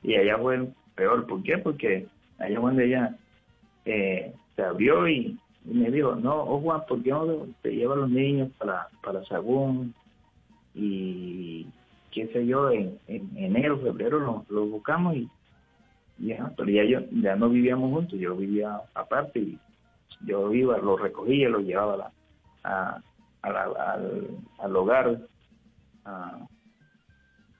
y 0.04 0.16
allá 0.16 0.38
fue 0.38 0.68
peor. 0.96 1.28
¿Por 1.28 1.44
qué? 1.44 1.58
Porque 1.58 2.08
allá 2.40 2.60
donde 2.60 2.86
ella 2.86 3.18
eh, 3.86 4.34
se 4.56 4.62
abrió 4.64 5.08
y, 5.08 5.38
y 5.66 5.74
me 5.74 5.92
dijo, 5.92 6.16
no, 6.16 6.44
oh 6.44 6.62
Juan, 6.62 6.82
¿por 6.88 7.02
qué 7.04 7.12
no 7.12 7.48
te 7.62 7.72
llevas 7.76 7.98
a 7.98 8.02
los 8.02 8.10
niños 8.10 8.52
para, 8.58 8.88
para 9.02 9.24
Sagún? 9.26 9.94
Y 10.74 11.68
qué 12.12 12.28
sé 12.28 12.46
yo, 12.46 12.70
en, 12.72 13.00
en 13.08 13.30
enero, 13.38 13.80
febrero 13.80 14.20
los 14.20 14.50
lo 14.50 14.66
buscamos 14.66 15.16
y 15.16 15.30
ya, 16.18 16.52
pero 16.58 16.70
ya 16.70 16.84
yo 16.84 17.00
ya 17.12 17.36
no 17.36 17.50
vivíamos 17.50 17.92
juntos, 17.92 18.20
yo 18.20 18.36
vivía 18.36 18.82
aparte 18.94 19.40
y 19.40 19.60
yo 20.22 20.54
iba, 20.54 20.78
lo 20.78 20.98
recogía, 20.98 21.50
lo 21.50 21.60
llevaba 21.60 21.94
a 21.94 21.98
la- 21.98 22.14
a- 22.64 23.02
a 23.42 23.50
la- 23.52 23.94
al, 23.94 24.28
al 24.58 24.76
hogar, 24.76 25.22
a, 26.06 26.46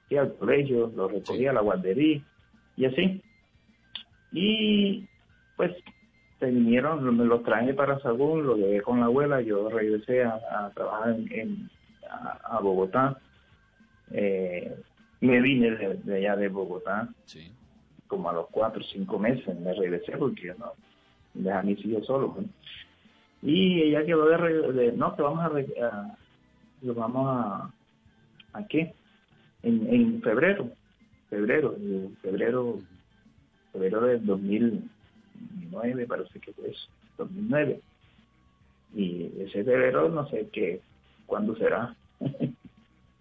sí, 0.10 0.18
al 0.18 0.36
colegio, 0.36 0.92
lo 0.96 1.08
recogía 1.08 1.52
a 1.52 1.54
la 1.54 1.62
guardería 1.62 2.22
y 2.76 2.86
así. 2.86 3.22
Y 4.32 5.06
pues 5.56 5.72
se 6.40 6.46
vinieron, 6.48 7.18
me 7.18 7.26
los 7.26 7.44
traje 7.44 7.74
para 7.74 8.00
Sagún, 8.00 8.46
lo 8.46 8.56
llevé 8.56 8.82
con 8.82 9.00
la 9.00 9.08
abuela, 9.08 9.42
yo 9.42 9.70
regresé 9.70 10.24
a, 10.24 10.40
a 10.52 10.70
trabajar 10.72 11.10
en, 11.12 11.32
en- 11.32 11.70
a, 12.10 12.58
a 12.58 12.60
Bogotá. 12.62 13.18
Eh, 14.12 14.76
me 15.22 15.42
vine 15.42 15.72
de, 15.72 15.94
de 15.96 16.16
allá 16.18 16.36
de 16.36 16.48
Bogotá 16.48 17.10
como 18.08 18.30
a 18.30 18.34
los 18.34 18.48
cuatro 18.50 18.82
o 18.82 18.84
cinco 18.86 19.20
meses 19.20 19.56
me 19.60 19.72
regresé 19.74 20.18
porque 20.18 20.54
no 20.58 20.72
dejé 21.36 21.52
a 21.56 21.62
mis 21.62 21.86
hijos 21.86 22.08
solos 22.08 22.32
¿no? 22.38 22.46
y 23.44 23.84
ella 23.84 24.04
quedó 24.06 24.26
de, 24.28 24.72
de- 24.74 24.92
no 24.94 25.16
que 25.16 25.22
vamos 25.22 25.40
a, 25.42 25.86
a- 25.86 26.18
lo 26.82 26.94
vamos 26.96 27.28
a 27.30 27.70
a 28.54 28.66
qué 28.68 28.94
en, 29.62 29.94
en 29.94 30.22
febrero 30.24 30.72
febrero 31.30 31.76
en 31.76 32.18
febrero 32.22 32.80
febrero 33.72 34.02
del 34.02 34.26
2009 34.26 36.08
parece 36.08 36.40
que 36.40 36.54
fue 36.54 36.70
eso 36.70 36.88
2009 37.18 37.80
y 38.96 39.32
ese 39.40 39.64
febrero 39.64 40.10
no 40.10 40.28
sé 40.30 40.50
qué 40.52 40.82
cuándo 41.26 41.56
será 41.56 41.96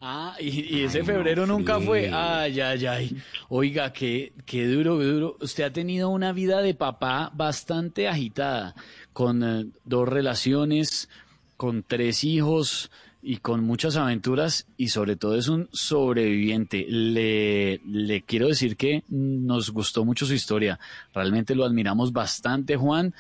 Ah, 0.01 0.37
y, 0.39 0.77
y 0.77 0.85
ese 0.85 1.03
febrero 1.03 1.45
nunca 1.45 1.81
fue. 1.81 2.09
Ay, 2.13 2.61
ay, 2.61 2.87
ay. 2.87 3.17
Oiga, 3.49 3.93
qué, 3.93 4.33
qué 4.47 4.65
duro, 4.69 4.97
qué 4.97 5.05
duro. 5.05 5.37
Usted 5.41 5.65
ha 5.65 5.73
tenido 5.73 6.09
una 6.11 6.33
vida 6.33 6.63
de 6.63 6.75
papá 6.75 7.33
bastante 7.35 8.07
agitada, 8.07 8.77
con 9.13 9.43
eh, 9.43 9.67
dos 9.85 10.09
relaciones, 10.09 11.09
con 11.57 11.83
tres 11.83 12.23
hijos 12.23 12.93
y 13.23 13.39
con 13.39 13.65
muchas 13.65 13.97
aventuras 13.97 14.67
y 14.77 14.89
sobre 14.89 15.17
todo 15.17 15.37
es 15.37 15.49
un 15.49 15.69
sobreviviente. 15.73 16.87
Le, 16.89 17.81
le 17.87 18.23
quiero 18.23 18.47
decir 18.49 18.77
que 18.77 19.03
nos 19.09 19.71
gustó 19.71 20.05
mucho 20.05 20.25
su 20.27 20.35
historia. 20.35 20.79
Realmente 21.15 21.55
lo 21.55 21.65
admiramos 21.65 22.13
bastante, 22.13 22.77
Juan. 22.77 23.15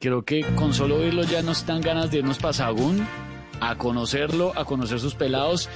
Creo 0.00 0.22
que 0.24 0.42
con 0.56 0.74
solo 0.74 0.96
oírlo 0.96 1.22
ya 1.24 1.42
nos 1.42 1.66
dan 1.66 1.80
ganas 1.80 2.10
de 2.10 2.18
irnos 2.18 2.38
para 2.38 2.52
Sagún 2.52 3.06
a 3.60 3.76
conocerlo, 3.76 4.52
a 4.56 4.64
conocer 4.64 4.98
sus 5.00 5.14
pelados. 5.14 5.68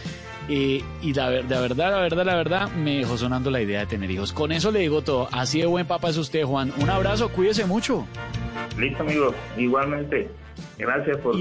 eh, 0.48 0.82
y 1.02 1.12
la, 1.14 1.30
la 1.30 1.60
verdad, 1.60 1.92
la 1.92 2.00
verdad, 2.00 2.24
la 2.24 2.34
verdad, 2.36 2.70
me 2.72 2.96
dejó 2.96 3.16
sonando 3.18 3.50
la 3.50 3.60
idea 3.60 3.80
de 3.80 3.86
tener 3.86 4.10
hijos. 4.10 4.32
Con 4.32 4.50
eso 4.50 4.70
le 4.70 4.80
digo 4.80 5.02
todo. 5.02 5.28
Así 5.30 5.60
de 5.60 5.66
buen 5.66 5.86
papá 5.86 6.08
es 6.08 6.16
usted, 6.16 6.42
Juan. 6.44 6.72
Un 6.78 6.88
abrazo, 6.90 7.28
cuídese 7.28 7.66
mucho. 7.66 8.06
Listo, 8.78 9.02
amigo. 9.02 9.34
Igualmente. 9.56 10.30
Gracias 10.78 11.18
por, 11.18 11.36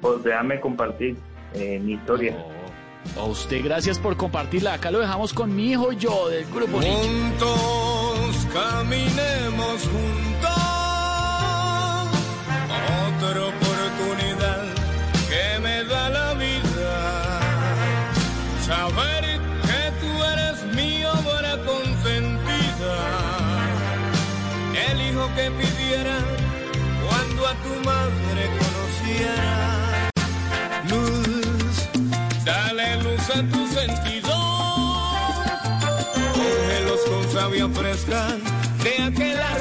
por 0.00 0.22
dejarme 0.22 0.58
compartir 0.60 1.16
eh, 1.54 1.78
mi 1.78 1.92
historia. 1.92 2.36
A 3.16 3.24
usted, 3.24 3.64
gracias 3.64 3.98
por 3.98 4.16
compartirla. 4.16 4.74
Acá 4.74 4.90
lo 4.90 4.98
dejamos 4.98 5.32
con 5.32 5.54
mi 5.54 5.72
hijo 5.72 5.92
yo 5.92 6.28
del 6.28 6.44
grupo 6.46 6.80
Nietzsche. 6.80 7.08
Juntos 7.08 8.46
caminemos 8.52 9.88
juntos. 9.88 10.50
Otra 13.16 13.69
de 37.60 39.02
aquel 39.02 39.59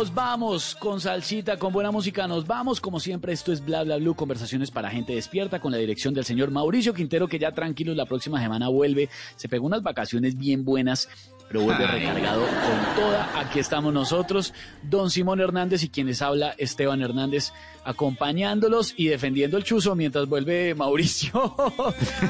Nos 0.00 0.14
vamos 0.14 0.74
con 0.76 0.98
salsita, 0.98 1.58
con 1.58 1.74
buena 1.74 1.90
música. 1.90 2.26
Nos 2.26 2.46
vamos. 2.46 2.80
Como 2.80 2.98
siempre, 3.00 3.34
esto 3.34 3.52
es 3.52 3.62
Bla 3.62 3.84
Bla 3.84 3.98
Blue, 3.98 4.14
conversaciones 4.14 4.70
para 4.70 4.88
gente 4.88 5.14
despierta 5.14 5.60
con 5.60 5.72
la 5.72 5.76
dirección 5.76 6.14
del 6.14 6.24
señor 6.24 6.50
Mauricio 6.50 6.94
Quintero, 6.94 7.28
que 7.28 7.38
ya 7.38 7.52
tranquilos 7.52 7.98
la 7.98 8.06
próxima 8.06 8.40
semana 8.40 8.70
vuelve. 8.70 9.10
Se 9.36 9.46
pegó 9.46 9.66
unas 9.66 9.82
vacaciones 9.82 10.38
bien 10.38 10.64
buenas, 10.64 11.06
pero 11.50 11.64
vuelve 11.64 11.84
Ay. 11.84 12.00
recargado 12.00 12.42
con 12.46 12.94
toda. 12.94 13.40
Aquí 13.40 13.58
estamos 13.58 13.92
nosotros, 13.92 14.54
don 14.82 15.10
Simón 15.10 15.40
Hernández 15.40 15.82
y 15.82 15.88
quienes 15.88 16.22
habla 16.22 16.54
Esteban 16.58 17.02
Hernández, 17.02 17.52
acompañándolos 17.84 18.94
y 18.96 19.08
defendiendo 19.08 19.56
el 19.56 19.64
chuzo 19.64 19.96
mientras 19.96 20.28
vuelve 20.28 20.74
Mauricio. 20.76 21.56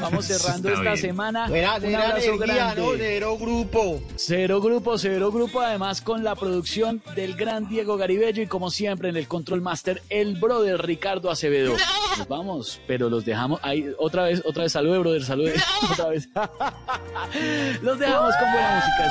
Vamos 0.01 0.25
cerrando 0.25 0.69
Está 0.69 0.81
esta 0.81 0.93
bien. 0.93 0.97
semana. 0.97 1.49
Buena, 1.49 1.77
Un 1.77 1.95
abrazo 1.95 2.33
energía, 2.35 2.55
grande. 2.75 2.81
¿no? 2.81 2.89
Cero 2.97 3.37
grupo. 3.39 4.01
Cero 4.17 4.61
grupo, 4.63 4.97
cero 4.97 5.31
grupo, 5.31 5.61
además 5.61 6.01
con 6.01 6.25
la 6.25 6.35
producción 6.35 7.03
del 7.15 7.35
gran 7.35 7.69
Diego 7.69 7.99
Garibello 7.99 8.43
y 8.43 8.47
como 8.47 8.71
siempre 8.71 9.11
en 9.11 9.17
el 9.19 9.29
Control 9.29 9.61
Master, 9.61 10.01
el 10.09 10.37
brother 10.37 10.81
Ricardo 10.81 11.31
Acevedo. 11.31 11.75
Nos 12.17 12.27
vamos, 12.27 12.81
pero 12.87 13.11
los 13.11 13.25
dejamos 13.27 13.61
ahí 13.63 13.87
otra 13.99 14.23
vez, 14.25 14.43
otra 14.47 14.63
vez, 14.63 14.73
salude 14.73 14.99
brother, 14.99 15.25
salude, 15.25 15.55
otra 15.93 16.09
vez. 16.09 16.29
los 17.83 17.99
dejamos 17.99 18.35
con 18.41 18.53
buena 18.53 18.75
música, 18.77 19.10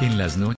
en 0.00 0.16
las 0.16 0.36
noches. 0.36 0.46